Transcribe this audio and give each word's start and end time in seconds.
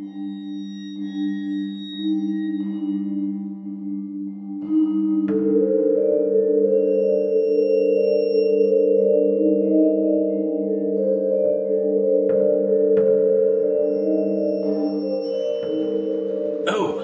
Oh, 0.00 0.04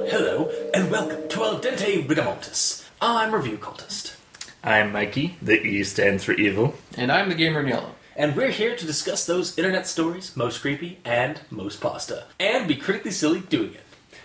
hello, 0.09 0.49
and 0.73 0.89
welcome 0.89 1.27
to 1.29 1.43
Al 1.43 1.59
Dente 1.59 2.07
Rigamortis. 2.07 2.89
I'm 3.03 3.35
Review 3.35 3.57
Cultist, 3.59 4.15
I'm 4.63 4.93
Mikey. 4.93 5.37
The 5.43 5.61
E 5.61 5.83
stands 5.83 6.23
for 6.23 6.35
evil. 6.35 6.77
And 6.97 7.11
I'm 7.11 7.29
the 7.29 7.35
gamer 7.35 7.59
in 7.59 7.67
yellow. 7.67 7.97
And 8.17 8.37
we're 8.37 8.51
here 8.51 8.77
to 8.77 8.87
discuss 8.87 9.27
those 9.27 9.57
internet 9.59 9.87
stories 9.87 10.37
most 10.37 10.61
creepy 10.61 10.99
and 11.05 11.41
most 11.51 11.81
pasta, 11.81 12.25
and 12.39 12.69
be 12.69 12.77
critically 12.77 13.11
silly 13.11 13.41
doing 13.41 13.75
it. 13.75 13.81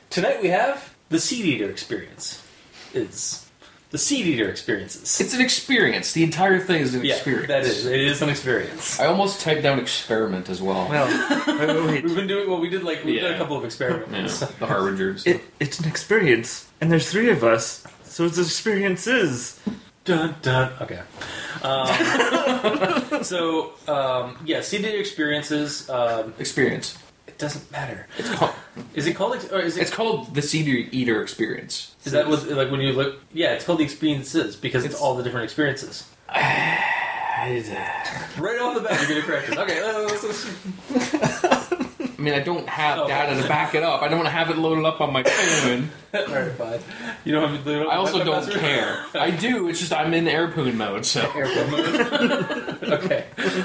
Tonight 0.09 0.41
we 0.41 0.49
have 0.49 0.93
the 1.09 1.19
Seed 1.19 1.45
Eater 1.45 1.69
experience. 1.69 2.45
Is 2.93 3.45
the 3.91 3.97
Seed 3.97 4.25
Eater 4.27 4.49
experiences? 4.49 5.19
It's 5.19 5.33
an 5.33 5.41
experience. 5.41 6.13
The 6.13 6.23
entire 6.23 6.59
thing 6.59 6.81
is 6.81 6.93
an 6.95 7.03
yeah, 7.03 7.15
experience. 7.15 7.47
that 7.47 7.63
is. 7.65 7.85
It 7.85 7.99
is 7.99 8.21
an 8.21 8.29
experience. 8.29 8.99
I 8.99 9.05
almost 9.05 9.41
typed 9.41 9.63
down 9.63 9.79
experiment 9.79 10.49
as 10.49 10.61
well. 10.61 10.87
Well, 10.89 11.07
wait, 11.47 11.57
wait, 11.67 11.85
wait. 11.85 12.03
We've 12.03 12.15
been 12.15 12.27
doing 12.27 12.49
well. 12.49 12.59
We 12.59 12.69
did 12.69 12.83
like 12.83 13.03
we 13.03 13.13
did 13.19 13.31
a 13.31 13.37
couple 13.37 13.55
of 13.57 13.63
Yeah, 13.63 13.67
experiments. 13.67 14.39
the 14.39 14.65
Harbingers. 14.65 15.25
It, 15.25 15.41
it's 15.59 15.79
an 15.79 15.87
experience, 15.87 16.69
and 16.81 16.91
there's 16.91 17.09
three 17.11 17.29
of 17.31 17.43
us, 17.43 17.83
so 18.03 18.25
it's 18.25 18.37
experiences. 18.37 19.59
Dun 20.05 20.35
dun. 20.41 20.71
Okay. 20.81 21.01
Um, 21.61 21.87
so 23.23 23.73
um, 23.87 24.37
yeah, 24.45 24.61
Eater 24.61 24.99
experiences. 24.99 25.89
Um, 25.89 26.33
experience. 26.39 26.97
it 27.27 27.37
doesn't 27.37 27.71
matter. 27.71 28.07
It's 28.17 28.29
called, 28.35 28.51
Is 28.93 29.07
it 29.07 29.15
called? 29.15 29.35
ex- 29.35 29.51
Or 29.51 29.59
is 29.59 29.77
it? 29.77 29.81
it's 29.81 29.91
called 29.93 30.33
the 30.35 30.41
Seed 30.41 30.67
Eater 30.91 31.21
Experience. 31.21 31.95
Is 32.05 32.11
that 32.13 32.27
what 32.27 32.47
like 32.49 32.71
when 32.71 32.81
you 32.81 32.91
look? 32.93 33.19
Yeah, 33.33 33.53
it's 33.53 33.65
called 33.65 33.79
the 33.79 33.83
experiences 33.83 34.55
because 34.55 34.83
it's, 34.85 34.93
It's- 34.95 35.01
all 35.03 35.15
the 35.15 35.23
different 35.23 35.45
experiences. 35.45 36.07
Right 38.37 38.59
off 38.59 38.75
the 38.75 38.81
bat, 38.81 38.99
you're 38.99 39.09
gonna 39.09 39.21
correct 39.21 39.49
us. 39.51 39.57
Okay, 39.57 39.81
let's- 39.83 40.23
let's- 40.23 41.38
I 42.19 42.21
mean, 42.21 42.33
I 42.33 42.41
don't 42.41 42.67
have 42.67 43.07
data 43.07 43.41
to 43.41 43.47
back 43.47 43.73
it 43.75 43.83
up. 43.83 44.01
I 44.01 44.09
don't 44.09 44.17
want 44.17 44.27
to 44.27 44.33
have 44.33 44.49
it 44.49 44.57
loaded 44.57 44.83
up 44.83 44.99
on 44.99 45.13
my 45.13 45.23
phone. 45.23 45.89
fine. 46.57 46.81
You 47.23 47.31
don't 47.31 47.55
have 47.55 47.63
to. 47.63 47.87
I 47.87 47.95
also 47.95 48.25
don't 48.25 48.51
care. 48.51 49.05
I 49.13 49.31
do. 49.31 49.69
It's 49.69 49.79
just 49.79 49.93
I'm 49.93 50.13
in 50.13 50.25
airpoon 50.25 50.73
mode, 50.73 51.05
so 51.05 51.21
okay. 52.83 53.23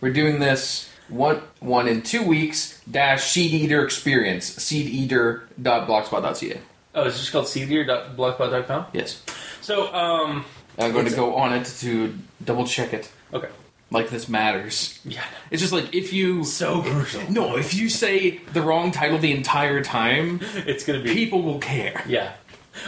we're 0.00 0.12
doing 0.12 0.40
this 0.40 0.90
one 1.08 1.42
one 1.60 1.88
in 1.88 2.02
two 2.02 2.22
weeks 2.22 2.82
dash 2.90 3.24
Seed 3.30 3.52
Eater 3.52 3.84
Experience 3.84 4.44
seed 4.44 4.86
eater 4.86 5.48
seedeater.blogspot.ca. 5.60 6.60
Oh, 6.98 7.04
it's 7.06 7.18
just 7.18 7.30
called 7.32 7.46
seedier.blogspot.com? 7.46 8.86
Yes, 8.92 9.22
So, 9.60 9.92
um, 9.94 10.44
I'm 10.78 10.92
going 10.92 11.06
to 11.06 11.14
go 11.14 11.36
on 11.36 11.52
it 11.52 11.64
to 11.80 12.14
double 12.44 12.66
check 12.66 12.92
it. 12.92 13.10
okay. 13.32 13.48
Like 13.90 14.10
this 14.10 14.28
matters. 14.28 14.98
Yeah. 15.04 15.24
It's 15.50 15.62
just 15.62 15.72
like 15.72 15.94
if 15.94 16.12
you 16.12 16.44
So 16.44 16.82
crucial. 16.82 17.22
no, 17.30 17.56
if 17.56 17.72
you 17.72 17.88
say 17.88 18.38
the 18.52 18.60
wrong 18.60 18.90
title 18.90 19.16
the 19.18 19.32
entire 19.32 19.82
time, 19.82 20.40
It's 20.54 20.84
going 20.84 20.98
to 21.00 21.04
be. 21.04 21.14
people 21.14 21.40
will 21.42 21.58
care. 21.58 22.02
Yeah. 22.06 22.32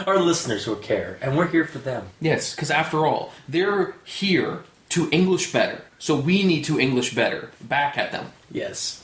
Our 0.05 0.19
listeners 0.19 0.67
will 0.67 0.75
care, 0.75 1.17
and 1.21 1.35
we're 1.37 1.47
here 1.47 1.65
for 1.65 1.79
them. 1.79 2.07
Yes, 2.21 2.53
because 2.55 2.69
after 2.69 3.05
all, 3.07 3.33
they're 3.49 3.95
here 4.05 4.59
to 4.89 5.09
English 5.11 5.51
better. 5.51 5.81
So 5.99 6.15
we 6.15 6.43
need 6.43 6.63
to 6.65 6.79
English 6.79 7.15
better 7.15 7.49
back 7.61 7.97
at 7.97 8.11
them. 8.11 8.27
Yes. 8.51 9.03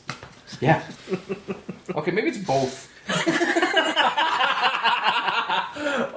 Yeah. 0.62 0.84
okay, 1.96 2.12
maybe 2.12 2.28
it's 2.30 2.38
both. 2.38 2.90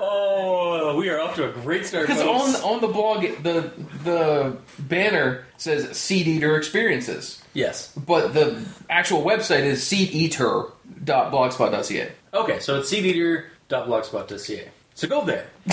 Oh, 0.02 0.94
we 0.96 1.08
are 1.10 1.20
off 1.20 1.34
to 1.36 1.48
a 1.48 1.52
great 1.52 1.86
start. 1.86 2.06
Because 2.08 2.22
on 2.22 2.54
on 2.72 2.80
the 2.80 2.88
blog, 2.88 3.22
the 3.42 3.70
the 4.04 4.56
banner 4.78 5.44
says 5.56 5.96
Seed 5.96 6.26
Eater 6.26 6.56
Experiences, 6.56 7.40
Yes. 7.54 7.92
but 7.96 8.34
the 8.34 8.60
actual 8.88 9.22
website 9.22 9.62
is 9.64 9.80
seedeater.blogspot.ca. 9.82 12.12
Okay, 12.34 12.58
so 12.60 12.80
it's 12.80 12.90
seedeater.blogspot.ca. 12.92 14.68
So 14.94 15.08
go 15.08 15.24
there. 15.24 15.46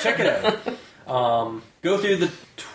Check 0.00 0.18
it 0.20 0.26
out. 0.26 0.58
Um, 1.12 1.62
go 1.82 1.98
through 1.98 2.16
the 2.16 2.26
tw- 2.56 2.66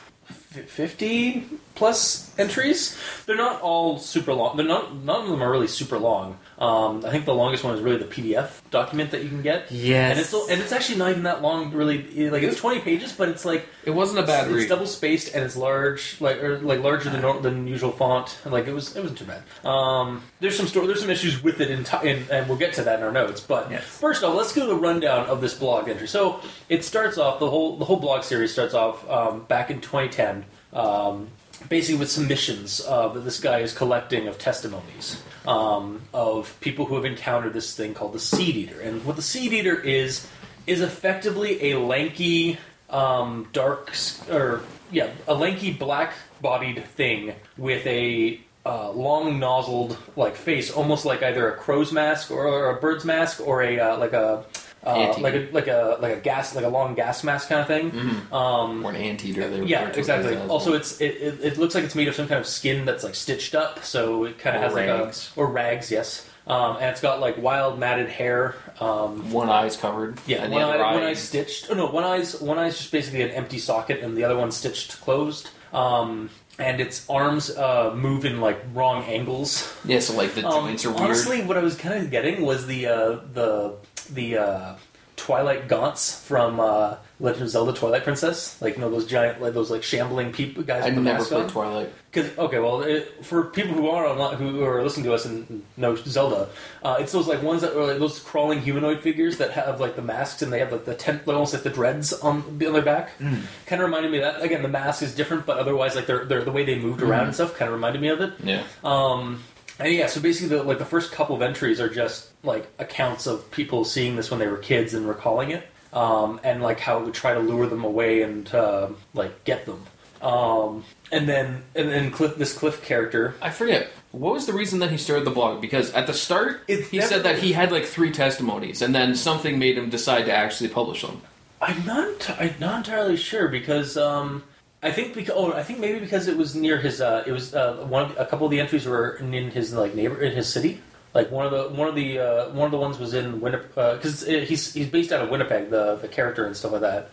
50 0.68 1.46
plus 1.76 2.34
entries. 2.40 2.98
They're 3.26 3.36
not 3.38 3.62
all 3.62 4.00
super 4.00 4.34
long. 4.34 4.56
They're 4.58 4.66
not. 4.66 4.96
None 4.96 5.24
of 5.26 5.30
them 5.30 5.42
are 5.44 5.52
really 5.52 5.68
super 5.68 5.98
long. 5.98 6.38
Um, 6.60 7.06
I 7.06 7.10
think 7.10 7.24
the 7.24 7.34
longest 7.34 7.64
one 7.64 7.74
is 7.74 7.82
really 7.82 8.00
the 8.00 8.06
PDF 8.06 8.50
document 8.70 9.12
that 9.12 9.24
you 9.24 9.30
can 9.30 9.42
get. 9.42 9.72
Yes. 9.72 10.12
and 10.12 10.20
it's 10.20 10.50
and 10.52 10.62
it's 10.62 10.74
actually 10.74 10.98
not 10.98 11.12
even 11.12 11.24
that 11.24 11.42
long. 11.42 11.72
Really, 11.72 12.30
like 12.30 12.44
it's 12.44 12.58
twenty 12.60 12.82
pages, 12.82 13.14
but 13.14 13.30
it's 13.30 13.46
like 13.46 13.66
It 13.86 13.92
wasn't 13.92 14.20
a 14.20 14.24
bad 14.24 14.46
it's, 14.48 14.54
read. 14.54 14.62
it's 14.64 14.70
double 14.70 14.86
spaced 14.86 15.34
and 15.34 15.42
it's 15.46 15.56
large, 15.56 16.20
like 16.20 16.44
or 16.44 16.60
like 16.60 16.82
larger 16.82 17.10
than 17.10 17.42
than 17.42 17.66
usual 17.66 17.92
font. 17.92 18.38
And 18.44 18.52
like 18.52 18.68
it 18.68 18.74
was, 18.74 18.94
it 18.98 19.00
wasn't 19.02 19.20
too 19.20 19.26
bad. 19.26 19.42
Um, 19.66 20.22
there's 20.42 20.58
some 20.58 20.68
sto- 20.68 20.86
there's 20.86 21.00
some 21.00 21.10
issues 21.10 21.42
with 21.42 21.62
it 21.62 21.72
in, 21.72 21.86
ti 21.86 21.98
in 22.10 22.26
and 22.30 22.50
we'll 22.50 22.58
get 22.58 22.74
to 22.74 22.82
that 22.84 23.00
in 23.00 23.06
our 23.06 23.12
notes. 23.12 23.40
But 23.40 23.72
Yes. 23.72 23.86
first 23.86 24.22
off, 24.26 24.36
let's 24.36 24.52
go 24.52 24.64
to 24.64 24.68
the 24.68 24.76
rundown 24.80 25.28
of 25.28 25.40
this 25.40 25.54
blog 25.54 25.88
entry. 25.88 26.10
So 26.10 26.42
it 26.68 26.84
starts 26.84 27.18
off 27.18 27.40
the 27.40 27.50
whole 27.50 27.78
the 27.78 27.86
whole 27.86 28.02
blog 28.02 28.24
series 28.24 28.52
starts 28.52 28.74
off 28.74 29.10
um, 29.10 29.46
back 29.48 29.72
in 29.72 29.80
2010. 29.80 30.44
Um, 30.74 31.30
basically 31.68 32.00
with 32.00 32.10
submissions 32.12 32.80
uh, 32.88 33.08
that 33.10 33.22
this 33.22 33.40
guy 33.40 33.60
is 33.60 33.74
collecting 33.74 34.28
of 34.28 34.38
testimonies 34.38 35.22
um, 35.50 36.04
of 36.14 36.56
people 36.62 36.86
who 36.86 36.96
have 36.96 37.06
encountered 37.06 37.54
this 37.54 37.76
thing 37.76 37.96
called 37.96 38.14
the 38.14 38.20
seed 38.20 38.56
eater. 38.56 38.80
And 38.80 39.04
what 39.04 39.16
the 39.16 39.24
seed 39.24 39.52
eater 39.52 39.76
is 39.76 40.28
is 40.68 40.82
effectively 40.82 41.72
a 41.72 41.80
lanky, 41.80 42.60
um, 42.92 43.48
dark, 43.52 43.92
or 44.30 44.62
yeah, 44.92 45.10
a 45.28 45.34
lanky 45.34 45.74
black-bodied 45.74 46.86
thing 46.86 47.34
with 47.58 47.86
a 47.88 48.40
uh, 48.64 48.92
long 48.92 49.40
nozzled 49.40 49.98
like 50.16 50.36
face, 50.36 50.70
almost 50.70 51.04
like 51.04 51.24
either 51.24 51.52
a 51.52 51.58
crow's 51.58 51.92
mask 51.92 52.30
or, 52.30 52.46
or 52.46 52.78
a 52.78 52.80
bird's 52.80 53.04
mask 53.04 53.42
or 53.42 53.64
a 53.64 53.80
uh, 53.80 53.98
like 53.98 54.14
a. 54.14 54.46
Uh, 54.86 55.14
like 55.20 55.34
a 55.34 55.50
like 55.52 55.68
a 55.68 55.98
like 56.00 56.18
a 56.18 56.20
gas 56.22 56.56
like 56.56 56.64
a 56.64 56.70
long 56.70 56.96
gas 56.96 57.24
mask 57.24 57.50
kind 57.50 57.62
of 57.62 57.68
thing. 57.68 57.92
Um, 58.32 58.86
or 58.86 58.92
an 58.92 58.96
anteater. 58.96 59.50
they 59.50 59.64
yeah, 59.66 59.80
refer 59.82 59.92
to 59.94 59.98
it 59.98 60.00
exactly. 60.00 60.38
Also, 60.48 60.74
it's 60.74 61.02
it, 61.02 61.16
it, 61.22 61.40
it 61.44 61.58
looks 61.58 61.76
like 61.76 61.84
it's 61.84 61.96
made 61.96 62.08
of 62.08 62.16
some 62.16 62.28
kind 62.28 62.40
of 62.40 62.48
skin 62.48 62.86
that's 62.86 63.04
like 63.04 63.16
stitched 63.16 63.56
up, 63.56 63.84
so 63.84 64.24
it 64.24 64.40
kind 64.40 64.56
of 64.56 64.62
has 64.64 64.74
rags. 64.74 65.32
like 65.36 65.38
a 65.38 65.40
or 65.50 65.52
rags, 65.52 65.92
yes. 65.92 66.26
Um, 66.48 66.78
and 66.78 66.86
it's 66.86 67.02
got 67.02 67.20
like 67.20 67.38
wild 67.38 67.78
matted 67.78 68.10
hair. 68.10 68.56
Um, 68.80 69.32
one 69.32 69.50
eye's 69.50 69.76
covered. 69.78 70.18
yeah, 70.26 70.48
one 70.48 70.62
eye, 70.64 70.78
one 70.94 71.04
eye 71.04 71.10
eye 71.10 71.14
stitched. 71.14 71.68
Oh 71.70 71.74
no, 71.76 71.88
one 71.88 72.04
eye's 72.06 72.40
one 72.40 72.58
eye's 72.58 72.78
just 72.78 72.92
basically 72.92 73.22
an 73.22 73.32
empty 73.32 73.60
socket, 73.60 74.00
and 74.02 74.16
the 74.18 74.24
other 74.24 74.38
one's 74.38 74.56
stitched 74.56 75.02
closed. 75.02 75.50
Um, 75.74 76.30
and 76.58 76.82
its 76.82 77.08
arms 77.10 77.50
uh, 77.56 77.94
move 77.96 78.26
in 78.26 78.42
like 78.42 78.62
wrong 78.74 79.04
angles. 79.04 79.72
Yeah, 79.86 80.00
so 80.00 80.16
like 80.16 80.34
the 80.34 80.46
Um, 80.48 80.66
joints 80.66 80.86
are 80.86 80.90
weird. 80.90 81.02
honestly, 81.02 81.42
what 81.44 81.58
I 81.58 81.62
was 81.62 81.76
kind 81.76 82.04
of 82.04 82.10
getting 82.12 82.42
was 82.46 82.66
the 82.66 82.88
uh, 82.88 83.20
the 83.34 83.76
the 84.14 84.38
uh, 84.38 84.76
Twilight 85.16 85.68
Gaunts 85.68 86.24
from 86.26 86.60
uh, 86.60 86.96
Legend 87.20 87.44
of 87.44 87.50
Zelda: 87.50 87.74
Twilight 87.74 88.04
Princess. 88.04 88.60
Like 88.62 88.76
you 88.76 88.82
know 88.82 88.90
those 88.90 89.06
giant, 89.06 89.42
like 89.42 89.54
those 89.54 89.70
like 89.70 89.84
shambling 89.84 90.32
people 90.32 90.64
guys. 90.64 90.84
I 90.84 90.86
with 90.88 90.96
the 90.96 91.02
never 91.02 91.20
mask 91.20 91.30
played? 91.30 91.50
Twilight. 91.50 91.94
Because 92.12 92.36
okay, 92.40 92.58
well, 92.58 92.82
it, 92.82 93.24
for 93.24 93.44
people 93.44 93.76
who 93.76 93.90
are 93.90 94.08
online, 94.08 94.38
who 94.38 94.64
are 94.64 94.82
listening 94.82 95.04
to 95.04 95.14
us 95.14 95.26
and 95.26 95.64
know 95.78 95.96
Zelda, 95.96 96.50
uh, 96.84 96.98
it's 97.00 97.12
those 97.12 97.28
like 97.28 97.44
ones 97.44 97.62
that 97.62 97.78
are 97.78 97.86
like 97.86 98.00
those 98.00 98.20
crawling 98.20 98.62
humanoid 98.62 99.02
figures 99.02 99.38
that 99.38 99.52
have 99.52 99.80
like 99.80 99.96
the 99.96 100.02
masks 100.02 100.42
and 100.42 100.52
they 100.52 100.60
have 100.60 100.72
like 100.72 100.86
the 100.86 100.96
tent, 100.96 101.28
like, 101.28 101.36
almost 101.36 101.54
like 101.54 101.64
the 101.64 101.70
dreads 101.70 102.14
on 102.14 102.42
on 102.44 102.58
their 102.58 102.82
back. 102.82 103.12
Kind 103.20 103.82
of 103.82 103.82
reminded 103.82 104.12
me 104.12 104.20
of 104.20 104.24
that. 104.24 104.42
Again, 104.42 104.64
the 104.64 104.70
mask 104.70 105.04
is 105.04 105.14
different, 105.14 105.46
but 105.46 105.60
otherwise, 105.60 105.96
like 105.96 106.08
they're, 106.08 106.26
they're 106.26 106.44
the 106.44 106.52
way 106.52 106.64
they 106.64 106.80
moved 106.80 107.04
around 107.04 107.26
and 107.26 107.36
stuff, 107.36 107.56
kind 107.56 107.68
of 107.68 107.74
reminded 107.74 108.02
me 108.02 108.08
of 108.08 108.22
it. 108.22 108.34
Yeah. 108.44 108.64
Um, 108.84 109.44
and 109.80 109.94
yeah, 109.94 110.08
so 110.08 110.22
basically, 110.22 110.58
the, 110.58 110.64
like 110.64 110.78
the 110.78 110.86
first 110.86 111.12
couple 111.12 111.36
of 111.36 111.42
entries 111.42 111.80
are 111.80 111.90
just 111.90 112.30
like 112.44 112.68
accounts 112.80 113.28
of 113.28 113.50
people 113.52 113.86
seeing 113.86 114.16
this 114.16 114.30
when 114.30 114.40
they 114.40 114.48
were 114.48 114.58
kids 114.58 114.94
and 114.94 115.08
recalling 115.08 115.52
it, 115.52 115.68
um, 115.94 116.40
and 116.44 116.62
like 116.62 116.80
how 116.80 117.00
it 117.00 117.06
would 117.06 117.14
try 117.14 117.34
to 117.34 117.40
lure 117.40 117.68
them 117.68 117.84
away 117.84 118.22
and 118.22 118.54
uh, 118.54 118.90
like 119.14 119.44
get 119.46 119.66
them. 119.66 119.86
Um, 120.22 120.84
and 121.12 121.28
then 121.30 121.64
and 121.76 121.90
then 121.90 122.12
Cliff, 122.12 122.36
this 122.36 122.54
Cliff 122.54 122.84
character, 122.84 123.36
I 123.42 123.50
forget. 123.50 123.90
What 124.12 124.34
was 124.34 124.48
the 124.48 124.54
reason 124.54 124.80
that 124.80 124.90
he 124.90 124.98
started 124.98 125.24
the 125.24 125.32
blog? 125.32 125.62
Because 125.62 125.92
at 125.94 126.08
the 126.08 126.14
start, 126.14 126.62
It's 126.68 126.90
he 126.90 127.00
said 127.00 127.24
that 127.24 127.40
he 127.40 127.54
had 127.54 127.72
like 127.72 127.86
three 127.86 128.12
testimonies, 128.12 128.82
and 128.82 128.94
then 128.94 129.16
something 129.16 129.60
made 129.60 129.78
him 129.78 129.90
decide 129.90 130.26
to 130.26 130.34
actually 130.34 130.70
publish 130.70 131.04
them. 131.04 131.22
I'm 131.62 131.86
not 131.86 132.30
I'm 132.40 132.56
not 132.60 132.78
entirely 132.78 133.18
sure 133.18 133.48
because 133.48 133.98
um, 133.98 134.44
I 134.82 134.92
think 134.92 135.14
because 135.14 135.36
oh 135.36 135.52
I 135.54 135.64
think 135.64 135.80
maybe 135.80 136.00
because 136.00 136.28
it 136.28 136.38
was 136.38 136.56
near 136.56 136.78
his 136.78 137.02
uh, 137.02 137.24
it 137.28 137.32
was 137.32 137.54
uh, 137.54 137.86
one 137.90 138.04
of 138.04 138.18
a 138.18 138.26
couple 138.26 138.46
of 138.48 138.52
the 138.52 138.60
entries 138.60 138.86
were 138.86 139.16
in 139.16 139.52
his 139.52 139.74
like 139.74 139.94
neighbor 139.96 140.22
in 140.22 140.32
his 140.34 140.48
city. 140.48 140.82
Like 141.14 141.32
one 141.32 141.46
of 141.46 141.52
the 141.52 141.70
one 141.76 141.88
of 141.90 141.96
the 141.96 142.20
uh, 142.20 142.50
one 142.52 142.66
of 142.66 142.72
the 142.72 142.78
ones 142.78 142.98
was 143.00 143.14
in 143.14 143.42
Winnipeg 143.42 143.98
because 143.98 144.26
he's 144.26 144.74
he's 144.74 144.88
based 144.88 145.12
out 145.12 145.22
of 145.24 145.30
Winnipeg 145.30 145.70
the 145.70 145.96
the 145.96 146.08
character 146.08 146.46
and 146.46 146.56
stuff 146.56 146.72
like 146.72 146.82
that. 146.82 147.10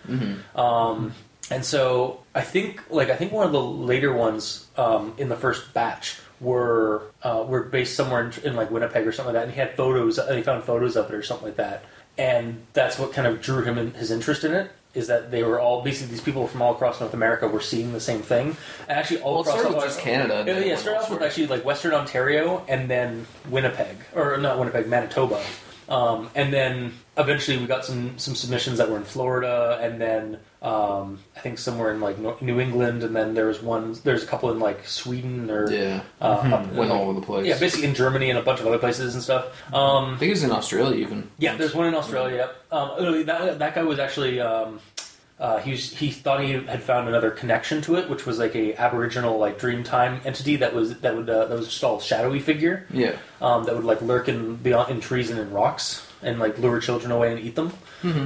Um, 0.54 1.12
and 1.50 1.64
so 1.64 2.20
I 2.34 2.42
think 2.42 2.82
like 2.90 3.10
I 3.10 3.16
think 3.16 3.32
one 3.32 3.46
of 3.46 3.52
the 3.52 3.62
later 3.62 4.12
ones 4.12 4.66
um, 4.76 5.14
in 5.18 5.28
the 5.28 5.36
first 5.36 5.72
batch 5.74 6.20
were 6.40 7.02
uh, 7.22 7.44
were 7.48 7.62
based 7.62 7.96
somewhere 7.96 8.26
in, 8.26 8.32
in 8.50 8.54
like 8.56 8.70
Winnipeg 8.70 9.06
or 9.06 9.12
something 9.12 9.34
like 9.34 9.40
that, 9.40 9.46
and 9.48 9.54
he 9.54 9.58
had 9.60 9.76
photos. 9.76 10.18
uh, 10.18 10.32
He 10.34 10.42
found 10.42 10.62
photos 10.64 10.94
of 10.96 11.08
it 11.08 11.14
or 11.14 11.22
something 11.22 11.46
like 11.48 11.56
that, 11.56 11.84
and 12.18 12.64
that's 12.74 12.98
what 12.98 13.12
kind 13.12 13.26
of 13.26 13.40
drew 13.40 13.62
him 13.62 13.78
in, 13.78 13.92
his 13.94 14.10
interest 14.10 14.44
in 14.44 14.52
it. 14.52 14.70
Is 14.96 15.06
that 15.08 15.30
they 15.30 15.42
were 15.42 15.60
all 15.60 15.82
basically 15.82 16.12
these 16.12 16.22
people 16.24 16.46
from 16.48 16.62
all 16.62 16.72
across 16.74 17.00
North 17.00 17.14
America 17.14 17.46
were 17.46 17.60
seeing 17.60 17.92
the 17.92 18.00
same 18.00 18.22
thing, 18.22 18.56
and 18.88 18.98
actually 18.98 19.20
all 19.20 19.42
Well, 19.44 19.58
across 19.66 19.84
just 19.84 20.00
Canada, 20.00 20.42
Yeah, 20.46 20.54
it 20.58 20.66
yeah, 20.66 20.76
started 20.76 21.00
off 21.02 21.10
with 21.10 21.22
actually 21.22 21.46
like 21.48 21.64
Western 21.64 21.92
Ontario 21.92 22.64
and 22.66 22.88
then 22.88 23.26
Winnipeg, 23.50 23.96
or 24.14 24.38
not 24.38 24.58
Winnipeg, 24.58 24.88
Manitoba, 24.88 25.42
um, 25.88 26.30
and 26.34 26.52
then 26.52 26.92
eventually 27.16 27.56
we 27.58 27.66
got 27.66 27.84
some 27.84 28.18
some 28.18 28.34
submissions 28.34 28.78
that 28.78 28.90
were 28.90 28.96
in 28.96 29.04
Florida, 29.04 29.78
and 29.80 30.00
then 30.00 30.38
um, 30.62 31.20
I 31.36 31.40
think 31.40 31.58
somewhere 31.58 31.92
in 31.92 32.00
like 32.00 32.18
New 32.42 32.58
England, 32.60 33.02
and 33.04 33.14
then 33.14 33.34
there 33.34 33.46
was 33.46 33.62
one, 33.62 33.94
there's 34.04 34.22
a 34.24 34.26
couple 34.26 34.50
in 34.50 34.58
like 34.58 34.86
Sweden 34.86 35.48
or 35.50 35.70
Yeah, 35.70 36.00
uh, 36.20 36.64
in, 36.70 36.76
went 36.76 36.90
all 36.90 37.08
over 37.10 37.20
the 37.20 37.24
place. 37.26 37.46
yeah, 37.46 37.58
basically 37.58 37.86
in 37.86 37.94
Germany 37.94 38.30
and 38.30 38.38
a 38.38 38.42
bunch 38.42 38.60
of 38.60 38.66
other 38.66 38.78
places 38.78 39.14
and 39.14 39.22
stuff. 39.22 39.46
Um, 39.72 40.14
I 40.14 40.16
think 40.18 40.28
it 40.30 40.34
was 40.34 40.42
in 40.44 40.50
Australia 40.52 40.96
even. 40.96 41.30
yeah, 41.38 41.54
there's 41.56 41.74
one 41.74 41.86
in 41.86 41.94
Australia. 41.94 42.36
Yep. 42.36 42.72
Um, 42.72 42.90
uh, 42.90 43.22
that 43.24 43.58
that 43.60 43.74
guy 43.74 43.82
was 43.84 43.98
actually 44.00 44.40
um, 44.40 44.80
uh, 45.38 45.58
he 45.58 45.72
was, 45.72 45.92
he 45.92 46.10
thought 46.10 46.40
he 46.42 46.52
had 46.52 46.82
found 46.82 47.08
another 47.08 47.30
connection 47.30 47.82
to 47.82 47.96
it, 47.96 48.08
which 48.08 48.24
was 48.24 48.38
like 48.38 48.54
a 48.56 48.74
Aboriginal 48.76 49.38
like 49.38 49.58
Dreamtime 49.60 50.24
entity 50.24 50.56
that 50.56 50.74
was 50.74 50.98
that 51.00 51.14
would 51.16 51.28
uh, 51.28 51.44
that 51.46 51.56
was 51.58 51.68
just 51.68 51.84
all 51.84 52.00
shadowy 52.00 52.40
figure 52.40 52.86
Yeah. 52.90 53.16
um, 53.42 53.64
that 53.64 53.74
would 53.74 53.84
like 53.84 54.00
lurk 54.00 54.28
in 54.28 54.56
beyond 54.56 54.90
in 54.90 55.00
trees 55.00 55.28
and 55.30 55.38
in 55.38 55.50
rocks 55.52 56.06
and 56.22 56.38
like 56.38 56.58
lure 56.58 56.80
children 56.80 57.10
away 57.12 57.32
and 57.32 57.40
eat 57.40 57.54
them. 57.54 57.70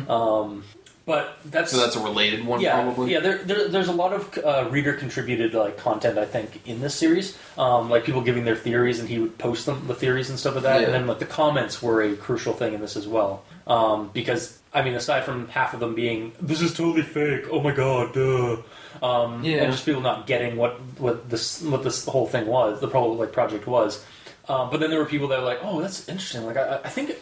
Um, 0.09 0.65
but 1.07 1.39
that's 1.47 1.73
So 1.73 1.79
that's 1.79 1.97
a 1.97 2.01
related 2.05 2.47
one, 2.47 2.61
yeah, 2.61 2.81
probably. 2.83 3.11
yeah. 3.13 3.19
There, 3.21 3.39
there, 3.39 3.67
there's 3.69 3.89
a 3.89 3.93
lot 3.93 4.13
of 4.13 4.39
uh, 4.39 4.69
reader 4.71 4.93
contributed 4.93 5.55
like 5.55 5.77
content, 5.79 6.17
I 6.19 6.25
think, 6.27 6.61
in 6.69 6.81
this 6.81 6.95
series. 6.95 7.37
Um, 7.59 7.91
like 7.91 8.05
people 8.05 8.21
giving 8.21 8.45
their 8.45 8.55
theories, 8.55 9.01
and 9.01 9.09
he 9.09 9.19
would 9.19 9.37
post 9.37 9.67
them 9.67 9.89
the 9.89 9.95
theories 9.95 10.31
and 10.31 10.39
stuff 10.39 10.55
like 10.55 10.63
that. 10.65 10.81
Yeah. 10.81 10.87
And 10.87 10.95
then 10.95 11.07
like 11.09 11.19
the 11.19 11.27
comments 11.27 11.83
were 11.83 12.03
a 12.03 12.15
crucial 12.15 12.53
thing 12.53 12.75
in 12.75 12.81
this 12.81 12.97
as 12.97 13.09
well, 13.09 13.43
um, 13.67 14.11
because 14.13 14.60
I 14.73 14.83
mean, 14.83 14.95
aside 14.95 15.25
from 15.25 15.49
half 15.49 15.75
of 15.75 15.81
them 15.81 15.95
being 15.95 16.33
this 16.41 16.61
is 16.61 16.73
totally 16.75 17.03
fake. 17.03 17.47
Oh 17.51 17.61
my 17.61 17.73
god, 17.73 18.13
duh. 18.15 18.57
Um, 19.03 19.43
Yeah. 19.45 19.63
and 19.65 19.73
just 19.73 19.85
people 19.85 20.01
not 20.01 20.27
getting 20.27 20.57
what 20.57 20.75
what 20.99 21.29
this 21.31 21.63
what 21.63 21.83
this 21.83 22.05
whole 22.05 22.27
thing 22.27 22.47
was, 22.47 22.81
the 22.81 22.87
whole 22.89 23.15
like 23.17 23.33
project 23.33 23.67
was. 23.67 24.05
Um, 24.49 24.69
but 24.71 24.81
then 24.81 24.91
there 24.91 24.99
were 24.99 25.07
people 25.07 25.29
that 25.29 25.39
were 25.41 25.45
like, 25.45 25.61
"Oh, 25.63 25.81
that's 25.81 26.09
interesting. 26.09 26.45
Like, 26.45 26.57
I, 26.57 26.81
I 26.85 26.89
think 26.89 27.15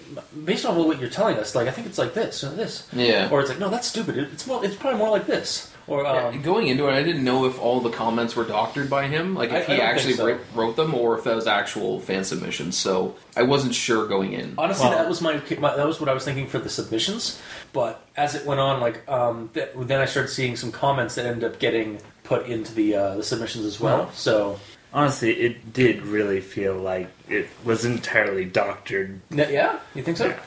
based 0.44 0.64
on 0.64 0.76
what 0.76 0.98
you're 0.98 1.10
telling 1.10 1.36
us, 1.36 1.54
like, 1.54 1.68
I 1.68 1.70
think 1.72 1.86
it's 1.86 1.98
like 1.98 2.14
this 2.14 2.42
or 2.42 2.48
this." 2.50 2.86
Yeah. 2.92 3.28
Or 3.30 3.40
it's 3.40 3.50
like, 3.50 3.58
no, 3.58 3.68
that's 3.68 3.86
stupid. 3.88 4.16
It- 4.16 4.30
It's 4.32 4.46
more. 4.46 4.64
It's 4.64 4.74
probably 4.76 4.98
more 4.98 5.10
like 5.10 5.26
this. 5.26 5.70
Or 5.88 6.02
Yeah, 6.02 6.26
um, 6.29 6.43
going 6.43 6.67
into 6.69 6.87
it, 6.87 6.93
I 6.93 7.02
didn't 7.02 7.25
know 7.25 7.46
if 7.46 7.58
all 7.58 7.81
the 7.81 7.88
comments 7.90 8.37
were 8.37 8.44
doctored 8.44 8.90
by 8.90 9.06
him, 9.08 9.35
like 9.35 9.50
if 9.50 9.69
I 9.69 9.73
he 9.73 9.79
don't 9.79 9.87
actually 9.87 10.12
so. 10.14 10.26
wrote, 10.26 10.40
wrote 10.55 10.76
them, 10.76 10.94
or 10.94 11.17
if 11.17 11.25
that 11.25 11.35
was 11.35 11.46
actual 11.46 11.99
fan 11.99 12.25
submissions. 12.25 12.76
So 12.76 13.17
I 13.37 13.43
wasn't 13.44 13.75
sure 13.75 14.06
going 14.06 14.35
in. 14.35 14.55
honestly, 14.58 14.88
Well- 14.88 14.99
that 14.99 15.08
was 15.08 15.20
my, 15.23 15.40
my 15.58 15.75
that 15.76 15.87
was 15.87 15.99
what 16.00 16.08
I 16.11 16.12
was 16.14 16.25
thinking 16.25 16.46
for 16.46 16.58
the 16.58 16.69
submissions. 16.69 17.40
But 17.73 18.00
as 18.17 18.35
it 18.35 18.44
went 18.46 18.61
on, 18.61 18.81
like 18.81 19.08
um, 19.11 19.49
th- 19.55 19.70
then 19.76 20.00
I 20.00 20.05
started 20.05 20.29
seeing 20.29 20.56
some 20.56 20.70
comments 20.73 21.14
that 21.14 21.25
ended 21.26 21.44
up 21.44 21.58
getting 21.58 22.00
put 22.23 22.46
into 22.46 22.75
the 22.75 22.94
uh, 22.94 23.14
the 23.17 23.23
submissions 23.23 23.64
as 23.64 23.81
well. 23.81 23.99
Wow. 24.05 24.11
So 24.12 24.61
Honestly, 24.93 25.32
it 25.32 25.73
did 25.75 26.00
really 26.02 26.40
feel 26.40 26.75
like 26.75 27.08
it 27.29 27.46
was 27.64 27.85
entirely 27.85 28.44
doctored. 28.46 29.20
yeah, 29.31 29.79
you 29.94 30.02
think 30.02 30.17
so? 30.17 30.29
Yeah. 30.29 30.38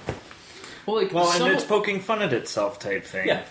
Well, 0.88 0.96
like 1.02 1.14
Well, 1.14 1.26
some- 1.26 1.48
and 1.48 1.56
it's 1.56 1.64
poking 1.64 2.00
fun 2.00 2.22
at 2.24 2.34
itself 2.34 2.80
type 2.80 3.06
thing. 3.06 3.28
Yeah, 3.28 3.44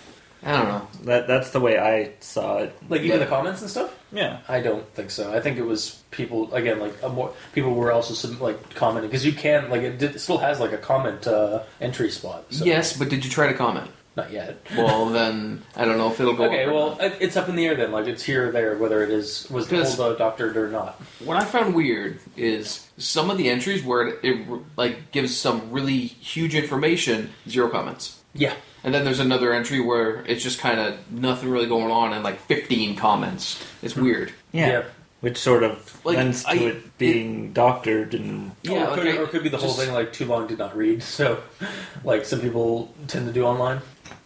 I 0.42 0.52
don't 0.56 0.68
know. 0.68 0.88
That 1.04 1.26
that's 1.28 1.50
the 1.50 1.60
way 1.60 1.78
I 1.78 2.12
saw 2.20 2.58
it. 2.58 2.74
like 2.88 3.00
even 3.02 3.18
Yeah. 3.18 3.24
the 3.24 3.30
comments 3.30 3.60
and 3.60 3.70
stuff. 3.70 3.94
Yeah. 4.12 4.38
I 4.48 4.60
don't 4.60 4.86
think 4.94 5.10
so. 5.10 5.32
I 5.32 5.40
think 5.40 5.58
it 5.58 5.62
was 5.66 6.02
people 6.10 6.52
again, 6.54 6.78
like 6.80 6.94
a 7.02 7.08
more 7.08 7.32
people 7.52 7.74
were 7.74 7.92
also 7.92 8.14
some, 8.14 8.40
like 8.40 8.74
commenting 8.74 9.10
because 9.10 9.24
you 9.26 9.32
can 9.32 9.68
like 9.70 9.82
it, 9.82 9.98
did, 9.98 10.16
it 10.16 10.18
still 10.20 10.38
has 10.38 10.58
like 10.60 10.72
a 10.72 10.78
comment 10.78 11.26
uh, 11.26 11.62
entry 11.80 12.10
spot. 12.10 12.46
So. 12.50 12.64
Yes, 12.64 12.96
but 12.96 13.08
did 13.08 13.24
you 13.24 13.30
try 13.30 13.48
to 13.48 13.54
comment? 13.54 13.90
not 14.16 14.32
yet. 14.32 14.58
Well, 14.76 15.06
then 15.10 15.62
I 15.76 15.84
don't 15.84 15.96
know 15.96 16.10
if 16.10 16.18
it'll 16.20 16.34
go. 16.34 16.44
Okay, 16.46 16.64
up 16.64 16.70
or 16.70 16.74
well, 16.74 16.90
not. 16.96 17.12
it's 17.20 17.36
up 17.36 17.48
in 17.48 17.54
the 17.54 17.64
air 17.64 17.76
then. 17.76 17.92
Like 17.92 18.06
it's 18.08 18.22
here 18.24 18.48
or 18.48 18.50
there, 18.50 18.76
whether 18.76 19.04
it 19.04 19.10
is 19.10 19.48
was 19.50 19.68
the 19.68 19.76
Because- 19.76 19.96
whole 19.96 20.14
doctored 20.16 20.56
or 20.56 20.68
not. 20.68 21.00
what 21.24 21.36
I 21.36 21.44
found 21.44 21.74
weird 21.76 22.18
is 22.36 22.88
some 22.98 23.30
of 23.30 23.38
the 23.38 23.48
entries 23.48 23.84
where 23.84 24.08
it, 24.08 24.18
it 24.24 24.46
like 24.76 25.12
gives 25.12 25.36
some 25.36 25.70
really 25.70 25.98
huge 25.98 26.54
information, 26.56 27.30
zero 27.48 27.68
comments. 27.68 28.18
Yeah, 28.34 28.54
And 28.82 28.94
then 28.94 29.04
there's 29.04 29.20
another 29.20 29.52
entry 29.52 29.80
where 29.80 30.24
it's 30.26 30.42
just 30.42 30.58
kind 30.58 30.80
of 30.80 31.10
nothing 31.12 31.50
really 31.50 31.66
going 31.66 31.90
on 31.90 32.12
and 32.12 32.24
like 32.24 32.40
15 32.40 32.96
comments. 32.96 33.62
It's 33.82 33.94
weird. 33.96 34.32
Yeah. 34.52 34.66
Yeah. 34.68 34.82
Which 35.20 35.36
sort 35.36 35.62
of 35.64 36.00
Like, 36.04 36.16
lends 36.16 36.44
to 36.44 36.50
I- 36.50 36.54
it 36.54 36.96
being 36.98 37.52
doctored 37.52 38.14
and 38.14 38.52
Yeah, 38.62 38.88
or, 38.88 38.92
it 38.92 38.94
could, 39.02 39.06
I 39.06 39.16
or 39.18 39.22
it 39.24 39.30
could 39.30 39.42
be 39.42 39.50
the 39.50 39.58
whole 39.58 39.74
thing 39.74 39.92
like 39.92 40.14
too 40.14 40.24
long 40.24 40.46
did 40.46 40.58
not 40.58 40.74
read. 40.76 41.02
So, 41.02 41.42
like 42.04 42.24
some 42.24 42.40
people 42.40 42.94
tend 43.06 43.26
to 43.26 43.32
do 43.32 43.44
online, 43.44 43.80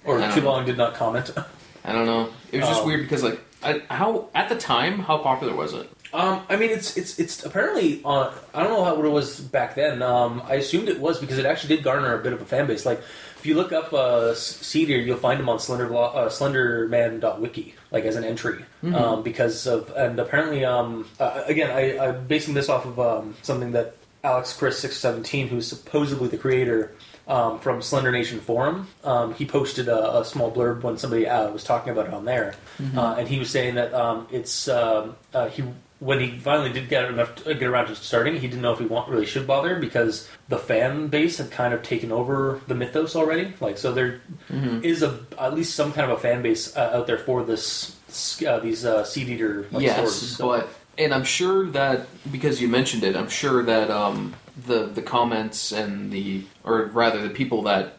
or 0.05 0.19
too 0.31 0.41
know. 0.41 0.53
long 0.53 0.65
did 0.67 0.77
not 0.79 0.95
comment. 0.95 1.31
I 1.85 1.93
don't 1.93 2.07
know. 2.07 2.31
It 2.53 2.59
was 2.61 2.69
just 2.69 2.83
Um, 2.83 2.87
weird 2.87 3.03
because 3.03 3.25
like 3.25 3.41
I, 3.63 3.83
how 3.91 4.29
at 4.37 4.49
the 4.49 4.55
time 4.57 5.01
how 5.01 5.19
popular 5.19 5.55
was 5.57 5.75
it? 5.75 5.91
Um, 6.13 6.43
I 6.49 6.55
mean, 6.55 6.71
it's 6.71 6.97
it's 6.97 7.19
it's 7.19 7.45
apparently 7.45 8.01
on. 8.05 8.33
I 8.55 8.63
don't 8.63 8.71
know 8.73 8.85
how 8.85 8.95
what 8.95 9.05
it 9.05 9.09
was 9.09 9.41
back 9.41 9.75
then. 9.75 10.01
Um, 10.01 10.43
I 10.47 10.55
assumed 10.55 10.89
it 10.89 11.01
was 11.01 11.19
because 11.19 11.39
it 11.39 11.45
actually 11.45 11.75
did 11.75 11.85
garner 11.85 12.15
a 12.17 12.23
bit 12.23 12.33
of 12.33 12.41
a 12.41 12.45
fan 12.45 12.69
base. 12.69 12.87
Like, 12.87 13.03
if 13.45 13.49
you 13.49 13.57
look 13.57 13.73
up 13.73 13.93
uh, 13.93 14.35
Seed 14.35 14.89
Eater, 14.89 15.03
you'll 15.03 15.19
find 15.19 15.39
him 15.39 15.51
on 15.51 15.61
Slender 15.61 15.95
uh, 15.95 16.31
SlenderMan.wiki, 16.31 17.75
like 17.91 18.07
as 18.07 18.17
an 18.17 18.25
entry, 18.25 18.65
um, 18.95 19.23
because 19.23 19.67
of 19.67 19.91
and 19.91 20.19
apparently, 20.19 20.65
um, 20.65 21.07
uh, 21.21 21.43
again, 21.47 21.71
I, 21.71 21.99
I'm 21.99 22.27
basing 22.27 22.55
this 22.55 22.71
off 22.71 22.87
of 22.87 22.99
um, 22.99 23.35
something 23.43 23.73
that 23.73 23.97
Alex 24.23 24.57
Chris 24.57 24.79
six 24.79 24.97
seventeen, 24.97 25.49
who's 25.49 25.69
supposedly 25.69 26.29
the 26.29 26.39
creator. 26.39 26.95
Um, 27.27 27.59
from 27.59 27.81
Slender 27.81 28.13
Nation 28.13 28.39
forum, 28.39 28.87
um, 29.03 29.33
he 29.33 29.47
posted 29.47 29.89
a, 29.89 30.21
a 30.21 30.25
small 30.27 30.53
blurb 30.53 30.83
when 30.83 30.99
somebody 30.99 31.27
uh, 31.27 31.51
was 31.51 31.65
talking 31.65 31.91
about 31.91 32.09
it 32.09 32.13
on 32.13 32.27
there, 32.27 32.55
uh, 32.95 33.17
and 33.19 33.27
he 33.27 33.39
was 33.39 33.49
saying 33.49 33.77
that 33.77 33.95
um, 33.95 34.27
it's 34.31 34.69
um, 34.69 35.17
uh, 35.33 35.49
he 35.49 35.65
when 36.05 36.21
he 36.21 36.39
finally 36.39 36.71
did 36.71 36.89
get 36.91 37.07
enough 37.07 37.35
to 37.37 37.55
get 37.55 37.63
around 37.69 37.87
to 37.87 37.97
starting, 37.97 38.35
he 38.35 38.47
didn't 38.47 38.61
know 38.61 38.73
if 38.73 38.79
he 38.79 38.85
want, 38.85 39.09
really 39.09 39.25
should 39.25 39.47
bother 39.47 39.79
because 39.81 40.29
the 40.51 40.59
fan 40.59 41.09
base 41.09 41.39
had 41.39 41.51
kind 41.51 41.73
of 41.73 41.83
taken 41.83 42.13
over 42.13 42.61
the 42.67 42.75
mythos 42.75 43.17
already. 43.17 43.55
Like, 43.59 43.79
so 43.79 43.91
there 43.93 44.21
is 44.83 45.03
a 45.03 45.19
at 45.39 45.55
least 45.55 45.75
some 45.75 45.93
kind 45.95 46.11
of 46.11 46.19
a 46.19 46.21
fan 46.21 46.43
base 46.43 46.77
uh, 46.77 46.91
out 46.93 47.07
there 47.07 47.17
for 47.19 47.43
this 47.43 47.97
uh, 48.47 48.59
these 48.61 48.85
uh, 48.85 49.03
seed 49.05 49.29
eater 49.31 49.67
like, 49.73 49.83
yes. 49.83 50.15
So- 50.15 50.47
but 50.47 50.69
and 50.99 51.13
I'm 51.15 51.25
sure 51.25 51.67
that 51.71 52.07
because 52.31 52.61
you 52.61 52.69
mentioned 52.69 53.03
it, 53.03 53.17
I'm 53.17 53.31
sure 53.31 53.63
that 53.63 53.91
um, 53.91 54.35
the 54.67 54.85
the 54.87 55.03
comments 55.03 55.73
and 55.73 56.13
the 56.13 56.45
or 56.65 56.85
rather 56.85 57.23
the 57.27 57.31
people 57.35 57.63
that 57.63 57.97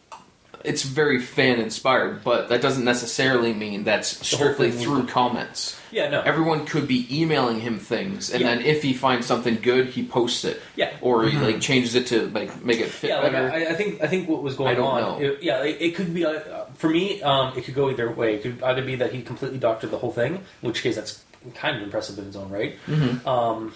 it's 0.64 0.82
very 0.82 1.20
fan 1.20 1.60
inspired, 1.60 2.24
but 2.24 2.48
that 2.48 2.60
doesn't 2.60 2.84
necessarily 2.84 3.52
mean 3.52 3.84
that's 3.84 4.26
strictly 4.26 4.70
through 4.72 5.06
comments. 5.06 5.78
Yeah, 5.96 6.10
no. 6.10 6.20
Everyone 6.20 6.66
could 6.66 6.86
be 6.86 7.06
emailing 7.10 7.58
him 7.60 7.78
things, 7.78 8.30
and 8.30 8.42
Yeah. 8.42 8.48
then 8.54 8.60
if 8.66 8.82
he 8.82 8.92
finds 8.92 9.26
something 9.26 9.56
good, 9.62 9.86
he 9.88 10.04
posts 10.04 10.44
it. 10.44 10.60
Yeah. 10.76 10.90
or 11.00 11.24
he 11.24 11.38
like 11.38 11.60
changes 11.62 11.94
it 11.94 12.06
to 12.08 12.28
like 12.28 12.62
make 12.62 12.80
it 12.80 12.90
fit 12.90 13.08
yeah, 13.08 13.20
like 13.20 13.32
better. 13.32 13.50
I, 13.50 13.72
I 13.72 13.74
think 13.74 14.02
I 14.02 14.06
think 14.06 14.28
what 14.28 14.42
was 14.42 14.54
going 14.56 14.72
I 14.72 14.74
don't 14.74 14.86
on. 14.86 15.00
know. 15.00 15.26
It, 15.26 15.42
yeah, 15.42 15.62
it, 15.64 15.80
it 15.80 15.94
could 15.94 16.12
be 16.12 16.26
uh, 16.26 16.40
for 16.74 16.90
me. 16.90 17.22
Um, 17.22 17.56
it 17.56 17.64
could 17.64 17.74
go 17.74 17.88
either 17.90 18.10
way. 18.10 18.34
It 18.34 18.42
could 18.42 18.62
either 18.62 18.82
be 18.82 18.96
that 18.96 19.12
he 19.14 19.22
completely 19.22 19.58
doctored 19.58 19.90
the 19.90 19.96
whole 19.98 20.12
thing, 20.12 20.34
in 20.34 20.68
which 20.68 20.82
case 20.82 20.96
that's 20.96 21.24
kind 21.54 21.76
of 21.76 21.82
impressive 21.82 22.18
in 22.18 22.26
its 22.26 22.36
own 22.36 22.50
right. 22.50 22.76
Mm-hmm. 22.86 23.26
Um, 23.26 23.72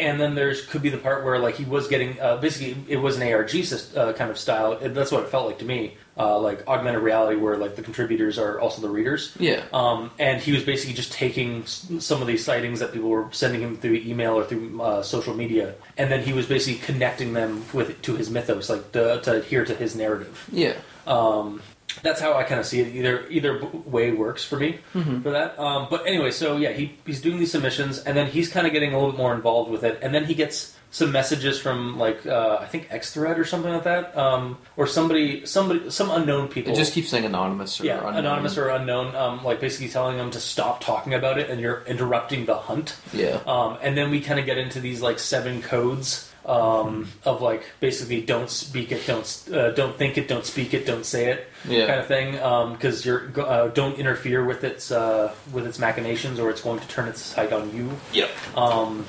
and 0.00 0.20
then 0.20 0.34
there's 0.34 0.64
could 0.66 0.82
be 0.82 0.88
the 0.88 0.98
part 0.98 1.24
where 1.24 1.38
like 1.38 1.54
he 1.56 1.64
was 1.64 1.86
getting 1.88 2.18
uh, 2.20 2.36
basically 2.38 2.76
it 2.88 2.96
was 2.96 3.16
an 3.16 3.22
ARG 3.32 3.50
uh, 3.96 4.12
kind 4.14 4.30
of 4.30 4.38
style. 4.38 4.72
It, 4.72 4.94
that's 4.94 5.12
what 5.12 5.22
it 5.24 5.28
felt 5.30 5.46
like 5.46 5.58
to 5.60 5.64
me, 5.64 5.96
uh, 6.16 6.38
like 6.38 6.66
augmented 6.66 7.02
reality, 7.02 7.36
where 7.36 7.56
like 7.56 7.76
the 7.76 7.82
contributors 7.82 8.38
are 8.38 8.58
also 8.60 8.80
the 8.82 8.88
readers. 8.88 9.36
yeah, 9.38 9.62
Um, 9.72 10.10
and 10.18 10.40
he 10.40 10.52
was 10.52 10.62
basically 10.64 10.94
just 10.94 11.12
taking 11.12 11.62
s- 11.62 11.86
some 12.00 12.20
of 12.22 12.26
these 12.26 12.44
sightings 12.44 12.80
that 12.80 12.92
people 12.92 13.08
were 13.10 13.28
sending 13.32 13.60
him 13.60 13.76
through 13.76 13.94
email 14.04 14.34
or 14.34 14.44
through 14.44 14.80
uh, 14.82 15.02
social 15.02 15.34
media, 15.34 15.74
and 15.98 16.10
then 16.10 16.22
he 16.22 16.32
was 16.32 16.46
basically 16.46 16.80
connecting 16.84 17.32
them 17.34 17.64
with 17.72 18.00
to 18.02 18.16
his 18.16 18.30
mythos, 18.30 18.68
like 18.70 18.92
to, 18.92 19.20
to 19.22 19.32
adhere 19.36 19.64
to 19.64 19.74
his 19.74 19.94
narrative. 19.94 20.48
yeah. 20.52 20.74
Um, 21.06 21.60
that's 22.02 22.20
how 22.20 22.34
I 22.34 22.44
kind 22.44 22.60
of 22.60 22.66
see 22.66 22.80
it. 22.80 22.94
Either 22.94 23.26
either 23.28 23.64
way 23.86 24.12
works 24.12 24.44
for 24.44 24.58
me 24.58 24.78
for 24.92 25.30
that. 25.30 25.58
Um, 25.58 25.86
but 25.90 26.06
anyway, 26.06 26.30
so 26.30 26.56
yeah, 26.56 26.72
he, 26.72 26.92
he's 27.06 27.20
doing 27.20 27.38
these 27.38 27.50
submissions, 27.52 27.98
and 27.98 28.16
then 28.16 28.26
he's 28.28 28.48
kind 28.50 28.66
of 28.66 28.72
getting 28.72 28.92
a 28.92 28.96
little 28.96 29.12
bit 29.12 29.18
more 29.18 29.34
involved 29.34 29.70
with 29.70 29.84
it, 29.84 29.98
and 30.02 30.14
then 30.14 30.24
he 30.24 30.34
gets 30.34 30.76
some 30.92 31.12
messages 31.12 31.56
from 31.60 31.98
like 31.98 32.26
uh, 32.26 32.58
I 32.60 32.66
think 32.66 32.88
Xthread 32.88 33.38
or 33.38 33.44
something 33.44 33.72
like 33.72 33.84
that, 33.84 34.16
um, 34.18 34.58
or 34.76 34.86
somebody 34.88 35.46
somebody 35.46 35.88
some 35.90 36.10
unknown 36.10 36.48
people. 36.48 36.72
It 36.72 36.76
just 36.76 36.92
keeps 36.92 37.08
saying 37.10 37.24
anonymous 37.24 37.80
or 37.80 37.84
Yeah, 37.84 37.98
unknown. 37.98 38.16
anonymous 38.16 38.58
or 38.58 38.68
unknown, 38.70 39.14
um, 39.14 39.44
like 39.44 39.60
basically 39.60 39.88
telling 39.88 40.16
them 40.16 40.30
to 40.32 40.40
stop 40.40 40.80
talking 40.80 41.14
about 41.14 41.38
it, 41.38 41.48
and 41.50 41.60
you're 41.60 41.82
interrupting 41.86 42.46
the 42.46 42.56
hunt. 42.56 42.96
yeah. 43.12 43.40
Um, 43.46 43.78
and 43.82 43.96
then 43.96 44.10
we 44.10 44.20
kind 44.20 44.40
of 44.40 44.46
get 44.46 44.58
into 44.58 44.80
these 44.80 45.00
like 45.00 45.18
seven 45.18 45.62
codes 45.62 46.29
um, 46.50 47.08
of 47.24 47.40
like 47.42 47.62
basically 47.80 48.20
don't 48.20 48.50
speak 48.50 48.90
it, 48.92 49.06
don't 49.06 49.48
uh, 49.52 49.70
don't 49.70 49.96
think 49.96 50.18
it, 50.18 50.26
don't 50.28 50.44
speak 50.44 50.74
it, 50.74 50.84
don't 50.86 51.06
say 51.06 51.30
it, 51.30 51.48
Yeah. 51.68 51.86
kind 51.86 52.00
of 52.00 52.06
thing. 52.06 52.32
Because 52.72 53.04
you're 53.06 53.30
uh, 53.40 53.68
don't 53.68 53.96
interfere 53.98 54.44
with 54.44 54.64
its 54.64 54.90
uh, 54.90 55.32
with 55.52 55.66
its 55.66 55.78
machinations, 55.78 56.38
or 56.40 56.50
it's 56.50 56.60
going 56.62 56.80
to 56.80 56.88
turn 56.88 57.06
its 57.08 57.20
sight 57.22 57.52
on 57.52 57.74
you. 57.76 57.90
Yep. 58.12 58.30
Um, 58.56 59.06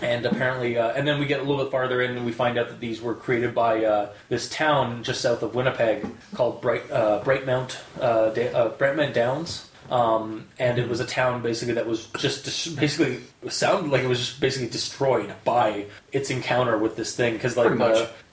and 0.00 0.26
apparently, 0.26 0.76
uh, 0.78 0.88
and 0.96 1.06
then 1.06 1.20
we 1.20 1.26
get 1.26 1.38
a 1.38 1.44
little 1.44 1.62
bit 1.62 1.70
farther 1.70 2.00
in, 2.02 2.16
and 2.16 2.26
we 2.26 2.32
find 2.32 2.58
out 2.58 2.68
that 2.68 2.80
these 2.80 3.00
were 3.00 3.14
created 3.14 3.54
by 3.54 3.84
uh, 3.84 4.12
this 4.28 4.48
town 4.48 5.04
just 5.04 5.20
south 5.20 5.42
of 5.44 5.54
Winnipeg 5.54 6.04
called 6.34 6.60
Bright 6.60 6.90
uh, 6.90 7.22
Brightmount 7.22 7.76
uh, 8.00 8.30
da- 8.30 8.52
uh, 8.52 8.70
Brightmount 8.76 9.12
Downs. 9.14 9.68
Um, 9.92 10.46
and 10.58 10.78
it 10.78 10.88
was 10.88 11.00
a 11.00 11.06
town 11.06 11.42
basically 11.42 11.74
that 11.74 11.86
was 11.86 12.06
just 12.18 12.44
dis- 12.46 12.68
basically 12.68 13.20
sounded 13.50 13.92
like 13.92 14.02
it 14.02 14.08
was 14.08 14.18
just 14.20 14.40
basically 14.40 14.68
destroyed 14.68 15.34
by 15.44 15.84
its 16.12 16.30
encounter 16.30 16.78
with 16.78 16.96
this 16.96 17.14
thing 17.14 17.34
because 17.34 17.56
like 17.58 17.66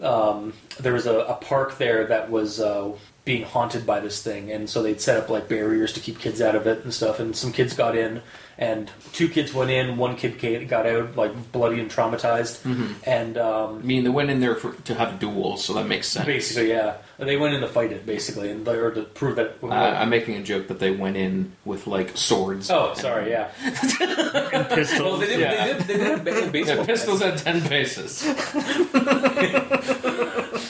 um, 0.02 0.54
there 0.80 0.94
was 0.94 1.06
a, 1.06 1.20
a 1.20 1.34
park 1.36 1.78
there 1.78 2.06
that 2.08 2.32
was 2.32 2.62
uh, 2.62 2.90
being 3.26 3.44
haunted 3.44 3.86
by 3.86 4.00
this 4.00 4.24
thing, 4.24 4.52
and 4.52 4.70
so 4.70 4.82
they'd 4.82 5.02
set 5.02 5.18
up 5.18 5.30
like 5.30 5.50
barriers 5.50 5.92
to 5.94 6.00
keep 6.00 6.18
kids 6.20 6.40
out 6.42 6.56
of 6.56 6.66
it 6.66 6.84
and 6.86 6.94
stuff. 6.94 7.20
And 7.20 7.36
some 7.36 7.52
kids 7.52 7.76
got 7.76 7.96
in, 7.96 8.22
and 8.58 8.90
two 9.12 9.28
kids 9.28 9.54
went 9.54 9.70
in, 9.70 9.98
one 9.98 10.16
kid 10.16 10.70
got 10.70 10.86
out 10.86 11.16
like 11.18 11.52
bloody 11.52 11.80
and 11.82 11.92
traumatized, 11.92 12.62
Mm-hmm. 12.64 12.94
and 13.04 13.38
um, 13.38 13.80
I 13.80 13.82
mean, 13.86 14.04
they 14.06 14.10
went 14.10 14.30
in 14.30 14.40
there 14.40 14.56
for, 14.56 14.72
to 14.74 14.96
have 14.96 15.20
duels, 15.20 15.66
so 15.66 15.74
that 15.74 15.88
makes 15.88 16.08
sense. 16.08 16.26
basically, 16.26 16.70
yeah, 16.70 16.96
they 17.28 17.36
went 17.38 17.54
in 17.54 17.62
to 17.62 17.68
fight 17.68 17.92
it 17.92 18.06
basically, 18.06 18.50
and 18.50 18.66
they, 18.66 18.76
or 18.76 18.92
to 18.92 19.04
prove 19.04 19.36
that. 19.36 19.56
I, 19.64 20.02
I'm 20.02 20.10
making 20.10 20.36
a 20.36 20.44
joke 20.44 20.68
that 20.70 20.80
they 20.80 20.92
went 20.92 21.18
in 21.18 21.52
with 21.66 21.86
like 21.88 22.16
swords. 22.16 22.70
oh, 22.72 22.94
sorry, 22.96 23.30
yeah. 23.32 23.50
and 23.64 24.70
pistols. 24.70 25.02
Well, 25.02 25.18
they 25.18 25.28
did. 25.28 25.40
Yeah. 25.42 25.66
They 25.66 25.74
did. 25.74 25.82
They 25.88 25.98
did 25.98 26.08
have 26.08 26.24
ba- 26.24 26.50
baseball. 26.52 26.78
Yeah, 26.78 26.86
pistols 26.86 27.22
at 27.22 27.38
ten 27.40 27.62
paces. 27.62 28.26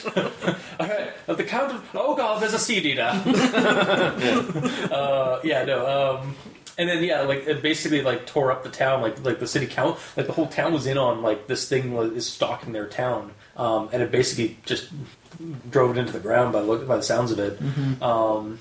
All 0.80 0.86
right, 0.86 1.12
at 1.28 1.36
the 1.36 1.44
count 1.44 1.72
of 1.72 1.88
oh 1.94 2.14
god, 2.16 2.42
there's 2.42 2.54
a 2.54 2.58
seed 2.58 2.86
eater. 2.86 3.02
uh, 4.92 5.40
yeah, 5.44 5.64
no. 5.64 6.18
Um, 6.20 6.34
and 6.78 6.88
then 6.88 7.04
yeah, 7.04 7.22
like 7.22 7.46
it 7.46 7.62
basically 7.62 8.02
like 8.02 8.26
tore 8.26 8.50
up 8.50 8.62
the 8.62 8.70
town. 8.70 9.02
Like 9.02 9.22
like 9.24 9.38
the 9.38 9.46
city 9.46 9.66
count, 9.66 9.98
like 10.16 10.26
the 10.26 10.32
whole 10.32 10.46
town 10.46 10.72
was 10.72 10.86
in 10.86 10.98
on 10.98 11.22
like 11.22 11.46
this 11.46 11.68
thing 11.68 11.92
was, 11.92 12.12
is 12.12 12.26
stalking 12.26 12.72
their 12.72 12.86
town, 12.86 13.32
um, 13.60 13.88
and 13.92 14.02
it 14.02 14.10
basically 14.10 14.56
just 14.66 14.88
drove 15.70 15.96
it 15.96 16.00
into 16.00 16.12
the 16.12 16.20
ground 16.20 16.52
by 16.52 16.60
the 16.60 16.66
look 16.66 16.86
by 16.88 16.96
the 16.96 17.02
sounds 17.02 17.30
of 17.30 17.38
it. 17.38 17.54
Um, 18.02 18.58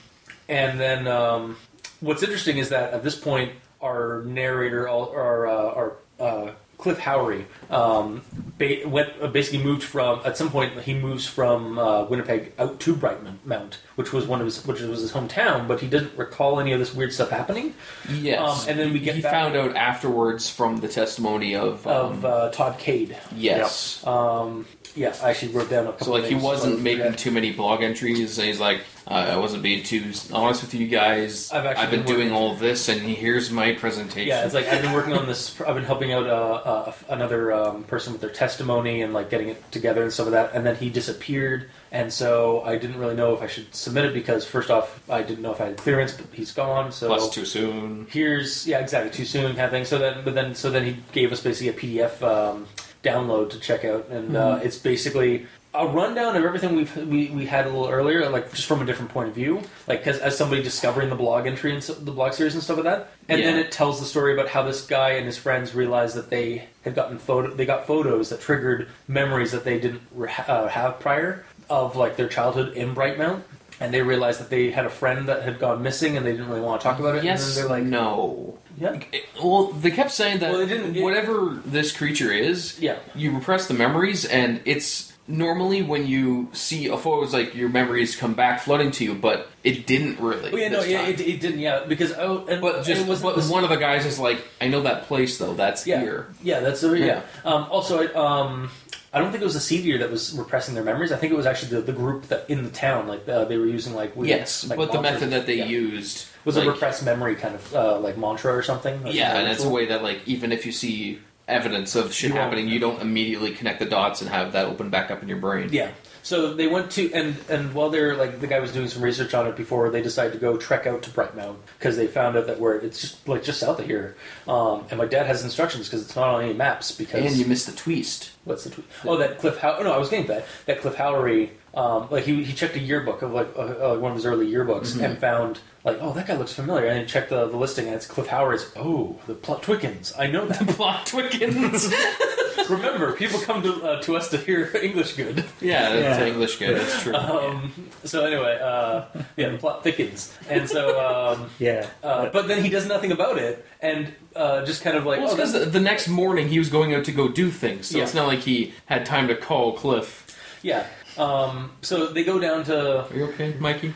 and 0.48 0.80
then 0.80 1.08
um, 1.08 1.58
what's 2.00 2.24
interesting 2.24 2.58
is 2.58 2.70
that 2.70 2.94
at 2.94 3.04
this 3.04 3.16
point, 3.18 3.52
our 3.82 4.24
narrator, 4.26 4.88
our 4.90 5.48
uh, 5.48 5.74
our 5.80 5.94
uh, 6.20 6.52
Cliff 6.78 6.98
Howry, 7.00 7.44
um, 7.70 8.22
ba- 8.58 8.88
went 8.88 9.10
uh, 9.22 9.28
basically 9.28 9.62
moved 9.62 9.84
from 9.84 10.22
at 10.24 10.38
some 10.38 10.50
point 10.50 10.80
he 10.82 10.94
moves 10.94 11.28
from 11.28 11.78
uh, 11.78 12.06
Winnipeg 12.06 12.54
out 12.58 12.80
to 12.82 12.96
Brightmount, 12.96 13.74
which 13.96 14.14
was 14.14 14.26
one 14.26 14.40
of 14.40 14.46
his 14.46 14.66
which 14.66 14.80
was 14.82 15.02
his 15.02 15.12
hometown, 15.12 15.68
but 15.68 15.82
he 15.82 15.88
didn't 15.88 16.18
recall 16.18 16.60
any 16.60 16.72
of 16.72 16.80
this 16.80 16.94
weird 16.96 17.12
stuff 17.14 17.30
happening. 17.30 17.74
Yes. 18.10 18.40
Um, 18.64 18.70
and 18.70 18.80
then 18.80 18.94
we 18.94 19.00
get 19.02 19.16
he 19.16 19.22
back- 19.22 19.32
found 19.34 19.56
out 19.58 19.76
afterwards 19.76 20.50
from 20.50 20.78
the 20.80 20.88
testimony 20.88 21.54
of, 21.56 21.86
um, 21.86 21.94
Of 22.14 22.26
uh, 22.26 22.50
Todd 22.52 22.78
Cade. 22.80 23.18
yes. 23.36 24.06
Um, 24.08 24.66
yeah, 25.00 25.16
I 25.24 25.30
actually 25.30 25.54
wrote 25.54 25.70
down 25.70 25.88
a 25.88 25.92
couple. 25.92 26.08
So 26.08 26.12
like 26.12 26.26
he 26.26 26.32
names, 26.32 26.44
wasn't 26.44 26.82
making 26.82 27.06
yeah. 27.06 27.12
too 27.12 27.32
many 27.32 27.54
blog 27.54 27.82
entries. 27.82 28.38
And 28.38 28.48
he's 28.48 28.60
like, 28.60 28.82
uh, 29.08 29.14
I 29.14 29.38
wasn't 29.38 29.64
being 29.64 29.82
too 29.82 30.12
honest 30.34 30.62
with 30.62 30.74
you 30.74 30.88
guys. 30.90 31.54
I've 31.54 31.66
actually 31.66 31.98
been, 31.98 32.06
been 32.06 32.16
doing 32.16 32.32
all 32.34 32.56
this, 32.56 32.90
and 32.90 33.00
here's 33.00 33.50
my 33.50 33.72
presentation. 33.76 34.28
Yeah, 34.28 34.44
it's 34.44 34.54
like 34.54 34.68
I've 34.68 34.82
been 34.82 34.92
working 34.92 35.14
on 35.14 35.26
this. 35.26 35.60
I've 35.62 35.76
been 35.76 35.86
helping 35.86 36.12
out 36.12 36.28
uh, 36.28 36.54
uh, 36.66 36.94
another 37.08 37.54
um, 37.54 37.86
person 37.86 38.12
with 38.12 38.22
their 38.22 38.30
testimony 38.30 39.02
and 39.02 39.14
like 39.14 39.30
getting 39.30 39.48
it 39.48 39.72
together 39.72 40.04
and 40.04 40.12
stuff 40.12 40.26
like 40.26 40.34
that. 40.34 40.54
And 40.54 40.66
then 40.66 40.76
he 40.76 40.90
disappeared, 40.90 41.70
and 41.94 42.12
so 42.12 42.62
I 42.64 42.78
didn't 42.78 43.00
really 43.00 43.16
know 43.16 43.34
if 43.34 43.42
I 43.42 43.48
should 43.48 43.74
submit 43.74 44.04
it 44.04 44.14
because 44.14 44.46
first 44.46 44.70
off, 44.70 45.02
I 45.10 45.24
didn't 45.24 45.42
know 45.42 45.54
if 45.54 45.62
I 45.62 45.68
had 45.68 45.78
clearance, 45.78 46.12
but 46.12 46.26
he's 46.34 46.52
gone. 46.52 46.92
So 46.92 47.08
Plus 47.08 47.30
too 47.30 47.46
soon. 47.46 48.06
here's 48.10 48.68
yeah, 48.68 48.80
exactly 48.80 49.12
too 49.12 49.26
soon 49.26 49.56
kind 49.56 49.62
of 49.62 49.72
thing. 49.72 49.86
So 49.86 49.98
then, 49.98 50.26
but 50.26 50.36
then, 50.36 50.56
so 50.56 50.70
then 50.70 50.84
he 50.84 50.98
gave 51.14 51.32
us 51.32 51.42
basically 51.42 51.70
a 51.70 52.02
PDF 52.02 52.22
um, 52.22 52.68
download 53.04 53.52
to 53.52 53.60
check 53.60 53.86
out, 53.86 54.08
and 54.10 54.36
uh, 54.36 54.60
it's 54.64 54.78
basically 54.78 55.48
a 55.74 55.88
rundown 55.88 56.36
of 56.36 56.44
everything 56.44 56.76
we've 56.76 56.96
we, 56.96 57.30
we 57.30 57.46
had 57.46 57.66
a 57.66 57.70
little 57.70 57.88
earlier, 57.88 58.28
like 58.30 58.52
just 58.52 58.68
from 58.68 58.82
a 58.82 58.86
different 58.86 59.12
point 59.12 59.30
of 59.30 59.36
view, 59.36 59.62
like 59.88 60.00
because 60.00 60.20
as 60.20 60.36
somebody 60.36 60.64
discovering 60.64 61.10
the 61.10 61.16
blog 61.16 61.46
entry 61.46 61.72
and 61.72 61.84
so, 61.84 61.94
the 61.94 62.12
blog 62.12 62.34
series 62.34 62.56
and 62.56 62.64
stuff 62.64 62.78
like 62.78 62.86
that, 62.86 63.12
and 63.28 63.42
then 63.44 63.58
it 63.60 63.72
tells 63.72 64.00
the 64.00 64.06
story 64.06 64.34
about 64.34 64.50
how 64.50 64.64
this 64.64 64.86
guy 64.86 65.12
and 65.12 65.26
his 65.26 65.38
friends 65.38 65.76
realized 65.76 66.16
that 66.16 66.30
they 66.30 66.68
had 66.84 66.96
gotten 66.96 67.20
photo, 67.20 67.54
they 67.54 67.66
got 67.66 67.86
photos 67.86 68.30
that 68.30 68.42
triggered 68.42 68.88
memories 69.08 69.52
that 69.52 69.64
they 69.64 69.80
didn't 69.80 70.02
re- 70.14 70.32
uh, 70.48 70.68
have 70.68 71.00
prior 71.00 71.46
of 71.70 71.96
like 71.96 72.16
their 72.16 72.28
childhood 72.28 72.74
in 72.74 72.96
Brightmount. 72.96 73.42
And 73.82 73.94
they 73.94 74.02
realized 74.02 74.40
that 74.42 74.50
they 74.50 74.72
had 74.72 74.86
a 74.86 74.90
friend 74.90 75.28
that 75.30 75.44
had 75.44 75.58
gone 75.60 75.82
missing, 75.82 76.18
and 76.18 76.26
they 76.26 76.32
didn't 76.32 76.50
really 76.50 76.62
want 76.62 76.82
to 76.82 76.88
talk 76.88 77.00
about 77.00 77.16
it. 77.16 77.24
Yes, 77.24 77.46
and 77.48 77.56
then 77.56 77.62
they're 77.70 77.78
like, 77.80 77.84
no. 77.90 78.58
"Yeah, 78.78 79.00
well, 79.42 79.68
they 79.68 79.92
kept 79.92 80.12
saying 80.12 80.40
that 80.40 80.52
Well, 80.52 80.60
they 80.60 80.66
didn't- 80.68 80.96
it- 80.98 81.04
whatever 81.04 81.58
this 81.66 81.92
creature 81.96 82.32
is, 82.32 82.78
yeah." 82.80 82.96
you 83.16 83.32
repress 83.32 83.68
the 83.68 83.74
memories, 83.74 84.26
and 84.26 84.60
it's 84.66 85.14
normally 85.28 85.82
when 85.84 86.08
you 86.08 86.50
see 86.54 86.88
a 86.88 86.98
photo, 86.98 87.24
it's 87.24 87.34
like 87.34 87.54
your 87.56 87.70
memories 87.70 88.16
come 88.16 88.34
back 88.34 88.62
flooding 88.62 88.90
to 88.92 89.04
you, 89.06 89.14
but 89.14 89.48
it 89.64 89.86
didn't 89.86 90.20
really. 90.20 90.52
Well, 90.52 90.62
yeah, 90.62 90.70
no, 90.70 90.82
yeah, 90.82 91.02
time. 91.04 91.12
it, 91.14 91.22
it 91.22 91.40
didn't, 91.40 91.60
yeah, 91.60 91.82
because 91.88 92.12
oh, 92.18 92.46
and, 92.50 92.60
But 92.62 92.78
just 92.84 92.90
and 92.90 93.02
it 93.02 93.08
wasn't 93.08 93.36
but 93.36 93.42
the- 93.44 93.52
one 93.52 93.64
of 93.64 93.70
the 93.70 93.78
guys 93.78 94.06
is 94.06 94.18
like, 94.20 94.40
I 94.60 94.68
know 94.68 94.82
that 94.82 95.08
place 95.08 95.38
though. 95.38 95.54
That's 95.54 95.86
yeah, 95.88 96.02
here. 96.02 96.28
yeah, 96.44 96.60
that's 96.62 96.82
the 96.82 96.98
yeah. 96.98 97.22
Um, 97.46 97.68
also, 97.70 98.08
I, 98.08 98.14
um, 98.14 98.72
I 99.12 99.20
don't 99.20 99.32
think 99.32 99.42
it 99.42 99.46
was 99.46 99.56
the 99.56 99.60
seed 99.60 100.00
that 100.02 100.12
was 100.12 100.34
repressing 100.34 100.76
their 100.76 100.84
memories. 100.84 101.12
I 101.12 101.18
think 101.18 101.34
it 101.34 101.36
was 101.36 101.46
actually 101.46 101.76
the, 101.76 101.82
the 101.82 101.94
group 101.94 102.28
that 102.28 102.50
in 102.50 102.64
the 102.64 102.70
town, 102.70 103.08
like 103.08 103.28
uh, 103.28 103.46
they 103.46 103.58
were 103.58 103.66
using 103.66 103.96
like 103.96 104.16
weird, 104.16 104.30
Yes, 104.30 104.68
like, 104.68 104.78
but 104.78 104.92
the 104.92 105.02
method 105.02 105.32
that 105.32 105.46
they 105.46 105.56
yeah. 105.56 105.66
used 105.66 106.28
was 106.46 106.56
like, 106.56 106.68
a 106.68 106.72
repressed 106.72 107.04
memory 107.04 107.36
kind 107.36 107.56
of 107.56 107.76
uh, 107.76 108.00
like 108.00 108.18
mantra 108.18 108.54
or 108.56 108.62
something. 108.62 108.94
or 109.04 109.12
Yeah, 109.12 109.30
something 109.30 109.42
and 109.46 109.52
it's 109.52 109.64
a 109.64 109.70
way 109.70 109.88
that 109.88 110.04
like 110.04 110.22
even 110.28 110.52
if 110.52 110.66
you 110.66 110.72
see 110.72 111.20
evidence 111.48 111.96
of 111.96 112.14
shit 112.14 112.30
You 112.30 112.36
happening, 112.36 112.68
you 112.68 112.80
don't 112.80 113.02
immediately 113.02 113.52
connect 113.52 113.80
the 113.80 113.86
dots 113.86 114.22
and 114.22 114.30
have 114.30 114.52
that 114.54 114.66
open 114.68 114.90
back 114.90 115.10
up 115.10 115.24
in 115.24 115.28
your 115.28 115.40
brain. 115.40 115.70
Yeah. 115.72 115.92
So 116.24 116.54
they 116.54 116.68
went 116.68 116.92
to 116.92 117.12
and 117.14 117.38
and 117.50 117.74
while 117.74 117.90
they're 117.90 118.16
like 118.16 118.42
the 118.42 118.48
guy 118.48 118.60
was 118.60 118.72
doing 118.72 118.88
some 118.88 119.02
research 119.02 119.34
on 119.34 119.48
it 119.48 119.56
before 119.56 119.90
they 119.90 120.02
decided 120.02 120.34
to 120.34 120.40
go 120.40 120.58
trek 120.58 120.86
out 120.86 121.02
to 121.04 121.10
Brightmount 121.10 121.58
because 121.78 121.98
they 121.98 122.08
found 122.08 122.36
out 122.38 122.48
that 122.48 122.60
where 122.60 122.76
it's 122.76 123.02
just 123.02 123.28
like 123.28 123.44
just 123.44 123.60
south 123.60 123.80
of 123.80 123.86
here. 123.86 124.16
Um, 124.48 124.86
and 124.90 124.98
my 124.98 125.06
dad 125.06 125.28
has 125.28 125.44
instructions 125.44 125.88
because 125.88 126.02
it's 126.02 126.16
not 126.16 126.28
on 126.28 126.44
any 126.44 126.54
maps 126.54 126.92
because 126.92 127.26
And 127.26 127.36
you 127.36 127.46
missed 127.46 127.68
the 127.68 127.76
twist. 127.76 128.32
What's 128.46 128.64
the 128.64 128.70
tweet? 128.72 128.88
Oh, 129.06 129.18
that 129.18 129.40
Cliff 129.40 129.58
How? 129.58 129.78
Oh, 129.78 129.84
no, 129.84 129.92
I 129.92 129.98
was 129.98 130.10
getting 130.10 130.28
that. 130.28 130.46
That 130.66 130.82
Cliff 130.82 130.96
Howry, 130.96 131.50
um, 131.74 132.08
like 132.10 132.24
he, 132.24 132.44
he 132.44 132.54
checked 132.54 132.76
a 132.76 132.80
yearbook 132.80 133.22
of 133.22 133.32
like 133.32 133.50
uh, 133.56 133.60
uh, 133.94 133.98
one 133.98 134.12
of 134.12 134.16
his 134.18 134.26
early 134.26 134.48
yearbooks 134.52 134.94
Mm-hmm. 134.94 135.04
and 135.04 135.18
found 135.20 135.60
like, 135.84 135.98
oh, 136.02 136.12
that 136.14 136.28
guy 136.28 136.36
looks 136.36 136.54
familiar. 136.54 136.88
And 136.88 137.00
he 137.00 137.06
checked 137.06 137.30
the, 137.30 137.48
the 137.48 137.56
listing 137.58 137.86
and 137.88 137.96
it's 137.96 138.06
Cliff 138.06 138.28
Howard's 138.28 138.72
Oh, 138.76 139.18
the 139.28 139.34
plot 139.36 139.64
Twickens. 139.64 140.14
I 140.18 140.28
know 140.28 140.46
that. 140.52 140.68
Plot 140.70 141.06
Twickens. 141.06 141.94
Remember, 142.70 143.14
people 143.14 143.40
come 143.40 143.64
to 143.64 143.74
uh, 143.84 144.02
to 144.02 144.16
us 144.16 144.30
to 144.30 144.38
hear 144.38 144.70
English 144.82 145.14
good. 145.14 145.44
Yeah, 145.62 145.90
that's 145.96 146.20
Yeah. 146.20 146.26
English 146.28 146.58
good. 146.60 146.78
That's 146.78 147.02
true. 147.02 147.16
Um, 147.16 147.72
so 148.04 148.26
anyway, 148.26 148.60
uh, 148.62 149.06
yeah, 149.38 149.50
the 149.50 149.58
plot 149.58 149.84
thickens, 149.84 150.36
and 150.50 150.70
so. 150.70 151.00
Um, 151.00 151.50
Yeah. 151.58 151.88
uh, 152.04 152.30
but 152.30 152.48
then 152.48 152.64
he 152.64 152.70
does 152.70 152.86
nothing 152.88 153.12
about 153.12 153.38
it, 153.40 153.66
and 153.82 154.14
uh, 154.36 154.64
just 154.66 154.84
kind 154.84 154.98
of 154.98 155.06
like, 155.06 155.20
Well, 155.20 155.30
oh, 155.32 155.36
because 155.36 155.52
that's, 155.54 155.66
the, 155.66 155.72
the 155.72 155.80
next 155.80 156.08
morning 156.10 156.50
he 156.50 156.60
was 156.60 156.70
going 156.70 156.94
out 156.94 157.06
to 157.06 157.12
go 157.12 157.28
do 157.28 157.50
things, 157.50 157.88
so 157.88 157.98
Yeah. 157.98 158.04
it's 158.04 158.14
not 158.14 158.28
like 158.28 158.40
he 158.40 158.74
had 158.86 159.04
time 159.06 159.28
to 159.30 159.36
call 159.36 159.74
Cliff. 159.74 160.26
yeah. 160.62 160.86
Um, 161.20 161.72
so 161.82 162.08
they 162.08 162.24
go 162.24 162.40
down 162.40 162.64
to. 162.66 163.06
Are 163.10 163.16
you 163.16 163.26
okay, 163.26 163.56
Mikey? 163.60 163.94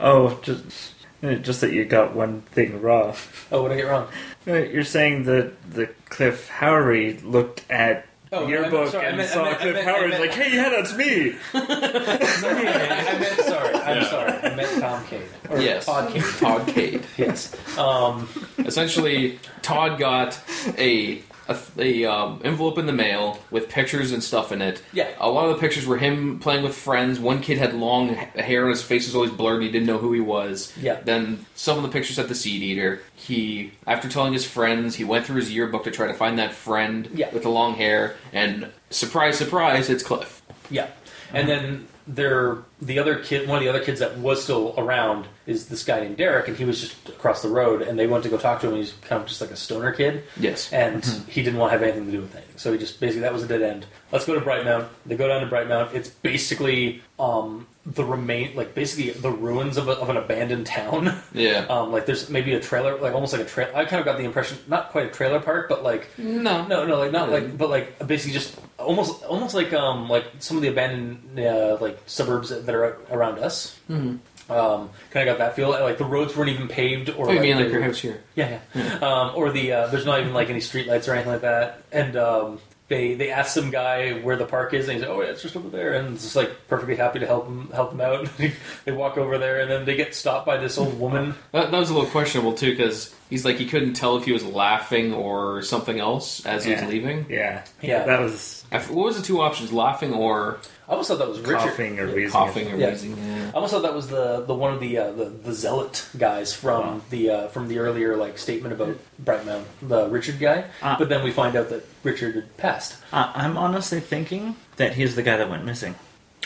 oh, 0.00 0.38
just 0.42 0.92
just 1.22 1.60
that 1.62 1.72
you 1.72 1.84
got 1.86 2.14
one 2.14 2.42
thing 2.42 2.80
wrong. 2.82 3.14
Oh, 3.50 3.62
what 3.62 3.68
did 3.70 3.78
I 3.78 3.80
get 3.80 3.88
wrong? 3.88 4.08
Uh, 4.46 4.52
You're 4.54 4.84
saying 4.84 5.24
that 5.24 5.54
the 5.70 5.86
Cliff 6.08 6.48
Howry 6.48 7.18
looked 7.24 7.64
at 7.70 8.06
Oh, 8.32 8.46
your 8.46 8.58
I 8.58 8.60
meant- 8.62 8.72
book 8.72 8.90
sorry, 8.90 9.06
I 9.06 9.08
and 9.08 9.16
meant- 9.18 9.30
saw 9.30 9.44
meant- 9.44 9.56
I 9.56 9.60
Cliff 9.62 9.74
meant- 9.74 9.88
I 9.88 9.92
Howry's 9.92 10.18
like, 10.20 10.32
hey, 10.32 10.54
yeah, 10.54 10.68
that's 10.68 10.94
me. 10.96 11.32
Sorry, 11.52 12.68
I, 12.68 13.14
I 13.14 13.18
meant 13.18 13.40
sorry. 13.40 13.74
I'm 13.74 13.96
Yeah. 14.02 14.10
sorry. 14.10 14.32
I 14.32 14.54
meant 14.54 14.80
Tom 14.80 15.04
Cade 15.06 15.22
or 15.48 15.58
yes. 15.60 15.86
Todd 15.86 16.12
Cade. 16.12 16.22
Todd 16.38 16.66
Cade. 16.68 17.06
Yes. 17.16 17.78
Um, 17.78 18.28
Essentially, 18.58 19.38
Todd 19.62 19.98
got 19.98 20.38
a 20.76 21.22
a, 21.48 21.56
a 21.78 22.04
um, 22.04 22.40
envelope 22.44 22.78
in 22.78 22.86
the 22.86 22.92
mail 22.92 23.38
with 23.50 23.68
pictures 23.68 24.12
and 24.12 24.22
stuff 24.22 24.52
in 24.52 24.60
it. 24.62 24.82
Yeah. 24.92 25.10
A 25.20 25.30
lot 25.30 25.46
of 25.48 25.54
the 25.54 25.60
pictures 25.60 25.86
were 25.86 25.98
him 25.98 26.38
playing 26.40 26.62
with 26.64 26.74
friends. 26.74 27.18
One 27.20 27.40
kid 27.40 27.58
had 27.58 27.74
long 27.74 28.14
ha- 28.14 28.26
hair 28.42 28.62
and 28.62 28.70
his 28.70 28.82
face 28.82 29.06
was 29.06 29.14
always 29.14 29.30
blurred. 29.30 29.56
and 29.56 29.64
He 29.64 29.70
didn't 29.70 29.86
know 29.86 29.98
who 29.98 30.12
he 30.12 30.20
was. 30.20 30.72
Yeah. 30.80 31.00
Then 31.04 31.46
some 31.54 31.76
of 31.76 31.82
the 31.82 31.88
pictures 31.90 32.16
had 32.16 32.28
the 32.28 32.34
seed 32.34 32.62
eater. 32.62 33.00
He, 33.14 33.72
after 33.86 34.08
telling 34.08 34.32
his 34.32 34.44
friends, 34.46 34.96
he 34.96 35.04
went 35.04 35.26
through 35.26 35.36
his 35.36 35.52
yearbook 35.52 35.84
to 35.84 35.90
try 35.90 36.06
to 36.06 36.14
find 36.14 36.38
that 36.38 36.52
friend 36.52 37.08
Yeah. 37.14 37.30
with 37.32 37.42
the 37.44 37.48
long 37.50 37.74
hair. 37.74 38.16
And 38.32 38.70
surprise, 38.90 39.38
surprise, 39.38 39.88
it's 39.90 40.02
Cliff. 40.02 40.42
yeah. 40.70 40.88
And 41.32 41.48
then 41.48 41.88
there, 42.06 42.58
the 42.80 42.98
other 42.98 43.16
kid, 43.18 43.48
one 43.48 43.58
of 43.58 43.64
the 43.64 43.68
other 43.68 43.84
kids 43.84 44.00
that 44.00 44.18
was 44.18 44.42
still 44.42 44.74
around, 44.78 45.26
is 45.46 45.68
this 45.68 45.84
guy 45.84 46.00
named 46.00 46.16
Derek, 46.16 46.48
and 46.48 46.56
he 46.56 46.64
was 46.64 46.80
just 46.80 47.08
across 47.08 47.42
the 47.42 47.48
road. 47.48 47.82
And 47.82 47.98
they 47.98 48.06
went 48.06 48.22
to 48.24 48.30
go 48.30 48.36
talk 48.38 48.60
to 48.60 48.66
him. 48.68 48.74
and 48.74 48.82
He's 48.82 48.92
kind 49.02 49.20
of 49.22 49.28
just 49.28 49.40
like 49.40 49.50
a 49.50 49.56
stoner 49.56 49.92
kid. 49.92 50.22
Yes. 50.38 50.72
and 50.72 51.04
he 51.28 51.42
didn't 51.42 51.58
want 51.58 51.72
to 51.72 51.78
have 51.78 51.82
anything 51.82 52.06
to 52.06 52.12
do 52.12 52.20
with 52.20 52.34
anything. 52.34 52.56
So 52.58 52.72
he 52.72 52.78
just 52.78 53.00
basically 53.00 53.22
that 53.22 53.32
was 53.32 53.42
a 53.42 53.48
dead 53.48 53.62
end. 53.62 53.86
Let's 54.12 54.24
go 54.24 54.34
to 54.34 54.40
Brightmount. 54.40 54.86
They 55.04 55.16
go 55.16 55.28
down 55.28 55.40
to 55.40 55.46
Brightmount. 55.48 55.94
It's 55.94 56.08
basically 56.08 57.02
um, 57.18 57.66
the 57.86 58.04
remain, 58.04 58.56
like 58.56 58.74
basically 58.74 59.12
the 59.12 59.30
ruins 59.30 59.76
of, 59.76 59.88
a, 59.88 59.92
of 59.92 60.08
an 60.10 60.16
abandoned 60.16 60.66
town. 60.66 61.16
Yeah. 61.32 61.66
Um, 61.68 61.92
like 61.92 62.06
there's 62.06 62.28
maybe 62.30 62.52
a 62.54 62.60
trailer, 62.60 62.96
like 62.98 63.14
almost 63.14 63.32
like 63.32 63.42
a 63.42 63.44
trail. 63.44 63.68
I 63.74 63.84
kind 63.84 64.00
of 64.00 64.04
got 64.06 64.18
the 64.18 64.24
impression, 64.24 64.58
not 64.66 64.90
quite 64.90 65.06
a 65.06 65.10
trailer 65.10 65.38
park, 65.40 65.68
but 65.68 65.82
like 65.84 66.08
no. 66.18 66.66
no, 66.66 66.84
no, 66.86 66.98
like 66.98 67.12
not 67.12 67.28
Yeah. 67.28 67.34
like, 67.36 67.56
but 67.58 67.70
like 67.70 68.06
basically 68.06 68.32
just 68.32 68.58
almost, 68.78 69.22
almost 69.24 69.54
like 69.54 69.72
um, 69.72 70.08
like 70.08 70.24
some 70.40 70.56
of 70.56 70.62
the 70.62 70.68
abandoned 70.68 71.38
uh, 71.38 71.76
like 71.80 71.98
suburbs 72.06 72.48
that 72.50 72.74
are 72.74 72.96
around 73.10 73.38
us. 73.38 73.78
Mhm. 73.90 74.18
Um, 74.48 74.90
kind 75.10 75.28
of 75.28 75.36
got 75.36 75.38
that 75.38 75.56
feel. 75.56 75.70
Like 75.70 75.98
the 75.98 76.04
roads 76.04 76.36
weren't 76.36 76.50
even 76.50 76.68
paved, 76.68 77.10
or 77.10 77.28
Oh, 77.28 77.32
you 77.32 77.40
mean 77.40 77.56
like 77.56 77.68
your 77.68 77.80
were- 77.80 77.86
house 77.86 77.98
here? 77.98 78.22
yeah, 78.36 78.60
yeah. 78.74 78.94
Um, 78.98 79.32
or 79.34 79.50
the 79.50 79.72
uh, 79.72 79.86
there's 79.88 80.06
not 80.06 80.20
even 80.20 80.32
like 80.34 80.48
any 80.50 80.60
streetlights 80.60 81.08
or 81.08 81.14
anything 81.14 81.32
like 81.32 81.40
that. 81.42 81.82
And 81.92 82.16
um, 82.16 82.60
they 82.88 83.14
they 83.14 83.30
ask 83.30 83.52
some 83.52 83.70
guy 83.70 84.12
where 84.20 84.36
the 84.36 84.44
park 84.46 84.72
is, 84.74 84.86
and 84.88 84.96
he's 84.98 85.02
like, 85.06 85.10
"Oh 85.10 85.20
yeah, 85.22 85.28
it's 85.30 85.42
just 85.42 85.56
over 85.56 85.68
there." 85.68 85.94
And 85.94 86.14
it's 86.14 86.22
just 86.22 86.36
like 86.36 86.68
perfectly 86.68 86.94
happy 86.96 87.18
to 87.18 87.26
help 87.26 87.46
him 87.46 87.68
help 87.72 87.92
him 87.92 88.00
out. 88.00 88.28
they 88.84 88.92
walk 88.92 89.18
over 89.18 89.38
there, 89.38 89.60
and 89.60 89.70
then 89.70 89.84
they 89.84 89.96
get 89.96 90.14
stopped 90.14 90.46
by 90.46 90.56
this 90.56 90.78
old 90.78 90.98
woman. 91.00 91.34
That, 91.52 91.70
that 91.70 91.78
was 91.78 91.90
a 91.90 91.94
little 91.94 92.08
questionable 92.10 92.52
too, 92.54 92.70
because 92.70 93.14
he's 93.28 93.44
like 93.44 93.56
he 93.56 93.66
couldn't 93.66 93.94
tell 93.94 94.16
if 94.16 94.24
he 94.24 94.32
was 94.32 94.44
laughing 94.44 95.12
or 95.12 95.62
something 95.62 95.98
else 95.98 96.44
as 96.46 96.64
he 96.64 96.72
Yeah. 96.72 96.82
was 96.84 96.92
leaving. 96.92 97.26
Yeah. 97.28 97.64
Yeah. 97.82 98.04
That 98.04 98.20
was 98.20 98.64
I 98.70 98.76
f- 98.76 98.90
What 98.90 99.06
was 99.06 99.16
the 99.16 99.22
two 99.22 99.40
options? 99.40 99.72
Laughing 99.72 100.12
or 100.14 100.58
I 100.88 100.92
almost 100.92 101.08
thought 101.08 101.18
that 101.18 101.28
was 101.28 101.40
Richard. 101.40 101.56
coughing 101.58 101.98
or 101.98 102.06
wheezing. 102.06 102.30
coughing 102.30 102.72
or 102.72 102.76
Yeah. 102.76 102.90
wheezing? 102.90 103.16
Yeah. 103.18 103.48
I 103.48 103.52
almost 103.54 103.72
thought 103.72 103.82
that 103.82 103.94
was 103.94 104.06
the 104.08 104.42
the 104.46 104.54
one 104.54 104.72
of 104.72 104.80
the 104.80 104.98
uh, 104.98 105.10
the, 105.12 105.24
the 105.26 105.52
zealot 105.52 106.06
guys 106.16 106.52
from 106.54 106.80
Wow. 106.86 107.00
the 107.10 107.30
uh, 107.30 107.48
from 107.48 107.68
the 107.68 107.78
earlier 107.80 108.16
like 108.16 108.38
statement 108.38 108.72
about 108.72 108.96
Brightmount, 109.22 109.64
the 109.82 110.08
Richard 110.08 110.38
guy. 110.38 110.64
Ah. 110.82 110.96
but 110.98 111.08
then 111.08 111.24
we 111.24 111.32
find 111.32 111.56
out 111.56 111.70
that 111.70 111.84
Richard 112.04 112.34
had 112.36 112.56
passed. 112.56 112.96
Uh, 113.12 113.32
I'm 113.34 113.56
honestly 113.58 113.98
thinking 114.00 114.54
that 114.76 114.94
he's 114.94 115.16
the 115.16 115.22
guy 115.22 115.36
that 115.36 115.50
went 115.50 115.64
missing. 115.64 115.94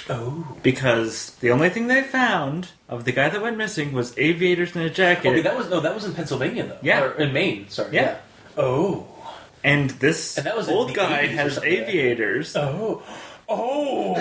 Oh, 0.08 0.56
Because 0.62 1.32
the 1.40 1.50
only 1.50 1.68
thing 1.68 1.86
they 1.88 2.02
found 2.02 2.68
of 2.88 3.04
the 3.04 3.12
guy 3.12 3.28
that 3.28 3.42
went 3.42 3.58
missing 3.58 3.92
was 3.92 4.16
aviators 4.16 4.74
in 4.74 4.80
a 4.80 4.88
jacket. 4.88 5.28
okay, 5.28 5.42
that 5.42 5.56
was 5.56 5.68
no, 5.68 5.80
that 5.80 5.94
was 5.94 6.04
in 6.06 6.14
Pennsylvania 6.14 6.64
though. 6.64 6.78
Yeah. 6.80 7.02
or 7.04 7.10
in 7.20 7.32
Maine. 7.34 7.68
Sorry. 7.68 7.94
Yeah. 7.94 8.16
Oh. 8.56 9.06
and 9.62 9.90
this 10.00 10.38
And 10.38 10.46
that 10.46 10.56
was 10.56 10.68
in 10.68 10.74
old 10.74 10.94
guy 10.94 11.26
has 11.26 11.54
something 11.54 11.70
like 11.70 11.80
that. 11.86 11.88
aviators. 11.90 12.56
Oh. 12.56 13.02
Oh. 13.52 14.14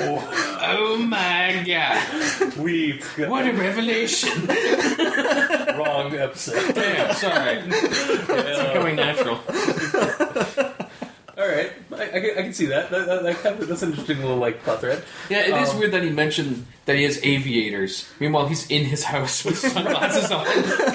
Oh 0.59 0.97
my 0.97 1.63
god! 1.65 2.57
We've 2.57 3.07
got 3.15 3.29
What 3.29 3.45
a 3.47 3.53
revelation! 3.53 4.47
wrong 5.77 6.15
episode. 6.15 6.73
Damn, 6.73 7.13
sorry. 7.13 7.61
It's 7.69 8.63
becoming 8.63 8.95
natural. 8.95 9.39
all 11.39 11.47
right, 11.47 11.71
I, 11.93 12.03
I, 12.03 12.07
can, 12.19 12.29
I 12.37 12.41
can 12.43 12.53
see 12.53 12.65
that. 12.65 12.89
That, 12.89 13.05
that, 13.07 13.23
that 13.23 13.35
kind 13.37 13.61
of, 13.61 13.67
that's 13.69 13.81
an 13.81 13.91
interesting 13.91 14.19
little 14.19 14.35
like 14.37 14.61
plot 14.63 14.81
thread. 14.81 15.03
Yeah, 15.29 15.39
it 15.47 15.61
is 15.63 15.69
Um, 15.69 15.79
weird 15.79 15.91
that 15.93 16.03
he 16.03 16.09
mentioned 16.09 16.65
that 16.85 16.97
he 16.97 17.03
has 17.03 17.23
aviators. 17.23 18.09
Meanwhile, 18.19 18.47
he's 18.47 18.69
in 18.69 18.83
his 18.85 19.05
house 19.05 19.45
with 19.45 19.57
sunglasses 19.59 20.31
on. 20.31 20.45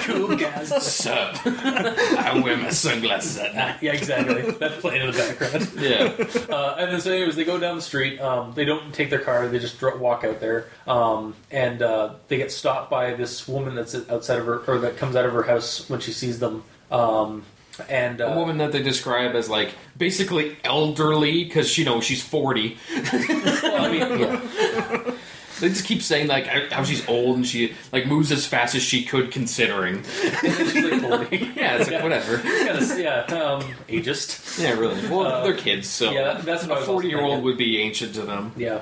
Cool 0.01 0.35
guys. 0.35 0.69
Sup? 0.85 1.35
I 1.47 2.39
wear 2.43 2.57
my 2.57 2.69
sunglasses 2.69 3.37
at 3.39 3.55
night. 3.55 3.77
yeah, 3.81 3.93
exactly. 3.93 4.43
That's 4.51 4.79
playing 4.81 5.01
in 5.01 5.11
the 5.11 5.17
background. 5.17 5.71
Yeah. 5.79 6.53
Uh, 6.55 6.75
and 6.77 6.91
then 6.91 7.01
so, 7.01 7.11
anyways, 7.11 7.35
they 7.35 7.43
go 7.43 7.57
down 7.57 7.77
the 7.77 7.81
street. 7.81 8.19
Um, 8.19 8.53
they 8.53 8.65
don't 8.65 8.93
take 8.93 9.09
their 9.09 9.19
car; 9.19 9.47
they 9.47 9.57
just 9.57 9.79
dr- 9.79 9.99
walk 9.99 10.23
out 10.23 10.39
there. 10.39 10.67
Um, 10.85 11.35
and 11.49 11.81
uh, 11.81 12.15
they 12.27 12.37
get 12.37 12.51
stopped 12.51 12.91
by 12.91 13.15
this 13.15 13.47
woman 13.47 13.73
that's 13.73 13.95
outside 13.95 14.37
of 14.37 14.45
her, 14.45 14.59
or 14.67 14.77
that 14.79 14.97
comes 14.97 15.15
out 15.15 15.25
of 15.25 15.33
her 15.33 15.43
house 15.43 15.89
when 15.89 16.01
she 16.01 16.11
sees 16.11 16.37
them. 16.39 16.63
Um, 16.91 17.45
and 17.89 18.21
uh, 18.21 18.25
A 18.27 18.35
woman 18.35 18.57
that 18.59 18.71
they 18.71 18.81
describe 18.81 19.35
as 19.35 19.49
like 19.49 19.73
basically 19.97 20.57
elderly 20.63 21.43
because 21.43 21.77
you 21.77 21.85
know 21.85 22.01
she's 22.01 22.23
forty. 22.23 22.77
I 22.95 23.89
mean, 23.91 24.19
yeah. 24.19 25.11
They 25.61 25.69
just 25.69 25.85
keep 25.85 26.01
saying 26.01 26.27
like 26.27 26.47
how 26.47 26.83
she's 26.83 27.07
old 27.07 27.37
and 27.37 27.47
she 27.47 27.73
like 27.93 28.07
moves 28.07 28.29
as 28.33 28.45
fast 28.45 28.75
as 28.75 28.81
she 28.83 29.05
could 29.05 29.31
considering. 29.31 30.03
She's 30.41 30.75
like 30.83 31.01
forty. 31.01 31.37
Yeah, 31.55 31.77
it's 31.77 31.89
like 31.89 32.03
whatever. 32.03 32.41
yeah, 32.45 33.19
um, 33.29 33.61
ageist. 33.87 34.61
Yeah, 34.61 34.73
really. 34.77 34.99
Well, 35.07 35.27
Uh, 35.27 35.43
they're 35.45 35.55
kids, 35.55 35.87
so 35.87 36.11
yeah, 36.11 36.41
that's 36.43 36.67
what 36.67 36.81
a 36.81 36.81
forty-year-old 36.81 37.41
would 37.45 37.57
be 37.57 37.79
ancient 37.79 38.15
to 38.15 38.23
them. 38.23 38.51
Yeah. 38.57 38.81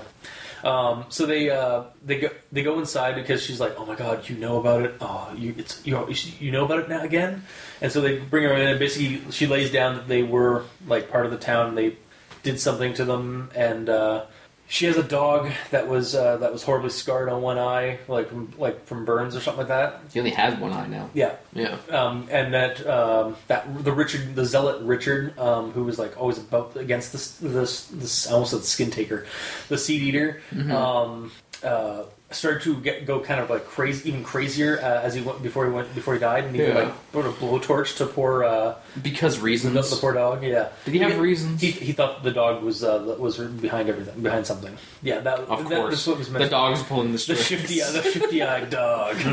Um, 0.64 1.06
so 1.10 1.26
they 1.26 1.50
uh, 1.50 1.84
they 2.06 2.20
go 2.20 2.30
they 2.52 2.64
go 2.64 2.80
inside 2.80 3.16
because 3.16 3.44
she's 3.44 3.60
like, 3.60 3.76
oh 3.78 3.86
my 3.86 3.96
god, 3.96 4.30
you 4.30 4.38
know 4.38 4.60
about 4.60 4.84
it. 4.84 4.96
Oh, 5.02 5.34
you 5.36 5.54
it's 5.58 5.86
you 5.86 6.04
you 6.40 6.52
know 6.52 6.66
about 6.66 6.80
it 6.80 6.90
now 6.90 7.04
again. 7.04 7.44
And 7.82 7.92
so 7.92 8.00
they 8.00 8.20
bring 8.20 8.46
her 8.46 8.54
in, 8.54 8.68
and 8.68 8.80
basically 8.80 9.30
she 9.32 9.46
lays 9.46 9.72
down 9.72 9.96
that 9.96 10.08
they 10.08 10.24
were 10.24 10.64
like 10.88 11.12
part 11.12 11.26
of 11.26 11.32
the 11.32 11.38
town. 11.38 11.70
And 11.70 11.78
They 11.78 11.98
did 12.44 12.60
something 12.60 12.94
to 12.94 13.06
them, 13.06 13.52
and 13.56 13.90
uh, 13.90 14.26
she 14.74 14.88
has 14.88 14.98
a 14.98 15.04
dog 15.04 15.52
that 15.70 15.88
was 15.88 16.16
uh, 16.16 16.38
that 16.38 16.52
was 16.52 16.64
horribly 16.64 16.90
scarred 16.90 17.30
on 17.30 17.44
one 17.44 17.60
eye, 17.60 18.00
like 18.08 18.30
from 18.30 18.52
like 18.58 18.84
from 18.88 19.06
burns 19.06 19.36
or 19.36 19.40
something 19.40 19.60
like 19.60 19.68
that. 19.68 20.02
He 20.12 20.18
only 20.20 20.32
has 20.32 20.58
one 20.60 20.74
eye 20.74 20.88
now. 20.88 21.12
Yeah. 21.14 21.36
Yeah. 21.54 21.78
Um, 21.92 22.28
and 22.32 22.56
that 22.56 22.86
um, 22.88 23.36
that 23.46 23.84
the 23.84 23.92
Richard, 23.92 24.34
the 24.34 24.46
zealot 24.46 24.82
Richard, 24.82 25.38
um, 25.38 25.74
who 25.74 25.84
was 25.84 26.00
like 26.00 26.20
always 26.20 26.40
about 26.40 26.76
against 26.76 27.12
this 27.12 27.38
this 27.38 27.86
this 27.86 28.28
I 28.28 28.34
almost 28.34 28.50
said 28.50 28.64
skin 28.64 28.90
taker, 28.90 29.28
the 29.70 29.78
seed 29.78 30.02
eater, 30.02 30.42
um, 30.72 31.32
uh, 31.64 32.06
started 32.36 32.62
to 32.64 32.76
get 32.82 33.06
go 33.06 33.20
kind 33.20 33.40
of 33.40 33.50
like 33.50 33.66
crazy, 33.66 34.10
even 34.10 34.24
crazier 34.24 34.80
uh, 34.80 35.02
as 35.02 35.14
he 35.14 35.22
went 35.22 35.42
before 35.44 35.66
he 35.66 35.72
went 35.72 35.94
before 35.96 36.14
he 36.16 36.20
died, 36.20 36.44
and 36.46 36.56
he 36.56 36.62
Yeah. 36.64 36.74
like 36.80 37.12
put 37.12 37.26
a 37.26 37.30
blowtorch 37.30 37.98
to 37.98 38.06
poor 38.06 38.44
uh, 38.44 38.76
Because 39.02 39.38
the, 39.38 39.44
reasons. 39.44 39.90
the 39.90 39.96
poor 39.98 40.14
dog. 40.14 40.44
Yeah, 40.44 40.70
Did 40.86 40.94
he 40.94 41.00
have 41.02 41.20
reasons? 41.20 41.62
He, 41.62 41.72
he 41.72 41.92
thought 41.94 42.24
the 42.24 42.32
dog 42.32 42.64
was 42.64 42.84
uh, 42.84 43.16
was 43.20 43.38
behind 43.38 43.90
everything, 43.90 44.22
behind 44.22 44.46
something. 44.48 44.76
Yeah, 45.02 45.20
that 45.20 45.40
of 45.40 45.70
that, 45.70 45.78
course. 45.78 45.92
that's 45.94 46.08
what 46.08 46.18
was 46.18 46.32
the 46.32 46.50
dog's 46.50 46.84
pulling 46.84 47.08
the 47.08 47.14
the 47.14 47.36
strings. 47.36 47.46
shifty, 47.46 47.80
the 47.80 48.02
shifty-eyed 48.04 48.70
dog. 48.82 49.16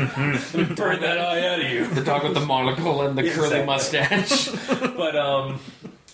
Burn 0.75 0.99
that 1.01 1.17
eye 1.19 1.47
out 1.47 1.61
of 1.61 1.69
you. 1.71 1.85
The 1.87 2.01
dog 2.03 2.23
with 2.23 2.33
the 2.33 2.45
monocle 2.45 3.01
and 3.03 3.17
the 3.17 3.23
Yeah, 3.25 3.33
curly 3.33 3.59
exactly. 3.59 4.17
mustache. 4.17 4.49
but 4.95 5.15
um, 5.15 5.59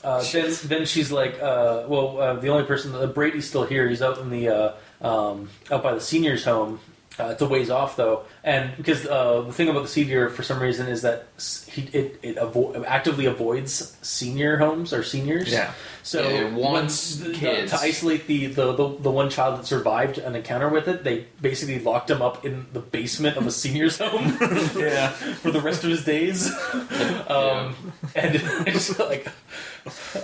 uh, 0.04 0.24
then 0.32 0.54
then 0.66 0.86
she's 0.86 1.12
like, 1.12 1.42
uh, 1.42 1.84
well, 1.88 2.20
uh, 2.22 2.34
the 2.36 2.50
only 2.50 2.66
person, 2.66 2.94
uh, 2.96 3.08
Brady's 3.08 3.48
still 3.48 3.66
here. 3.66 3.90
He's 3.90 4.02
out 4.02 4.20
in 4.20 4.30
the 4.30 4.48
uh, 4.50 4.72
um, 5.02 5.50
out 5.72 5.84
by 5.84 5.94
the 5.94 6.02
seniors' 6.02 6.44
home, 6.46 6.80
Uh, 7.20 7.32
it's 7.34 7.42
a 7.42 7.48
ways 7.48 7.72
off 7.72 7.96
though, 7.96 8.22
and 8.44 8.70
because 8.78 9.02
uh, 9.08 9.42
the 9.42 9.52
thing 9.52 9.70
about 9.70 9.82
the 9.82 9.88
seed 9.90 10.06
eater 10.08 10.30
for 10.30 10.44
some 10.44 10.60
reason 10.62 10.86
is 10.88 11.02
that 11.02 11.26
he, 11.74 11.82
it 11.92 12.20
it 12.22 12.36
avo- 12.38 12.86
actively 12.86 13.26
avoids 13.26 13.98
senior 14.06 14.58
homes 14.58 14.94
or 14.94 15.02
seniors. 15.02 15.50
Yeah. 15.52 15.72
So 16.04 16.22
Yeah, 16.22 16.30
it 16.30 16.44
when- 16.54 16.56
wants 16.62 17.16
the- 17.18 17.30
the- 17.30 17.34
kids. 17.34 17.72
to 17.74 17.80
isolate 17.82 18.28
the, 18.28 18.46
the, 18.54 18.72
the, 18.78 18.88
the 19.02 19.10
one 19.10 19.32
child 19.32 19.58
that 19.58 19.66
survived 19.66 20.20
an 20.20 20.36
encounter 20.36 20.70
with 20.70 20.88
it. 20.88 21.04
They 21.04 21.26
basically 21.42 21.80
locked 21.80 22.12
him 22.14 22.22
up 22.22 22.46
in 22.46 22.68
the 22.72 22.82
basement 22.82 23.36
of 23.36 23.48
a 23.48 23.52
senior's 23.52 23.98
home. 24.04 24.38
Yeah. 24.78 25.10
for 25.42 25.50
the 25.50 25.60
rest 25.60 25.84
of 25.84 25.90
his 25.90 26.06
days. 26.06 26.54
Um, 27.28 27.74
and 28.16 28.36
it's 28.70 28.88
just 28.88 29.00
like, 29.00 29.26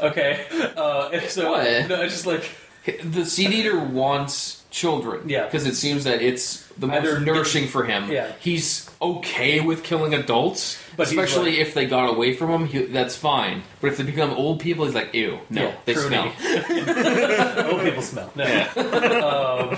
okay. 0.01 0.45
Uh, 0.77 1.09
and 1.11 1.25
so, 1.29 1.51
What? 1.51 1.89
no, 1.89 2.01
it's 2.05 2.13
just 2.13 2.27
like, 2.27 2.45
The 2.85 3.25
seed 3.25 3.51
eater 3.51 3.79
wants 3.79 4.62
children. 4.73 5.29
Yeah. 5.29 5.45
Because 5.45 5.65
it 5.65 5.75
seems 5.75 6.03
that 6.03 6.21
it's 6.21 6.67
the 6.77 6.87
most 6.87 6.97
Either- 7.05 7.19
nourishing 7.21 7.67
for 7.67 7.83
him. 7.85 8.09
Yeah. 8.11 8.31
He's 8.39 8.89
okay 9.01 9.59
with 9.61 9.83
killing 9.83 10.13
adults, 10.13 10.77
But 10.97 11.07
especially 11.07 11.51
like- 11.51 11.59
if 11.59 11.73
they 11.75 11.85
got 11.85 12.09
away 12.09 12.33
from 12.33 12.49
him. 12.49 12.65
He, 12.67 12.79
that's 12.87 13.15
fine. 13.15 13.61
But 13.79 13.91
if 13.91 13.97
they 13.97 14.03
become 14.03 14.31
old 14.31 14.59
people, 14.59 14.85
he's 14.85 14.95
like, 14.95 15.13
ew, 15.13 15.39
no, 15.49 15.61
Yeah, 15.67 15.75
they 15.85 15.93
smell. 15.93 16.25
old 17.71 17.81
people 17.83 18.01
smell. 18.01 18.31
No. 18.35 19.77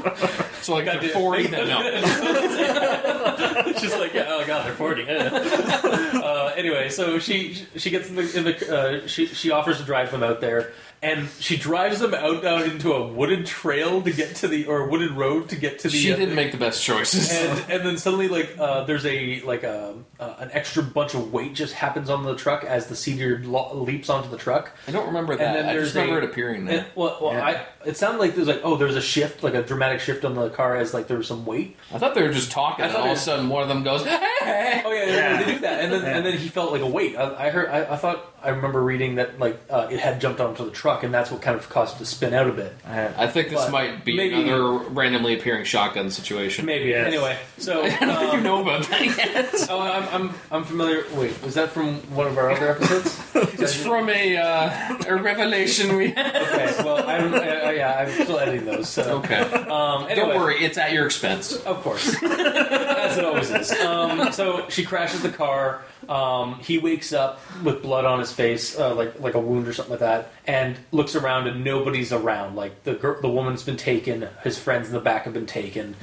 So 0.62 0.74
like 0.74 0.84
they're 0.84 1.08
forty, 1.08 1.46
then 1.46 1.68
no. 1.68 1.80
It's 3.66 3.80
just 3.80 3.98
like, 3.98 4.12
yeah, 4.12 4.26
oh 4.28 4.44
god, 4.46 4.66
they're 4.66 4.74
forty. 4.74 5.06
uh, 5.08 6.52
anyway, 6.54 6.90
so 6.90 7.18
she 7.18 7.54
she 7.76 7.88
gets 7.88 8.10
in 8.10 8.16
the, 8.16 8.36
in 8.36 8.44
the 8.44 8.76
uh, 9.02 9.06
she 9.06 9.24
she 9.26 9.50
offers 9.50 9.78
to 9.78 9.84
drive 9.84 10.10
them 10.10 10.22
out 10.22 10.42
there, 10.42 10.72
and 11.02 11.28
she 11.40 11.56
drives 11.56 12.00
them 12.00 12.12
out 12.12 12.42
down 12.42 12.62
into 12.64 12.92
a 12.92 13.06
wooded 13.06 13.46
trail 13.46 14.02
to 14.02 14.12
get 14.12 14.36
to 14.36 14.48
the 14.48 14.66
or 14.66 14.86
a 14.86 14.88
wooded 14.90 15.12
road 15.12 15.48
to 15.48 15.56
get 15.56 15.78
to 15.80 15.88
the. 15.88 15.96
She 15.96 16.12
uh, 16.12 16.16
didn't 16.16 16.34
make 16.34 16.52
the 16.52 16.58
best 16.58 16.82
choices. 16.84 17.30
and 17.32 17.58
and 17.70 17.86
then 17.86 17.96
suddenly 17.96 18.28
like 18.28 18.56
uh, 18.58 18.84
there's 18.84 19.06
a 19.06 19.40
like 19.40 19.62
a 19.62 19.94
uh, 20.18 20.34
an 20.38 20.50
extra 20.52 20.82
bunch 20.82 21.14
of 21.14 21.32
weight 21.32 21.54
just 21.54 21.72
happens 21.72 22.10
on 22.10 22.24
the 22.24 22.34
truck 22.36 22.64
as 22.64 22.88
the 22.88 22.96
cedar 22.96 23.40
lo- 23.44 23.74
leaps 23.82 24.10
onto 24.10 24.28
the 24.28 24.36
truck. 24.36 24.72
I 24.86 24.90
don't 24.90 25.06
remember 25.06 25.32
And 25.32 25.40
that. 25.40 25.52
then 25.54 25.68
I 25.68 25.72
there's 25.72 25.84
just 25.92 25.94
remember 25.96 26.20
a- 26.20 26.24
it 26.24 26.30
appearing 26.30 26.56
And, 26.60 26.68
there. 26.68 26.86
well, 26.94 27.18
well 27.22 27.32
Yeah. 27.32 27.44
I 27.46 27.88
it 27.88 27.96
sounded 27.96 28.18
like 28.20 28.34
there's 28.34 28.48
like 28.48 28.60
oh 28.62 28.76
there's 28.76 28.96
a 28.96 29.00
shift 29.00 29.42
like 29.42 29.54
a 29.54 29.62
dramatic 29.62 30.00
shift 30.00 30.24
on 30.26 30.34
the 30.34 30.50
car 30.50 30.76
as 30.76 30.92
like 30.92 31.06
there 31.08 31.16
was 31.16 31.26
some 31.28 31.46
weight. 31.46 31.76
I 31.94 31.98
thought 31.98 32.14
they 32.14 32.22
were 32.22 32.32
just 32.32 32.50
talking, 32.50 32.84
and 32.84 32.94
all 32.94 33.06
of 33.06 33.16
a 33.16 33.16
sudden 33.20 33.48
one 33.48 33.62
of 33.62 33.68
them 33.68 33.82
goes, 33.82 34.04
"Hey!" 34.04 34.82
Oh 34.84 34.92
yeah, 34.92 35.06
Yeah. 35.06 35.42
they 35.42 35.52
do 35.54 35.58
that, 35.60 35.80
and 35.84 35.92
then 35.92 36.02
Yeah. 36.02 36.16
and 36.18 36.26
then 36.26 36.36
he 36.36 36.48
felt 36.48 36.72
like 36.72 36.82
a 36.82 36.86
weight. 36.86 37.16
I, 37.16 37.46
I 37.46 37.50
heard 37.50 37.68
I, 37.70 37.94
I 37.94 37.96
thought 37.96 38.29
I 38.42 38.50
remember 38.50 38.82
reading 38.82 39.16
that 39.16 39.38
like 39.38 39.60
uh, 39.70 39.88
it 39.90 40.00
had 40.00 40.20
jumped 40.20 40.40
onto 40.40 40.64
the 40.64 40.70
truck, 40.70 41.02
and 41.04 41.12
that's 41.12 41.30
what 41.30 41.42
kind 41.42 41.56
of 41.56 41.68
caused 41.68 41.96
it 41.96 41.98
to 42.00 42.06
spin 42.06 42.32
out 42.34 42.48
a 42.48 42.52
bit. 42.52 42.74
I, 42.86 43.24
I 43.24 43.26
think 43.26 43.48
this 43.50 43.60
But 43.64 43.70
might 43.72 44.04
be 44.04 44.16
maybe- 44.16 44.42
another 44.48 44.72
randomly 44.90 45.34
appearing 45.38 45.64
shotgun 45.64 46.10
situation. 46.10 46.64
Maybe 46.66 46.90
Yes. 46.90 47.06
anyway. 47.06 47.38
So 47.58 47.82
I 47.84 47.88
don't 47.90 48.18
think 48.18 48.32
you 48.32 48.38
um, 48.38 48.42
know 48.44 48.62
about 48.62 48.88
that 48.88 49.04
yet. 49.04 49.54
oh, 49.70 49.80
I'm, 49.80 50.08
I'm 50.28 50.34
I'm 50.50 50.64
familiar. 50.64 51.04
Wait, 51.14 51.42
was 51.42 51.54
that 51.54 51.70
from 51.70 51.96
one 52.14 52.26
of 52.26 52.38
our 52.38 52.50
other 52.50 52.70
episodes? 52.70 53.20
It's 53.60 53.74
from 53.74 54.08
a 54.08 54.36
uh, 54.38 54.96
a 55.06 55.16
revelation 55.16 55.96
we 55.96 56.10
had. 56.12 56.34
Okay, 56.34 56.72
well, 56.82 57.06
I'm, 57.06 57.34
uh, 57.34 57.70
yeah, 57.70 57.98
I'm 58.06 58.24
still 58.24 58.38
editing 58.38 58.64
those. 58.64 58.88
So, 58.88 59.18
Okay. 59.18 59.36
um, 59.38 60.04
anyway, 60.04 60.14
Don't 60.14 60.36
worry, 60.40 60.64
it's 60.64 60.78
at 60.78 60.92
your 60.92 61.04
expense. 61.04 61.56
Of 61.56 61.82
course, 61.82 62.08
as 62.22 63.18
it 63.18 63.24
always 63.24 63.50
is. 63.50 63.70
Um, 63.80 64.32
so 64.32 64.66
she 64.70 64.82
crashes 64.84 65.20
the 65.22 65.28
car. 65.30 65.82
Um, 66.08 66.54
he 66.60 66.78
wakes 66.78 67.12
up 67.12 67.38
with 67.62 67.82
blood 67.82 68.04
on 68.06 68.18
his 68.18 68.29
face, 68.34 68.78
uh, 68.78 68.94
like 68.94 69.18
like 69.20 69.34
a 69.34 69.40
wound 69.40 69.66
or 69.68 69.72
something 69.72 69.92
like 69.92 70.00
that, 70.00 70.32
and 70.46 70.76
looks 70.92 71.14
around 71.14 71.46
and 71.46 71.64
nobody's 71.64 72.12
around. 72.12 72.56
Like 72.56 72.84
the 72.84 72.94
gir- 72.94 73.18
the 73.20 73.28
woman's 73.28 73.62
been 73.62 73.76
taken, 73.76 74.28
his 74.42 74.58
friends 74.58 74.88
in 74.88 74.94
the 74.94 75.00
back 75.00 75.24
have 75.24 75.34
been 75.34 75.46
taken. 75.46 75.94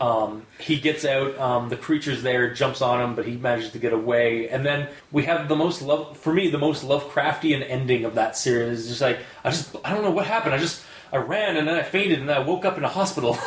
Um, 0.00 0.46
he 0.58 0.78
gets 0.78 1.04
out. 1.04 1.38
Um, 1.38 1.68
the 1.68 1.76
creature's 1.76 2.22
there, 2.22 2.52
jumps 2.54 2.82
on 2.82 3.00
him, 3.00 3.14
but 3.14 3.26
he 3.26 3.36
manages 3.36 3.70
to 3.72 3.78
get 3.78 3.92
away. 3.92 4.48
And 4.48 4.64
then 4.64 4.88
we 5.12 5.24
have 5.24 5.48
the 5.48 5.56
most 5.56 5.82
love 5.82 6.16
for 6.16 6.32
me, 6.32 6.50
the 6.50 6.58
most 6.58 6.84
Lovecraftian 6.84 7.64
ending 7.68 8.04
of 8.04 8.14
that 8.16 8.36
series. 8.36 8.80
It's 8.80 8.88
just 8.88 9.00
like 9.00 9.18
I 9.44 9.50
just 9.50 9.74
I 9.84 9.92
don't 9.92 10.02
know 10.02 10.10
what 10.10 10.26
happened. 10.26 10.54
I 10.54 10.58
just. 10.58 10.82
I 11.14 11.18
ran 11.18 11.56
and 11.56 11.68
then 11.68 11.76
I 11.76 11.82
fainted 11.84 12.18
and 12.18 12.28
then 12.28 12.36
I 12.36 12.40
woke 12.40 12.64
up 12.64 12.76
in 12.76 12.82
a 12.82 12.88
hospital. 12.88 13.34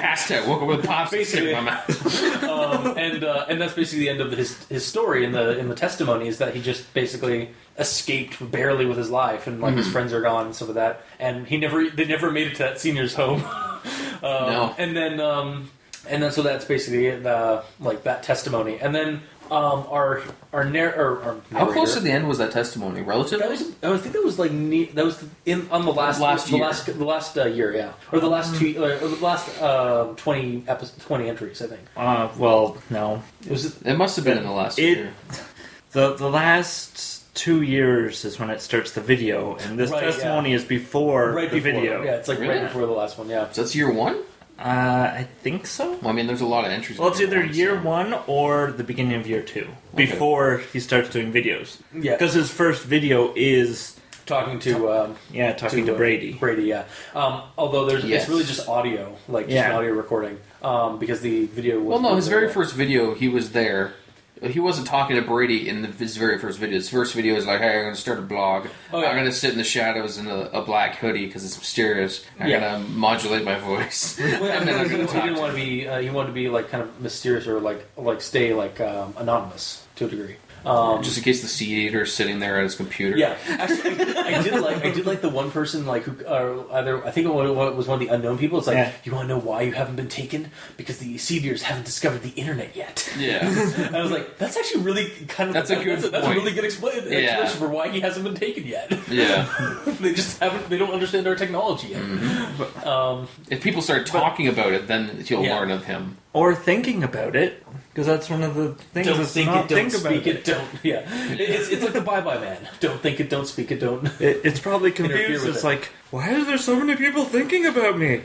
Passed 0.00 0.30
out, 0.30 0.48
woke 0.48 0.62
up 0.62 0.68
with 0.68 0.86
pops 0.86 1.08
stick 1.10 1.20
Basically. 1.20 1.50
in 1.52 1.56
my 1.64 1.70
mouth. 1.72 2.42
um, 2.44 2.96
and 2.96 3.22
uh, 3.22 3.44
and 3.50 3.60
that's 3.60 3.74
basically 3.74 4.00
the 4.06 4.08
end 4.08 4.20
of 4.22 4.32
his 4.32 4.56
his 4.68 4.84
story 4.86 5.24
in 5.26 5.32
the 5.32 5.58
in 5.58 5.68
the 5.68 5.74
testimony 5.74 6.26
is 6.26 6.38
that 6.38 6.54
he 6.54 6.62
just 6.62 6.92
basically 6.94 7.50
escaped 7.78 8.50
barely 8.50 8.86
with 8.86 8.96
his 8.96 9.10
life 9.10 9.46
and 9.46 9.60
like 9.60 9.74
his 9.74 9.88
friends 9.92 10.12
are 10.12 10.20
gone 10.22 10.46
and 10.46 10.54
stuff 10.56 10.68
like 10.68 10.74
that 10.76 11.02
and 11.20 11.46
he 11.46 11.56
never 11.58 11.88
they 11.90 12.04
never 12.06 12.30
made 12.30 12.48
it 12.48 12.52
to 12.56 12.58
that 12.64 12.80
senior's 12.80 13.14
home 13.14 13.44
um, 13.44 13.82
No. 14.22 14.74
and 14.78 14.96
then 14.96 15.20
um, 15.20 15.70
and 16.08 16.20
then 16.22 16.32
so 16.32 16.42
that's 16.42 16.64
basically 16.64 17.10
the 17.10 17.62
like 17.78 18.02
that 18.04 18.22
testimony 18.24 18.78
and 18.80 18.92
then 18.94 19.20
um, 19.50 19.86
our 19.90 20.22
our, 20.52 20.64
narr- 20.64 20.94
or, 20.94 21.22
our 21.22 21.36
How 21.52 21.72
close 21.72 21.94
to 21.94 22.00
the 22.00 22.10
end 22.10 22.28
was 22.28 22.38
that 22.38 22.52
testimony? 22.52 23.00
Relative? 23.02 23.40
that 23.40 23.50
was, 23.50 23.62
I 23.82 23.96
think 23.98 24.14
that 24.14 24.24
was 24.24 24.38
like 24.38 24.50
ne- 24.52 24.86
that 24.92 25.04
was 25.04 25.22
in 25.46 25.68
on 25.70 25.84
the 25.84 25.92
last 25.92 26.20
Last 26.20 26.46
the 26.46 26.56
year. 26.56 26.64
last 26.66 26.86
the 26.86 27.04
last 27.04 27.36
uh, 27.38 27.44
year 27.46 27.74
yeah 27.74 27.92
or 28.12 28.20
the 28.20 28.28
last 28.28 28.56
two 28.56 28.82
or 28.82 28.96
the 28.98 29.08
last 29.24 29.48
uh, 29.60 30.12
twenty 30.16 30.64
episodes, 30.66 31.04
twenty 31.04 31.28
entries 31.28 31.60
I 31.62 31.66
think 31.66 31.80
uh, 31.96 32.28
well, 32.38 32.76
no. 32.90 33.22
it 33.44 33.50
was 33.50 33.80
it 33.82 33.94
must 33.94 34.16
have 34.16 34.24
been 34.24 34.38
in 34.38 34.44
the 34.44 34.50
last 34.52 34.78
It- 34.78 34.96
year. 34.98 35.12
The 35.92 36.14
the 36.16 36.28
last 36.28 37.34
two 37.34 37.62
years 37.62 38.24
is 38.26 38.38
when 38.38 38.50
it 38.50 38.60
starts 38.60 38.92
the 38.92 39.00
video, 39.00 39.56
and 39.56 39.78
this 39.78 39.90
Right, 39.90 40.02
testimony 40.02 40.52
is 40.52 40.62
before 40.64 41.32
right 41.32 41.50
the 41.50 41.60
before 41.60 41.80
video. 41.80 42.02
yeah 42.02 42.16
it's 42.16 42.28
like 42.28 42.38
Really? 42.40 42.54
right 42.56 42.64
before 42.64 42.84
the 42.84 42.92
last 42.92 43.16
one 43.16 43.28
yeah 43.30 43.50
So 43.52 43.62
that's 43.62 43.74
year 43.74 43.90
one? 43.90 44.18
Uh, 44.58 45.12
I 45.18 45.28
think 45.42 45.66
so. 45.66 45.92
Well, 45.98 46.08
I 46.08 46.12
mean, 46.12 46.26
there's 46.26 46.40
a 46.40 46.46
lot 46.46 46.64
of 46.64 46.72
entries. 46.72 46.98
Well, 46.98 47.08
it's 47.10 47.20
either 47.20 47.40
one, 47.40 47.54
year 47.54 47.76
so- 47.76 47.82
one 47.88 48.14
or 48.26 48.72
the 48.72 48.82
beginning 48.84 49.14
of 49.20 49.26
year 49.26 49.42
two, 49.42 49.68
before 49.94 50.58
he 50.72 50.80
starts 50.80 51.10
doing 51.10 51.32
videos. 51.32 51.78
Yeah. 51.94 52.12
Because 52.14 52.34
his 52.34 52.50
first 52.50 52.82
video 52.82 53.32
is 53.36 53.98
talking 54.26 54.58
to 54.58 54.90
um, 54.90 55.16
yeah 55.32 55.52
talking 55.52 55.86
to, 55.86 55.94
uh, 55.94 55.96
Brady. 55.96 56.32
Brady, 56.34 56.64
yeah. 56.64 56.84
Um, 57.14 57.42
although 57.56 57.86
there's 57.86 58.04
Yes. 58.04 58.22
it's 58.22 58.28
really 58.30 58.44
just 58.44 58.68
audio, 58.68 59.16
like 59.28 59.46
just 59.46 59.54
Yeah. 59.54 59.76
audio 59.76 59.92
recording, 59.92 60.38
um, 60.62 60.98
because 60.98 61.20
the 61.20 61.46
video. 61.46 61.78
Was 61.78 61.86
Well, 61.88 62.10
no, 62.10 62.16
his 62.16 62.26
very 62.28 62.48
first 62.52 62.74
video, 62.74 63.14
he 63.14 63.28
was 63.28 63.52
there. 63.52 63.94
He 64.42 64.60
wasn't 64.60 64.86
talking 64.86 65.16
to 65.16 65.22
Brady 65.22 65.68
in 65.68 65.82
the, 65.82 65.88
his 65.88 66.16
very 66.16 66.38
first 66.38 66.58
video. 66.58 66.76
His 66.76 66.88
first 66.88 67.14
video 67.14 67.34
is 67.36 67.46
like, 67.46 67.60
"Hey, 67.60 67.76
I'm 67.78 67.82
going 67.84 67.94
to 67.94 68.00
start 68.00 68.18
a 68.18 68.22
blog. 68.22 68.66
Oh, 68.92 69.00
yeah. 69.02 69.08
I'm 69.08 69.14
going 69.16 69.26
to 69.26 69.32
sit 69.32 69.52
in 69.52 69.58
the 69.58 69.64
shadows 69.64 70.18
in 70.18 70.26
a, 70.28 70.36
a 70.52 70.62
black 70.62 70.96
hoodie 70.96 71.26
because 71.26 71.44
it's 71.44 71.58
mysterious. 71.58 72.24
I'm 72.38 72.48
Yeah. 72.48 72.60
going 72.60 72.84
to 72.84 72.90
modulate 72.90 73.44
my 73.44 73.58
voice, 73.58 74.18
Well, 74.20 74.44
and 74.44 74.68
then 74.68 74.74
he, 74.76 74.80
I'm 74.80 74.88
he 74.90 74.96
going 74.96 75.06
didn't 75.06 75.34
to 75.34 75.40
want 75.40 75.52
to 75.52 75.56
be. 75.56 75.88
Uh, 75.88 76.00
he 76.00 76.10
wanted 76.10 76.28
to 76.28 76.34
be 76.34 76.48
like 76.48 76.68
kind 76.70 76.82
of 76.82 77.00
mysterious 77.00 77.46
or 77.46 77.60
like 77.60 77.84
like 77.96 78.20
stay 78.20 78.54
like 78.54 78.80
um, 78.80 79.14
anonymous 79.16 79.84
to 79.96 80.06
a 80.06 80.08
degree. 80.08 80.36
Um, 80.68 81.02
just 81.02 81.16
in 81.18 81.24
case 81.24 81.42
the 81.42 81.48
seed 81.48 81.68
eater 81.70 82.02
is 82.02 82.12
sitting 82.12 82.38
there 82.40 82.58
at 82.58 82.62
his 82.64 82.74
computer. 82.74 83.16
yeah, 83.16 83.36
actually, 83.48 83.90
I, 84.16 84.42
did 84.42 84.60
like 84.60 84.84
I 84.84 84.90
did 84.90 85.06
like 85.06 85.20
the 85.20 85.28
one 85.28 85.50
person 85.50 85.86
like 85.86 86.02
who 86.04 86.24
uh, 86.26 86.64
either 86.72 87.04
I 87.06 87.10
think 87.10 87.26
it 87.26 87.32
was 87.32 87.76
was 87.76 87.86
one 87.88 88.00
of 88.00 88.06
the 88.06 88.14
unknown 88.14 88.38
people. 88.38 88.58
It's 88.58 88.66
like 88.66 88.76
Yeah. 88.76 88.92
you 89.04 89.12
want 89.12 89.28
to 89.28 89.34
know 89.34 89.40
why 89.40 89.62
you 89.62 89.72
haven't 89.72 89.96
been 89.96 90.08
taken 90.08 90.50
because 90.76 90.98
the 90.98 91.16
seed 91.18 91.44
eaters 91.44 91.62
haven't 91.62 91.84
discovered 91.86 92.22
the 92.22 92.30
internet 92.30 92.76
yet. 92.76 93.08
yeah. 93.18 93.46
And 93.86 93.96
I 93.96 94.02
was 94.02 94.10
like, 94.10 94.38
that's 94.38 94.56
actually 94.56 94.82
really 94.82 95.10
kind 95.28 95.48
of 95.50 95.54
That's 95.54 95.70
a 95.70 95.76
good 95.76 95.98
that's, 96.00 96.10
that's 96.10 96.26
a 96.26 96.30
really 96.30 96.52
good 96.52 96.64
explain, 96.64 97.02
Yeah. 97.06 97.18
explanation 97.18 97.58
for 97.58 97.68
why 97.68 97.88
he 97.88 98.00
hasn't 98.00 98.24
been 98.24 98.34
taken 98.34 98.66
yet. 98.66 98.92
yeah. 99.10 99.46
they 100.00 100.12
just 100.14 100.38
haven't. 100.40 100.68
They 100.68 100.78
don't 100.78 100.92
understand 100.92 101.26
our 101.26 101.34
technology 101.36 101.88
yet. 101.88 102.02
Mm-hmm. 102.02 102.88
Um, 102.88 103.28
If 103.50 103.62
people 103.62 103.82
start 103.82 104.06
talking 104.06 104.48
about 104.48 104.72
it, 104.72 104.86
then 104.88 105.24
you'll 105.26 105.44
Yeah. 105.44 105.58
learn 105.58 105.70
of 105.70 105.84
him. 105.86 106.16
Or 106.38 106.54
thinking 106.54 107.02
about 107.02 107.34
it, 107.34 107.64
because 107.90 108.06
that's 108.06 108.30
one 108.30 108.42
of 108.44 108.54
the 108.54 108.74
things. 108.74 109.08
don't 109.08 109.20
is 109.20 109.32
think 109.32 109.46
not 109.46 109.64
it. 109.64 109.68
Don't 109.74 109.90
think 109.90 110.00
about 110.00 110.12
speak 110.12 110.26
it. 110.28 110.44
Don't. 110.44 110.68
Yeah. 110.84 111.02
It's 111.32 111.68
it's 111.68 111.82
like 111.82 111.92
the 111.94 112.00
bye 112.00 112.20
bye 112.20 112.38
man. 112.38 112.68
Don't 112.78 113.00
think 113.00 113.18
it. 113.18 113.28
Don't 113.28 113.46
speak 113.46 113.72
it. 113.72 113.80
Don't. 113.80 114.06
It, 114.20 114.42
it's 114.44 114.60
probably 114.60 114.92
confused. 115.00 115.46
It's 115.46 115.64
it. 115.64 115.64
like, 115.64 115.90
why 116.12 116.32
are 116.34 116.44
there 116.44 116.58
so 116.58 116.76
many 116.78 116.94
people 116.96 117.24
thinking 117.24 117.66
about 117.66 117.98
me? 117.98 118.22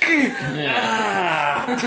Yeah. 0.00 1.80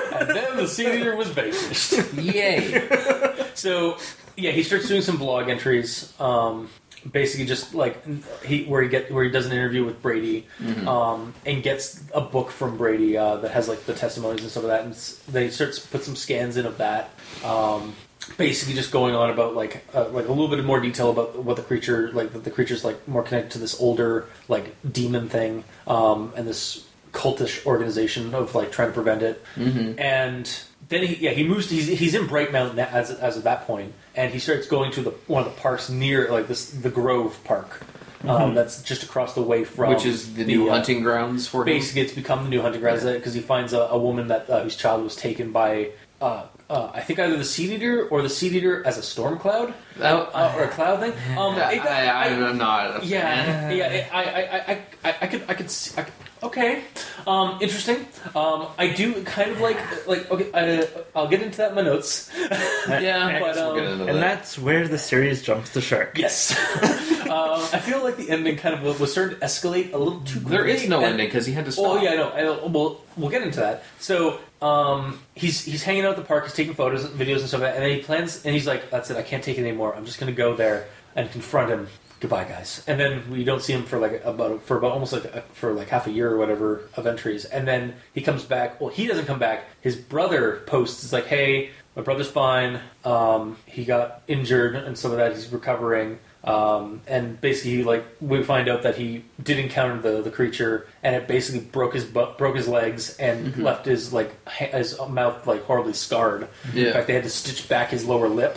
And 0.20 0.28
then 0.36 0.56
the 0.58 0.66
senior 0.68 1.16
was 1.16 1.28
vanquished. 1.28 2.12
Yay. 2.14 2.88
So 3.54 3.98
yeah, 4.36 4.52
he 4.52 4.62
starts 4.62 4.88
doing 4.88 5.02
some 5.02 5.18
blog 5.18 5.48
entries. 5.48 6.12
Um, 6.18 6.68
basically, 7.10 7.46
just 7.46 7.74
like 7.74 8.04
he 8.42 8.64
where 8.64 8.82
he 8.82 8.88
get 8.88 9.12
where 9.12 9.24
he 9.24 9.30
does 9.30 9.46
an 9.46 9.52
interview 9.52 9.84
with 9.84 10.02
Brady, 10.02 10.46
um, 10.86 11.34
and 11.46 11.62
gets 11.62 12.02
a 12.14 12.20
book 12.20 12.50
from 12.50 12.76
Brady 12.76 13.16
uh, 13.16 13.36
that 13.36 13.50
has 13.52 13.68
like 13.68 13.84
the 13.86 13.94
testimonies 13.94 14.42
and 14.42 14.50
stuff 14.50 14.64
like 14.64 14.72
that. 14.72 14.84
And 14.84 14.94
they 15.32 15.50
start 15.50 15.72
to 15.72 15.88
put 15.88 16.04
some 16.04 16.16
scans 16.16 16.56
in 16.56 16.66
of 16.66 16.78
that. 16.78 17.10
Um, 17.44 17.94
basically, 18.36 18.74
just 18.74 18.92
going 18.92 19.14
on 19.14 19.30
about 19.30 19.54
like 19.54 19.84
uh, 19.94 20.08
like 20.08 20.26
a 20.26 20.32
little 20.32 20.48
bit 20.48 20.64
more 20.64 20.80
detail 20.80 21.10
about 21.10 21.42
what 21.42 21.56
the 21.56 21.62
creature 21.62 22.10
like 22.12 22.32
that 22.32 22.44
the 22.44 22.50
creature's 22.50 22.84
like 22.84 23.06
more 23.08 23.22
connected 23.22 23.52
to 23.52 23.58
this 23.58 23.80
older 23.80 24.26
like 24.48 24.74
demon 24.90 25.28
thing, 25.28 25.64
um, 25.86 26.32
and 26.36 26.46
this 26.46 26.86
cultish 27.12 27.64
organization 27.66 28.34
of 28.34 28.54
like 28.54 28.72
trying 28.72 28.88
to 28.88 28.94
prevent 28.94 29.22
it. 29.22 29.42
And 29.56 30.60
then 30.88 31.04
he 31.04 31.14
yeah 31.16 31.30
he 31.30 31.44
moves. 31.46 31.70
He's, 31.70 31.86
he's 31.86 32.14
in 32.14 32.26
Brightmount 32.26 32.76
as 32.78 33.10
as 33.10 33.36
of 33.36 33.44
that 33.44 33.66
point, 33.66 33.92
and 34.16 34.32
he 34.32 34.38
starts 34.38 34.66
going 34.66 34.90
to 34.92 35.02
the 35.02 35.10
one 35.26 35.46
of 35.46 35.54
the 35.54 35.60
parks 35.60 35.88
near 35.88 36.30
like 36.30 36.48
this 36.48 36.70
the 36.70 36.90
Grove 36.90 37.38
Park. 37.44 37.82
Um, 38.22 38.54
that's 38.54 38.82
just 38.82 39.02
across 39.02 39.34
the 39.34 39.40
way 39.40 39.64
from 39.64 39.88
Which 39.88 40.04
is 40.04 40.34
the 40.34 40.44
new 40.44 40.68
uh, 40.68 40.72
hunting 40.74 41.02
grounds 41.02 41.46
for 41.48 41.62
him. 41.62 41.66
Basically, 41.66 42.02
it's 42.02 42.12
become 42.12 42.44
the 42.44 42.50
new 42.50 42.60
hunting 42.60 42.82
grounds 42.82 43.02
because 43.02 43.32
he 43.32 43.40
finds 43.40 43.72
a, 43.72 43.78
a 43.80 43.98
woman 43.98 44.28
that 44.28 44.50
uh, 44.50 44.62
whose 44.62 44.76
child 44.76 45.02
was 45.02 45.16
taken 45.16 45.52
by. 45.52 45.92
Uh, 46.20 46.42
uh, 46.68 46.90
I 46.92 47.00
think 47.00 47.18
either 47.18 47.36
the 47.38 47.44
seed 47.44 47.70
eater 47.70 48.06
or 48.08 48.20
the 48.20 48.28
seed 48.28 48.52
eater 48.54 48.86
as 48.86 48.98
a 48.98 49.02
storm 49.02 49.38
cloud 49.38 49.72
That- 49.96 50.14
uh, 50.34 50.52
or 50.54 50.64
a 50.64 50.68
cloud 50.68 51.00
thing. 51.00 51.12
Um, 51.38 51.54
I, 51.56 51.72
it 51.72 51.76
got- 51.78 51.86
I, 51.88 52.26
am 52.28 52.58
not 52.58 53.04
yeah, 53.04 53.70
yeah. 53.70 53.86
it- 53.88 54.14
I, 54.14 54.22
I, 54.22 54.56
I, 54.58 54.82
I, 55.04 55.16
I 55.22 55.26
could, 55.26 55.44
I 55.48 55.54
could, 55.54 55.70
see, 55.70 55.98
I 55.98 56.04
could 56.04 56.12
okay, 56.42 56.82
um, 57.26 57.58
interesting. 57.60 58.06
Um, 58.34 58.66
I 58.78 58.88
do 58.88 59.22
kind 59.24 59.50
of 59.50 59.60
like, 59.60 59.78
like, 60.06 60.30
okay, 60.30 60.50
I, 60.54 60.88
I'll 61.14 61.28
get 61.28 61.42
into 61.42 61.58
that 61.58 61.70
in 61.70 61.74
my 61.76 61.82
notes. 61.82 62.30
Yeah, 62.88 63.38
But, 63.38 63.54
guess 63.54 63.56
we'll 63.56 63.74
get 63.74 63.86
um, 63.92 64.08
And 64.08 64.18
that's 64.18 64.58
where 64.58 64.88
the 64.88 64.98
series 64.98 65.42
jumps 65.42 65.70
the 65.70 65.80
shark. 65.80 66.16
Yes, 66.18 66.52
um, 67.28 67.60
I 67.72 67.78
feel 67.78 68.02
like 68.02 68.16
the 68.16 68.30
ending 68.30 68.56
kind 68.56 68.74
of 68.74 69.00
was 69.00 69.12
starting 69.12 69.38
to 69.38 69.44
escalate 69.44 69.92
a 69.92 69.98
little 69.98 70.20
too. 70.20 70.40
There 70.40 70.62
quickly, 70.64 70.82
is 70.84 70.88
no 70.88 70.96
and- 70.98 71.06
ending 71.12 71.26
because 71.26 71.46
he 71.46 71.52
had 71.52 71.66
to 71.66 71.72
stop. 71.72 71.84
Oh 71.86 72.02
yeah, 72.02 72.12
I 72.12 72.16
know. 72.16 72.30
I 72.30 72.40
know. 72.42 72.66
Well, 72.66 73.00
we'll 73.16 73.30
get 73.30 73.42
into 73.42 73.60
that. 73.60 73.84
So, 73.98 74.40
um, 74.62 75.20
he's 75.34 75.64
he's 75.64 75.82
hanging 75.82 76.04
out 76.04 76.10
at 76.10 76.16
the 76.16 76.22
park. 76.24 76.44
He's 76.44 76.54
taking 76.54 76.74
photos, 76.74 77.04
and 77.04 77.18
videos, 77.18 77.40
and 77.40 77.48
stuff. 77.48 77.60
like 77.60 77.72
that, 77.72 77.76
And 77.76 77.84
then 77.84 77.96
he 77.98 78.02
plans, 78.02 78.44
and 78.44 78.54
he's 78.54 78.66
like, 78.66 78.90
"That's 78.90 79.10
it. 79.10 79.16
I 79.16 79.22
can't 79.22 79.44
take 79.44 79.58
it 79.58 79.60
anymore. 79.62 79.94
I'm 79.94 80.04
just 80.06 80.18
going 80.18 80.32
to 80.32 80.36
go 80.36 80.56
there 80.56 80.86
and 81.14 81.30
confront 81.30 81.70
him. 81.70 81.88
Goodbye, 82.20 82.44
guys." 82.44 82.84
And 82.86 83.00
then 83.00 83.30
we 83.30 83.44
don't 83.44 83.62
see 83.62 83.72
him 83.72 83.84
for 83.84 83.98
like 83.98 84.22
about 84.24 84.62
for 84.62 84.76
about 84.78 84.92
almost 84.92 85.12
like 85.12 85.24
a, 85.24 85.42
for 85.54 85.72
like 85.72 85.88
half 85.88 86.06
a 86.06 86.10
year 86.10 86.30
or 86.30 86.36
whatever 86.36 86.82
of 86.96 87.06
entries. 87.06 87.44
And 87.44 87.66
then 87.66 87.94
he 88.14 88.20
comes 88.20 88.44
back. 88.44 88.80
Well, 88.80 88.90
he 88.90 89.06
doesn't 89.06 89.26
come 89.26 89.38
back. 89.38 89.64
His 89.80 89.96
brother 89.96 90.62
posts. 90.66 91.02
It's 91.04 91.12
like, 91.12 91.26
"Hey, 91.26 91.70
my 91.96 92.02
brother's 92.02 92.30
fine. 92.30 92.80
Um, 93.04 93.56
he 93.66 93.84
got 93.84 94.22
injured 94.28 94.76
and 94.76 94.96
some 94.98 95.10
of 95.10 95.16
that. 95.16 95.32
He's 95.34 95.48
recovering." 95.52 96.18
Um, 96.42 97.02
and 97.06 97.38
basically, 97.38 97.84
like 97.84 98.02
we 98.22 98.42
find 98.42 98.66
out 98.70 98.84
that 98.84 98.96
he 98.96 99.24
did 99.42 99.58
encounter 99.58 100.00
the, 100.00 100.22
the 100.22 100.30
creature, 100.30 100.86
and 101.02 101.14
it 101.14 101.28
basically 101.28 101.60
broke 101.60 101.92
his 101.92 102.04
bu- 102.06 102.32
broke 102.38 102.56
his 102.56 102.66
legs 102.66 103.14
and 103.18 103.58
left 103.58 103.84
his 103.84 104.10
like 104.14 104.34
ha- 104.48 104.74
his 104.78 104.98
mouth 105.10 105.46
like 105.46 105.62
horribly 105.64 105.92
scarred. 105.92 106.48
In 106.74 106.92
fact, 106.94 107.08
they 107.08 107.12
had 107.12 107.24
to 107.24 107.28
stitch 107.30 107.68
back 107.68 107.90
his 107.90 108.06
lower 108.06 108.28
lip, 108.30 108.56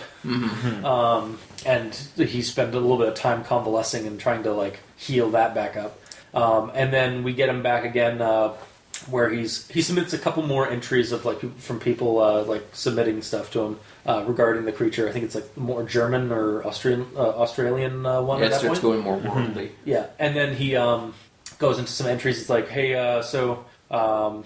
um, 0.86 1.39
and 1.65 1.93
he 2.15 2.41
spent 2.41 2.73
a 2.73 2.80
little 2.80 2.97
bit 2.97 3.08
of 3.08 3.15
time 3.15 3.43
convalescing 3.43 4.06
and 4.08 4.19
trying 4.19 4.43
to 4.43 4.54
like 4.54 4.80
heal 4.95 5.30
that 5.32 5.54
back 5.54 5.76
up. 5.78 5.99
Um, 6.34 6.71
and 6.73 6.91
then 6.91 7.23
we 7.23 7.34
get 7.34 7.49
him 7.49 7.62
back 7.62 7.86
again, 7.86 8.21
uh, 8.21 8.54
where 9.08 9.30
he's 9.30 9.67
he 9.67 9.82
submits 9.82 10.13
a 10.13 10.17
couple 10.17 10.43
more 10.43 10.69
entries 10.69 11.12
of 11.12 11.26
like 11.26 11.39
from 11.58 11.80
people 11.80 12.19
uh, 12.21 12.43
like 12.43 12.65
submitting 12.73 13.21
stuff 13.21 13.52
to 13.52 13.60
him 13.62 13.80
uh, 14.06 14.23
regarding 14.26 14.65
the 14.65 14.71
creature. 14.71 15.08
I 15.10 15.12
think 15.12 15.26
it's 15.26 15.36
like 15.36 15.58
more 15.58 15.84
German 15.84 16.32
or 16.32 16.63
Australian 16.65 17.08
uh, 17.15 17.19
Australian 17.19 18.06
uh, 18.06 18.21
one 18.21 18.39
Yeah, 18.39 18.45
it 18.47 18.54
starts 18.54 18.80
point. 18.80 18.82
going 18.82 18.99
more 19.02 19.17
worldly. 19.17 19.71
Yeah, 19.86 20.08
and 20.19 20.36
then 20.36 20.56
he 20.56 20.76
um, 20.76 21.13
goes 21.60 21.80
into 21.80 21.91
some 21.91 22.08
entries. 22.08 22.39
It's 22.39 22.49
like, 22.49 22.67
hey, 22.69 22.95
uh, 22.95 23.21
so 23.23 23.65
um, 23.91 24.45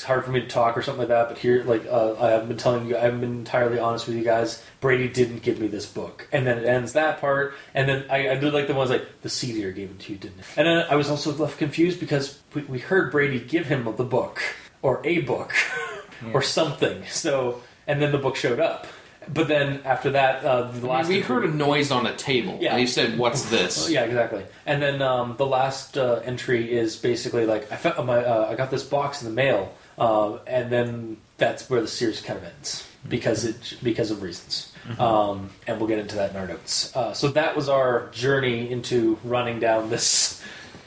it's 0.00 0.06
hard 0.06 0.24
for 0.24 0.30
me 0.30 0.40
to 0.40 0.46
talk 0.46 0.78
or 0.78 0.82
something 0.82 1.00
like 1.00 1.08
that. 1.08 1.28
But 1.28 1.36
here, 1.36 1.62
like, 1.62 1.84
uh, 1.86 2.14
I've 2.18 2.48
been 2.48 2.56
telling 2.56 2.86
you, 2.86 2.96
I've 2.96 3.20
been 3.20 3.32
entirely 3.40 3.78
honest 3.78 4.06
with 4.06 4.16
you 4.16 4.24
guys. 4.24 4.64
Brady 4.80 5.08
didn't 5.08 5.42
give 5.42 5.60
me 5.60 5.66
this 5.66 5.84
book, 5.84 6.26
and 6.32 6.46
then 6.46 6.56
it 6.56 6.64
ends 6.64 6.94
that 6.94 7.20
part. 7.20 7.52
And 7.74 7.86
then 7.86 8.06
I, 8.08 8.30
I 8.30 8.34
did 8.36 8.54
like 8.54 8.66
the 8.66 8.72
ones 8.72 8.88
like 8.88 9.20
the 9.20 9.46
eater 9.46 9.72
gave 9.72 9.90
it 9.90 9.98
to 10.00 10.12
you, 10.12 10.18
didn't 10.18 10.38
it? 10.38 10.46
And 10.56 10.66
then 10.66 10.86
I 10.88 10.96
was 10.96 11.10
also 11.10 11.34
left 11.34 11.58
confused 11.58 12.00
because 12.00 12.40
we, 12.54 12.62
we 12.62 12.78
heard 12.78 13.12
Brady 13.12 13.40
give 13.40 13.66
him 13.66 13.84
the 13.98 14.04
book 14.04 14.40
or 14.80 15.02
a 15.04 15.20
book 15.20 15.52
or 16.32 16.40
something. 16.40 17.04
So, 17.10 17.60
and 17.86 18.00
then 18.00 18.10
the 18.10 18.18
book 18.18 18.36
showed 18.36 18.58
up. 18.58 18.86
But 19.28 19.48
then 19.48 19.82
after 19.84 20.12
that, 20.12 20.42
uh, 20.42 20.62
the 20.62 20.68
I 20.68 20.72
mean, 20.72 20.82
last 20.86 21.08
we 21.08 21.20
heard 21.20 21.44
a 21.44 21.48
noise 21.48 21.90
on 21.90 22.06
a 22.06 22.16
table. 22.16 22.56
Yeah. 22.58 22.70
And 22.70 22.80
he 22.80 22.86
said, 22.86 23.18
"What's 23.18 23.50
this?" 23.50 23.90
Yeah, 23.90 24.04
exactly. 24.04 24.46
And 24.64 24.80
then 24.80 25.02
um, 25.02 25.34
the 25.36 25.46
last 25.46 25.98
uh, 25.98 26.22
entry 26.24 26.72
is 26.72 26.96
basically 26.96 27.44
like 27.44 27.70
I 27.70 27.76
found 27.76 28.06
my 28.06 28.24
uh, 28.24 28.48
I 28.50 28.54
got 28.54 28.70
this 28.70 28.82
box 28.82 29.20
in 29.20 29.28
the 29.28 29.34
mail, 29.34 29.74
uh, 30.00 30.38
and 30.46 30.70
then 30.72 31.16
that's 31.38 31.70
where 31.70 31.80
the 31.80 31.86
series 31.88 32.20
kind 32.20 32.38
of 32.38 32.44
ends 32.44 32.88
because 33.08 33.44
it 33.44 33.76
because 33.82 34.10
of 34.10 34.22
reasons. 34.22 34.72
Um, 34.98 35.50
and 35.66 35.78
we'll 35.78 35.88
get 35.88 35.98
into 36.00 36.16
that 36.16 36.30
in 36.30 36.36
our 36.36 36.48
notes. 36.48 36.94
Uh, 36.96 37.12
so 37.12 37.28
that 37.28 37.54
was 37.54 37.68
our 37.68 38.08
journey 38.12 38.70
into 38.70 39.18
running 39.22 39.60
down 39.60 39.90
this 39.90 40.42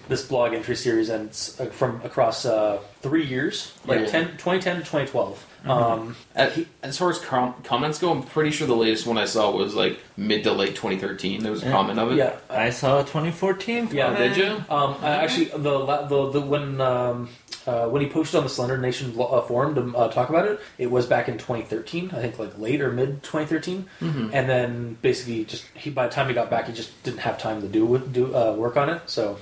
this 0.10 0.26
blog 0.28 0.54
entry 0.54 0.76
series, 0.76 1.08
and 1.10 1.30
it's 1.30 1.58
uh, 1.62 1.66
from 1.68 2.02
across 2.04 2.46
uh, 2.46 2.80
three 3.02 3.26
years, 3.26 3.72
like 3.86 4.02
Yeah. 4.02 4.06
10, 4.08 4.24
2010 4.38 4.76
to 4.78 4.82
2012. 4.82 5.46
Um, 5.66 6.18
At- 6.36 6.58
as 6.82 6.98
far 6.98 7.10
as 7.10 7.20
com- 7.20 7.54
comments 7.64 8.00
go, 8.00 8.12
I'm 8.12 8.22
pretty 8.24 8.52
sure 8.52 8.68
the 8.68 8.76
latest 8.76 9.08
one 9.08 9.18
I 9.18 9.24
saw 9.24 9.50
was 9.52 9.76
like 9.76 9.98
mid 10.18 10.44
to 10.44 10.52
late 10.52 10.76
2013. 10.76 11.42
There 11.42 11.54
was 11.54 11.64
a 11.64 11.72
comment 11.72 12.00
of 12.00 12.12
it. 12.12 12.16
yeah, 12.18 12.36
I 12.50 12.70
saw 12.72 13.00
a 13.00 13.04
2014. 13.04 13.88
Comment. 13.88 13.94
Yeah, 13.96 14.14
did 14.18 14.36
you? 14.36 14.50
Um, 14.70 14.98
I 15.02 15.12
actually, 15.24 15.46
the 15.46 15.86
the, 16.10 16.30
the 16.32 16.42
when 16.42 16.82
um, 16.82 17.30
uh, 17.66 17.88
when 17.88 18.02
he 18.02 18.10
posted 18.10 18.38
on 18.38 18.44
the 18.44 18.50
Slender 18.50 18.78
Nation 18.78 19.14
uh, 19.20 19.42
forum 19.42 19.76
to 19.76 19.98
uh, 19.98 20.08
talk 20.10 20.30
about 20.30 20.48
it, 20.48 20.60
it 20.78 20.92
was 20.92 21.06
back 21.06 21.28
in 21.28 21.36
2013. 21.36 22.12
I 22.12 22.22
think 22.22 22.40
like 22.40 22.58
late 22.58 22.82
or 22.82 22.92
mid 22.92 23.24
2013. 23.24 23.86
And 24.34 24.50
then 24.50 24.98
basically, 25.02 25.46
just 25.46 25.66
he 25.74 25.90
by 25.90 26.08
the 26.08 26.14
time 26.14 26.28
he 26.28 26.34
got 26.34 26.50
back, 26.50 26.68
he 26.68 26.74
just 26.74 27.02
didn't 27.04 27.20
have 27.20 27.38
time 27.38 27.62
to 27.62 27.68
do 27.68 27.98
do 28.12 28.36
uh, 28.36 28.54
work 28.54 28.78
on 28.78 28.90
it. 28.90 29.02
So, 29.06 29.38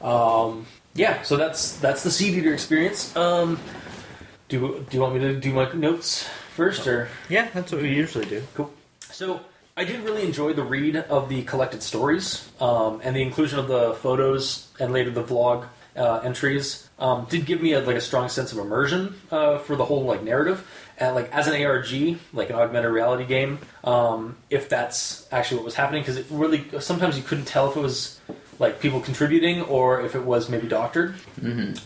um, 0.00 0.66
yeah, 0.94 1.22
so 1.22 1.36
that's 1.36 1.76
that's 1.78 2.02
the 2.02 2.10
Seed 2.10 2.34
Eater 2.34 2.54
experience. 2.54 3.14
Um, 3.16 3.58
do 4.48 4.84
do 4.88 4.96
you 4.96 5.02
want 5.02 5.14
me 5.14 5.20
to 5.20 5.38
do 5.38 5.52
my 5.52 5.70
notes 5.72 6.28
first 6.54 6.86
or? 6.86 7.08
Yeah, 7.28 7.48
that's 7.54 7.72
what 7.72 7.82
we 7.82 7.94
usually 7.94 8.26
do. 8.26 8.42
Cool. 8.54 8.72
So 9.10 9.40
I 9.76 9.84
did 9.84 10.00
really 10.00 10.22
enjoy 10.22 10.52
the 10.52 10.62
read 10.62 10.96
of 10.96 11.28
the 11.28 11.42
collected 11.44 11.82
stories 11.82 12.50
um, 12.60 13.00
and 13.02 13.16
the 13.16 13.22
inclusion 13.22 13.58
of 13.58 13.68
the 13.68 13.94
photos 13.94 14.68
and 14.78 14.92
later 14.92 15.10
the 15.10 15.24
vlog 15.24 15.66
uh, 15.96 16.20
entries. 16.22 16.88
Um, 17.02 17.26
did 17.28 17.46
give 17.46 17.60
me 17.60 17.72
a, 17.72 17.80
like 17.80 17.96
a 17.96 18.00
strong 18.00 18.28
sense 18.28 18.52
of 18.52 18.58
immersion 18.58 19.16
uh, 19.32 19.58
for 19.58 19.74
the 19.74 19.84
whole 19.84 20.04
like 20.04 20.22
narrative. 20.22 20.64
And 20.98 21.16
like 21.16 21.32
as 21.32 21.48
an 21.48 21.60
ARG, 21.60 22.18
like 22.32 22.48
an 22.50 22.54
augmented 22.56 22.92
reality 22.92 23.24
game, 23.26 23.58
um, 23.82 24.36
if 24.50 24.68
that's 24.68 25.26
actually 25.32 25.56
what 25.56 25.64
was 25.64 25.74
happening, 25.74 26.02
because 26.02 26.16
it 26.16 26.26
really 26.30 26.64
sometimes 26.78 27.16
you 27.16 27.24
couldn't 27.24 27.46
tell 27.46 27.68
if 27.68 27.76
it 27.76 27.80
was 27.80 28.20
like 28.60 28.78
people 28.78 29.00
contributing 29.00 29.62
or 29.62 30.00
if 30.02 30.14
it 30.14 30.22
was 30.22 30.48
maybe 30.48 30.68
doctored. 30.68 31.16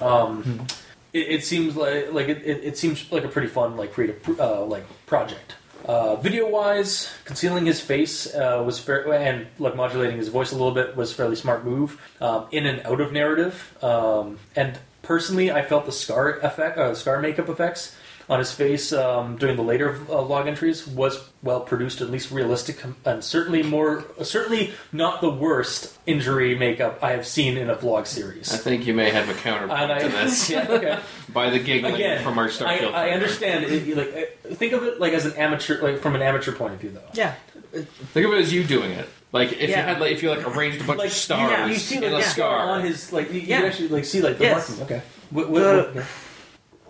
Um, 0.02 0.66
it, 1.14 1.28
it 1.36 1.44
seems 1.44 1.76
like 1.76 2.12
like 2.12 2.28
it, 2.28 2.42
it, 2.44 2.64
it 2.64 2.78
seems 2.78 3.10
like 3.10 3.24
a 3.24 3.28
pretty 3.28 3.48
fun 3.48 3.78
like 3.78 3.94
creative 3.94 4.38
uh, 4.38 4.64
like 4.66 4.84
project. 5.06 5.54
Uh, 5.86 6.16
video 6.16 6.48
wise, 6.48 7.08
concealing 7.24 7.64
his 7.64 7.80
face 7.80 8.34
uh, 8.34 8.60
was 8.66 8.78
fair, 8.78 9.12
and 9.14 9.46
like 9.58 9.76
modulating 9.76 10.16
his 10.16 10.28
voice 10.28 10.50
a 10.50 10.56
little 10.56 10.72
bit 10.72 10.96
was 10.96 11.12
a 11.12 11.14
fairly 11.14 11.36
smart 11.36 11.64
move 11.64 12.00
um, 12.20 12.46
in 12.50 12.66
and 12.66 12.84
out 12.84 13.00
of 13.00 13.12
narrative. 13.12 13.72
Um, 13.82 14.38
and 14.56 14.78
personally, 15.06 15.50
I 15.50 15.62
felt 15.62 15.86
the 15.86 15.92
scar 15.92 16.38
effect, 16.40 16.78
uh, 16.78 16.94
scar 16.94 17.20
makeup 17.20 17.48
effects 17.48 17.96
on 18.28 18.40
his 18.40 18.52
face 18.52 18.92
um, 18.92 19.36
during 19.36 19.56
the 19.56 19.62
later 19.62 20.00
uh, 20.08 20.20
log 20.20 20.48
entries 20.48 20.86
was 20.86 21.28
well 21.42 21.60
produced, 21.60 22.00
at 22.00 22.10
least 22.10 22.30
realistic, 22.30 22.82
and 23.04 23.22
certainly 23.22 23.62
more 23.62 24.04
certainly 24.22 24.72
not 24.92 25.20
the 25.20 25.30
worst 25.30 25.96
injury 26.06 26.56
makeup 26.56 26.98
I 27.02 27.12
have 27.12 27.26
seen 27.26 27.56
in 27.56 27.70
a 27.70 27.76
vlog 27.76 28.06
series. 28.06 28.52
I 28.52 28.56
think 28.56 28.86
you 28.86 28.94
may 28.94 29.10
have 29.10 29.28
a 29.28 29.34
counterpoint 29.34 29.90
I, 29.90 29.98
to 30.00 30.08
this 30.08 30.50
yeah, 30.50 30.66
okay. 30.68 30.98
by 31.32 31.50
the 31.50 31.60
giggling 31.60 31.94
Again, 31.94 32.22
from 32.24 32.38
our 32.38 32.46
I, 32.46 32.48
Starfield. 32.48 32.94
I 32.94 33.06
fan. 33.06 33.14
understand. 33.14 33.64
It, 33.64 33.96
like, 33.96 34.32
uh, 34.50 34.54
think 34.54 34.72
of 34.72 34.82
it 34.82 35.00
like 35.00 35.12
as 35.12 35.24
an 35.24 35.34
amateur, 35.34 35.80
like 35.80 36.00
from 36.00 36.16
an 36.16 36.22
amateur 36.22 36.52
point 36.52 36.74
of 36.74 36.80
view, 36.80 36.90
though. 36.90 37.08
Yeah. 37.14 37.34
Think 37.72 38.26
of 38.26 38.32
it 38.32 38.38
as 38.38 38.52
you 38.52 38.64
doing 38.64 38.92
it. 38.92 39.08
Like 39.38 39.52
if 39.52 39.68
you 39.70 39.74
had 39.76 40.00
like 40.00 40.12
if 40.12 40.22
you 40.22 40.30
like 40.30 40.46
arranged 40.46 40.80
a 40.80 40.84
bunch 40.84 40.98
Like 40.98 41.08
of 41.08 41.12
stars 41.26 41.50
yeah, 41.50 41.66
you 41.66 41.76
see 41.76 41.96
like 41.96 42.04
in 42.04 42.12
a 42.12 42.16
the 42.16 42.22
scar. 42.22 42.56
on 42.72 42.80
his 42.84 43.12
like 43.12 43.28
you, 43.32 43.40
you 43.40 43.46
Yeah. 43.46 43.58
can 43.60 43.66
actually 43.70 43.88
like 43.88 44.04
see 44.04 44.20
like 44.20 44.38
the 44.38 44.44
Yes. 44.44 44.68
marking. 44.68 44.84
Okay. 44.86 45.02
What, 45.30 45.50
what, 45.50 45.60
The- 45.60 45.82
what- 45.82 45.94
yeah. 45.96 46.04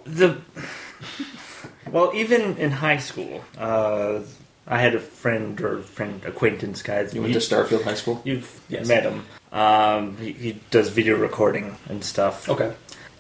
the 0.07 0.29
well, 1.91 2.11
even 2.15 2.57
in 2.59 2.71
high 2.71 2.99
school, 2.99 3.45
uh, 3.59 4.21
I 4.67 4.79
had 4.81 4.95
a 4.95 4.99
friend 5.01 5.61
or 5.61 5.83
friend 5.83 6.21
acquaintance, 6.25 6.83
guys. 6.83 7.15
you 7.15 7.23
went 7.23 7.33
to 7.35 7.39
Starfield 7.41 7.85
High 7.85 7.95
School. 7.95 8.21
You've 8.25 8.61
Yes. 8.69 8.87
met 8.89 9.05
him. 9.05 9.25
Um, 9.53 10.17
he, 10.19 10.33
he 10.33 10.61
does 10.71 10.89
video 10.91 11.17
recording 11.17 11.77
and 11.89 12.05
stuff. 12.05 12.49
Okay. 12.49 12.73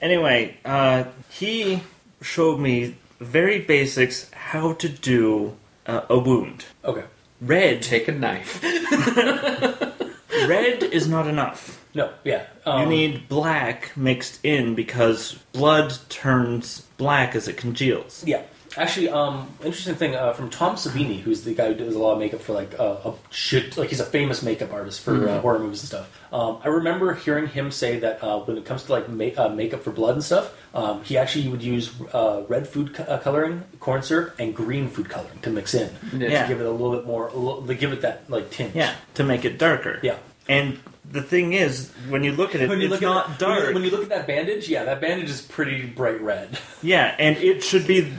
Anyway, 0.02 0.56
uh, 0.64 1.04
he 1.30 1.82
showed 2.20 2.58
me 2.58 2.96
very 3.20 3.60
basics 3.60 4.28
how 4.50 4.72
to 4.74 4.88
do 4.88 5.56
uh, 5.86 6.02
a 6.10 6.18
wound. 6.18 6.64
Okay. 6.84 7.04
Red, 7.40 7.82
Take 7.82 8.08
a 8.08 8.12
knife. 8.12 8.62
red 10.48 10.82
is 10.82 11.08
not 11.08 11.26
enough. 11.26 11.82
No. 11.94 12.12
Yeah. 12.24 12.46
Um, 12.64 12.82
you 12.82 12.86
need 12.86 13.28
black 13.28 13.96
mixed 13.96 14.44
in 14.44 14.74
because 14.74 15.34
blood 15.52 15.96
turns 16.08 16.82
black 16.98 17.34
as 17.34 17.48
it 17.48 17.56
congeals. 17.56 18.22
Yeah. 18.26 18.42
Actually, 18.76 19.08
um, 19.08 19.48
interesting 19.64 19.94
thing 19.94 20.14
uh, 20.14 20.32
from 20.32 20.50
Tom 20.50 20.76
Savini, 20.76 21.18
who's 21.20 21.42
the 21.44 21.54
guy 21.54 21.68
who 21.68 21.74
does 21.74 21.94
a 21.94 21.98
lot 21.98 22.12
of 22.12 22.18
makeup 22.18 22.40
for 22.40 22.52
like 22.52 22.78
uh, 22.78 22.96
a 23.04 23.14
shit, 23.30 23.76
like 23.78 23.88
he's 23.88 24.00
a 24.00 24.04
famous 24.04 24.42
makeup 24.42 24.72
artist 24.72 25.00
for 25.00 25.28
uh, 25.28 25.40
horror 25.40 25.58
movies 25.58 25.80
and 25.80 25.88
stuff. 25.88 26.20
Um, 26.32 26.58
I 26.62 26.68
remember 26.68 27.14
hearing 27.14 27.46
him 27.46 27.70
say 27.70 27.98
that 28.00 28.22
uh, 28.22 28.40
when 28.40 28.58
it 28.58 28.64
comes 28.64 28.84
to 28.84 28.92
like 28.92 29.08
ma- 29.08 29.30
uh, 29.36 29.48
makeup 29.48 29.82
for 29.82 29.92
blood 29.92 30.14
and 30.14 30.22
stuff, 30.24 30.54
um, 30.74 31.02
he 31.04 31.16
actually 31.16 31.48
would 31.48 31.62
use 31.62 31.90
uh, 32.12 32.42
red 32.48 32.68
food 32.68 32.94
co- 32.94 33.04
uh, 33.04 33.18
coloring, 33.18 33.64
corn 33.80 34.02
syrup, 34.02 34.34
and 34.38 34.54
green 34.54 34.88
food 34.88 35.08
coloring 35.08 35.38
to 35.40 35.50
mix 35.50 35.72
in 35.74 35.90
Yeah. 36.12 36.42
To 36.42 36.48
give 36.48 36.60
it 36.60 36.66
a 36.66 36.70
little 36.70 36.92
bit 36.94 37.06
more, 37.06 37.28
a 37.28 37.34
little, 37.36 37.66
to 37.66 37.74
give 37.74 37.92
it 37.92 38.02
that 38.02 38.28
like 38.28 38.50
tinge. 38.50 38.74
Yeah, 38.74 38.94
to 39.14 39.24
make 39.24 39.44
it 39.46 39.58
darker. 39.58 40.00
Yeah. 40.02 40.16
And 40.48 40.78
the 41.10 41.22
thing 41.22 41.54
is, 41.54 41.90
when 42.08 42.24
you 42.24 42.32
look 42.32 42.54
at 42.54 42.60
it, 42.60 42.68
When 42.68 42.78
you 42.80 42.86
it's 42.86 42.92
look 42.92 43.00
not 43.02 43.30
at 43.30 43.38
dark. 43.38 43.58
When 43.58 43.68
you, 43.68 43.74
when 43.74 43.84
you 43.84 43.90
look 43.90 44.02
at 44.02 44.08
that 44.10 44.26
bandage, 44.26 44.68
yeah, 44.68 44.84
that 44.84 45.00
bandage 45.00 45.30
is 45.30 45.40
pretty 45.40 45.86
bright 45.86 46.20
red. 46.20 46.58
Yeah, 46.82 47.14
and 47.18 47.36
it 47.38 47.64
should 47.64 47.86
be 47.86 48.12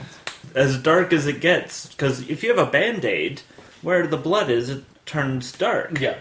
as 0.58 0.78
dark 0.78 1.13
as 1.13 1.28
it 1.28 1.39
gets. 1.39 1.88
Because 1.88 2.28
if 2.30 2.43
you 2.43 2.50
have 2.50 2.67
a 2.67 2.70
band 2.70 3.06
aid, 3.06 3.41
where 3.82 4.08
the 4.08 4.17
blood 4.17 4.50
is, 4.50 4.70
it 4.70 4.84
turns 5.06 5.52
dark. 5.52 6.00
Yeah. 6.00 6.17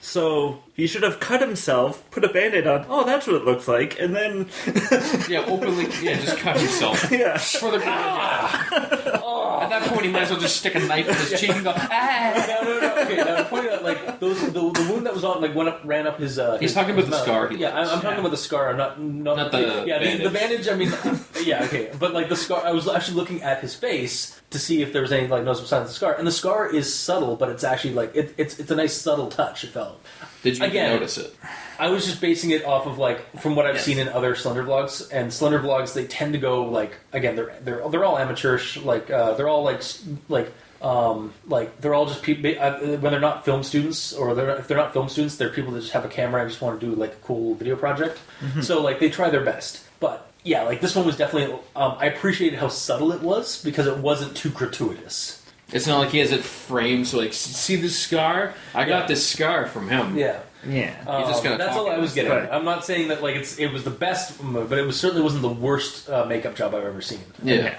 So 0.00 0.62
he 0.76 0.86
should 0.86 1.02
have 1.02 1.18
cut 1.20 1.40
himself, 1.40 2.08
put 2.10 2.22
a 2.24 2.28
band 2.28 2.54
aid 2.54 2.66
on. 2.66 2.84
Oh, 2.88 3.04
that's 3.04 3.26
what 3.26 3.36
it 3.36 3.44
looks 3.44 3.66
like. 3.66 3.98
And 3.98 4.14
then, 4.14 4.48
Yeah, 5.28 5.44
openly. 5.46 5.86
Yeah, 6.02 6.20
just 6.20 6.36
cut 6.38 6.58
himself. 6.60 7.10
yeah. 7.10 7.38
For 7.38 7.70
the 7.70 7.80
At 8.76 9.70
that 9.70 9.82
point, 9.88 10.02
he 10.04 10.10
might 10.12 10.22
as 10.22 10.30
well 10.30 10.40
just 10.40 10.56
stick 10.56 10.74
a 10.74 10.78
knife 10.80 11.08
in 11.08 11.14
his 11.14 11.40
cheek 11.40 11.50
and 11.50 11.64
go, 11.64 11.72
ah. 11.76 12.46
No, 12.48 12.62
no, 12.70 12.80
no. 12.80 13.02
Okay, 13.02 13.16
now 13.16 13.36
the 13.36 13.44
point 13.44 13.68
out, 13.68 13.82
like 13.84 14.20
those, 14.20 14.40
the, 14.40 14.52
the 14.52 14.86
wound 14.92 15.06
that 15.06 15.14
was 15.14 15.24
on, 15.24 15.40
like 15.40 15.54
went 15.54 15.68
up, 15.68 15.80
ran 15.84 16.06
up 16.06 16.18
his. 16.20 16.38
Uh, 16.38 16.52
He's 16.58 16.70
his- 16.70 16.74
talking 16.74 16.94
his 16.94 17.06
about 17.08 17.10
the 17.24 17.32
mouth. 17.32 17.38
scar 17.38 17.48
he 17.48 17.56
Yeah, 17.56 17.70
I'm, 17.70 17.76
I'm 17.76 17.86
left. 17.88 18.02
talking 18.02 18.18
about 18.20 18.30
the 18.30 18.36
scar. 18.36 18.70
I'm 18.70 18.76
not, 18.76 19.00
not, 19.00 19.36
Not 19.36 19.52
the 19.52 19.84
yeah, 19.86 19.98
the, 19.98 20.24
the 20.24 20.30
bandage. 20.30 20.66
bandage. 20.66 20.68
I 20.68 20.74
mean, 20.76 20.92
yeah, 21.44 21.64
okay, 21.64 21.90
but 21.98 22.12
like 22.14 22.28
the 22.28 22.36
scar, 22.36 22.64
I 22.64 22.72
was 22.72 22.86
actually 22.88 23.16
looking 23.16 23.42
at 23.42 23.60
his 23.60 23.74
face 23.74 24.40
to 24.56 24.64
see 24.64 24.82
if 24.82 24.92
there 24.92 25.02
was 25.02 25.12
any 25.12 25.26
like 25.28 25.44
noticeable 25.44 25.68
signs 25.68 25.82
of 25.82 25.88
the 25.88 25.94
scar, 25.94 26.14
and 26.14 26.26
the 26.26 26.32
scar 26.32 26.66
is 26.66 26.92
subtle, 26.92 27.36
but 27.36 27.48
it's 27.50 27.64
actually 27.64 27.94
like 27.94 28.14
it, 28.16 28.34
it's 28.38 28.58
it's 28.58 28.70
a 28.70 28.76
nice 28.76 28.94
subtle 28.94 29.28
touch. 29.28 29.64
It 29.64 29.68
felt. 29.70 30.00
Did 30.42 30.58
you 30.58 30.64
Again. 30.64 30.90
notice 30.92 31.18
it? 31.18 31.34
I 31.78 31.88
was 31.88 32.06
just 32.06 32.20
basing 32.20 32.50
it 32.50 32.64
off 32.64 32.86
of 32.86 32.98
like 32.98 33.40
from 33.40 33.54
what 33.56 33.66
I've 33.66 33.74
Yes. 33.76 33.84
seen 33.84 33.98
in 33.98 34.08
other 34.08 34.34
Slender 34.34 34.62
vlogs, 34.64 35.10
and 35.12 35.32
Slender 35.32 35.58
vlogs 35.60 35.92
they 35.94 36.06
tend 36.06 36.32
to 36.32 36.38
go 36.38 36.64
like 36.64 36.96
again 37.12 37.36
they're 37.36 37.54
they're 37.62 37.88
they're 37.88 38.04
all 38.04 38.18
amateurish 38.18 38.76
like 38.78 39.10
uh, 39.10 39.34
they're 39.34 39.48
all 39.48 39.62
like 39.64 39.82
like 40.28 40.52
um 40.82 41.32
like 41.46 41.80
they're 41.80 41.94
all 41.94 42.06
just 42.06 42.22
people 42.22 42.50
when 42.52 43.00
they're 43.12 43.18
not 43.18 43.44
film 43.44 43.62
students 43.62 44.12
or 44.12 44.34
they're 44.34 44.56
if 44.58 44.68
they're 44.68 44.76
not 44.76 44.92
film 44.92 45.08
students 45.08 45.36
they're 45.36 45.48
people 45.48 45.72
that 45.72 45.80
just 45.80 45.92
have 45.92 46.04
a 46.04 46.08
camera 46.08 46.42
and 46.42 46.50
just 46.50 46.60
want 46.62 46.78
to 46.78 46.86
do 46.86 46.94
like 46.94 47.12
a 47.12 47.16
cool 47.26 47.54
video 47.54 47.76
project. 47.76 48.18
So 48.62 48.82
like 48.82 49.00
they 49.00 49.08
try 49.10 49.30
their 49.30 49.44
best, 49.44 49.82
but 50.00 50.25
yeah, 50.46 50.62
like 50.62 50.80
this 50.80 50.94
one 50.94 51.04
was 51.04 51.16
definitely 51.16 51.58
um, 51.74 51.96
I 51.98 52.06
appreciated 52.06 52.58
how 52.58 52.68
subtle 52.68 53.12
it 53.12 53.20
was 53.20 53.62
because 53.62 53.86
it 53.86 53.98
wasn't 53.98 54.36
too 54.36 54.50
gratuitous. 54.50 55.42
It's 55.72 55.86
not 55.88 55.98
like 55.98 56.10
he 56.10 56.18
has 56.18 56.30
it 56.30 56.44
framed, 56.44 57.08
so 57.08 57.18
like, 57.18 57.32
see 57.34 57.74
this 57.74 57.98
scar? 57.98 58.54
I 58.72 58.84
got 58.84 59.00
Yeah. 59.02 59.06
this 59.08 59.26
scar 59.28 59.66
from 59.66 59.88
him. 59.88 60.16
Yeah. 60.16 60.40
Yeah. 60.64 60.94
Um, 61.06 61.24
just 61.28 61.42
gonna 61.44 61.58
that's 61.58 61.76
all 61.76 61.90
I 61.90 61.98
was 61.98 62.12
getting. 62.14 62.30
Right. 62.30 62.48
I'm 62.50 62.64
not 62.64 62.84
saying 62.84 63.08
that 63.08 63.22
like 63.22 63.34
it's 63.36 63.58
it 63.58 63.72
was 63.72 63.82
the 63.84 63.90
best, 63.90 64.42
move, 64.42 64.68
but 64.70 64.78
it 64.78 64.86
was 64.86 64.98
certainly 64.98 65.22
wasn't 65.22 65.42
the 65.42 65.48
worst 65.48 66.08
uh, 66.08 66.24
makeup 66.26 66.54
job 66.54 66.74
I've 66.74 66.84
ever 66.84 67.00
seen. 67.00 67.20
Yeah. 67.42 67.76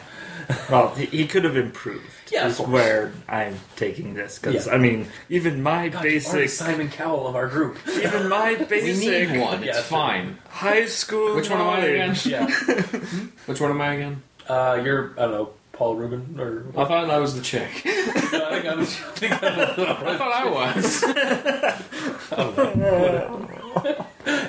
Well, 0.70 0.94
he, 0.96 1.06
he 1.08 1.28
could 1.28 1.44
have 1.46 1.58
improved. 1.58 2.06
Yeah, 2.32 2.48
is 2.48 2.60
where 2.60 3.12
I'm 3.30 3.60
taking 3.76 4.14
this. 4.14 4.38
Because, 4.40 4.68
Yeah. 4.68 4.74
I 4.74 4.78
mean, 4.78 5.08
even 5.30 5.62
my 5.64 5.90
God, 5.90 6.04
you 6.04 6.10
are 6.10 6.20
the 6.20 6.20
basic. 6.20 6.50
Simon 6.50 6.90
Cowell 6.90 7.28
of 7.28 7.36
our 7.36 7.48
group. 7.48 7.78
Even 7.88 8.28
my 8.30 8.56
basic 8.56 9.00
We 9.02 9.08
need 9.34 9.40
one. 9.40 9.62
Yeah, 9.64 9.70
It's 9.70 9.78
sure. 9.88 9.98
fine. 9.98 10.38
high 10.50 10.86
school. 10.88 11.36
Which 11.36 11.50
one 11.50 11.62
am 11.62 11.68
I 11.70 11.80
again? 11.86 12.16
yeah, 12.26 12.48
Which 13.46 13.62
one 13.62 13.72
am 13.72 13.82
I 13.82 13.94
again? 13.94 14.22
uh, 14.50 14.80
you're 14.84 15.12
I 15.18 15.22
don't 15.24 15.32
know 15.32 15.50
Paul 15.74 15.96
Rubin 15.96 16.40
or 16.40 16.66
I 16.82 16.86
thought 16.86 17.10
I 17.10 17.20
was 17.20 17.36
the 17.36 17.42
chick. 17.42 17.70
No, 18.32 18.50
I 18.50 18.60
think 18.62 18.66
I'm, 18.66 18.80
I 18.82 18.86
think 18.86 19.32
I'm 19.44 20.08
I 20.08 20.18
thought 20.18 20.34
I 20.34 20.50
was. 20.50 21.04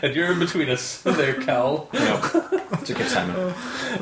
and 0.03 0.15
you're 0.15 0.33
in 0.33 0.39
between 0.39 0.69
us 0.71 1.03
there, 1.03 1.35
Cowell. 1.43 1.89
no. 1.93 2.21
It's 2.73 2.91
okay, 2.91 3.05
Simon. 3.05 3.55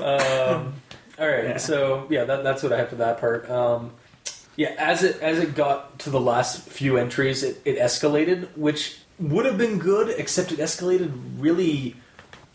Um, 0.03 0.75
all 1.19 1.27
right, 1.29 1.45
Yeah. 1.45 1.57
so 1.57 2.07
yeah, 2.11 2.25
that, 2.25 2.45
that's 2.45 2.63
what 2.63 2.73
I 2.73 2.79
have 2.79 2.89
for 2.89 2.97
that 2.97 3.19
part. 3.19 3.49
Um, 3.51 3.93
yeah, 4.57 4.75
as 4.79 5.03
it 5.03 5.21
as 5.21 5.39
it 5.39 5.55
got 5.55 5.99
to 6.01 6.11
the 6.11 6.21
last 6.21 6.63
few 6.69 6.97
entries, 6.97 7.43
it, 7.43 7.61
it 7.65 7.79
escalated, 7.79 8.49
which 8.57 8.99
would 9.19 9.45
have 9.45 9.59
been 9.59 9.79
good, 9.79 10.09
except 10.19 10.51
it 10.53 10.59
escalated 10.59 11.13
really 11.39 11.95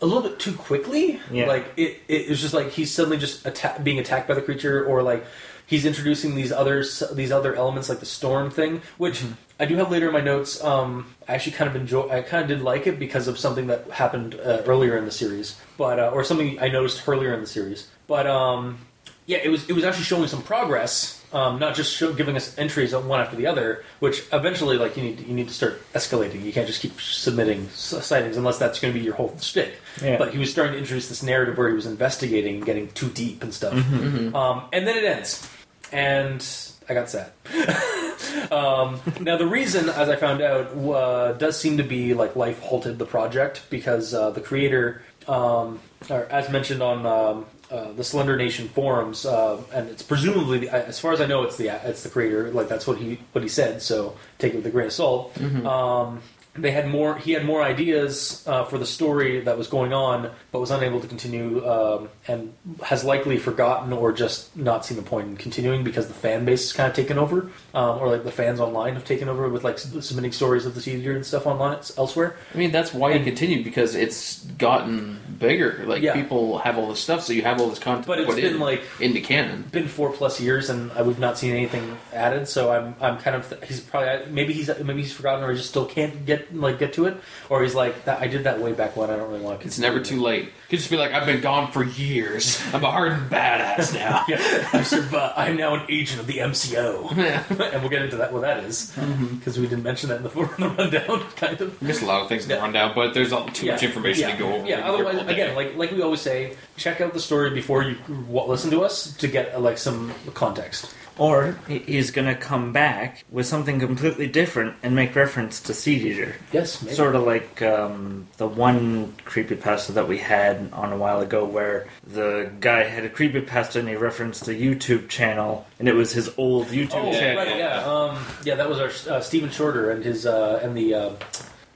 a 0.00 0.06
little 0.06 0.22
bit 0.22 0.38
too 0.40 0.52
quickly. 0.52 1.20
Yeah. 1.30 1.46
Like 1.46 1.72
it, 1.76 2.00
it 2.08 2.28
was 2.28 2.40
just 2.40 2.54
like 2.54 2.70
he's 2.70 2.92
suddenly 2.92 3.18
just 3.18 3.46
atta- 3.46 3.80
being 3.82 4.00
attacked 4.00 4.26
by 4.26 4.34
the 4.34 4.42
creature, 4.42 4.84
or 4.84 5.02
like 5.02 5.24
he's 5.64 5.86
introducing 5.86 6.34
these 6.34 6.50
others, 6.50 7.04
these 7.12 7.30
other 7.30 7.54
elements, 7.54 7.88
like 7.88 8.00
the 8.00 8.06
storm 8.06 8.50
thing, 8.50 8.82
which 8.98 9.22
I 9.60 9.64
do 9.64 9.76
have 9.76 9.88
later 9.92 10.08
in 10.08 10.12
my 10.12 10.20
notes. 10.20 10.62
Um, 10.64 11.14
I 11.28 11.34
actually 11.34 11.52
kind 11.52 11.70
of 11.70 11.76
enjoy. 11.76 12.08
I 12.10 12.22
kind 12.22 12.42
of 12.42 12.48
did 12.48 12.62
like 12.64 12.88
it 12.88 12.98
because 12.98 13.28
of 13.28 13.38
something 13.38 13.68
that 13.68 13.88
happened 13.92 14.34
uh, 14.34 14.62
earlier 14.66 14.96
in 14.96 15.04
the 15.04 15.12
series, 15.12 15.56
but 15.78 16.00
uh, 16.00 16.10
or 16.12 16.24
something 16.24 16.60
I 16.60 16.66
noticed 16.68 17.06
earlier 17.08 17.32
in 17.32 17.40
the 17.40 17.46
series. 17.46 17.86
But 18.12 18.26
um, 18.26 18.76
yeah, 19.24 19.38
it 19.42 19.48
was 19.48 19.66
it 19.70 19.72
was 19.72 19.84
actually 19.84 20.04
showing 20.04 20.28
some 20.28 20.42
progress. 20.42 21.24
Um, 21.32 21.58
not 21.58 21.74
just 21.74 21.96
show, 21.96 22.12
giving 22.12 22.36
us 22.36 22.58
entries 22.58 22.94
one 22.94 23.22
after 23.22 23.36
the 23.36 23.46
other, 23.46 23.84
which 24.00 24.24
eventually, 24.34 24.76
like 24.76 24.98
you 24.98 25.02
need, 25.02 25.20
you 25.20 25.32
need 25.32 25.48
to 25.48 25.54
start 25.54 25.80
escalating. 25.94 26.44
You 26.44 26.52
can't 26.52 26.66
just 26.66 26.82
keep 26.82 27.00
submitting 27.00 27.70
sightings 27.70 28.36
unless 28.36 28.58
that's 28.58 28.80
going 28.80 28.92
to 28.92 29.00
be 29.00 29.02
your 29.02 29.14
whole 29.14 29.34
shtick. 29.38 29.80
Yeah. 30.02 30.18
But 30.18 30.32
he 30.32 30.38
was 30.38 30.50
starting 30.50 30.74
to 30.74 30.78
introduce 30.78 31.08
this 31.08 31.22
narrative 31.22 31.56
where 31.56 31.70
he 31.70 31.74
was 31.74 31.86
investigating 31.86 32.56
and 32.56 32.66
getting 32.66 32.88
too 32.90 33.08
deep 33.08 33.42
and 33.42 33.54
stuff. 33.54 33.72
Um, 33.72 34.64
and 34.74 34.86
then 34.86 34.98
it 34.98 35.04
ends, 35.04 35.48
and 35.90 36.46
I 36.86 36.92
got 36.92 37.08
sad. 37.08 37.32
um, 38.52 39.00
now 39.20 39.38
the 39.38 39.46
reason, 39.46 39.88
as 39.88 40.10
I 40.10 40.16
found 40.16 40.42
out, 40.42 40.66
uh, 40.76 41.32
does 41.32 41.58
seem 41.58 41.78
to 41.78 41.82
be 41.82 42.12
like 42.12 42.36
life 42.36 42.60
halted 42.60 42.98
the 42.98 43.06
project 43.06 43.62
because 43.70 44.12
uh, 44.12 44.28
the 44.32 44.42
creator, 44.42 45.00
um, 45.26 45.80
or 46.10 46.26
as 46.26 46.50
mentioned 46.50 46.82
on 46.82 47.06
um, 47.06 47.46
uh, 47.72 47.92
the 47.92 48.04
Slendernation 48.04 48.68
forums, 48.68 49.24
uh, 49.24 49.60
and 49.72 49.88
it's 49.88 50.02
presumably, 50.02 50.58
the, 50.60 50.74
as 50.74 50.98
far 51.00 51.12
as 51.12 51.20
I 51.20 51.26
know, 51.26 51.42
it's 51.44 51.56
the 51.56 51.68
it's 51.88 52.02
the 52.02 52.10
creator. 52.10 52.50
Like 52.50 52.68
that's 52.68 52.86
what 52.86 52.98
he 52.98 53.18
what 53.32 53.42
he 53.42 53.48
said. 53.48 53.80
So 53.80 54.16
take 54.38 54.52
it 54.52 54.56
with 54.56 54.66
a 54.66 54.70
grain 54.70 54.86
of 54.86 54.92
salt. 54.92 55.32
Um, 55.66 56.20
they 56.54 56.70
had 56.70 56.86
more. 56.88 57.16
He 57.16 57.32
had 57.32 57.46
more 57.46 57.62
ideas 57.62 58.44
uh, 58.46 58.64
for 58.64 58.76
the 58.76 58.84
story 58.84 59.40
that 59.40 59.56
was 59.56 59.68
going 59.68 59.94
on, 59.94 60.30
but 60.50 60.60
was 60.60 60.70
unable 60.70 61.00
to 61.00 61.06
continue, 61.06 61.66
um, 61.66 62.10
and 62.28 62.52
has 62.84 63.04
likely 63.04 63.38
forgotten 63.38 63.92
or 63.92 64.12
just 64.12 64.54
not 64.54 64.84
seen 64.84 64.98
the 64.98 65.02
point 65.02 65.28
in 65.28 65.36
continuing 65.38 65.82
because 65.82 66.08
the 66.08 66.14
fan 66.14 66.44
base 66.44 66.62
has 66.64 66.72
kind 66.74 66.90
of 66.90 66.94
taken 66.94 67.16
over, 67.18 67.50
um, 67.72 67.98
or 67.98 68.08
like 68.08 68.24
the 68.24 68.30
fans 68.30 68.60
online 68.60 68.94
have 68.94 69.04
taken 69.06 69.30
over 69.30 69.48
with 69.48 69.64
like 69.64 69.78
submitting 69.78 70.30
stories 70.32 70.66
of 70.66 70.74
the 70.74 70.82
Seed 70.82 71.06
and 71.06 71.24
stuff 71.24 71.46
online 71.46 71.78
elsewhere. 71.96 72.36
I 72.54 72.58
mean, 72.58 72.70
that's 72.70 72.92
why 72.92 73.14
you 73.14 73.24
continued 73.24 73.64
because 73.64 73.94
it's 73.94 74.44
gotten 74.44 75.20
bigger. 75.38 75.84
Like 75.86 76.02
Yeah. 76.02 76.12
people 76.12 76.58
have 76.58 76.76
all 76.76 76.88
this 76.90 77.00
stuff, 77.00 77.22
so 77.22 77.32
you 77.32 77.42
have 77.42 77.60
all 77.62 77.68
this 77.68 77.78
content. 77.78 78.06
But 78.06 78.20
it's 78.20 78.34
been 78.34 78.54
in, 78.54 78.60
like 78.60 78.82
into 79.00 79.20
canon. 79.22 79.62
been 79.72 79.88
four 79.88 80.10
plus 80.12 80.38
years, 80.38 80.68
and 80.68 80.92
I, 80.92 81.00
we've 81.02 81.18
not 81.18 81.38
seen 81.38 81.54
anything 81.54 81.96
added. 82.12 82.46
So 82.46 82.70
I'm 82.72 82.94
I'm 83.00 83.16
kind 83.18 83.36
of 83.36 83.62
he's 83.64 83.80
probably 83.80 84.30
maybe 84.30 84.52
he's 84.52 84.68
maybe 84.84 85.00
he's 85.00 85.12
forgotten, 85.14 85.42
or 85.44 85.50
he 85.50 85.56
just 85.56 85.70
still 85.70 85.86
can't 85.86 86.26
get 86.26 86.41
like 86.52 86.78
get 86.78 86.92
to 86.94 87.06
it, 87.06 87.16
or 87.48 87.62
he's 87.62 87.74
like 87.74 88.04
that. 88.06 88.20
I 88.20 88.26
did 88.26 88.44
that 88.44 88.60
way 88.60 88.72
back 88.72 88.96
when. 88.96 89.10
I 89.10 89.16
don't 89.16 89.30
really 89.30 89.42
want 89.42 89.60
to. 89.60 89.66
It's 89.66 89.78
never 89.78 90.00
too 90.00 90.20
late. 90.20 90.44
You 90.44 90.50
could 90.70 90.78
just 90.78 90.90
be 90.90 90.96
like, 90.96 91.12
I've 91.12 91.26
been 91.26 91.40
gone 91.40 91.70
for 91.70 91.84
years. 91.84 92.62
I'm 92.72 92.82
a 92.84 92.90
hardened 92.90 93.30
badass 93.30 93.94
now. 93.98 94.24
Yeah, 94.28 94.68
I've 94.72 94.86
survived. 94.86 95.34
I'm 95.36 95.56
now 95.56 95.74
an 95.74 95.82
agent 95.88 96.20
of 96.20 96.26
the 96.26 96.38
MCO, 96.38 97.16
Yeah. 97.16 97.44
and 97.72 97.82
we'll 97.82 97.90
get 97.90 98.02
into 98.02 98.16
that. 98.16 98.32
What 98.32 98.42
that 98.42 98.64
is, 98.64 98.90
because 99.38 99.58
we 99.58 99.66
didn't 99.66 99.84
mention 99.84 100.08
that 100.08 100.16
in 100.18 100.22
the, 100.24 100.30
in 100.40 100.60
the 100.60 100.68
rundown, 100.70 101.20
kind 101.36 101.60
of. 101.60 101.80
Missed 101.82 102.02
a 102.02 102.06
lot 102.06 102.22
of 102.22 102.28
things 102.28 102.44
in 102.44 102.48
the 102.48 102.56
rundown, 102.56 102.92
but 102.94 103.12
there's 103.14 103.32
all, 103.32 103.46
too 103.48 103.66
much 103.70 103.82
information 103.82 104.30
to 104.30 104.36
go 104.36 104.52
over. 104.54 104.66
Yeah, 104.66 104.76
We 104.90 104.96
can 104.96 104.96
hear 104.96 105.06
otherwise, 105.06 105.28
again, 105.28 105.56
like 105.56 105.76
like 105.76 105.90
we 105.90 106.02
always 106.02 106.20
say, 106.20 106.56
check 106.76 107.00
out 107.00 107.12
the 107.12 107.20
story 107.20 107.50
before 107.50 107.82
you 107.82 107.96
w- 108.06 108.44
listen 108.46 108.70
to 108.70 108.80
us 108.82 109.14
to 109.18 109.28
get 109.28 109.54
uh, 109.54 109.60
like 109.60 109.78
some 109.78 110.12
context. 110.34 110.94
Or 111.18 111.58
he's 111.68 112.10
going 112.10 112.26
to 112.26 112.34
come 112.34 112.72
back 112.72 113.24
with 113.30 113.46
something 113.46 113.78
completely 113.78 114.26
different 114.26 114.76
and 114.82 114.94
make 114.94 115.14
reference 115.14 115.60
to 115.60 115.74
Seed 115.74 116.02
Eater. 116.02 116.36
Yes, 116.52 116.82
maybe. 116.82 116.94
Sort 116.94 117.14
of 117.14 117.24
like 117.24 117.60
um, 117.60 118.28
the 118.38 118.46
one 118.48 119.12
creepypasta 119.26 119.94
that 119.94 120.08
we 120.08 120.18
had 120.18 120.70
on 120.72 120.90
a 120.92 120.96
while 120.96 121.20
ago 121.20 121.44
where 121.44 121.86
the 122.06 122.50
guy 122.60 122.84
had 122.84 123.04
a 123.04 123.10
creepypasta 123.10 123.76
and 123.76 123.88
he 123.88 123.94
referenced 123.94 124.48
a 124.48 124.52
YouTube 124.52 125.08
channel 125.10 125.66
and 125.78 125.86
it 125.86 125.94
was 125.94 126.12
his 126.12 126.30
old 126.38 126.68
YouTube 126.68 126.94
Oh, 126.94 127.12
channel. 127.12 127.44
right, 127.44 127.58
yeah, 127.58 127.84
um, 127.84 128.18
yeah. 128.44 128.54
That 128.54 128.68
was 128.70 128.80
our 129.08 129.14
uh, 129.14 129.20
Stephen 129.20 129.50
Shorter 129.50 129.90
and 129.90 130.02
his 130.02 130.24
uh, 130.24 130.60
and 130.62 130.74
the 130.76 130.94
uh, 130.94 131.10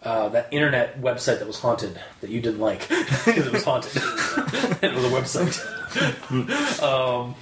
uh, 0.02 0.28
that 0.30 0.48
internet 0.50 1.00
website 1.00 1.40
that 1.40 1.46
was 1.46 1.58
haunted 1.58 1.98
that 2.20 2.30
you 2.30 2.40
didn't 2.40 2.60
like 2.60 2.88
because 2.88 3.46
it 3.46 3.52
was 3.52 3.64
haunted. 3.64 3.92
it 4.82 4.94
was 4.94 5.04
a 5.04 5.08
website. 5.10 6.82
um, 6.82 7.34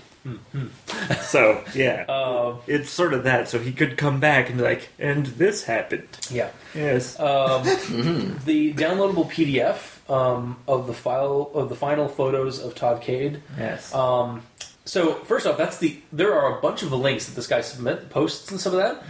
So, 1.22 1.62
yeah. 1.74 2.04
um, 2.04 2.58
it's 2.66 2.90
sort 2.90 3.12
of 3.14 3.24
that. 3.24 3.48
So 3.48 3.58
he 3.58 3.72
could 3.72 3.96
come 3.96 4.20
back 4.20 4.48
and 4.48 4.58
be 4.58 4.64
like, 4.64 4.88
and 4.98 5.26
this 5.26 5.64
happened. 5.64 6.08
yeah. 6.30 6.50
Yes. 6.74 7.18
Um, 7.20 7.62
The 8.44 8.72
downloadable 8.74 9.30
PDF 9.30 10.08
um, 10.10 10.56
of 10.66 10.86
the 10.86 10.94
file 10.94 11.50
of 11.54 11.68
the 11.68 11.76
final 11.76 12.08
photos 12.08 12.58
of 12.58 12.74
Todd 12.74 13.00
Cade. 13.02 13.42
yes. 13.58 13.94
Um, 13.94 14.42
so 14.86 15.14
first 15.14 15.46
off, 15.46 15.56
that's 15.56 15.78
the 15.78 15.98
there 16.12 16.34
are 16.34 16.58
a 16.58 16.60
bunch 16.60 16.82
of 16.82 16.92
links 16.92 17.24
that 17.26 17.34
this 17.34 17.46
guy 17.46 17.62
submit 17.62 18.10
posts 18.10 18.50
and 18.50 18.60
stuff 18.60 18.74
of 18.74 18.78
that. 18.80 19.02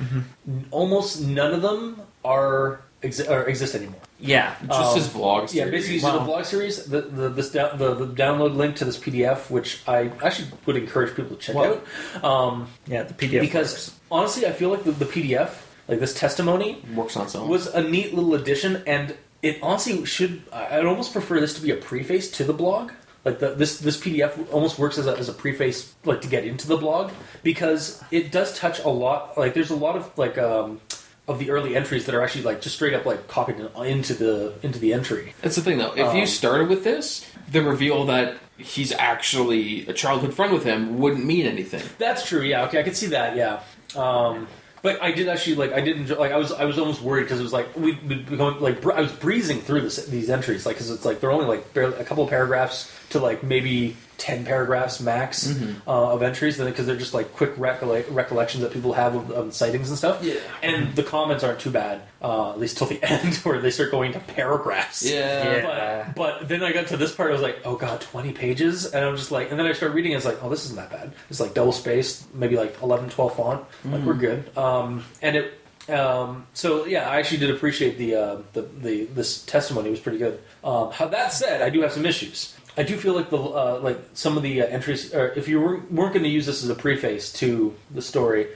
Almost 0.70 1.20
none 1.22 1.52
of 1.52 1.62
them 1.62 2.00
are, 2.24 2.80
exi- 3.04 3.28
or 3.30 3.44
exist 3.44 3.74
anymore. 3.74 4.00
yeah. 4.18 4.54
Just 4.66 4.80
um, 4.80 4.96
his 4.98 5.08
vlogs. 5.08 5.52
Yeah, 5.54 5.64
series. 5.64 5.70
basically, 5.88 6.00
Wow. 6.10 6.18
the 6.24 6.32
vlog 6.32 6.44
series, 6.46 6.84
the 6.86 7.00
the, 7.02 7.28
this 7.28 7.50
down, 7.50 7.78
the 7.78 7.94
the 7.94 8.06
download 8.06 8.56
link 8.56 8.76
to 8.76 8.84
this 8.84 8.98
PDF, 8.98 9.50
which 9.50 9.80
I 9.86 10.10
actually 10.22 10.48
would 10.66 10.76
encourage 10.76 11.14
people 11.14 11.36
to 11.36 11.42
check 11.42 11.54
Well, 11.54 11.80
out. 12.14 12.24
Um, 12.24 12.68
Yeah, 12.86 13.02
the 13.04 13.14
PDF. 13.14 13.40
because 13.40 13.70
works. 13.72 14.00
honestly, 14.10 14.46
I 14.46 14.52
feel 14.52 14.70
like 14.70 14.84
the, 14.84 14.92
the 14.92 15.06
PDF 15.06 15.50
like 15.88 16.00
this 16.00 16.14
testimony 16.14 16.82
Works 16.94 17.16
on 17.16 17.24
its 17.26 17.34
own. 17.36 17.48
was 17.48 17.66
a 17.66 17.82
neat 17.82 18.14
little 18.14 18.34
addition, 18.34 18.82
and 18.86 19.14
it 19.42 19.58
honestly 19.62 20.04
should. 20.06 20.42
I- 20.52 20.78
I'd 20.78 20.86
almost 20.86 21.12
prefer 21.12 21.38
this 21.40 21.52
to 21.54 21.60
be 21.62 21.70
a 21.70 21.76
preface 21.76 22.30
to 22.38 22.44
the 22.44 22.54
blog. 22.54 22.92
Like 23.26 23.38
the, 23.38 23.54
this 23.54 23.78
this 23.80 23.96
PDF 23.98 24.32
almost 24.52 24.78
works 24.78 24.98
as 24.98 25.06
a, 25.06 25.16
as 25.16 25.28
a 25.30 25.32
preface, 25.32 25.94
like 26.04 26.20
to 26.22 26.28
get 26.28 26.44
into 26.44 26.66
the 26.68 26.76
blog, 26.76 27.10
because 27.42 28.02
it 28.10 28.30
does 28.32 28.56
touch 28.58 28.78
a 28.84 28.88
lot. 28.88 29.36
Like 29.38 29.52
there's 29.54 29.70
a 29.70 29.76
lot 29.76 29.96
of 29.96 30.10
like 30.18 30.36
um, 30.36 30.80
of 31.26 31.38
the 31.38 31.50
early 31.50 31.74
entries 31.74 32.04
that 32.06 32.14
are 32.14 32.22
actually 32.22 32.42
like 32.44 32.60
just 32.60 32.74
straight 32.76 32.92
up 32.94 33.06
like 33.06 33.28
copied 33.28 33.56
into 33.58 34.14
the 34.14 34.54
into 34.62 34.78
the 34.78 34.92
entry. 34.92 35.34
That's 35.40 35.56
the 35.56 35.62
thing, 35.62 35.78
though. 35.78 35.92
If 35.92 36.14
you 36.14 36.22
Um, 36.22 36.26
started 36.26 36.68
with 36.68 36.84
this, 36.84 37.24
the 37.50 37.62
reveal 37.62 38.04
that 38.06 38.34
he's 38.58 38.92
actually 38.92 39.86
a 39.88 39.92
childhood 39.92 40.34
friend 40.34 40.52
with 40.52 40.64
him 40.64 40.98
wouldn't 40.98 41.24
mean 41.24 41.46
anything. 41.46 41.82
That's 41.98 42.26
true. 42.26 42.42
Yeah. 42.42 42.64
Okay. 42.66 42.78
I 42.78 42.82
could 42.82 42.96
see 42.96 43.06
that. 43.08 43.36
Yeah. 43.36 43.60
Um, 43.96 44.48
but 44.82 45.02
I 45.02 45.12
did 45.12 45.28
actually 45.28 45.56
like 45.56 45.72
I 45.72 45.80
did 45.80 45.96
enjoy 45.96 46.16
like 46.16 46.32
I 46.32 46.36
was 46.36 46.52
I 46.52 46.66
was 46.66 46.78
almost 46.78 47.00
worried 47.00 47.22
because 47.22 47.40
it 47.40 47.42
was 47.42 47.54
like 47.54 47.74
we 47.74 47.92
would 47.92 48.28
be 48.28 48.36
going 48.36 48.60
like 48.60 48.82
br- 48.82 48.92
I 48.92 49.00
was 49.00 49.12
breezing 49.12 49.60
through 49.62 49.80
this, 49.80 49.96
these 50.06 50.28
entries 50.28 50.66
like 50.66 50.76
because 50.76 50.90
it's 50.90 51.06
like 51.06 51.20
they're 51.20 51.32
only 51.32 51.46
like 51.46 51.72
barely 51.72 51.96
a 51.96 52.04
couple 52.04 52.22
of 52.24 52.28
paragraphs 52.28 52.92
to 53.10 53.18
like 53.18 53.42
maybe 53.42 53.96
ten 54.18 54.44
paragraphs 54.44 55.00
max 55.00 55.46
Mm-hmm. 55.46 55.88
uh, 55.88 56.12
of 56.14 56.22
entries 56.22 56.58
because 56.58 56.86
they're 56.86 56.96
just 56.96 57.14
like 57.14 57.32
quick 57.34 57.54
recolle- 57.56 58.04
recollections 58.14 58.62
that 58.62 58.72
people 58.72 58.92
have 58.94 59.14
of, 59.14 59.30
of 59.30 59.54
sightings 59.54 59.88
and 59.90 59.98
stuff. 59.98 60.22
Yeah. 60.22 60.34
And 60.62 60.94
the 60.94 61.02
comments 61.02 61.42
aren't 61.44 61.60
too 61.60 61.70
bad 61.70 62.02
uh, 62.22 62.50
at 62.52 62.58
least 62.60 62.78
till 62.78 62.86
the 62.86 63.02
end 63.02 63.34
where 63.36 63.60
they 63.60 63.70
start 63.70 63.90
going 63.90 64.12
to 64.12 64.20
paragraphs. 64.20 65.04
Yeah. 65.04 65.44
Yeah. 65.44 66.12
But, 66.16 66.38
but 66.40 66.48
then 66.48 66.62
I 66.62 66.72
got 66.72 66.86
to 66.88 66.96
this 66.96 67.14
part, 67.14 67.30
I 67.30 67.32
was 67.32 67.42
like, 67.42 67.58
oh 67.64 67.76
god, 67.76 68.00
20 68.00 68.32
pages? 68.32 68.86
And 68.86 69.04
I'm 69.04 69.16
just 69.16 69.30
like, 69.30 69.50
and 69.50 69.58
then 69.58 69.66
I 69.66 69.72
started 69.72 69.94
reading, 69.94 70.12
and 70.12 70.16
it's 70.18 70.26
like, 70.26 70.42
oh, 70.42 70.48
this 70.48 70.64
isn't 70.64 70.76
that 70.76 70.90
bad. 70.90 71.12
It's 71.30 71.40
like 71.40 71.54
double 71.54 71.72
spaced, 71.72 72.32
maybe 72.34 72.56
like 72.56 72.80
11, 72.82 73.10
12 73.10 73.36
font. 73.36 73.64
Like, 73.84 74.02
we're 74.02 74.14
good. 74.14 74.56
Um, 74.56 75.04
and 75.22 75.36
it, 75.36 75.60
um, 75.90 76.46
so 76.54 76.86
yeah, 76.86 77.08
I 77.10 77.18
actually 77.18 77.38
did 77.38 77.50
appreciate 77.50 77.98
the, 77.98 78.14
uh, 78.14 78.36
the, 78.54 78.62
the, 78.62 79.04
this 79.04 79.44
testimony 79.44 79.90
was 79.90 80.00
pretty 80.00 80.18
good. 80.18 80.40
Um, 80.62 80.90
how 80.92 81.08
that 81.08 81.32
said, 81.32 81.60
I 81.60 81.68
do 81.70 81.82
have 81.82 81.92
some 81.92 82.06
issues. 82.06 82.53
I 82.76 82.82
do 82.82 82.96
feel 82.96 83.14
like 83.14 83.30
the 83.30 83.38
uh, 83.38 83.78
like 83.82 83.98
some 84.14 84.36
of 84.36 84.42
the 84.42 84.62
uh, 84.62 84.66
entries, 84.66 85.14
or 85.14 85.28
if 85.28 85.46
you 85.48 85.60
weren't, 85.60 85.92
weren't 85.92 86.12
going 86.12 86.24
to 86.24 86.28
use 86.28 86.44
this 86.46 86.62
as 86.64 86.68
a 86.70 86.74
preface 86.74 87.32
to 87.34 87.74
the 87.92 88.02
story, 88.02 88.48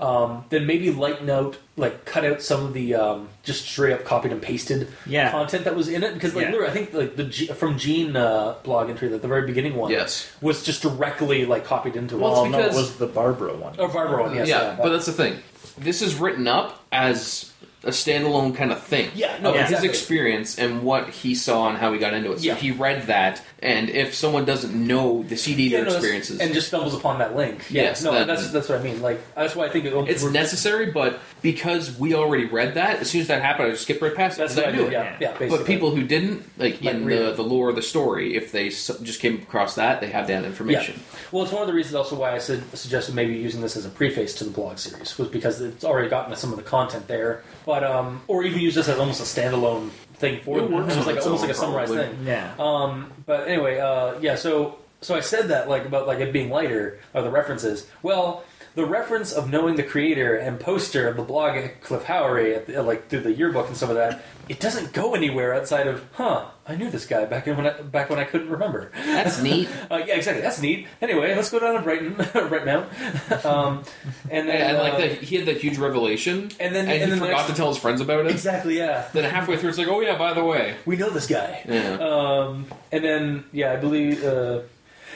um, 0.00 0.44
then 0.50 0.66
maybe 0.66 0.90
lighten 0.90 1.30
out, 1.30 1.56
like 1.76 2.04
cut 2.04 2.24
out 2.24 2.42
some 2.42 2.64
of 2.66 2.74
the 2.74 2.94
um, 2.94 3.28
just 3.44 3.64
straight 3.66 3.92
up 3.94 4.04
copied 4.04 4.32
and 4.32 4.42
pasted 4.42 4.88
Yeah. 5.06 5.30
content 5.30 5.64
that 5.64 5.74
was 5.76 5.88
in 5.88 6.02
it 6.02 6.14
because 6.14 6.34
like 6.34 6.44
Yeah. 6.46 6.50
literally, 6.52 6.70
I 6.70 6.74
think 6.74 6.92
like 6.94 7.16
the 7.16 7.24
G- 7.24 7.46
from 7.46 7.78
Gene 7.78 8.14
uh, 8.16 8.56
blog 8.62 8.90
entry, 8.90 9.08
like 9.08 9.22
the 9.22 9.28
very 9.28 9.46
beginning 9.46 9.74
one, 9.76 9.90
Yes. 9.90 10.30
was 10.42 10.62
just 10.62 10.82
directly 10.82 11.46
like 11.46 11.64
copied 11.64 11.96
into 11.96 12.18
Well, 12.18 12.44
it. 12.44 12.48
it's 12.48 12.52
Well, 12.52 12.60
no, 12.62 12.66
it 12.68 12.74
was 12.74 12.96
the 12.96 13.06
Barbara 13.06 13.54
one. 13.56 13.74
Oh, 13.78 13.88
Barbara 13.88 14.22
one, 14.22 14.34
yes, 14.34 14.48
yeah, 14.48 14.62
yeah, 14.62 14.76
but 14.82 14.90
that's 14.90 15.06
the 15.06 15.12
thing. 15.12 15.38
This 15.78 16.02
is 16.02 16.14
written 16.16 16.46
up 16.46 16.82
as 16.92 17.51
a 17.84 17.90
standalone 17.90 18.54
kind 18.54 18.70
of 18.72 18.82
thing. 18.82 19.10
Yeah, 19.14 19.38
no, 19.40 19.50
of 19.50 19.56
exactly. 19.56 19.88
his 19.88 19.98
experience 19.98 20.58
and 20.58 20.82
what 20.82 21.08
he 21.10 21.34
saw 21.34 21.68
and 21.68 21.78
how 21.78 21.92
he 21.92 21.98
got 21.98 22.14
into 22.14 22.32
it. 22.32 22.38
So 22.38 22.44
Yeah. 22.46 22.54
he 22.54 22.70
read 22.70 23.06
that, 23.08 23.42
and 23.60 23.90
if 23.90 24.14
someone 24.14 24.44
doesn't 24.44 24.74
know 24.74 25.24
the 25.24 25.36
CD 25.36 25.64
Yeah, 25.64 25.70
their 25.70 25.78
no, 25.80 25.84
that's- 25.86 26.02
experiences, 26.02 26.40
and 26.40 26.54
just 26.54 26.68
stumbles 26.68 26.94
upon 26.94 27.18
that 27.18 27.34
link. 27.36 27.64
Yeah, 27.70 27.82
Yes, 27.84 28.02
no, 28.04 28.12
that- 28.12 28.26
that's 28.28 28.50
that's 28.50 28.68
what 28.68 28.78
I 28.78 28.82
mean. 28.82 29.02
Like 29.02 29.20
that's 29.34 29.56
why 29.56 29.66
I 29.66 29.68
think 29.70 29.84
it, 29.86 29.92
it's 30.08 30.22
we're- 30.22 30.32
necessary, 30.32 30.86
but 30.92 31.18
because 31.42 31.98
we 31.98 32.14
already 32.14 32.44
read 32.44 32.74
that, 32.74 33.00
as 33.00 33.10
soon 33.10 33.20
as 33.20 33.26
that 33.28 33.42
happened, 33.42 33.68
I 33.68 33.70
just 33.72 33.82
skipped 33.82 34.00
right 34.00 34.14
past 34.14 34.38
it. 34.38 34.42
That's 34.42 34.54
'cause 34.54 34.64
what 34.64 34.72
I 34.72 34.76
knew 34.76 34.84
did. 34.84 34.88
it. 34.88 34.92
Yeah, 34.92 35.16
yeah. 35.20 35.28
Basically. 35.32 35.48
But 35.58 35.66
people 35.66 35.90
who 35.94 36.02
didn't, 36.02 36.44
like 36.58 36.82
Like, 36.82 36.94
in 36.94 37.04
read 37.04 37.18
the, 37.18 37.30
it. 37.30 37.36
the 37.36 37.42
lore 37.42 37.70
of 37.70 37.76
the 37.76 37.82
story, 37.82 38.36
if 38.36 38.52
they 38.52 38.68
s- 38.68 38.90
just 39.02 39.20
came 39.20 39.36
across 39.42 39.74
that, 39.74 40.00
they 40.00 40.08
have 40.08 40.26
that 40.28 40.44
information. 40.44 41.00
Well, 41.32 41.42
it's 41.42 41.52
one 41.52 41.62
of 41.62 41.68
the 41.68 41.74
reasons 41.74 41.94
also 41.96 42.14
why 42.16 42.32
I 42.34 42.38
said, 42.38 42.62
suggested 42.74 43.14
maybe 43.14 43.34
using 43.34 43.60
this 43.60 43.76
as 43.76 43.84
a 43.84 43.88
preface 43.88 44.34
to 44.34 44.44
the 44.44 44.50
blog 44.50 44.78
series 44.78 45.18
was 45.18 45.28
because 45.28 45.60
it's 45.60 45.84
already 45.84 46.08
gotten 46.08 46.34
some 46.36 46.50
of 46.52 46.56
the 46.56 46.62
content 46.62 47.08
there, 47.08 47.42
but 47.72 47.84
um, 47.84 48.20
or 48.28 48.44
even 48.44 48.60
use 48.60 48.74
this 48.74 48.86
as 48.86 48.98
almost 48.98 49.18
a 49.22 49.24
standalone 49.24 49.88
thing 50.20 50.42
for 50.42 50.58
It 50.58 50.70
works 50.70 50.92
It 50.92 50.98
was 50.98 51.06
like 51.06 51.22
almost 51.24 51.40
like 51.40 51.52
a 51.52 51.54
summarized 51.54 51.94
probably. 51.94 52.14
thing. 52.14 52.26
Yeah. 52.26 52.52
Um, 52.58 53.10
but 53.24 53.48
anyway, 53.48 53.78
uh, 53.78 54.18
yeah. 54.20 54.34
So 54.34 54.78
so 55.00 55.14
I 55.14 55.20
said 55.20 55.48
that 55.48 55.70
like 55.70 55.86
about 55.86 56.06
like 56.06 56.18
it 56.18 56.34
being 56.34 56.50
lighter 56.50 56.98
or 57.14 57.22
the 57.22 57.30
references. 57.30 57.88
Well, 58.02 58.44
the 58.74 58.84
reference 58.86 59.32
of 59.32 59.50
knowing 59.50 59.76
the 59.76 59.82
creator 59.82 60.34
and 60.36 60.58
poster 60.58 61.06
of 61.08 61.16
the 61.16 61.22
blog 61.22 61.56
at 61.56 61.82
Cliff 61.82 62.04
Howry, 62.04 62.54
at 62.56 62.66
the, 62.66 62.82
like 62.82 63.08
through 63.08 63.20
the 63.20 63.32
yearbook 63.32 63.68
and 63.68 63.76
some 63.76 63.90
of 63.90 63.96
that, 63.96 64.22
it 64.48 64.60
doesn't 64.60 64.92
go 64.92 65.14
anywhere 65.14 65.54
outside 65.54 65.86
of, 65.86 66.04
huh? 66.12 66.46
I 66.66 66.76
knew 66.76 66.90
this 66.90 67.06
guy 67.06 67.24
back 67.26 67.46
in 67.48 67.56
when 67.56 67.66
I, 67.66 67.80
back 67.82 68.08
when 68.10 68.18
I 68.18 68.24
couldn't 68.24 68.48
remember. 68.50 68.90
That's 68.94 69.40
neat. 69.42 69.68
Uh, 69.90 69.96
yeah, 70.06 70.14
exactly. 70.14 70.40
That's 70.42 70.60
neat. 70.62 70.86
Anyway, 71.02 71.34
let's 71.34 71.50
go 71.50 71.58
down 71.58 71.74
to 71.74 71.82
Brighton 71.82 72.16
right 72.50 72.64
now. 72.64 72.86
Um, 73.44 73.82
and 74.30 74.48
then 74.48 74.70
and 74.70 74.78
like 74.78 74.94
uh, 74.94 74.98
that, 74.98 75.12
he 75.22 75.36
had 75.36 75.46
that 75.46 75.58
huge 75.60 75.76
revelation, 75.78 76.50
And 76.60 76.74
then- 76.74 76.84
and, 76.86 76.90
and 76.92 77.02
he 77.04 77.10
then 77.10 77.18
forgot 77.18 77.36
next- 77.38 77.46
to 77.50 77.54
tell 77.54 77.68
his 77.68 77.78
friends 77.78 78.00
about 78.00 78.24
it. 78.26 78.30
exactly, 78.30 78.78
yeah. 78.78 79.06
Then 79.12 79.24
halfway 79.24 79.56
through, 79.58 79.70
it's 79.70 79.78
like, 79.78 79.88
oh 79.88 80.00
yeah, 80.00 80.16
by 80.16 80.32
the 80.34 80.44
way, 80.44 80.76
We 80.86 80.96
know 80.96 81.10
this 81.10 81.26
guy. 81.26 81.62
yeah. 81.68 81.94
Um, 81.98 82.66
and 82.90 83.04
then 83.04 83.44
yeah, 83.52 83.72
I 83.72 83.76
believe. 83.76 84.24
Uh, 84.24 84.60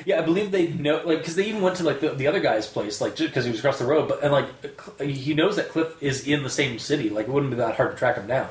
yeah, 0.05 0.18
I 0.18 0.22
believe 0.22 0.51
they 0.51 0.68
know, 0.68 1.03
like, 1.05 1.18
because 1.18 1.36
they 1.36 1.47
even 1.47 1.62
went 1.62 1.76
to 1.76 1.84
like 1.84 2.01
the, 2.01 2.11
the 2.11 2.26
other 2.26 2.40
guy's 2.40 2.66
place, 2.66 3.01
like, 3.01 3.16
because 3.16 3.44
he 3.44 3.51
was 3.51 3.61
across 3.61 3.78
the 3.78 3.86
road. 3.86 4.09
But 4.09 4.22
and 4.22 4.32
like, 4.32 5.01
he 5.01 5.34
knows 5.34 5.57
that 5.57 5.68
Cliff 5.70 6.01
is 6.03 6.26
in 6.26 6.42
the 6.42 6.51
same 6.51 6.78
city. 6.78 7.09
Like, 7.11 7.26
it 7.28 7.32
wouldn't 7.32 7.51
be 7.51 7.57
that 7.57 7.76
hard 7.76 7.92
to 7.92 7.97
track 7.97 8.16
him 8.16 8.26
down. 8.26 8.49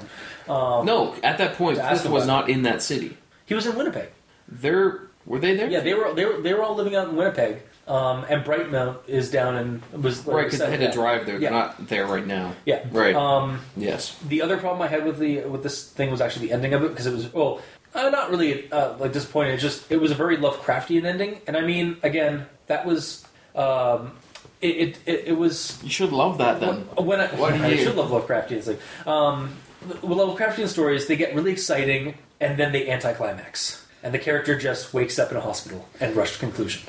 Um, 0.49 0.85
no, 0.85 1.15
at 1.23 1.37
that 1.37 1.55
point, 1.55 1.77
To 1.77 1.83
ask 1.83 2.01
Cliff 2.01 2.05
him 2.05 2.11
was 2.13 2.23
about 2.25 2.41
not 2.41 2.49
in 2.49 2.63
that 2.63 2.81
city. 2.81 3.17
he 3.45 3.53
was 3.53 3.65
in 3.65 3.75
Winnipeg. 3.75 4.09
They're 4.47 5.01
were 5.25 5.39
they 5.39 5.55
there? 5.55 5.69
Yeah, 5.69 5.79
they 5.79 5.93
were 5.95 6.13
they 6.13 6.23
were 6.25 6.37
they 6.41 6.53
were 6.53 6.61
all 6.63 6.75
living 6.75 6.95
out 6.95 7.09
in 7.09 7.15
Winnipeg. 7.15 7.61
Um, 7.87 8.25
and 8.29 8.43
Brightmount 8.43 8.97
is 9.07 9.29
down 9.29 9.57
in 9.57 10.01
was 10.01 10.25
like 10.25 10.35
right 10.37 10.43
because 10.45 10.59
they 10.59 10.69
had 10.71 10.79
to 10.79 10.91
drive 10.91 11.25
there. 11.27 11.35
They're 11.39 11.51
Yeah. 11.51 11.57
not 11.57 11.87
there 11.87 12.07
right 12.07 12.25
now. 12.25 12.53
Yeah, 12.65 12.83
Right. 12.91 13.15
Um, 13.15 13.59
Yes. 13.77 14.17
The 14.27 14.41
other 14.41 14.57
problem 14.57 14.81
I 14.81 14.87
had 14.87 15.05
with 15.05 15.19
the 15.19 15.41
with 15.41 15.61
this 15.63 15.83
thing 15.83 16.09
was 16.11 16.19
actually 16.21 16.47
the 16.47 16.53
ending 16.53 16.73
of 16.73 16.83
it 16.83 16.89
because 16.89 17.05
it 17.07 17.13
was 17.13 17.31
well, 17.33 17.61
uh, 17.95 18.09
not 18.09 18.29
really 18.29 18.71
uh, 18.71 18.97
like 18.97 19.13
disappointing. 19.13 19.53
It 19.53 19.57
just 19.57 19.91
it 19.91 19.97
was 19.97 20.11
a 20.11 20.15
very 20.15 20.37
Lovecraftian 20.37 21.05
ending, 21.05 21.41
and 21.47 21.55
I 21.57 21.61
mean, 21.61 21.97
again, 22.03 22.45
that 22.67 22.85
was 22.85 23.25
um, 23.55 24.11
it, 24.61 24.97
it, 25.05 25.23
it 25.27 25.37
was 25.37 25.79
You 25.83 25.89
should 25.89 26.11
love 26.11 26.37
that 26.39 26.59
then. 26.59 26.81
when 26.95 27.19
I, 27.21 27.27
Why 27.27 27.57
do 27.57 27.63
I 27.63 27.69
you- 27.69 27.77
should 27.83 27.95
love 27.95 28.09
Lovecraftian. 28.11 28.51
It's 28.51 28.67
like 28.67 28.79
um, 29.07 29.55
Lovecraftian 30.01 30.67
stories, 30.67 31.07
they 31.07 31.15
get 31.15 31.33
really 31.35 31.51
exciting 31.51 32.15
and 32.39 32.57
then 32.59 32.71
they 32.73 32.89
anticlimax, 32.89 33.85
and 34.03 34.13
the 34.13 34.19
character 34.19 34.57
just 34.57 34.93
wakes 34.93 35.17
up 35.19 35.31
in 35.31 35.37
a 35.37 35.41
hospital 35.41 35.87
and 36.01 36.15
rushed 36.15 36.33
to 36.35 36.39
conclusion. 36.39 36.83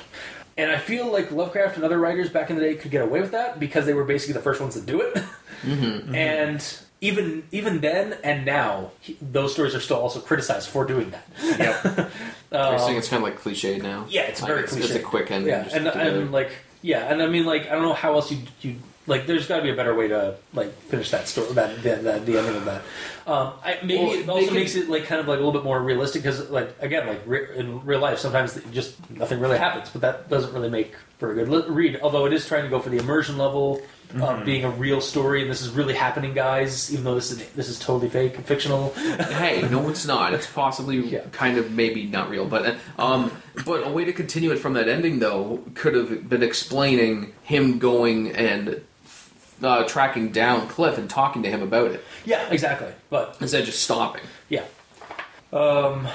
And 0.57 0.71
I 0.71 0.77
feel 0.79 1.11
like 1.11 1.31
Lovecraft 1.31 1.75
and 1.75 1.85
other 1.85 1.99
writers 1.99 2.29
back 2.31 2.49
in 2.49 2.55
the 2.55 2.61
day 2.63 2.73
could 2.75 2.89
get 2.91 3.03
away 3.03 3.21
with 3.21 3.31
that 3.31 3.59
because 3.59 3.85
they 3.85 3.93
were 3.93 4.03
basically 4.03 4.33
the 4.33 4.41
first 4.41 4.59
ones 4.59 4.73
to 4.73 4.81
do 4.81 5.01
it. 5.01 5.23
And 6.13 6.61
even 7.01 7.43
even 7.51 7.81
then 7.81 8.17
and 8.23 8.45
now, 8.45 8.91
he, 9.01 9.17
those 9.21 9.53
stories 9.53 9.75
are 9.75 9.79
still 9.79 9.97
also 9.97 10.19
criticized 10.19 10.69
for 10.69 10.85
doing 10.85 11.11
that. 11.11 11.27
Yep. 11.43 12.11
You're 12.51 12.79
saying 12.79 12.97
it's 12.97 13.07
kind 13.09 13.21
of 13.23 13.29
like 13.29 13.37
cliche 13.39 13.77
now. 13.77 14.05
Yeah, 14.09 14.21
it's 14.23 14.41
Like, 14.41 14.49
very 14.49 14.63
it's, 14.63 14.73
cliche. 14.73 14.85
It's 14.87 14.95
a 14.95 14.99
quick 15.07 15.29
ending. 15.31 15.49
Yeah, 15.49 15.67
and, 15.71 15.87
and 15.87 16.31
like 16.31 16.51
yeah, 16.81 17.11
and 17.11 17.21
I 17.21 17.27
mean 17.27 17.45
like 17.45 17.67
I 17.67 17.71
don't 17.75 17.83
know 17.83 17.93
how 17.93 18.13
else 18.13 18.31
you 18.31 18.39
you 18.61 18.75
like. 19.05 19.27
There's 19.27 19.47
got 19.47 19.57
to 19.57 19.63
be 19.63 19.69
a 19.69 19.75
better 19.75 19.93
way 19.95 20.07
to 20.07 20.35
like 20.53 20.73
finish 20.83 21.11
that 21.11 21.27
story, 21.27 21.51
that 21.53 21.83
the, 21.83 21.95
the, 21.97 22.19
the 22.19 22.37
ending 22.39 22.55
of 22.55 22.65
that. 22.65 22.81
Um, 23.27 23.53
I, 23.63 23.77
maybe 23.83 24.03
Well, 24.03 24.13
it 24.13 24.29
also 24.29 24.45
can- 24.47 24.55
makes 24.55 24.75
it 24.75 24.89
like 24.89 25.05
kind 25.05 25.19
of 25.21 25.27
like 25.27 25.35
a 25.35 25.43
little 25.43 25.51
bit 25.51 25.63
more 25.63 25.81
realistic 25.81 26.23
because 26.23 26.49
like 26.49 26.75
again 26.81 27.05
like 27.07 27.21
re- 27.25 27.57
in 27.57 27.85
real 27.85 27.99
life 27.99 28.17
sometimes 28.19 28.59
just 28.71 28.95
nothing 29.11 29.39
really 29.39 29.57
happens, 29.57 29.89
but 29.89 30.01
that 30.01 30.29
doesn't 30.29 30.53
really 30.53 30.69
make 30.69 30.93
for 31.19 31.31
a 31.31 31.35
good 31.35 31.49
li- 31.49 31.65
read. 31.67 31.99
Although 32.01 32.25
it 32.25 32.33
is 32.33 32.47
trying 32.47 32.63
to 32.63 32.69
go 32.69 32.79
for 32.79 32.89
the 32.89 32.97
immersion 32.97 33.37
level. 33.37 33.81
Of 34.15 34.45
being 34.45 34.63
a 34.63 34.69
real 34.69 35.01
story, 35.01 35.41
and 35.41 35.51
this 35.51 35.61
is 35.61 35.69
really 35.71 35.93
happening, 35.93 36.33
guys. 36.33 36.91
Even 36.93 37.03
though 37.03 37.15
this 37.15 37.29
is 37.31 37.45
this 37.51 37.67
is 37.67 37.77
totally 37.77 38.09
fake 38.09 38.35
and 38.37 38.45
fictional, 38.45 38.93
hey, 38.93 39.67
no, 39.69 39.89
it's 39.89 40.05
not. 40.05 40.33
It's 40.33 40.47
possibly 40.49 40.97
Yeah. 41.07 41.21
kind 41.33 41.57
of 41.57 41.71
maybe 41.71 42.05
not 42.05 42.29
real, 42.29 42.45
but 42.45 42.77
um, 42.97 43.31
but 43.65 43.85
a 43.85 43.89
way 43.89 44.05
to 44.05 44.13
continue 44.13 44.51
it 44.51 44.59
from 44.59 44.73
that 44.73 44.87
ending 44.87 45.19
though 45.19 45.61
could 45.75 45.93
have 45.93 46.29
been 46.29 46.41
explaining 46.41 47.33
him 47.43 47.79
going 47.79 48.31
and 48.31 48.81
uh, 49.61 49.83
tracking 49.83 50.31
down 50.31 50.67
Cliff 50.69 50.97
and 50.97 51.09
talking 51.09 51.43
to 51.43 51.49
him 51.49 51.61
about 51.61 51.91
it 51.91 52.03
yeah, 52.25 52.47
exactly. 52.49 52.91
But 53.09 53.35
instead 53.41 53.61
of 53.61 53.65
just 53.65 53.83
stopping. 53.83 54.23
Yeah. 54.49 54.63
Um, 55.51 56.07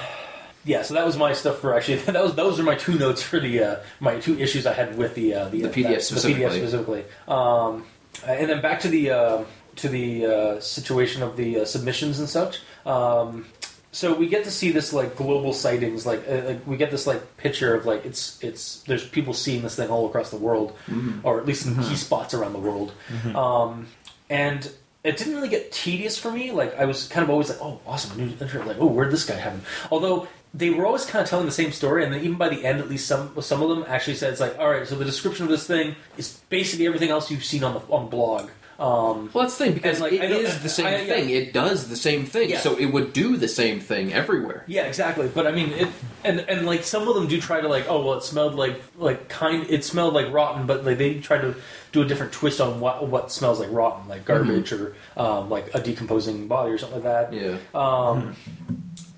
yeah. 0.65 0.81
So 0.81 0.93
that 0.95 1.05
was 1.05 1.17
my 1.17 1.33
stuff 1.33 1.59
for 1.59 1.75
actually. 1.75 1.97
That 2.05 2.23
was 2.23 2.35
those 2.35 2.59
are 2.59 2.63
my 2.63 2.75
two 2.75 2.95
notes 2.97 3.21
for 3.21 3.39
the 3.39 3.63
uh, 3.63 3.75
my 3.99 4.19
two 4.19 4.37
issues 4.39 4.65
I 4.65 4.73
had 4.73 4.97
with 4.97 5.15
the 5.15 5.33
uh, 5.33 5.49
the, 5.49 5.61
The 5.63 5.69
PDF 5.69 5.89
that- 5.89 6.01
specifically. 6.03 6.43
The 6.43 6.49
PDF 6.49 6.57
specifically. 6.57 7.03
Um, 7.27 7.85
and 8.27 8.49
then 8.49 8.61
back 8.61 8.79
to 8.81 8.87
the 8.89 9.11
uh, 9.11 9.43
to 9.77 9.89
the 9.89 10.25
uh, 10.25 10.59
situation 10.59 11.23
of 11.23 11.35
the 11.37 11.61
uh, 11.61 11.65
submissions 11.65 12.19
and 12.19 12.29
such. 12.29 12.59
Um, 12.85 13.45
so 13.91 14.13
we 14.15 14.27
get 14.27 14.43
to 14.45 14.51
see 14.51 14.71
this 14.71 14.91
like 14.91 15.15
global 15.15 15.53
sightings, 15.53 16.03
like, 16.05 16.27
uh, 16.27 16.41
like 16.45 16.65
we 16.65 16.77
get 16.77 16.89
this 16.89 17.05
like 17.05 17.37
picture 17.37 17.75
of 17.75 17.85
like 17.85 18.05
it's 18.05 18.43
it's 18.43 18.81
there's 18.83 19.07
people 19.07 19.33
seeing 19.35 19.61
this 19.61 19.75
thing 19.75 19.89
all 19.89 20.07
across 20.07 20.31
the 20.31 20.37
world, 20.37 20.75
or 21.23 21.39
at 21.39 21.45
least 21.45 21.67
in 21.67 21.75
key 21.75 21.95
spots 21.95 22.33
around 22.33 22.53
the 22.53 22.59
world, 22.59 22.91
um, 23.35 23.87
and 24.29 24.71
it 25.03 25.17
didn't 25.17 25.35
really 25.35 25.49
get 25.49 25.71
tedious 25.71 26.17
for 26.17 26.31
me. 26.31 26.51
Like 26.51 26.75
I 26.79 26.85
was 26.85 27.07
kind 27.07 27.23
of 27.23 27.29
always 27.29 27.49
like, 27.49 27.59
oh, 27.61 27.79
awesome, 27.85 28.17
new 28.17 28.33
intro. 28.41 28.65
Like, 28.65 28.77
oh, 28.79 28.87
where'd 28.87 29.11
this 29.11 29.25
guy 29.25 29.35
happen? 29.35 29.61
Although 29.91 30.27
they 30.53 30.69
were 30.69 30.85
always 30.85 31.05
kind 31.05 31.23
of 31.23 31.29
telling 31.29 31.45
the 31.47 31.51
same 31.51 31.71
story, 31.71 32.03
and 32.03 32.13
then 32.13 32.21
even 32.23 32.37
by 32.37 32.49
the 32.49 32.63
end, 32.65 32.79
at 32.79 32.89
least 32.89 33.07
some 33.07 33.33
some 33.41 33.61
of 33.61 33.69
them 33.69 33.85
actually 33.87 34.15
said 34.15 34.31
it's 34.31 34.41
like, 34.41 34.57
all 34.59 34.69
right, 34.69 34.87
so 34.87 34.95
the 34.95 35.05
description 35.05 35.43
of 35.45 35.49
this 35.51 35.65
thing 35.65 35.95
is 36.17 36.39
basically 36.49 36.85
everything 36.87 37.09
else 37.09 37.31
you've 37.31 37.43
seen 37.43 37.63
on 37.63 37.73
the 37.73 37.79
on 37.91 38.09
blog. 38.09 38.49
Um, 38.79 39.29
Well, 39.31 39.43
that's 39.43 39.55
the 39.57 39.65
thing 39.65 39.73
because 39.75 39.99
like, 40.01 40.13
it 40.13 40.21
I 40.21 40.25
is 40.25 40.61
the 40.63 40.67
same 40.69 40.87
I- 40.87 41.01
yeah. 41.01 41.05
thing. 41.13 41.29
It 41.29 41.53
does 41.53 41.89
the 41.89 41.95
same 41.95 42.25
thing, 42.25 42.49
Yeah. 42.49 42.59
so 42.59 42.75
it 42.75 42.87
would 42.87 43.13
do 43.13 43.37
the 43.37 43.47
same 43.47 43.79
thing 43.79 44.11
everywhere. 44.11 44.63
Yeah, 44.67 44.83
exactly. 44.85 45.27
But 45.27 45.45
I 45.45 45.51
mean, 45.51 45.69
it 45.73 45.87
and 46.23 46.39
and 46.41 46.65
like 46.65 46.83
some 46.83 47.07
of 47.07 47.13
them 47.15 47.27
do 47.27 47.39
try 47.39 47.61
to 47.61 47.67
like, 47.67 47.85
oh 47.87 48.03
well, 48.03 48.17
it 48.17 48.23
smelled 48.23 48.55
like 48.55 48.81
like 48.97 49.29
kind. 49.29 49.65
It 49.69 49.83
smelled 49.85 50.13
like 50.15 50.31
rotten, 50.33 50.65
but 50.65 50.83
like 50.85 50.97
they 50.97 51.19
try 51.19 51.37
to 51.37 51.55
do 51.91 52.01
a 52.01 52.05
different 52.05 52.31
twist 52.33 52.59
on 52.59 52.79
what 52.79 53.07
what 53.07 53.31
smells 53.31 53.59
like 53.59 53.69
rotten, 53.71 54.07
like 54.09 54.25
garbage 54.25 54.71
or 54.73 54.95
um, 55.17 55.49
like 55.51 55.73
a 55.75 55.79
decomposing 55.79 56.47
body 56.47 56.71
or 56.71 56.77
something 56.79 57.03
like 57.03 57.29
that. 57.29 57.33
Yeah. 57.33 57.57
Um, 57.75 58.35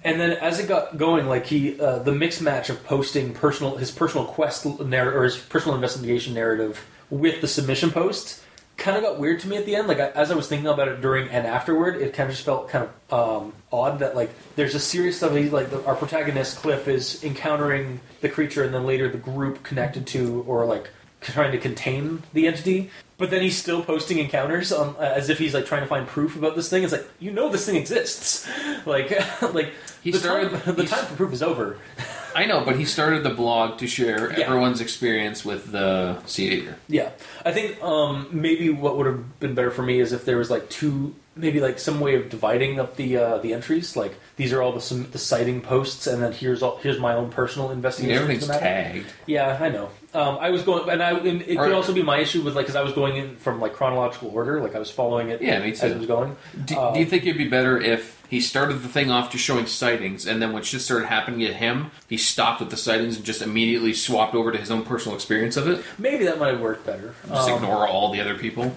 and 0.06 0.22
then 0.22 0.32
as 0.34 0.60
it 0.60 0.68
got 0.68 0.98
going, 0.98 1.26
like 1.26 1.48
he, 1.48 1.80
uh, 1.80 2.00
the 2.00 2.12
mix 2.12 2.40
match 2.40 2.70
of 2.70 2.84
posting 2.86 3.34
personal 3.34 3.76
his 3.76 3.92
personal 3.92 4.26
quest 4.26 4.66
narrative 4.80 5.20
or 5.20 5.24
his 5.24 5.36
personal 5.36 5.76
investigation 5.76 6.34
narrative 6.34 6.86
with 7.10 7.42
the 7.42 7.48
submission 7.48 7.92
posts 7.92 8.42
kind 8.78 8.98
of 8.98 9.04
got 9.04 9.20
weird 9.20 9.40
to 9.40 9.48
me 9.48 9.58
at 9.58 9.66
the 9.66 9.76
end. 9.76 9.88
Like 9.88 10.00
I, 10.00 10.10
as 10.10 10.32
I 10.32 10.36
was 10.36 10.48
thinking 10.48 10.68
about 10.68 10.88
it 10.90 11.02
during 11.02 11.28
and 11.30 11.48
afterward, 11.48 11.96
it 11.96 12.14
kind 12.14 12.30
of 12.30 12.36
just 12.36 12.46
felt 12.46 12.70
kind 12.70 12.88
of 13.10 13.44
um, 13.44 13.54
odd 13.72 14.00
that 14.00 14.16
like 14.16 14.30
there's 14.56 14.76
a 14.76 14.80
series 14.80 15.22
of 15.24 15.34
like 15.52 15.72
the, 15.72 15.84
our 15.86 15.96
protagonist 15.96 16.58
Cliff 16.58 16.88
is 16.88 17.24
encountering 17.24 18.00
the 18.22 18.30
creature, 18.30 18.64
and 18.64 18.74
then 18.74 18.86
later 18.86 19.10
the 19.10 19.18
group 19.18 19.64
connected 19.64 20.06
to 20.08 20.44
or 20.48 20.66
like 20.66 20.90
trying 21.34 21.52
to 21.52 21.58
contain 21.58 22.24
the 22.34 22.48
entity. 22.48 22.90
But 23.18 23.30
then 23.30 23.42
he's 23.42 23.58
still 23.58 23.82
posting 23.82 24.20
encounters 24.20 24.74
on, 24.74 24.96
uh, 24.98 25.14
as 25.16 25.30
if 25.30 25.40
he's 25.40 25.54
like 25.54 25.66
trying 25.66 25.82
to 25.84 25.88
find 25.88 26.06
proof 26.06 26.36
about 26.36 26.58
this 26.58 26.70
thing. 26.70 26.84
It's 26.84 26.92
like 26.92 27.08
you 27.20 27.32
know 27.32 27.50
this 27.50 27.66
thing 27.66 27.76
exists. 27.78 28.48
Like 28.86 29.10
like 29.54 29.72
He 30.04 30.12
the 30.12 30.20
started- 30.20 30.52
time, 30.62 30.76
the 30.76 30.86
time 30.86 31.06
for 31.06 31.16
proof 31.16 31.34
is 31.34 31.42
over. 31.42 31.78
I 32.36 32.46
know, 32.46 32.64
but 32.66 32.76
he 32.76 32.84
started 32.86 33.24
the 33.24 33.30
blog 33.30 33.78
to 33.80 33.88
share 33.88 34.32
Yeah. 34.38 34.46
everyone's 34.46 34.82
experience 34.82 35.46
with 35.46 35.72
the 35.72 36.22
Seed 36.26 36.52
Eater. 36.54 36.76
Yeah, 36.90 37.12
I 37.46 37.52
think 37.54 37.82
um, 37.82 38.28
maybe 38.32 38.70
what 38.70 38.98
would 38.98 39.06
have 39.08 39.40
been 39.40 39.56
better 39.56 39.72
for 39.72 39.82
me 39.84 40.02
is 40.02 40.12
if 40.12 40.26
there 40.26 40.38
was 40.38 40.52
like 40.52 40.70
two, 40.70 41.16
maybe 41.38 41.62
like 41.62 41.80
some 41.80 42.02
way 42.02 42.16
of 42.16 42.30
dividing 42.30 42.78
up 42.80 42.98
the 42.98 43.16
uh, 43.18 43.38
the 43.40 43.54
entries. 43.54 43.96
Like 43.96 44.16
these 44.36 44.52
are 44.54 44.62
all 44.62 44.74
the 44.74 44.82
some, 44.82 45.10
the 45.12 45.18
citing 45.18 45.62
posts, 45.62 46.06
and 46.08 46.22
then 46.22 46.34
here's 46.34 46.62
all 46.62 46.76
here's 46.78 47.00
my 47.00 47.14
own 47.16 47.30
personal 47.32 47.72
investigation. 47.72 48.22
everything's 48.22 48.48
the 48.48 48.54
matter. 48.54 48.66
tagged. 48.66 49.14
Yeah, 49.26 49.58
I 49.60 49.70
know. 49.70 49.90
Um, 50.16 50.38
I 50.40 50.50
was 50.50 50.64
going, 50.64 50.90
and 50.90 51.04
I 51.04 51.12
and 51.12 51.42
it 51.42 51.58
could 51.58 51.74
also 51.74 51.94
be 51.94 52.02
my 52.02 52.20
issue 52.20 52.42
with 52.42 52.56
like 52.56 52.66
because 52.66 52.78
I 52.78 52.82
was 52.84 52.94
going 52.94 53.18
in 53.18 53.36
from 53.36 53.60
like 53.60 53.74
chronological 53.74 54.30
order, 54.34 54.62
like 54.62 54.74
I 54.74 54.80
was 54.80 54.90
following 54.90 55.30
it 55.30 55.42
Yeah, 55.42 55.60
me 55.60 55.72
as 55.72 55.82
too. 55.82 55.88
it 55.88 55.98
was 55.98 56.08
going. 56.08 56.38
Do, 56.64 56.76
Uh, 56.78 56.94
do 56.94 57.00
you 57.00 57.06
think 57.06 57.24
it'd 57.24 57.38
be 57.38 57.50
better 57.50 57.80
if 57.80 58.16
he 58.30 58.40
started 58.40 58.76
the 58.82 58.88
thing 58.88 59.12
off 59.12 59.30
just 59.32 59.44
showing 59.44 59.66
sightings, 59.66 60.26
and 60.26 60.42
then 60.42 60.54
when 60.54 60.64
shit 60.64 60.82
started 60.82 61.08
happening 61.08 61.42
to 61.46 61.54
him, 61.54 61.92
he 62.10 62.18
stopped 62.18 62.62
with 62.62 62.70
the 62.70 62.78
sightings 62.78 63.18
and 63.18 63.26
just 63.26 63.42
immediately 63.42 63.94
swapped 63.94 64.34
over 64.36 64.52
to 64.52 64.58
his 64.58 64.72
own 64.72 64.84
personal 64.84 65.16
experience 65.16 65.58
of 65.58 65.68
it? 65.68 65.84
Maybe 66.00 66.24
that 66.26 66.40
might 66.40 66.52
have 66.54 66.62
worked 66.62 66.86
better. 66.86 67.14
Just 67.28 67.50
Um, 67.50 67.56
ignore 67.64 67.86
all 67.88 68.12
the 68.12 68.22
other 68.22 68.36
people. 68.36 68.74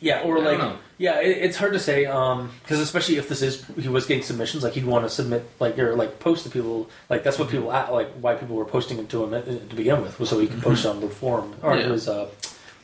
Yeah, 0.00 0.22
or 0.22 0.38
I 0.38 0.56
like. 0.56 0.72
Yeah, 0.98 1.20
it, 1.20 1.38
it's 1.38 1.56
hard 1.56 1.72
to 1.72 1.78
say 1.78 2.02
because 2.04 2.80
especially 2.80 3.16
if 3.16 3.28
this 3.28 3.40
is 3.40 3.64
he 3.80 3.88
was 3.88 4.04
getting 4.06 4.22
submissions, 4.24 4.62
like 4.64 4.72
he'd 4.74 4.84
want 4.84 5.04
to 5.04 5.10
submit 5.10 5.48
like 5.60 5.78
or 5.78 5.94
like 5.94 6.18
post 6.20 6.44
to 6.44 6.50
people, 6.50 6.90
like 7.08 7.22
that's 7.22 7.38
what 7.38 7.48
people 7.48 7.72
at, 7.72 7.92
like 7.92 8.10
why 8.20 8.34
people 8.34 8.56
were 8.56 8.64
posting 8.64 8.98
it 8.98 9.08
to 9.10 9.24
him 9.24 9.32
at, 9.34 9.44
to 9.70 9.76
begin 9.76 10.02
with, 10.02 10.18
was 10.18 10.28
so 10.28 10.38
he 10.40 10.46
could 10.48 10.60
post 10.62 10.84
it 10.84 10.88
on 10.88 11.00
the 11.00 11.08
forum 11.08 11.54
or 11.62 11.76
Yeah. 11.76 11.88
his 11.88 12.08
uh, 12.08 12.28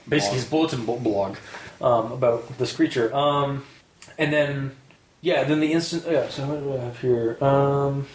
basically 0.09 0.39
his 0.39 0.47
bulletin 0.47 0.85
blog 0.87 1.37
um, 1.81 2.13
about 2.13 2.57
this 2.59 2.73
creature. 2.73 3.15
Um, 3.15 3.65
and 4.19 4.33
then 4.33 4.77
yeah, 5.21 5.43
then 5.45 5.61
the 5.61 5.73
instant 5.73 6.05
yeah. 6.09 6.29
So 6.29 6.47
what 6.47 6.61
do 6.61 6.75
I 6.77 6.85
have 6.85 7.01
here? 7.01 7.37
Um, 7.43 8.07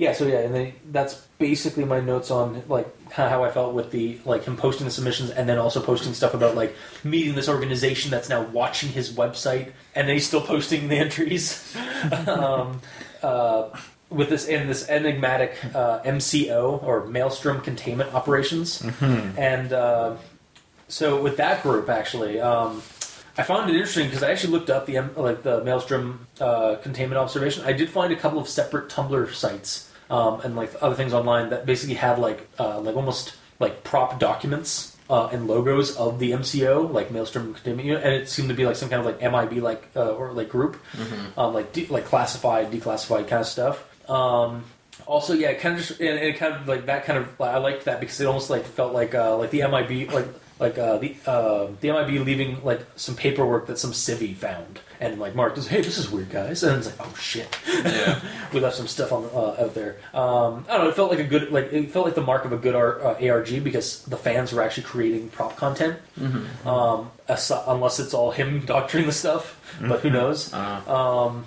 yeah, 0.00 0.14
so 0.14 0.26
yeah, 0.26 0.38
and 0.38 0.54
then 0.54 0.72
that's 0.92 1.14
basically 1.38 1.84
my 1.84 2.00
notes 2.00 2.30
on 2.30 2.62
like 2.68 2.88
how 3.10 3.44
I 3.44 3.50
felt 3.50 3.74
with 3.74 3.90
the 3.90 4.18
like 4.24 4.44
him 4.44 4.56
posting 4.56 4.86
the 4.86 4.90
submissions 4.90 5.28
and 5.28 5.46
then 5.46 5.58
also 5.58 5.78
posting 5.78 6.14
stuff 6.14 6.32
about 6.32 6.54
like 6.54 6.74
meeting 7.04 7.34
this 7.34 7.50
organization 7.50 8.10
that's 8.10 8.30
now 8.30 8.40
watching 8.44 8.88
his 8.88 9.12
website 9.12 9.72
and 9.94 10.08
then 10.08 10.14
he's 10.14 10.26
still 10.26 10.40
posting 10.40 10.88
the 10.88 10.96
entries 10.96 11.76
um, 12.26 12.80
uh, 13.22 13.68
with 14.08 14.30
this 14.30 14.48
and 14.48 14.70
this 14.70 14.88
enigmatic 14.88 15.54
uh, 15.74 16.00
MCO 16.00 16.82
or 16.82 17.04
Maelstrom 17.04 17.60
Containment 17.60 18.14
Operations 18.14 18.82
and 19.36 19.74
uh, 19.74 20.16
so 20.88 21.20
with 21.20 21.36
that 21.36 21.62
group 21.62 21.90
actually. 21.90 22.40
Um, 22.40 22.82
I 23.36 23.42
found 23.42 23.70
it 23.70 23.74
interesting 23.74 24.06
because 24.06 24.22
I 24.22 24.32
actually 24.32 24.52
looked 24.52 24.70
up 24.70 24.86
the 24.86 24.98
like 25.16 25.42
the 25.42 25.62
Maelstrom 25.62 26.26
uh, 26.40 26.76
containment 26.82 27.18
observation. 27.18 27.64
I 27.64 27.72
did 27.72 27.88
find 27.88 28.12
a 28.12 28.16
couple 28.16 28.38
of 28.38 28.48
separate 28.48 28.88
Tumblr 28.90 29.32
sites 29.32 29.89
um, 30.10 30.40
and 30.42 30.56
like 30.56 30.72
other 30.80 30.94
things 30.94 31.12
online 31.12 31.50
that 31.50 31.64
basically 31.66 31.94
had 31.94 32.18
like 32.18 32.48
uh, 32.58 32.80
like 32.80 32.96
almost 32.96 33.34
like 33.58 33.84
prop 33.84 34.18
documents 34.18 34.96
uh, 35.08 35.28
and 35.32 35.46
logos 35.46 35.96
of 35.96 36.18
the 36.18 36.30
MCO, 36.32 36.92
like 36.92 37.10
Maelstrom 37.10 37.56
and 37.64 37.80
it 37.80 38.28
seemed 38.28 38.48
to 38.48 38.54
be 38.54 38.64
like 38.64 38.76
some 38.76 38.88
kind 38.88 39.00
of 39.00 39.06
like 39.06 39.20
MIB 39.20 39.62
like 39.62 39.88
uh, 39.96 40.10
or 40.10 40.32
like 40.32 40.48
group, 40.48 40.76
um, 41.36 41.54
like 41.54 41.72
de- 41.72 41.86
like 41.86 42.04
classified, 42.04 42.70
declassified 42.70 43.28
kind 43.28 43.40
of 43.40 43.46
stuff. 43.46 43.84
Um, 44.08 44.64
also, 45.06 45.34
yeah, 45.34 45.48
it 45.48 45.60
kind 45.60 45.74
of 45.78 45.84
just 45.84 46.00
and 46.00 46.18
it 46.18 46.36
kind 46.36 46.54
of 46.54 46.68
like 46.68 46.86
that 46.86 47.04
kind 47.04 47.18
of 47.18 47.40
I 47.40 47.58
liked 47.58 47.86
that 47.86 48.00
because 48.00 48.20
it 48.20 48.26
almost 48.26 48.50
like 48.50 48.64
felt 48.64 48.92
like 48.92 49.14
uh, 49.14 49.36
like 49.36 49.50
the 49.50 49.62
MIB 49.62 50.12
like 50.12 50.28
like 50.60 50.78
uh, 50.78 50.98
the 50.98 51.16
uh, 51.26 51.66
the 51.80 51.90
MIB 51.90 52.24
leaving 52.26 52.62
like 52.62 52.80
some 52.96 53.16
paperwork 53.16 53.66
that 53.66 53.78
some 53.78 53.92
civvy 53.92 54.36
found 54.36 54.80
and 55.00 55.18
like 55.18 55.34
Mark 55.34 55.56
as 55.56 55.66
hey 55.66 55.80
this 55.80 55.96
is 55.98 56.10
weird 56.10 56.28
guys 56.30 56.62
and 56.62 56.76
it's 56.76 56.86
like 56.86 56.96
oh 57.00 57.14
shit 57.18 57.58
Yeah. 57.66 58.20
we 58.52 58.60
left 58.60 58.76
some 58.76 58.86
stuff 58.86 59.10
on 59.12 59.24
uh, 59.34 59.62
out 59.64 59.74
there. 59.74 59.96
Um, 60.12 60.66
I 60.68 60.76
don't 60.76 60.84
know. 60.84 60.88
It 60.90 60.94
felt 60.96 61.10
like 61.10 61.20
a 61.20 61.24
good 61.24 61.50
like 61.50 61.72
it 61.72 61.90
felt 61.90 62.04
like 62.04 62.14
the 62.14 62.20
mark 62.22 62.44
of 62.44 62.52
a 62.52 62.58
good 62.58 62.74
R, 62.74 63.00
uh, 63.00 63.28
ARG 63.28 63.64
because 63.64 64.04
the 64.04 64.16
fans 64.18 64.52
were 64.52 64.62
actually 64.62 64.84
creating 64.84 65.30
prop 65.30 65.56
content. 65.56 65.96
Um, 66.66 67.10
as- 67.28 67.50
unless 67.66 67.98
it's 68.00 68.14
all 68.14 68.30
him 68.30 68.60
doctoring 68.66 69.06
the 69.06 69.12
stuff, 69.12 69.56
but 69.80 70.00
who 70.00 70.10
knows? 70.10 70.52
Uh, 70.52 70.80
Um, 70.86 71.46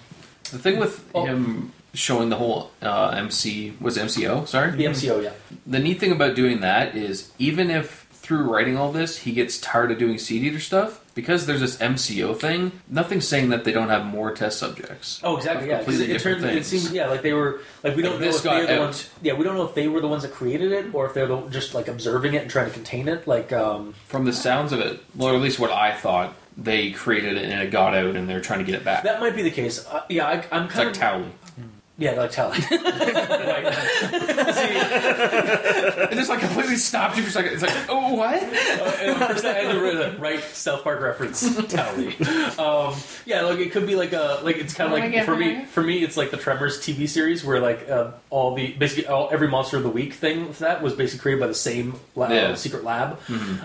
the 0.51 0.57
thing 0.59 0.79
with 0.79 1.03
Oh. 1.13 1.25
him 1.25 1.71
showing 1.93 2.29
the 2.29 2.35
whole 2.37 2.71
uh, 2.81 3.09
MC 3.09 3.73
was 3.79 3.97
MCO. 3.97 4.47
Sorry, 4.47 4.71
the 4.71 4.85
MCO, 4.85 5.21
yeah. 5.23 5.31
the 5.67 5.77
neat 5.79 5.99
thing 5.99 6.11
about 6.11 6.35
doing 6.35 6.61
that 6.61 6.95
is 6.95 7.31
even 7.37 7.69
if 7.69 8.02
through 8.23 8.49
writing 8.49 8.77
all 8.77 8.91
this 8.91 9.19
he 9.19 9.33
gets 9.33 9.59
tired 9.59 9.91
of 9.91 9.99
doing 9.99 10.17
seed 10.17 10.41
eater 10.43 10.59
stuff 10.59 11.03
because 11.13 11.45
there's 11.45 11.59
this 11.59 11.77
MCO 11.77 12.35
thing. 12.35 12.71
Nothing's 12.89 13.27
saying 13.27 13.49
that 13.49 13.65
they 13.65 13.71
don't 13.71 13.89
have 13.89 14.05
more 14.05 14.33
test 14.33 14.57
subjects. 14.57 15.19
Oh, 15.23 15.37
exactly. 15.37 15.67
Yeah, 15.67 15.77
completely 15.77 16.05
it, 16.05 16.09
it 16.09 16.13
different 16.13 16.41
turns. 16.41 16.51
It 16.51 16.53
things. 16.53 16.67
seems 16.67 16.91
yeah, 16.91 17.07
like 17.07 17.21
they 17.21 17.33
were 17.33 17.61
like 17.83 17.95
we 17.95 18.01
don't 18.01 18.19
know 18.19 18.27
if 18.27 18.41
they're 18.41 18.65
the 18.65 18.79
ones. 18.79 19.09
Yeah, 19.21 19.33
we 19.33 19.43
don't 19.43 19.55
know 19.55 19.65
if 19.65 19.75
they 19.75 19.87
were 19.87 20.01
the 20.01 20.07
ones 20.07 20.23
that 20.23 20.31
created 20.31 20.71
it 20.71 20.93
or 20.95 21.05
if 21.05 21.13
they're 21.13 21.27
the, 21.27 21.41
just 21.49 21.73
like 21.73 21.87
observing 21.87 22.33
it 22.33 22.43
and 22.43 22.49
trying 22.49 22.67
to 22.67 22.73
contain 22.73 23.07
it. 23.07 23.27
Like, 23.27 23.53
um, 23.53 23.93
From 24.07 24.25
the 24.25 24.33
sounds 24.33 24.71
of 24.71 24.79
it, 24.79 25.03
well, 25.15 25.35
at 25.35 25.41
least 25.41 25.59
what 25.59 25.69
I 25.71 25.93
thought, 25.93 26.33
they 26.57 26.91
created 26.91 27.37
it 27.37 27.43
and 27.43 27.61
it 27.61 27.71
got 27.71 27.93
out 27.93 28.15
and 28.15 28.27
they're 28.29 28.41
trying 28.41 28.59
to 28.59 28.65
get 28.65 28.75
it 28.75 28.83
back. 28.85 29.03
that 29.03 29.19
might 29.19 29.35
be 29.35 29.41
the 29.43 29.51
case. 29.51 29.85
Uh, 29.85 30.03
yeah, 30.09 30.27
I, 30.27 30.31
I'm 30.51 30.65
it's 30.65 30.73
kind 30.73 30.87
like 30.87 30.95
of 30.95 31.01
Towelie. 31.01 31.31
Yeah, 31.97 32.13
like 32.13 32.31
Towelie. 32.31 32.69
Right. 32.71 33.73
It 36.11 36.15
just 36.15 36.29
like 36.29 36.39
completely 36.39 36.75
stopped 36.75 37.17
you 37.17 37.23
for 37.23 37.29
a 37.29 37.31
second. 37.31 37.53
It's 37.53 37.61
like, 37.61 37.73
oh, 37.89 38.13
what? 38.15 38.41
and 38.41 39.19
the 39.21 39.25
first 39.27 39.45
I 39.45 39.53
had 39.53 39.71
to 39.73 39.79
write, 39.81 40.19
write 40.19 40.43
South 40.43 40.83
Park 40.83 41.01
reference 41.01 41.43
Towelie. 41.47 42.57
Um, 42.59 42.95
yeah, 43.25 43.41
like 43.41 43.59
it 43.59 43.71
could 43.71 43.85
be 43.87 43.95
like 43.95 44.13
a 44.13 44.39
like 44.43 44.57
it's 44.57 44.73
kind 44.73 44.91
of 44.93 44.99
like 44.99 45.25
for 45.25 45.35
me 45.35 45.65
for 45.65 45.81
me 45.81 46.03
it's 46.03 46.17
like 46.17 46.31
the 46.31 46.37
Tremors 46.37 46.79
TV 46.79 47.07
series 47.07 47.43
where 47.43 47.59
like 47.59 47.89
uh, 47.89 48.11
all 48.29 48.55
the 48.55 48.73
basically 48.73 49.07
all, 49.07 49.29
every 49.31 49.47
monster 49.47 49.77
of 49.77 49.83
the 49.83 49.89
week 49.89 50.13
thing 50.13 50.49
of 50.49 50.59
that 50.59 50.81
was 50.81 50.93
basically 50.93 51.21
created 51.21 51.41
by 51.41 51.47
the 51.47 51.53
same 51.53 51.95
lab, 52.15 52.31
Yeah. 52.31 52.55
secret 52.55 52.83
lab. 52.83 53.19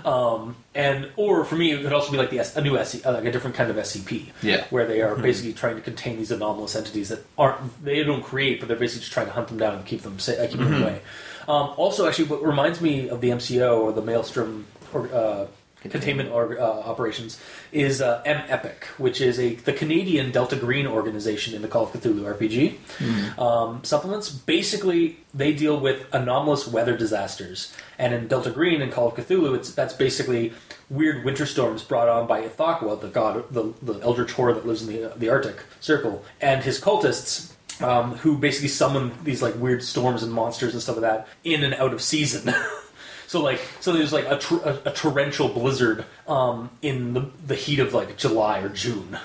Um, 0.07 0.57
and 0.75 1.11
or 1.17 1.45
for 1.45 1.57
me 1.57 1.73
it 1.73 1.83
could 1.83 1.93
also 1.93 2.13
be 2.13 2.19
like 2.19 2.31
the 2.31 2.39
S, 2.41 2.57
a 2.57 2.61
new 2.63 2.83
SC, 2.83 3.05
uh, 3.07 3.13
like 3.13 3.25
a 3.25 3.33
different 3.33 3.57
kind 3.57 3.71
of 3.71 3.77
SCP. 3.77 4.27
Yeah. 4.43 4.65
where 4.71 4.87
they 4.87 5.03
are 5.03 5.17
basically 5.17 5.53
trying 5.53 5.77
to 5.77 5.83
contain 5.83 6.17
these 6.17 6.31
anomalous 6.31 6.77
entities 6.77 7.09
that 7.11 7.21
aren't 7.37 7.85
they 7.85 8.03
don't 8.05 8.18
create, 8.23 8.61
but 8.61 8.69
they're 8.69 8.77
basically 8.77 9.01
just 9.01 9.13
trying 9.13 9.27
to 9.27 9.33
hunt 9.33 9.49
them 9.49 9.59
down 9.59 9.75
and 9.75 9.85
keep 9.87 10.03
them 10.03 10.19
sa- 10.19 10.33
uh, 10.33 10.47
keep 10.47 10.59
them 10.59 10.83
away. 10.83 11.01
Um, 11.49 11.73
also, 11.77 12.07
actually, 12.07 12.27
what 12.27 12.43
reminds 12.45 12.81
me 12.81 13.09
of 13.09 13.21
the 13.21 13.31
MCO 13.31 13.81
or 13.81 13.93
the 13.93 14.03
Maelstrom 14.03 14.67
or, 14.93 15.09
uh, 15.15 15.47
containment 15.81 16.31
or, 16.31 16.59
uh, 16.61 16.63
operations 16.63 17.41
is 17.73 18.03
uh, 18.03 18.21
M-EPIC, 18.27 18.85
which 18.99 19.21
is 19.21 19.39
a 19.39 19.55
the 19.55 19.73
Canadian 19.73 20.31
Delta 20.33 20.57
Green 20.57 20.87
organization 20.87 21.55
in 21.55 21.63
the 21.63 21.69
Call 21.69 21.85
of 21.85 21.93
Cthulhu 21.93 22.25
RPG. 22.37 23.39
Um, 23.39 23.83
supplements 23.85 24.29
basically 24.29 25.21
they 25.33 25.53
deal 25.53 25.79
with 25.79 26.07
anomalous 26.13 26.67
weather 26.67 26.97
disasters, 26.97 27.73
and 27.99 28.13
in 28.13 28.29
Delta 28.29 28.51
Green 28.51 28.83
and 28.83 28.93
Call 28.93 29.09
of 29.09 29.15
Cthulhu, 29.15 29.55
it's 29.57 29.73
that's 29.73 29.95
basically 29.95 30.53
weird 30.91 31.25
winter 31.25 31.47
storms 31.47 31.83
brought 31.83 32.09
on 32.09 32.27
by 32.27 32.43
Ithaqua, 32.43 33.01
the 33.01 33.09
god, 33.09 33.45
the, 33.51 33.73
the 33.81 34.01
eldritch 34.01 34.33
horror 34.33 34.53
that 34.55 34.67
lives 34.67 34.83
in 34.83 34.89
the 34.93 35.13
the 35.17 35.29
Arctic 35.31 35.63
Circle, 35.81 36.25
and 36.41 36.65
his 36.65 36.81
cultists 36.81 37.53
um, 37.81 38.17
who 38.17 38.37
basically 38.37 38.69
summon 38.69 39.13
these 39.25 39.43
like 39.43 39.55
weird 39.57 39.83
storms 39.83 40.23
and 40.23 40.33
monsters 40.33 40.73
and 40.73 40.83
stuff 40.83 40.97
like 40.97 41.03
that 41.03 41.29
in 41.45 41.65
and 41.65 41.75
out 41.75 41.93
of 41.93 42.03
season. 42.03 42.53
so 43.27 43.41
like, 43.43 43.61
so 43.81 43.93
there's 43.93 44.13
like 44.13 44.27
a, 44.27 44.39
tr- 44.39 44.63
a, 44.65 44.81
a 44.87 44.93
torrential 44.93 45.49
blizzard 45.49 46.05
um, 46.27 46.71
in 46.83 47.15
the, 47.15 47.31
the 47.47 47.55
heat 47.55 47.79
of 47.79 47.95
like 47.95 48.17
July 48.17 48.61
or 48.61 48.69
June 48.69 49.19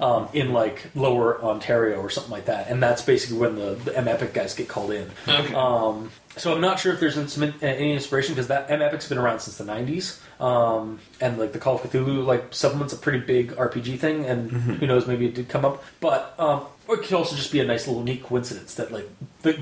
um, 0.00 0.28
in 0.32 0.52
like 0.52 0.90
lower 0.94 1.42
Ontario 1.42 2.00
or 2.00 2.10
something 2.10 2.32
like 2.32 2.46
that, 2.46 2.68
and 2.68 2.82
that's 2.82 3.02
basically 3.02 3.38
when 3.38 3.56
the, 3.56 3.74
the 3.74 3.96
M-EPIC 3.96 4.32
guys 4.32 4.54
get 4.54 4.68
called 4.68 4.92
in. 4.92 5.10
Okay. 5.28 5.54
Um, 5.54 6.10
so 6.36 6.54
I'm 6.54 6.60
not 6.60 6.78
sure 6.78 6.92
if 6.94 7.00
there's 7.00 7.18
any 7.18 7.92
inspiration 7.92 8.34
because 8.34 8.48
that 8.48 8.70
M-EPIC's 8.70 9.08
been 9.08 9.18
around 9.18 9.40
since 9.40 9.58
the 9.58 9.64
'90s, 9.64 10.20
um, 10.40 11.00
and 11.20 11.38
like 11.38 11.52
the 11.52 11.58
Call 11.58 11.74
of 11.74 11.82
Cthulhu 11.82 12.24
like 12.24 12.54
supplements 12.54 12.92
a 12.94 12.96
pretty 12.96 13.18
big 13.18 13.50
RPG 13.52 13.98
thing, 13.98 14.24
and 14.24 14.50
who 14.50 14.86
knows, 14.86 15.08
maybe 15.08 15.26
it 15.26 15.34
did 15.34 15.48
come 15.48 15.64
up, 15.64 15.82
but 16.00 16.34
um, 16.38 16.66
or 16.90 16.96
it 16.96 17.04
could 17.04 17.12
also 17.12 17.36
just 17.36 17.52
be 17.52 17.60
a 17.60 17.64
nice 17.64 17.86
little 17.86 18.02
neat 18.02 18.24
coincidence 18.24 18.74
that 18.74 18.90
like 18.90 19.08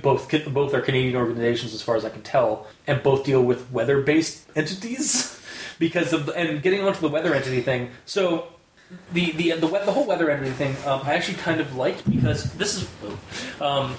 both 0.00 0.30
both 0.48 0.72
are 0.72 0.80
Canadian 0.80 1.14
organizations 1.14 1.74
as 1.74 1.82
far 1.82 1.94
as 1.94 2.02
I 2.02 2.08
can 2.08 2.22
tell, 2.22 2.66
and 2.86 3.02
both 3.02 3.26
deal 3.26 3.42
with 3.42 3.70
weather-based 3.70 4.48
entities 4.56 5.38
because 5.78 6.14
of 6.14 6.30
and 6.30 6.62
getting 6.62 6.82
onto 6.82 7.00
the 7.00 7.08
weather 7.08 7.34
entity 7.34 7.60
thing. 7.60 7.90
So 8.06 8.48
the 9.12 9.32
the 9.32 9.52
the, 9.52 9.66
the 9.66 9.92
whole 9.92 10.06
weather 10.06 10.30
entity 10.30 10.52
thing, 10.52 10.74
um, 10.86 11.02
I 11.04 11.12
actually 11.12 11.36
kind 11.36 11.60
of 11.60 11.76
liked 11.76 12.08
because 12.10 12.50
this 12.54 12.76
is. 12.76 12.88
Um, 13.60 13.94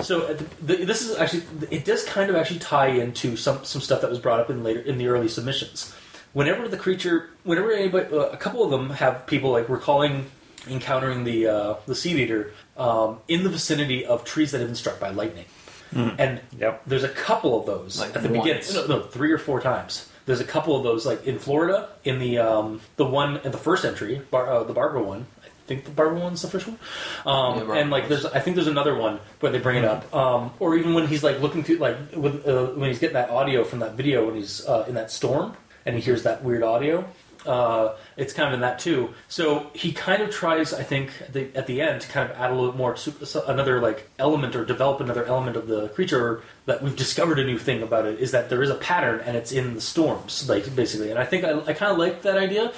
so 0.00 0.22
uh, 0.26 0.36
the, 0.60 0.84
this 0.84 1.02
is 1.02 1.16
actually 1.16 1.44
it 1.70 1.84
does 1.84 2.04
kind 2.04 2.30
of 2.30 2.34
actually 2.34 2.58
tie 2.58 2.88
into 2.88 3.36
some 3.36 3.64
some 3.64 3.80
stuff 3.80 4.00
that 4.00 4.10
was 4.10 4.18
brought 4.18 4.40
up 4.40 4.50
in 4.50 4.64
later 4.64 4.80
in 4.80 4.98
the 4.98 5.06
early 5.06 5.28
submissions. 5.28 5.94
Whenever 6.32 6.66
the 6.66 6.76
creature, 6.76 7.30
whenever 7.44 7.72
anybody, 7.72 8.12
uh, 8.12 8.22
a 8.26 8.36
couple 8.36 8.64
of 8.64 8.72
them 8.72 8.90
have 8.90 9.24
people 9.28 9.52
like 9.52 9.68
recalling 9.68 10.26
encountering 10.68 11.24
the 11.24 11.46
uh, 11.46 11.74
the 11.86 11.94
seed 11.94 12.16
eater 12.16 12.52
um, 12.76 13.18
in 13.28 13.42
the 13.44 13.48
vicinity 13.50 14.04
of 14.04 14.24
trees 14.24 14.52
that 14.52 14.58
have 14.58 14.68
been 14.68 14.76
struck 14.76 14.98
by 15.00 15.10
lightning, 15.10 15.46
and 15.92 16.40
Yep. 16.58 16.82
there's 16.86 17.04
a 17.04 17.08
couple 17.08 17.58
of 17.58 17.66
those 17.66 17.98
Like 18.00 18.14
at 18.16 18.22
the 18.22 18.28
beginning. 18.28 18.62
No, 18.74 18.86
no, 18.86 19.02
three 19.02 19.32
or 19.32 19.38
four 19.38 19.60
times. 19.60 20.08
There's 20.26 20.40
a 20.40 20.44
couple 20.44 20.76
of 20.76 20.82
those 20.82 21.06
like 21.06 21.24
in 21.26 21.38
Florida 21.38 21.88
in 22.04 22.18
the 22.18 22.38
um, 22.38 22.80
the 22.96 23.04
one 23.06 23.38
in 23.44 23.52
the 23.52 23.58
first 23.58 23.84
entry, 23.84 24.20
bar, 24.30 24.48
uh, 24.50 24.64
the 24.64 24.72
Barbara 24.72 25.02
one. 25.02 25.26
I 25.44 25.68
think 25.68 25.84
the 25.84 25.90
Barbara 25.90 26.18
one's 26.20 26.42
the 26.42 26.48
first 26.48 26.66
one. 26.68 26.78
Um, 27.24 27.68
Yeah, 27.68 27.74
and 27.76 27.90
like 27.90 28.08
there's 28.08 28.24
I 28.24 28.40
think 28.40 28.56
there's 28.56 28.66
another 28.68 28.94
one 28.96 29.20
where 29.40 29.50
they 29.52 29.58
bring 29.58 29.78
it 29.78 29.84
up, 29.84 30.12
um, 30.14 30.50
or 30.58 30.76
even 30.76 30.94
when 30.94 31.06
he's 31.06 31.22
like 31.24 31.40
looking 31.40 31.62
through 31.64 31.76
like 31.78 31.96
with, 32.14 32.46
uh, 32.46 32.66
when 32.78 32.88
he's 32.90 32.98
getting 32.98 33.14
that 33.14 33.30
audio 33.30 33.62
from 33.64 33.78
that 33.80 33.94
video 33.94 34.26
when 34.26 34.34
he's 34.36 34.66
uh, 34.66 34.84
in 34.88 34.94
that 34.94 35.10
storm 35.12 35.56
and 35.84 35.94
he 35.96 36.00
hears 36.02 36.24
that 36.24 36.42
weird 36.44 36.62
audio. 36.64 37.04
Uh, 37.46 37.94
it's 38.16 38.32
kind 38.32 38.48
of 38.48 38.54
in 38.54 38.60
that 38.60 38.78
too. 38.78 39.14
So 39.28 39.70
he 39.74 39.92
kind 39.92 40.22
of 40.22 40.30
tries, 40.30 40.72
I 40.74 40.82
think, 40.82 41.10
at 41.20 41.32
the, 41.32 41.48
at 41.54 41.66
the 41.66 41.80
end 41.80 42.00
to 42.02 42.08
kind 42.08 42.30
of 42.30 42.36
add 42.36 42.50
a 42.50 42.54
little 42.54 42.72
bit 42.72 42.78
more, 42.78 42.96
su- 42.96 43.14
another 43.46 43.80
like 43.80 44.08
element 44.18 44.56
or 44.56 44.64
develop 44.64 45.00
another 45.00 45.24
element 45.24 45.56
of 45.56 45.66
the 45.68 45.88
creature 45.90 46.42
that 46.66 46.82
we've 46.82 46.96
discovered 46.96 47.38
a 47.38 47.44
new 47.44 47.58
thing 47.58 47.82
about 47.82 48.06
it 48.06 48.18
is 48.18 48.30
that 48.32 48.48
there 48.50 48.62
is 48.62 48.70
a 48.70 48.74
pattern 48.76 49.20
and 49.20 49.36
it's 49.36 49.52
in 49.52 49.74
the 49.74 49.80
storms, 49.80 50.48
like 50.48 50.74
basically. 50.74 51.10
And 51.10 51.18
I 51.18 51.24
think 51.24 51.44
I, 51.44 51.52
I 51.60 51.72
kind 51.72 51.92
of 51.92 51.98
like 51.98 52.22
that 52.22 52.36
idea. 52.38 52.72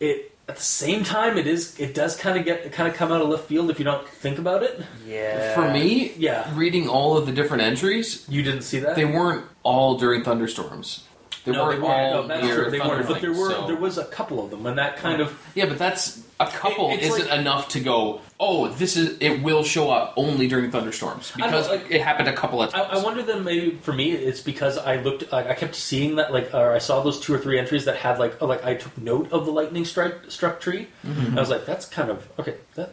It 0.00 0.26
at 0.48 0.56
the 0.56 0.62
same 0.62 1.04
time, 1.04 1.38
it 1.38 1.46
is 1.46 1.78
it 1.78 1.94
does 1.94 2.16
kind 2.16 2.36
of 2.36 2.44
get 2.44 2.72
kind 2.72 2.88
of 2.88 2.94
come 2.96 3.12
out 3.12 3.20
of 3.22 3.28
left 3.28 3.44
field 3.44 3.70
if 3.70 3.78
you 3.78 3.84
don't 3.84 4.06
think 4.08 4.36
about 4.38 4.64
it. 4.64 4.82
Yeah. 5.06 5.54
For 5.54 5.70
me, 5.70 6.12
Yeah. 6.16 6.50
reading 6.56 6.88
all 6.88 7.16
of 7.16 7.26
the 7.26 7.32
different 7.32 7.62
entries, 7.62 8.26
You 8.28 8.42
didn't 8.42 8.62
see 8.62 8.80
that. 8.80 8.96
they 8.96 9.04
weren't 9.04 9.44
all 9.62 9.96
during 9.96 10.24
thunderstorms. 10.24 11.04
They 11.44 11.52
no, 11.52 11.64
weren't 11.64 11.80
they 11.80 11.86
weren't. 11.88 12.14
all 12.14 12.22
No, 12.24 12.28
that's 12.28 12.46
true. 12.54 12.70
They 12.70 12.80
weren't. 12.80 13.08
But 13.08 13.20
there 13.22 13.32
were 13.32 13.50
so- 13.50 13.66
there 13.66 13.76
was 13.76 13.96
a 13.98 14.04
couple 14.04 14.44
of 14.44 14.50
them, 14.50 14.66
and 14.66 14.76
that 14.78 14.96
kind 14.98 15.20
of 15.22 15.38
Yeah, 15.54 15.66
but 15.66 15.78
that's 15.78 16.20
a 16.38 16.46
couple 16.46 16.90
It- 16.90 16.96
it's 16.96 17.06
isn't 17.14 17.30
like- 17.30 17.38
enough 17.40 17.68
to 17.70 17.80
go. 17.80 18.20
Oh, 18.38 18.68
this 18.68 18.96
is 18.96 19.16
it 19.20 19.42
will 19.42 19.62
show 19.62 19.90
up 19.90 20.12
only 20.16 20.48
during 20.48 20.70
thunderstorms 20.70 21.32
I 21.36 21.40
don't 21.40 21.50
because 21.50 21.68
like- 21.68 21.90
it 21.90 22.02
happened 22.02 22.28
a 22.28 22.32
couple 22.32 22.62
of 22.62 22.74
I, 22.74 22.78
times. 22.78 23.00
I 23.00 23.04
wonder 23.04 23.22
then 23.22 23.44
maybe 23.44 23.78
for 23.82 23.92
me 23.92 24.12
it's 24.12 24.40
because 24.40 24.76
I 24.78 24.96
looked 24.96 25.30
like 25.32 25.46
I 25.48 25.54
kept 25.54 25.74
seeing 25.74 26.16
that 26.16 26.32
like 26.32 26.52
or 26.54 26.72
I 26.74 26.78
saw 26.78 27.02
those 27.02 27.20
two 27.20 27.34
or 27.34 27.38
three 27.38 27.58
entries 27.58 27.84
that 27.86 27.96
had 27.96 28.18
like 28.18 28.36
oh, 28.42 28.46
like 28.46 28.64
I 28.64 28.74
took 28.74 28.96
note 28.98 29.30
of 29.32 29.46
the 29.46 29.52
lightning 29.52 29.84
strike 29.84 30.14
struck 30.28 30.60
tree. 30.60 30.88
And 31.04 31.36
I 31.38 31.40
was 31.40 31.50
like 31.50 31.64
that's 31.66 31.86
kind 31.86 32.10
of 32.10 32.26
okay 32.38 32.54
that 32.74 32.92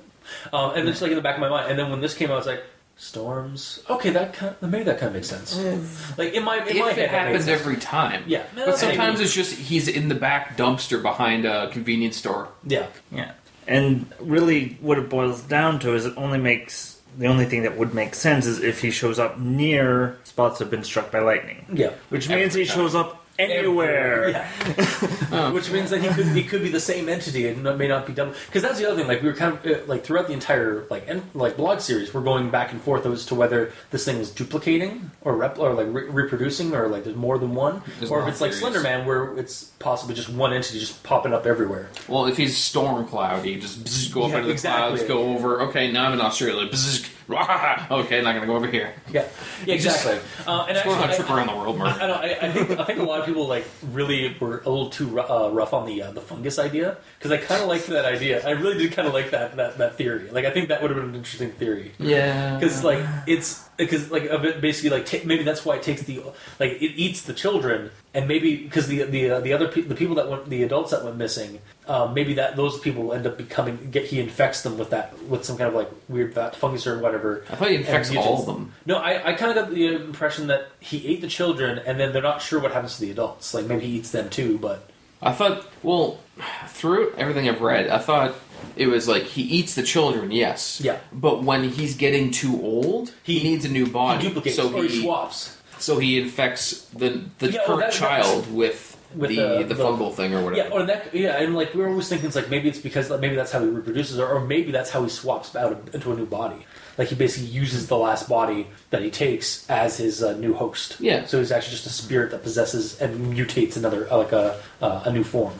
um, 0.51 0.71
and 0.75 0.87
it's 0.89 1.01
like 1.01 1.11
in 1.11 1.15
the 1.15 1.21
back 1.21 1.35
of 1.35 1.41
my 1.41 1.49
mind. 1.49 1.69
And 1.69 1.79
then 1.79 1.89
when 1.89 2.01
this 2.01 2.13
came 2.13 2.29
out, 2.29 2.33
I 2.33 2.37
was 2.37 2.47
like 2.47 2.63
storms. 2.97 3.79
Okay, 3.89 4.09
that 4.11 4.33
kind 4.33 4.55
of, 4.61 4.69
maybe 4.69 4.83
that 4.85 4.97
kind 4.99 5.07
of 5.09 5.13
makes 5.13 5.27
sense. 5.29 5.55
Mm. 5.57 6.17
Like 6.17 6.33
in 6.33 6.43
my 6.43 6.57
in 6.57 6.63
my 6.63 6.65
if 6.65 6.75
head, 6.75 6.89
it 6.91 6.95
that 6.95 6.97
made 6.97 7.09
happens 7.09 7.45
sense. 7.45 7.61
every 7.61 7.77
time, 7.77 8.23
Yeah. 8.27 8.43
But 8.55 8.77
sometimes 8.77 9.15
Maybe. 9.19 9.25
it's 9.25 9.33
just 9.33 9.53
he's 9.55 9.87
in 9.87 10.07
the 10.09 10.15
back 10.15 10.57
dumpster 10.57 11.01
behind 11.01 11.45
a 11.45 11.69
convenience 11.69 12.17
store. 12.17 12.49
yeah 12.65 12.87
Yeah. 13.11 13.31
And 13.67 14.05
really, 14.19 14.77
what 14.81 14.97
it 14.97 15.09
boils 15.09 15.41
down 15.41 15.79
to 15.79 15.93
is 15.93 16.05
it 16.05 16.13
only 16.17 16.37
makes 16.37 16.99
the 17.17 17.27
only 17.27 17.45
thing 17.45 17.63
that 17.63 17.77
would 17.77 17.93
make 17.93 18.15
sense 18.15 18.45
is 18.45 18.61
if 18.63 18.81
he 18.81 18.91
shows 18.91 19.19
up 19.19 19.39
near 19.39 20.17
spots 20.23 20.59
that 20.59 20.65
have 20.65 20.71
been 20.71 20.83
struck 20.83 21.11
by 21.11 21.19
lightning, 21.19 21.65
yeah. 21.73 21.91
which 22.09 22.29
means 22.29 22.53
Every 22.53 22.61
he 22.61 22.67
time. 22.67 22.77
shows 22.77 22.95
up 22.95 23.25
anywhere. 23.39 24.29
Yeah. 24.29 25.51
Which 25.51 25.71
means 25.71 25.89
that 25.91 26.01
he 26.01 26.07
could 26.09 26.27
he 26.27 26.43
could 26.43 26.61
be 26.63 26.69
the 26.69 26.79
same 26.79 27.09
entity 27.09 27.47
and 27.47 27.63
may 27.77 27.87
not 27.87 28.05
be 28.07 28.13
double. 28.13 28.33
Because 28.47 28.61
that's 28.61 28.79
the 28.79 28.85
other 28.87 28.95
thing. 28.97 29.07
Like 29.07 29.21
we 29.21 29.29
were 29.29 29.35
kind 29.35 29.53
of 29.57 29.65
uh, 29.65 29.79
like 29.87 30.03
throughout 30.03 30.27
the 30.27 30.33
entire 30.33 30.85
like 30.89 31.07
en- 31.07 31.29
like 31.33 31.57
blog 31.57 31.79
series, 31.79 32.13
we're 32.13 32.21
going 32.21 32.49
back 32.49 32.71
and 32.71 32.81
forth 32.81 33.05
as 33.05 33.25
to 33.27 33.35
whether 33.35 33.71
this 33.91 34.05
thing 34.05 34.17
is 34.17 34.31
duplicating 34.31 35.11
or 35.21 35.35
rep- 35.35 35.59
or 35.59 35.73
like 35.73 35.87
re- 35.89 36.09
reproducing 36.09 36.73
or 36.75 36.87
like 36.87 37.03
there's 37.03 37.15
more 37.15 37.37
than 37.37 37.53
one, 37.55 37.81
There's 37.99 38.11
or 38.11 38.21
if 38.23 38.27
it's 38.29 38.41
like 38.41 38.51
of 38.51 38.57
Slender 38.57 38.79
theories. 38.81 38.97
Man 38.97 39.05
where 39.07 39.37
it's 39.37 39.65
possibly 39.79 40.15
just 40.15 40.29
one 40.29 40.53
entity 40.53 40.79
just 40.79 41.03
popping 41.03 41.33
up 41.33 41.45
everywhere. 41.45 41.89
Well, 42.07 42.25
if 42.25 42.37
he's 42.37 42.57
storm 42.57 43.05
cloudy, 43.07 43.59
just 43.59 43.83
bzz, 43.83 44.13
go 44.13 44.23
up 44.23 44.29
Yeah, 44.31 44.35
into 44.37 44.47
the 44.47 44.53
exactly. 44.53 44.97
clouds, 44.97 45.07
go 45.07 45.33
over. 45.35 45.61
Okay, 45.63 45.91
now 45.91 46.05
I'm 46.07 46.13
in 46.13 46.21
Australia. 46.21 46.67
Bzz, 46.69 47.07
rah, 47.07 47.07
okay, 47.91 48.21
not 48.21 48.33
gonna 48.35 48.45
go 48.45 48.55
over 48.55 48.67
here. 48.67 48.93
Yeah, 49.11 49.27
yeah, 49.65 49.75
just- 49.77 50.05
exactly. 50.05 50.29
Uh, 50.47 50.65
and 50.67 50.75
Just 50.75 50.85
going 50.85 50.97
on 50.99 51.09
a 51.09 51.15
trip 51.15 51.29
I- 51.29 51.35
around 51.37 51.47
the 51.47 51.55
world, 51.55 51.77
Mark. 51.77 52.01
I, 52.01 52.07
don't, 52.07 52.17
I, 52.23 52.37
I 52.41 52.51
think 52.51 52.79
I 52.79 52.83
think 52.85 52.99
a 52.99 53.03
lot 53.03 53.19
of 53.19 53.25
people 53.25 53.47
like 53.47 53.65
really 53.91 54.35
were 54.39 54.59
a 54.65 54.69
little 54.69 54.89
too 54.89 55.19
uh, 55.19 55.49
rough 55.51 55.73
on 55.73 55.85
the 55.85 56.01
uh, 56.03 56.11
the 56.11 56.21
fungus 56.21 56.57
idea 56.57 56.97
because 57.19 57.31
I 57.31 57.37
kind 57.37 57.61
of 57.61 57.67
liked 57.67 57.87
that 57.87 58.05
idea. 58.05 58.45
I 58.47 58.51
really 58.51 58.77
did 58.77 58.93
kind 58.93 59.07
of 59.07 59.13
like 59.13 59.31
that, 59.31 59.55
that 59.57 59.77
that 59.77 59.95
theory. 59.97 60.29
Like 60.31 60.45
I 60.45 60.51
think 60.51 60.69
that 60.69 60.81
would 60.81 60.89
have 60.91 60.99
been 60.99 61.09
an 61.09 61.15
interesting 61.15 61.51
theory 61.51 61.91
Yeah, 61.99 62.57
because 62.57 62.83
like 62.83 63.03
it's 63.27 63.66
because 63.77 64.11
like 64.11 64.25
of 64.25 64.45
it 64.45 64.59
basically 64.59 64.89
like 64.89 65.05
ta 65.05 65.17
maybe 65.25 65.43
that's 65.43 65.63
why 65.63 65.75
it 65.75 65.83
takes 65.83 66.01
the 66.03 66.21
like 66.59 66.71
it 66.71 66.93
eats 66.95 67.21
the 67.21 67.33
children 67.33 67.91
and 68.13 68.27
maybe 68.27 68.57
because 68.57 68.87
the 68.87 69.03
the 69.03 69.31
uh, 69.31 69.39
the 69.39 69.53
other 69.53 69.67
pe- 69.67 69.81
the 69.81 69.95
people 69.95 70.15
that 70.15 70.29
went 70.29 70.49
the 70.49 70.63
adults 70.63 70.91
that 70.91 71.03
went 71.03 71.17
missing 71.17 71.59
um, 71.87 72.13
maybe 72.13 72.33
that 72.33 72.55
those 72.55 72.79
people 72.79 73.13
end 73.13 73.25
up 73.25 73.37
becoming 73.37 73.89
get 73.91 74.05
he 74.05 74.19
infects 74.19 74.61
them 74.63 74.77
with 74.77 74.89
that 74.89 75.17
with 75.23 75.45
some 75.45 75.57
kind 75.57 75.69
of 75.69 75.73
like 75.73 75.89
weird 76.09 76.33
fat 76.33 76.55
fungus 76.55 76.85
or 76.85 76.99
whatever. 76.99 77.45
I 77.49 77.55
thought 77.55 77.69
he 77.69 77.75
infects 77.75 78.13
all 78.15 78.39
of 78.39 78.45
them. 78.45 78.73
No, 78.85 78.97
I, 78.97 79.29
I 79.29 79.33
kind 79.33 79.51
of 79.51 79.55
got 79.55 79.73
the 79.73 79.95
impression 79.95 80.47
that 80.47 80.67
he 80.79 81.07
ate 81.07 81.21
the 81.21 81.27
children, 81.27 81.79
and 81.79 81.99
then 81.99 82.11
they're 82.11 82.21
not 82.21 82.41
sure 82.41 82.59
what 82.59 82.73
happens 82.73 82.95
to 82.95 83.01
the 83.01 83.11
adults. 83.11 83.53
Like 83.53 83.65
maybe 83.65 83.85
he 83.85 83.97
eats 83.97 84.11
them 84.11 84.29
too, 84.29 84.57
but 84.57 84.89
I 85.21 85.31
thought, 85.31 85.65
well, 85.81 86.19
through 86.67 87.13
everything 87.13 87.47
I've 87.49 87.61
read, 87.61 87.87
I 87.87 87.99
thought 87.99 88.35
it 88.75 88.87
was 88.87 89.07
like 89.07 89.23
he 89.23 89.41
eats 89.41 89.75
the 89.75 89.83
children, 89.83 90.31
yes. 90.31 90.79
Yeah. 90.83 90.97
But 91.11 91.43
when 91.43 91.69
he's 91.69 91.95
getting 91.95 92.31
too 92.31 92.61
old, 92.61 93.13
he, 93.23 93.39
He- 93.39 93.49
needs 93.49 93.65
a 93.65 93.69
new 93.69 93.87
body. 93.87 94.21
he 94.21 94.27
duplicates 94.27 94.55
so 94.57 94.73
or 94.73 94.83
he 94.83 95.01
swaps. 95.01 95.57
so 95.79 95.97
he 95.99 96.19
infects 96.19 96.85
the 96.93 97.21
the 97.39 97.51
Yeah, 97.51 97.65
current 97.65 97.79
that- 97.81 97.91
that- 97.91 97.99
child 97.99 98.51
with, 98.53 98.97
with 99.15 99.29
the, 99.31 99.63
the- 99.63 99.73
the 99.73 99.75
fungal 99.75 100.13
thing 100.13 100.33
or 100.33 100.39
Yeah, 100.39 100.43
whatever. 100.45 100.69
or 100.71 100.83
that 100.85 101.13
yeah, 101.13 101.41
and 101.41 101.55
like 101.55 101.73
we 101.73 101.81
are 101.83 101.89
always 101.89 102.07
thinking 102.09 102.27
it's 102.27 102.35
like 102.35 102.49
maybe 102.49 102.67
it's 102.69 102.79
because 102.79 103.09
maybe 103.09 103.35
that's 103.35 103.51
how 103.51 103.61
he 103.61 103.67
reproduces, 103.67 104.19
or, 104.19 104.27
or 104.29 104.39
maybe 104.41 104.71
that's 104.71 104.89
how 104.91 105.01
he 105.03 105.09
swaps 105.09 105.55
out 105.55 105.89
into 105.93 106.11
a 106.11 106.15
new 106.15 106.25
body. 106.25 106.65
Like 106.97 107.09
he 107.09 107.15
basically 107.15 107.49
uses 107.49 107.87
the 107.87 107.97
last 107.97 108.27
body 108.27 108.67
that 108.89 109.01
he 109.01 109.11
takes 109.11 109.69
as 109.69 109.97
his 109.97 110.23
uh, 110.23 110.35
new 110.37 110.53
host. 110.53 110.97
Yeah. 110.99 111.25
So 111.25 111.39
he's 111.39 111.51
actually 111.51 111.71
just 111.71 111.85
a 111.85 111.91
spirit 111.91 112.31
that 112.31 112.43
possesses 112.43 112.99
and 112.99 113.35
mutates 113.35 113.77
another 113.77 114.11
uh, 114.11 114.17
like 114.17 114.31
a 114.31 114.59
uh, 114.81 115.03
a 115.05 115.11
new 115.11 115.23
form. 115.23 115.53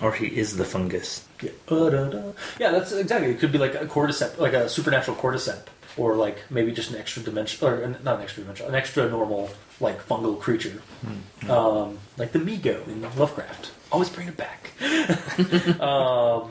Or 0.00 0.12
he 0.12 0.26
is 0.26 0.56
the 0.56 0.64
fungus. 0.64 1.26
Yeah. 1.42 1.50
Uh-da-da. 1.68 2.32
Yeah, 2.58 2.70
that's 2.70 2.92
exactly. 2.92 3.30
It 3.30 3.38
could 3.38 3.52
be 3.52 3.58
like 3.58 3.74
a 3.74 3.86
cordyceps, 3.86 4.38
like 4.38 4.52
a 4.52 4.68
supernatural 4.68 5.16
cordyceps, 5.16 5.64
or 5.96 6.14
like 6.16 6.38
maybe 6.50 6.72
just 6.72 6.90
an 6.90 6.96
extra 6.96 7.22
dimension, 7.22 7.66
or 7.66 7.86
not 8.02 8.16
an 8.16 8.22
extra 8.22 8.42
dimension, 8.42 8.66
an 8.66 8.74
extra 8.74 9.08
normal 9.08 9.50
like 9.80 10.06
fungal 10.06 10.38
creature, 10.38 10.82
um, 11.48 11.98
like 12.18 12.32
the 12.32 12.38
Mi-Go 12.38 12.82
in 12.86 13.02
Lovecraft. 13.02 13.70
Always 13.90 14.10
bring 14.10 14.28
it 14.28 14.36
back. 14.36 14.70
um, 15.80 16.50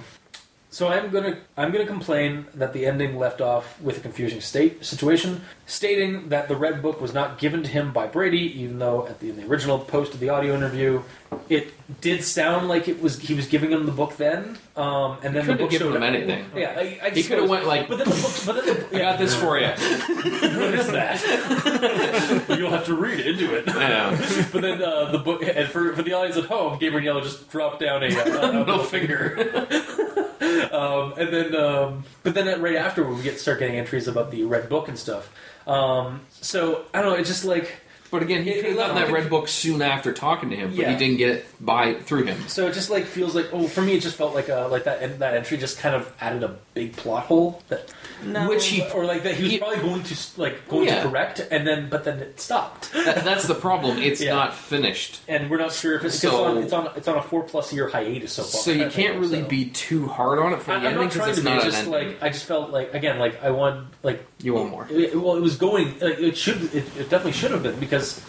so 0.70 0.88
I'm 0.88 1.09
gonna 1.09 1.38
I'm 1.57 1.72
gonna 1.72 1.86
complain 1.86 2.45
that 2.53 2.74
the 2.74 2.86
ending 2.86 3.17
left 3.17 3.41
off 3.41 3.82
with 3.82 3.97
a 3.97 4.01
confusing 4.01 4.41
state 4.41 4.86
situation, 4.86 5.41
stating 5.70 6.30
that 6.30 6.47
the 6.47 6.55
red 6.55 6.82
book 6.82 6.99
was 6.99 7.13
not 7.13 7.38
given 7.38 7.61
to 7.61 7.70
him 7.70 7.93
by 7.93 8.07
Brady, 8.07 8.59
even 8.61 8.80
though 8.80 9.05
at 9.07 9.20
the, 9.20 9.30
in 9.30 9.38
the 9.38 9.45
original 9.45 9.78
post 9.78 10.15
of 10.15 10.20
the 10.20 10.28
audio 10.30 10.55
interview, 10.55 11.03
it 11.47 11.72
did 12.01 12.24
sound 12.24 12.67
like 12.67 12.88
it 12.88 12.99
was 13.01 13.20
he 13.20 13.36
was 13.36 13.45
giving 13.45 13.72
him 13.72 13.86
the 13.86 13.91
book 13.91 14.17
then, 14.17 14.57
um, 14.76 15.17
and 15.24 15.36
then 15.36 15.45
the 15.45 15.53
Could've 15.53 15.57
book 15.59 15.70
given 15.70 15.88
showed 15.88 15.95
him 15.95 16.01
up- 16.03 16.09
anything. 16.09 16.45
Yeah, 16.55 16.74
I, 16.76 16.99
I 17.03 17.09
He 17.11 17.22
could 17.22 17.38
have 17.38 17.49
went 17.49 17.67
like, 17.67 17.88
But 17.88 17.99
then 17.99 18.09
the 18.09 18.15
book, 18.15 18.32
but 18.47 18.65
then 18.65 18.89
the, 18.89 18.95
I 18.95 18.99
got 18.99 19.20
this 19.20 19.36
for 19.36 19.59
you. 19.59 19.67
what 19.70 20.74
is 20.74 20.88
that? 20.88 22.45
You'll 22.57 22.72
have 22.72 22.86
to 22.88 22.95
read 22.95 23.20
into 23.20 23.55
it. 23.55 23.67
Yeah. 23.67 24.09
But 24.51 24.61
then 24.61 24.82
uh, 24.82 25.11
the 25.11 25.20
book, 25.20 25.43
and 25.43 25.70
for, 25.70 25.93
for 25.95 26.01
the 26.01 26.13
audience 26.13 26.38
at 26.38 26.45
home, 26.45 26.80
Gabriel 26.80 27.03
Yellow 27.05 27.22
just 27.22 27.49
dropped 27.51 27.80
down 27.80 28.01
a, 28.01 28.07
uh, 28.07 28.51
middle 28.53 28.84
finger. 28.84 29.67
um, 30.72 31.13
and 31.15 31.32
then, 31.32 31.55
um, 31.55 32.03
but 32.24 32.34
then 32.34 32.59
right 32.59 32.76
after 32.76 33.07
we 33.07 33.22
get 33.22 33.39
start 33.39 33.59
getting 33.59 33.76
entries 33.78 34.07
about 34.07 34.32
the 34.32 34.43
red 34.45 34.67
book 34.67 34.88
and 34.88 34.97
stuff. 34.97 35.32
Um, 35.70 36.22
so 36.41 36.84
I 36.93 37.01
don't 37.01 37.11
know. 37.13 37.17
It's 37.17 37.30
just 37.30 37.45
like 37.45 37.72
But 38.11 38.24
again, 38.24 38.43
he 38.43 38.49
It- 38.49 38.55
could 38.61 38.65
have 38.70 38.76
gotten 38.78 38.95
left 38.95 39.07
that 39.09 39.13
red 39.13 39.30
book 39.30 39.47
soon 39.47 39.84
after 39.84 40.11
talking 40.13 40.49
to 40.49 40.55
him, 40.55 40.70
but 40.72 40.80
Yeah. 40.80 40.89
he 40.89 40.95
didn't 40.97 41.17
get 41.17 41.30
it 41.30 41.45
by 41.59 41.93
through 41.93 42.24
him. 42.24 42.43
So 42.47 42.65
it 42.65 42.74
just 42.74 42.89
like 42.89 43.05
feels 43.05 43.36
like 43.36 43.49
oh 43.53 43.67
for 43.67 43.82
me 43.82 43.93
it 43.93 43.99
just 43.99 44.15
felt 44.17 44.34
like 44.34 44.49
a 44.49 44.67
like 44.72 44.86
that 44.86 45.20
that 45.20 45.36
entry 45.36 45.57
just 45.57 45.78
kind 45.78 45.93
of 45.93 46.11
added 46.20 46.41
a 46.41 46.55
big 46.74 46.95
plot 46.95 47.26
hole 47.26 47.61
that 47.70 47.88
Which 48.49 48.65
he- 48.65 48.82
or 48.95 49.05
like 49.05 49.22
that 49.24 49.36
he 49.36 49.43
was 49.43 49.51
he- 49.51 49.57
probably 49.59 49.78
going 49.78 50.01
to 50.01 50.15
like 50.38 50.67
going 50.67 50.88
Yeah. 50.88 51.03
to 51.03 51.07
correct 51.09 51.39
and 51.51 51.67
then 51.67 51.88
but 51.88 52.03
then 52.03 52.17
it 52.17 52.41
stopped 52.41 52.91
That, 52.93 53.24
that's 53.24 53.45
the 53.45 53.53
problem. 53.53 53.97
It's 54.01 54.22
Yeah. 54.22 54.34
not 54.34 54.55
finished. 54.55 55.20
and 55.28 55.47
we're 55.47 55.57
not 55.59 55.72
sure 55.72 55.93
if 55.95 56.03
it's, 56.03 56.20
'cause 56.20 56.32
So- 56.32 56.57
it's 56.57 56.74
on 56.74 56.84
it's 56.84 56.89
on 56.89 56.97
it's 56.97 57.07
on 57.07 57.17
a 57.17 57.22
four 57.22 57.43
plus 57.43 57.72
year 57.72 57.89
hiatus 57.89 58.34
so 58.34 58.41
far. 58.41 58.61
So 58.61 58.72
you 58.72 58.86
I 58.86 58.89
can't 58.89 58.95
think, 58.95 59.22
really 59.22 59.41
so. 59.43 59.47
be 59.47 59.65
too 59.65 60.07
hard 60.07 60.39
on 60.39 60.53
it 60.53 60.63
for 60.63 60.72
I, 60.72 60.80
the 60.80 60.88
I'm 60.88 60.93
ending 60.93 61.03
not 61.03 61.11
trying 61.11 61.26
because 61.30 61.36
to 61.36 61.41
it's 61.41 61.41
be. 61.41 61.49
not 61.53 61.59
an 61.63 61.65
just 61.72 61.78
ending. 61.86 61.93
like 62.09 62.24
I 62.24 62.30
just 62.30 62.45
felt 62.45 62.72
like 62.72 62.95
again 62.95 63.20
like 63.20 63.43
I 63.43 63.51
want 63.51 63.86
like 64.01 64.26
You 64.41 64.53
want 64.53 64.69
more. 64.69 64.87
It, 64.89 65.15
well, 65.19 65.35
it 65.35 65.41
was 65.41 65.57
going. 65.57 65.99
Like, 65.99 66.19
it 66.19 66.37
should. 66.37 66.63
It, 66.73 66.85
it 66.97 67.09
definitely 67.09 67.33
should 67.33 67.51
have 67.51 67.61
been 67.63 67.79
because 67.79 68.23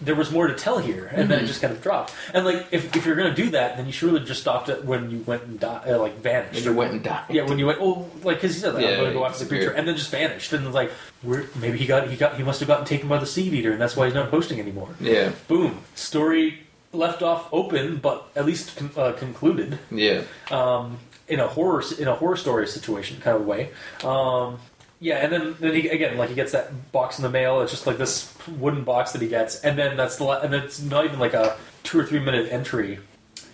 there 0.00 0.16
was 0.16 0.32
more 0.32 0.48
to 0.48 0.54
tell 0.54 0.78
here, 0.80 1.06
and 1.06 1.18
Mm-hmm. 1.18 1.28
then 1.30 1.44
it 1.44 1.46
just 1.46 1.60
kind 1.60 1.72
of 1.72 1.80
dropped. 1.80 2.12
And 2.34 2.44
like, 2.44 2.66
if, 2.72 2.96
if 2.96 3.06
you're 3.06 3.14
going 3.14 3.32
to 3.32 3.40
do 3.40 3.50
that, 3.50 3.76
then 3.76 3.86
you 3.86 3.92
should 3.92 4.10
really 4.12 4.24
just 4.26 4.40
stopped 4.40 4.68
it 4.68 4.84
when 4.84 5.12
you 5.12 5.18
went 5.18 5.44
and 5.44 5.60
di- 5.60 5.82
uh, 5.86 5.98
like 6.00 6.16
vanished. 6.18 6.56
And 6.56 6.64
you 6.66 6.72
went 6.74 6.90
and 6.92 7.04
died. 7.04 7.26
Yeah, 7.30 7.44
when 7.44 7.60
you 7.60 7.66
went, 7.66 7.78
oh, 7.80 8.10
like 8.24 8.38
because 8.38 8.54
he 8.56 8.60
said 8.60 8.74
that 8.74 8.82
Yeah, 8.82 8.88
I'm 8.88 8.96
going 8.96 9.12
to 9.12 9.18
go 9.18 9.24
after 9.24 9.44
the 9.44 9.48
creature, 9.48 9.70
and 9.70 9.86
then 9.86 9.94
just 9.96 10.10
vanished, 10.10 10.52
and 10.52 10.72
like, 10.72 10.90
where, 11.22 11.44
maybe 11.60 11.78
he 11.78 11.86
got 11.86 12.08
he 12.10 12.16
got 12.16 12.34
he 12.36 12.42
must 12.42 12.58
have 12.58 12.66
gotten 12.66 12.84
taken 12.84 13.08
by 13.08 13.18
the 13.18 13.26
seed 13.26 13.52
eater, 13.54 13.70
and 13.70 13.80
that's 13.80 13.94
why 13.96 14.06
he's 14.06 14.14
not 14.14 14.28
posting 14.32 14.58
anymore. 14.58 14.88
Yeah, 15.00 15.30
Boom, 15.46 15.78
story 15.94 16.58
left 16.92 17.22
off 17.22 17.48
open, 17.52 17.98
but 17.98 18.28
at 18.34 18.44
least 18.44 18.76
con- 18.76 18.90
uh, 18.96 19.12
concluded 19.12 19.78
yeah. 19.92 20.22
um, 20.50 20.98
in 21.28 21.38
a 21.38 21.46
horror 21.46 21.82
in 21.96 22.08
a 22.08 22.14
horror 22.16 22.36
story 22.36 22.66
situation 22.66 23.20
kind 23.20 23.36
of 23.36 23.46
way. 23.46 23.70
Um, 24.02 24.58
yeah, 25.02 25.16
and 25.16 25.32
then 25.32 25.56
then 25.58 25.74
he 25.74 25.88
again 25.88 26.16
like 26.16 26.28
he 26.28 26.36
gets 26.36 26.52
that 26.52 26.92
box 26.92 27.18
in 27.18 27.24
the 27.24 27.28
mail. 27.28 27.60
It's 27.60 27.72
just 27.72 27.88
like 27.88 27.98
this 27.98 28.32
wooden 28.46 28.84
box 28.84 29.10
that 29.12 29.20
he 29.20 29.26
gets, 29.26 29.60
and 29.62 29.76
then 29.76 29.96
that's 29.96 30.16
the 30.16 30.24
and 30.26 30.54
it's 30.54 30.80
not 30.80 31.04
even 31.04 31.18
like 31.18 31.34
a 31.34 31.56
two 31.82 31.98
or 31.98 32.04
three 32.04 32.20
minute 32.20 32.52
entry, 32.52 33.00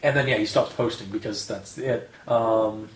and 0.03 0.15
then 0.15 0.29
yeah 0.29 0.37
he 0.37 0.45
stops 0.45 0.75
posting 0.75 1.09
because 1.09 1.47
that's 1.49 1.79
it. 1.79 2.11
Um, 2.27 2.91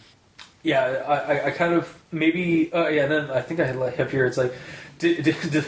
yeah, 0.63 0.85
I, 0.85 1.15
I, 1.15 1.47
I 1.47 1.51
kind 1.53 1.73
of 1.73 1.99
maybe 2.13 2.71
uh, 2.75 2.89
yeah. 2.89 3.05
And 3.05 3.13
then 3.13 3.31
I 3.31 3.41
think 3.41 3.59
I 3.59 3.67
have 3.91 4.11
here. 4.11 4.27
It's 4.27 4.37
like. 4.37 4.53
Did, 5.03 5.25
did, 5.25 5.51
did 5.51 5.65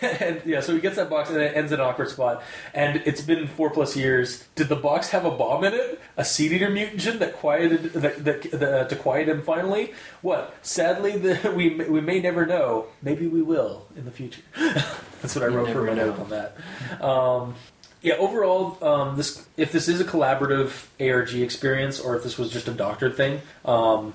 and 0.00 0.40
yeah, 0.46 0.60
so 0.60 0.74
he 0.74 0.80
gets 0.80 0.96
that 0.96 1.10
box 1.10 1.28
and 1.28 1.38
it 1.38 1.54
ends 1.54 1.72
in 1.72 1.80
an 1.80 1.86
awkward 1.86 2.08
spot. 2.08 2.42
And 2.72 3.02
it's 3.04 3.20
been 3.20 3.46
four 3.46 3.68
plus 3.68 3.94
years. 3.96 4.48
Did 4.54 4.68
the 4.68 4.76
box 4.76 5.10
have 5.10 5.26
a 5.26 5.30
bomb 5.30 5.62
in 5.64 5.74
it? 5.74 6.00
A 6.16 6.24
seed 6.24 6.52
eater 6.52 6.70
mutagen 6.70 7.18
that 7.18 7.34
quieted 7.34 7.92
that, 7.92 8.24
that, 8.24 8.50
that 8.52 8.88
to 8.88 8.96
quiet 8.96 9.28
him 9.28 9.42
finally? 9.42 9.92
What? 10.22 10.54
Sadly, 10.62 11.18
the, 11.18 11.52
we 11.56 11.74
we 11.74 12.00
may 12.00 12.20
never 12.20 12.46
know. 12.46 12.86
Maybe 13.02 13.26
we 13.26 13.42
will 13.42 13.86
in 13.94 14.06
the 14.06 14.10
future. 14.10 14.42
That's 14.56 15.34
what 15.34 15.44
I 15.44 15.48
You 15.48 15.56
wrote 15.58 15.70
for 15.70 15.82
my 15.82 15.92
note 15.92 16.18
on 16.18 16.30
that. 16.30 16.56
Um, 17.02 17.54
yeah, 18.00 18.14
overall, 18.14 18.78
um, 18.82 19.16
this 19.16 19.46
if 19.56 19.72
this 19.72 19.88
is 19.88 20.00
a 20.00 20.04
collaborative 20.04 20.86
ARG 21.00 21.34
experience, 21.34 22.00
or 22.00 22.16
if 22.16 22.22
this 22.22 22.38
was 22.38 22.50
just 22.50 22.68
a 22.68 22.72
doctored 22.72 23.16
thing, 23.16 23.40
um, 23.64 24.12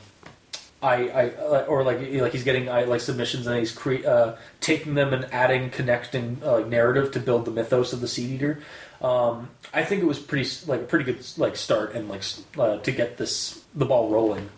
I, 0.82 1.10
I 1.10 1.30
uh, 1.32 1.66
or 1.68 1.84
like 1.84 2.00
like 2.00 2.32
he's 2.32 2.44
getting 2.44 2.70
I, 2.70 2.84
like 2.84 3.02
submissions 3.02 3.48
and 3.48 3.58
he's 3.58 3.72
cre- 3.72 4.06
uh, 4.06 4.38
taking 4.62 4.94
them 4.94 5.14
and 5.14 5.26
adding 5.34 5.70
connecting 5.70 6.42
uh, 6.44 6.60
narrative 6.60 7.12
to 7.14 7.20
build 7.20 7.46
the 7.46 7.52
mythos 7.52 7.92
of 7.92 8.02
the 8.02 8.08
seed 8.08 8.30
eater. 8.30 8.62
Um, 9.02 9.50
I 9.74 9.84
think 9.84 10.02
it 10.02 10.06
was 10.06 10.20
pretty 10.20 10.50
like 10.68 10.82
a 10.82 10.86
pretty 10.86 11.06
good 11.06 11.26
like 11.38 11.56
start 11.56 11.94
and 11.94 12.08
like 12.08 12.24
uh, 12.58 12.78
to 12.78 12.92
get 12.92 13.18
this 13.18 13.64
the 13.76 13.86
ball 13.86 14.10
rolling. 14.10 14.50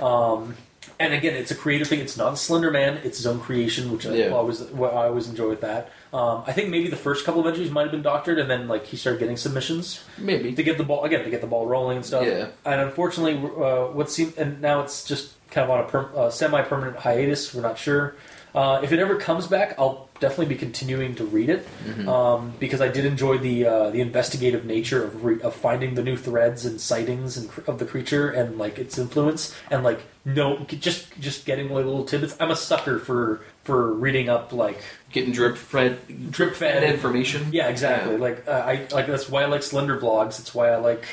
Um, 0.00 0.54
and 1.00 1.14
again, 1.14 1.34
it's 1.34 1.50
a 1.50 1.54
creative 1.54 1.86
thing. 1.86 2.00
It's 2.00 2.16
not 2.16 2.32
a 2.32 2.36
Slender 2.36 2.70
Man. 2.70 2.96
It's 3.04 3.18
his 3.18 3.26
own 3.26 3.38
creation, 3.38 3.92
which 3.92 4.04
I 4.06 4.28
always 4.28 4.60
what 4.62 4.94
I 4.94 5.06
always 5.06 5.28
enjoy 5.28 5.48
with 5.48 5.60
that. 5.60 5.92
Um, 6.12 6.42
I 6.46 6.52
think 6.52 6.70
maybe 6.70 6.88
the 6.88 6.96
first 6.96 7.24
couple 7.24 7.40
of 7.40 7.46
entries 7.46 7.70
might 7.70 7.82
have 7.82 7.90
been 7.92 8.02
doctored, 8.02 8.38
and 8.38 8.50
then 8.50 8.66
like 8.66 8.86
he 8.86 8.96
started 8.96 9.20
getting 9.20 9.36
submissions 9.36 10.02
Maybe. 10.16 10.54
to 10.54 10.62
get 10.62 10.78
the 10.78 10.84
ball 10.84 11.04
again 11.04 11.22
to 11.24 11.30
get 11.30 11.40
the 11.40 11.46
ball 11.46 11.66
rolling 11.66 11.98
and 11.98 12.06
stuff. 12.06 12.26
Yeah. 12.26 12.48
And 12.64 12.80
unfortunately, 12.80 13.36
uh, 13.36 13.92
what 13.92 14.10
seemed 14.10 14.36
and 14.38 14.60
now 14.60 14.80
it's 14.80 15.04
just 15.04 15.34
kind 15.50 15.64
of 15.64 15.70
on 15.70 15.80
a 15.84 15.88
per, 15.88 16.10
uh, 16.16 16.30
semi-permanent 16.30 16.96
hiatus. 16.98 17.54
We're 17.54 17.62
not 17.62 17.78
sure 17.78 18.14
uh, 18.54 18.80
if 18.82 18.92
it 18.92 18.98
ever 18.98 19.16
comes 19.16 19.46
back. 19.46 19.74
I'll 19.78 20.08
definitely 20.20 20.46
be 20.46 20.56
continuing 20.56 21.14
to 21.14 21.24
read 21.24 21.48
it 21.48 21.64
Mm-hmm. 21.84 22.08
um, 22.08 22.52
because 22.58 22.80
I 22.80 22.88
did 22.88 23.04
enjoy 23.04 23.38
the 23.38 23.66
uh, 23.66 23.90
the 23.90 24.00
investigative 24.00 24.64
nature 24.64 25.04
of 25.04 25.24
re- 25.24 25.40
of 25.42 25.54
finding 25.54 25.94
the 25.94 26.02
new 26.02 26.16
threads 26.16 26.64
and 26.66 26.80
sightings 26.80 27.36
and 27.36 27.48
cr- 27.48 27.60
of 27.70 27.78
the 27.78 27.84
creature 27.86 28.28
and 28.30 28.58
like 28.58 28.78
its 28.78 28.98
influence 28.98 29.54
and 29.70 29.84
like 29.84 30.00
no 30.24 30.58
just 30.64 31.06
just 31.20 31.46
getting 31.46 31.66
like 31.70 31.84
little 31.84 32.04
tidbits. 32.04 32.36
I'm 32.40 32.50
a 32.50 32.56
sucker 32.56 32.98
for 32.98 33.40
for 33.64 33.92
reading 33.92 34.28
up 34.28 34.52
like 34.52 34.82
Getting 35.12 35.32
drip 35.32 35.56
fed, 35.56 35.98
drip 36.32 36.54
fed 36.54 36.82
information. 36.84 37.46
yeah, 37.50 37.68
exactly. 37.68 38.12
Yeah. 38.14 38.18
Like 38.20 38.46
uh, 38.48 38.50
I 38.66 38.86
like 38.92 39.06
that's 39.06 39.28
why 39.28 39.42
I 39.44 39.46
like 39.46 39.62
Slender 39.62 39.98
vlogs. 39.98 40.38
It's 40.40 40.54
why 40.54 40.68
I 40.70 40.76
like 40.76 41.06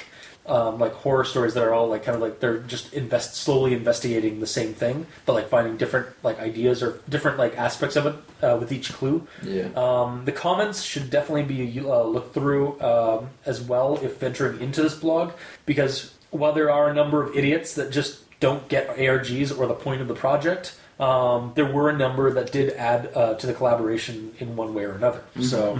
um, 0.47 0.79
like 0.79 0.93
horror 0.93 1.25
stories 1.25 1.53
that 1.55 1.63
are 1.63 1.73
all 1.73 1.87
like 1.87 2.03
kind 2.03 2.15
of 2.15 2.21
like 2.21 2.39
they're 2.39 2.59
just 2.59 2.93
invest 2.93 3.35
slowly 3.35 3.73
investigating 3.73 4.39
the 4.39 4.47
same 4.47 4.73
thing, 4.73 5.07
but 5.25 5.33
like 5.33 5.49
finding 5.49 5.77
different 5.77 6.07
like 6.23 6.39
ideas 6.39 6.83
or 6.83 6.99
different 7.09 7.37
like 7.37 7.57
aspects 7.57 7.95
of 7.95 8.05
it 8.05 8.15
uh, 8.43 8.57
with 8.59 8.71
each 8.71 8.93
clue. 8.93 9.27
Yeah. 9.43 9.69
Um, 9.75 10.23
the 10.25 10.31
comments 10.31 10.83
should 10.83 11.09
definitely 11.09 11.43
be 11.43 11.79
uh, 11.79 12.03
looked 12.03 12.33
through 12.33 12.79
um, 12.81 13.29
as 13.45 13.61
well 13.61 13.97
if 14.03 14.17
venturing 14.17 14.61
into 14.61 14.81
this 14.83 14.95
blog, 14.95 15.33
because 15.65 16.13
while 16.31 16.53
there 16.53 16.69
are 16.69 16.89
a 16.89 16.93
number 16.93 17.23
of 17.23 17.35
idiots 17.35 17.75
that 17.75 17.91
just 17.91 18.21
don't 18.39 18.67
get 18.67 18.89
ARGs 18.97 19.57
or 19.57 19.65
the 19.65 19.73
point 19.73 20.01
of 20.01 20.07
the 20.07 20.13
project, 20.13 20.77
um, 20.99 21.53
there 21.55 21.65
were 21.65 21.89
a 21.89 21.97
number 21.97 22.31
that 22.31 22.51
did 22.51 22.73
add 22.73 23.09
uh, 23.15 23.33
to 23.35 23.47
the 23.47 23.53
collaboration 23.53 24.33
in 24.39 24.55
one 24.55 24.73
way 24.73 24.83
or 24.83 24.91
another. 24.91 25.23
So 25.41 25.79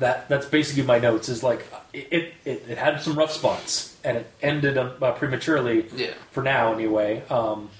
that 0.00 0.28
that's 0.28 0.46
basically 0.46 0.82
my 0.82 0.98
notes. 0.98 1.28
Is 1.28 1.42
like 1.42 1.66
it 1.92 2.34
it, 2.44 2.64
it 2.68 2.78
had 2.78 3.00
some 3.02 3.16
rough 3.18 3.32
spots 3.32 3.96
and 4.04 4.18
it 4.18 4.30
ended 4.42 4.78
uh, 4.78 5.12
prematurely 5.12 5.86
Yeah. 5.94 6.12
for 6.30 6.42
now 6.42 6.72
anyway. 6.72 7.22
Um, 7.30 7.70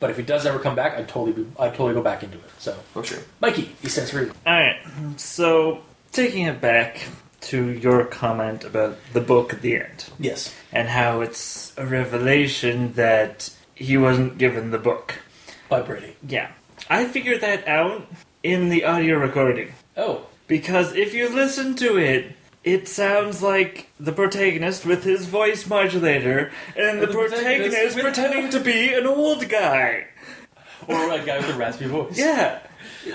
but 0.00 0.10
if 0.10 0.18
it 0.18 0.26
does 0.26 0.44
ever 0.46 0.58
come 0.58 0.74
back, 0.74 0.98
I'd 0.98 1.08
totally 1.08 1.32
be, 1.44 1.50
I'd 1.58 1.70
totally 1.70 1.94
go 1.94 2.02
back 2.02 2.22
into 2.24 2.36
it. 2.38 2.50
So, 2.58 2.72
For 2.92 3.04
sure. 3.04 3.20
Mikey, 3.40 3.70
he 3.80 3.88
says 3.88 4.12
read. 4.12 4.30
All 4.44 4.52
right. 4.52 4.76
So 5.16 5.82
taking 6.12 6.46
it 6.46 6.60
back 6.60 7.06
to 7.42 7.68
your 7.70 8.04
comment 8.04 8.64
about 8.64 8.96
the 9.12 9.20
book 9.20 9.52
at 9.52 9.62
the 9.62 9.76
end 9.76 10.06
Yes. 10.18 10.52
and 10.72 10.88
how 10.88 11.20
it's 11.20 11.72
a 11.78 11.86
revelation 11.86 12.92
that 12.94 13.48
he 13.74 13.96
wasn't 13.96 14.38
given 14.38 14.70
the 14.72 14.78
book. 14.78 15.14
By 15.68 15.82
Brady. 15.82 16.16
Yeah, 16.26 16.50
I 16.90 17.04
figured 17.06 17.40
that 17.42 17.66
out 17.68 18.06
in 18.42 18.68
the 18.68 18.84
audio 18.84 19.18
recording 19.18 19.72
Oh, 19.96 20.26
because 20.46 20.94
if 20.94 21.14
you 21.14 21.28
listen 21.28 21.74
to 21.76 21.96
it. 21.96 22.32
It 22.64 22.88
sounds 22.88 23.44
like 23.44 23.90
the 24.00 24.10
protagonist 24.10 24.84
with 24.84 25.04
his 25.04 25.26
voice 25.26 25.68
modulator, 25.68 26.50
and 26.76 27.00
the, 27.00 27.06
The 27.06 27.12
protagonist 27.12 27.94
protagonist 27.94 27.98
pretending 28.00 28.50
to 28.50 28.58
be 28.58 28.92
an 28.98 29.06
old 29.06 29.48
guy. 29.48 30.08
or 30.88 31.12
a 31.12 31.24
guy 31.24 31.38
with 31.38 31.54
a 31.54 31.56
raspy 31.56 31.86
voice. 31.86 32.18
Yeah, 32.18 32.58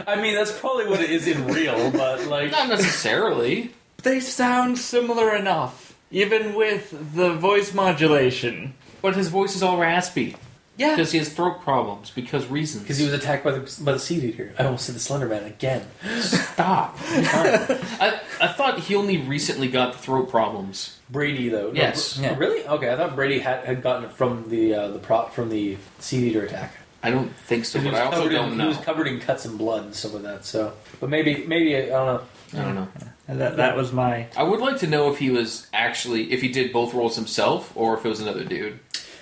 I 0.07 0.15
mean, 0.21 0.35
that's 0.35 0.57
probably 0.57 0.87
what 0.87 1.01
it 1.01 1.09
is 1.09 1.27
in 1.27 1.47
real, 1.47 1.91
but 1.91 2.27
like, 2.27 2.51
Not 2.51 2.69
necessarily. 2.69 3.71
they 4.03 4.21
sound 4.21 4.77
similar 4.77 5.35
enough, 5.35 5.97
even 6.11 6.53
with 6.53 7.13
the 7.13 7.33
voice 7.33 7.73
modulation. 7.73 8.73
But 9.01 9.17
his 9.17 9.27
voice 9.27 9.53
is 9.53 9.61
all 9.63 9.77
raspy. 9.77 10.37
Yeah, 10.77 10.91
Because 10.91 11.11
he 11.11 11.17
has 11.19 11.31
throat 11.31 11.61
problems. 11.61 12.09
Because 12.11 12.47
reasons. 12.47 12.83
because 12.83 12.97
he 12.97 13.05
was 13.05 13.13
attacked 13.13 13.43
by 13.43 13.51
the 13.51 13.81
by 13.83 13.91
the 13.91 13.99
seed 13.99 14.23
eater. 14.23 14.53
I 14.57 14.63
almost 14.65 14.85
said 14.85 14.95
the 14.95 14.99
Slender 14.99 15.27
Man 15.27 15.43
again. 15.43 15.85
Stop. 16.21 16.97
I, 17.01 18.19
I 18.41 18.47
thought 18.47 18.79
he 18.79 18.95
only 18.95 19.17
recently 19.17 19.67
got 19.67 19.93
the 19.93 19.99
throat 19.99 20.29
problems. 20.29 20.97
Brady 21.09 21.49
though. 21.49 21.67
No, 21.67 21.73
Yes. 21.73 22.17
Br- 22.17 22.23
Yeah. 22.23 22.37
Really? 22.37 22.65
Okay, 22.67 22.91
I 22.91 22.95
thought 22.97 23.15
Brady 23.15 23.39
had, 23.39 23.65
had 23.65 23.83
gotten 23.83 24.05
it 24.05 24.11
from 24.13 24.49
the 24.49 24.73
uh, 24.73 24.87
the 24.89 24.99
prop 24.99 25.33
from 25.33 25.49
the 25.49 25.77
seed 25.99 26.23
eater 26.23 26.43
attack. 26.45 26.73
I 27.03 27.09
don't 27.09 27.35
think 27.35 27.65
so, 27.65 27.79
He 27.79 27.85
but 27.85 27.93
was 27.93 27.99
I 27.99 28.05
also 28.05 28.17
covered 28.19 28.31
don't 28.31 28.51
in, 28.53 28.57
know. 28.59 28.63
He 28.65 28.67
was 28.69 28.77
covered 28.77 29.07
in 29.07 29.19
cuts 29.19 29.45
and 29.45 29.57
blood 29.57 29.83
and 29.85 29.95
some 29.95 30.13
of 30.15 30.21
that. 30.23 30.45
So, 30.45 30.73
but 30.99 31.09
maybe 31.09 31.43
maybe 31.47 31.75
I 31.75 31.87
don't 31.89 32.05
know. 32.05 32.21
I 32.53 32.63
don't 32.63 32.75
know. 32.75 32.87
that, 33.27 33.57
that 33.57 33.75
was 33.75 33.91
my. 33.91 34.27
I 34.37 34.43
would 34.43 34.59
like 34.59 34.77
to 34.79 34.87
know 34.87 35.11
if 35.11 35.17
he 35.19 35.29
was 35.31 35.67
actually 35.73 36.31
if 36.31 36.41
he 36.41 36.47
did 36.49 36.71
both 36.71 36.93
roles 36.93 37.15
himself 37.15 37.75
or 37.75 37.97
if 37.97 38.05
it 38.05 38.09
was 38.09 38.19
another 38.21 38.43
dude. 38.43 38.79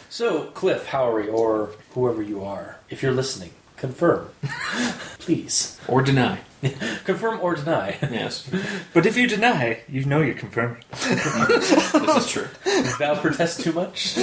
So, 0.10 0.46
Cliff, 0.46 0.88
Howry, 0.88 1.32
or 1.32 1.72
whoever 1.92 2.22
you 2.22 2.44
are, 2.44 2.78
if 2.90 3.04
you're 3.04 3.12
listening, 3.12 3.52
confirm, 3.78 4.30
please, 5.20 5.80
Or 5.88 6.02
deny. 6.02 6.40
confirm 7.06 7.40
or 7.42 7.56
deny. 7.56 7.98
Yes. 8.02 8.50
But 8.94 9.06
if 9.06 9.16
you 9.16 9.28
deny, 9.28 9.82
you 9.88 10.04
know 10.06 10.22
you're 10.22 10.36
confirming. 10.36 10.84
this 10.92 12.18
is 12.18 12.28
true. 12.30 12.48
Thou 13.00 13.16
protest 13.22 13.62
too 13.62 13.72
much. 13.72 14.18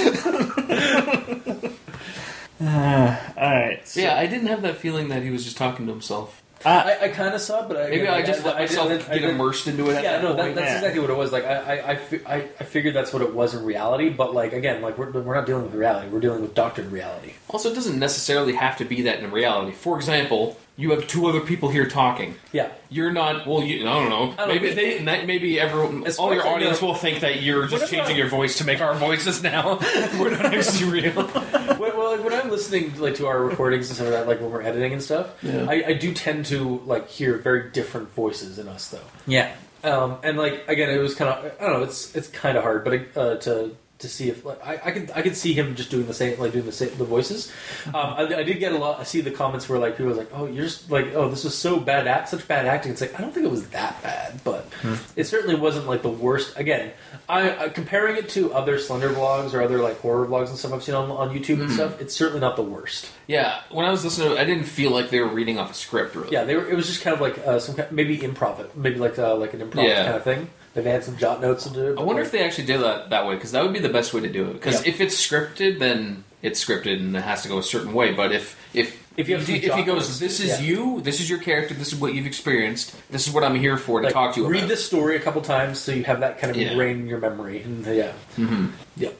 Uh, 2.59 3.17
all 3.37 3.51
right. 3.51 3.79
so- 3.87 4.01
Yeah, 4.01 4.15
I 4.17 4.27
didn't 4.27 4.47
have 4.47 4.61
that 4.63 4.77
feeling 4.77 5.09
that 5.09 5.23
he 5.23 5.29
was 5.31 5.43
just 5.45 5.57
talking 5.57 5.85
to 5.87 5.91
himself. 5.91 6.41
Ah. 6.65 6.85
I, 6.85 7.05
I 7.05 7.07
kind 7.09 7.33
of 7.35 7.41
saw 7.41 7.63
it, 7.63 7.67
but 7.67 7.77
I, 7.77 7.89
Maybe 7.89 8.07
I 8.07 8.21
just 8.23 8.43
let 8.43 8.55
I 8.55 8.59
myself 8.61 8.89
didn't- 8.89 9.03
I 9.09 9.13
get 9.13 9.21
didn't- 9.21 9.35
immersed 9.35 9.67
into 9.67 9.89
it. 9.89 9.95
At 9.97 10.03
Yeah, 10.03 10.11
that 10.13 10.23
no, 10.23 10.33
that, 10.35 10.55
that's 10.55 10.67
yeah. 10.71 10.75
exactly 10.77 10.99
what 11.01 11.09
it 11.09 11.17
was. 11.17 11.31
Like, 11.31 11.45
I, 11.45 11.55
I, 11.55 11.91
I, 11.91 11.99
I, 12.25 12.35
I 12.59 12.63
figured 12.63 12.93
that's 12.95 13.13
what 13.13 13.21
it 13.21 13.33
was 13.33 13.53
in 13.53 13.63
reality, 13.63 14.09
but 14.09 14.33
like 14.33 14.53
again, 14.53 14.81
like 14.81 14.97
we're, 14.97 15.11
we're 15.11 15.35
not 15.35 15.45
dealing 15.45 15.63
with 15.63 15.73
reality. 15.75 16.09
We're 16.09 16.19
dealing 16.19 16.41
with 16.41 16.55
doctored 16.55 16.91
reality. 16.91 17.33
Also, 17.49 17.71
it 17.71 17.75
doesn't 17.75 17.99
necessarily 17.99 18.53
have 18.53 18.77
to 18.77 18.85
be 18.85 19.03
that 19.03 19.19
in 19.19 19.31
reality. 19.31 19.71
For 19.71 19.95
example, 19.97 20.57
you 20.77 20.91
have 20.91 21.07
two 21.07 21.25
other 21.27 21.41
people 21.41 21.69
here 21.69 21.87
talking. 21.87 22.35
Yeah. 22.53 22.69
You're 22.89 23.11
not. 23.11 23.45
Well, 23.47 23.63
you, 23.63 23.81
I 23.81 23.93
don't 23.93 24.09
know. 24.09 24.31
I 24.33 24.35
don't 24.35 24.47
maybe 24.49 24.73
they. 24.73 25.03
that- 25.03 25.25
Maybe 25.25 25.59
everyone. 25.59 26.05
As 26.05 26.17
all 26.19 26.33
your 26.33 26.47
audience 26.47 26.81
know- 26.81 26.89
will 26.89 26.93
think 26.95 27.19
that 27.21 27.41
you're 27.41 27.67
just 27.67 27.91
changing 27.91 28.15
I- 28.15 28.19
your 28.19 28.29
voice 28.29 28.57
to 28.59 28.63
make 28.63 28.79
our 28.79 28.93
voices 28.95 29.41
now. 29.43 29.79
We're 30.19 30.29
not 30.31 30.45
actually 30.53 30.89
real. 31.01 31.11
when, 31.23 31.97
well, 31.97 32.15
like, 32.15 32.23
when 32.23 32.33
I'm 32.33 32.49
listening 32.49 32.97
like 32.99 33.15
to 33.15 33.27
our 33.27 33.41
recordings 33.43 33.89
and 33.89 33.95
stuff 33.95 34.07
like 34.09 34.15
that, 34.19 34.27
like 34.27 34.39
when 34.39 34.51
we're 34.51 34.61
editing 34.61 34.93
and 34.93 35.01
stuff, 35.03 35.33
Yeah. 35.43 35.65
I, 35.67 35.83
I 35.87 35.93
do 35.93 36.13
tend 36.13 36.45
to 36.47 36.79
like 36.85 37.09
hear 37.09 37.37
very 37.37 37.71
different 37.71 38.09
voices 38.11 38.59
in 38.59 38.67
us, 38.67 38.87
though. 38.89 39.01
Yeah. 39.25 39.53
Um, 39.83 40.17
and 40.23 40.37
like 40.37 40.63
again, 40.67 40.89
it 40.89 40.97
was 40.99 41.15
kind 41.15 41.29
of 41.31 41.51
I 41.59 41.65
don't 41.65 41.79
know. 41.79 41.83
It's 41.83 42.15
it's 42.15 42.27
kind 42.29 42.57
of 42.57 42.63
hard, 42.63 42.83
but 42.83 43.17
uh, 43.17 43.35
to 43.37 43.75
to 43.99 44.07
see 44.07 44.29
if 44.29 44.45
like, 44.45 44.63
I 44.65 44.79
I 44.85 44.91
could 44.91 45.11
I 45.15 45.21
could 45.23 45.35
see 45.35 45.53
him 45.53 45.75
just 45.75 45.89
doing 45.89 46.05
the 46.05 46.13
same 46.13 46.39
like 46.39 46.51
doing 46.53 46.65
the 46.65 46.71
same 46.71 46.95
the 46.97 47.03
voices. 47.05 47.51
Um, 47.87 47.95
I, 47.95 48.21
I 48.23 48.43
did 48.43 48.59
get 48.59 48.71
a 48.71 48.77
lot. 48.77 48.99
I 48.99 49.03
see 49.03 49.21
the 49.21 49.31
comments 49.31 49.67
where 49.67 49.79
like 49.79 49.93
people 49.97 50.07
was 50.09 50.17
like, 50.17 50.29
oh, 50.33 50.45
you're 50.45 50.65
just 50.65 50.91
like 50.91 51.07
oh, 51.15 51.29
this 51.29 51.43
was 51.43 51.57
so 51.57 51.79
bad 51.79 52.07
act, 52.07 52.29
such 52.29 52.47
bad 52.47 52.65
acting. 52.67 52.91
It's 52.91 53.01
like 53.01 53.15
I 53.17 53.21
don't 53.21 53.33
think 53.33 53.45
it 53.45 53.51
was 53.51 53.67
that 53.69 54.01
bad, 54.03 54.39
but 54.43 54.67
it 55.15 55.23
certainly 55.25 55.55
wasn't 55.55 55.87
like 55.87 56.01
the 56.03 56.09
worst. 56.09 56.57
Again, 56.57 56.91
I, 57.27 57.65
I 57.65 57.69
comparing 57.69 58.17
it 58.17 58.29
to 58.29 58.53
other 58.53 58.77
Slender 58.77 59.09
vlogs 59.09 59.53
or 59.53 59.61
other 59.61 59.79
like 59.79 59.99
horror 59.99 60.27
vlogs 60.27 60.49
and 60.49 60.57
stuff 60.57 60.73
I've 60.73 60.83
seen 60.83 60.95
on 60.95 61.09
on 61.09 61.35
YouTube 61.37 61.59
and 61.61 61.71
stuff. 61.71 61.99
It's 61.99 62.15
certainly 62.15 62.41
not 62.41 62.55
the 62.55 62.63
worst. 62.63 63.09
Yeah, 63.25 63.61
when 63.71 63.85
I 63.85 63.89
was 63.91 64.03
listening, 64.05 64.31
it, 64.33 64.37
I 64.37 64.45
didn't 64.45 64.65
feel 64.65 64.91
like 64.91 65.09
they 65.09 65.19
were 65.19 65.27
reading 65.27 65.57
off 65.59 65.71
a 65.71 65.73
script. 65.73 66.15
Really. 66.15 66.29
Yeah, 66.31 66.43
they 66.43 66.55
were. 66.55 66.69
It 66.69 66.75
was 66.75 66.87
just 66.87 67.01
kind 67.01 67.13
of 67.15 67.21
like 67.21 67.39
uh, 67.39 67.59
some 67.59 67.75
kind, 67.75 67.91
maybe 67.91 68.17
improv, 68.19 68.73
maybe 68.75 68.99
like 68.99 69.17
uh, 69.17 69.35
like 69.35 69.53
an 69.53 69.61
improv 69.61 69.83
Yeah. 69.87 70.03
kind 70.03 70.15
of 70.17 70.23
thing. 70.23 70.49
Like 70.77 70.83
they 70.85 70.91
had 70.91 71.03
some 71.03 71.17
jot 71.17 71.41
notes 71.41 71.63
to 71.65 71.71
do. 71.71 71.95
I 71.97 72.03
wonder 72.03 72.21
if 72.21 72.31
they 72.31 72.43
actually 72.45 72.67
did 72.67 72.79
that 72.81 73.09
that 73.09 73.25
way 73.27 73.33
because 73.35 73.51
that 73.51 73.63
would 73.63 73.73
be 73.73 73.79
the 73.79 73.89
best 73.89 74.13
way 74.13 74.21
to 74.21 74.29
do 74.29 74.45
it. 74.45 74.53
Because 74.53 74.85
Yeah. 74.85 74.89
if 74.93 75.01
it's 75.01 75.15
scripted, 75.15 75.79
then 75.79 76.23
it's 76.43 76.63
scripted 76.63 76.99
and 76.99 77.17
it 77.17 77.23
has 77.23 77.41
to 77.43 77.49
go 77.49 77.57
a 77.57 77.63
certain 77.63 77.93
way. 77.93 78.13
But 78.13 78.31
if 78.31 78.55
if 78.75 79.03
If 79.17 79.27
you 79.27 79.41
some 79.41 79.55
if 79.55 79.73
he 79.73 79.81
goes, 79.83 80.07
notes, 80.07 80.19
this 80.19 80.39
is 80.39 80.61
yeah. 80.61 80.67
you, 80.67 81.01
this 81.01 81.19
is 81.19 81.27
your 81.31 81.39
character, 81.39 81.73
this 81.73 81.91
is 81.91 81.99
what 81.99 82.13
you've 82.13 82.27
experienced, 82.27 82.93
this 83.09 83.27
is 83.27 83.33
what 83.33 83.43
I'm 83.43 83.55
here 83.55 83.75
for 83.75 84.01
to 84.01 84.05
like, 84.05 84.13
talk 84.13 84.35
to 84.35 84.41
you 84.41 84.45
about. 84.45 84.51
read 84.51 84.59
about. 84.59 84.69
this 84.69 84.85
story 84.85 85.15
a 85.15 85.19
couple 85.19 85.41
times 85.41 85.79
so 85.79 85.91
you 85.91 86.03
have 86.03 86.19
that 86.19 86.37
kind 86.37 86.51
of 86.51 86.57
Yeah. 86.57 86.69
ingrained 86.69 87.01
in 87.01 87.07
your 87.07 87.17
memory. 87.19 87.63
And 87.63 87.87
uh, 87.87 87.91
yeah, 87.91 88.11
hmm 88.35 88.67
yep. 88.95 89.17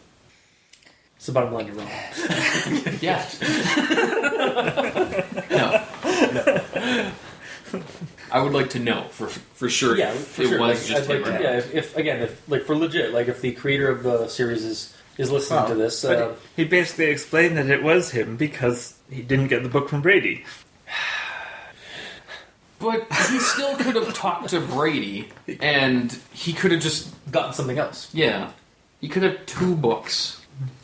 So 1.17 1.33
bottom 1.33 1.51
line, 1.51 1.65
you're 1.65 1.75
wrong. 1.75 1.89
Yeah. 3.01 3.25
no. 5.49 7.11
I 8.31 8.41
would 8.41 8.53
like 8.53 8.69
to 8.71 8.79
know 8.79 9.03
for 9.09 9.27
for 9.27 9.69
sure 9.69 9.97
yeah, 9.97 10.11
if 10.13 10.27
for 10.27 10.41
it 10.43 10.49
sure. 10.49 10.59
was 10.59 10.77
like, 10.79 10.87
just 10.87 11.09
I'd 11.09 11.15
him 11.15 11.21
like 11.23 11.27
or 11.27 11.31
to, 11.31 11.31
not. 11.33 11.41
yeah, 11.41 11.57
if, 11.57 11.73
if 11.73 11.97
again, 11.97 12.21
if 12.21 12.49
like 12.49 12.63
for 12.63 12.75
legit, 12.75 13.13
like 13.13 13.27
if 13.27 13.41
the 13.41 13.51
creator 13.53 13.89
of 13.89 14.03
the 14.03 14.27
series 14.27 14.63
is 14.63 14.95
is 15.17 15.31
listening 15.31 15.59
Well, 15.59 15.69
to 15.69 15.75
this, 15.75 16.03
uh, 16.05 16.35
he 16.55 16.65
basically 16.65 17.05
explained 17.05 17.57
that 17.57 17.69
it 17.69 17.81
was 17.83 18.11
him 18.11 18.37
because 18.37 18.95
he 19.09 19.21
didn't 19.21 19.47
get 19.47 19.63
the 19.63 19.69
book 19.69 19.89
from 19.89 20.01
Brady. 20.01 20.43
But 22.79 23.07
he 23.31 23.39
still 23.39 23.75
could 23.75 23.95
have 23.95 24.13
talked 24.13 24.49
to 24.49 24.59
Brady, 24.61 25.29
and 25.59 26.15
he 26.31 26.53
could 26.53 26.71
have 26.71 26.81
just 26.81 27.09
gotten 27.31 27.53
something 27.53 27.79
else, 27.79 28.13
yeah. 28.13 28.51
He 29.01 29.07
could 29.09 29.23
have 29.23 29.43
two 29.47 29.75
books. 29.75 30.36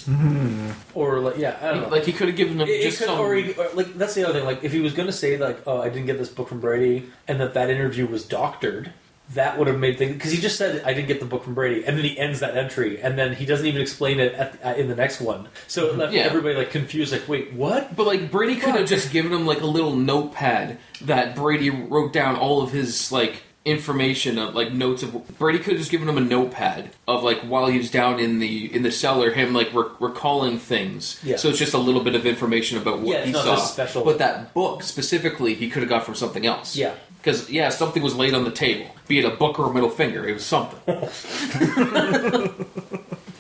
Mm-hmm. 0.06 0.72
or 0.94 1.20
like 1.20 1.38
yeah, 1.38 1.58
I 1.62 1.68
don't 1.72 1.82
know. 1.84 1.88
Like 1.90 2.04
he 2.06 2.14
could 2.14 2.28
have 2.28 2.38
given 2.38 2.60
him 2.60 2.68
It- 2.68 2.72
it 2.72 2.84
just 2.84 2.98
could- 3.00 3.08
some. 3.08 3.20
or, 3.20 3.34
he, 3.36 3.54
or 3.54 3.70
like 3.74 3.94
that's 3.96 4.14
the 4.16 4.24
other 4.24 4.34
thing. 4.40 4.46
Like 4.46 4.64
if 4.64 4.72
he 4.72 4.80
was 4.82 4.94
going 4.94 5.08
to 5.08 5.14
say 5.14 5.38
like, 5.38 5.60
"Oh, 5.68 5.82
I 5.82 5.90
didn't 5.90 6.06
get 6.08 6.18
this 6.18 6.30
book 6.30 6.50
from 6.50 6.60
Brady," 6.60 7.06
and 7.28 7.40
that 7.40 7.54
that 7.56 7.70
interview 7.70 8.06
was 8.08 8.26
doctored, 8.26 8.92
that 9.34 9.58
would 9.58 9.68
have 9.68 9.80
made 9.80 9.98
things 9.98 10.14
because 10.14 10.32
he 10.32 10.40
just 10.40 10.58
said, 10.58 10.84
"I 10.86 10.94
didn't 10.94 11.08
get 11.08 11.20
the 11.20 11.26
book 11.26 11.44
from 11.44 11.54
Brady," 11.54 11.86
and 11.86 11.98
then 11.98 12.04
he 12.06 12.18
ends 12.18 12.40
that 12.42 12.56
entry, 12.58 13.02
and 13.02 13.18
then 13.18 13.34
he 13.36 13.46
doesn't 13.46 13.66
even 13.66 13.82
explain 13.82 14.20
it 14.20 14.34
at, 14.34 14.62
at, 14.62 14.78
in 14.80 14.88
the 14.90 14.96
next 14.96 15.22
one. 15.22 15.48
So 15.68 15.88
it 15.88 15.98
left 15.98 16.14
Yeah. 16.14 16.24
everybody 16.24 16.56
like 16.56 16.72
confused. 16.72 17.12
Like, 17.12 17.28
wait, 17.28 17.54
what? 17.54 17.96
But 17.96 18.06
like 18.08 18.30
Brady 18.32 18.58
could 18.58 18.76
have 18.76 18.88
just 18.88 19.12
given 19.12 19.32
him 19.32 19.46
like 19.46 19.62
a 19.62 19.66
little 19.66 19.96
notepad 19.96 20.78
that 21.02 21.36
Brady 21.36 21.70
wrote 21.70 22.14
down 22.14 22.36
all 22.36 22.62
of 22.62 22.72
his 22.72 23.12
like 23.12 23.44
information 23.66 24.38
of 24.38 24.54
like 24.56 24.74
notes 24.74 25.04
of 25.04 25.38
Brady 25.40 25.58
could 25.60 25.74
have 25.74 25.78
just 25.80 25.90
given 25.92 26.10
him 26.10 26.18
a 26.18 26.22
notepad 26.22 26.90
of 27.08 27.24
like 27.24 27.40
while 27.42 27.68
he 27.68 27.78
was 27.78 27.90
down 27.90 28.20
in 28.20 28.40
the 28.40 28.74
in 28.76 28.84
the 28.84 28.92
cellar 28.92 29.32
him 29.32 29.54
like 29.54 29.74
re- 29.74 29.86
recalling 30.00 30.60
things. 30.60 31.20
Yeah. 31.24 31.38
So 31.38 31.50
it's 31.50 31.60
just 31.60 31.74
a 31.74 31.78
little 31.78 32.04
bit 32.04 32.14
of 32.16 32.26
information 32.26 32.78
about 32.78 33.00
what 33.00 33.08
Yeah, 33.20 33.26
he 33.26 33.32
saw. 33.34 33.56
special. 33.56 34.04
But 34.04 34.18
that 34.18 34.54
book 34.54 34.84
specifically 34.84 35.54
he 35.56 35.70
could 35.70 35.82
have 35.82 35.90
got 35.90 36.04
from 36.06 36.16
something 36.16 36.46
else. 36.46 36.76
Yeah. 36.76 36.94
Because 37.20 37.50
yeah, 37.50 37.70
something 37.70 38.04
was 38.04 38.16
laid 38.16 38.34
on 38.34 38.44
the 38.44 38.52
table, 38.52 38.88
be 39.08 39.20
it 39.20 39.24
a 39.26 39.30
book 39.30 39.58
or 39.58 39.70
a 39.70 39.74
middle 39.74 39.90
finger. 39.90 40.28
It 40.28 40.34
was 40.34 40.46
something. 40.46 40.80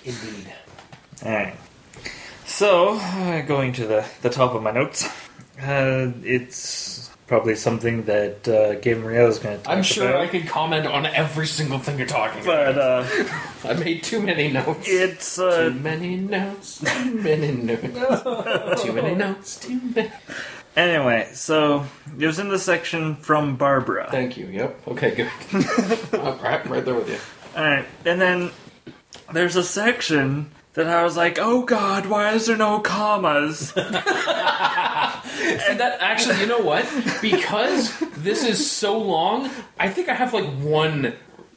Indeed. 0.05 0.53
Alright. 1.21 1.55
So, 2.45 2.97
uh, 2.99 3.41
going 3.41 3.73
to 3.73 3.85
the, 3.87 4.05
the 4.21 4.29
top 4.29 4.53
of 4.53 4.61
my 4.63 4.71
notes, 4.71 5.05
uh, 5.61 6.11
it's 6.23 7.09
probably 7.33 7.55
something 7.55 8.03
that 8.03 8.47
uh, 8.47 8.75
Gabrielle 8.75 9.27
is 9.27 9.39
going 9.39 9.57
to 9.57 9.63
talk 9.63 9.75
I'm 9.75 9.81
sure 9.81 10.07
about. 10.07 10.21
I 10.21 10.27
can 10.27 10.45
comment 10.45 10.85
on 10.85 11.07
every 11.07 11.47
single 11.47 11.79
thing 11.79 11.97
you're 11.97 12.05
talking 12.05 12.43
about. 12.43 12.75
But 12.75 12.77
uh, 12.77 13.33
I 13.63 13.73
made 13.73 14.03
too 14.03 14.21
many 14.21 14.51
notes. 14.51 14.87
it's 14.87 15.37
Too 15.37 15.43
uh, 15.43 15.69
many 15.71 16.15
notes, 16.15 16.77
too 16.77 17.15
many 17.15 17.51
notes, 17.53 18.83
too 18.83 18.93
many 18.93 19.15
notes, 19.15 19.59
too 19.59 19.81
many. 19.95 20.11
anyway. 20.75 21.31
So 21.33 21.87
it 22.19 22.27
was 22.27 22.37
in 22.37 22.49
the 22.49 22.59
section 22.59 23.15
from 23.15 23.55
Barbara. 23.55 24.09
Thank 24.11 24.37
you. 24.37 24.45
Yep. 24.45 24.87
Okay. 24.89 25.15
Good. 25.15 25.31
I'm 26.13 26.37
right, 26.39 26.63
right 26.69 26.85
there 26.85 26.93
with 26.93 27.09
you. 27.09 27.17
All 27.57 27.63
right, 27.63 27.85
and 28.05 28.21
then 28.21 28.51
there's 29.33 29.55
a 29.55 29.63
section 29.63 30.51
that 30.73 30.87
I 30.87 31.03
was 31.03 31.15
like, 31.15 31.37
"Oh 31.39 31.63
God, 31.63 32.07
why 32.07 32.33
is 32.33 32.47
there 32.47 32.57
no 32.57 32.79
commas?" 32.79 33.73
and 33.77 33.93
that 35.79 35.97
actually, 35.99 36.39
you 36.39 36.47
know 36.47 36.59
what? 36.59 36.85
Because 37.21 37.97
this 38.17 38.43
is 38.43 38.69
so 38.69 38.97
long, 38.97 39.49
I 39.79 39.89
think 39.89 40.09
I 40.09 40.13
have 40.13 40.33
like 40.33 40.45
one 40.45 41.13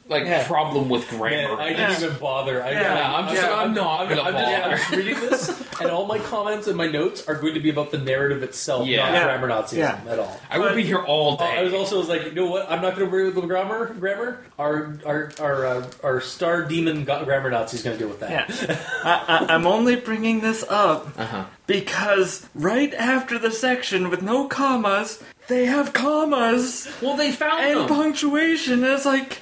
like 0.09 0.25
Yeah. 0.25 0.45
problem 0.47 0.89
with 0.89 1.09
Man, 1.11 1.19
grammar. 1.19 1.61
I 1.61 1.73
didn't 1.73 2.01
even 2.03 2.17
bother. 2.17 2.63
I, 2.63 2.71
Yeah, 2.71 3.13
I'm 3.15 3.33
just- 3.33 3.47
I'm 3.47 3.73
not 3.73 4.07
gonna 4.09 4.21
I'm, 4.21 4.33
just, 4.33 4.45
bother. 4.45 4.63
I'm 4.63 4.77
just 4.77 4.89
reading 4.91 5.19
this, 5.19 5.63
and 5.81 5.89
all 5.91 6.05
my 6.05 6.19
comments 6.19 6.67
and 6.67 6.77
my 6.77 6.87
notes 6.87 7.27
are 7.27 7.35
going 7.35 7.53
to 7.55 7.59
be 7.59 7.69
about 7.69 7.91
the 7.91 7.97
narrative 7.97 8.41
itself, 8.43 8.87
Yeah. 8.87 9.03
not 9.03 9.13
Yeah. 9.13 9.23
grammar 9.25 9.47
Nazism 9.49 9.77
Yeah. 9.77 9.99
at 10.09 10.19
all. 10.19 10.39
I 10.49 10.59
would 10.59 10.75
be 10.75 10.83
here 10.83 10.99
all 11.03 11.37
Uh, 11.39 11.43
I 11.45 11.63
was 11.63 11.73
also 11.73 11.97
was 11.99 12.07
like, 12.09 12.23
you 12.25 12.31
know 12.31 12.45
what? 12.45 12.71
I'm 12.71 12.81
not 12.81 12.95
going 12.95 13.05
to 13.07 13.11
worry 13.11 13.25
with 13.25 13.35
the 13.35 13.41
grammar. 13.41 13.93
Grammar. 13.99 14.43
Our 14.57 14.93
our 15.05 15.31
our 15.39 15.65
uh, 15.65 15.85
our 16.03 16.21
star 16.21 16.63
demon 16.63 17.03
go- 17.03 17.23
grammar 17.25 17.49
Nazi 17.49 17.77
is 17.77 17.83
going 17.83 17.97
to 17.97 17.99
deal 18.03 18.09
with 18.09 18.21
that. 18.21 18.29
yeah, 18.49 18.75
I, 19.03 19.45
I, 19.49 19.53
I'm 19.53 19.67
only 19.67 19.95
bringing 19.97 20.39
this 20.41 20.63
up 20.69 21.07
Uh 21.17 21.25
huh. 21.25 21.43
because 21.67 22.47
right 22.55 22.93
after 22.93 23.37
the 23.37 23.51
section 23.51 24.09
with 24.09 24.21
no 24.21 24.47
commas, 24.47 25.21
they 25.47 25.65
have 25.65 25.93
commas 25.93 26.87
Well, 27.01 27.15
they 27.17 27.31
found 27.31 27.61
and 27.65 27.79
them. 27.81 27.87
punctuation. 27.87 28.83
And 28.83 28.93
it's 28.93 29.05
like, 29.05 29.39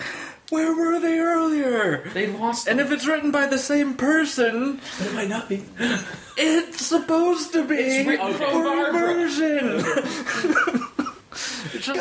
where 0.49 0.73
were 0.75 0.99
they 0.99 1.17
earlier? 1.19 2.09
They 2.13 2.27
lost. 2.27 2.67
And 2.67 2.79
them. 2.79 2.85
if 2.87 2.93
it's 2.93 3.07
written 3.07 3.31
by 3.31 3.47
the 3.47 3.57
same 3.57 3.95
person, 3.95 4.79
But 4.99 5.07
it 5.07 5.13
might 5.13 5.29
not 5.29 5.49
be. 5.49 5.63
it's 6.37 6.85
supposed 6.85 7.51
to 7.53 7.63
be 7.65 7.75
It's 7.75 8.07
written 8.07 8.33
from 8.33 8.51
for 8.51 8.63
Barbara. 8.63 9.11
immersion. 9.11 9.83
It's 11.73 11.85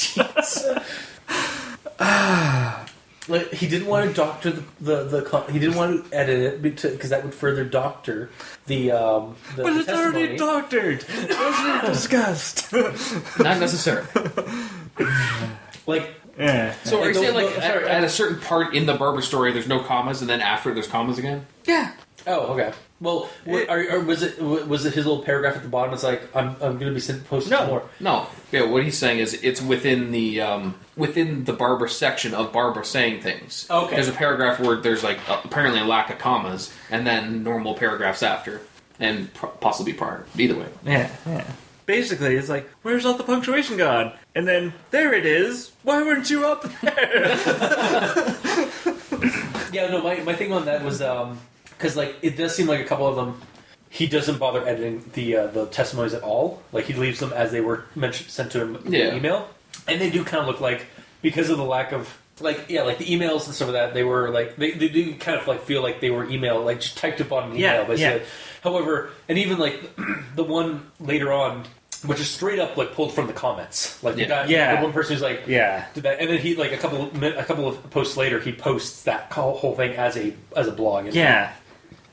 just- 0.00 0.66
Ah. 2.02 2.86
Like, 3.30 3.52
he 3.52 3.68
didn't 3.68 3.86
want 3.86 4.08
to 4.10 4.14
doctor 4.14 4.50
the 4.50 4.62
the, 4.80 5.04
the 5.04 5.22
con- 5.22 5.50
he 5.52 5.58
didn't 5.58 5.76
want 5.76 6.10
to 6.10 6.16
edit 6.16 6.40
it 6.54 6.62
because 6.62 7.10
that 7.10 7.22
would 7.24 7.32
further 7.34 7.64
doctor 7.64 8.28
the 8.66 8.90
um 8.92 9.36
the, 9.56 9.62
but 9.62 9.72
the 9.74 9.80
it's 9.80 9.88
already 9.88 10.36
testimony. 10.36 10.38
doctored. 10.38 11.04
It 11.08 11.30
wasn't 11.38 11.84
discussed. 11.86 12.72
Not 13.38 13.58
necessary. 13.60 14.04
like 15.86 16.10
yeah. 16.38 16.74
So 16.84 17.00
are 17.02 17.08
you 17.08 17.14
Don't- 17.14 17.22
saying 17.22 17.34
like 17.34 17.46
don't- 17.54 17.62
at, 17.62 17.72
sorry, 17.72 17.86
at 17.88 18.04
a 18.04 18.08
certain 18.08 18.40
part 18.40 18.74
in 18.74 18.86
the 18.86 18.94
Barbara 18.94 19.22
story, 19.22 19.52
there's 19.52 19.68
no 19.68 19.80
commas, 19.82 20.20
and 20.20 20.30
then 20.30 20.40
after 20.40 20.72
there's 20.72 20.86
commas 20.88 21.18
again? 21.18 21.46
Yeah. 21.66 21.92
Oh 22.26 22.52
okay. 22.54 22.72
Well, 23.00 23.30
It- 23.46 23.68
or, 23.70 23.96
or 23.96 24.00
was 24.00 24.22
it 24.22 24.38
was 24.40 24.84
it 24.84 24.92
his 24.94 25.06
little 25.06 25.22
paragraph 25.22 25.56
at 25.56 25.62
the 25.62 25.68
bottom? 25.68 25.94
It's 25.94 26.02
like 26.02 26.34
I'm 26.36 26.48
I'm 26.60 26.74
going 26.78 26.86
to 26.86 26.92
be 26.92 27.00
sent 27.00 27.26
posting 27.28 27.50
No. 27.52 27.66
more. 27.66 27.82
No. 27.98 28.26
Yeah, 28.52 28.64
what 28.64 28.82
he's 28.84 28.98
saying 28.98 29.18
is 29.20 29.34
it's 29.42 29.62
within 29.62 30.10
the 30.12 30.40
um, 30.42 30.74
within 30.96 31.44
the 31.44 31.52
Barbara 31.54 31.88
section 31.88 32.34
of 32.34 32.52
Barbara 32.52 32.84
saying 32.84 33.22
things. 33.22 33.66
Okay. 33.70 33.94
There's 33.94 34.08
a 34.08 34.12
paragraph 34.12 34.60
where 34.60 34.76
there's 34.76 35.02
like 35.02 35.18
uh, 35.30 35.40
apparently 35.44 35.80
a 35.80 35.84
lack 35.84 36.10
of 36.10 36.18
commas, 36.18 36.72
and 36.90 37.06
then 37.06 37.42
normal 37.42 37.74
paragraphs 37.74 38.22
after, 38.22 38.60
and 38.98 39.32
pro- 39.32 39.48
possibly 39.50 39.92
prior. 39.94 40.26
Either 40.36 40.56
way. 40.56 40.66
Yeah. 40.84 41.10
Yeah. 41.26 41.44
Basically, 41.86 42.36
it's 42.36 42.48
like, 42.48 42.68
where's 42.82 43.04
all 43.04 43.14
the 43.14 43.24
punctuation 43.24 43.76
gone? 43.76 44.12
And 44.36 44.46
then 44.46 44.72
there 44.92 45.12
it 45.12 45.26
is. 45.26 45.72
Why 45.82 46.02
weren't 46.02 46.28
you 46.30 46.46
up 46.46 46.62
there? 46.82 47.36
Yeah, 49.72 49.86
no. 49.88 50.02
My, 50.02 50.16
my 50.20 50.32
thing 50.34 50.52
on 50.52 50.64
that 50.64 50.82
was 50.82 51.00
because 51.80 51.96
like 51.96 52.14
it 52.22 52.36
does 52.36 52.54
seem 52.54 52.66
like 52.66 52.80
a 52.80 52.84
couple 52.84 53.06
of 53.06 53.16
them. 53.16 53.40
He 53.88 54.06
doesn't 54.06 54.38
bother 54.38 54.66
editing 54.68 55.02
the 55.14 55.36
uh, 55.36 55.46
the 55.48 55.66
testimonies 55.66 56.14
at 56.14 56.22
all. 56.22 56.62
Like 56.72 56.84
he 56.84 56.92
leaves 56.94 57.18
them 57.20 57.32
as 57.32 57.50
they 57.52 57.60
were 57.60 57.84
mentioned, 57.94 58.30
sent 58.30 58.52
to 58.52 58.60
him 58.60 58.76
in 58.84 58.92
Yeah. 58.92 59.10
the 59.10 59.16
email, 59.16 59.48
and 59.88 60.00
they 60.00 60.10
do 60.10 60.22
kind 60.24 60.42
of 60.42 60.46
look 60.46 60.60
like 60.60 60.86
because 61.22 61.50
of 61.50 61.56
the 61.58 61.64
lack 61.64 61.92
of 61.92 62.16
like 62.40 62.66
yeah, 62.68 62.82
like 62.82 62.98
the 62.98 63.04
emails 63.06 63.46
and 63.46 63.54
stuff 63.54 63.68
of 63.68 63.74
that, 63.74 63.92
they 63.94 64.04
were 64.04 64.30
like 64.30 64.56
they, 64.56 64.72
they 64.72 64.88
do 64.88 65.14
kind 65.16 65.38
of 65.40 65.46
like 65.48 65.62
feel 65.62 65.82
like 65.82 66.00
they 66.00 66.10
were 66.10 66.28
email 66.30 66.62
like 66.62 66.80
just 66.80 66.98
typed 66.98 67.20
up 67.20 67.32
on 67.32 67.50
an 67.52 67.56
Yeah, 67.58 67.74
email. 67.76 67.86
basically. 67.86 68.20
yeah. 68.20 68.26
However, 68.62 69.10
and 69.28 69.38
even 69.38 69.58
like 69.58 69.80
the 70.36 70.44
one 70.44 70.86
later 71.00 71.32
on, 71.32 71.64
which 72.06 72.20
is 72.20 72.30
straight 72.30 72.58
up 72.60 72.76
like 72.76 72.92
pulled 72.94 73.12
from 73.12 73.26
the 73.26 73.32
comments, 73.32 74.00
like 74.04 74.16
Yeah. 74.16 74.24
the 74.24 74.28
guy, 74.28 74.44
Yeah. 74.46 74.76
the 74.76 74.82
one 74.84 74.92
person 74.92 75.14
who's 75.14 75.22
like 75.22 75.48
Yeah. 75.48 75.86
did 75.94 76.04
that, 76.04 76.20
and 76.20 76.30
then 76.30 76.38
he 76.38 76.54
like 76.54 76.70
a 76.72 76.76
couple 76.78 77.02
of, 77.02 77.14
min- 77.20 77.36
a 77.36 77.44
couple 77.44 77.66
of 77.66 77.90
posts 77.90 78.16
later, 78.16 78.38
he 78.38 78.52
posts 78.52 79.02
that 79.02 79.30
co- 79.30 79.54
whole 79.54 79.74
thing 79.74 79.92
as 79.96 80.16
a 80.16 80.32
as 80.56 80.68
a 80.68 80.72
blog. 80.72 81.06
And 81.06 81.14
Yeah. 81.16 81.52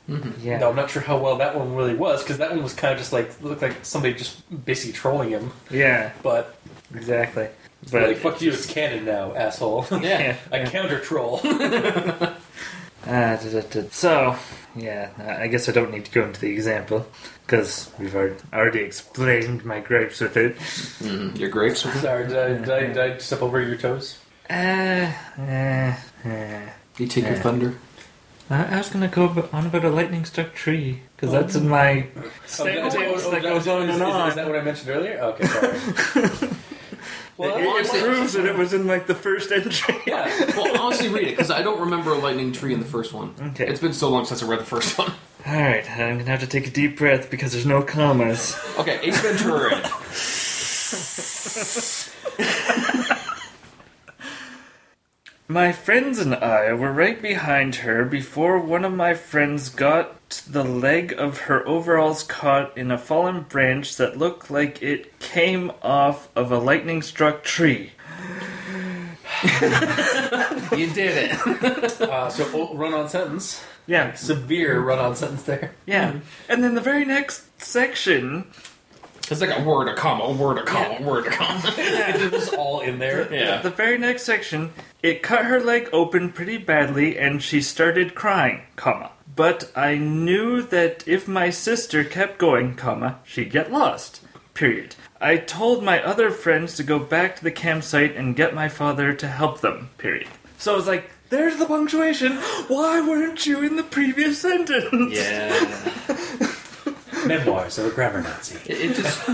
Mm-hmm. 0.09 0.45
Yeah. 0.47 0.59
No, 0.59 0.69
I'm 0.69 0.75
not 0.75 0.89
sure 0.89 1.01
how 1.01 1.17
well 1.17 1.37
that 1.37 1.55
one 1.57 1.75
really 1.75 1.95
was 1.95 2.23
because 2.23 2.37
that 2.37 2.51
one 2.51 2.63
was 2.63 2.73
kind 2.73 2.93
of 2.93 2.99
just 2.99 3.11
like 3.11 3.41
looked 3.41 3.61
like 3.61 3.83
somebody 3.83 4.13
just 4.13 4.41
basically 4.65 4.93
trolling 4.93 5.29
him. 5.29 5.51
Yeah. 5.69 6.11
But, 6.23 6.57
Exactly. 6.95 7.49
but 7.83 7.91
But 7.91 8.07
like, 8.09 8.17
fuck 8.17 8.41
you, 8.41 8.51
it's 8.51 8.65
canon 8.65 9.05
now, 9.05 9.33
asshole. 9.35 9.85
Yeah. 10.01 10.37
I 10.51 10.63
counter 10.65 10.99
troll. 10.99 11.41
Ah, 13.09 13.39
da, 13.41 13.49
da, 13.49 13.61
da. 13.61 13.87
so 13.89 14.35
yeah, 14.75 15.11
I 15.39 15.47
guess 15.47 15.69
I 15.69 15.71
don't 15.71 15.91
need 15.91 16.03
to 16.05 16.11
go 16.11 16.23
into 16.25 16.41
the 16.41 16.49
example 16.49 17.07
because 17.45 17.89
we've 17.97 18.13
already, 18.13 18.35
already 18.51 18.79
explained 18.81 19.63
my 19.63 19.79
grapes 19.79 20.19
with 20.19 20.35
it. 20.35 20.57
Mm, 20.57 21.37
your 21.39 21.47
grapes. 21.49 21.83
Sorry, 22.01 22.27
did 22.27 22.37
I, 22.37 22.47
did, 22.49 22.69
I, 22.69 22.79
did 22.87 22.97
I 22.97 23.17
step 23.19 23.41
over 23.41 23.61
your 23.61 23.77
toes? 23.77 24.17
Uh, 24.49 25.09
uh, 25.39 25.95
uh. 26.25 26.59
You 26.97 27.07
take 27.07 27.25
your 27.25 27.35
thunder. 27.35 27.75
I 28.49 28.75
I 28.75 28.77
was 28.77 28.89
gonna 28.89 29.07
go 29.07 29.47
on 29.51 29.65
about 29.65 29.83
a 29.85 29.89
lightning 29.89 30.25
struck 30.25 30.53
tree 30.53 31.01
because 31.15 31.31
that's 31.31 31.55
in 31.55 31.67
my 31.67 32.07
Oh, 32.15 32.31
sentence 32.45 32.93
that- 32.93 33.07
oh, 33.07 33.17
that 33.17 33.31
that- 33.31 33.41
goes 33.43 33.67
on 33.67 33.83
is- 33.83 33.95
and 33.95 33.95
is- 33.95 34.01
on. 34.01 34.29
Is 34.29 34.35
that 34.35 34.47
what 34.47 34.55
I 34.55 34.61
mentioned 34.61 34.89
earlier? 34.89 35.17
Okay, 35.19 35.45
sorry. 35.47 35.77
well, 37.37 37.57
it, 37.57 37.85
it 37.85 38.03
proves 38.03 38.33
that 38.33 38.45
it 38.45 38.55
was 38.57 38.73
in 38.73 38.87
like 38.87 39.07
the 39.07 39.15
first 39.15 39.51
entry. 39.51 39.95
yeah. 40.07 40.29
Well, 40.55 40.79
honestly, 40.81 41.09
read 41.09 41.27
it 41.27 41.31
because 41.31 41.51
I 41.51 41.61
don't 41.61 41.79
remember 41.81 42.11
a 42.13 42.17
lightning 42.17 42.51
tree 42.53 42.73
in 42.73 42.79
the 42.79 42.85
first 42.85 43.13
one. 43.13 43.33
Okay. 43.51 43.67
It's 43.67 43.81
been 43.81 43.93
so 43.93 44.09
long 44.09 44.25
since 44.25 44.41
I 44.41 44.47
read 44.47 44.59
the 44.61 44.65
first 44.65 44.97
one. 44.97 45.11
All 45.45 45.53
right, 45.53 45.89
I'm 45.89 46.17
gonna 46.17 46.29
have 46.31 46.39
to 46.41 46.47
take 46.47 46.67
a 46.67 46.71
deep 46.71 46.97
breath 46.97 47.29
because 47.29 47.51
there's 47.53 47.65
no 47.65 47.81
commas. 47.81 48.57
Okay, 48.79 48.99
Ace 49.03 49.19
Ventura. 49.21 49.81
My 55.49 55.71
friends 55.71 56.19
and 56.19 56.35
I 56.35 56.73
were 56.73 56.91
right 56.91 57.21
behind 57.21 57.75
her 57.75 58.03
before 58.03 58.59
one 58.59 58.83
of 58.83 58.93
my 58.93 59.13
friends 59.13 59.69
got 59.69 60.41
the 60.49 60.63
leg 60.65 61.13
of 61.17 61.37
her 61.41 61.65
overalls 61.65 62.23
caught 62.23 62.77
in 62.77 62.91
a 62.91 62.97
fallen 62.97 63.43
branch 63.43 63.95
that 63.95 64.17
looked 64.17 64.51
like 64.51 64.83
it 64.83 65.19
came 65.19 65.71
off 65.81 66.27
of 66.35 66.51
a 66.51 66.57
lightning 66.57 67.01
struck 67.01 67.45
tree. 67.45 67.91
you 70.75 70.87
did 70.93 71.31
it. 71.31 72.01
Uh, 72.07 72.29
so 72.29 72.49
oh, 72.53 72.75
run-on 72.75 73.07
sentence, 73.09 73.63
Yeah, 73.85 74.13
severe 74.13 74.79
run-on 74.79 75.15
sentence 75.15 75.43
there. 75.43 75.73
yeah. 75.85 76.19
And 76.49 76.63
then 76.63 76.75
the 76.75 76.81
very 76.81 77.05
next 77.05 77.61
section, 77.61 78.47
It's 79.30 79.41
like 79.41 79.57
a 79.57 79.63
word, 79.63 79.89
a 79.89 79.95
comma, 79.95 80.23
a 80.23 80.32
word, 80.32 80.57
a 80.57 80.63
comma, 80.63 80.97
a 80.99 81.03
word, 81.03 81.28
a 81.28 81.30
comma. 81.30 81.61
it 81.78 82.32
was 82.32 82.49
all 82.49 82.80
in 82.80 82.97
there. 82.99 83.32
Yeah. 83.34 83.61
the 83.61 83.69
very 83.69 83.97
next 83.97 84.23
section, 84.23 84.71
it 85.03 85.21
cut 85.21 85.45
her 85.45 85.59
leg 85.59 85.89
open 85.91 86.32
pretty 86.32 86.57
badly 86.57 87.17
and 87.17 87.43
she 87.43 87.61
started 87.61 88.15
crying, 88.15 88.61
comma. 88.78 89.11
But 89.36 89.69
I 89.75 89.97
knew 89.97 90.61
that 90.63 91.07
if 91.07 91.28
my 91.28 91.49
sister 91.49 92.03
kept 92.03 92.38
going, 92.38 92.75
comma, 92.75 93.19
she'd 93.23 93.51
get 93.51 93.71
lost. 93.71 94.21
Period. 94.53 94.95
I 95.19 95.38
told 95.38 95.84
my 95.84 96.01
other 96.01 96.32
friends 96.32 96.75
to 96.78 96.84
go 96.84 96.97
back 96.97 97.36
to 97.36 97.43
the 97.43 97.51
campsite 97.51 98.15
and 98.15 98.36
get 98.36 98.55
my 98.55 98.69
father 98.69 99.13
to 99.13 99.28
help 99.28 99.61
them. 99.61 99.89
Period. 99.97 100.28
So 100.57 100.73
I 100.73 100.75
was 100.75 100.88
like, 100.88 101.11
there's 101.30 101.57
the 101.57 101.65
punctuation. 101.65 102.38
Why 102.67 103.01
weren't 103.01 103.45
you 103.45 103.61
in 103.61 103.75
the 103.75 103.84
previous 103.84 104.39
sentence? 104.39 105.13
Yeah. 105.13 106.53
Memoirs 107.26 107.78
of 107.78 107.86
a 107.86 107.89
grammar 107.91 108.22
Nazi. 108.22 108.57
It, 108.72 108.91
it 108.91 108.95
just 108.95 109.26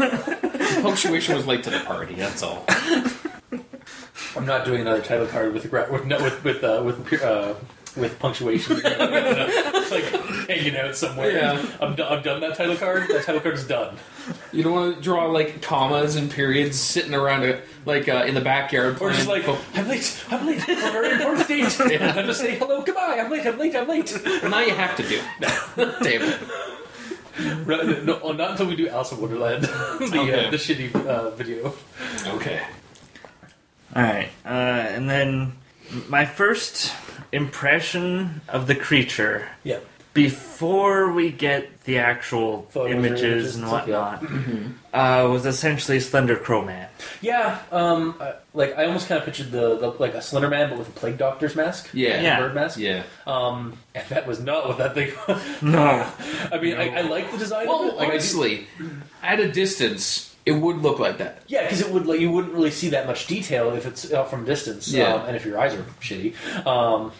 punctuation 0.81 1.35
was 1.35 1.45
late 1.45 1.63
to 1.63 1.69
the 1.69 1.79
party. 1.79 2.15
That's 2.15 2.43
all. 2.43 2.65
I'm 4.35 4.45
not 4.45 4.65
doing 4.65 4.81
another 4.81 5.01
title 5.01 5.27
card 5.27 5.53
with 5.53 5.69
gra- 5.69 5.91
with 5.91 6.05
no, 6.05 6.21
with 6.23 6.43
with 6.43 6.63
uh, 6.63 6.81
with 6.83 7.21
uh, 7.21 7.53
with 7.95 8.17
punctuation. 8.19 8.77
it's 8.83 9.91
like 9.91 10.03
hanging 10.47 10.75
out 10.75 10.95
somewhere. 10.95 11.31
Yeah. 11.31 11.65
I'm, 11.79 11.95
do- 11.95 12.03
I've 12.03 12.23
done 12.23 12.41
that 12.41 12.55
title 12.55 12.75
card. 12.75 13.07
That 13.09 13.23
title 13.23 13.41
card 13.41 13.55
is 13.55 13.67
done. 13.67 13.97
You 14.51 14.63
don't 14.63 14.73
want 14.73 14.95
to 14.95 15.01
draw 15.01 15.25
like 15.27 15.61
commas 15.61 16.15
and 16.15 16.31
periods 16.31 16.79
sitting 16.79 17.13
around 17.13 17.43
a, 17.43 17.61
like 17.85 18.09
uh, 18.09 18.23
in 18.27 18.33
the 18.33 18.41
backyard. 18.41 18.99
Or 19.01 19.11
just 19.11 19.27
like, 19.27 19.43
playing 19.43 19.59
I'm 19.75 19.87
late, 19.87 20.23
I'm 20.31 20.47
late 20.47 20.61
for 20.61 20.71
a 20.71 20.75
very 20.91 21.11
important 21.11 21.47
date. 21.47 21.79
Yeah. 21.91 22.13
I'm 22.15 22.25
just 22.25 22.39
saying 22.39 22.57
hello, 22.59 22.81
goodbye, 22.81 23.19
I'm 23.19 23.29
late, 23.29 23.45
I'm 23.45 23.59
late, 23.59 23.75
I'm 23.75 23.87
late. 23.87 24.11
Well, 24.25 24.49
now 24.49 24.61
you 24.61 24.73
have 24.73 24.95
to 24.97 25.03
do. 25.07 25.19
Damn 25.75 26.21
it. 26.23 26.39
Right, 27.65 28.03
no, 28.05 28.31
not 28.31 28.51
until 28.51 28.67
we 28.67 28.75
do 28.75 28.87
Alice 28.89 29.11
in 29.11 29.19
Wonderland, 29.21 29.63
the, 29.63 30.19
Okay. 30.19 30.45
uh, 30.47 30.51
the 30.51 30.57
shitty 30.57 30.93
uh, 31.05 31.31
video. 31.31 31.73
Okay. 32.27 32.61
Alright, 33.95 34.29
uh, 34.45 34.49
and 34.95 35.09
then 35.09 35.53
my 36.09 36.25
first 36.25 36.93
impression 37.31 38.41
of 38.47 38.67
the 38.67 38.75
creature 38.75 39.47
Yeah. 39.63 39.79
Before 40.13 41.11
we 41.11 41.31
get 41.31 41.83
the 41.85 41.97
actual 41.97 42.63
Photos 42.69 42.91
images, 42.95 43.21
images 43.23 43.55
and 43.55 43.63
and 43.65 43.71
stuff, 43.73 43.87
yeah. 43.87 44.19
whatnot, 44.19 45.25
uh, 45.25 45.29
was 45.29 45.45
essentially 45.45 45.99
Slender 45.99 46.35
Crow 46.35 46.63
Man. 46.63 46.87
Yeah, 47.21 47.59
um, 47.71 48.15
uh, 48.19 48.33
like 48.53 48.77
I 48.77 48.85
almost 48.85 49.07
kind 49.07 49.17
of 49.19 49.25
pictured 49.25 49.51
the, 49.51 49.77
the 49.77 49.89
like 49.99 50.13
a 50.13 50.21
Slender 50.21 50.49
Man, 50.49 50.69
but 50.69 50.77
with 50.77 50.87
a 50.87 50.91
plague 50.91 51.17
doctor's 51.17 51.55
mask. 51.55 51.89
Yeah. 51.93 52.21
Yeah. 52.21 52.39
bird 52.39 52.53
mask. 52.55 52.77
Yeah. 52.77 53.03
Um, 53.25 53.77
and 53.95 54.07
that 54.09 54.27
was 54.27 54.39
not 54.39 54.67
what 54.67 54.77
that 54.77 54.93
thing. 54.93 55.11
was. 55.27 55.41
No. 55.61 56.07
I 56.51 56.59
mean, 56.59 56.77
I, 56.77 56.99
I 56.99 57.01
like 57.01 57.31
the 57.31 57.37
design 57.37 57.63
of 57.63 57.67
Well, 57.69 57.89
it. 57.89 57.95
Like, 57.95 57.99
I 57.99 58.05
do- 58.05 58.11
honestly, 58.13 58.67
at 59.23 59.39
a 59.39 59.51
distance, 59.51 60.32
it 60.45 60.51
would 60.51 60.77
look 60.77 60.99
like 60.99 61.17
that. 61.19 61.43
yeah, 61.47 61.63
because 61.63 61.81
it 61.81 61.89
would 61.91 62.05
like 62.05 62.19
you 62.19 62.31
wouldn't 62.31 62.53
really 62.53 62.71
see 62.71 62.89
that 62.89 63.07
much 63.07 63.27
detail 63.27 63.71
if 63.75 63.85
it's 63.85 64.11
out 64.11 64.29
from 64.29 64.45
distance. 64.45 64.91
Yeah. 64.91 65.13
um, 65.13 65.25
and 65.27 65.35
if 65.35 65.45
your 65.45 65.59
eyes 65.59 65.73
are 65.73 65.83
shitty. 66.01 66.33
Um, 66.65 67.11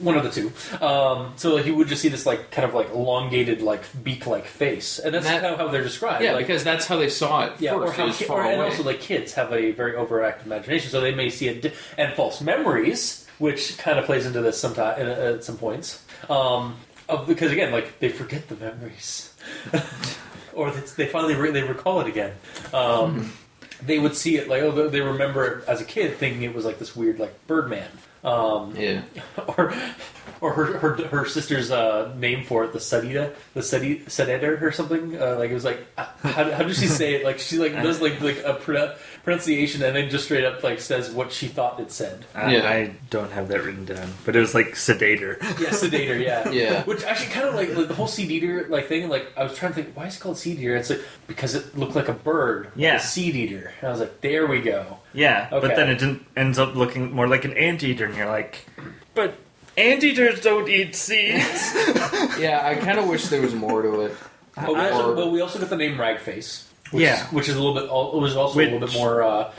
One 0.00 0.16
of 0.16 0.24
the 0.24 0.30
two. 0.30 0.52
Um, 0.84 1.32
so 1.36 1.54
like, 1.54 1.64
you 1.64 1.74
would 1.76 1.86
just 1.88 2.02
see 2.02 2.08
this 2.08 2.26
like 2.26 2.50
kind 2.50 2.66
of 2.68 2.74
like 2.74 2.90
elongated 2.90 3.62
like 3.62 3.82
beak-like 4.02 4.44
face, 4.46 4.98
and 4.98 5.14
that's 5.14 5.24
That- 5.26 5.40
kind 5.42 5.54
of 5.54 5.60
how 5.60 5.68
they're 5.68 5.82
described. 5.84 6.22
Yeah, 6.24 6.32
like, 6.32 6.46
because 6.48 6.64
that's 6.64 6.86
how 6.86 6.96
they 6.96 7.08
saw 7.08 7.46
it 7.46 7.52
Yeah, 7.60 7.74
or 7.74 7.90
how 7.92 8.08
it 8.08 8.28
or- 8.28 8.42
and 8.42 8.60
also 8.60 8.82
like 8.82 9.00
kids 9.00 9.32
have 9.34 9.52
a 9.52 9.70
very 9.70 9.92
overactive 9.92 10.44
imagination, 10.46 10.90
so 10.90 11.00
they 11.00 11.14
may 11.14 11.30
see 11.30 11.48
it. 11.48 11.62
Di- 11.62 11.72
and 11.96 12.12
false 12.14 12.40
memories, 12.40 13.26
which 13.38 13.78
kind 13.78 13.98
of 13.98 14.04
plays 14.06 14.26
into 14.26 14.40
this 14.42 14.58
sometime 14.60 15.00
at 15.08 15.44
some 15.44 15.56
points, 15.56 16.02
um, 16.28 16.76
of, 17.08 17.26
because 17.28 17.52
again, 17.52 17.70
like 17.72 18.00
they 18.00 18.08
forget 18.08 18.48
the 18.48 18.56
memories, 18.56 19.32
or 20.56 20.70
they, 20.72 20.80
they 21.04 21.06
finally 21.06 21.34
re- 21.34 21.52
they 21.52 21.62
recall 21.62 22.00
it 22.00 22.08
again. 22.08 22.32
Um, 22.74 23.32
They 23.82 23.98
would 23.98 24.16
see 24.16 24.38
it 24.38 24.48
like 24.48 24.62
oh 24.62 24.88
they- 24.88 25.02
remember 25.02 25.44
it 25.44 25.68
as 25.68 25.82
a 25.82 25.84
kid 25.84 26.16
thinking 26.16 26.42
it 26.44 26.54
was 26.54 26.64
like 26.64 26.78
this 26.78 26.96
weird 26.96 27.18
like 27.18 27.46
Birdman. 27.46 27.90
Um, 28.24 28.74
yeah. 28.74 29.02
or 29.58 29.74
or 30.40 30.52
her 30.54 30.78
her, 30.78 30.94
her 31.08 31.24
sister's 31.26 31.70
uh, 31.70 32.14
name 32.16 32.44
for 32.44 32.64
it, 32.64 32.72
the 32.72 32.78
Sadida, 32.78 33.34
the 33.52 33.62
Sadi, 33.62 34.00
Sadeder 34.06 34.62
or 34.62 34.72
something. 34.72 35.20
Uh, 35.20 35.36
like 35.38 35.50
it 35.50 35.54
was 35.54 35.64
like 35.66 35.86
how, 35.96 36.50
how 36.50 36.62
does 36.62 36.78
she 36.80 36.86
say 36.86 37.16
it? 37.16 37.24
Like 37.24 37.38
she 37.38 37.58
like 37.58 37.74
does 37.74 38.00
like 38.00 38.18
like 38.22 38.38
a 38.44 38.54
pronunciation 39.26 39.82
and 39.82 39.96
then 39.96 40.08
just 40.08 40.24
straight 40.26 40.44
up 40.44 40.62
like 40.62 40.78
says 40.80 41.10
what 41.10 41.32
she 41.32 41.48
thought 41.48 41.80
it 41.80 41.90
said. 41.90 42.24
I, 42.32 42.54
Yeah. 42.54 42.68
I 42.70 42.94
don't 43.10 43.32
have 43.32 43.48
that 43.48 43.64
written 43.64 43.84
down, 43.84 44.12
but 44.24 44.36
it 44.36 44.40
was 44.40 44.54
like 44.54 44.76
Sedator. 44.76 45.36
Yeah, 45.60 45.72
Sedator. 45.72 46.16
Yeah, 46.16 46.48
Yeah. 46.50 46.84
Which 46.84 47.02
actually 47.02 47.30
kind 47.32 47.48
of 47.48 47.54
like, 47.56 47.74
like 47.74 47.88
the 47.88 47.94
whole 47.94 48.06
seed 48.06 48.30
eater 48.30 48.66
like 48.68 48.86
thing. 48.86 49.08
Like 49.08 49.26
I 49.36 49.42
was 49.42 49.54
trying 49.58 49.72
to 49.74 49.82
think 49.82 49.96
why 49.96 50.06
is 50.06 50.16
it 50.16 50.20
called 50.20 50.38
seed 50.38 50.60
eater? 50.60 50.76
It's 50.76 50.90
like 50.90 51.02
because 51.26 51.56
it 51.56 51.76
looked 51.76 51.96
like 51.96 52.08
a 52.08 52.12
bird. 52.14 52.70
Yeah. 52.76 52.96
a 52.96 53.00
seed 53.00 53.34
eater. 53.34 53.72
And 53.80 53.88
I 53.88 53.90
was 53.90 54.00
like, 54.00 54.20
there 54.20 54.46
we 54.46 54.60
go. 54.60 54.98
Yeah, 55.12 55.48
Okay. 55.50 55.66
but 55.66 55.76
then 55.76 55.90
it 55.90 55.98
didn't, 55.98 56.24
ends 56.36 56.58
up 56.58 56.74
looking 56.76 57.10
more 57.12 57.26
like 57.26 57.44
an 57.44 57.56
anteater, 57.56 58.04
and 58.04 58.14
you're 58.14 58.26
like, 58.26 58.66
but 59.14 59.34
anteaters 59.76 60.40
don't 60.42 60.68
eat 60.68 60.94
seeds. 60.94 61.74
Yeah, 62.38 62.60
I 62.64 62.74
kind 62.74 62.98
of 62.98 63.08
wish 63.08 63.28
there 63.28 63.40
was 63.40 63.54
more 63.54 63.80
to 63.82 64.00
it. 64.02 64.16
But 64.54 64.68
we, 64.68 64.74
also, 64.80 65.14
but 65.16 65.30
we 65.32 65.40
also 65.40 65.58
got 65.58 65.70
the 65.70 65.76
name 65.76 65.96
Ragface. 65.96 66.64
Which 66.90 67.02
Yeah. 67.02 67.26
is, 67.26 67.32
which 67.32 67.48
is 67.48 67.56
a 67.56 67.62
little 67.62 67.74
bit. 67.74 67.90
al- 67.90 68.20
Was 68.20 68.36
also 68.36 68.58
a 68.58 68.62
little 68.62 68.78
bit 68.80 68.92
more 68.94 69.22
uh, 69.22 69.52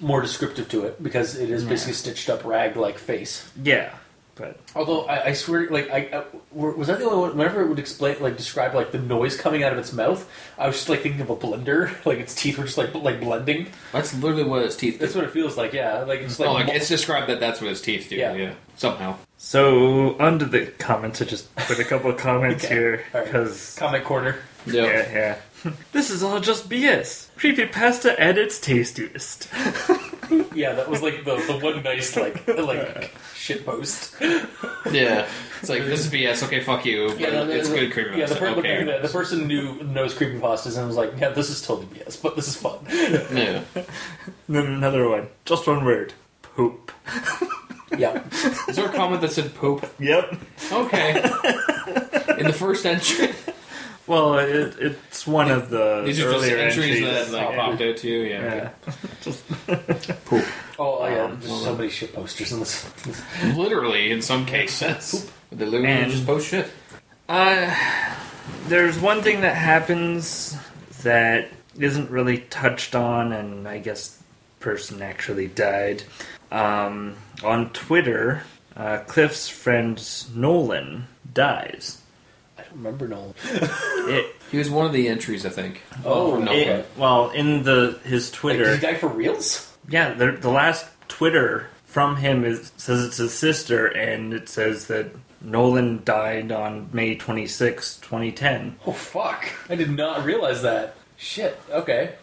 more 0.00 0.20
descriptive 0.20 0.68
to 0.70 0.84
it 0.86 1.02
because 1.02 1.36
it 1.36 1.50
is 1.50 1.64
basically 1.64 1.94
stitched 1.94 2.28
up 2.28 2.44
rag 2.44 2.76
like 2.76 2.98
face. 2.98 3.48
yeah, 3.62 3.90
but 4.34 4.58
Although 4.74 5.04
I, 5.06 5.26
I 5.26 5.32
swear, 5.34 5.68
like 5.70 5.88
I, 5.90 5.98
I 6.12 6.24
was 6.52 6.88
that 6.88 6.98
the 6.98 7.04
only 7.04 7.18
one. 7.28 7.36
Whenever 7.36 7.62
it 7.62 7.68
would 7.68 7.78
explain, 7.78 8.16
like 8.20 8.36
describe 8.36 8.74
like 8.74 8.90
the 8.90 8.98
noise 8.98 9.36
coming 9.36 9.62
out 9.62 9.72
of 9.72 9.78
its 9.78 9.92
mouth, 9.92 10.28
I 10.58 10.66
was 10.66 10.76
just 10.76 10.88
like 10.88 11.00
thinking 11.02 11.20
of 11.20 11.30
a 11.30 11.36
blender. 11.36 11.94
Like 12.04 12.18
its 12.18 12.34
teeth 12.34 12.58
were 12.58 12.64
just 12.64 12.76
like 12.76 12.92
like 12.94 13.20
blending. 13.20 13.68
That's 13.92 14.12
literally 14.14 14.42
what 14.44 14.62
its 14.62 14.76
teeth 14.76 14.94
do. 14.94 14.98
That's 14.98 15.14
what 15.14 15.24
it 15.24 15.30
feels 15.30 15.56
like. 15.56 15.72
Yeah, 15.72 16.00
like 16.00 16.20
it's 16.20 16.38
like, 16.40 16.48
oh, 16.48 16.54
like 16.54 16.66
mo- 16.66 16.72
it's 16.74 16.88
described 16.88 17.28
that 17.28 17.38
that's 17.40 17.60
what 17.60 17.70
its 17.70 17.80
teeth 17.80 18.08
do. 18.10 18.16
Yeah. 18.16 18.34
Yeah. 18.34 18.54
Somehow. 18.76 19.16
so 19.38 20.18
under 20.18 20.44
the 20.44 20.66
comments, 20.78 21.22
I 21.22 21.26
just 21.26 21.54
put 21.54 21.78
a 21.78 21.84
couple 21.84 22.10
of 22.10 22.16
comments 22.16 22.64
Okay. 22.66 22.74
here 22.74 23.04
All 23.14 23.20
right. 23.20 23.26
because 23.26 23.76
comment 23.78 24.04
corner. 24.04 24.36
Yeah. 24.66 24.82
yeah, 24.82 25.12
yeah. 25.12 25.36
This 25.92 26.10
is 26.10 26.22
all 26.22 26.40
just 26.40 26.68
BS. 26.68 27.28
Creepypasta 27.36 28.14
at 28.18 28.38
its 28.38 28.58
tastiest. 28.60 29.48
Yeah, 30.54 30.72
that 30.72 30.88
was 30.88 31.02
like 31.02 31.24
the, 31.24 31.36
the 31.36 31.58
one 31.58 31.82
nice 31.82 32.16
like 32.16 32.48
like 32.48 33.12
shit 33.34 33.66
post. 33.66 34.14
Yeah, 34.20 35.28
it's 35.60 35.68
like 35.68 35.84
this 35.84 36.06
is 36.06 36.10
BS. 36.10 36.42
Okay, 36.44 36.60
fuck 36.60 36.86
you. 36.86 37.08
But 37.08 37.18
no, 37.32 37.48
it's 37.50 37.68
the- 37.68 37.74
good 37.76 37.92
creepypasta. 37.92 38.16
Yeah, 38.16 38.26
the, 38.26 38.34
per- 38.36 38.48
okay. 38.50 38.84
the, 38.84 38.98
the 39.02 39.08
person 39.08 39.46
knew 39.46 39.82
knows 39.82 40.14
creepypastas 40.14 40.78
and 40.78 40.86
was 40.86 40.96
like, 40.96 41.12
yeah, 41.18 41.28
this 41.28 41.50
is 41.50 41.60
totally 41.60 41.88
BS, 41.88 42.22
but 42.22 42.36
this 42.36 42.48
is 42.48 42.56
fun. 42.56 42.78
yeah. 42.90 43.64
Then 44.48 44.66
another 44.66 45.08
one. 45.08 45.28
Just 45.44 45.66
one 45.66 45.84
word. 45.84 46.14
Poop. 46.42 46.90
yeah. 47.98 48.22
Is 48.68 48.76
there 48.76 48.86
a 48.86 48.92
comment 48.92 49.20
that 49.20 49.32
said 49.32 49.54
poop? 49.54 49.86
Yep. 49.98 50.36
Okay. 50.72 51.16
In 52.38 52.46
the 52.46 52.54
first 52.56 52.86
entry, 52.86 53.28
Well, 54.06 54.38
it, 54.38 54.74
it's 54.78 55.26
one 55.26 55.50
of 55.50 55.70
the 55.70 56.02
these 56.04 56.20
are 56.20 56.24
just 56.30 56.36
earlier 56.36 56.58
entries 56.58 57.02
entries. 57.02 57.30
that 57.30 57.32
like 57.32 57.48
Oh. 57.48 57.56
popped 57.56 57.80
out 57.82 57.96
to 57.98 58.08
you. 58.08 58.18
Yeah. 58.24 58.70
yeah. 58.86 60.14
Poop. 60.26 60.44
Oh 60.78 61.06
yeah, 61.06 61.24
Um, 61.24 61.38
there's 61.40 61.50
well, 61.50 61.60
so 61.60 61.74
many 61.76 61.88
shit 61.88 62.12
posters 62.14 62.52
in 62.52 62.60
this. 62.60 62.84
Literally, 63.56 64.10
in 64.10 64.20
some 64.20 64.44
cases, 64.44 65.30
they 65.50 65.64
literally 65.64 65.86
And- 66.02 66.10
just 66.12 66.26
post 66.26 66.48
shit. 66.48 66.68
Uh, 67.28 67.74
there's 68.68 68.98
one 68.98 69.22
thing 69.22 69.40
that 69.40 69.54
happens 69.56 70.56
that 71.02 71.48
isn't 71.78 72.10
really 72.10 72.38
touched 72.50 72.94
on, 72.94 73.32
and 73.32 73.66
I 73.66 73.78
guess 73.78 74.08
the 74.18 74.24
person 74.64 75.00
actually 75.00 75.46
died. 75.46 76.02
Um, 76.52 77.16
on 77.42 77.70
Twitter, 77.70 78.42
uh, 78.76 78.98
Cliff's 79.06 79.48
friend 79.48 79.98
Nolan 80.34 81.06
dies. 81.32 82.02
I 82.74 82.76
don't 82.76 82.84
remember 82.98 83.08
Nolan. 83.08 83.34
It, 84.10 84.34
He 84.50 84.58
was 84.58 84.68
one 84.70 84.86
of 84.86 84.92
the 84.92 85.08
entries, 85.08 85.46
I 85.46 85.48
think. 85.50 85.82
Oh, 86.04 86.36
no. 86.38 86.52
It- 86.52 86.86
well, 86.96 87.30
in 87.30 87.62
the 87.62 87.98
his 88.04 88.30
Like, 88.30 88.38
Twitter, 88.40 88.64
did 88.64 88.74
he 88.80 88.86
die 88.86 88.94
for 88.94 89.08
reals? 89.08 89.72
yeah, 89.88 90.12
the, 90.14 90.32
the 90.32 90.50
last 90.50 90.86
Twitter 91.08 91.68
from 91.86 92.16
him 92.16 92.44
is 92.44 92.72
says 92.76 93.04
it's 93.04 93.18
his 93.18 93.32
sister, 93.32 93.86
and 93.86 94.34
it 94.34 94.48
says 94.48 94.86
that 94.88 95.06
Nolan 95.40 96.02
died 96.04 96.50
on 96.50 96.88
May 96.92 97.14
26, 97.14 97.98
2010. 97.98 98.76
Oh 98.86 98.92
fuck! 98.92 99.46
I 99.68 99.76
did 99.76 99.90
not 99.90 100.24
realize 100.24 100.62
that. 100.62 100.96
Shit. 101.16 101.60
Okay. 101.70 102.14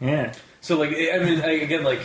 Yeah. 0.00 0.34
So 0.60 0.76
like, 0.78 0.90
I 0.90 1.18
mean, 1.18 1.40
again, 1.40 1.84
like, 1.84 2.00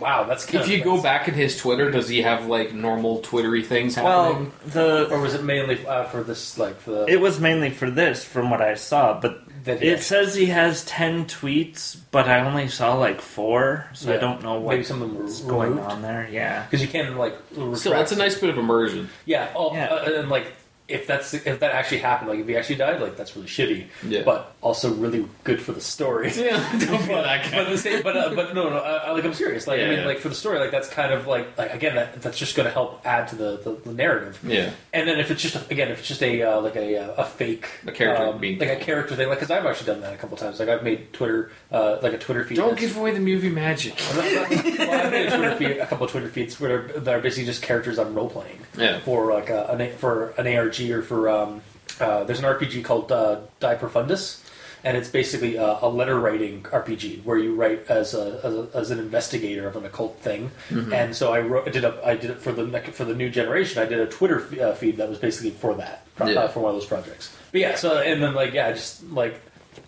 wow, 0.00 0.24
that's 0.24 0.44
kind 0.44 0.56
If 0.56 0.62
of 0.66 0.68
you 0.70 0.82
go 0.84 1.00
back 1.02 1.28
in 1.28 1.34
his 1.34 1.56
Twitter, 1.56 1.90
does 1.90 2.08
he 2.08 2.22
have 2.22 2.46
like 2.46 2.72
normal 2.72 3.20
Twittery 3.20 3.62
things 3.62 3.96
Well, 3.96 4.46
the 4.66 5.08
or 5.10 5.20
was 5.20 5.34
it 5.34 5.42
mainly 5.44 5.84
uh, 5.86 6.04
for 6.04 6.22
this, 6.22 6.58
like, 6.58 6.80
for 6.80 6.90
the? 6.90 7.06
It 7.06 7.20
was 7.20 7.40
mainly 7.40 7.70
for 7.70 7.90
this, 7.90 8.24
from 8.24 8.50
what 8.50 8.60
I 8.60 8.74
saw, 8.74 9.18
but 9.20 9.40
That- 9.64 9.82
it 9.82 10.00
says 10.02 10.34
he 10.34 10.46
has 10.46 10.84
ten 10.84 11.24
tweets, 11.26 11.96
but 12.12 12.28
I 12.28 12.40
only 12.40 12.68
saw 12.68 12.94
like 12.94 13.20
four, 13.20 13.86
so 13.94 14.10
I 14.10 14.14
Yeah. 14.14 14.20
don't 14.20 14.42
know 14.42 14.60
Maybe 14.60 14.76
what's 14.78 14.88
some 14.88 15.02
of 15.02 15.08
them 15.12 15.24
were 15.46 15.50
going 15.50 15.70
removed. 15.70 15.90
on 15.90 16.02
there. 16.02 16.28
Yeah, 16.30 16.62
Because 16.64 16.82
you 16.82 16.88
can 16.88 17.16
like 17.16 17.36
retract. 17.56 17.84
That's 17.84 18.12
a 18.12 18.16
nice 18.16 18.38
bit 18.38 18.50
of 18.50 18.58
immersion. 18.58 19.08
Yeah. 19.24 19.48
Oh, 19.56 19.74
Yeah. 19.74 19.86
Uh, 19.86 20.20
and 20.20 20.28
like 20.28 20.52
if 20.88 21.06
that's 21.06 21.34
if 21.34 21.60
that 21.60 21.72
actually 21.72 21.98
happened, 21.98 22.30
like 22.30 22.38
if 22.38 22.46
he 22.46 22.56
actually 22.56 22.76
died, 22.76 23.00
like 23.00 23.16
that's 23.16 23.34
really 23.34 23.48
shitty. 23.48 23.88
Yeah. 24.06 24.22
But 24.24 24.54
also 24.60 24.94
really 24.94 25.26
good 25.42 25.60
for 25.60 25.72
the 25.72 25.80
story. 25.80 26.32
Yeah, 26.36 26.58
don't 26.78 27.08
but, 27.08 27.22
that 27.22 27.50
but, 27.50 27.68
the 27.68 27.78
same, 27.78 28.02
but, 28.02 28.16
uh, 28.16 28.34
but 28.34 28.54
no, 28.54 28.68
no, 28.68 28.76
uh, 28.76 29.10
like 29.12 29.24
I'm 29.24 29.34
serious. 29.34 29.66
Like 29.66 29.80
I 29.80 29.88
mean, 29.88 29.98
yeah. 30.00 30.06
like 30.06 30.18
for 30.18 30.28
the 30.28 30.34
story, 30.34 30.58
like 30.58 30.70
that's 30.70 30.88
kind 30.88 31.12
of 31.12 31.26
like, 31.26 31.56
like 31.58 31.72
again, 31.74 31.96
that 31.96 32.22
that's 32.22 32.38
just 32.38 32.54
going 32.56 32.66
to 32.66 32.72
help 32.72 33.04
add 33.04 33.28
to 33.28 33.36
the, 33.36 33.56
the, 33.58 33.72
the 33.84 33.92
narrative. 33.92 34.38
Yeah. 34.44 34.70
And 34.92 35.08
then 35.08 35.18
if 35.18 35.30
it's 35.30 35.42
just 35.42 35.56
a, 35.56 35.70
again, 35.70 35.90
if 35.90 35.98
it's 35.98 36.08
just 36.08 36.22
a 36.22 36.42
uh, 36.42 36.60
like 36.60 36.76
a 36.76 36.98
uh, 36.98 37.22
a 37.22 37.24
fake 37.24 37.68
A 37.86 37.92
character 37.92 38.26
um, 38.26 38.38
being 38.38 38.58
like 38.58 38.68
a 38.68 38.76
character 38.76 39.16
thing, 39.16 39.28
like 39.28 39.38
because 39.38 39.50
I've 39.50 39.66
actually 39.66 39.86
done 39.86 40.02
that 40.02 40.14
a 40.14 40.16
couple 40.16 40.36
times. 40.36 40.60
Like 40.60 40.68
I've 40.68 40.84
made 40.84 41.12
Twitter 41.12 41.50
uh, 41.72 41.98
like 42.02 42.12
a 42.12 42.18
Twitter 42.18 42.44
feed. 42.44 42.56
Don't 42.56 42.78
give 42.78 42.96
away 42.96 43.12
the 43.12 43.20
movie 43.20 43.50
magic. 43.50 43.96
well, 44.14 44.44
I've 44.44 45.10
made 45.10 45.26
a, 45.32 45.56
feed, 45.56 45.78
a 45.78 45.86
couple 45.86 46.06
of 46.06 46.12
Twitter 46.12 46.28
feeds 46.28 46.60
where 46.60 46.68
they're, 46.88 47.00
that 47.00 47.14
are 47.14 47.20
basically 47.20 47.46
just 47.46 47.62
characters 47.62 47.98
I'm 47.98 48.14
role 48.14 48.30
playing 48.30 48.60
Yeah. 48.76 49.00
for 49.00 49.32
like 49.32 49.50
a, 49.50 49.66
an, 49.66 49.96
for 49.96 50.30
an 50.38 50.46
ARG 50.46 50.75
or 50.80 51.02
for 51.02 51.28
um, 51.28 51.62
uh, 52.00 52.24
there's 52.24 52.38
an 52.38 52.44
RPG 52.44 52.84
called 52.84 53.10
uh, 53.10 53.40
De 53.60 53.76
Profundis, 53.76 54.42
and 54.84 54.96
it's 54.96 55.08
basically 55.08 55.56
a, 55.56 55.78
a 55.82 55.88
letter 55.88 56.18
writing 56.20 56.62
RPG 56.64 57.24
where 57.24 57.38
you 57.38 57.54
write 57.54 57.86
as 57.88 58.14
a, 58.14 58.40
as, 58.44 58.54
a, 58.54 58.68
as 58.74 58.90
an 58.90 58.98
investigator 58.98 59.66
of 59.66 59.76
an 59.76 59.84
occult 59.84 60.18
thing. 60.20 60.50
And 60.70 61.16
so 61.16 61.32
I 61.32 61.40
wrote, 61.40 61.66
I 61.66 61.70
did 61.70 61.84
a, 61.84 62.00
I 62.04 62.16
did 62.16 62.30
it 62.30 62.38
for 62.38 62.52
the 62.52 62.80
for 62.92 63.04
the 63.04 63.14
new 63.14 63.30
generation. 63.30 63.82
I 63.82 63.86
did 63.86 63.98
a 64.00 64.06
Twitter 64.06 64.40
f- 64.52 64.58
uh, 64.60 64.74
feed 64.74 64.98
that 64.98 65.08
was 65.08 65.18
basically 65.18 65.50
for 65.50 65.74
that 65.74 66.06
pro- 66.16 66.28
Yeah. 66.28 66.40
uh, 66.40 66.48
for 66.48 66.60
one 66.60 66.74
of 66.74 66.80
those 66.80 66.86
projects. 66.88 67.34
But 67.52 67.60
yeah, 67.62 67.74
so 67.76 67.98
and 67.98 68.22
then 68.22 68.34
like 68.34 68.52
yeah, 68.52 68.72
just 68.72 69.02
like 69.04 69.40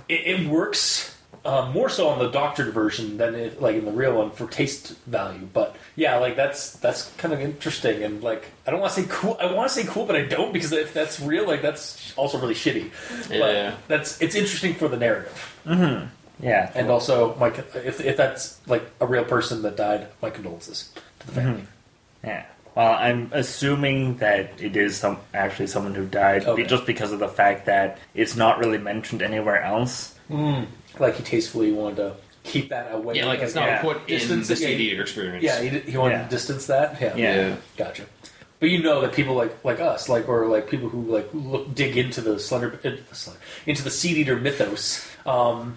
it, 0.09 0.41
it 0.41 0.49
works. 0.49 1.15
Um, 1.45 1.73
more 1.73 1.89
so 1.89 2.09
on 2.09 2.19
the 2.19 2.31
doctored 2.31 2.75
version 2.75 3.17
than 3.17 3.35
it, 3.35 3.63
like 3.63 3.77
in 3.77 3.85
the 3.85 3.93
real 3.93 4.15
one 4.15 4.31
for 4.31 4.47
taste 4.47 4.97
value, 5.07 5.49
but 5.53 5.77
yeah, 5.97 6.17
like 6.19 6.37
that's 6.37 6.73
that's 6.75 7.11
kind 7.17 7.33
of 7.33 7.41
interesting 7.41 8.03
and 8.03 8.23
like 8.23 8.51
I 8.67 8.71
don't 8.71 8.81
want 8.81 8.93
to 8.95 9.03
say 9.03 9.07
cool. 9.11 9.37
I 9.41 9.53
want 9.53 9.69
to 9.69 9.75
say 9.75 9.85
cool, 9.85 10.05
but 10.05 10.17
I 10.17 10.23
don't 10.23 10.53
because 10.53 10.73
if 10.73 10.93
that's 10.93 11.21
real, 11.21 11.47
like 11.47 11.63
that's 11.63 12.13
also 12.17 12.39
really 12.39 12.55
shitty. 12.55 12.91
Yeah. 13.31 13.71
But 13.71 13.89
that's 13.89 14.21
it's 14.21 14.35
interesting 14.35 14.75
for 14.75 14.89
the 14.89 14.97
narrative, 14.97 15.61
mm-hmm. 15.65 16.07
yeah, 16.45 16.71
and 16.75 16.91
also 16.91 17.35
my 17.37 17.49
if 17.49 18.01
if 18.01 18.17
that's 18.17 18.61
like 18.67 18.83
a 19.01 19.07
real 19.07 19.25
person 19.25 19.63
that 19.63 19.77
died, 19.77 20.09
my 20.21 20.31
condolences 20.31 20.91
to 21.21 21.27
the 21.27 21.33
family. 21.33 21.63
Mm-hmm. 21.63 22.27
yeah. 22.27 22.47
Well, 22.75 22.93
I'm 22.93 23.31
assuming 23.33 24.19
that 24.19 24.61
it 24.61 24.77
is 24.77 24.97
some 24.97 25.19
actually 25.35 25.67
someone 25.67 25.95
who 25.97 26.07
died, 26.07 26.45
Okay. 26.45 26.63
just 26.65 26.87
because 26.87 27.11
of 27.11 27.19
the 27.19 27.27
fact 27.29 27.67
that 27.67 27.99
it's 28.15 28.37
not 28.37 28.59
really 28.61 28.79
mentioned 28.79 29.21
anywhere 29.21 29.61
else. 29.63 30.15
Mm. 30.31 30.67
Like 31.01 31.17
he 31.17 31.23
tastefully 31.23 31.73
wanted 31.73 31.97
to 31.97 32.17
keep 32.45 32.69
that 32.71 32.93
away. 32.95 33.17
Yeah, 33.17 33.27
like 33.27 33.41
it's 33.41 33.55
not 33.55 33.67
Yeah. 33.67 33.83
put 33.83 33.99
in 34.09 34.19
Distance 34.19 34.49
the 34.49 34.55
it, 34.55 34.61
yeah. 34.61 34.67
CD 34.69 34.91
experience. 35.01 35.45
Yeah, 35.45 35.61
he, 35.61 35.69
he 35.91 35.97
wanted 35.97 36.15
Yeah. 36.17 36.23
to 36.25 36.29
distance 36.31 36.67
that. 36.67 37.01
Yeah. 37.01 37.17
Yeah. 37.17 37.57
Gotcha. 37.77 38.05
But 38.61 38.71
you 38.71 38.83
know 38.83 39.01
that 39.03 39.13
people 39.13 39.35
like 39.35 39.63
like 39.65 39.79
us, 39.81 40.09
like 40.09 40.29
or 40.29 40.47
like 40.47 40.69
people 40.69 40.89
who 40.89 41.03
like 41.03 41.29
look 41.33 41.75
dig 41.75 41.97
into 41.97 42.21
the 42.21 42.39
slender 42.41 42.79
uh, 42.85 42.91
Slender- 43.15 43.41
into 43.67 43.83
the 43.85 43.91
seed 43.91 44.17
eater 44.17 44.37
mythos. 44.37 45.07
Um, 45.27 45.75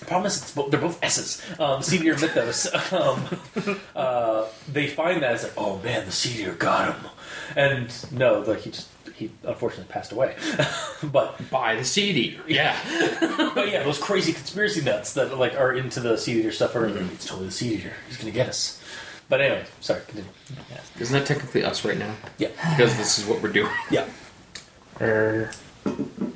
the 0.00 0.06
problem 0.06 0.26
is 0.26 0.42
it's 0.42 0.52
both, 0.52 0.70
they're 0.70 0.80
both 0.80 0.98
S's. 1.02 1.42
Um, 1.58 1.82
seed 1.82 2.02
eater 2.02 2.18
mythos. 2.18 2.66
Um, 2.92 3.24
uh, 3.94 4.46
they 4.70 4.86
find 4.86 5.22
that 5.22 5.34
it's 5.34 5.44
like, 5.44 5.52
oh 5.56 5.78
man, 5.78 6.04
the 6.06 6.12
seed 6.12 6.40
eater 6.40 6.52
got 6.54 6.94
him, 6.94 7.06
and 7.56 8.12
no, 8.12 8.40
like 8.40 8.60
he 8.60 8.70
just 8.70 8.88
he 9.20 9.30
unfortunately 9.44 9.92
passed 9.92 10.12
away. 10.12 10.34
but 11.04 11.50
By 11.50 11.76
the 11.76 11.84
seed 11.84 12.16
eater. 12.16 12.42
Yeah. 12.48 12.76
but 13.54 13.70
yeah, 13.70 13.82
those 13.82 13.98
crazy 13.98 14.32
conspiracy 14.32 14.82
nuts 14.82 15.12
that 15.14 15.36
like 15.38 15.54
are 15.54 15.74
into 15.74 16.00
the 16.00 16.16
seed 16.16 16.38
eater 16.38 16.52
stuff 16.52 16.74
are 16.74 16.86
it's 16.86 17.26
totally 17.26 17.46
the 17.46 17.52
seed 17.52 17.80
eater. 17.80 17.92
He's 18.08 18.16
gonna 18.16 18.30
get 18.32 18.48
us. 18.48 18.82
But 19.28 19.40
anyway, 19.42 19.64
sorry, 19.80 20.00
continue. 20.06 20.30
Isn't 20.98 21.16
that 21.18 21.26
technically 21.26 21.62
us 21.62 21.84
right 21.84 21.96
now? 21.98 22.12
Yeah, 22.38 22.48
Because 22.76 22.96
this 22.96 23.18
is 23.18 23.26
what 23.26 23.40
we're 23.40 23.52
doing. 23.52 23.70
yeah. 23.90 24.08
Er, 25.00 25.52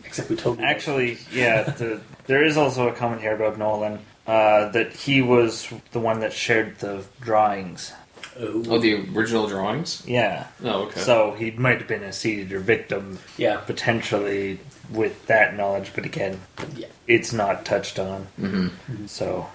Except 0.05 0.30
we 0.30 0.37
totally 0.37 0.64
actually, 0.64 1.18
yeah, 1.32 1.64
the, 1.64 2.01
there 2.26 2.45
is 2.45 2.57
also 2.57 2.89
a 2.89 2.93
comment 2.93 3.20
here 3.20 3.35
about 3.35 3.59
Nolan 3.59 3.99
uh, 4.28 4.68
that 4.70 4.93
he 4.93 5.22
was 5.22 5.72
the 5.91 5.99
one 5.99 6.20
that 6.20 6.32
shared 6.32 6.78
the 6.78 7.05
drawings. 7.20 7.93
Oh, 8.39 8.78
the 8.78 8.95
original 9.14 9.47
drawings? 9.47 10.03
Yeah. 10.07 10.47
Oh, 10.62 10.85
okay. 10.85 11.01
So 11.01 11.32
he 11.32 11.51
might 11.53 11.78
have 11.78 11.89
been 11.89 12.03
a 12.03 12.12
seed 12.12 12.47
eater 12.47 12.59
victim 12.59 13.18
yeah, 13.37 13.59
potentially 13.59 14.61
with 14.91 15.26
that 15.26 15.57
knowledge, 15.57 15.93
but 15.95 16.05
again, 16.05 16.41
yeah. 16.76 16.89
it's 17.07 17.32
not 17.32 17.64
touched 17.64 17.99
on. 17.99 18.26
Mhm. 18.41 18.70
So 19.09 19.49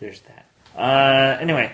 there's 0.00 0.20
that. 0.22 0.46
Uh, 0.76 1.38
anyway, 1.40 1.72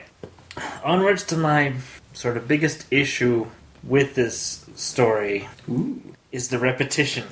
onwards 0.85 1.25
to 1.25 1.37
my 1.37 1.75
sort 2.13 2.37
of 2.37 2.49
biggest 2.49 2.87
issue 2.91 3.47
with 3.83 4.15
this 4.15 4.67
story 4.77 5.49
Ooh. 5.69 6.01
is 6.33 6.49
the 6.49 6.59
repetition, 6.59 7.25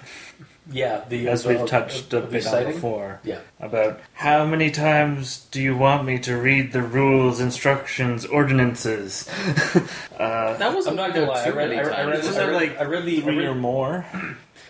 Yeah, 0.70 1.04
the 1.08 1.28
as 1.28 1.46
we've 1.46 1.66
touched 1.66 2.12
a 2.12 2.18
of 2.18 2.30
bit 2.30 2.46
on 2.46 2.64
before. 2.66 3.20
Yeah, 3.24 3.38
About 3.58 4.00
how 4.12 4.44
many 4.44 4.70
times 4.70 5.46
do 5.50 5.62
you 5.62 5.76
want 5.76 6.04
me 6.04 6.18
to 6.20 6.36
read 6.36 6.72
the 6.72 6.82
rules, 6.82 7.40
instructions, 7.40 8.26
ordinances? 8.26 9.28
uh, 10.18 10.56
That 10.58 10.74
wasn't 10.74 10.98
I'm 11.00 11.06
not 11.08 11.14
gonna 11.14 11.26
lie. 11.30 11.44
I 11.44 11.48
read, 11.50 11.72
I 11.72 11.82
read, 11.82 11.92
I 11.92 12.04
read, 12.04 12.24
I 12.24 12.44
read, 12.46 12.54
like, 12.54 12.80
I 12.80 12.84
read 12.84 13.04
the 13.04 13.18
I 13.18 13.20
three 13.22 13.46
or 13.46 13.54
more. 13.54 14.04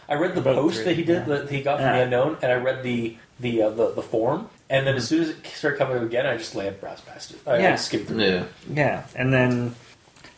I 0.08 0.14
read 0.14 0.34
the 0.34 0.40
About 0.40 0.54
post 0.56 0.76
three, 0.76 0.84
that 0.84 0.94
he 0.96 1.02
did 1.04 1.26
yeah. 1.26 1.34
that 1.36 1.50
he 1.50 1.62
got 1.62 1.78
from 1.78 1.86
Yeah. 1.86 1.96
the 1.98 2.02
unknown, 2.04 2.38
and 2.42 2.52
I 2.52 2.56
read 2.56 2.82
the 2.82 3.16
the 3.40 3.62
uh, 3.62 3.70
the, 3.70 3.92
the 3.92 4.02
form, 4.02 4.48
and 4.70 4.86
then 4.86 4.96
as 4.96 5.06
soon 5.08 5.22
as 5.22 5.28
it 5.30 5.46
started 5.46 5.78
coming 5.78 5.96
up 5.96 6.02
again, 6.02 6.26
I 6.26 6.36
just 6.36 6.54
laid 6.54 6.80
browse 6.80 7.00
past 7.02 7.32
it. 7.32 7.40
I, 7.46 7.52
I 7.54 7.58
Yeah. 7.58 7.74
skimmed 7.76 8.08
through. 8.08 8.20
Yeah. 8.22 8.26
it. 8.42 8.48
Yeah, 8.72 9.06
and 9.14 9.32
then 9.32 9.74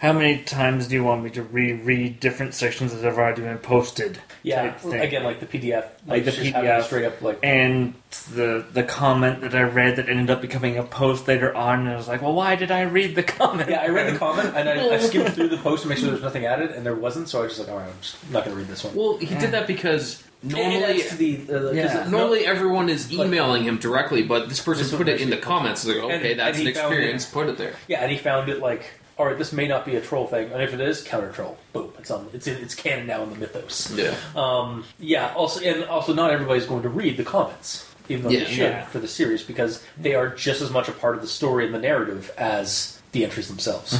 how 0.01 0.13
many 0.15 0.39
times 0.39 0.89
do 0.89 0.95
you 0.95 1.05
want 1.05 1.23
me 1.23 1.29
to 1.31 1.43
reread 1.43 2.21
different 2.21 2.55
sections 2.55 2.93
that 2.95 3.05
have 3.05 3.19
already 3.19 3.43
been 3.43 3.59
posted? 3.59 4.19
Yeah, 4.43 4.73
thing. 4.73 4.95
again, 5.01 5.23
like 5.25 5.41
the 5.41 5.47
PDF, 5.47 5.85
Like 6.07 6.25
the 6.25 6.31
just 6.33 6.39
having 6.53 6.69
it 6.71 6.73
PDF. 6.73 6.85
straight 6.85 7.05
up, 7.05 7.21
like 7.21 7.39
And 7.43 7.93
the 8.35 8.65
the 8.73 8.83
comment 8.83 9.43
that 9.43 9.55
I 9.55 9.63
read 9.63 9.97
that 9.97 10.09
ended 10.09 10.31
up 10.31 10.41
becoming 10.41 10.79
a 10.79 10.83
post 10.83 11.29
later 11.29 11.55
on, 11.55 11.81
and 11.81 11.91
I 11.91 11.97
was 11.97 12.09
like, 12.09 12.23
well, 12.23 12.33
why 12.33 12.57
did 12.57 12.71
I 12.71 12.83
read 12.83 13.15
the 13.15 13.23
comment? 13.39 13.69
Yeah, 13.69 13.83
I 13.83 13.89
read 13.89 14.15
the 14.15 14.19
comment 14.19 14.55
and 14.57 14.67
I, 14.69 14.89
I 14.95 14.99
skimmed 14.99 15.33
through 15.35 15.49
the 15.49 15.59
post 15.59 15.83
to 15.83 15.89
make 15.91 15.99
sure 15.99 16.07
there 16.07 16.15
was 16.15 16.23
nothing 16.23 16.47
added, 16.47 16.71
and 16.71 16.85
there 16.87 16.95
wasn't. 16.95 17.29
So 17.29 17.41
I 17.41 17.43
was 17.43 17.57
just 17.57 17.61
like, 17.61 17.71
all 17.71 17.79
right, 17.83 17.89
I'm 17.91 18.01
just 18.01 18.17
not 18.31 18.45
going 18.45 18.57
to 18.57 18.61
read 18.63 18.69
this 18.71 18.83
one. 18.83 18.95
Well, 18.95 19.19
he 19.19 19.27
did 19.35 19.51
that 19.53 19.67
because 19.67 20.23
normally. 20.43 21.03
the, 21.03 21.37
uh, 21.43 21.47
'cause 21.61 21.75
Yeah. 21.77 22.05
it- 22.07 22.09
Normally, 22.09 22.47
everyone 22.47 22.89
is 22.89 23.13
Like- 23.13 23.27
emailing 23.27 23.65
him 23.65 23.77
directly, 23.77 24.23
but 24.23 24.49
this 24.49 24.61
person 24.63 24.85
This 24.85 24.95
put 24.97 25.09
it 25.09 25.21
in 25.21 25.29
the 25.29 25.37
actually- 25.37 25.47
comments. 25.47 25.85
Like, 25.87 25.97
okay, 25.99 26.31
And- 26.31 26.41
that's 26.41 26.59
and 26.59 26.67
an 26.67 26.73
he 26.75 26.79
found 26.79 26.93
experience. 26.95 27.25
Put 27.27 27.49
it 27.51 27.59
there. 27.59 27.75
yeah, 27.89 28.01
and 28.01 28.11
he 28.11 28.17
found 28.17 28.49
it 28.49 28.61
like, 28.61 28.85
all 29.21 29.27
right, 29.27 29.37
this 29.37 29.53
may 29.53 29.69
not 29.69 29.85
be 29.85 29.97
a 29.97 30.01
troll 30.01 30.27
thing, 30.27 30.51
and 30.51 30.63
if 30.63 30.73
it 30.73 30.81
is, 30.81 31.03
counter 31.03 31.31
troll. 31.31 31.59
Boom, 31.75 31.93
it's 31.99 32.11
on. 32.11 32.27
It's 32.33 32.47
in, 32.47 32.57
it's 32.57 32.75
canon 32.75 33.07
now 33.07 33.23
in 33.23 33.29
the 33.29 33.37
mythos. 33.37 33.93
Yeah. 33.95 34.15
Um, 34.35 34.85
yeah. 34.99 35.35
Also, 35.35 35.61
and 35.61 35.85
also, 35.85 36.15
not 36.15 36.31
everybody's 36.31 36.65
going 36.65 36.83
to 36.85 36.89
read 36.89 37.19
the 37.19 37.25
comments, 37.25 37.87
even 38.09 38.25
though 38.25 38.31
Yeah. 38.31 38.45
they 38.45 38.51
should 38.51 38.59
Yeah. 38.61 38.87
for 38.87 38.99
the 38.99 39.09
series, 39.09 39.43
because 39.43 39.85
they 39.99 40.15
are 40.15 40.29
just 40.31 40.63
as 40.63 40.71
much 40.71 40.89
a 40.89 40.93
part 40.93 41.17
of 41.17 41.21
the 41.21 41.29
story 41.29 41.67
and 41.67 41.75
the 41.75 41.79
narrative 41.79 42.33
as 42.39 42.99
the 43.13 43.25
entries 43.25 43.49
themselves. 43.49 43.99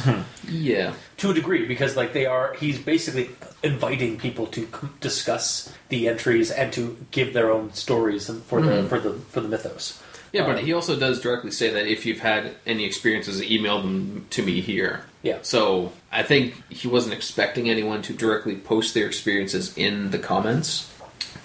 Yeah. 0.49 0.93
to 1.17 1.29
a 1.29 1.33
degree 1.35 1.67
because 1.67 1.95
like 1.95 2.13
they 2.13 2.25
are 2.25 2.55
he's 2.59 2.79
basically 2.79 3.29
inviting 3.61 4.17
people 4.17 4.47
to 4.47 4.61
c- 4.61 4.87
discuss 5.01 5.71
the 5.89 6.07
entries 6.07 6.49
and 6.49 6.73
to 6.73 6.97
give 7.11 7.33
their 7.33 7.51
own 7.51 7.71
stories 7.73 8.27
and 8.27 8.41
for 8.45 8.59
the 8.59 8.81
for 8.89 8.99
the 8.99 9.11
for 9.29 9.39
the 9.41 9.47
mythos 9.47 10.01
Yeah, 10.31 10.45
but 10.45 10.57
Uh, 10.57 10.59
he 10.59 10.73
also 10.73 10.97
does 10.97 11.19
directly 11.19 11.51
say 11.51 11.69
that 11.71 11.87
if 11.87 12.05
you've 12.05 12.19
had 12.19 12.55
any 12.65 12.85
experiences, 12.85 13.43
email 13.43 13.81
them 13.81 14.25
to 14.31 14.41
me 14.41 14.61
here. 14.61 15.05
yeah 15.23 15.37
So 15.41 15.91
I 16.11 16.23
think 16.23 16.55
he 16.71 16.87
wasn't 16.87 17.13
expecting 17.13 17.69
anyone 17.69 18.01
to 18.03 18.13
directly 18.13 18.55
post 18.55 18.93
their 18.93 19.05
experiences 19.07 19.75
in 19.77 20.11
the 20.11 20.17
comments. 20.19 20.89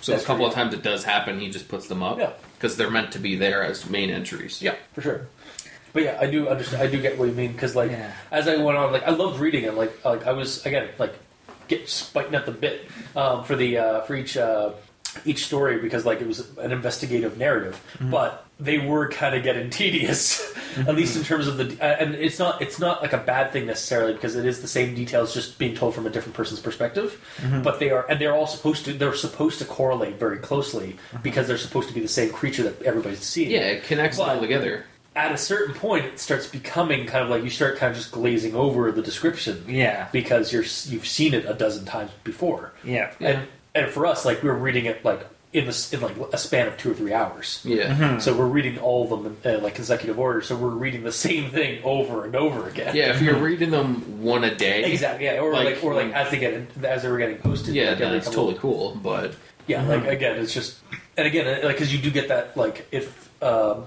So 0.01 0.13
That's 0.13 0.23
a 0.23 0.27
couple 0.27 0.45
true, 0.45 0.49
of 0.49 0.55
times 0.55 0.73
it 0.75 0.83
does 0.83 1.03
happen. 1.05 1.41
He 1.41 1.51
just 1.51 1.69
puts 1.69 1.89
them 1.89 2.03
up 2.03 2.19
Yeah. 2.19 2.31
because 2.59 2.77
they're 2.77 2.91
meant 2.91 3.11
to 3.13 3.19
be 3.19 3.35
there 3.37 3.63
as 3.65 3.89
main 3.91 4.11
entries. 4.11 4.63
yeah 4.63 4.75
for 4.95 5.03
sure 5.03 5.27
but 5.93 6.03
yeah 6.03 6.19
i 6.21 6.27
do 6.27 6.47
understand 6.47 6.83
i 6.83 6.87
do 6.87 7.01
get 7.01 7.17
what 7.19 7.25
you 7.27 7.33
mean 7.33 7.51
because 7.53 7.75
like 7.75 7.91
Yeah. 7.91 8.13
as 8.31 8.47
i 8.49 8.57
went 8.57 8.77
on 8.77 8.93
like 8.93 9.03
i 9.09 9.11
loved 9.11 9.41
reading 9.41 9.65
it 9.65 9.75
like 9.75 10.05
like 10.05 10.27
i 10.27 10.33
was 10.33 10.65
again 10.67 10.89
like 10.99 11.15
get 11.69 11.89
spiting 11.89 12.35
at 12.35 12.45
the 12.45 12.53
bit 12.53 12.85
um, 13.17 13.43
for 13.45 13.57
the 13.57 13.79
uh, 13.79 14.01
for 14.03 14.15
each 14.15 14.37
uh, 14.37 14.73
each 15.25 15.47
story 15.47 15.79
because 15.81 16.05
like 16.05 16.21
it 16.21 16.27
was 16.27 16.41
an 16.59 16.71
investigative 16.71 17.39
narrative 17.39 17.81
but 17.99 18.46
they 18.59 18.79
were 18.79 19.09
kind 19.09 19.35
of 19.35 19.43
getting 19.43 19.69
tedious 19.69 20.41
at 20.79 20.95
least 20.95 21.17
in 21.17 21.23
mm-hmm. 21.23 21.29
terms 21.29 21.47
of 21.47 21.57
the 21.57 21.65
uh, 21.81 21.97
and 21.99 22.15
it's 22.15 22.39
not 22.39 22.61
it's 22.61 22.79
not 22.79 23.03
like 23.03 23.13
a 23.13 23.19
bad 23.19 23.53
thing 23.53 23.67
necessarily 23.67 24.13
because 24.13 24.37
it 24.37 24.45
is 24.45 24.61
the 24.61 24.69
same 24.69 24.95
details 24.95 25.33
just 25.33 25.59
being 25.59 25.75
told 25.75 25.95
from 25.95 26.07
a 26.07 26.11
different 26.11 26.35
person's 26.35 26.61
perspective. 26.61 27.23
Mm-hmm. 27.39 27.63
But 27.63 27.79
they 27.81 27.91
are 27.91 28.07
and 28.09 28.21
they're 28.21 28.35
all 28.35 28.47
supposed 28.47 28.85
to 28.87 28.93
they're 28.93 29.15
supposed 29.15 29.59
to 29.59 29.65
correlate 29.65 30.19
very 30.19 30.39
closely 30.39 30.93
mm-hmm. 30.93 31.23
because 31.23 31.47
they're 31.47 31.59
supposed 31.59 31.89
to 31.89 31.95
be 31.95 32.01
the 32.01 32.09
same 32.09 32.33
creature 32.33 32.63
that 32.65 32.83
everybody's 32.83 33.21
seeing. 33.21 33.51
Yeah, 33.51 33.61
it 33.61 33.85
connects 33.85 34.19
it 34.19 34.23
all 34.23 34.41
together. 34.41 34.85
at 35.15 35.33
a 35.33 35.39
certain 35.39 35.75
point 35.75 36.05
it 36.05 36.19
starts 36.19 36.47
becoming 36.47 37.07
kind 37.07 37.25
of 37.25 37.31
like 37.31 37.43
you 37.43 37.51
start 37.51 37.79
kind 37.79 37.91
of 37.91 37.97
just 37.97 38.13
glazing 38.13 38.55
over 38.55 38.93
the 38.93 39.03
description. 39.03 39.65
Yeah. 39.69 40.09
because 40.13 40.53
you're 40.53 40.63
you've 40.63 41.07
seen 41.07 41.35
it 41.35 41.45
a 41.47 41.55
dozen 41.55 41.85
times 41.85 42.11
before. 42.25 42.73
Yeah. 42.85 43.13
and 43.21 43.47
and 43.75 43.91
for 43.91 44.07
us 44.07 44.25
like 44.25 44.43
we 44.43 44.49
were 44.49 44.57
reading 44.57 44.87
it 44.87 45.05
like 45.05 45.27
in 45.53 45.65
this 45.67 45.93
in 45.93 46.01
like 46.01 46.17
a 46.33 46.39
span 46.39 46.67
of 46.67 46.77
two 46.77 46.91
or 46.91 46.95
three 46.95 47.13
hours 47.15 47.61
Yeah. 47.65 48.19
so 48.19 48.37
we're 48.37 48.47
reading 48.47 48.79
all 48.79 49.05
of 49.05 49.11
them 49.23 49.37
in 49.45 49.57
uh, 49.57 49.61
like 49.61 49.75
consecutive 49.75 50.19
order 50.19 50.43
so 50.43 50.57
we're 50.57 50.69
reading 50.71 51.03
the 51.05 51.13
same 51.27 51.51
thing 51.51 51.83
over 51.85 52.25
and 52.25 52.35
over 52.35 52.69
again 52.69 52.95
Yeah, 52.97 53.15
if 53.15 53.23
you're 53.23 53.37
reading 53.37 53.71
them 53.71 54.23
one 54.23 54.45
a 54.45 54.55
day, 54.55 54.85
exactly 54.93 55.27
yeah 55.27 55.39
or 55.39 55.53
Like, 55.53 55.77
like, 55.77 55.85
or 55.85 55.95
like 55.95 56.13
as 56.13 56.31
they 56.31 56.39
get 56.39 56.55
as 56.85 57.03
they 57.03 57.11
were 57.11 57.19
getting 57.19 57.39
posted 57.39 57.75
yeah, 57.75 57.91
like, 57.91 57.99
then 57.99 58.07
every 58.09 58.19
it's 58.19 58.27
totally 58.27 58.55
cool. 58.59 58.97
But 59.03 59.35
yeah, 59.67 59.83
like 59.87 60.05
again, 60.07 60.39
it's 60.39 60.53
just, 60.55 60.79
and 61.17 61.27
again, 61.27 61.47
uh, 61.47 61.67
like 61.67 61.77
because 61.77 61.93
you 61.93 62.01
do 62.01 62.11
get 62.11 62.29
that, 62.29 62.57
like 62.57 62.87
if 62.93 63.31
um, 63.43 63.87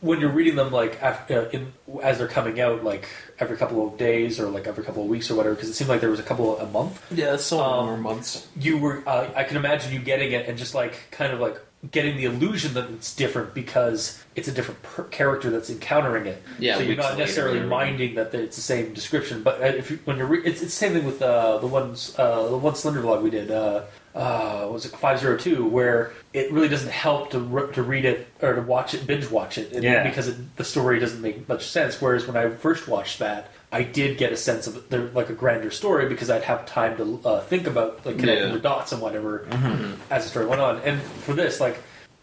when 0.00 0.18
you're 0.20 0.30
reading 0.32 0.56
them, 0.56 0.70
like 0.72 1.02
after, 1.02 1.42
uh, 1.42 1.50
in 1.50 1.72
as 2.02 2.18
they're 2.18 2.26
coming 2.28 2.58
out, 2.60 2.82
like 2.84 3.06
every 3.40 3.56
couple 3.56 3.86
of 3.86 3.96
days 3.98 4.38
or 4.38 4.48
like 4.48 4.66
every 4.66 4.84
couple 4.84 5.02
of 5.02 5.08
weeks 5.08 5.30
or 5.30 5.34
whatever, 5.34 5.54
because 5.54 5.70
it 5.70 5.74
seemed 5.74 5.88
like 5.90 6.00
there 6.00 6.10
was 6.10 6.20
a 6.20 6.22
couple 6.22 6.56
of, 6.56 6.68
a 6.68 6.70
month. 6.70 7.02
yeah, 7.10 7.30
that's 7.32 7.44
so 7.44 7.60
Um, 7.60 7.86
more 7.86 7.96
months. 7.96 8.46
You 8.58 8.78
were, 8.78 9.02
uh, 9.06 9.30
I 9.34 9.44
can 9.44 9.56
imagine 9.56 9.92
you 9.92 9.98
getting 10.00 10.32
it 10.32 10.46
and 10.48 10.58
just 10.58 10.74
like 10.74 10.94
kind 11.10 11.32
of 11.32 11.40
like 11.40 11.58
getting 11.90 12.16
the 12.16 12.24
illusion 12.26 12.74
that 12.74 12.90
it's 12.90 13.14
different 13.14 13.54
because 13.54 14.22
it's 14.36 14.48
a 14.48 14.52
different 14.52 14.82
per- 14.82 15.04
character 15.04 15.48
that's 15.48 15.70
encountering 15.70 16.26
it. 16.26 16.42
Yeah, 16.58 16.76
so 16.76 16.82
you're 16.82 16.96
not 16.96 17.16
necessarily 17.16 17.56
everything. 17.58 17.70
minding 17.70 18.14
that 18.16 18.34
it's 18.34 18.56
the 18.56 18.62
same 18.62 18.92
description. 18.92 19.42
But 19.42 19.62
uh, 19.62 19.66
if 19.66 19.90
you, 19.90 19.98
when 20.04 20.18
you're, 20.18 20.26
re- 20.26 20.42
it's, 20.44 20.60
it's 20.60 20.72
the 20.72 20.76
same 20.76 20.92
thing 20.92 21.06
with 21.06 21.22
uh, 21.22 21.56
the 21.58 21.66
ones, 21.66 22.14
uh, 22.18 22.48
the 22.48 22.58
one 22.58 22.74
Slender 22.74 23.00
vlog 23.00 23.22
we 23.22 23.30
did. 23.30 23.50
Uh, 23.50 23.84
uh, 24.14 24.68
was 24.70 24.84
it 24.84 24.90
five 24.90 25.20
zero 25.20 25.38
two? 25.38 25.64
Where 25.66 26.12
it 26.34 26.52
really 26.52 26.68
doesn't 26.68 26.90
help 26.90 27.30
to 27.30 27.38
re- 27.38 27.72
to 27.72 27.82
read 27.82 28.04
it 28.04 28.26
or 28.42 28.54
to 28.54 28.60
watch 28.62 28.92
it, 28.92 29.06
binge 29.06 29.30
watch 29.30 29.56
it, 29.56 29.72
Yeah. 29.82 30.02
because 30.06 30.28
it, 30.28 30.56
the 30.56 30.64
story 30.64 30.98
doesn't 30.98 31.22
make 31.22 31.48
much 31.48 31.66
sense. 31.66 32.00
Whereas 32.00 32.26
when 32.26 32.36
I 32.36 32.50
first 32.50 32.88
watched 32.88 33.20
that. 33.20 33.50
I 33.72 33.82
did 33.84 34.18
get 34.18 34.32
a 34.32 34.36
sense 34.36 34.66
of 34.66 34.88
there, 34.90 35.02
like 35.14 35.30
a 35.30 35.32
grander 35.32 35.70
story 35.70 36.08
because 36.08 36.28
I'd 36.28 36.42
have 36.42 36.66
time 36.66 36.96
to 36.96 37.20
uh, 37.24 37.40
think 37.40 37.66
about 37.68 38.04
like 38.04 38.18
connecting 38.18 38.48
Yeah. 38.48 38.52
the 38.54 38.58
dots 38.58 38.90
and 38.92 39.00
whatever 39.00 39.46
as 40.10 40.24
the 40.24 40.30
story 40.30 40.46
went 40.46 40.60
on. 40.60 40.78
And 40.80 41.00
for 41.00 41.34
this, 41.34 41.60
like, 41.60 41.80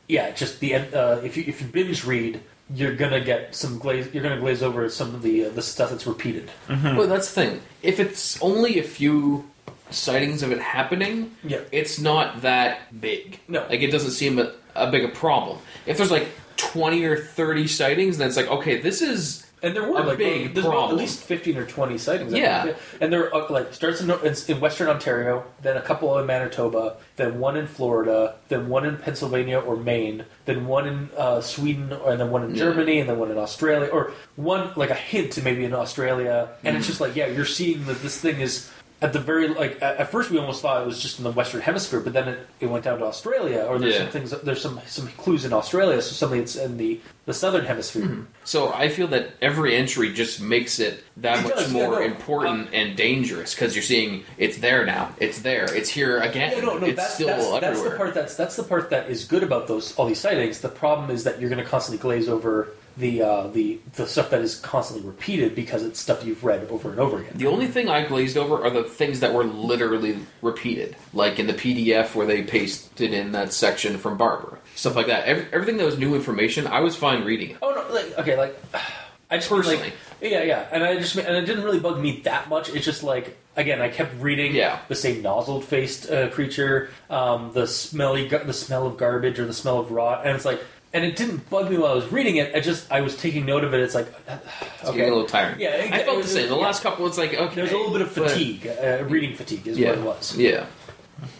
yeah, 0.10 0.32
just 0.32 0.60
the 0.60 0.74
end. 0.74 0.94
Uh, 0.94 1.22
if 1.24 1.38
you 1.38 1.46
if 1.48 1.62
you 1.62 1.68
binge 1.68 2.04
read, 2.06 2.42
you're 2.74 2.96
gonna 2.96 3.22
get 3.24 3.56
some 3.56 3.78
glaze. 3.80 4.14
You're 4.14 4.24
gonna 4.24 4.40
glaze 4.40 4.62
over 4.62 4.90
some 4.90 5.16
of 5.16 5.22
the 5.22 5.46
uh, 5.46 5.50
the 5.50 5.62
stuff 5.62 5.90
that's 5.92 6.06
repeated. 6.06 6.52
Well, 6.70 7.08
that's 7.08 7.34
the 7.34 7.42
thing. 7.46 7.62
If 7.82 8.00
it's 8.02 8.42
only 8.42 8.80
a 8.80 8.84
few 8.84 9.46
sightings 9.90 10.44
of 10.44 10.52
it 10.52 10.60
happening, 10.60 11.32
Yeah. 11.46 11.60
it's 11.72 11.98
not 11.98 12.42
that 12.42 13.00
big. 13.00 13.40
No. 13.48 13.66
Like, 13.70 13.80
it 13.82 13.90
doesn't 13.92 14.12
seem 14.12 14.38
a, 14.38 14.52
a 14.76 14.92
big 14.92 15.06
a 15.06 15.08
problem. 15.10 15.60
If 15.86 15.96
there's 15.96 16.12
like 16.12 16.28
20 16.58 17.06
or 17.06 17.16
30 17.16 17.68
sightings, 17.68 18.18
then 18.18 18.28
it's 18.28 18.36
like, 18.36 18.48
okay, 18.50 18.82
this 18.82 19.02
is. 19.02 19.47
And 19.64 19.76
there 19.76 19.90
were 19.90 20.00
like 20.04 20.20
big 20.20 20.54
there's 20.54 20.68
at 20.68 20.94
least 20.96 21.24
fifteen 21.24 21.58
or 21.58 21.66
twenty 21.66 21.98
sightings. 21.98 22.32
Yeah. 22.32 22.76
and 23.02 23.12
there 23.12 23.34
are 23.34 23.44
uh, 23.50 23.52
like 23.52 23.74
starts 23.74 24.02
in, 24.02 24.12
in 24.12 24.62
Western 24.62 24.88
Ontario, 24.88 25.46
then 25.64 25.78
a 25.78 25.82
couple 25.82 26.16
in 26.20 26.28
Manitoba, 26.28 26.98
then 27.16 27.40
one 27.40 27.58
in 27.58 27.66
Florida, 27.66 28.36
then 28.50 28.70
one 28.70 28.86
in 28.86 28.98
Pennsylvania 28.98 29.60
or 29.60 29.76
Maine, 29.76 30.26
then 30.46 30.68
one 30.68 30.88
in 30.88 31.10
uh, 31.18 31.42
Sweden, 31.42 31.92
and 31.92 32.20
then 32.22 32.30
one 32.30 32.44
in 32.44 32.52
Yeah. 32.52 32.66
Germany, 32.66 33.00
and 33.00 33.10
then 33.10 33.18
one 33.18 33.32
in 33.32 33.38
Australia, 33.40 33.88
or 33.92 34.12
one 34.36 34.72
like 34.76 34.92
a 34.92 34.96
hint 34.96 35.32
to 35.34 35.42
maybe 35.42 35.66
in 35.66 35.74
Australia. 35.74 36.50
And 36.64 36.68
Mm-hmm. 36.68 36.78
it's 36.78 36.88
just 36.88 37.02
like 37.02 37.16
yeah, 37.16 37.26
you're 37.28 37.46
seeing 37.46 37.86
that 37.86 38.02
this 38.04 38.20
thing 38.22 38.40
is. 38.42 38.70
At 39.00 39.14
the 39.14 39.20
very 39.20 39.48
like 39.50 39.80
at 39.80 39.98
at 39.98 40.12
first 40.12 40.32
we 40.32 40.40
almost 40.40 40.60
thought 40.64 40.82
it 40.82 40.86
was 40.88 41.00
just 41.00 41.20
in 41.20 41.24
the 41.24 41.32
Western 41.32 41.62
Hemisphere, 41.62 42.00
but 42.00 42.14
then 42.14 42.28
it, 42.30 42.48
it 42.60 42.66
went 42.66 42.84
down 42.84 42.98
to 42.98 43.06
Australia, 43.06 43.62
or 43.70 43.78
there's 43.78 43.94
Yeah. 43.94 44.02
some 44.02 44.10
things 44.10 44.32
there's 44.42 44.60
some 44.62 44.82
some 44.88 45.08
clues 45.10 45.46
in 45.46 45.54
Australia, 45.54 46.02
so 46.02 46.14
something 46.14 46.40
that's 46.40 46.56
in 46.56 46.78
the 46.78 47.00
the 47.26 47.34
Southern 47.34 47.66
Hemisphere. 47.66 48.02
Mm-hmm. 48.06 48.22
So 48.44 48.74
I 48.74 48.90
feel 48.90 49.08
that 49.10 49.34
every 49.40 49.76
entry 49.76 50.12
just 50.14 50.42
makes 50.42 50.80
it 50.80 51.04
that 51.18 51.40
It 51.40 51.44
much 51.44 51.56
does, 51.58 51.72
more 51.72 51.92
no. 52.00 52.02
important 52.02 52.70
and 52.74 52.96
dangerous 52.98 53.54
because 53.54 53.76
you're 53.76 53.84
seeing 53.84 54.24
it's 54.40 54.58
there 54.58 54.84
now. 54.84 55.14
It's 55.20 55.42
there. 55.42 55.72
It's 55.76 55.90
here 55.90 56.18
again. 56.20 56.54
Yeah, 56.56 56.62
no, 56.64 56.78
no, 56.80 56.88
it's 56.88 56.98
that's, 56.98 57.14
still 57.14 57.28
that's, 57.28 57.60
that's 57.62 57.84
the 57.84 57.92
part 57.92 58.14
that's 58.16 58.36
that's 58.36 58.56
the 58.56 58.64
part 58.64 58.90
that 58.90 59.10
is 59.12 59.26
good 59.26 59.44
about 59.44 59.68
those 59.68 59.96
all 59.98 60.08
these 60.08 60.20
sightings. 60.20 60.62
The 60.62 60.70
problem 60.70 61.12
is 61.12 61.24
that 61.26 61.40
you're 61.40 61.52
going 61.52 61.64
to 61.64 61.70
constantly 61.70 62.02
glaze 62.02 62.28
over 62.28 62.70
the 62.98 63.22
uh, 63.22 63.48
the 63.48 63.80
the 63.94 64.08
stuff 64.08 64.30
that 64.32 64.42
is 64.42 64.56
constantly 64.60 65.08
repeated 65.08 65.54
because 65.56 65.84
it's 65.84 66.00
stuff 66.00 66.26
you've 66.26 66.44
read 66.44 66.68
over 66.70 66.90
and 66.90 67.00
over 67.00 67.20
again. 67.20 67.34
The 67.36 67.48
only 67.48 67.68
thing 67.68 67.90
I 67.90 68.06
glazed 68.06 68.38
over 68.38 68.64
are 68.64 68.70
the 68.70 68.84
things 68.84 69.20
that 69.20 69.34
were 69.34 69.44
literally 69.44 70.18
repeated, 70.42 70.96
like 71.14 71.40
in 71.40 71.48
the 71.48 71.54
PDF 71.54 72.16
where 72.16 72.26
they 72.26 72.44
pasted 72.44 73.14
in 73.14 73.32
that 73.34 73.54
section 73.54 73.98
from 73.98 74.18
Barbara, 74.18 74.58
stuff 74.76 74.96
like 74.96 75.08
that. 75.08 75.26
Every, 75.26 75.46
everything 75.54 75.78
that 75.78 75.86
was 75.86 75.98
new 76.00 76.16
information, 76.16 76.66
I 76.68 76.80
was 76.80 76.96
fine 76.96 77.24
reading 77.24 77.52
it. 77.52 77.58
Oh 77.62 77.72
no, 77.74 77.94
like 77.94 78.18
okay, 78.20 78.36
like 78.38 78.60
I 79.30 79.38
just 79.38 79.52
mean, 79.52 79.62
Personally. 79.62 79.84
like 79.84 79.94
yeah, 80.22 80.42
yeah, 80.44 80.68
and 80.72 80.84
I 80.84 80.98
just 80.98 81.16
mean- 81.16 81.26
and 81.26 81.36
it 81.38 81.46
didn't 81.46 81.64
really 81.64 81.80
bug 81.80 82.00
me 82.00 82.22
that 82.22 82.50
much. 82.50 82.70
It's 82.70 82.86
just 82.86 83.04
like 83.04 83.38
again, 83.56 83.82
I 83.82 83.90
kept 83.90 84.20
reading 84.22 84.56
Yeah. 84.56 84.80
the 84.88 84.96
same 84.96 85.22
nozzled 85.22 85.66
faced 85.66 86.10
uh, 86.12 86.30
creature, 86.30 86.90
um, 87.10 87.52
the 87.54 87.66
smelly, 87.68 88.28
the 88.28 88.54
smell 88.54 88.86
of 88.88 88.98
garbage 88.98 89.40
or 89.40 89.46
the 89.46 89.54
smell 89.54 89.80
of 89.80 89.92
rot, 89.92 90.26
and 90.26 90.36
it's 90.36 90.46
like. 90.46 90.62
And 90.94 91.04
it 91.04 91.16
didn't 91.18 91.50
bug 91.50 91.70
me 91.70 91.78
while 91.78 91.92
I 91.92 91.96
was 91.96 92.12
reading 92.12 92.38
it. 92.38 92.56
I 92.56 92.60
just 92.62 92.92
I 92.92 93.02
was 93.02 93.16
taking 93.18 93.46
note 93.46 93.64
of 93.64 93.74
it. 93.74 93.82
It's 93.82 93.94
like 93.94 94.08
uh, 94.28 94.38
It's 94.82 94.92
getting 94.92 95.02
a 95.12 95.16
little 95.16 95.26
tiring. 95.26 95.60
Yeah, 95.60 95.70
it- 95.76 95.94
I 95.94 96.04
felt 96.04 96.20
it- 96.20 96.24
the 96.24 96.28
same. 96.30 96.50
The 96.50 96.56
yeah. 96.56 96.62
last 96.62 96.82
couple, 96.82 97.06
it's 97.08 97.18
like 97.18 97.34
okay, 97.34 97.56
There's 97.56 97.72
a 97.72 97.78
little 97.78 97.92
bit 97.92 98.02
of 98.02 98.16
but- 98.16 98.32
fatigue, 98.32 98.68
uh, 98.68 99.04
reading 99.08 99.36
fatigue 99.36 99.68
is 99.68 99.78
Yeah, 99.78 99.90
what 99.90 99.98
it 99.98 100.04
was. 100.06 100.38
yeah. 100.38 100.66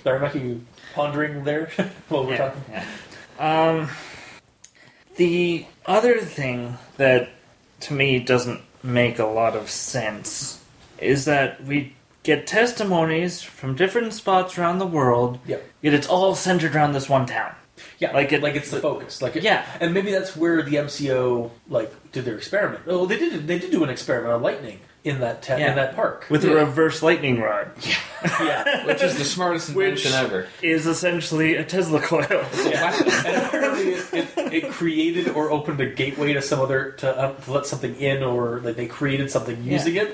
Sorry, 0.04 0.20
Mike, 0.20 0.36
are 0.36 0.40
you 0.40 0.66
pondering 0.96 1.44
there 1.44 1.70
while 2.10 2.26
we're 2.26 2.32
Yeah, 2.32 2.38
talking? 2.50 2.64
yeah. 2.72 3.70
Um, 3.70 3.90
the 5.16 5.66
other 5.86 6.20
thing 6.20 6.78
that 6.98 7.30
to 7.82 7.94
me 7.94 8.20
doesn't 8.20 8.62
make 8.84 9.20
a 9.20 9.26
lot 9.26 9.56
of 9.56 9.70
sense 9.70 10.64
is 11.00 11.26
that 11.26 11.64
we 11.64 11.94
get 12.24 12.46
testimonies 12.48 13.42
from 13.42 13.76
different 13.76 14.14
spots 14.14 14.58
around 14.58 14.80
the 14.80 14.86
world, 14.88 15.40
Yep. 15.46 15.64
yet 15.82 15.94
it's 15.94 16.08
all 16.08 16.36
centered 16.36 16.76
around 16.76 16.94
this 16.94 17.08
one 17.08 17.26
town. 17.26 17.54
Yeah, 18.00 18.12
Like 18.14 18.32
it- 18.32 18.44
like 18.44 18.56
it's 18.56 18.70
the 18.72 18.80
focus. 18.80 19.22
Like 19.22 19.36
it, 19.36 19.44
Yeah. 19.44 19.66
and 19.80 19.94
maybe 19.94 20.12
that's 20.12 20.36
where 20.36 20.62
the 20.62 20.76
MCO 20.78 21.50
like 21.70 21.92
did 22.12 22.26
their 22.26 22.36
experiment. 22.36 22.84
Oh, 22.88 23.06
they 23.06 23.18
did. 23.18 23.48
They 23.48 23.58
did 23.60 23.72
do 23.72 23.84
an 23.84 23.90
experiment 23.90 24.34
on 24.34 24.42
lightning 24.42 24.80
in 25.04 25.20
that 25.22 25.42
ta- 25.42 25.56
Yeah. 25.56 25.70
in 25.70 25.76
that 25.78 25.96
park. 25.96 26.26
with 26.30 26.44
a 26.46 26.54
reverse 26.54 27.02
lightning 27.02 27.40
rod, 27.42 27.72
yeah. 28.42 28.86
Which 28.86 29.02
is 29.02 29.18
the 29.18 29.24
smartest 29.24 29.74
Which- 29.74 30.06
invention 30.06 30.14
ever. 30.14 30.48
is 30.62 30.86
essentially 30.86 31.56
a 31.56 31.64
Tesla 31.64 32.02
coil. 32.02 32.28
Yeah. 32.66 32.94
and 33.26 33.46
apparently 33.46 33.94
it, 33.94 34.14
it, 34.14 34.54
it 34.66 34.72
created 34.72 35.30
or 35.30 35.50
opened 35.52 35.80
a 35.80 35.86
gateway 35.86 36.34
to 36.34 36.42
some 36.42 36.60
other 36.60 36.92
to, 36.98 37.26
um, 37.26 37.36
to 37.46 37.52
let 37.52 37.66
something 37.66 37.96
in, 37.96 38.22
or 38.22 38.60
like 38.60 38.76
they 38.76 38.88
created 38.88 39.32
something 39.32 39.64
using 39.64 39.96
it. 39.96 40.14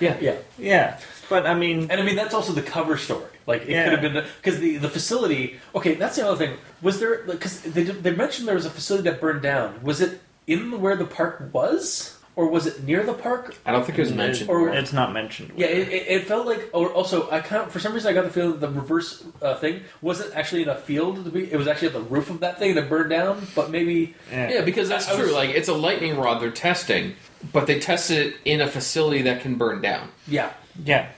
Yeah. 0.00 0.16
yeah. 0.20 0.36
yeah, 0.58 0.98
but 1.30 1.46
I 1.46 1.54
mean, 1.54 1.90
And 1.90 1.98
I 2.00 2.04
mean 2.04 2.16
that's 2.16 2.34
also 2.34 2.52
the 2.52 2.60
cover 2.76 2.98
story. 2.98 3.24
Like 3.46 3.62
it 3.62 3.70
Yeah. 3.70 3.84
could 3.84 3.92
have 3.98 4.02
been 4.12 4.24
because 4.42 4.60
the 4.60 4.76
the 4.76 4.90
facility. 4.90 5.58
Okay, 5.74 5.94
that's 5.94 6.16
the 6.16 6.26
other 6.28 6.36
thing. 6.36 6.58
Was 6.82 7.00
there 7.00 7.22
because 7.26 7.62
they 7.62 7.84
they 7.84 8.10
mentioned 8.24 8.46
there 8.46 8.54
was 8.62 8.66
a 8.66 8.70
facility 8.80 9.08
that 9.08 9.18
burned 9.20 9.40
down. 9.42 9.80
Was 9.82 10.02
it 10.02 10.20
in 10.46 10.80
where 10.82 10.96
the 10.96 11.04
park 11.06 11.48
was, 11.52 12.16
or 12.36 12.48
was 12.50 12.66
it 12.66 12.82
near 12.84 13.02
the 13.04 13.12
park? 13.14 13.54
I 13.64 13.70
don't 13.72 13.84
think 13.86 13.98
it 13.98 14.02
was 14.02 14.12
mentioned. 14.12 14.50
Or- 14.50 14.68
it's 14.70 14.92
not 14.92 15.12
mentioned. 15.12 15.52
Yeah, 15.56 15.66
it, 15.66 15.88
it, 15.88 16.02
it 16.16 16.26
felt 16.26 16.46
like. 16.46 16.68
Or 16.72 16.92
also, 16.92 17.30
I 17.30 17.40
kind 17.40 17.62
of 17.62 17.70
for 17.72 17.78
some 17.80 17.92
reason 17.94 18.10
I 18.10 18.14
got 18.14 18.24
the 18.24 18.30
feeling 18.30 18.52
that 18.58 18.60
the 18.66 18.68
reverse 18.82 19.22
uh, 19.42 19.54
thing 19.62 19.82
wasn't 20.02 20.34
actually 20.36 20.62
in 20.62 20.68
a 20.68 20.76
field. 20.76 21.24
To 21.24 21.30
be, 21.30 21.50
it 21.52 21.56
was 21.56 21.66
actually 21.68 21.88
at 21.88 21.94
the 21.94 22.06
roof 22.14 22.28
of 22.30 22.40
that 22.40 22.58
thing 22.58 22.74
that 22.76 22.88
burned 22.88 23.10
down. 23.10 23.46
But 23.54 23.70
maybe 23.70 24.14
yeah, 24.32 24.62
because 24.62 24.88
that's 24.88 25.08
I- 25.08 25.12
I 25.12 25.16
true. 25.16 25.24
was- 25.26 25.34
like 25.34 25.50
it's 25.50 25.68
a 25.68 25.74
lightning 25.74 26.16
rod 26.18 26.40
they're 26.42 26.50
testing, 26.70 27.14
but 27.52 27.66
they 27.66 27.78
tested 27.78 28.18
it 28.28 28.34
in 28.44 28.60
a 28.60 28.66
facility 28.68 29.22
that 29.22 29.40
can 29.42 29.54
burn 29.56 29.80
down. 29.80 30.08
yeah. 30.28 30.50
Yeah, 30.84 31.08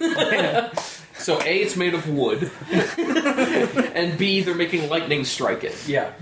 So 1.16 1.40
a, 1.40 1.56
it's 1.62 1.76
made 1.76 1.94
of 1.94 2.08
wood, 2.08 2.50
and 2.98 4.18
b, 4.18 4.42
they're 4.42 4.54
making 4.54 4.90
lightning 4.90 5.24
strike 5.24 5.64
it. 5.64 5.76
Yeah. 5.88 6.12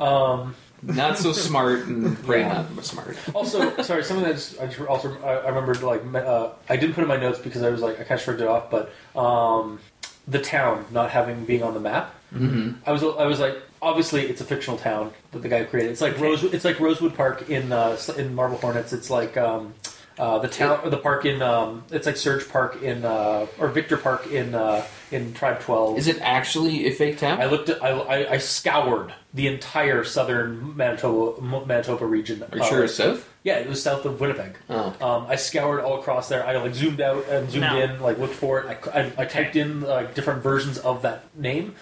Um, 0.00 0.56
Not 0.82 1.18
so 1.18 1.32
smart 1.32 1.86
and 1.86 2.16
pretty 2.24 2.42
Yeah. 2.42 2.64
not 2.74 2.84
smart. 2.84 3.16
also, 3.34 3.80
sorry, 3.82 4.02
something 4.02 4.24
that 4.24 4.56
I 4.60 4.66
just, 4.66 4.80
also 4.88 5.14
I, 5.22 5.34
I 5.34 5.48
remembered 5.48 5.82
like 5.82 6.02
uh, 6.14 6.50
I 6.68 6.76
didn't 6.76 6.94
put 6.94 7.02
in 7.02 7.08
my 7.08 7.18
notes 7.18 7.38
because 7.38 7.62
I 7.62 7.68
was 7.70 7.80
like 7.82 8.00
I 8.00 8.04
kind 8.04 8.18
of 8.18 8.22
shrugged 8.22 8.40
it 8.40 8.48
off, 8.48 8.70
but 8.70 8.90
um, 9.14 9.78
the 10.26 10.40
town 10.40 10.86
not 10.90 11.10
having 11.10 11.44
being 11.44 11.62
on 11.62 11.74
the 11.74 11.80
map. 11.80 12.14
Mm-hmm. 12.34 12.88
I 12.88 12.92
was 12.92 13.02
I 13.02 13.26
was 13.26 13.40
like 13.40 13.56
obviously 13.82 14.22
it's 14.22 14.40
a 14.40 14.44
fictional 14.44 14.78
town 14.78 15.12
that 15.32 15.42
the 15.42 15.48
guy 15.48 15.62
created. 15.64 15.92
It's 15.92 16.00
like 16.00 16.18
Rose 16.18 16.42
it's 16.44 16.64
like 16.64 16.76
Rosswood 16.80 17.14
Park 17.14 17.50
in 17.50 17.72
uh, 17.72 17.96
in 18.16 18.34
Marble 18.34 18.56
Hornets. 18.56 18.92
It's 18.94 19.10
like 19.10 19.36
um, 19.36 19.74
uh, 20.20 20.38
the 20.38 20.48
town 20.48 20.90
the 20.90 20.98
park 20.98 21.24
in 21.24 21.40
um, 21.40 21.82
it's 21.90 22.06
like 22.06 22.16
Surge 22.18 22.46
Park 22.48 22.82
in 22.82 23.04
uh, 23.04 23.46
or 23.58 23.68
Victor 23.68 23.96
Park 23.96 24.26
in 24.26 24.54
uh, 24.54 24.84
in 25.10 25.32
Tribe 25.32 25.60
Twelve. 25.60 25.96
Is 25.98 26.06
it 26.08 26.18
actually 26.20 26.86
a 26.86 26.90
fake 26.92 27.16
town? 27.18 27.40
I 27.40 27.46
looked 27.46 27.70
at 27.70 27.82
I, 27.82 27.88
I, 27.90 28.32
I 28.32 28.38
scoured 28.38 29.14
the 29.32 29.46
entire 29.46 30.04
southern 30.04 30.76
Manitoba 30.76 31.40
Manitoba 31.66 32.04
region. 32.04 32.44
Are 32.52 32.58
you 32.58 32.64
sure 32.64 32.84
it's 32.84 32.94
south? 32.94 33.26
Yeah, 33.42 33.56
it 33.58 33.68
was 33.68 33.82
south 33.82 34.04
of 34.04 34.20
Winnipeg. 34.20 34.56
Oh. 34.68 34.94
Um, 35.00 35.26
I 35.26 35.36
scoured 35.36 35.80
all 35.80 35.98
across 35.98 36.28
there. 36.28 36.46
I 36.46 36.54
like 36.58 36.74
zoomed 36.74 37.00
out 37.00 37.26
and 37.30 37.50
zoomed 37.50 37.62
No. 37.62 37.80
in, 37.80 38.00
like 38.00 38.18
looked 38.18 38.34
for 38.34 38.60
it. 38.60 38.66
I, 38.92 39.00
I, 39.00 39.12
I 39.18 39.24
typed 39.24 39.56
in 39.56 39.80
like 39.80 40.14
different 40.14 40.42
versions 40.42 40.76
of 40.76 41.00
that 41.02 41.24
name. 41.34 41.74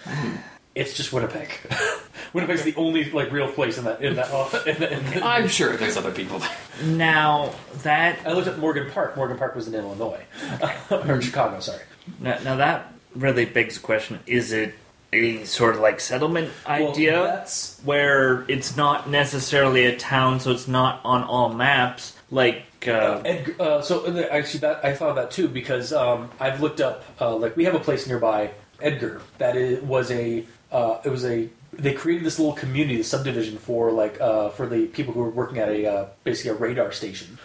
It's 0.79 0.93
just 0.93 1.11
Winnipeg. 1.11 1.49
Winnipeg's 2.33 2.63
the 2.63 2.73
only 2.75 3.11
like 3.11 3.33
real 3.33 3.51
place 3.51 3.77
in 3.77 3.83
that 3.83 4.01
in 4.01 4.15
that. 4.15 4.29
Uh, 4.31 4.63
in 4.65 4.79
the, 4.79 4.93
in 4.93 5.05
the- 5.07 5.25
I'm 5.25 5.49
sure 5.49 5.75
there's 5.75 5.97
other 5.97 6.11
people 6.11 6.39
there. 6.39 6.49
now 6.85 7.53
that 7.83 8.19
I 8.25 8.31
looked 8.31 8.47
at 8.47 8.59
Morgan 8.59 8.89
Park. 8.89 9.17
Morgan 9.17 9.37
Park 9.37 9.55
was 9.55 9.67
in 9.67 9.75
Illinois 9.75 10.23
or 10.91 11.15
in 11.15 11.21
Chicago. 11.21 11.59
Sorry. 11.59 11.83
now, 12.21 12.37
now 12.45 12.55
that 12.55 12.93
really 13.13 13.43
begs 13.43 13.75
the 13.75 13.81
question: 13.81 14.19
Is 14.25 14.53
it 14.53 14.73
a 15.11 15.43
sort 15.43 15.75
of 15.75 15.81
like 15.81 15.99
settlement 15.99 16.49
Well, 16.65 16.91
idea 16.91 17.23
that's 17.23 17.81
where 17.83 18.45
it's 18.47 18.77
not 18.77 19.09
necessarily 19.09 19.85
a 19.85 19.97
town, 19.97 20.39
so 20.39 20.51
it's 20.51 20.67
not 20.67 21.01
on 21.03 21.23
all 21.23 21.53
maps? 21.53 22.15
Like, 22.31 22.63
uh, 22.87 23.21
Ed, 23.25 23.55
uh, 23.59 23.81
so 23.81 24.05
uh, 24.05 24.27
actually, 24.31 24.61
that 24.61 24.85
I 24.85 24.93
thought 24.93 25.09
of 25.09 25.15
that 25.17 25.31
too 25.31 25.49
because 25.49 25.91
um, 25.91 26.29
I've 26.39 26.61
looked 26.61 26.79
up 26.79 27.03
uh, 27.19 27.35
like 27.35 27.57
we 27.57 27.65
have 27.65 27.75
a 27.75 27.79
place 27.79 28.07
nearby, 28.07 28.51
Edgar, 28.79 29.21
that 29.39 29.57
is, 29.57 29.81
was 29.83 30.09
a 30.11 30.45
uh, 30.71 30.99
it 31.03 31.09
was 31.09 31.25
a 31.25 31.49
they 31.73 31.93
created 31.93 32.25
this 32.25 32.39
little 32.39 32.53
community, 32.55 32.97
the 32.97 33.03
subdivision 33.03 33.57
for 33.57 33.91
like 33.91 34.19
uh, 34.19 34.49
for 34.49 34.65
the 34.67 34.87
people 34.87 35.13
who 35.13 35.21
were 35.21 35.29
working 35.29 35.59
at 35.59 35.69
a 35.69 35.85
uh, 35.91 36.05
basically 36.23 36.51
a 36.51 36.55
radar 36.55 36.91
station, 36.91 37.37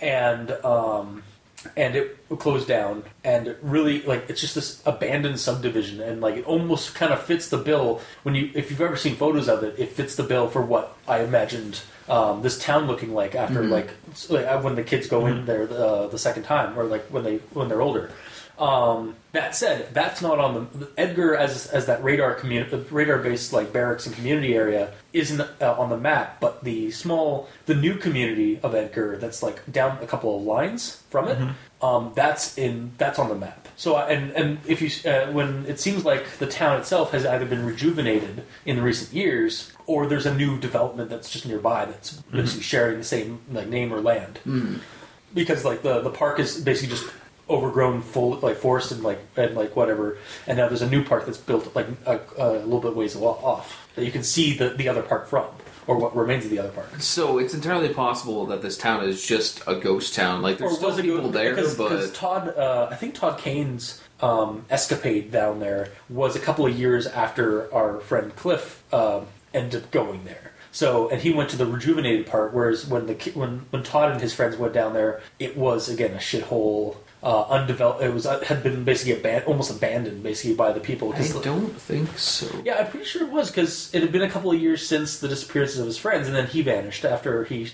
and 0.00 0.50
um, 0.64 1.22
and 1.76 1.96
it 1.96 2.16
closed 2.38 2.68
down 2.68 3.02
and 3.24 3.48
it 3.48 3.58
really 3.62 4.00
like 4.02 4.30
it's 4.30 4.40
just 4.40 4.54
this 4.54 4.80
abandoned 4.86 5.40
subdivision 5.40 6.00
and 6.00 6.20
like 6.20 6.36
it 6.36 6.44
almost 6.44 6.94
kind 6.94 7.12
of 7.12 7.20
fits 7.22 7.48
the 7.48 7.56
bill 7.58 8.00
when 8.22 8.36
you 8.36 8.48
if 8.54 8.70
you've 8.70 8.80
ever 8.80 8.94
seen 8.96 9.16
photos 9.16 9.48
of 9.48 9.64
it 9.64 9.74
it 9.76 9.88
fits 9.88 10.14
the 10.14 10.22
bill 10.22 10.46
for 10.48 10.62
what 10.62 10.96
i 11.08 11.18
imagined 11.20 11.80
um, 12.08 12.42
this 12.42 12.60
town 12.60 12.86
looking 12.86 13.12
like 13.12 13.34
after 13.34 13.64
like, 13.64 13.90
s- 14.12 14.30
like 14.30 14.46
uh, 14.46 14.60
when 14.60 14.76
the 14.76 14.84
kids 14.84 15.08
go 15.08 15.26
in 15.26 15.46
there 15.46 15.64
uh, 15.72 16.06
the 16.06 16.16
second 16.18 16.44
time 16.44 16.78
or 16.78 16.84
like 16.84 17.04
when 17.06 17.24
they 17.24 17.38
when 17.52 17.68
they're 17.68 17.82
older 17.82 18.08
um, 18.60 19.14
that 19.32 19.54
said, 19.54 19.92
that's 19.94 20.20
not 20.22 20.38
on 20.38 20.68
the 20.74 20.88
Edgar 20.96 21.34
as 21.36 21.66
as 21.68 21.86
that 21.86 22.02
radar 22.02 22.34
community, 22.34 22.76
radar 22.90 23.18
based 23.18 23.52
like 23.52 23.72
barracks 23.72 24.06
and 24.06 24.14
community 24.14 24.54
area 24.54 24.92
isn't 25.12 25.40
uh, 25.40 25.76
on 25.78 25.90
the 25.90 25.96
map. 25.98 26.40
But 26.40 26.64
the 26.64 26.90
small, 26.90 27.48
the 27.66 27.74
new 27.74 27.94
community 27.96 28.58
of 28.62 28.74
Edgar 28.74 29.16
that's 29.16 29.42
like 29.42 29.70
down 29.70 29.98
a 30.02 30.06
couple 30.06 30.36
of 30.36 30.42
lines 30.42 31.02
from 31.10 31.28
it, 31.28 31.38
um, 31.82 32.12
that's 32.14 32.58
in 32.58 32.92
that's 32.98 33.18
on 33.18 33.28
the 33.28 33.34
map. 33.36 33.68
So 33.76 33.94
I- 33.94 34.10
and 34.10 34.32
and 34.32 34.58
if 34.66 34.82
you 34.82 34.90
uh, 35.10 35.30
when 35.30 35.64
it 35.66 35.78
seems 35.78 36.04
like 36.04 36.38
the 36.38 36.46
town 36.46 36.80
itself 36.80 37.12
has 37.12 37.24
either 37.24 37.44
been 37.46 37.64
rejuvenated 37.64 38.42
in 38.66 38.76
the 38.76 38.82
recent 38.82 39.12
years, 39.12 39.72
or 39.86 40.06
there's 40.06 40.26
a 40.26 40.34
new 40.34 40.58
development 40.58 41.10
that's 41.10 41.30
just 41.30 41.46
nearby 41.46 41.84
that's 41.84 42.12
basically 42.32 42.62
sharing 42.62 42.98
the 42.98 43.04
same 43.04 43.40
like 43.52 43.68
name 43.68 43.92
or 43.94 44.00
land 44.00 44.40
because 45.34 45.64
like 45.64 45.82
the 45.82 46.00
the 46.00 46.10
park 46.10 46.40
is 46.40 46.60
basically 46.60 46.96
just 46.96 47.06
overgrown 47.50 48.02
full 48.02 48.38
like 48.40 48.56
forest 48.56 48.92
and 48.92 49.02
like 49.02 49.20
and 49.36 49.54
like 49.54 49.74
whatever 49.74 50.18
and 50.46 50.58
now 50.58 50.68
there's 50.68 50.82
a 50.82 50.90
new 50.90 51.04
park 51.04 51.26
that's 51.26 51.38
built 51.38 51.74
like 51.74 51.86
a, 52.06 52.20
a 52.36 52.52
little 52.60 52.80
bit 52.80 52.94
ways 52.94 53.16
off 53.16 53.88
that 53.94 54.04
you 54.04 54.12
can 54.12 54.22
see 54.22 54.56
the, 54.56 54.70
the 54.70 54.88
other 54.88 55.02
park 55.02 55.26
from 55.26 55.46
or 55.88 55.96
what 55.96 56.14
remains 56.14 56.44
of 56.44 56.50
the 56.50 56.58
other 56.58 56.68
park 56.68 56.88
So 57.00 57.38
it's 57.38 57.54
entirely 57.54 57.88
possible 57.88 58.46
that 58.46 58.62
this 58.62 58.76
town 58.76 59.02
is 59.02 59.26
just 59.26 59.62
a 59.66 59.74
ghost 59.74 60.14
town. 60.14 60.42
Like 60.42 60.58
there's 60.58 60.76
still 60.76 60.94
people 60.94 61.30
there, 61.30 61.54
because, 61.54 61.76
but 61.76 61.88
because 61.88 62.12
Todd 62.12 62.56
uh, 62.56 62.88
I 62.90 62.94
think 62.94 63.14
Todd 63.14 63.38
Kane's 63.38 64.00
um, 64.20 64.64
escapade 64.70 65.30
down 65.30 65.60
there 65.60 65.90
was 66.08 66.36
a 66.36 66.40
couple 66.40 66.66
of 66.66 66.78
years 66.78 67.06
after 67.06 67.72
our 67.72 68.00
friend 68.00 68.36
Cliff 68.36 68.82
um, 68.92 69.26
ended 69.54 69.82
up 69.82 69.90
going 69.90 70.24
there. 70.24 70.52
So 70.70 71.08
and 71.08 71.22
he 71.22 71.32
went 71.32 71.48
to 71.50 71.56
the 71.56 71.66
rejuvenated 71.66 72.26
part, 72.26 72.52
whereas 72.52 72.86
when 72.86 73.06
the 73.06 73.14
when 73.34 73.66
when 73.70 73.82
Todd 73.82 74.12
and 74.12 74.20
his 74.20 74.34
friends 74.34 74.56
went 74.56 74.74
down 74.74 74.92
there, 74.92 75.22
it 75.38 75.56
was 75.56 75.88
again 75.88 76.12
a 76.12 76.18
shithole, 76.18 76.96
uh, 77.22 77.42
undeveloped. 77.48 78.02
It 78.02 78.12
was 78.14 78.26
uh, 78.26 78.40
had 78.44 78.62
been 78.62 78.84
basically 78.84 79.20
aban- 79.20 79.46
almost 79.46 79.70
abandoned 79.70 80.22
basically 80.22 80.54
by 80.54 80.72
the 80.72 80.80
people. 80.80 81.12
I 81.12 81.16
'cause- 81.16 81.40
don't 81.42 81.74
think 81.80 82.16
so. 82.18 82.46
yeah, 82.64 82.76
I'm 82.78 82.86
pretty 82.90 83.06
sure 83.06 83.22
it 83.22 83.30
was 83.32 83.50
because 83.50 83.90
it 83.94 84.02
had 84.02 84.12
been 84.12 84.22
a 84.22 84.30
couple 84.30 84.50
of 84.52 84.60
years 84.60 84.86
since 84.86 85.18
the 85.18 85.28
disappearances 85.28 85.78
of 85.80 85.86
his 85.86 85.98
friends, 85.98 86.26
and 86.28 86.36
then 86.36 86.46
he 86.46 86.62
vanished 86.62 87.04
after 87.04 87.44
he 87.44 87.72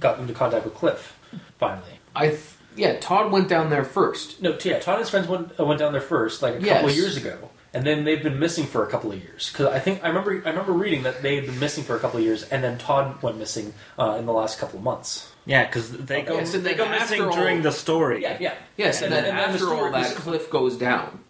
got 0.00 0.18
into 0.18 0.32
contact 0.32 0.64
with 0.64 0.74
Cliff. 0.74 1.18
Finally, 1.58 1.98
I 2.14 2.28
th- 2.28 2.40
yeah, 2.76 2.98
Todd 3.00 3.30
went 3.32 3.48
down 3.48 3.70
there 3.70 3.84
first. 3.84 4.40
no, 4.42 4.56
yeah, 4.62 4.78
Todd 4.78 4.94
and 4.96 5.00
his 5.00 5.10
friends 5.10 5.26
went 5.28 5.52
uh, 5.58 5.64
went 5.64 5.78
down 5.80 5.92
there 5.92 6.00
first, 6.00 6.42
like 6.42 6.54
a 6.56 6.64
couple 6.64 6.88
of 6.88 6.96
years 6.96 7.16
ago, 7.16 7.50
and 7.74 7.84
then 7.84 8.04
they've 8.04 8.22
been 8.22 8.38
missing 8.38 8.64
for 8.66 8.84
a 8.86 8.90
couple 8.90 9.10
of 9.12 9.18
years. 9.22 9.50
Because 9.50 9.66
I 9.66 9.78
think 9.80 10.02
I 10.04 10.08
remember 10.08 10.30
I 10.46 10.50
remember 10.50 10.72
reading 10.72 11.02
that 11.02 11.22
they 11.22 11.36
had 11.36 11.46
been 11.46 11.58
missing 11.58 11.84
for 11.84 11.96
a 11.96 11.98
couple 12.00 12.18
of 12.20 12.24
years, 12.24 12.44
and 12.44 12.62
then 12.64 12.78
Todd 12.78 13.20
went 13.22 13.36
missing 13.38 13.74
uh, 13.98 14.16
in 14.18 14.26
the 14.26 14.32
last 14.32 14.58
couple 14.58 14.78
of 14.78 14.84
months. 14.84 15.32
yeah, 15.46 15.66
because 15.66 15.90
they 15.92 16.22
go 16.22 16.34
Yes, 16.36 16.54
and 16.54 16.64
they 16.64 16.74
go 16.74 16.88
missing 16.88 17.20
all- 17.22 17.32
during 17.36 17.62
the 17.62 17.72
story. 17.72 18.22
Yeah, 18.22 18.36
yeah, 18.40 18.54
Yes, 18.76 19.02
and, 19.02 19.12
then, 19.12 19.24
the 19.24 19.30
after 19.32 19.64
all 19.68 19.76
story- 19.76 19.90
that, 19.92 20.14
Cliff 20.16 20.48
goes 20.50 20.76
down. 20.78 21.20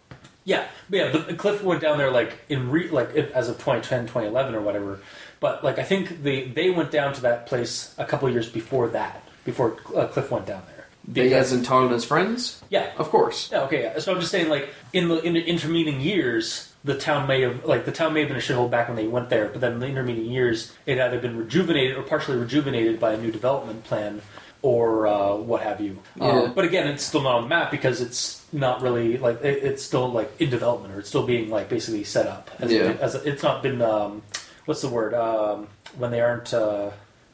Yeah, 0.45 0.65
but 0.89 0.97
yeah. 0.97 1.07
The, 1.09 1.33
Cliff 1.33 1.63
went 1.63 1.81
down 1.81 1.97
there 1.97 2.11
like 2.11 2.37
in 2.49 2.69
re, 2.69 2.87
like 2.89 3.09
it- 3.15 3.31
as 3.31 3.49
of 3.49 3.55
2010, 3.57 4.03
2011 4.05 4.53
or 4.53 4.61
whatever. 4.61 4.99
But 5.39 5.63
like 5.63 5.79
I 5.79 5.83
think 5.83 6.21
they 6.23 6.47
they 6.47 6.69
went 6.69 6.91
down 6.91 7.13
to 7.15 7.21
that 7.21 7.47
place 7.47 7.93
a 7.97 8.05
couple 8.05 8.27
of 8.27 8.33
years 8.33 8.49
before 8.49 8.87
that, 8.89 9.21
before 9.43 9.77
uh, 9.95 10.05
Cliff 10.07 10.29
went 10.31 10.45
down 10.45 10.61
there. 10.67 10.74
They 11.07 11.33
as 11.33 11.51
in 11.53 11.63
his 11.63 12.05
friends? 12.05 12.61
Yeah, 12.69 12.91
Of 12.97 13.09
course. 13.09 13.49
yeah. 13.51 13.61
Okay, 13.63 13.83
yeah. 13.83 13.99
so 13.99 14.13
I'm 14.13 14.19
just 14.19 14.31
saying 14.31 14.49
like 14.49 14.69
in 14.93 15.07
the 15.09 15.21
in 15.21 15.33
the 15.33 15.43
intervening 15.45 16.01
years, 16.01 16.71
the 16.83 16.97
town 16.97 17.27
may 17.27 17.41
have 17.41 17.65
like 17.65 17.85
the 17.85 17.91
town 17.91 18.13
may 18.13 18.21
have 18.21 18.29
been 18.29 18.37
a 18.37 18.41
shithole 18.41 18.69
back 18.69 18.87
when 18.87 18.95
they 18.97 19.07
went 19.07 19.29
there, 19.29 19.47
but 19.47 19.61
then 19.61 19.73
in 19.73 19.79
the 19.79 19.87
intervening 19.87 20.25
years, 20.25 20.73
it 20.85 20.97
had 20.97 21.07
either 21.11 21.19
been 21.19 21.37
rejuvenated 21.37 21.95
or 21.97 22.01
partially 22.03 22.37
rejuvenated 22.37 22.99
by 22.99 23.13
a 23.13 23.17
new 23.17 23.31
development 23.31 23.83
plan. 23.83 24.21
Or 24.61 25.05
uh, 25.05 25.35
what 25.35 25.61
have 25.61 25.79
you? 25.79 25.99
Yeah. 26.15 26.25
Uh, 26.25 26.47
but 26.47 26.65
again, 26.65 26.87
it's 26.87 27.03
still 27.03 27.21
not 27.21 27.35
on 27.35 27.43
the 27.43 27.49
map 27.49 27.69
because 27.69 28.01
it's 28.01 28.43
not 28.51 28.81
really 28.81 29.19
like 29.19 29.43
it, 29.43 29.63
it's 29.63 29.83
still 29.83 30.09
like 30.11 30.31
in 30.41 30.49
development 30.49 30.91
or 30.95 30.99
it's 30.99 31.09
still 31.09 31.25
being 31.27 31.51
like 31.51 31.69
basically 31.69 32.03
set 32.03 32.25
up. 32.25 32.49
As 32.57 32.71
Yeah. 32.71 32.79
a, 32.85 32.91
as 32.95 33.13
a, 33.13 33.21
it's 33.29 33.43
not 33.43 33.61
been 33.61 33.79
um, 33.83 34.23
what's 34.65 34.81
the 34.81 34.87
word 34.89 35.13
um, 35.13 35.67
when 35.99 36.09
they 36.09 36.19
aren't 36.19 36.51
uh, 36.51 36.89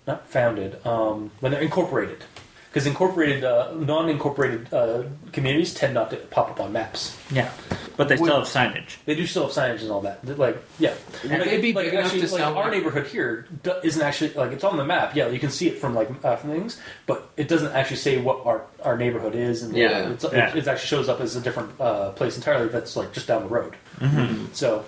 not 0.06 0.28
founded 0.28 0.86
um, 0.86 1.32
when 1.40 1.54
they're 1.54 1.62
incorporated 1.62 2.22
because 2.72 2.88
incorporated 2.88 3.44
uh, 3.44 3.74
non-incorporated 3.76 4.74
uh, 4.74 5.04
communities 5.34 5.74
tend 5.74 5.94
not 5.94 6.10
to 6.10 6.16
pop 6.16 6.50
up 6.52 6.60
on 6.62 6.72
maps. 6.72 7.18
Yeah. 7.30 7.52
But 7.98 8.08
they 8.08 8.16
Would- 8.16 8.26
still 8.28 8.40
have 8.40 8.48
signage. 8.48 8.96
They 9.06 9.14
do 9.16 9.28
still 9.28 9.44
have 9.44 9.52
signage 9.52 9.82
and 9.82 9.92
all 9.92 10.00
that. 10.02 10.22
They're 10.24 10.36
Like, 10.38 10.58
yeah, 10.80 10.94
Would 11.24 11.32
like, 11.34 11.44
they 11.44 11.62
be 11.62 11.74
like, 11.74 11.86
big 11.88 11.94
enough 11.96 12.06
actually, 12.06 12.22
to 12.22 12.32
like 12.32 12.40
sound 12.42 12.58
our 12.58 12.64
like- 12.64 12.72
neighborhood 12.74 13.08
here 13.08 13.48
do- 13.62 13.76
isn't 13.84 14.02
actually 14.02 14.34
like 14.36 14.54
it's 14.54 14.64
on 14.64 14.78
the 14.78 14.86
map. 14.86 15.16
Yeah, 15.16 15.28
you 15.28 15.40
can 15.40 15.50
see 15.52 15.68
it 15.68 15.80
from 15.80 15.94
like 15.94 16.10
uh, 16.24 16.38
from 16.38 16.52
things, 16.52 16.80
but 17.08 17.30
it 17.36 17.50
doesn't 17.50 17.74
actually 17.74 17.98
say 17.98 18.22
what 18.22 18.46
our 18.46 18.64
our 18.84 18.98
neighborhood 18.98 19.36
is, 19.36 19.64
and 19.64 19.76
Yeah. 19.76 20.10
it's, 20.10 20.24
Yeah. 20.24 20.50
It, 20.50 20.56
it 20.56 20.68
actually 20.68 20.88
shows 20.88 21.10
up 21.10 21.20
as 21.20 21.36
a 21.36 21.42
different 21.42 21.80
uh, 21.80 22.12
place 22.12 22.38
entirely. 22.38 22.70
That's 22.70 22.96
like 22.96 23.12
just 23.12 23.28
down 23.28 23.44
the 23.44 23.50
road. 23.50 23.76
So. 24.54 24.86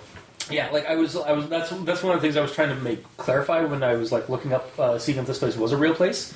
Yeah, 0.50 0.70
like 0.70 0.86
I 0.86 0.96
was, 0.96 1.16
I 1.16 1.32
was. 1.32 1.48
That's 1.48 1.70
that's 1.70 2.02
one 2.02 2.14
of 2.14 2.20
the 2.20 2.26
things 2.26 2.36
I 2.36 2.42
was 2.42 2.52
trying 2.52 2.68
to 2.68 2.74
make 2.76 3.04
clarify 3.16 3.64
when 3.64 3.82
I 3.82 3.94
was 3.94 4.12
like 4.12 4.28
looking 4.28 4.52
up, 4.52 4.78
uh, 4.78 4.98
seeing 4.98 5.16
if 5.18 5.26
this 5.26 5.38
place 5.38 5.56
was 5.56 5.72
a 5.72 5.76
real 5.76 5.94
place, 5.94 6.34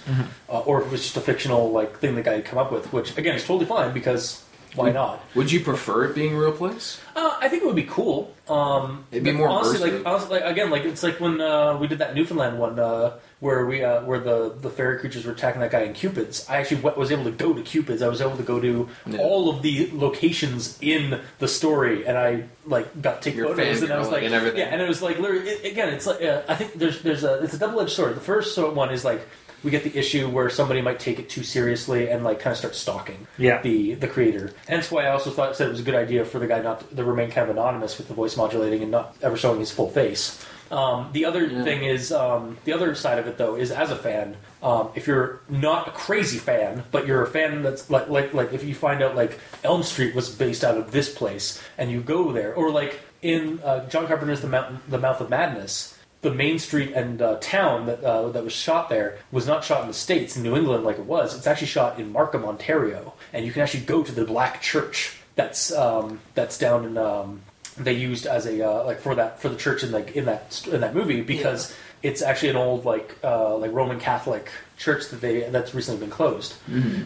uh, 0.48 0.60
or 0.60 0.80
if 0.80 0.86
it 0.86 0.92
was 0.92 1.02
just 1.02 1.16
a 1.16 1.20
fictional 1.20 1.70
like 1.70 1.98
thing 1.98 2.14
the 2.14 2.22
guy 2.22 2.34
had 2.34 2.44
come 2.44 2.58
up 2.58 2.72
with. 2.72 2.92
Which 2.92 3.16
again 3.18 3.34
is 3.34 3.44
totally 3.44 3.66
fine 3.66 3.92
because 3.92 4.42
why 4.78 4.90
not? 4.92 5.20
Would 5.34 5.50
you 5.52 5.60
prefer 5.60 6.04
it 6.06 6.14
being 6.14 6.34
a 6.34 6.38
real 6.38 6.52
place? 6.52 7.00
Uh, 7.14 7.36
I 7.40 7.48
think 7.48 7.62
it 7.62 7.66
would 7.66 7.76
be 7.76 7.82
cool. 7.84 8.34
Um, 8.48 9.04
It'd 9.10 9.24
be 9.24 9.32
more 9.32 9.48
honestly, 9.48 9.90
immersive. 9.90 10.04
like 10.04 10.06
honestly, 10.06 10.40
like 10.40 10.50
again, 10.50 10.70
like 10.70 10.84
it's 10.84 11.02
like 11.02 11.20
when 11.20 11.40
uh, 11.40 11.76
we 11.78 11.86
did 11.86 11.98
that 11.98 12.14
Newfoundland 12.14 12.58
one 12.58 12.78
uh, 12.78 13.18
where 13.40 13.66
we 13.66 13.84
uh, 13.84 14.02
where 14.04 14.18
the 14.20 14.54
the 14.58 14.70
fairy 14.70 14.98
creatures 14.98 15.24
were 15.26 15.32
attacking 15.32 15.60
that 15.60 15.70
guy 15.70 15.80
in 15.82 15.92
Cupid's. 15.92 16.48
I 16.48 16.56
actually 16.56 16.80
was 16.80 17.10
able 17.12 17.24
to 17.24 17.30
go 17.30 17.52
to 17.52 17.62
Cupid's. 17.62 18.00
I 18.02 18.08
was 18.08 18.20
able 18.22 18.36
to 18.38 18.42
go 18.42 18.58
to 18.60 18.88
Yeah. 19.06 19.18
all 19.18 19.50
of 19.50 19.62
the 19.62 19.90
locations 19.92 20.78
in 20.80 21.20
the 21.40 21.48
story, 21.48 22.06
and 22.06 22.16
I 22.16 22.44
like 22.64 22.86
got 23.02 23.20
to 23.22 23.28
take 23.30 23.36
You're 23.36 23.48
photos, 23.54 23.82
and 23.82 23.92
I 23.92 23.98
was 23.98 24.08
like, 24.10 24.22
and 24.22 24.32
everything. 24.34 24.60
yeah, 24.60 24.66
and 24.72 24.80
it 24.80 24.88
was 24.88 25.02
like 25.02 25.18
literally 25.18 25.48
it, 25.50 25.70
again, 25.72 25.92
it's 25.92 26.06
like 26.06 26.22
uh, 26.22 26.42
I 26.48 26.54
think 26.54 26.74
there's 26.74 27.02
there's 27.02 27.24
a 27.24 27.42
it's 27.42 27.54
a 27.54 27.58
double 27.58 27.80
edged 27.80 27.92
sword. 27.92 28.14
The 28.16 28.20
first 28.20 28.56
one 28.56 28.90
is 28.90 29.04
like. 29.04 29.26
We 29.64 29.70
get 29.70 29.82
the 29.84 29.96
issue 29.98 30.28
where 30.28 30.48
somebody 30.50 30.80
might 30.80 31.00
take 31.00 31.18
it 31.18 31.28
too 31.28 31.42
seriously 31.42 32.08
and 32.10 32.22
like 32.24 32.38
kind 32.40 32.52
of 32.52 32.58
start 32.58 32.74
stalking 32.76 33.26
Yeah. 33.38 33.60
the 33.62 33.94
the 33.94 34.06
creator. 34.08 34.52
Hence 34.68 34.90
why 34.90 35.06
I 35.06 35.10
also 35.10 35.30
thought 35.30 35.56
said 35.56 35.66
it 35.68 35.70
was 35.70 35.80
a 35.80 35.84
good 35.84 35.94
idea 35.96 36.24
for 36.24 36.38
the 36.38 36.46
guy 36.46 36.60
not 36.60 36.88
to, 36.90 36.96
to 36.96 37.04
remain 37.04 37.30
kind 37.30 37.50
of 37.50 37.56
anonymous 37.56 37.98
with 37.98 38.08
the 38.08 38.14
voice 38.14 38.36
modulating 38.36 38.82
and 38.82 38.90
not 38.90 39.16
ever 39.22 39.36
showing 39.36 39.58
his 39.60 39.70
full 39.72 39.90
face. 39.90 40.44
Um, 40.70 41.08
the 41.12 41.24
other 41.24 41.46
Yeah. 41.46 41.64
thing 41.64 41.82
is 41.84 42.12
um, 42.12 42.58
the 42.64 42.72
other 42.74 42.94
side 42.94 43.18
of 43.18 43.26
it 43.26 43.38
though 43.38 43.56
is 43.56 43.70
as 43.72 43.90
a 43.90 43.96
fan, 43.96 44.36
um, 44.62 44.90
if 44.94 45.06
you're 45.06 45.40
not 45.48 45.88
a 45.88 45.90
crazy 45.92 46.38
fan, 46.38 46.84
but 46.92 47.06
you're 47.06 47.22
a 47.22 47.26
fan 47.26 47.62
that's 47.62 47.88
like 47.90 48.08
like 48.10 48.32
like 48.34 48.52
if 48.52 48.62
you 48.62 48.74
find 48.74 49.02
out 49.02 49.16
like 49.16 49.40
Elm 49.64 49.82
Street 49.82 50.14
was 50.14 50.28
based 50.28 50.62
out 50.62 50.76
of 50.76 50.92
this 50.92 51.12
place 51.12 51.60
and 51.78 51.90
you 51.90 52.00
go 52.00 52.32
there, 52.32 52.54
or 52.54 52.70
like 52.70 53.00
in 53.22 53.58
uh, 53.64 53.88
John 53.88 54.06
Carpenter's 54.06 54.40
The 54.42 54.46
Mountain, 54.48 54.80
The 54.88 54.98
Mouth 54.98 55.20
of 55.20 55.30
Madness. 55.30 55.97
The 56.20 56.34
main 56.34 56.58
street 56.58 56.92
and 56.94 57.22
uh, 57.22 57.36
town 57.40 57.86
that 57.86 58.02
uh, 58.02 58.30
that 58.30 58.42
was 58.42 58.52
shot 58.52 58.88
there 58.88 59.18
was 59.30 59.46
not 59.46 59.64
shot 59.64 59.82
in 59.82 59.88
the 59.88 59.94
states 59.94 60.36
in 60.36 60.42
New 60.42 60.56
England 60.56 60.84
like 60.84 60.98
it 60.98 61.04
was. 61.04 61.36
It's 61.36 61.46
actually 61.46 61.68
shot 61.68 62.00
in 62.00 62.12
Markham, 62.12 62.44
Ontario, 62.44 63.14
and 63.32 63.46
you 63.46 63.52
can 63.52 63.62
actually 63.62 63.84
go 63.84 64.02
to 64.02 64.12
the 64.12 64.24
Black 64.24 64.60
Church. 64.60 65.16
That's 65.36 65.72
um, 65.72 66.20
that's 66.34 66.58
down 66.58 66.84
in 66.84 66.98
um, 66.98 67.42
they 67.76 67.92
used 67.92 68.26
as 68.26 68.46
a 68.46 68.68
uh, 68.68 68.84
like 68.84 69.00
for 69.00 69.14
that 69.14 69.40
for 69.40 69.48
the 69.48 69.56
church 69.56 69.84
in 69.84 69.92
like 69.92 70.16
in 70.16 70.24
that 70.24 70.66
in 70.66 70.80
that 70.80 70.94
movie 70.94 71.20
because 71.20 71.74
it's 72.02 72.22
actually 72.22 72.50
an 72.50 72.56
old 72.56 72.84
like 72.84 73.16
uh, 73.22 73.56
like 73.56 73.72
Roman 73.72 74.00
Catholic 74.00 74.50
church 74.78 75.08
that 75.08 75.20
they 75.20 75.40
that's 75.50 75.74
recently 75.74 76.00
been 76.00 76.10
closed, 76.10 76.54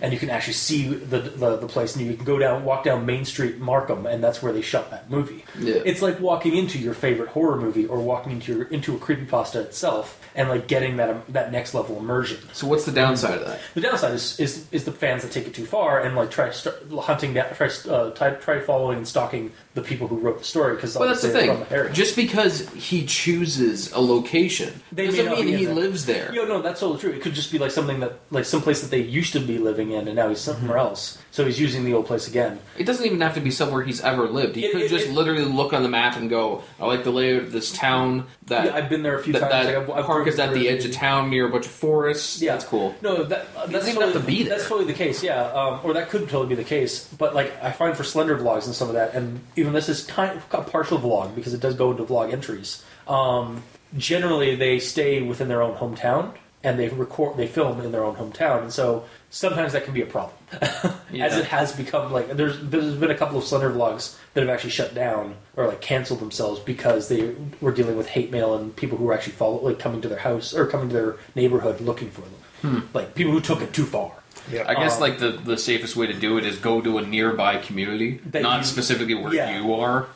and 0.02 0.12
you 0.12 0.18
can 0.18 0.30
actually 0.30 0.52
see 0.52 0.88
the, 0.88 1.18
the 1.18 1.56
the 1.56 1.66
place, 1.66 1.96
and 1.96 2.06
you 2.06 2.14
can 2.14 2.24
go 2.24 2.38
down 2.38 2.64
walk 2.64 2.84
down 2.84 3.06
Main 3.06 3.24
Street 3.24 3.58
Markham, 3.58 4.06
and 4.06 4.22
that's 4.22 4.42
where 4.42 4.52
they 4.52 4.62
shot 4.62 4.90
that 4.90 5.10
movie. 5.10 5.44
Yeah. 5.58 5.82
It's 5.84 6.02
like 6.02 6.20
walking 6.20 6.54
into 6.54 6.78
your 6.78 6.94
favorite 6.94 7.30
horror 7.30 7.60
movie 7.60 7.86
or 7.86 7.98
walking 7.98 8.32
into 8.32 8.54
your 8.54 8.64
into 8.64 8.94
a 8.94 8.98
creepypasta 8.98 9.56
itself, 9.64 10.20
and 10.34 10.48
like 10.48 10.68
getting 10.68 10.98
that 10.98 11.10
um, 11.10 11.22
that 11.30 11.50
next 11.50 11.74
level 11.74 11.98
immersion. 11.98 12.38
So 12.52 12.66
what's 12.66 12.84
the 12.84 12.92
downside 12.92 13.38
of 13.38 13.46
that? 13.46 13.60
The 13.74 13.80
downside 13.80 14.12
is, 14.12 14.38
is 14.38 14.66
is 14.70 14.84
the 14.84 14.92
fans 14.92 15.22
that 15.22 15.32
take 15.32 15.46
it 15.46 15.54
too 15.54 15.66
far 15.66 16.00
and 16.00 16.14
like 16.14 16.30
try 16.30 16.50
start 16.50 16.76
hunting 17.00 17.34
down, 17.34 17.54
try 17.54 17.68
uh, 17.88 18.10
try, 18.10 18.30
try 18.30 18.60
following 18.60 18.98
and 18.98 19.08
stalking 19.08 19.52
the 19.74 19.82
people 19.82 20.06
who 20.06 20.16
wrote 20.16 20.38
the 20.38 20.44
story 20.44 20.74
because 20.74 20.96
Well, 20.96 21.08
that's 21.08 21.22
the 21.22 21.30
thing. 21.30 21.64
Just 21.92 22.14
because 22.14 22.68
he 22.70 23.06
chooses 23.06 23.90
a 23.92 24.00
location 24.00 24.82
They 24.90 25.06
doesn't 25.06 25.30
mean 25.30 25.48
he 25.48 25.66
lives 25.66 26.04
there. 26.06 26.34
Yo, 26.34 26.44
no, 26.44 26.60
that's 26.60 26.80
totally 26.80 27.00
true. 27.00 27.10
It 27.10 27.22
could 27.22 27.34
just 27.34 27.50
be 27.50 27.58
like 27.58 27.70
something 27.70 28.00
that, 28.00 28.20
like, 28.30 28.44
some 28.44 28.60
place 28.60 28.82
that 28.82 28.90
they 28.90 29.00
used 29.00 29.32
to 29.32 29.40
be 29.40 29.58
living 29.58 29.92
in, 29.92 30.08
and 30.08 30.16
now 30.16 30.28
he's 30.28 30.40
somewhere 30.40 30.76
mm-hmm. 30.76 30.88
else. 30.88 31.18
So 31.32 31.46
he's 31.46 31.58
using 31.58 31.84
the 31.86 31.94
old 31.94 32.04
place 32.06 32.28
again. 32.28 32.58
It 32.76 32.84
doesn't 32.84 33.04
even 33.06 33.20
have 33.22 33.34
to 33.36 33.40
be 33.40 33.50
somewhere 33.50 33.82
he's 33.82 34.02
ever 34.02 34.28
lived. 34.28 34.54
He 34.54 34.66
It- 34.66 34.72
could 34.72 34.82
it- 34.82 34.90
just 34.90 35.06
it- 35.06 35.12
literally 35.12 35.46
look 35.46 35.72
on 35.72 35.82
the 35.82 35.88
map 35.88 36.16
and 36.18 36.28
go, 36.28 36.62
"I 36.78 36.84
like 36.86 37.04
the 37.04 37.10
layout 37.10 37.44
of 37.44 37.52
this 37.52 37.72
town. 37.72 38.26
That 38.48 38.66
yeah, 38.66 38.74
I've 38.76 38.90
been 38.90 39.02
there 39.02 39.18
a 39.18 39.22
few 39.22 39.32
that, 39.32 39.40
times. 39.40 39.52
that 39.52 39.64
Like, 39.66 39.76
I've- 39.76 39.92
I've 39.92 40.04
park 40.04 40.24
driven 40.24 40.32
is 40.34 40.38
at 40.40 40.52
the 40.52 40.68
edge 40.68 40.84
of 40.84 40.92
town 40.92 41.30
near 41.30 41.46
a 41.46 41.48
bunch 41.48 41.64
of 41.64 41.72
forests. 41.72 42.42
Yeah, 42.42 42.52
that's 42.52 42.66
cool. 42.66 42.94
No, 43.00 43.24
that 43.24 43.46
uh, 43.56 43.60
that's 43.60 43.72
doesn't 43.72 43.88
even 43.88 43.94
totally, 44.02 44.12
have 44.12 44.22
to 44.22 44.26
be 44.26 44.42
there. 44.42 44.56
That's 44.58 44.68
totally 44.68 44.86
the 44.86 44.98
case. 44.98 45.22
Yeah, 45.22 45.42
um, 45.54 45.80
or 45.82 45.94
that 45.94 46.10
could 46.10 46.28
totally 46.28 46.48
be 46.48 46.54
the 46.54 46.64
case. 46.68 47.08
But 47.16 47.34
like, 47.34 47.50
I 47.62 47.72
find 47.72 47.96
for 47.96 48.04
Slender 48.04 48.36
vlogs 48.36 48.66
and 48.66 48.74
some 48.74 48.88
of 48.88 48.94
that, 48.94 49.14
and 49.14 49.40
even 49.56 49.72
this 49.72 49.88
is 49.88 50.04
kind 50.04 50.36
of 50.36 50.44
a 50.52 50.62
partial 50.62 50.98
vlog 50.98 51.34
because 51.34 51.54
it 51.54 51.60
does 51.60 51.74
go 51.74 51.92
into 51.92 52.02
vlog 52.04 52.30
entries. 52.30 52.82
Um, 53.08 53.62
generally, 53.96 54.54
they 54.54 54.78
stay 54.78 55.22
within 55.22 55.48
their 55.48 55.62
own 55.62 55.76
hometown 55.76 56.32
and 56.64 56.78
they 56.78 56.88
record, 56.88 57.36
they 57.36 57.46
film 57.46 57.80
in 57.80 57.92
their 57.92 58.04
own 58.04 58.16
hometown, 58.16 58.62
and 58.62 58.72
so 58.72 59.04
sometimes 59.30 59.72
that 59.72 59.84
can 59.84 59.94
be 59.94 60.02
a 60.02 60.06
problem. 60.06 60.36
Yeah. 61.10 61.26
As 61.26 61.36
it 61.36 61.46
has 61.46 61.72
become 61.72 62.12
like 62.12 62.28
there's 62.36 62.58
there's 62.60 62.94
been 62.94 63.10
a 63.10 63.16
couple 63.16 63.38
of 63.38 63.44
Slender 63.44 63.70
vlogs 63.70 64.16
that 64.34 64.40
have 64.42 64.50
actually 64.50 64.70
shut 64.70 64.94
down 64.94 65.34
or 65.56 65.66
like 65.66 65.80
canceled 65.80 66.20
themselves 66.20 66.60
because 66.60 67.08
they 67.08 67.34
were 67.60 67.72
dealing 67.72 67.96
with 67.96 68.08
hate 68.08 68.30
mail 68.30 68.54
and 68.54 68.74
people 68.76 68.96
who 68.98 69.04
were 69.04 69.14
actually 69.14 69.32
follow 69.34 69.60
like 69.62 69.78
coming 69.78 70.00
to 70.02 70.08
their 70.08 70.18
house 70.18 70.54
or 70.54 70.66
coming 70.66 70.88
to 70.88 70.94
their 70.94 71.16
neighborhood 71.34 71.80
looking 71.80 72.10
for 72.10 72.22
them, 72.62 72.88
like 72.94 73.14
people 73.14 73.32
who 73.32 73.40
took 73.40 73.60
it 73.60 73.72
too 73.72 73.84
far. 73.84 74.12
Yeah. 74.50 74.64
I 74.66 74.74
guess 74.74 74.96
Um, 74.96 75.00
like 75.02 75.18
the, 75.18 75.30
the 75.30 75.56
safest 75.56 75.94
way 75.96 76.06
to 76.08 76.12
do 76.14 76.36
it 76.36 76.44
is 76.44 76.58
go 76.58 76.80
to 76.80 76.98
a 76.98 77.06
nearby 77.06 77.58
community, 77.58 78.20
not 78.32 78.58
you- 78.58 78.64
specifically 78.64 79.14
where 79.14 79.32
yeah. 79.32 79.58
you 79.60 79.72
are. 79.74 80.06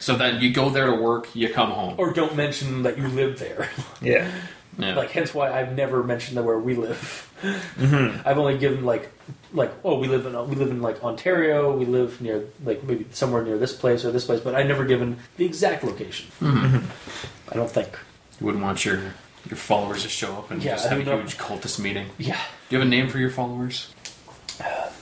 So 0.00 0.16
then 0.16 0.40
you 0.40 0.52
go 0.52 0.70
there 0.70 0.86
to 0.86 0.94
work, 0.94 1.28
you 1.34 1.48
come 1.48 1.70
home. 1.70 1.94
Or 1.98 2.12
don't 2.12 2.36
mention 2.36 2.82
that 2.84 2.98
you 2.98 3.08
live 3.08 3.38
there. 3.38 3.68
Yeah. 4.00 4.30
yeah. 4.78 4.94
like 4.94 5.10
hence 5.10 5.34
why 5.34 5.50
I've 5.50 5.74
never 5.76 6.02
mentioned 6.02 6.36
that 6.36 6.44
where 6.44 6.58
we 6.58 6.74
live. 6.74 7.24
I've 8.24 8.38
only 8.38 8.58
given 8.58 8.84
like 8.84 9.10
like 9.52 9.72
oh 9.84 9.98
we 9.98 10.08
live 10.08 10.26
in 10.26 10.32
we 10.48 10.56
live 10.56 10.70
in 10.70 10.80
like 10.80 11.02
Ontario. 11.02 11.76
We 11.76 11.84
live 11.84 12.20
near 12.20 12.44
like 12.64 12.82
maybe 12.84 13.06
somewhere 13.10 13.42
near 13.44 13.58
this 13.58 13.72
place 13.72 14.04
or 14.04 14.10
this 14.12 14.24
place, 14.24 14.40
but 14.40 14.54
I've 14.54 14.66
never 14.66 14.84
given 14.84 15.18
the 15.36 15.44
exact 15.44 15.84
location. 15.84 16.28
I 16.42 17.54
don't 17.54 17.70
think. 17.70 17.98
you 18.40 18.46
wouldn't 18.46 18.64
want 18.64 18.84
your 18.84 19.14
your 19.48 19.56
followers 19.56 20.02
to 20.02 20.08
show 20.08 20.34
up 20.34 20.50
and 20.50 20.62
Yeah, 20.62 20.72
just 20.72 20.88
have 20.88 20.98
a 20.98 21.02
huge 21.02 21.38
cultist 21.38 21.78
meeting. 21.78 22.08
Yeah, 22.18 22.40
Do 22.68 22.76
you 22.76 22.78
have 22.80 22.86
a 22.86 22.90
name 22.90 23.08
for 23.08 23.18
your 23.18 23.30
followers? 23.30 23.92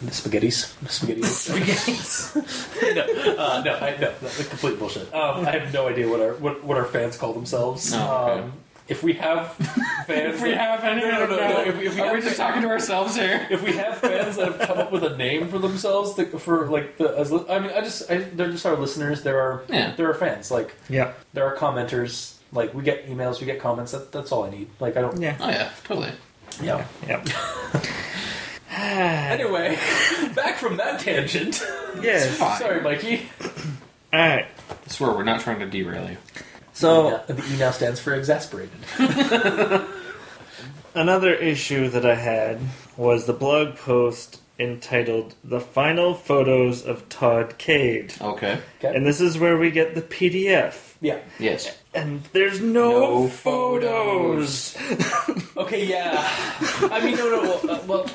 the 0.03 0.11
spaghettis. 0.11 0.79
The 0.81 0.89
spaghettis. 0.89 2.35
spaghettis. 2.35 2.95
no, 3.27 3.33
uh, 3.39 3.63
no, 3.65 3.75
I, 3.75 3.97
no, 3.99 4.13
that's 4.21 4.49
complete 4.49 4.79
bullshit. 4.79 5.13
Um, 5.15 5.47
I 5.47 5.53
have 5.53 5.73
no 5.73 5.89
idea 5.89 6.09
what 6.09 6.21
our 6.21 6.35
what, 6.35 6.63
what 6.63 6.77
our 6.77 6.85
fans 6.85 7.17
call 7.17 7.33
themselves. 7.33 7.93
Oh, 7.95 7.99
okay. 8.31 8.43
um, 8.43 8.53
if 8.89 9.03
we 9.03 9.15
have 9.15 9.53
fans, 10.07 10.37
if 10.37 10.43
we 10.43 10.51
that, 10.51 10.59
have 10.81 10.85
any, 10.85 11.03
No, 11.03 11.11
no, 11.11 11.27
no, 11.27 11.37
no, 11.37 11.61
if 11.63 11.77
we- 11.79 11.87
if 11.89 11.95
we 11.97 12.01
are 12.01 12.15
we 12.15 12.21
just 12.21 12.37
talking 12.37 12.63
to 12.63 12.69
ourselves 12.69 13.17
here? 13.17 13.47
if 13.51 13.63
we 13.63 13.73
have 13.73 13.99
fans 13.99 14.37
that 14.37 14.47
have 14.53 14.61
come 14.69 14.79
up 14.79 14.93
with 14.93 15.03
a 15.05 15.17
name 15.17 15.49
for 15.49 15.59
themselves 15.59 16.15
that, 16.17 16.39
for 16.41 16.67
like 16.69 16.97
the 16.99 17.09
as, 17.19 17.33
I 17.33 17.59
mean 17.59 17.71
I 17.75 17.81
just 17.81 18.11
I, 18.11 18.19
they're 18.19 18.51
just 18.51 18.65
our 18.67 18.77
listeners 18.77 19.23
there 19.23 19.41
are 19.41 19.65
Yeah. 19.69 19.95
there 19.97 20.09
are 20.11 20.15
fans 20.15 20.51
like 20.51 20.75
Yeah. 20.89 21.13
there 21.33 21.45
are 21.47 21.57
commenters 21.57 22.35
like 22.53 22.73
we 22.75 22.83
get 22.85 23.09
emails 23.09 23.41
we 23.41 23.47
get 23.47 23.61
comments 23.61 23.93
that, 23.93 24.13
that's 24.13 24.31
all 24.33 24.45
I 24.45 24.51
need 24.51 24.69
like 24.81 24.97
I 24.97 25.01
don't 25.01 25.21
Yeah. 25.21 25.37
Oh 25.41 25.49
yeah, 25.49 25.71
totally. 25.85 26.13
yeah 26.63 26.87
Yeah. 27.07 27.25
anyway 28.71 29.77
back 30.35 30.57
from 30.57 30.77
that 30.77 31.01
tangent 31.01 31.63
Yeah. 32.03 32.21
Sorry 32.59 32.81
Mikey 32.81 33.29
All 34.13 34.21
right. 34.21 34.47
I 34.71 34.89
swear 34.89 35.13
we're 35.13 35.25
not 35.25 35.41
trying 35.41 35.59
to 35.61 35.67
derail 35.67 36.09
you. 36.11 36.17
So 36.77 37.23
the 37.27 37.43
E 37.53 37.57
now 37.59 37.71
stands 37.71 37.99
for 38.01 38.13
exasperated 38.15 38.79
another 40.95 41.33
issue 41.35 41.89
that 41.89 42.05
I 42.05 42.15
had 42.15 42.61
was 42.99 43.25
the 43.25 43.33
blog 43.33 43.77
post 43.77 44.41
entitled 44.59 45.35
"The 45.43 45.61
Final 45.61 46.13
Photos 46.15 46.85
of 46.85 47.09
Todd 47.09 47.57
Cade," 47.57 48.13
Okay. 48.21 48.59
okay 48.79 48.95
and 48.95 49.07
this 49.07 49.21
is 49.23 49.39
where 49.39 49.57
we 49.57 49.71
get 49.71 49.95
the 49.95 50.03
PDF. 50.03 50.95
yeah 51.01 51.19
Yes. 51.39 51.75
And 51.97 52.23
there's 52.33 52.61
no, 52.61 52.91
No 53.01 53.29
photos. 53.29 54.77
okay 55.57 55.87
yeah 55.87 56.13
I 56.93 57.01
mean 57.05 57.17
no 57.17 57.31
no 57.31 57.41
well, 57.43 57.71
uh, 57.71 57.81
well 57.87 58.07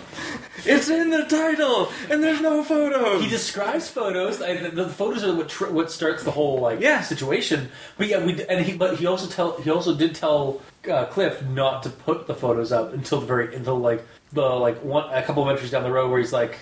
It's 0.63 0.89
in 0.89 1.09
the 1.09 1.23
title, 1.25 1.89
and 2.11 2.23
there's 2.23 2.39
no 2.41 2.63
photos. 2.63 3.23
he 3.23 3.27
describes 3.27 3.89
photos. 3.89 4.39
I, 4.43 4.57
the, 4.57 4.69
the 4.69 4.89
photos 4.89 5.23
are 5.23 5.33
what 5.35 5.49
tr- 5.49 5.71
what 5.77 5.89
starts 5.91 6.23
the 6.23 6.29
whole 6.31 6.59
like 6.59 6.79
Yeah. 6.79 7.01
situation. 7.01 7.69
But 7.97 8.07
yeah, 8.07 8.23
we 8.23 8.31
and 8.45 8.63
he 8.63 8.73
but 8.77 8.99
he 8.99 9.07
also 9.07 9.27
tell 9.27 9.57
he 9.63 9.71
also 9.71 9.95
did 9.95 10.13
tell 10.13 10.61
uh, 10.89 11.05
Cliff 11.05 11.41
not 11.41 11.81
to 11.83 11.89
put 11.89 12.27
the 12.27 12.35
photos 12.35 12.71
up 12.71 12.93
until 12.93 13.19
the 13.21 13.25
very 13.25 13.55
until 13.55 13.79
like 13.79 14.05
the 14.33 14.43
like 14.45 14.77
one 14.83 15.11
a 15.11 15.23
couple 15.23 15.41
of 15.43 15.49
entries 15.49 15.71
down 15.71 15.81
the 15.83 15.91
road 15.91 16.11
where 16.11 16.19
he's 16.19 16.33
like, 16.33 16.59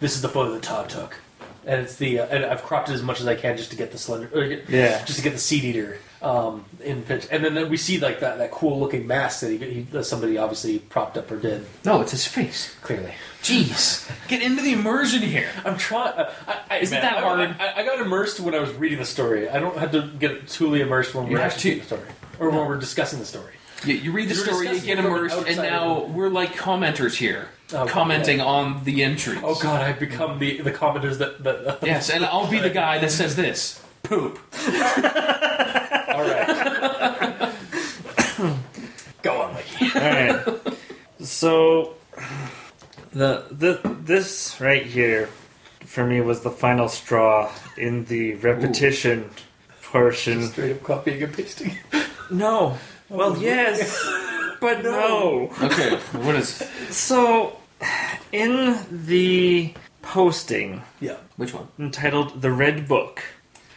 "This 0.00 0.14
is 0.14 0.20
the 0.20 0.28
photo 0.28 0.52
that 0.52 0.62
Todd 0.62 0.90
took," 0.90 1.16
and 1.68 1.82
it's 1.82 1.94
the 1.96 2.18
uh, 2.20 2.26
and 2.26 2.44
I've 2.44 2.62
cropped 2.64 2.88
it 2.88 2.94
as 2.94 3.02
much 3.02 3.20
as 3.20 3.26
I 3.28 3.36
can 3.36 3.56
just 3.56 3.70
to 3.70 3.76
get 3.76 3.92
the 3.92 3.98
slender, 3.98 4.28
or 4.34 4.42
Yeah. 4.44 5.04
just 5.04 5.18
to 5.18 5.22
get 5.22 5.34
the 5.34 5.38
seed 5.38 5.62
eater 5.64 5.98
um, 6.22 6.64
in 6.82 7.02
pitch, 7.02 7.28
and 7.30 7.44
then 7.44 7.68
we 7.70 7.76
see 7.76 8.00
like 8.00 8.18
that 8.20 8.38
that 8.38 8.50
cool 8.50 8.80
looking 8.80 9.06
mask 9.06 9.40
that 9.42 9.50
he, 9.52 9.58
he 9.58 9.82
that 9.92 10.02
somebody 10.04 10.36
obviously 10.38 10.80
propped 10.80 11.16
up 11.16 11.30
or 11.30 11.36
did 11.38 11.64
No, 11.84 12.00
it's 12.00 12.10
his 12.10 12.26
face. 12.26 12.74
clearly. 12.82 13.12
Jeez, 13.42 14.10
get 14.26 14.42
into 14.42 14.62
the 14.62 14.72
immersion 14.72 15.22
here. 15.22 15.48
I'm 15.64 15.78
trying. 15.78 16.14
I, 16.18 16.60
I, 16.70 16.78
Isn't 16.78 17.00
man, 17.00 17.02
that 17.14 17.22
hard? 17.22 17.40
I, 17.60 17.80
I 17.82 17.84
got 17.86 18.00
immersed 18.00 18.40
when 18.40 18.54
I 18.54 18.58
was 18.58 18.72
reading 18.74 18.98
the 18.98 19.04
story. 19.04 19.48
I 19.48 19.60
don't 19.60 19.76
have 19.78 19.92
to 19.92 20.10
get 20.18 20.48
truly 20.48 20.80
immersed 20.80 21.14
when 21.14 21.26
You 21.28 21.34
we're 21.34 21.38
actually 21.42 21.60
to- 21.60 21.68
reading 21.68 21.80
the 21.82 21.86
story 21.96 22.10
or 22.40 22.50
when 22.50 22.66
we're 22.66 22.78
discussing 22.80 23.18
the 23.20 23.24
story. 23.24 23.52
You, 23.84 23.94
you 23.94 24.12
read 24.12 24.28
the 24.28 24.34
You 24.34 24.40
were 24.40 24.46
story, 24.46 24.70
you 24.76 24.80
get 24.80 24.98
immersed, 24.98 25.38
and 25.46 25.56
now 25.56 26.04
we're 26.04 26.28
like 26.30 26.54
commenters 26.54 27.14
here, 27.16 27.48
Oh, 27.72 27.86
commenting 27.86 28.40
on 28.40 28.82
the 28.84 29.04
entries. 29.04 29.40
Oh 29.42 29.54
god, 29.60 29.82
I've 29.82 30.00
become 30.00 30.38
the 30.38 30.60
the 30.62 30.72
commenters 30.72 31.18
that 31.18 31.42
that. 31.44 31.66
Uh, 31.66 31.76
yes, 31.82 32.10
and 32.10 32.24
I'll 32.24 32.50
be 32.50 32.58
the 32.58 32.70
guy 32.70 32.98
that 32.98 33.10
says 33.10 33.36
this. 33.36 33.80
Poop. 34.02 34.38
All 34.66 36.24
right. 36.24 37.52
Go 39.22 39.42
on, 39.42 39.54
Mikey. 39.54 39.90
All 39.94 40.00
right. 40.00 40.58
So 41.20 41.94
the 43.12 43.44
the 43.50 43.80
this 44.02 44.60
right 44.60 44.84
here 44.86 45.28
for 45.84 46.04
me 46.06 46.20
was 46.20 46.40
the 46.40 46.50
final 46.50 46.88
straw 46.88 47.52
in 47.76 48.04
the 48.06 48.34
repetition 48.34 49.30
portion. 49.82 50.48
Straight 50.48 50.72
up 50.72 50.82
copying 50.82 51.22
and 51.22 51.32
pasting. 51.32 51.76
No. 52.30 52.76
Well, 53.08 53.32
oh. 53.36 53.40
yes, 53.40 54.06
but 54.60 54.82
no. 54.82 55.50
Okay, 55.62 55.96
what 56.12 56.34
is 56.36 56.62
So 56.90 57.56
in 58.32 58.78
the 58.90 59.72
posting 60.02 60.82
Yeah. 61.00 61.16
which 61.36 61.54
one? 61.54 61.68
entitled 61.78 62.42
"The 62.42 62.50
Red 62.50 62.86
Book," 62.88 63.22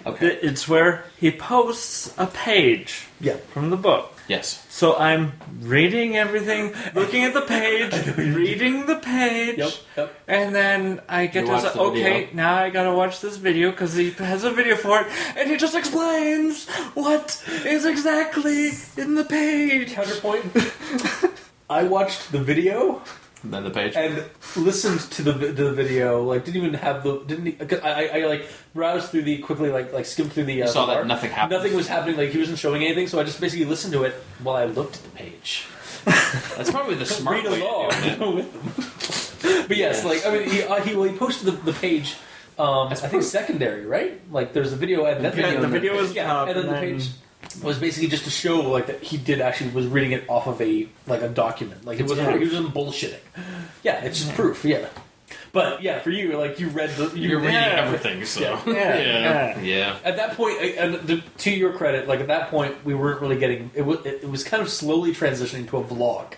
Okay. 0.05 0.39
it's 0.41 0.67
where 0.67 1.05
he 1.19 1.31
posts 1.31 2.13
a 2.17 2.27
page 2.27 3.07
Yeah. 3.19 3.37
from 3.53 3.69
the 3.69 3.77
book. 3.77 4.07
Yes. 4.27 4.65
So 4.69 4.95
I'm 4.97 5.33
reading 5.59 6.15
everything, 6.15 6.73
looking 6.95 7.23
at 7.25 7.33
the 7.33 7.41
page, 7.41 7.93
reading 8.17 8.85
the 8.85 8.95
page, 8.95 9.57
Yep. 9.57 9.71
Yep. 9.97 10.13
and 10.27 10.55
then 10.55 11.01
I 11.09 11.25
get 11.25 11.41
You 11.41 11.47
to 11.47 11.51
watch 11.53 11.63
say, 11.63 11.73
the 11.73 11.79
okay, 11.81 12.03
video. 12.21 12.27
now 12.35 12.55
I 12.55 12.69
gotta 12.69 12.93
watch 12.93 13.19
this 13.19 13.35
video 13.37 13.71
because 13.71 13.93
he 13.95 14.11
has 14.11 14.43
a 14.43 14.51
video 14.51 14.75
for 14.77 15.01
it, 15.01 15.07
and 15.37 15.49
he 15.49 15.57
just 15.57 15.75
explains 15.75 16.67
what 16.93 17.43
is 17.65 17.85
exactly 17.85 18.69
in 18.97 19.15
the 19.15 19.25
page. 19.25 19.91
Counterpoint. 19.93 20.45
I 21.69 21.83
watched 21.83 22.31
the 22.31 22.39
video 22.39 23.01
And 23.43 23.51
then 23.53 23.63
the 23.63 23.71
page. 23.71 23.95
and 23.95 24.23
listened 24.55 24.99
to 25.11 25.23
the 25.23 25.31
the 25.31 25.71
video. 25.71 26.23
Like, 26.23 26.45
didn't 26.45 26.61
even 26.61 26.73
have 26.75 27.03
the 27.03 27.19
didn't. 27.25 27.73
I, 27.83 28.05
I, 28.07 28.19
I 28.19 28.25
like 28.25 28.47
browsed 28.75 29.09
through 29.09 29.23
the 29.23 29.39
quickly 29.39 29.69
like 29.69 29.91
like 29.93 30.05
skimmed 30.05 30.31
through 30.33 30.43
the. 30.45 30.61
Uh, 30.61 30.65
You 30.67 30.71
saw 30.71 30.85
the 30.85 30.91
that 30.93 30.97
art. 30.99 31.07
nothing 31.07 31.31
happened. 31.31 31.57
Nothing 31.57 31.75
was 31.75 31.87
happening. 31.87 32.17
Like 32.17 32.29
he 32.29 32.37
wasn't 32.37 32.59
showing 32.59 32.83
anything. 32.83 33.07
So 33.07 33.19
I 33.19 33.23
just 33.23 33.41
basically 33.41 33.65
listened 33.65 33.93
to 33.93 34.03
it 34.03 34.13
while 34.43 34.55
I 34.57 34.65
looked 34.65 34.97
at 34.97 35.03
the 35.03 35.09
page. 35.09 35.65
That's 36.05 36.69
probably 36.71 36.95
the 36.95 37.05
smart 37.17 37.37
Read 37.43 37.51
way 37.51 37.61
along 37.61 37.89
to 37.91 38.15
do 38.15 38.37
it. 38.39 38.47
but 39.67 39.77
yes, 39.77 40.05
like 40.05 40.25
I 40.25 40.31
mean, 40.37 40.49
he 40.49 40.63
uh, 40.63 40.81
he, 40.81 40.95
well, 40.95 41.09
he 41.09 41.17
posted 41.17 41.47
the, 41.47 41.71
the 41.71 41.73
page. 41.73 42.15
Um, 42.59 42.89
I 42.89 42.95
think 42.95 43.23
secondary, 43.23 43.85
right? 43.87 44.21
Like 44.31 44.53
there's 44.53 44.71
a 44.71 44.75
video 44.75 45.05
and 45.05 45.25
then 45.25 45.35
Yeah, 45.35 45.59
the 45.59 45.67
video 45.67 45.95
was 45.97 46.13
yeah, 46.13 46.27
top, 46.27 46.47
and 46.47 46.57
then 46.57 46.67
the 46.67 46.73
page 46.73 47.09
was 47.63 47.77
basically 47.79 48.07
just 48.09 48.23
to 48.25 48.29
show 48.29 48.61
like 48.61 48.87
that 48.87 49.01
he 49.03 49.17
did 49.17 49.41
actually 49.41 49.71
was 49.71 49.85
reading 49.87 50.11
it 50.13 50.23
off 50.29 50.47
of 50.47 50.61
a 50.61 50.87
like 51.07 51.21
a 51.21 51.29
document. 51.29 51.85
Like 51.85 51.99
it 51.99 52.07
wasn't 52.07 52.31
he 52.39 52.45
wasn't 52.45 52.73
bullshitting. 52.73 53.19
Yeah, 53.83 54.03
it's 54.03 54.19
just 54.21 54.33
proof. 54.35 54.63
Yeah, 54.63 54.87
but 55.51 55.81
yeah, 55.81 55.99
for 55.99 56.11
you, 56.11 56.37
like 56.37 56.59
you 56.59 56.69
read 56.69 56.91
the 56.91 57.09
you 57.17 57.29
You're 57.29 57.39
reading 57.39 57.55
Yeah. 57.55 57.83
everything, 57.85 58.25
so 58.25 58.41
Yeah. 58.41 58.61
Yeah, 58.67 58.97
yeah. 58.97 59.59
yeah. 59.59 59.97
At 60.03 60.15
that 60.17 60.37
point, 60.37 60.61
and 60.61 61.07
to- 61.07 61.21
to 61.39 61.51
your 61.51 61.73
credit, 61.73 62.07
like 62.07 62.19
at 62.21 62.27
that 62.27 62.49
point, 62.49 62.75
we 62.85 62.93
weren't 62.93 63.21
really 63.21 63.37
getting 63.37 63.69
it. 63.73 63.81
Was, 63.81 64.05
it 64.05 64.29
was 64.29 64.43
kind 64.43 64.61
of 64.63 64.69
slowly 64.69 65.13
transitioning 65.13 65.67
to 65.69 65.77
a 65.77 65.83
vlog. 65.83 66.33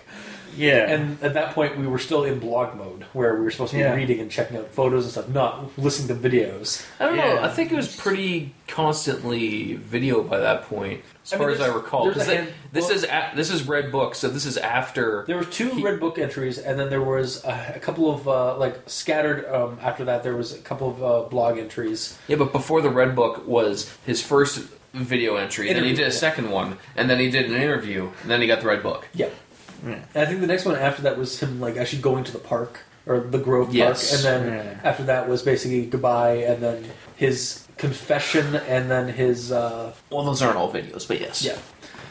Yeah. 0.56 0.90
And 0.90 1.22
at 1.22 1.34
that 1.34 1.54
point, 1.54 1.76
we 1.78 1.86
were 1.86 1.98
still 1.98 2.24
in 2.24 2.38
blog 2.38 2.76
mode, 2.76 3.02
where 3.12 3.34
we 3.36 3.42
were 3.44 3.50
supposed 3.50 3.70
to 3.72 3.76
be 3.76 3.82
Yeah. 3.82 3.94
reading 3.94 4.20
and 4.20 4.30
checking 4.30 4.56
out 4.56 4.70
photos 4.70 5.04
and 5.04 5.12
stuff, 5.12 5.28
not 5.28 5.76
listening 5.78 6.08
to 6.08 6.28
videos. 6.28 6.84
I 7.00 7.06
don't 7.06 7.16
know. 7.16 7.40
I 7.42 7.48
think 7.48 7.72
it 7.72 7.76
was 7.76 7.94
pretty 7.94 8.54
constantly 8.68 9.74
video 9.74 10.22
by 10.22 10.38
that 10.38 10.62
point, 10.68 11.00
as 11.24 11.32
I 11.32 11.36
far 11.38 11.46
mean, 11.48 11.56
as 11.56 11.60
I 11.62 11.74
recall. 11.74 12.04
there's 12.04 12.16
'Cause 12.18 12.26
they- 12.26 12.46
this 12.72 12.84
well- 12.88 12.92
is 12.96 13.04
a, 13.04 13.32
this 13.34 13.50
is 13.50 13.66
Red 13.66 13.90
Book, 13.90 14.14
so 14.14 14.28
this 14.28 14.46
is 14.46 14.56
after. 14.56 15.24
There 15.26 15.36
were 15.36 15.44
two 15.44 15.70
He- 15.70 15.82
red 15.82 15.98
book 16.00 16.18
entries, 16.18 16.58
and 16.58 16.78
then 16.78 16.90
there 16.90 17.02
was 17.02 17.44
a, 17.44 17.74
a 17.76 17.78
couple 17.80 18.10
of 18.12 18.28
uh, 18.28 18.56
like 18.58 18.76
scattered. 18.86 19.46
Um, 19.52 19.78
after 19.82 20.04
that, 20.04 20.22
there 20.22 20.36
was 20.36 20.52
a 20.54 20.58
couple 20.58 20.88
of 20.90 21.02
uh, 21.02 21.28
blog 21.28 21.58
entries. 21.58 22.16
Yeah, 22.28 22.36
but 22.36 22.52
before 22.52 22.80
the 22.80 22.90
Red 22.90 23.14
Book 23.16 23.46
was 23.46 23.90
his 24.06 24.22
first 24.22 24.60
video 24.92 25.34
entry. 25.36 25.72
Then 25.72 25.82
he 25.82 25.90
did 25.90 26.00
a 26.00 26.02
yeah. 26.04 26.08
second 26.10 26.50
one, 26.50 26.78
and 26.96 27.10
then 27.10 27.18
he 27.18 27.28
did 27.28 27.46
an 27.50 27.56
interview, 27.60 28.10
and 28.22 28.30
then 28.30 28.40
he 28.40 28.46
got 28.46 28.60
the 28.60 28.68
Red 28.68 28.82
Book. 28.82 29.08
Yeah, 29.12 29.26
Yeah. 29.84 29.98
and 30.14 30.22
I 30.22 30.26
think 30.26 30.40
the 30.40 30.46
next 30.46 30.64
one 30.64 30.76
after 30.76 31.02
that 31.02 31.18
was 31.18 31.38
him 31.40 31.60
like 31.60 31.76
actually 31.76 32.02
going 32.02 32.24
to 32.24 32.32
the 32.32 32.38
park 32.38 32.80
or 33.06 33.20
the 33.20 33.38
Grove 33.38 33.74
Yes. 33.74 34.10
Park, 34.10 34.24
and 34.24 34.24
then 34.48 34.54
Yeah. 34.82 34.88
after 34.90 35.02
that 35.04 35.28
was 35.28 35.42
basically 35.42 35.84
goodbye, 35.86 36.36
and 36.36 36.62
then 36.62 36.84
his 37.16 37.66
confession, 37.76 38.54
and 38.56 38.90
then 38.90 39.08
his. 39.08 39.52
Uh, 39.52 39.92
Well, 40.10 40.24
those 40.24 40.40
aren't 40.42 40.56
all 40.56 40.72
videos, 40.72 41.06
but 41.06 41.20
yes. 41.20 41.42
Yeah, 41.44 41.58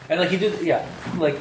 and 0.08 0.20
like 0.20 0.30
he 0.30 0.36
did, 0.36 0.60
yeah, 0.62 0.86
like 1.18 1.36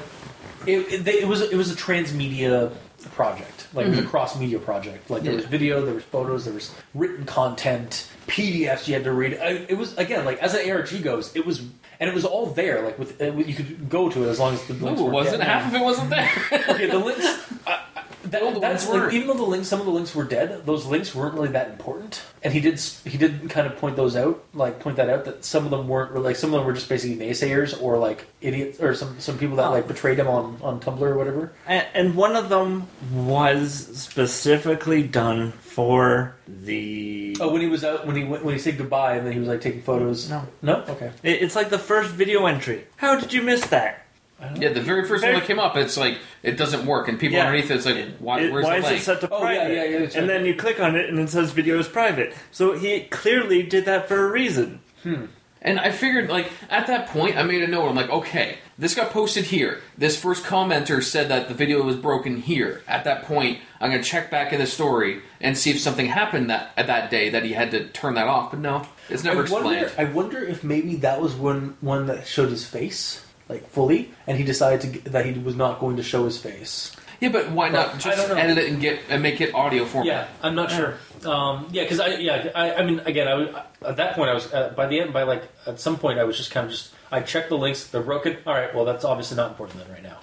it, 0.66 0.80
it, 0.92 1.08
it 1.08 1.28
was 1.28 1.42
it 1.42 1.56
was 1.56 1.72
a 1.72 1.76
transmedia 1.76 2.72
project, 3.16 3.68
like 3.74 3.86
it 3.86 3.90
was 3.90 4.00
a 4.00 4.04
cross 4.04 4.40
media 4.40 4.58
project. 4.60 5.10
Like 5.10 5.22
there 5.24 5.36
was 5.36 5.46
video, 5.46 5.86
there 5.86 5.94
was 5.94 6.04
photos, 6.06 6.46
there 6.46 6.54
was 6.54 6.72
written 6.96 7.26
content, 7.26 8.08
PDFs 8.28 8.88
you 8.88 8.94
had 8.96 9.04
to 9.04 9.12
read. 9.12 9.38
I, 9.40 9.66
it 9.70 9.78
was 9.78 9.96
again 9.98 10.26
like 10.26 10.40
as 10.40 10.56
an 10.56 10.68
ARG 10.72 11.04
goes, 11.04 11.36
it 11.36 11.46
was 11.46 11.62
and 12.00 12.10
it 12.10 12.14
was 12.14 12.26
all 12.26 12.48
there. 12.48 12.82
Like 12.82 12.98
with 13.00 13.22
uh, 13.22 13.34
you 13.34 13.54
could 13.54 13.90
go 13.90 14.10
to 14.10 14.24
it 14.24 14.28
as 14.28 14.40
long 14.40 14.54
as 14.54 14.66
the 14.68 14.74
No, 14.74 15.08
it 15.08 15.12
wasn't. 15.12 15.44
Half 15.44 15.68
of 15.68 15.82
it 15.82 15.84
wasn't 15.84 16.10
there. 16.10 16.30
okay, 16.70 16.88
the 16.88 17.00
links. 17.00 17.26
Uh, 17.66 17.80
that, 18.24 18.42
All 18.44 18.52
the 18.54 18.60
that's 18.60 18.88
like, 18.88 19.14
even 19.14 19.28
though 19.28 19.34
the 19.34 19.44
links, 19.44 19.68
some 19.68 19.80
of 19.80 19.86
the 19.86 19.92
links 19.92 20.14
were 20.16 20.24
dead. 20.24 20.66
Those 20.66 20.86
links 20.86 21.14
weren't 21.14 21.34
really 21.36 21.50
that 21.50 21.70
important, 21.70 22.22
and 22.42 22.54
he 22.54 22.60
did 22.60 22.80
he 23.06 23.18
did 23.18 23.50
kind 23.50 23.68
of 23.68 23.78
point 23.78 23.96
those 23.96 24.16
out, 24.16 24.44
like 24.54 24.80
point 24.80 24.96
that 24.98 25.10
out 25.10 25.26
that 25.26 25.44
some 25.46 25.66
of 25.66 25.72
them 25.72 25.88
weren't 25.88 26.16
like 26.22 26.36
some 26.36 26.54
of 26.54 26.60
them 26.60 26.66
were 26.66 26.74
just 26.74 26.90
basically 26.90 27.18
naysayers 27.18 27.80
or 27.82 27.98
like 27.98 28.26
idiots 28.42 28.80
or 28.80 28.94
some 28.96 29.20
some 29.20 29.38
people 29.38 29.58
that 29.58 29.68
like 29.68 29.88
betrayed 29.88 30.20
him 30.20 30.28
on 30.28 30.58
on 30.62 30.80
Tumblr 30.80 31.02
or 31.02 31.18
whatever. 31.18 31.54
And, 31.68 31.86
and 31.94 32.16
one 32.16 32.36
of 32.36 32.50
them 32.50 32.88
was 33.14 33.74
specifically 33.98 35.04
done 35.04 35.52
for 35.52 36.36
the. 36.48 37.36
Oh, 37.40 37.52
when 37.52 37.62
he 37.62 37.68
was 37.68 37.84
out 37.84 38.06
when 38.06 38.16
he 38.16 38.24
went, 38.24 38.46
when 38.46 38.54
he 38.54 38.60
said 38.60 38.78
goodbye 38.78 39.16
and 39.16 39.26
then 39.26 39.34
he 39.34 39.40
was 39.40 39.48
like 39.48 39.62
taking 39.62 39.82
photos. 39.82 40.30
No. 40.30 40.48
no, 40.62 40.76
okay. 40.88 41.12
It- 41.24 41.42
It's 41.42 41.56
like 41.56 41.70
the 41.70 41.80
first 41.80 42.12
video 42.12 42.46
entry. 42.46 42.86
How 42.98 43.20
did 43.20 43.34
you 43.34 43.42
miss 43.42 43.66
that? 43.68 44.03
Oh. 44.44 44.60
yeah, 44.60 44.70
the 44.70 44.82
very 44.82 45.08
first 45.08 45.24
one 45.24 45.34
that 45.34 45.44
came 45.46 45.60
up, 45.60 45.76
it's 45.78 45.98
like 45.98 46.18
it 46.42 46.58
doesn't 46.58 46.86
work, 46.86 47.08
and 47.08 47.20
people 47.20 47.38
Yeah. 47.38 47.46
underneath 47.48 47.72
it's 47.72 47.86
like, 47.86 48.18
why, 48.20 48.42
It- 48.42 48.52
where's 48.52 48.66
why 48.66 48.72
the 48.74 48.78
is 48.80 48.84
link? 48.86 48.98
it 49.00 49.04
set 49.04 49.22
to 49.22 49.30
Oh, 49.30 49.38
yeah, 49.38 49.42
private? 49.60 49.74
yeah, 49.76 49.84
yeah, 49.86 50.00
that's 50.00 50.16
and 50.16 50.28
right. 50.28 50.34
then 50.38 50.46
you 50.46 50.56
click 50.56 50.80
on 50.80 50.96
it 50.96 51.10
and 51.10 51.20
it 51.20 51.30
says 51.30 51.52
video 51.52 51.80
is 51.80 51.88
private. 51.88 52.34
So 52.52 52.74
he 52.74 53.02
clearly 53.02 53.64
did 53.64 53.86
that 53.86 54.08
for 54.08 54.26
a 54.28 54.32
reason. 54.32 54.80
Hmm. 55.04 55.26
And 55.66 55.80
I 55.80 55.92
figured, 55.92 56.30
like, 56.30 56.52
at 56.70 56.88
that 56.88 57.08
point, 57.08 57.38
I 57.38 57.44
made 57.44 57.64
a 57.64 57.68
note. 57.68 57.88
I'm 57.88 57.96
like, 57.96 58.10
okay, 58.10 58.58
this 58.78 58.94
got 58.96 59.12
posted 59.12 59.46
here. 59.46 59.80
This 59.98 60.20
first 60.22 60.44
commenter 60.44 61.02
said 61.02 61.30
that 61.30 61.48
the 61.48 61.54
video 61.54 61.82
was 61.84 61.96
broken 61.96 62.36
here. 62.42 62.82
At 62.86 63.06
that 63.06 63.24
point, 63.24 63.60
I'm 63.80 63.90
going 63.90 64.04
to 64.04 64.08
check 64.10 64.30
back 64.30 64.52
in 64.52 64.60
the 64.60 64.66
story 64.68 65.22
and 65.40 65.58
see 65.58 65.72
if 65.72 65.80
something 65.80 66.08
happened 66.08 66.50
that 66.50 66.72
at 66.76 66.88
that 66.88 67.10
day 67.10 67.30
that 67.30 67.46
he 67.46 67.54
had 67.54 67.72
to 67.72 67.88
turn 67.88 68.16
that 68.16 68.28
off. 68.28 68.52
But 68.52 68.60
no, 68.60 68.86
it's 69.10 69.24
never 69.24 69.48
I 69.48 69.50
wonder, 69.50 69.74
explained. 69.86 70.10
I 70.10 70.12
wonder 70.14 70.44
if 70.44 70.66
maybe 70.66 70.96
that 70.98 71.22
was 71.22 71.34
one 71.34 71.78
one 71.80 72.08
that 72.08 72.28
showed 72.28 72.50
his 72.50 72.66
face 72.68 73.23
like 73.50 73.68
fully, 73.70 74.12
and 74.28 74.38
he 74.38 74.44
decided 74.44 74.82
to 74.82 74.88
g- 75.00 75.10
that 75.10 75.26
he 75.26 75.34
was 75.34 75.56
not 75.56 75.80
going 75.80 75.98
to 75.98 76.04
show 76.04 76.26
his 76.26 76.38
face. 76.38 76.96
Yeah, 77.20 77.30
but 77.30 77.52
why 77.52 77.70
But 77.70 77.74
not 77.74 77.96
I 77.96 77.98
just 78.00 78.18
don't 78.28 78.30
know. 78.38 78.44
edit 78.44 78.58
it 78.58 78.70
and 78.72 78.82
get 78.82 79.00
and 79.10 79.22
make 79.24 79.40
it 79.40 79.54
audio 79.56 79.86
format? 79.86 80.08
Yeah, 80.08 80.28
I'm 80.42 80.56
not 80.56 80.72
sure. 80.72 80.96
Um, 81.26 81.68
yeah, 81.72 81.84
because 81.84 82.00
I 82.02 82.08
yeah 82.18 82.50
I, 82.54 82.74
I 82.76 82.84
mean 82.86 83.00
again 83.06 83.28
I 83.30 83.34
was, 83.36 83.50
at 83.86 83.96
that 83.98 84.16
point 84.16 84.30
I 84.30 84.34
was 84.34 84.52
uh, 84.54 84.74
by 84.76 84.88
the 84.88 85.00
end 85.00 85.14
by 85.14 85.24
like 85.24 85.44
at 85.66 85.80
some 85.80 85.98
point 85.98 86.20
I 86.20 86.26
was 86.26 86.36
just 86.38 86.52
kind 86.52 86.66
of 86.66 86.72
just 86.72 86.92
I 87.12 87.22
checked 87.22 87.48
the 87.50 87.58
links 87.58 87.88
they're 87.88 88.02
broken 88.02 88.38
all 88.46 88.54
right 88.54 88.74
well 88.76 88.84
that's 88.84 89.06
obviously 89.06 89.38
not 89.38 89.52
important 89.52 89.80
then 89.80 89.90
right 89.94 90.04
now 90.04 90.18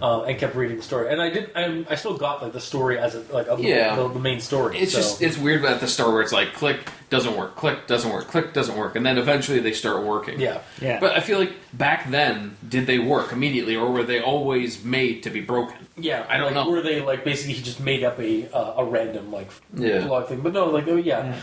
um, 0.00 0.24
and 0.26 0.38
kept 0.38 0.54
reading 0.54 0.76
the 0.76 0.82
story 0.82 1.10
and 1.10 1.20
I 1.20 1.30
did 1.30 1.50
I, 1.56 1.84
I 1.90 1.94
still 1.96 2.16
got 2.16 2.42
like 2.42 2.52
the 2.52 2.60
story 2.60 2.98
as 2.98 3.14
a, 3.14 3.20
like 3.32 3.46
of 3.48 3.58
the, 3.58 3.64
Yeah. 3.64 3.96
the, 3.96 4.08
the 4.08 4.18
main 4.20 4.40
story 4.40 4.78
It's 4.78 4.92
so. 4.92 4.98
just 4.98 5.22
it's 5.22 5.36
weird 5.38 5.64
at 5.64 5.80
the 5.80 5.88
start 5.88 6.12
where 6.12 6.22
it's 6.22 6.32
like 6.32 6.52
click 6.54 6.78
doesn't 7.10 7.36
work, 7.36 7.56
click 7.56 7.86
doesn't 7.86 8.12
work, 8.12 8.26
click 8.28 8.52
doesn't 8.52 8.76
work, 8.76 8.94
and 8.94 9.04
then 9.06 9.16
eventually 9.16 9.60
they 9.60 9.72
start 9.72 10.02
working. 10.04 10.38
yeah 10.40 10.60
Yeah. 10.80 11.00
But 11.00 11.12
I 11.16 11.20
feel 11.20 11.38
like 11.38 11.52
back 11.72 12.10
then, 12.10 12.56
did 12.68 12.86
they 12.86 12.98
work 12.98 13.32
immediately, 13.32 13.76
or 13.76 13.90
were 13.90 14.02
they 14.02 14.20
always 14.20 14.84
made 14.84 15.22
to 15.22 15.30
be 15.30 15.40
broken? 15.40 15.76
yeah 15.96 16.24
I 16.28 16.36
don't 16.36 16.54
like, 16.54 16.66
know. 16.66 16.70
were 16.70 16.82
they 16.82 17.00
like 17.00 17.24
basically 17.24 17.54
he 17.54 17.62
just 17.62 17.80
made 17.80 18.04
up 18.04 18.18
a 18.20 18.48
uh, 18.52 18.82
a 18.82 18.84
random 18.84 19.32
like 19.32 19.50
Yeah. 19.74 20.06
blog 20.06 20.28
thing 20.28 20.40
but 20.42 20.52
no 20.52 20.66
like 20.66 20.86
oh 20.86 20.96
yeah. 20.96 21.34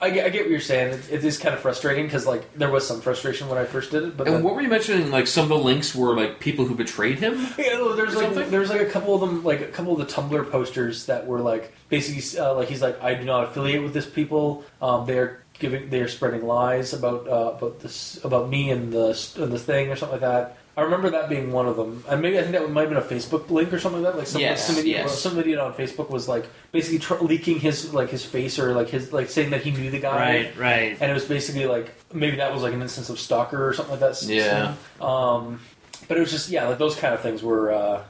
I 0.00 0.10
get, 0.10 0.26
I 0.26 0.28
get 0.30 0.42
what 0.42 0.50
you're 0.50 0.60
saying. 0.60 0.94
It, 0.94 1.12
it 1.12 1.24
is 1.24 1.38
kind 1.38 1.54
of 1.54 1.60
frustrating 1.60 2.06
because 2.06 2.26
like 2.26 2.52
there 2.54 2.70
was 2.70 2.86
some 2.86 3.00
frustration 3.00 3.48
when 3.48 3.58
I 3.58 3.64
first 3.64 3.90
did 3.90 4.02
it, 4.02 4.16
but 4.16 4.26
And 4.26 4.36
then, 4.36 4.42
what 4.42 4.54
were 4.54 4.62
you 4.62 4.68
mentioning? 4.68 5.10
Like 5.10 5.26
some 5.26 5.44
of 5.44 5.48
the 5.48 5.58
links 5.58 5.94
were 5.94 6.16
like 6.16 6.40
people 6.40 6.66
who 6.66 6.74
betrayed 6.74 7.18
him. 7.18 7.46
Yeah, 7.58 7.74
no, 7.74 7.94
there's 7.94 8.14
like 8.14 8.24
something? 8.24 8.50
there's 8.50 8.70
like 8.70 8.80
a 8.80 8.86
couple 8.90 9.14
of 9.14 9.20
them, 9.20 9.44
like 9.44 9.60
a 9.60 9.68
couple 9.68 9.92
of 9.92 10.06
the 10.06 10.12
Tumblr 10.12 10.50
posters 10.50 11.06
that 11.06 11.26
were 11.26 11.40
like 11.40 11.72
basically 11.88 12.40
uh, 12.40 12.54
like 12.54 12.68
he's 12.68 12.82
like 12.82 13.00
I 13.02 13.14
do 13.14 13.24
not 13.24 13.44
affiliate 13.48 13.82
with 13.82 13.94
this 13.94 14.06
people. 14.06 14.64
Um, 14.80 15.06
they're 15.06 15.42
giving 15.58 15.90
they're 15.90 16.08
spreading 16.08 16.46
lies 16.46 16.92
about 16.92 17.28
uh, 17.28 17.54
about 17.56 17.80
this 17.80 18.22
about 18.24 18.48
me 18.48 18.70
and 18.70 18.92
the 18.92 19.08
and 19.36 19.52
the 19.52 19.58
thing 19.58 19.90
or 19.90 19.96
something 19.96 20.20
like 20.20 20.28
that. 20.28 20.56
I 20.74 20.80
remember 20.82 21.10
that 21.10 21.28
being 21.28 21.52
one 21.52 21.66
of 21.66 21.76
them, 21.76 22.02
and 22.08 22.22
maybe 22.22 22.38
I 22.38 22.42
think 22.42 22.52
that 22.52 22.70
might 22.70 22.88
have 22.88 22.88
been 22.88 22.98
a 22.98 23.02
Facebook 23.02 23.50
link 23.50 23.72
or 23.74 23.78
something 23.78 24.02
like 24.02 24.12
that. 24.14 24.18
Like 24.18 24.26
some, 24.26 24.40
Yes, 24.40 24.66
some 24.66 24.78
idiot, 24.78 25.00
yes. 25.02 25.20
some 25.20 25.38
idiot 25.38 25.58
on 25.58 25.74
Facebook 25.74 26.08
was 26.08 26.28
like 26.28 26.46
basically 26.72 26.98
tr- 26.98 27.16
leaking 27.16 27.60
his 27.60 27.92
like 27.92 28.08
his 28.08 28.24
face 28.24 28.58
or 28.58 28.72
like 28.72 28.88
his 28.88 29.12
like 29.12 29.28
saying 29.28 29.50
that 29.50 29.62
he 29.62 29.70
knew 29.70 29.90
the 29.90 29.98
guy. 29.98 30.16
Right, 30.16 30.56
right. 30.58 30.96
And 30.98 31.10
it 31.10 31.14
was 31.14 31.26
basically 31.26 31.66
like 31.66 31.94
maybe 32.14 32.36
that 32.36 32.54
was 32.54 32.62
like 32.62 32.72
an 32.72 32.80
instance 32.80 33.10
of 33.10 33.18
stalker 33.20 33.68
or 33.68 33.74
something 33.74 34.00
like 34.00 34.00
that. 34.00 34.22
Yeah. 34.22 34.74
Um, 34.98 35.60
but 36.08 36.16
it 36.16 36.20
was 36.20 36.30
just 36.30 36.48
yeah, 36.48 36.66
like 36.66 36.78
those 36.78 36.96
kind 36.96 37.12
of 37.12 37.20
things 37.20 37.42
were 37.42 37.70
uh, 37.72 38.04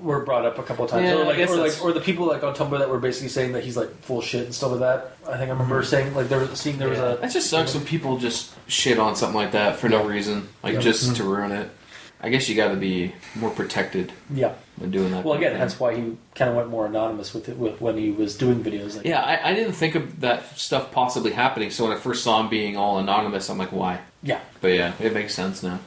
were 0.00 0.24
brought 0.24 0.44
up 0.46 0.58
a 0.58 0.62
couple 0.62 0.84
of 0.84 0.90
times, 0.90 1.02
Hmm. 1.02 1.16
Yeah, 1.16 1.22
or 1.22 1.24
like 1.24 1.38
or 1.50 1.56
like 1.56 1.84
or 1.84 1.92
the 1.92 2.00
people 2.00 2.26
like 2.26 2.42
on 2.42 2.54
Tumblr 2.54 2.78
that 2.78 2.88
were 2.88 2.98
basically 2.98 3.28
saying 3.28 3.52
that 3.52 3.64
he's 3.64 3.76
like 3.76 3.90
full 4.02 4.20
shit 4.22 4.44
and 4.44 4.54
stuff 4.54 4.70
like 4.72 4.80
that. 4.80 5.16
I 5.28 5.36
think 5.38 5.48
I 5.48 5.52
remember 5.52 5.82
saying 5.82 6.14
like 6.14 6.28
there 6.28 6.38
was 6.40 6.58
seeing 6.58 6.78
there 6.78 6.88
was 6.88 6.98
a 6.98 7.18
That 7.20 7.30
just 7.32 7.50
sucks 7.50 7.74
when 7.74 7.84
people 7.84 8.18
just 8.18 8.52
shit 8.68 8.98
on 8.98 9.16
something 9.16 9.36
like 9.36 9.52
that 9.52 9.76
for 9.76 9.88
no 9.88 10.04
reason, 10.04 10.48
like 10.62 10.74
Yeah. 10.74 10.80
just 10.80 11.16
to 11.16 11.24
ruin 11.24 11.52
it. 11.52 11.70
I 12.18 12.30
guess 12.30 12.48
you 12.48 12.56
got 12.56 12.68
to 12.68 12.76
be 12.76 13.12
more 13.34 13.50
protected 13.50 14.10
yeah. 14.32 14.54
when 14.76 14.90
doing 14.90 15.10
that. 15.12 15.22
Well, 15.22 15.34
kind 15.34 15.44
again, 15.44 15.52
thing. 15.52 15.60
that's 15.60 15.78
why 15.78 15.94
he 15.94 16.16
kind 16.34 16.48
of 16.50 16.56
went 16.56 16.70
more 16.70 16.86
anonymous 16.86 17.34
with 17.34 17.48
it 17.50 17.58
with, 17.58 17.78
when 17.78 17.98
he 17.98 18.10
was 18.10 18.34
doing 18.38 18.64
videos. 18.64 18.96
Like, 18.96 19.04
Yeah, 19.04 19.20
I, 19.22 19.50
I 19.50 19.54
didn't 19.54 19.74
think 19.74 19.96
of 19.96 20.20
that 20.20 20.58
stuff 20.58 20.90
possibly 20.92 21.32
happening. 21.32 21.70
So 21.70 21.84
when 21.86 21.92
I 21.94 22.00
first 22.00 22.24
saw 22.24 22.40
him 22.40 22.48
being 22.48 22.74
all 22.76 22.98
anonymous, 22.98 23.50
I'm 23.50 23.58
like, 23.58 23.70
why? 23.70 24.00
yeah. 24.22 24.40
But 24.62 24.68
yeah, 24.68 24.92
it 24.98 25.12
makes 25.12 25.34
sense 25.34 25.62
now. 25.62 25.78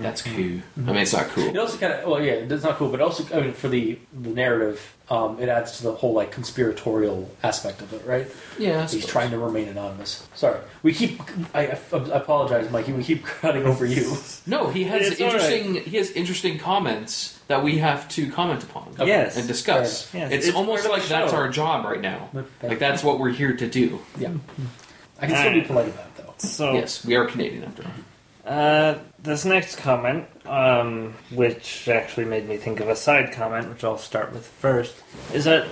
That's 0.00 0.22
cool. 0.22 0.34
I 0.34 0.36
mean, 0.38 0.96
it's 0.96 1.12
not 1.12 1.28
cool. 1.28 1.44
It 1.48 1.56
also 1.56 1.78
kind 1.78 1.92
of 1.92 2.08
well, 2.08 2.22
yeah, 2.22 2.32
it's 2.34 2.64
not 2.64 2.76
cool, 2.76 2.90
but 2.90 3.00
also 3.00 3.24
I 3.36 3.40
mean 3.42 3.52
for 3.52 3.68
the 3.68 3.98
the 4.12 4.30
narrative, 4.30 4.94
um, 5.10 5.38
it 5.40 5.48
adds 5.48 5.78
to 5.78 5.84
the 5.84 5.92
whole 5.92 6.12
like 6.12 6.30
conspiratorial 6.32 7.30
aspect 7.42 7.80
of 7.82 7.92
it, 7.92 8.04
right? 8.06 8.26
Yeah, 8.58 8.78
I 8.78 8.82
He's 8.82 8.90
suppose. 8.92 9.06
trying 9.06 9.30
to 9.30 9.38
remain 9.38 9.68
anonymous. 9.68 10.26
Sorry, 10.34 10.58
we 10.82 10.92
keep. 10.92 11.20
I, 11.54 11.66
I, 11.68 11.78
I 11.92 11.98
apologize, 12.18 12.70
Mikey. 12.70 12.92
We 12.92 13.04
keep 13.04 13.24
cutting 13.24 13.64
over 13.64 13.84
you. 13.86 14.14
No, 14.48 14.68
he 14.70 14.84
has 14.84 15.08
It's 15.12 15.20
all 15.20 15.26
interesting. 15.26 15.74
He 15.82 15.96
has 15.96 16.10
interesting 16.12 16.58
comments 16.58 17.40
that 17.48 17.64
we 17.64 17.78
have 17.78 18.08
to 18.10 18.30
comment 18.30 18.62
upon. 18.62 18.94
Yes. 19.04 19.36
and 19.36 19.48
discuss. 19.48 20.12
Yes, 20.14 20.30
it's, 20.30 20.46
it's 20.48 20.56
almost 20.56 20.88
like 20.88 21.04
that's 21.06 21.32
our 21.32 21.48
job 21.48 21.84
right 21.84 22.00
now. 22.00 22.28
Like 22.62 22.78
that's 22.78 23.02
what 23.02 23.18
we're 23.18 23.30
here 23.30 23.56
to 23.56 23.66
do. 23.68 23.98
Yeah, 24.18 24.34
I 25.20 25.26
can 25.26 25.36
still 25.36 25.52
be 25.54 25.62
polite 25.62 25.88
about 25.88 26.06
it 26.06 26.16
though. 26.16 26.34
So, 26.38 26.72
Yes, 26.74 27.04
we 27.04 27.16
are 27.16 27.24
Canadian 27.24 27.64
after 27.64 27.84
all. 27.84 28.52
uh, 28.52 28.98
this 29.26 29.44
next 29.44 29.76
comment, 29.76 30.26
um, 30.46 31.14
which 31.30 31.88
actually 31.88 32.24
made 32.24 32.48
me 32.48 32.56
think 32.56 32.80
of 32.80 32.88
a 32.88 32.96
side 32.96 33.32
comment, 33.32 33.68
which 33.68 33.84
I'll 33.84 33.98
start 33.98 34.32
with 34.32 34.46
first, 34.46 34.94
is 35.34 35.44
that 35.44 35.66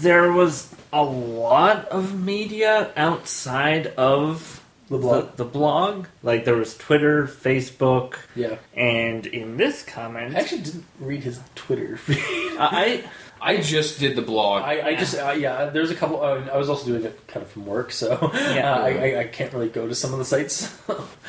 there 0.00 0.32
was 0.32 0.74
a 0.92 1.02
lot 1.02 1.86
of 1.88 2.18
media 2.22 2.90
outside 2.96 3.86
of 3.96 4.62
The 4.88 4.98
blog. 4.98 5.36
the, 5.36 5.44
the 5.44 5.50
blog. 5.50 6.06
Like 6.22 6.44
there 6.44 6.56
was 6.56 6.76
Twitter, 6.76 7.26
Facebook, 7.26 8.14
Yeah, 8.36 8.56
and 8.74 9.26
in 9.26 9.56
this 9.56 9.82
comment, 9.82 10.34
I 10.36 10.40
actually 10.40 10.62
didn't 10.62 10.84
read 11.00 11.22
his 11.24 11.40
Twitter. 11.54 11.96
feed. 11.96 12.16
I, 12.58 13.04
I 13.42 13.56
just 13.60 13.98
did 13.98 14.14
the 14.16 14.22
blog. 14.22 14.62
I, 14.62 14.88
I 14.90 14.94
just 14.94 15.18
uh, 15.18 15.32
yeah. 15.32 15.66
There's 15.66 15.90
a 15.90 15.94
couple. 15.94 16.22
Uh, 16.22 16.42
I 16.52 16.56
was 16.56 16.68
also 16.68 16.86
doing 16.86 17.04
it 17.04 17.26
kind 17.26 17.44
of 17.44 17.50
from 17.50 17.66
work, 17.66 17.90
so 17.92 18.08
Yeah. 18.32 18.72
uh, 18.76 18.80
I, 18.84 18.88
I, 18.88 19.18
I 19.20 19.24
can't 19.24 19.52
really 19.52 19.68
go 19.68 19.88
to 19.88 19.94
some 19.94 20.12
of 20.12 20.18
the 20.18 20.24
sites. 20.24 20.72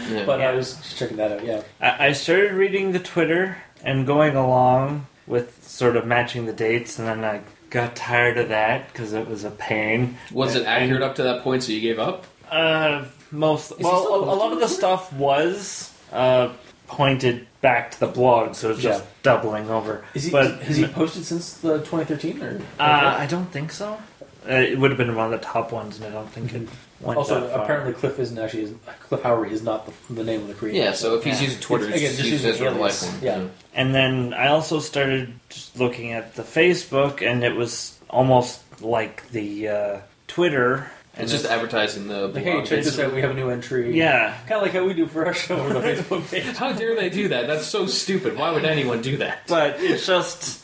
Yeah. 0.09 0.25
but 0.25 0.39
Yeah. 0.39 0.49
I 0.49 0.53
was 0.55 0.75
just 0.77 0.97
checking 0.97 1.17
that 1.17 1.31
out. 1.31 1.45
Yeah, 1.45 1.63
I 1.81 2.07
I 2.07 2.11
started 2.13 2.51
reading 2.53 2.91
the 2.91 2.99
Twitter 2.99 3.57
and 3.83 4.05
going 4.05 4.35
along 4.35 5.07
with 5.27 5.63
sort 5.63 5.95
of 5.97 6.05
matching 6.05 6.45
the 6.45 6.53
dates, 6.53 6.99
and 6.99 7.07
then 7.07 7.23
I 7.23 7.41
got 7.69 7.95
tired 7.95 8.37
of 8.37 8.49
that 8.49 8.87
because 8.91 9.13
it 9.13 9.27
was 9.27 9.43
a 9.43 9.51
pain. 9.51 10.17
was 10.31 10.55
it 10.55 10.65
accurate 10.65 11.01
up 11.01 11.15
to 11.15 11.23
that 11.23 11.41
point? 11.43 11.63
So 11.63 11.71
you 11.71 11.81
gave 11.81 11.99
up? 11.99 12.25
Uh, 12.51 13.05
most 13.31 13.73
he 13.77 13.83
well, 13.83 14.07
a, 14.13 14.19
a 14.19 14.35
lot 14.35 14.51
of 14.51 14.59
the 14.59 14.65
Twitter? 14.67 14.67
stuff 14.67 15.11
was 15.13 15.91
uh, 16.11 16.49
pointed 16.87 17.47
back 17.63 17.91
to 17.91 17.99
the 18.01 18.07
blog, 18.07 18.53
so 18.55 18.71
it's 18.71 18.81
just 18.81 19.01
Yeah. 19.03 19.09
doubling 19.23 19.69
over. 19.71 20.03
is 20.13 20.25
he? 20.25 20.31
but 20.31 20.61
has 20.63 20.75
he 20.77 20.85
posted 20.85 21.25
since 21.25 21.53
the 21.53 21.77
2013 21.79 22.43
or? 22.43 22.61
Uh, 22.79 23.15
I 23.17 23.25
don't 23.25 23.51
think 23.51 23.71
so. 23.71 23.97
Uh, 24.47 24.55
it 24.55 24.77
would 24.77 24.91
have 24.91 24.97
been 24.97 25.15
one 25.15 25.33
of 25.33 25.39
the 25.39 25.45
top 25.45 25.71
ones, 25.71 25.95
and 25.97 26.05
I 26.05 26.09
don't 26.09 26.29
think 26.29 26.53
it 26.53 26.67
went 26.99 27.17
also, 27.17 27.39
that 27.39 27.51
far. 27.53 27.63
apparently, 27.63 27.93
Cliff 27.93 28.19
isn't 28.19 28.37
actually 28.37 28.75
Cliff 29.07 29.21
Howry 29.23 29.51
is 29.53 29.63
not 29.63 29.85
the, 29.85 30.13
the 30.13 30.23
name 30.25 30.41
of 30.41 30.49
the 30.49 30.53
creator. 30.53 30.77
Yeah. 30.77 30.91
So 30.91 31.15
if 31.15 31.23
he's 31.23 31.39
Yeah. 31.41 31.47
using 31.47 31.61
Twitter, 31.61 31.85
It's- 31.85 31.97
again, 31.99 32.09
it's 32.09 32.17
just 32.17 32.29
just 32.29 32.43
using 32.43 32.51
his 32.51 32.61
real 32.61 32.73
life 32.73 33.01
one. 33.01 33.19
Yeah. 33.21 33.39
And 33.73 33.95
then 33.95 34.33
I 34.33 34.47
also 34.49 34.79
started 34.81 35.33
just 35.49 35.79
looking 35.79 36.11
at 36.11 36.35
the 36.35 36.43
Facebook, 36.43 37.21
and 37.25 37.41
it 37.45 37.55
was 37.55 37.97
almost 38.09 38.59
like 38.81 39.23
the 39.31 39.69
uh, 39.69 39.97
Twitter. 40.27 40.91
And 41.15 41.23
It's 41.23 41.31
just 41.31 41.45
advertising 41.45 42.07
the 42.07 42.21
Like, 42.27 42.43
blog. 42.43 42.45
hey, 42.45 42.59
check 42.65 42.83
this 42.83 42.97
out. 42.97 43.13
We 43.13 43.21
have 43.21 43.31
a 43.31 43.33
new 43.35 43.49
entry. 43.49 43.95
yeah, 43.95 44.35
kind 44.47 44.53
of 44.53 44.61
like 44.63 44.71
how 44.71 44.83
we 44.83 44.93
do 44.95 45.05
for 45.05 45.25
our 45.25 45.33
show 45.33 45.59
on 45.59 45.73
the 45.73 45.79
Facebook 45.81 46.29
page. 46.31 46.43
How 46.57 46.73
dare 46.73 46.95
they 46.95 47.09
do 47.09 47.27
that? 47.27 47.45
That's 47.47 47.67
so 47.67 47.85
stupid. 47.85 48.35
Why 48.37 48.51
would 48.51 48.65
anyone 48.65 49.01
do 49.01 49.17
that? 49.17 49.43
but 49.47 49.75
it's 49.79 50.07
just 50.07 50.63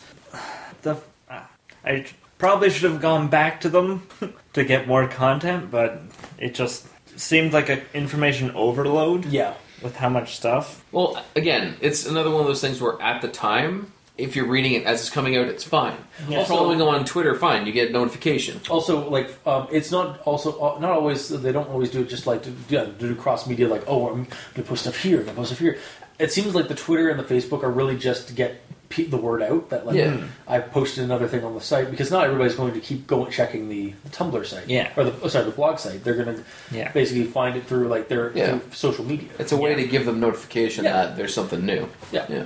the. 0.81 0.97
uh, 1.29 1.41
I 1.85 2.05
probably 2.39 2.69
should 2.71 2.89
have 2.91 2.99
gone 3.01 3.27
back 3.27 3.61
to 3.61 3.69
them 3.69 4.07
to 4.53 4.63
get 4.63 4.87
more 4.87 5.07
content, 5.07 5.69
but 5.69 6.01
it 6.39 6.55
just 6.55 6.87
seemed 7.15 7.53
like 7.53 7.69
an 7.69 7.81
information 7.93 8.49
overload 8.51 9.25
Yeah, 9.25 9.53
with 9.83 9.95
how 9.97 10.09
much 10.09 10.35
stuff. 10.37 10.83
Well, 10.91 11.23
again, 11.35 11.75
it's 11.81 12.05
another 12.07 12.31
one 12.31 12.41
of 12.41 12.47
those 12.47 12.61
things 12.61 12.81
where 12.81 12.99
at 13.01 13.21
the 13.21 13.27
time, 13.27 13.91
if 14.19 14.35
you're 14.35 14.47
reading 14.47 14.73
it 14.73 14.83
as 14.85 15.01
it's 15.01 15.09
coming 15.09 15.35
out, 15.37 15.47
it's 15.47 15.63
fine. 15.63 15.95
Yeah. 16.27 16.43
Following 16.43 16.77
them 16.79 16.87
on 16.89 17.05
Twitter, 17.05 17.33
fine. 17.35 17.65
You 17.65 17.71
get 17.71 17.91
notification. 17.91 18.59
Also, 18.69 19.09
like, 19.09 19.29
um, 19.47 19.67
it's 19.71 19.91
not 19.91 20.19
also 20.21 20.59
uh, 20.59 20.79
not 20.79 20.91
always. 20.91 21.29
They 21.29 21.51
don't 21.51 21.69
always 21.69 21.89
do 21.91 22.01
it 22.01 22.09
just 22.09 22.27
like 22.27 22.43
to, 22.43 22.53
yeah, 22.69 22.85
to 22.85 22.91
do 22.91 23.15
cross 23.15 23.47
media. 23.47 23.67
Like, 23.67 23.83
oh, 23.87 24.09
I'm 24.09 24.27
gonna 24.53 24.67
post 24.67 24.81
stuff 24.83 24.97
here, 25.01 25.19
I'm 25.19 25.25
gonna 25.25 25.35
post 25.37 25.49
stuff 25.49 25.59
here. 25.59 25.77
It 26.19 26.31
seems 26.33 26.53
like 26.53 26.67
the 26.67 26.75
Twitter 26.75 27.09
and 27.09 27.17
the 27.19 27.23
Facebook 27.23 27.63
are 27.63 27.71
really 27.71 27.97
just 27.97 28.27
to 28.27 28.33
get 28.33 28.61
pe- 28.89 29.05
the 29.05 29.15
word 29.15 29.41
out 29.41 29.69
that 29.69 29.85
like 29.85 29.95
Yeah. 29.95 30.21
I 30.47 30.59
posted 30.59 31.05
another 31.05 31.29
thing 31.29 31.45
on 31.45 31.53
the 31.53 31.61
site 31.61 31.89
because 31.89 32.11
not 32.11 32.25
everybody's 32.25 32.55
going 32.55 32.73
to 32.73 32.81
keep 32.81 33.07
going 33.07 33.31
checking 33.31 33.69
the, 33.69 33.93
the 34.03 34.09
Tumblr 34.09 34.45
site. 34.45 34.67
Yeah. 34.67 34.91
or 34.97 35.05
the 35.05 35.13
oh, 35.21 35.29
sorry 35.29 35.45
the 35.45 35.51
blog 35.51 35.79
site. 35.79 36.03
They're 36.03 36.15
gonna 36.15 36.43
Yeah. 36.71 36.91
basically 36.91 37.23
find 37.23 37.55
it 37.55 37.67
through 37.67 37.87
like 37.87 38.09
their 38.09 38.33
Yeah. 38.35 38.57
through 38.57 38.71
social 38.73 39.05
media. 39.05 39.29
It's 39.39 39.53
a 39.53 39.57
way 39.57 39.75
to 39.75 39.85
give 39.87 40.05
them 40.05 40.19
notification 40.19 40.83
Yeah. 40.83 40.91
that 41.05 41.15
there's 41.15 41.33
something 41.33 41.65
new. 41.65 41.87
Yeah. 42.11 42.25
Yeah. 42.27 42.43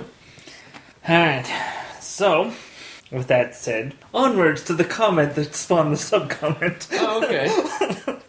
Alright, 1.08 1.50
so, 2.00 2.52
with 3.10 3.26
that 3.28 3.54
said, 3.54 3.94
onwards 4.14 4.62
to 4.64 4.74
the 4.74 4.84
comment 4.84 5.34
that 5.34 5.54
spawned 5.54 5.92
the 5.92 5.96
subcomment. 5.96 6.88
Oh, 6.92 7.22
okay. 7.24 8.18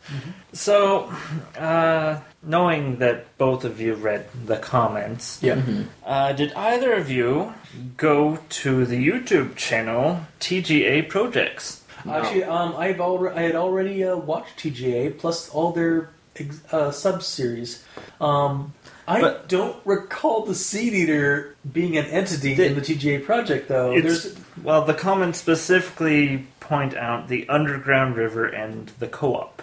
So, 0.54 1.12
uh, 1.58 2.22
knowing 2.42 3.00
that 3.00 3.38
both 3.38 3.66
of 3.66 3.82
you 3.82 3.94
read 3.96 4.26
the 4.46 4.56
comments, 4.56 5.40
Yeah. 5.44 5.62
uh, 6.06 6.32
did 6.32 6.54
either 6.54 6.94
of 6.94 7.10
you 7.10 7.54
go 7.98 8.40
to 8.64 8.86
the 8.86 8.96
YouTube 9.06 9.58
channel 9.58 10.22
TJA 10.40 11.10
Projects? 11.10 11.84
No. 12.06 12.14
Actually, 12.14 12.46
um, 12.46 12.74
I've 12.78 13.02
already 13.02 13.38
I 13.38 13.42
had 13.42 13.56
already 13.56 14.06
uh, 14.06 14.16
watched 14.16 14.58
TJA 14.60 15.18
plus 15.20 15.50
all 15.50 15.74
their 15.74 16.12
ex- 16.38 16.62
uh, 16.72 16.90
sub 16.92 17.22
series. 17.22 17.84
Um, 18.22 18.74
I 19.08 19.22
But- 19.22 19.48
don't 19.48 19.76
recall 19.86 20.46
the 20.46 20.56
Seed 20.56 20.94
Eater 20.94 21.56
being 21.72 21.96
an 21.98 22.06
entity 22.06 22.56
The- 22.56 22.66
in 22.68 22.76
the 22.76 22.82
TJA 22.82 23.20
project, 23.24 23.68
though. 23.68 24.00
There's 24.00 24.36
well, 24.64 24.84
the 24.84 24.94
comments 24.96 25.40
specifically 25.40 26.48
point 26.60 26.96
out 26.96 27.28
the 27.28 27.48
underground 27.48 28.16
river 28.16 28.46
and 28.46 28.92
the 29.00 29.08
co-op, 29.08 29.62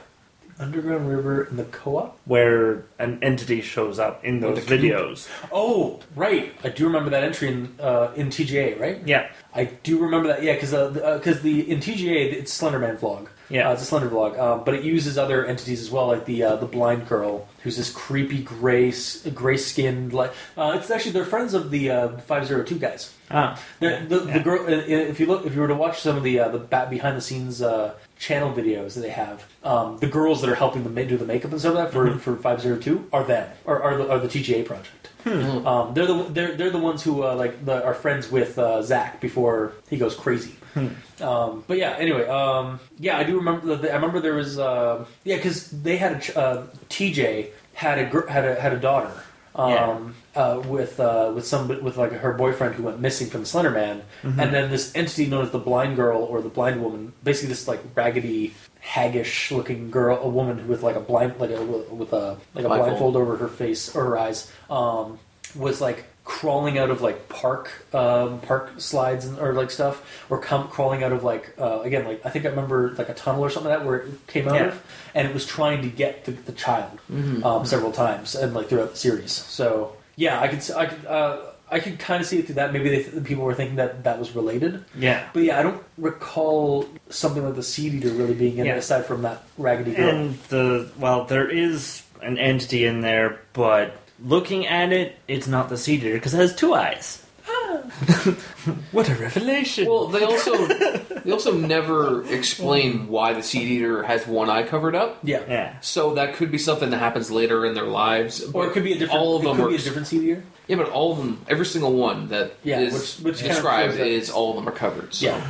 The 0.59 0.63
Underground 0.65 1.09
River 1.09 1.43
and 1.43 1.59
the 1.59 1.65
co-op. 1.65 2.17
where 2.25 2.85
an 3.01 3.19
entity 3.21 3.61
shows 3.63 3.99
up 3.99 4.25
in 4.25 4.39
those 4.39 4.61
videos. 4.61 5.27
Oh, 5.51 5.99
right. 6.15 6.53
I 6.63 6.69
do 6.69 6.87
remember 6.87 7.11
that 7.11 7.25
entry 7.25 7.49
in 7.49 7.75
uh, 7.81 8.09
in 8.15 8.29
TJA, 8.29 8.79
right? 8.79 9.01
Yeah, 9.05 9.27
I 9.53 9.65
do 9.65 9.99
remember 9.99 10.29
that. 10.29 10.45
Yeah, 10.45 10.53
because 10.55 10.71
because 10.71 10.97
uh, 11.03 11.19
'cause 11.19 11.41
the 11.41 11.69
in 11.69 11.81
TJA 11.81 12.31
it's 12.33 12.57
Slenderman 12.57 12.97
vlog. 12.99 13.27
Yeah. 13.53 13.69
uh, 13.69 13.73
it's 13.75 13.83
a 13.83 13.85
Slender 13.85 14.09
vlog, 14.09 14.39
um, 14.39 14.65
but 14.65 14.75
it 14.75 14.83
uses 14.83 15.19
other 15.19 15.45
entities 15.47 15.81
as 15.81 15.91
well, 15.91 16.07
like 16.09 16.25
the 16.25 16.43
uh, 16.43 16.57
the 16.57 16.67
blind 16.67 17.09
girl 17.09 17.47
who's 17.63 17.77
this 17.77 17.93
creepy 17.93 18.43
gray 18.43 18.93
gray 19.35 19.57
skinned 19.57 20.13
like 20.13 20.33
uh, 20.57 20.77
it's 20.77 20.91
actually 20.91 21.13
they're 21.13 21.25
friends 21.25 21.55
of 21.55 21.71
the 21.71 21.91
uh, 21.91 22.09
502 22.19 22.79
guys. 22.79 23.13
Ah, 23.31 23.59
They're- 23.79 24.05
the, 24.05 24.19
the 24.21 24.41
girl, 24.41 24.63
uh, 24.67 24.71
if 24.71 25.21
you 25.21 25.27
look, 25.27 25.47
if 25.47 25.55
you 25.55 25.61
were 25.61 25.69
to 25.69 25.75
watch 25.75 26.01
some 26.01 26.17
of 26.17 26.23
the 26.23 26.41
uh, 26.41 26.49
the 26.49 26.59
back 26.59 26.91
behind 26.91 27.17
the 27.17 27.21
scenes 27.21 27.63
uh, 27.63 27.95
channel 28.19 28.53
videos 28.53 28.95
that 28.95 29.01
they 29.03 29.11
have, 29.11 29.45
um, 29.65 29.99
the 29.99 30.07
girls 30.09 30.41
that 30.41 30.51
are 30.51 30.55
helping 30.55 30.83
them 30.85 30.95
do 31.07 31.17
the 31.17 31.25
makeup 31.25 31.51
and 31.53 31.61
stuff 31.61 31.75
like 31.75 31.85
that 31.87 31.93
for 31.93 32.07
Mm-hmm. 32.09 32.19
for 32.19 32.37
five 32.37 32.61
zero 32.61 32.77
two 32.79 33.07
are 33.13 33.23
them, 33.25 33.49
are, 33.67 33.83
are 33.83 33.97
the 33.99 34.11
are 34.11 34.19
the 34.19 34.29
TGA 34.29 34.65
project. 34.67 35.09
Hmm. 35.25 35.65
Um, 35.67 35.95
they're 35.95 36.07
the 36.07 36.25
they're 36.31 36.55
they're 36.57 36.71
the 36.71 36.79
ones 36.79 37.03
who 37.05 37.23
uh, 37.23 37.37
like 37.37 37.65
the, 37.65 37.85
are 37.85 37.95
friends 37.95 38.31
with 38.31 38.59
uh, 38.59 38.83
Zach 38.83 39.21
before 39.21 39.73
he 39.89 39.97
goes 39.97 40.17
crazy. 40.17 40.57
Um, 41.21 41.63
but 41.69 41.79
yeah, 41.79 41.95
anyway, 41.99 42.27
um, 42.27 42.81
yeah, 42.99 43.17
I 43.17 43.23
do 43.25 43.37
remember. 43.37 43.77
The, 43.77 43.91
I 43.93 43.95
remember 43.95 44.19
there 44.21 44.35
was 44.35 44.59
uh, 44.59 45.05
yeah 45.25 45.37
because 45.37 45.71
they 45.71 45.97
had 45.97 46.13
a 46.15 46.19
ch- 46.21 46.37
uh, 46.37 46.63
TJ 46.89 47.51
had 47.75 47.99
a 47.99 48.07
gr- 48.07 48.27
had 48.27 48.45
a 48.45 48.61
had 48.61 48.73
a 48.73 48.79
daughter 48.81 49.13
um, 49.55 50.15
uh, 50.35 50.61
with 50.67 50.99
uh, 50.99 51.31
with 51.35 51.47
some 51.47 51.69
with 51.69 51.97
like 51.97 52.11
her 52.13 52.33
boyfriend 52.33 52.75
who 52.75 52.83
went 52.85 52.99
missing 53.01 53.29
from 53.29 53.43
the 53.43 53.47
Slender 53.47 53.71
Man, 53.71 54.03
Mm-hmm. 54.25 54.41
and 54.41 54.53
then 54.53 54.71
this 54.71 54.91
entity 54.97 55.27
known 55.27 55.45
as 55.45 55.51
the 55.53 55.59
Blind 55.61 55.95
Girl 55.97 56.23
or 56.23 56.43
the 56.43 56.49
Blind 56.49 56.83
Woman, 56.83 57.13
basically 57.23 57.51
this 57.51 57.69
like 57.69 57.81
raggedy, 57.95 58.53
haggish 58.85 59.55
looking 59.57 59.91
girl, 59.93 60.19
a 60.23 60.29
woman 60.29 60.67
with 60.67 60.83
like 60.83 60.97
a 60.97 61.01
blind 61.01 61.39
like 61.39 61.51
a 61.51 61.63
with 61.63 62.13
a 62.13 62.37
like 62.55 62.65
a 62.65 62.69
Blindfold. 62.69 62.79
blindfold 63.13 63.17
over 63.17 63.37
her 63.37 63.49
face 63.49 63.95
or 63.95 64.05
her 64.07 64.19
eyes, 64.19 64.51
um, 64.71 65.19
was 65.55 65.81
like 65.81 66.05
crawling 66.25 66.79
out 66.79 66.91
of 66.91 67.01
like 67.01 67.29
park 67.29 67.71
um, 67.95 68.41
park 68.41 68.73
slides 68.79 69.25
and, 69.27 69.39
or 69.39 69.53
like 69.55 69.71
stuff, 69.71 70.25
or 70.31 70.39
come 70.41 70.69
crawling 70.69 71.03
out 71.03 71.13
of 71.13 71.25
like 71.25 71.55
uh, 71.59 71.81
again 71.83 72.05
like 72.05 72.25
I 72.25 72.31
think 72.31 72.45
I 72.47 72.49
remember 72.49 72.95
like 72.97 73.09
a 73.09 73.15
tunnel 73.15 73.45
or 73.45 73.51
something 73.51 73.71
like 73.71 73.81
that 73.81 73.87
where 73.87 73.99
it 74.01 74.27
came 74.29 74.49
out 74.49 74.55
Yeah. 74.55 74.67
of, 74.69 74.83
and 75.15 75.27
it 75.27 75.35
was 75.35 75.45
trying 75.47 75.83
to 75.83 75.89
get 75.89 76.25
the, 76.25 76.33
the 76.33 76.53
child 76.53 76.99
um, 77.45 77.67
several 77.67 77.93
times 77.93 78.35
and 78.35 78.55
like 78.55 78.69
throughout 78.69 78.91
the 78.93 78.97
series. 78.97 79.33
So 79.33 79.97
yeah, 80.17 80.41
I 80.41 80.49
could 80.49 80.71
I 80.77 80.87
could 80.87 81.07
uh, 81.07 81.39
I 81.71 81.81
could 81.81 81.99
kind 81.99 82.21
of 82.21 82.27
see 82.27 82.39
it 82.39 82.47
through 82.47 82.57
that. 82.57 82.73
Maybe 82.73 82.89
they 82.91 83.03
th- 83.03 83.25
people 83.25 83.45
were 83.45 83.55
thinking 83.55 83.77
that 83.77 84.05
that 84.05 84.19
was 84.19 84.35
related, 84.37 84.85
yeah. 84.95 85.29
but 85.33 85.43
yeah, 85.43 85.59
I 85.59 85.63
don't 85.63 85.83
recall 85.97 86.87
something 87.09 87.43
like 87.45 87.55
the 87.57 87.63
seed 87.63 87.95
eater 87.95 88.11
really 88.11 88.35
being 88.35 88.59
in 88.59 88.67
Yeah. 88.67 88.75
it 88.75 88.79
aside 88.79 89.07
from 89.07 89.23
that 89.23 89.43
raggedy 89.59 89.93
girl. 89.95 90.09
And 90.09 90.35
the 90.51 90.91
well, 90.99 91.25
there 91.25 91.49
is 91.49 92.03
an 92.21 92.39
entity 92.39 92.85
in 92.85 93.01
there, 93.01 93.41
but 93.55 93.97
looking 94.25 94.67
at 94.67 94.93
it, 94.93 95.17
it's 95.29 95.47
not 95.47 95.69
the 95.69 95.77
seed 95.77 96.03
eater 96.03 96.15
because 96.15 96.35
it 96.35 96.39
has 96.39 96.55
two 96.55 96.75
eyes. 96.75 97.19
what 98.93 99.09
a 99.09 99.15
revelation! 99.17 99.87
Well, 99.87 100.07
they 100.07 100.23
also 100.25 100.67
they 101.25 101.31
also 101.31 101.57
never 101.57 102.25
explain 102.33 103.09
why 103.09 103.33
the 103.33 103.43
seed 103.43 103.69
eater 103.69 104.03
has 104.05 104.27
one 104.27 104.49
eye 104.49 104.63
covered 104.63 104.95
up. 104.95 105.19
yeah. 105.23 105.43
yeah, 105.49 105.81
So 105.81 106.15
that 106.15 106.35
could 106.35 106.51
be 106.51 106.59
something 106.59 106.91
that 106.91 106.99
happens 106.99 107.31
later 107.31 107.67
in 107.67 107.75
their 107.75 107.87
lives. 107.87 108.43
Or 108.53 108.67
it 108.67 108.73
could 108.73 108.85
be 108.85 108.93
a 108.93 108.99
different. 108.99 109.21
All 109.21 109.37
of 109.37 109.43
it 109.43 109.47
them 109.47 109.57
could 109.57 109.67
are 109.67 109.69
be 109.71 109.75
a 109.77 109.79
different 109.79 110.07
seed 110.07 110.23
eater. 110.23 110.43
yeah, 110.69 110.77
but 110.77 110.89
all 110.91 111.13
of 111.13 111.19
them, 111.19 111.45
every 111.49 111.67
single 111.67 111.93
one 111.93 112.29
that 112.29 112.47
is 112.47 112.55
Yeah, 112.65 112.81
which- 112.85 113.17
which 113.19 113.39
kind 113.39 113.51
of 113.51 113.57
described 113.57 113.97
shows 113.97 114.31
all 114.31 114.51
of 114.51 114.57
them 114.57 114.69
are 114.69 114.77
covered. 114.77 115.13
So 115.15 115.27
Yeah. 115.27 115.47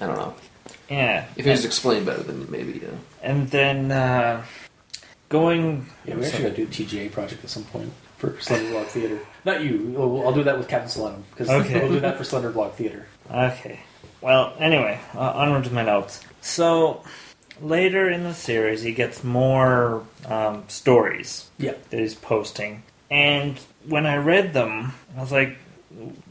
I 0.00 0.06
don't 0.06 0.16
know 0.16 0.34
yeah. 0.90 1.26
if 1.36 1.46
it 1.46 1.50
was 1.50 1.64
explained 1.64 2.06
better, 2.06 2.22
then 2.22 2.46
maybe. 2.50 2.80
Yeah. 2.82 2.88
And 3.22 3.48
then 3.50 3.90
uh, 3.92 4.44
going. 5.28 5.86
Yeah, 6.04 6.16
we 6.16 6.26
actually 6.26 6.42
got 6.44 6.56
to 6.56 6.56
do 6.56 6.62
a 6.64 6.66
TJA 6.66 7.12
project 7.12 7.42
at 7.44 7.50
some 7.50 7.64
point 7.64 7.92
for 8.16 8.38
Slender 8.40 8.70
Block 8.72 8.86
Theater. 8.88 9.18
Not 9.44 9.62
you. 9.62 9.94
I'll 9.98 10.26
I'll 10.28 10.32
do 10.34 10.42
that 10.44 10.58
with 10.58 10.68
Captain 10.68 10.88
Solenum 10.90 11.22
because 11.30 11.48
Okay. 11.48 11.80
we'll 11.82 11.92
do 11.92 12.00
that 12.00 12.16
for 12.16 12.24
Slender 12.24 12.50
Vlog 12.50 12.72
Theater. 12.72 13.06
Okay. 13.30 13.80
Well, 14.20 14.54
anyway, 14.58 14.98
uh, 15.14 15.20
onward 15.20 15.64
to 15.64 15.72
my 15.72 15.82
notes. 15.84 16.20
So 16.40 17.02
later 17.60 18.08
in 18.10 18.24
the 18.24 18.34
series, 18.34 18.82
he 18.82 18.92
gets 18.92 19.22
more 19.22 20.04
um, 20.26 20.64
stories 20.68 21.48
Yeah. 21.58 21.74
that 21.90 22.00
he's 22.00 22.14
posting, 22.14 22.82
and 23.10 23.58
when 23.86 24.06
I 24.06 24.16
read 24.16 24.52
them, 24.52 24.94
I 25.16 25.20
was 25.20 25.32
like, 25.32 25.56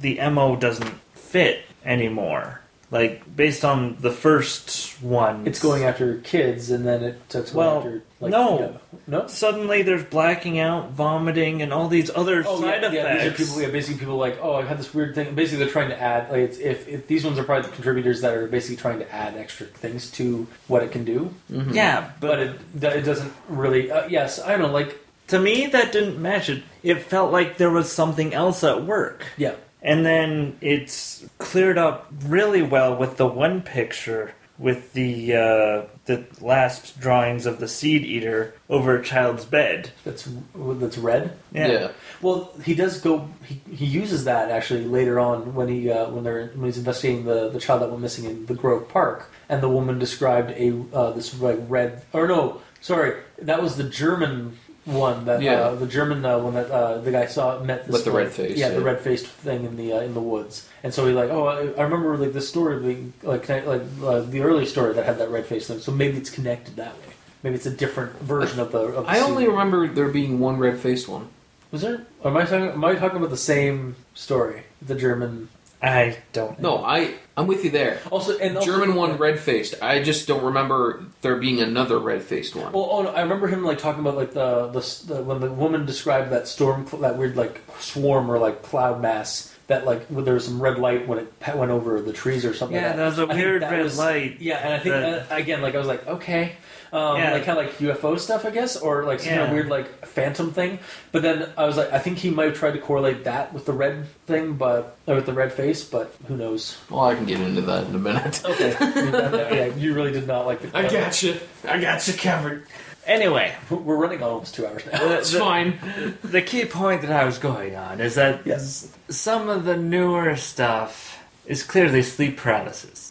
the 0.01 0.19
mo 0.29 0.55
doesn't 0.55 0.93
fit 1.13 1.61
anymore. 1.85 2.61
Like 2.91 3.23
based 3.35 3.65
on 3.65 3.97
the 4.01 4.11
first 4.11 5.01
one, 5.01 5.47
It's 5.47 5.59
going 5.61 5.83
after 5.83 6.17
kids, 6.17 6.69
and 6.69 6.85
then 6.85 7.03
it 7.03 7.29
took 7.29 7.53
Well, 7.53 7.77
after 7.77 8.03
like 8.19 8.31
no. 8.31 8.79
No. 9.07 9.27
Suddenly, 9.27 9.83
there's 9.83 10.03
blacking 10.03 10.59
out, 10.59 10.91
vomiting, 10.91 11.61
and 11.61 11.71
all 11.73 11.87
these 11.87 12.09
other 12.13 12.43
Oh 12.45 12.61
side 12.61 12.81
yeah, 12.81 12.91
yeah. 12.91 13.23
These 13.23 13.33
are 13.33 13.35
people. 13.35 13.61
Yeah, 13.61 13.69
basically 13.69 13.99
people 13.99 14.17
like, 14.17 14.37
oh, 14.41 14.55
I 14.55 14.63
had 14.63 14.77
this 14.79 14.93
weird 14.93 15.15
thing. 15.15 15.35
Basically, 15.35 15.63
they're 15.63 15.71
trying 15.73 15.89
to 15.89 16.01
add. 16.01 16.29
Like, 16.31 16.41
it's, 16.41 16.57
if, 16.57 16.87
if 16.87 17.07
these 17.07 17.23
ones 17.23 17.37
are 17.39 17.43
probably 17.43 17.69
the 17.69 17.75
contributors 17.75 18.21
that 18.21 18.33
are 18.33 18.47
basically 18.47 18.77
trying 18.77 18.99
to 18.99 19.11
add 19.13 19.35
extra 19.35 19.67
things 19.67 20.09
to 20.11 20.47
what 20.67 20.83
it 20.83 20.91
can 20.91 21.05
do, 21.05 21.33
Yeah, 21.49 22.11
but 22.19 22.27
but 22.73 22.89
it 22.91 22.97
it 22.97 23.01
doesn't 23.05 23.31
really. 23.49 23.91
Uh, 23.91 24.07
yes, 24.07 24.39
I 24.39 24.49
don't 24.51 24.61
know. 24.61 24.71
Like, 24.71 24.97
to 25.27 25.39
me, 25.39 25.67
that 25.67 25.91
didn't 25.91 26.21
match 26.21 26.49
it. 26.49 26.63
It 26.83 27.01
felt 27.01 27.31
like 27.31 27.57
there 27.57 27.71
was 27.71 27.91
something 27.91 28.33
else 28.33 28.63
at 28.63 28.85
work. 28.85 29.25
yeah, 29.37 29.55
And 29.81 30.05
then 30.05 30.57
it's 30.61 31.25
cleared 31.39 31.77
up 31.79 32.11
really 32.25 32.61
well 32.61 32.95
with 32.95 33.17
the 33.17 33.25
one 33.25 33.61
picture 33.61 34.33
with 34.57 34.93
the 34.93 35.35
uh, 35.35 35.81
the 36.05 36.25
last 36.39 36.99
drawings 36.99 37.45
of 37.45 37.59
the 37.59 37.67
seed 37.67 38.03
eater 38.03 38.53
over 38.69 38.97
a 38.97 39.03
child's 39.03 39.45
bed. 39.45 39.91
that's 40.03 40.29
that's 40.55 40.97
red. 40.97 41.37
Yeah. 41.51 41.91
Well, 42.21 42.53
he 42.63 42.73
does 42.73 43.01
go. 43.01 43.29
He, 43.45 43.61
he 43.71 43.85
uses 43.85 44.25
that 44.25 44.51
actually 44.51 44.85
later 44.85 45.19
on 45.19 45.53
when 45.53 45.67
he 45.67 45.91
uh, 45.91 46.09
when 46.09 46.23
they're 46.23 46.47
when 46.47 46.65
he's 46.65 46.77
investigating 46.77 47.25
the, 47.25 47.49
the 47.49 47.59
child 47.59 47.81
that 47.81 47.89
went 47.89 48.01
missing 48.01 48.25
in 48.25 48.45
the 48.45 48.53
Grove 48.53 48.87
Park, 48.87 49.29
and 49.49 49.61
the 49.61 49.69
woman 49.69 49.99
described 49.99 50.51
a 50.51 50.83
uh, 50.93 51.11
this 51.11 51.39
like 51.41 51.59
red 51.67 52.03
or 52.13 52.27
no, 52.27 52.61
sorry, 52.81 53.21
that 53.39 53.61
was 53.61 53.75
the 53.75 53.83
German 53.83 54.57
one 54.85 55.25
that 55.25 55.41
Yeah. 55.41 55.61
uh, 55.61 55.75
the 55.75 55.87
German 55.87 56.23
uh, 56.23 56.37
one 56.39 56.53
that 56.53 56.69
uh, 56.71 56.99
the 56.99 57.11
guy 57.11 57.25
saw 57.25 57.59
met 57.59 57.85
this 57.85 57.93
With 57.93 58.05
the 58.05 58.11
red 58.11 58.31
face, 58.31 58.57
yeah, 58.57 58.69
the 58.69 58.79
yeah. 58.79 58.83
red 58.85 59.01
faced 59.01 59.25
thing 59.25 59.65
in 59.65 59.75
the 59.77 59.93
uh, 59.93 59.99
in 60.01 60.13
the 60.13 60.21
woods, 60.21 60.67
and 60.83 60.93
so 60.93 61.05
he 61.07 61.13
like, 61.13 61.29
oh, 61.31 61.47
I, 61.47 61.61
I 61.79 61.83
remember 61.83 62.15
like 62.17 62.33
this 62.33 62.47
story 62.47 62.79
being 62.79 63.13
like 63.23 63.43
connect, 63.43 63.67
like 63.67 63.81
uh, 64.03 64.21
the 64.21 64.41
early 64.41 64.65
story 64.65 64.93
that 64.93 65.05
had 65.05 65.17
that 65.19 65.29
red 65.29 65.45
face 65.45 65.67
thing, 65.67 65.79
so 65.79 65.91
maybe 65.91 66.17
it's 66.17 66.29
connected 66.29 66.75
that 66.75 66.93
way. 66.93 67.13
Maybe 67.43 67.55
it's 67.55 67.65
a 67.67 67.71
different 67.71 68.19
version 68.21 68.59
of 68.59 68.71
the. 68.71 68.79
Of 68.79 69.05
the 69.05 69.11
I 69.11 69.19
only 69.19 69.47
remember 69.47 69.87
there 69.87 70.07
being 70.09 70.39
one 70.39 70.57
red 70.57 70.79
faced 70.79 71.07
one. 71.07 71.27
Was 71.71 71.81
there? 71.81 72.05
Or 72.21 72.31
am 72.31 72.37
I 72.37 72.41
talking? 72.45 72.69
Am 72.69 72.83
I 72.85 72.95
talking 72.95 73.17
about 73.17 73.29
the 73.31 73.37
same 73.37 73.95
story? 74.13 74.63
The 74.81 74.95
German. 74.95 75.49
I 75.81 76.17
don't 76.33 76.59
know. 76.59 76.77
No, 76.77 76.85
I 76.85 77.15
I'm 77.37 77.47
with 77.47 77.65
you 77.65 77.71
there. 77.71 77.99
Also, 78.11 78.37
and 78.37 78.57
also, 78.57 78.71
German 78.71 78.95
one 78.95 79.17
red 79.17 79.39
faced. 79.39 79.75
I 79.81 80.01
just 80.01 80.27
don't 80.27 80.43
remember 80.43 81.03
there 81.21 81.35
being 81.35 81.59
another 81.59 81.99
red 81.99 82.23
faced 82.23 82.55
one. 82.55 82.71
Well, 82.71 82.87
oh, 82.89 83.01
no, 83.03 83.09
I 83.09 83.21
remember 83.21 83.47
him 83.47 83.63
like 83.63 83.77
talking 83.77 83.99
about 83.99 84.15
like 84.15 84.31
the, 84.33 84.67
the 84.67 85.13
the 85.15 85.21
when 85.23 85.41
the 85.41 85.51
woman 85.51 85.85
described 85.85 86.31
that 86.31 86.47
storm, 86.47 86.85
that 87.01 87.17
weird 87.17 87.35
like 87.35 87.61
swarm 87.79 88.31
or 88.31 88.37
like 88.37 88.61
cloud 88.63 89.01
mass 89.01 89.53
that 89.67 89.85
like 89.85 90.05
when 90.07 90.23
there 90.25 90.35
was 90.35 90.45
some 90.45 90.61
red 90.61 90.77
light 90.77 91.07
when 91.07 91.17
it 91.19 91.33
went 91.55 91.71
over 91.71 91.99
the 92.01 92.13
trees 92.13 92.45
or 92.45 92.53
something. 92.53 92.75
Yeah, 92.77 92.87
like 92.87 92.95
that. 92.95 92.97
there 92.97 93.05
was 93.07 93.19
a 93.19 93.33
I 93.33 93.35
weird 93.35 93.61
that 93.63 93.71
red 93.71 93.83
was- 93.83 93.97
light. 93.97 94.39
Yeah, 94.39 94.57
and 94.57 94.73
I 94.73 94.79
think 94.79 94.95
that- 94.95 95.31
uh, 95.31 95.35
again, 95.35 95.61
like 95.61 95.75
I 95.75 95.77
was 95.79 95.87
like, 95.87 96.07
okay, 96.07 96.53
um, 96.95 97.17
Yeah. 97.17 97.33
like 97.33 97.43
kind 97.45 97.59
of 97.59 97.65
like 97.65 97.77
UFO 97.77 98.19
stuff, 98.19 98.45
I 98.45 98.51
guess, 98.51 98.77
or 98.77 99.03
like 99.03 99.19
some 99.19 99.29
kind 99.29 99.41
of 99.43 99.51
weird 99.51 99.67
like 99.69 100.05
phantom 100.05 100.51
thing. 100.51 100.79
But 101.11 101.21
then 101.21 101.49
I 101.57 101.65
was 101.65 101.77
like, 101.77 101.91
I 101.91 101.99
think 101.99 102.17
he 102.19 102.29
might 102.29 102.45
have 102.45 102.55
tried 102.57 102.71
to 102.73 102.79
correlate 102.79 103.23
that 103.25 103.53
with 103.53 103.65
the 103.65 103.73
red 103.73 104.07
thing, 104.27 104.53
but 104.53 104.97
or 105.07 105.15
with 105.15 105.25
the 105.25 105.33
red 105.33 105.51
face, 105.53 105.83
but 105.83 106.13
who 106.27 106.37
knows? 106.37 106.77
Well, 106.89 107.01
I 107.05 107.15
can 107.15 107.25
get 107.25 107.39
into 107.41 107.61
that 107.61 107.85
in 107.87 107.95
a 107.95 107.99
minute. 107.99 108.41
Okay, 108.45 108.75
yeah, 109.69 109.75
you 109.75 109.93
really 109.93 110.11
did 110.11 110.27
not 110.27 110.45
like 110.45 110.61
the. 110.61 110.77
I 110.77 110.87
got 110.89 111.21
you. 111.21 111.37
I 111.67 111.79
got 111.79 112.07
you 112.07 112.13
covered. 112.13 112.65
Anyway, 113.07 113.53
We're 113.69 113.97
running 113.97 114.23
on 114.23 114.29
almost 114.31 114.55
two 114.55 114.65
hours 114.65 114.83
now. 114.91 114.97
the, 115.07 115.19
It's 115.19 115.31
the- 115.31 115.37
fine. 115.51 116.17
the 116.23 116.41
key 116.41 116.65
point 116.65 117.03
that 117.03 117.11
I 117.11 117.23
was 117.25 117.37
going 117.37 117.75
on 117.75 118.01
is 118.01 118.15
that 118.15 118.41
Yes. 118.47 118.91
some 119.09 119.47
of 119.47 119.63
the 119.65 119.77
newer 119.77 120.35
stuff 120.35 121.23
is 121.45 121.61
clearly 121.61 122.01
sleep 122.01 122.37
paralysis. 122.37 123.04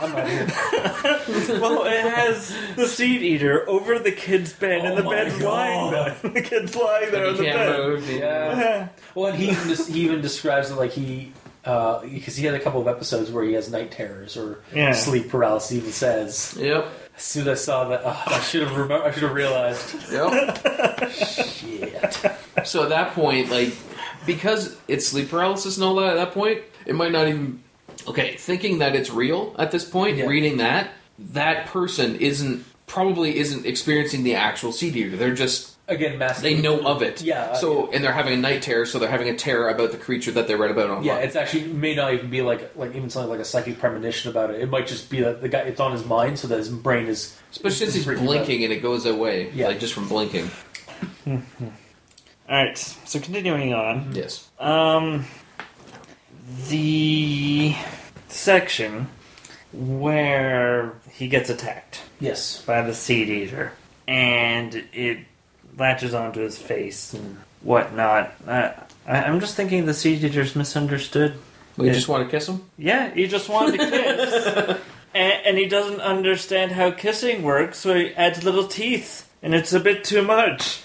I'm 0.00 0.12
not 0.12 0.28
here. 0.28 0.46
well, 1.60 1.84
it 1.84 2.00
has 2.00 2.56
the 2.76 2.86
seed 2.88 3.22
eater 3.22 3.68
over 3.68 3.98
the 3.98 4.12
kid's 4.12 4.52
bed, 4.52 4.84
and 4.84 4.94
Oh 4.94 4.96
the 4.96 5.02
my 5.04 5.14
bed's 5.14 5.40
lying 5.40 5.90
God. 5.92 6.16
there. 6.22 6.30
the 6.32 6.42
kid's 6.42 6.74
lying 6.76 7.10
there 7.12 7.26
on 7.26 7.32
You 7.32 7.38
the 7.38 7.44
can't 7.44 7.58
bed. 7.58 7.78
move. 7.78 8.10
Yeah. 8.10 8.88
Well, 9.14 9.26
and 9.32 9.38
he 9.38 9.50
even 9.50 9.68
des- 9.68 9.92
he 9.92 10.00
even 10.00 10.20
describes 10.20 10.70
it 10.70 10.74
like 10.74 10.90
he 10.92 11.32
uh, 11.64 12.00
because 12.00 12.34
he 12.36 12.44
had 12.44 12.54
a 12.56 12.60
couple 12.60 12.80
of 12.80 12.88
episodes 12.88 13.30
where 13.30 13.44
he 13.44 13.52
has 13.52 13.70
night 13.70 13.92
terrors 13.92 14.36
or 14.36 14.58
Yeah. 14.74 14.92
sleep 14.92 15.28
paralysis. 15.28 15.70
He 15.70 15.76
even 15.78 15.92
says 15.92 16.56
Yep. 16.58 16.88
as 17.16 17.22
soon 17.22 17.42
as 17.46 17.60
I 17.60 17.62
saw 17.62 17.84
that, 17.88 18.02
oh, 18.04 18.22
I 18.26 18.40
should 18.40 18.62
have 18.62 18.76
remember. 18.76 19.04
I 19.06 19.12
should 19.12 19.22
have 19.22 19.34
realized. 19.34 19.94
Yep. 20.10 21.12
Shit. 21.12 22.26
so 22.66 22.82
at 22.82 22.88
that 22.88 23.12
point, 23.14 23.50
like, 23.50 23.72
because 24.26 24.76
it's 24.88 25.06
sleep 25.06 25.30
paralysis 25.30 25.76
and 25.76 25.84
all 25.84 25.94
that, 25.96 26.10
at 26.10 26.14
that 26.16 26.32
point, 26.32 26.62
it 26.86 26.94
might 26.94 27.12
not 27.12 27.28
even. 27.28 27.62
Okay, 28.08 28.34
thinking 28.36 28.78
that 28.78 28.94
it's 28.94 29.10
real 29.10 29.54
at 29.58 29.70
this 29.70 29.84
point, 29.84 30.16
Yeah. 30.18 30.26
reading 30.26 30.56
that, 30.58 30.90
that 31.18 31.66
person 31.66 32.16
isn't 32.16 32.64
probably 32.86 33.38
isn't 33.38 33.64
experiencing 33.64 34.22
the 34.24 34.34
actual 34.34 34.70
seed 34.72 34.96
eater. 34.96 35.16
They're 35.16 35.34
just 35.34 35.70
Again, 35.88 36.18
massive. 36.18 36.42
they 36.42 36.54
know 36.60 36.80
of 36.86 37.02
it. 37.02 37.22
Yeah. 37.22 37.42
uh, 37.44 37.54
So 37.54 37.90
and 37.92 38.04
they're 38.04 38.12
having 38.12 38.34
a 38.34 38.36
night 38.36 38.62
terror, 38.62 38.84
so 38.86 38.98
they're 38.98 39.08
having 39.10 39.28
a 39.28 39.34
terror 39.36 39.68
about 39.70 39.92
the 39.92 39.96
creature 39.98 40.30
that 40.32 40.46
they 40.46 40.54
read 40.54 40.70
about 40.70 40.90
online. 40.90 41.04
Yeah, 41.04 41.16
it's 41.18 41.34
actually 41.36 41.64
may 41.64 41.94
not 41.94 42.12
even 42.14 42.28
be 42.28 42.42
like 42.42 42.76
like 42.76 42.94
even 42.94 43.08
something 43.08 43.30
like 43.30 43.40
a 43.40 43.44
psychic 43.44 43.78
premonition 43.78 44.30
about 44.30 44.50
it. 44.50 44.60
It 44.60 44.68
might 44.70 44.86
just 44.86 45.08
be 45.10 45.20
that 45.20 45.40
the 45.40 45.48
guy 45.48 45.60
it's 45.60 45.80
on 45.80 45.92
his 45.92 46.04
mind, 46.04 46.38
so 46.38 46.48
that 46.48 46.58
his 46.58 46.68
brain 46.68 47.06
is. 47.06 47.36
Especially 47.50 47.76
since 47.86 47.94
he's 47.94 48.06
freaking 48.06 48.20
out. 48.20 48.26
blinking 48.26 48.64
and 48.64 48.72
it 48.72 48.80
goes 48.82 49.06
away, 49.06 49.50
Yeah. 49.54 49.68
like 49.68 49.80
just 49.80 49.94
from 49.94 50.08
blinking. 50.08 50.50
Alright, 52.48 52.76
so 52.78 53.18
continuing 53.20 53.72
on. 53.72 54.12
Yes. 54.14 54.48
Um, 54.58 55.24
the 56.68 57.74
section 58.28 59.08
where 59.72 60.92
he 61.10 61.28
gets 61.28 61.50
attacked 61.50 62.02
Yes. 62.20 62.62
by 62.62 62.82
the 62.82 62.94
seed 62.94 63.28
eater 63.28 63.72
and 64.06 64.74
it 64.92 65.18
latches 65.78 66.12
onto 66.14 66.40
his 66.40 66.58
face 66.58 67.14
and 67.14 67.38
whatnot. 67.62 68.32
Uh, 68.46 68.72
I, 69.06 69.22
I'm 69.24 69.40
just 69.40 69.54
thinking 69.56 69.86
the 69.86 69.94
seed 69.94 70.22
eater's 70.22 70.54
misunderstood. 70.54 71.34
We 71.76 71.90
just 71.90 72.08
want 72.08 72.24
to 72.24 72.30
kiss 72.30 72.48
him. 72.48 72.62
Yeah, 72.76 73.10
he 73.14 73.26
just 73.26 73.48
wanted 73.48 73.78
to 73.80 73.90
kiss. 73.90 74.78
and, 75.14 75.32
and 75.46 75.58
he 75.58 75.66
doesn't 75.66 76.00
understand 76.00 76.72
how 76.72 76.90
kissing 76.90 77.42
works, 77.42 77.78
so 77.78 77.94
he 77.94 78.12
adds 78.14 78.44
little 78.44 78.66
teeth. 78.68 79.28
And 79.42 79.54
it's 79.54 79.72
a 79.72 79.80
bit 79.80 80.04
too 80.04 80.22
much. 80.22 80.82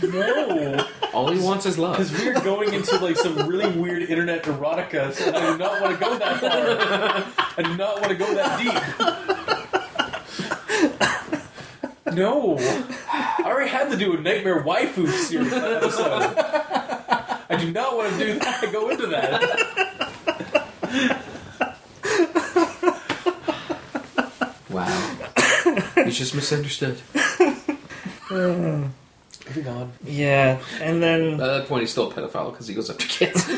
No. 0.00 0.86
All 1.12 1.30
he 1.30 1.38
wants 1.38 1.66
is 1.66 1.78
love. 1.78 1.96
Because 1.98 2.12
we're 2.12 2.40
going 2.40 2.72
into 2.72 2.96
like 2.98 3.16
some 3.16 3.36
really 3.46 3.70
weird 3.76 4.02
internet 4.02 4.44
erotica, 4.44 5.12
so 5.12 5.28
I 5.34 5.52
do 5.52 5.58
not 5.58 5.80
want 5.80 5.98
to 5.98 6.04
go 6.04 6.18
that 6.18 6.40
far. 6.40 7.46
I 7.58 7.62
do 7.62 7.76
not 7.76 8.00
want 8.00 8.08
to 8.08 8.14
go 8.16 8.34
that 8.34 8.58
deep. 8.58 8.72
No, 12.14 12.56
I 12.58 13.42
already 13.44 13.70
had 13.70 13.90
to 13.90 13.96
do 13.96 14.12
a 14.14 14.20
Nightmare 14.20 14.62
Waifu 14.62 15.08
series 15.08 15.52
episode. 15.52 16.34
I 16.36 17.56
do 17.58 17.72
not 17.72 17.96
want 17.96 18.12
to 18.12 18.18
do 18.18 18.38
that. 18.38 18.68
Go 18.72 18.90
into 18.90 19.06
that. 19.06 19.40
Wow. 24.68 24.86
He's 26.04 26.18
just 26.18 26.34
misunderstood. 26.34 27.00
Moving 29.48 29.68
on. 29.68 29.92
Yeah, 30.04 30.58
and 30.80 31.02
then 31.02 31.32
At 31.34 31.38
that 31.38 31.66
point, 31.68 31.82
he's 31.82 31.90
still 31.90 32.10
a 32.10 32.14
pedophile 32.14 32.52
because 32.52 32.68
he 32.68 32.74
goes 32.74 32.88
after 32.90 33.06
kids. 33.06 33.44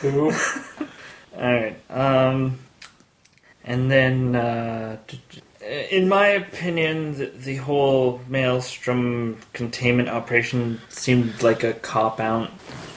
Who? 0.00 0.32
Alright, 1.36 1.76
um, 1.90 2.58
and 3.64 3.90
then, 3.90 4.34
uh, 4.36 4.96
t- 5.06 5.20
t- 5.30 5.42
in 5.96 6.08
my 6.08 6.26
opinion, 6.28 7.16
the, 7.16 7.26
the 7.26 7.56
whole 7.56 8.20
Maelstrom 8.28 9.38
containment 9.52 10.08
operation 10.08 10.80
seemed 10.88 11.42
like 11.42 11.62
a 11.64 11.72
cop 11.74 12.20
out. 12.20 12.50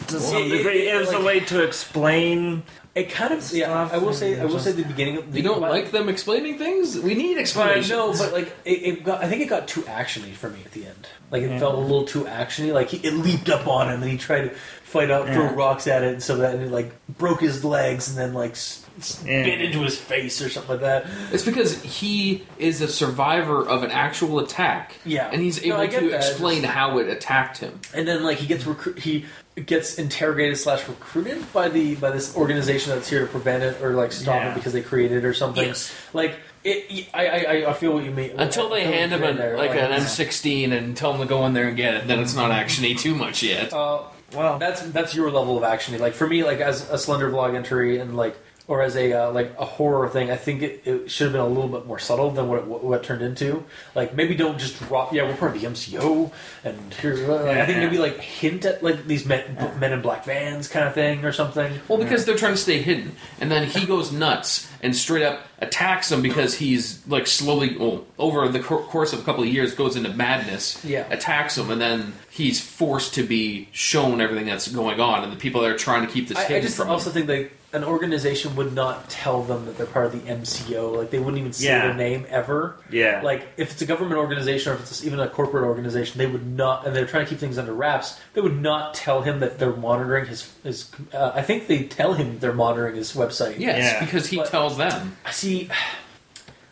To 0.07 0.19
some 0.19 0.43
It- 0.43 0.51
it- 0.51 0.57
degree, 0.57 0.89
it 0.89 0.99
was 0.99 1.11
a 1.13 1.21
way 1.21 1.39
to 1.41 1.63
explain. 1.63 2.63
It 2.95 3.09
kind 3.09 3.33
of 3.33 3.51
yeah. 3.51 3.89
I 3.91 3.97
will 3.97 4.13
say. 4.13 4.39
I 4.39 4.45
will 4.45 4.57
say 4.59 4.71
the 4.71 4.83
beginning. 4.85 5.17
Of 5.17 5.33
the, 5.33 5.37
you 5.41 5.43
don't 5.43 5.59
like 5.59 5.91
them 5.91 6.07
explaining 6.07 6.57
things? 6.57 6.97
We 6.97 7.13
need 7.13 7.33
But 7.33 7.41
explanations. 7.41 7.89
no, 7.89 8.13
but 8.13 8.31
like 8.31 8.55
it, 8.63 8.71
it 8.71 9.03
got. 9.03 9.21
I 9.21 9.27
think 9.27 9.41
it 9.41 9.49
got 9.49 9.67
too 9.67 9.81
actiony 9.81 10.33
for 10.33 10.49
me 10.49 10.61
at 10.63 10.71
the 10.71 10.85
end. 10.85 11.07
Like 11.29 11.43
it 11.43 11.49
Yeah. 11.51 11.59
felt 11.59 11.75
a 11.75 11.79
little 11.79 12.05
too 12.05 12.23
actiony. 12.23 12.73
Like 12.73 12.87
he, 12.89 13.05
it 13.05 13.13
leaped 13.13 13.49
up 13.49 13.67
on 13.67 13.89
him 13.89 14.01
and 14.01 14.09
he 14.09 14.17
tried 14.17 14.43
to 14.49 14.55
fight 14.95 15.11
out, 15.11 15.27
throw 15.29 15.53
rocks 15.53 15.87
at 15.87 16.03
it, 16.03 16.13
and 16.13 16.23
so 16.23 16.37
that 16.37 16.55
and 16.55 16.63
it 16.63 16.71
like 16.71 16.91
broke 17.17 17.41
his 17.41 17.63
legs 17.65 18.07
and 18.09 18.17
then 18.17 18.33
like 18.33 18.51
s- 18.51 18.85
s- 18.97 19.23
Yeah. 19.25 19.43
bit 19.43 19.61
into 19.61 19.81
his 19.81 19.97
face 19.97 20.41
or 20.41 20.49
something 20.49 20.71
like 20.71 20.81
that. 20.81 21.05
It's 21.33 21.43
because 21.43 21.81
he 21.83 22.43
is 22.57 22.81
a 22.81 22.87
survivor 22.87 23.67
of 23.67 23.83
an 23.83 23.91
actual 23.91 24.39
attack. 24.39 24.95
Yeah. 25.05 25.29
And 25.31 25.41
he's 25.41 25.63
able 25.63 25.85
get 25.87 25.99
to 25.99 26.09
that. 26.11 26.17
explain 26.17 26.63
how 26.63 26.97
it 26.99 27.07
attacked 27.09 27.57
him. 27.57 27.79
And 27.93 28.07
then 28.07 28.23
like 28.23 28.37
he 28.37 28.47
gets 28.47 28.63
recru- 28.63 28.97
he 28.97 29.25
gets 29.65 29.95
interrogated 29.95 30.57
slash 30.57 30.87
recruited 30.87 31.51
by 31.53 31.69
the 31.69 31.95
by 31.95 32.11
this 32.11 32.35
organization 32.35 32.91
that's 32.93 33.09
here 33.09 33.21
to 33.21 33.27
prevent 33.27 33.63
it 33.63 33.81
or 33.81 33.91
like 33.93 34.11
stop 34.11 34.35
Yeah. 34.41 34.51
it 34.51 34.55
because 34.55 34.73
they 34.73 34.81
created 34.81 35.19
it 35.23 35.25
or 35.25 35.33
something. 35.33 35.67
Yes. 35.67 35.93
Like 36.13 36.35
it. 36.63 37.07
I 37.13 37.27
I, 37.27 37.69
I 37.69 37.73
feel 37.73 37.93
what 37.93 38.03
you 38.03 38.11
mean. 38.11 38.31
Until 38.37 38.69
they 38.69 38.83
hand 38.85 39.11
him 39.11 39.23
an, 39.23 39.37
there, 39.37 39.55
like 39.57 39.71
an 39.71 39.91
M16 39.91 40.71
and 40.71 40.95
tell 40.97 41.13
him 41.13 41.21
to 41.21 41.27
go 41.27 41.45
in 41.45 41.53
there 41.53 41.67
and 41.67 41.77
get 41.77 41.93
it, 41.95 42.07
then 42.07 42.19
it's 42.19 42.33
not 42.35 42.51
actiony 42.51 42.97
too 42.97 43.13
much 43.15 43.43
yet. 43.43 43.71
Uh, 43.73 43.99
Well, 44.35 44.59
that's 44.59 44.81
that's 44.81 45.15
your 45.15 45.31
level 45.31 45.57
of 45.57 45.63
action. 45.63 45.97
Like 45.99 46.13
for 46.13 46.27
me, 46.27 46.43
like 46.43 46.59
as 46.59 46.89
a 46.89 46.97
slender 46.97 47.29
vlog 47.29 47.55
entry 47.55 47.99
and 47.99 48.15
like 48.15 48.37
or 48.67 48.81
as 48.81 48.95
a 48.95 49.13
uh, 49.13 49.31
like 49.31 49.53
a 49.59 49.65
horror 49.65 50.09
thing, 50.09 50.31
I 50.31 50.35
think 50.37 50.61
it, 50.63 50.81
it 50.85 51.11
should 51.11 51.25
have 51.25 51.33
been 51.33 51.41
a 51.41 51.47
little 51.47 51.69
bit 51.69 51.85
more 51.85 51.99
subtle 51.99 52.31
than 52.31 52.47
what 52.47 52.59
it, 52.59 52.65
what 52.65 52.99
it 53.01 53.03
turned 53.03 53.21
into. 53.21 53.63
Like 53.93 54.15
maybe 54.15 54.35
don't 54.35 54.57
just 54.57 54.79
drop. 54.79 55.13
Yeah, 55.13 55.23
we're 55.23 55.35
part 55.35 55.55
of 55.55 55.61
the 55.61 55.67
MCO, 55.67 56.31
and 56.63 56.93
here 56.95 57.15
like, 57.27 57.57
I 57.57 57.65
think 57.65 57.77
maybe 57.79 57.97
like 57.97 58.17
hint 58.19 58.65
at 58.65 58.81
like 58.83 59.05
these 59.05 59.25
men, 59.25 59.55
men 59.79 59.93
in 59.93 60.01
black 60.01 60.25
vans 60.25 60.67
kind 60.67 60.87
of 60.87 60.93
thing 60.93 61.25
or 61.25 61.31
something. 61.31 61.79
Well, 61.87 61.99
because 61.99 62.25
they're 62.25 62.37
trying 62.37 62.53
to 62.53 62.59
stay 62.59 62.81
hidden, 62.81 63.15
and 63.39 63.51
then 63.51 63.67
he 63.67 63.85
goes 63.85 64.11
nuts 64.11 64.67
and 64.81 64.95
straight 64.95 65.23
up 65.23 65.41
attacks 65.59 66.09
them 66.09 66.21
because 66.21 66.55
he's 66.55 67.05
like 67.07 67.27
slowly, 67.27 67.77
well, 67.77 68.05
over 68.17 68.47
the 68.49 68.59
cour- 68.59 68.83
course 68.83 69.13
of 69.13 69.19
a 69.19 69.23
couple 69.23 69.43
of 69.43 69.49
years, 69.49 69.73
goes 69.75 69.95
into 69.95 70.09
madness. 70.13 70.83
Yeah. 70.83 71.05
attacks 71.09 71.55
them, 71.55 71.69
and 71.71 71.79
then 71.79 72.13
he's 72.29 72.59
forced 72.59 73.13
to 73.15 73.23
be 73.23 73.69
shown 73.71 74.21
everything 74.21 74.45
that's 74.47 74.67
going 74.67 74.99
on, 74.99 75.23
and 75.23 75.31
the 75.31 75.37
people 75.37 75.61
that 75.61 75.69
are 75.71 75.77
trying 75.77 76.05
to 76.05 76.11
keep 76.11 76.27
this 76.27 76.37
I, 76.37 76.41
hidden 76.43 76.57
I 76.57 76.61
just 76.61 76.77
from 76.77 76.89
also 76.89 77.09
him. 77.09 77.13
think 77.13 77.27
that 77.27 77.51
an 77.75 77.83
organization 77.83 78.55
would 78.55 78.73
not 78.73 79.09
tell 79.09 79.43
them 79.43 79.65
that 79.65 79.77
they're 79.77 79.85
part 79.85 80.05
of 80.05 80.11
the 80.13 80.19
MCO. 80.31 80.95
Like 80.95 81.09
they 81.11 81.19
wouldn't 81.19 81.37
even 81.37 81.51
say 81.53 81.67
Yeah. 81.67 81.87
their 81.87 81.93
name 81.93 82.25
ever. 82.29 82.77
yeah. 82.89 83.21
Like 83.21 83.47
if 83.57 83.73
it's 83.73 83.81
a 83.81 83.85
government 83.85 84.17
organization 84.17 84.71
or 84.71 84.75
if 84.75 84.81
it's 84.81 85.03
even 85.05 85.19
a 85.19 85.27
corporate 85.27 85.65
organization, 85.65 86.17
they 86.17 86.25
would 86.27 86.45
not, 86.47 86.87
and 86.87 86.95
they're 86.95 87.05
trying 87.05 87.25
to 87.25 87.29
keep 87.29 87.39
things 87.39 87.57
under 87.57 87.73
wraps. 87.73 88.17
They 88.33 88.41
would 88.41 88.61
not 88.61 88.93
tell 88.93 89.21
him 89.23 89.41
that 89.41 89.59
they're 89.59 89.75
monitoring 89.75 90.25
his. 90.25 90.51
his 90.63 90.89
uh, 91.13 91.31
I 91.35 91.41
think 91.41 91.67
they 91.67 91.83
tell 91.83 92.13
him 92.13 92.39
they're 92.39 92.53
monitoring 92.53 92.95
his 92.95 93.13
website. 93.13 93.59
Yes, 93.59 93.93
Yeah. 93.93 93.99
because 94.05 94.27
he 94.27 94.37
But- 94.37 94.47
tells 94.47 94.77
them. 94.77 95.17
I 95.25 95.31
see. 95.31 95.69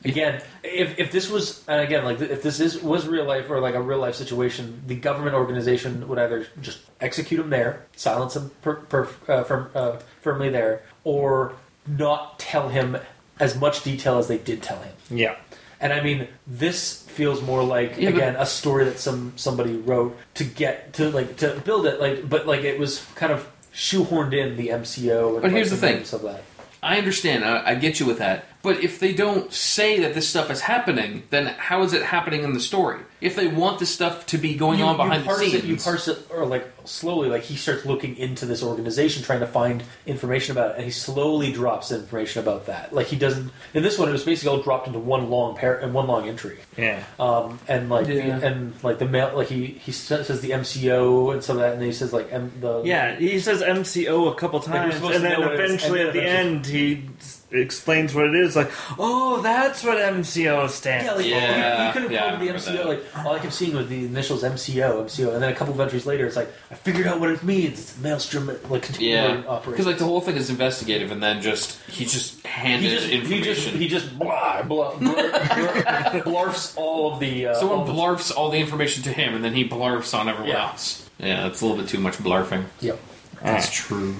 Again, 0.05 0.41
if, 0.63 0.99
if 0.99 1.11
this 1.11 1.29
was 1.29 1.63
and 1.67 1.79
again 1.81 2.03
like 2.03 2.19
if 2.19 2.43
this 2.43 2.59
is 2.59 2.81
was 2.81 3.07
real 3.07 3.23
life 3.25 3.49
or 3.49 3.59
like 3.61 3.73
a 3.75 3.81
real 3.81 3.99
life 3.99 4.15
situation, 4.15 4.83
the 4.85 4.95
government 4.95 5.35
organization 5.35 6.07
would 6.09 6.19
either 6.19 6.45
just 6.61 6.79
execute 6.99 7.39
him 7.39 7.49
there, 7.49 7.85
silence 7.95 8.35
him 8.35 8.51
per, 8.61 8.75
per, 8.75 9.07
uh, 9.29 9.43
firm, 9.43 9.69
uh, 9.73 9.99
firmly 10.21 10.49
there, 10.49 10.81
or 11.05 11.53
not 11.87 12.37
tell 12.39 12.69
him 12.69 12.97
as 13.39 13.57
much 13.57 13.83
detail 13.83 14.17
as 14.17 14.27
they 14.27 14.37
did 14.37 14.61
tell 14.61 14.79
him. 14.79 14.93
yeah. 15.09 15.35
And 15.79 15.91
I 15.91 15.99
mean, 16.01 16.29
this 16.47 17.03
feels 17.03 17.41
more 17.41 17.61
like 17.61 17.95
Yeah, 17.97 18.11
but- 18.11 18.15
again 18.17 18.35
a 18.37 18.45
story 18.45 18.85
that 18.85 18.99
some 18.99 19.33
somebody 19.35 19.75
wrote 19.77 20.17
to 20.35 20.43
get 20.45 20.93
to 20.93 21.09
like 21.11 21.37
to 21.37 21.61
build 21.65 21.85
it, 21.87 21.99
like 21.99 22.29
but 22.29 22.45
like 22.47 22.61
it 22.63 22.79
was 22.79 23.05
kind 23.15 23.31
of 23.33 23.49
shoehorned 23.73 24.33
in 24.33 24.55
the 24.57 24.67
MCO. 24.69 25.33
And, 25.33 25.41
But 25.41 25.51
here's 25.51 25.71
like, 25.71 25.81
the 25.81 26.03
thing. 26.03 26.19
of 26.19 26.21
that. 26.23 26.43
I 26.81 26.97
understand. 26.97 27.43
I, 27.43 27.71
I 27.71 27.75
get 27.75 27.99
you 27.99 28.05
with 28.05 28.19
that. 28.19 28.45
But 28.63 28.81
if 28.81 28.97
they 28.97 29.13
don't 29.13 29.51
say 29.53 29.99
that 29.99 30.13
this 30.15 30.27
stuff 30.29 30.49
is 30.49 30.61
happening, 30.61 31.23
then 31.31 31.47
how 31.47 31.83
is 31.83 31.91
it 31.91 32.01
happening 32.01 32.43
in 32.43 32.53
the 32.53 32.61
story? 32.61 33.01
If 33.19 33.35
they 33.35 33.47
want 33.47 33.79
this 33.79 33.89
stuff 33.89 34.25
to 34.27 34.37
be 34.37 34.55
going 34.55 34.79
you, 34.79 34.85
on 34.85 34.95
behind 34.97 35.23
you 35.23 35.27
parse 35.27 35.39
the 35.39 35.45
scenes, 35.49 35.63
It, 35.63 35.67
you 35.67 35.75
parse 35.77 36.07
it, 36.07 36.17
or 36.31 36.45
like 36.45 36.65
slowly, 36.85 37.27
like 37.29 37.43
he 37.43 37.57
starts 37.57 37.85
looking 37.85 38.15
into 38.17 38.45
this 38.45 38.63
organization, 38.63 39.21
trying 39.21 39.41
to 39.41 39.47
find 39.47 39.83
information 40.05 40.53
about 40.53 40.71
it, 40.71 40.75
and 40.77 40.85
he 40.85 40.91
slowly 40.91 41.51
drops 41.51 41.91
information 41.91 42.41
about 42.41 42.65
that. 42.67 42.93
Like 42.93 43.07
he 43.07 43.17
doesn't. 43.17 43.51
In 43.73 43.83
this 43.83 43.99
one, 43.99 44.07
it 44.07 44.13
was 44.13 44.23
basically 44.23 44.55
all 44.55 44.63
dropped 44.63 44.87
into 44.87 44.99
one 44.99 45.29
long 45.29 45.57
pair 45.57 45.77
and 45.77 45.93
one 45.93 46.07
long 46.07 46.27
entry. 46.29 46.59
Yeah. 46.77 47.03
Um, 47.19 47.59
and 47.67 47.89
like 47.89 48.07
Yeah. 48.07 48.39
and 48.41 48.73
like 48.81 48.97
the 48.97 49.07
mail, 49.07 49.33
like 49.35 49.47
he 49.49 49.65
he 49.67 49.91
says 49.91 50.27
the 50.39 50.51
MCO 50.51 51.33
and 51.33 51.43
some 51.43 51.57
of 51.57 51.63
that, 51.63 51.73
and 51.73 51.81
then 51.81 51.87
he 51.87 51.93
says 51.93 52.13
like 52.13 52.31
M, 52.31 52.51
the 52.61 52.81
Yeah, 52.83 53.17
he 53.17 53.39
says 53.41 53.61
MCO 53.61 54.31
a 54.31 54.35
couple 54.35 54.61
times, 54.61 54.95
supposed 54.95 55.15
and 55.15 55.23
to 55.23 55.29
then 55.29 55.39
know 55.41 55.47
what 55.47 55.55
it 55.59 55.65
is, 55.65 55.71
eventually 55.71 56.01
at 56.01 56.13
the 56.13 56.23
end 56.23 56.65
he 56.65 57.09
s- 57.19 57.41
explains 57.55 58.13
what 58.15 58.25
it 58.25 58.35
is. 58.35 58.55
Like, 58.55 58.71
oh, 58.97 59.41
that's 59.41 59.83
what 59.83 59.97
MCO 59.97 60.69
stands. 60.69 61.05
Yeah, 61.05 61.13
like 61.13 61.25
Yeah, 61.25 61.81
you, 61.81 61.87
you 61.87 61.93
could 61.93 62.01
have 62.03 62.11
yeah, 62.11 62.25
I 62.25 62.29
called 62.37 62.41
the 62.41 62.53
MCO. 62.53 62.73
that. 62.77 62.85
Like 62.87 63.25
all 63.25 63.35
I 63.35 63.39
kept 63.39 63.53
seeing 63.53 63.75
was 63.75 63.87
the 63.87 64.05
initials 64.05 64.43
MCO, 64.43 65.03
MCO, 65.05 65.33
and 65.33 65.41
then 65.43 65.51
a 65.51 65.55
couple 65.55 65.73
of 65.73 65.79
entries 65.79 66.05
later, 66.05 66.25
it's 66.25 66.35
like 66.35 66.49
I 66.71 66.75
figured 66.75 67.07
out 67.07 67.19
what 67.19 67.29
it 67.29 67.43
means. 67.43 67.79
It's 67.79 67.97
Maelstrom, 67.99 68.47
like 68.69 68.83
continuing 68.83 69.13
yeah, 69.43 69.47
operation. 69.47 69.71
because 69.71 69.85
like 69.85 69.97
the 69.97 70.05
whole 70.05 70.21
thing 70.21 70.35
is 70.35 70.49
investigative, 70.49 71.11
and 71.11 71.21
then 71.21 71.41
just 71.41 71.79
he 71.89 72.05
just 72.05 72.45
handed 72.45 72.89
he 72.89 72.95
just 72.95 73.07
he 73.07 73.15
information. 73.17 73.43
just 73.53 73.67
he 73.75 73.87
just 73.87 74.19
blah, 74.19 74.61
blah, 74.63 74.95
blah, 74.97 75.13
blah, 75.13 75.23
blarfs 76.25 76.75
all 76.77 77.13
of 77.13 77.19
the 77.19 77.47
uh, 77.47 77.53
Someone 77.55 77.79
all 77.79 77.85
the- 77.85 77.93
blarfs 77.93 78.35
all 78.35 78.49
the 78.49 78.57
information 78.59 79.03
to 79.03 79.09
him, 79.13 79.33
and 79.35 79.43
then 79.43 79.53
he 79.53 79.67
blarfs 79.67 80.17
on 80.17 80.27
everyone 80.29 80.49
Yeah. 80.49 80.63
else. 80.69 81.09
Yeah, 81.19 81.47
it's 81.47 81.61
a 81.61 81.65
little 81.65 81.79
bit 81.81 81.89
too 81.89 81.99
much 81.99 82.17
blarfing. 82.17 82.65
Yep. 82.81 82.99
That's 83.41 83.71
true. 83.71 84.15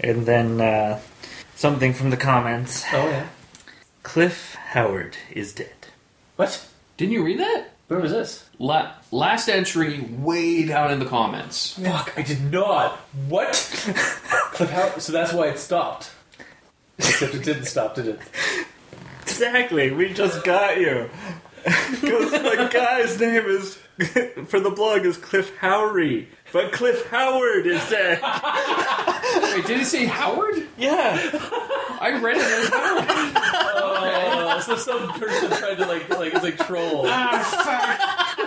And 0.00 0.26
then 0.26 0.60
uh, 0.60 1.00
something 1.64 1.94
from 1.94 2.10
the 2.10 2.16
comments: 2.18 2.84
Oh 2.92 3.08
yeah. 3.08 3.26
Cliff 4.02 4.54
Howard 4.72 5.16
is 5.32 5.54
dead. 5.54 5.86
What? 6.36 6.68
Didn't 6.98 7.14
you 7.14 7.24
read 7.24 7.38
that? 7.38 7.70
Where 7.88 8.00
was 8.00 8.12
this? 8.12 8.44
La- 8.58 8.92
last 9.10 9.48
entry, 9.48 10.02
way 10.10 10.66
down 10.66 10.90
in 10.90 10.98
the 10.98 11.06
comments. 11.06 11.78
Fuck! 11.82 12.12
I 12.18 12.20
did 12.20 12.52
not. 12.52 12.98
What? 13.30 13.54
Cliff 14.52 14.68
Howard. 14.68 15.00
So 15.00 15.10
that's 15.12 15.32
why 15.32 15.46
it 15.48 15.58
stopped. 15.58 16.10
Except 16.98 17.34
it 17.34 17.44
didn't 17.44 17.64
stop, 17.64 17.94
did 17.94 18.08
it? 18.08 18.20
Exactly. 19.22 19.90
We 19.90 20.12
just 20.12 20.44
got 20.44 20.78
you. 20.78 21.08
Because 21.64 22.30
the 22.30 22.68
guy's 22.70 23.18
name 23.18 23.46
is 23.46 23.76
for 24.48 24.60
the 24.60 24.68
blog 24.68 25.06
is 25.06 25.16
Cliff 25.16 25.50
Howry, 25.60 26.26
but 26.54 26.70
Cliff 26.70 27.08
Howard 27.08 27.66
is 27.66 27.90
dead. 27.90 28.22
Wait, 28.22 29.66
did 29.66 29.78
he 29.78 29.84
say 29.84 30.04
Howard? 30.04 30.68
Yeah. 30.78 31.18
I 32.00 32.16
read 32.22 32.36
it 32.36 32.44
as 32.44 32.68
Howard. 32.68 33.08
Uh, 33.36 34.60
so 34.60 34.76
some 34.76 35.08
person 35.14 35.50
tried 35.50 35.78
to 35.78 35.86
like 35.86 36.08
like 36.10 36.32
it's 36.32 36.44
like 36.44 36.56
troll. 36.64 37.06
Ah, 37.08 38.38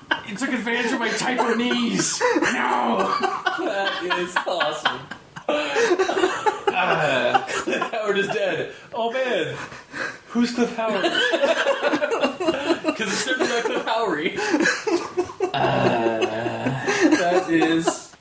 fuck! 0.00 0.30
you 0.30 0.34
took 0.34 0.48
advantage 0.48 0.90
of 0.90 0.98
my 0.98 1.10
typo 1.10 1.52
knees. 1.52 2.18
No. 2.40 3.14
That 3.58 4.02
is 4.18 4.34
awesome. 4.46 5.00
Cliff 7.64 7.82
Howard 7.92 8.18
is 8.18 8.28
dead. 8.28 8.72
Oh 8.94 9.12
man, 9.12 9.54
who's 10.28 10.54
Cliff 10.54 10.74
Howard? 10.74 11.04
Because 12.98 13.12
it's 13.12 13.24
certainly 13.24 13.48
not 13.48 13.64
Cliff 13.64 13.84
Howry. 13.84 14.36
That 17.02 17.50
is. 17.50 18.14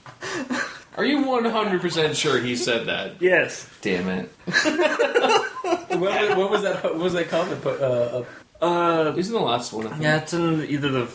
Are 0.95 1.05
you 1.05 1.19
100% 1.25 2.15
sure 2.15 2.39
he 2.39 2.55
said 2.55 2.87
that? 2.87 3.21
Yes. 3.21 3.69
Damn 3.81 4.07
it. 4.09 4.31
what, 4.45 5.99
was- 6.01 6.35
when 6.37 6.49
was 6.51 6.61
that? 6.63 6.83
What 6.83 6.95
was 6.97 7.13
that 7.13 7.29
comment 7.29 7.61
put? 7.61 7.79
Uh, 7.81 8.23
up? 8.23 8.25
Uh, 8.59 9.13
Isn't 9.15 9.33
the 9.33 9.39
last 9.39 9.71
one? 9.73 9.85
I 9.85 9.89
think? 9.91 10.01
yeah, 10.01 10.17
it's 10.17 10.33
in 10.33 10.63
either 10.63 10.89
the 10.89 11.07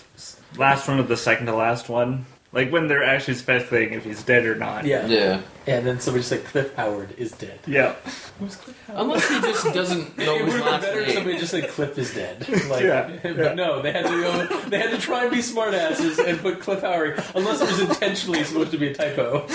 last 0.57 0.87
one 0.87 1.01
or 1.01 1.03
the 1.03 1.17
second 1.17 1.47
to 1.47 1.55
last 1.57 1.89
one. 1.89 2.27
Like 2.55 2.71
when 2.71 2.87
they're 2.87 3.03
actually 3.03 3.35
speculating 3.35 3.95
if 3.95 4.05
he's 4.05 4.23
dead 4.23 4.45
or 4.45 4.55
not. 4.55 4.85
Yeah. 4.85 5.07
Yeah. 5.07 5.41
And 5.67 5.87
then 5.87 6.01
somebody 6.01 6.21
just 6.21 6.29
said 6.29 6.45
Cliff 6.45 6.75
Howard 6.75 7.15
is 7.17 7.33
dead. 7.33 7.59
Yeah. 7.67 7.95
Who's 8.39 8.57
Cliff 8.57 8.79
Howard? 8.87 9.01
Unless 9.01 9.29
he 9.29 9.41
just 9.41 9.65
doesn't 9.73 10.19
know 10.27 10.37
it 10.37 10.45
his 10.45 10.53
have 10.55 10.63
been 10.63 10.73
last 10.73 10.83
better 10.83 11.01
if 11.01 11.07
name. 11.07 11.17
somebody 11.17 11.39
just 11.39 11.51
said 11.51 11.69
Cliff 11.71 11.99
is 11.99 12.15
dead. 12.15 12.47
Like, 12.69 12.83
Yeah, 12.85 13.11
but 13.23 13.37
yeah. 13.37 13.55
no, 13.55 13.81
they 13.81 13.91
had 13.93 14.05
to 14.05 14.21
go. 14.21 14.47
They 14.69 14.79
had 14.79 14.91
to 14.91 14.99
try 14.99 15.23
and 15.23 15.31
be 15.31 15.39
smartasses 15.39 16.19
and 16.23 16.39
put 16.41 16.61
Cliff 16.61 16.83
Howard, 16.83 17.23
unless 17.35 17.63
it 17.63 17.69
was 17.69 17.81
intentionally 17.81 18.45
supposed 18.45 18.71
to 18.73 18.79
be 18.79 18.89
a 18.89 18.95
typo. 18.95 19.47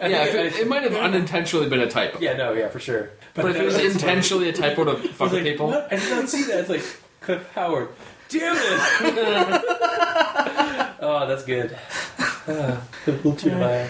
I 0.00 0.06
Yeah, 0.06 0.24
think 0.26 0.36
if 0.36 0.54
it, 0.56 0.60
it 0.60 0.68
might 0.68 0.84
have 0.84 0.94
unintentionally 0.94 1.68
been 1.68 1.80
a 1.80 1.90
typo. 1.90 2.20
yeah, 2.20 2.34
no, 2.36 2.52
yeah, 2.52 2.68
for 2.68 2.78
sure. 2.78 3.10
But 3.34 3.46
if 3.46 3.56
it 3.56 3.64
was 3.64 3.74
that's 3.74 3.94
intentionally 3.94 4.48
a 4.50 4.52
typo 4.52 4.84
to 4.84 4.94
funny. 4.94 5.08
I 5.08 5.12
fuck 5.12 5.20
was 5.20 5.32
with 5.32 5.42
like, 5.42 5.52
people, 5.52 5.66
what? 5.68 5.92
I 5.92 5.96
did 5.96 6.10
not 6.10 6.28
see 6.28 6.44
that. 6.44 6.60
It's 6.60 6.68
like 6.68 6.84
Cliff 7.20 7.44
Howard. 7.54 7.88
Damn 8.28 8.54
it! 8.56 10.84
oh, 11.08 11.26
that's 11.26 11.44
good. 11.44 11.76
Uh, 12.46 12.80
a 13.06 13.10
little 13.10 13.34
too 13.34 13.50
my. 13.52 13.88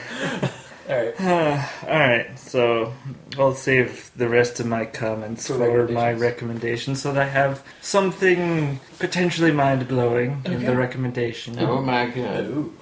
All 0.88 0.96
right. 0.96 1.20
Alright, 1.84 2.38
so 2.38 2.94
I'll 3.38 3.54
save 3.54 4.10
the 4.16 4.28
rest 4.28 4.58
of 4.58 4.66
my 4.66 4.86
comments 4.86 5.46
For 5.46 5.54
for, 5.54 5.88
my 5.88 6.12
recommendations. 6.12 6.20
recommendations 6.22 7.02
so 7.02 7.12
that 7.12 7.22
I 7.22 7.28
have 7.28 7.62
something 7.82 8.80
potentially 8.98 9.52
mind 9.52 9.86
blowing 9.86 10.42
in 10.46 10.64
the 10.64 10.74
recommendation. 10.74 11.58
oh 11.58 11.82
my 11.82 12.06
god. 12.06 12.46
Ooh. 12.46 12.72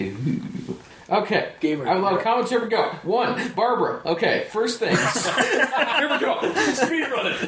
Ooh. 0.00 0.78
Okay, 1.10 1.52
Gamer. 1.60 1.86
I 1.86 1.92
have 1.94 1.98
a 1.98 2.02
lot 2.02 2.12
of 2.12 2.20
comments. 2.22 2.50
Here 2.50 2.62
we 2.62 2.68
go. 2.68 2.90
One, 3.02 3.52
Barbara. 3.54 4.02
Okay, 4.04 4.46
first 4.50 4.78
things. 4.78 4.98
here 5.36 6.10
we 6.10 6.18
go. 6.18 6.52
Speed 6.74 7.08
running. 7.10 7.38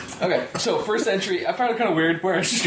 Okay, 0.22 0.46
so 0.58 0.78
first 0.80 1.08
entry, 1.08 1.46
I 1.46 1.52
found 1.54 1.72
it 1.72 1.78
kind 1.78 1.88
of 1.88 1.96
weird 1.96 2.22
where 2.22 2.42
she's 2.44 2.64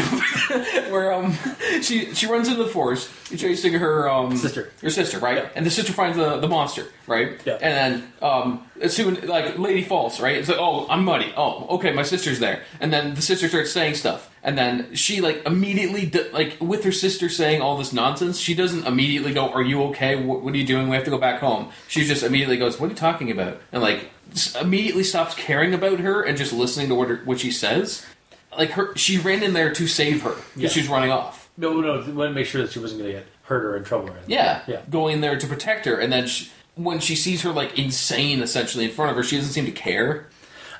where 0.90 1.12
um 1.12 1.36
she 1.82 2.12
she 2.14 2.26
runs 2.26 2.48
into 2.48 2.62
the 2.62 2.68
forest, 2.68 3.10
chasing 3.36 3.74
her 3.74 4.08
um 4.08 4.36
Sister. 4.36 4.72
her 4.82 4.90
sister, 4.90 5.18
right? 5.18 5.38
Yeah. 5.38 5.48
And 5.54 5.64
the 5.64 5.70
sister 5.70 5.92
finds 5.92 6.16
the, 6.16 6.38
the 6.38 6.48
monster, 6.48 6.86
right? 7.06 7.40
Yeah. 7.44 7.54
And 7.54 8.02
then 8.02 8.12
um 8.22 8.66
as 8.80 8.94
soon 8.94 9.26
like 9.26 9.56
lady 9.58 9.84
falls, 9.84 10.20
right? 10.20 10.36
It's 10.36 10.48
like 10.48 10.58
oh 10.58 10.86
I'm 10.88 11.04
muddy. 11.04 11.32
Oh 11.36 11.66
okay, 11.76 11.92
my 11.92 12.02
sister's 12.02 12.40
there, 12.40 12.62
and 12.80 12.92
then 12.92 13.14
the 13.14 13.22
sister 13.22 13.48
starts 13.48 13.70
saying 13.72 13.94
stuff, 13.94 14.30
and 14.42 14.58
then 14.58 14.94
she 14.94 15.20
like 15.20 15.46
immediately 15.46 16.10
like 16.32 16.56
with 16.60 16.82
her 16.84 16.92
sister 16.92 17.28
saying 17.28 17.62
all 17.62 17.76
this 17.78 17.92
nonsense, 17.92 18.38
she 18.38 18.54
doesn't 18.54 18.84
immediately 18.86 19.32
go 19.32 19.48
Are 19.50 19.62
you 19.62 19.82
okay? 19.84 20.16
What, 20.16 20.42
what 20.42 20.54
are 20.54 20.56
you 20.56 20.66
doing? 20.66 20.88
We 20.88 20.96
have 20.96 21.04
to 21.04 21.10
go 21.10 21.18
back 21.18 21.40
home. 21.40 21.70
She 21.86 22.04
just 22.04 22.24
immediately 22.24 22.56
goes 22.56 22.80
What 22.80 22.86
are 22.86 22.90
you 22.90 22.96
talking 22.96 23.30
about? 23.30 23.60
And 23.70 23.80
like 23.80 24.10
immediately 24.60 25.04
stops 25.04 25.34
caring 25.34 25.74
about 25.74 26.00
her 26.00 26.22
and 26.22 26.36
just 26.36 26.52
listening 26.52 26.88
to 26.88 26.94
what 26.94 27.08
her, 27.08 27.16
what 27.24 27.40
she 27.40 27.50
says. 27.50 28.04
Like 28.56 28.70
her, 28.70 28.94
she 28.96 29.18
ran 29.18 29.42
in 29.42 29.52
there 29.52 29.72
to 29.72 29.86
save 29.86 30.22
her 30.22 30.30
because 30.54 30.56
Yeah. 30.56 30.68
she's 30.68 30.88
running 30.88 31.10
off. 31.10 31.48
No, 31.56 31.80
no, 31.80 31.94
wanted 31.98 32.28
to 32.28 32.30
make 32.30 32.46
sure 32.46 32.62
that 32.62 32.72
she 32.72 32.78
wasn't 32.80 33.00
going 33.02 33.12
to 33.12 33.18
get 33.18 33.26
hurt 33.44 33.64
or 33.64 33.76
in 33.76 33.84
trouble 33.84 34.08
or. 34.10 34.16
Yeah, 34.26 34.62
Yeah. 34.66 34.80
going 34.90 35.20
there 35.20 35.38
to 35.38 35.46
protect 35.46 35.86
her, 35.86 35.96
and 35.98 36.12
then 36.12 36.26
she, 36.26 36.50
when 36.74 36.98
she 37.00 37.14
sees 37.14 37.42
her 37.42 37.50
like 37.50 37.78
insane, 37.78 38.42
essentially 38.42 38.84
in 38.84 38.90
front 38.90 39.10
of 39.10 39.16
her, 39.16 39.22
she 39.22 39.36
doesn't 39.36 39.52
seem 39.52 39.64
to 39.66 39.70
care. 39.72 40.26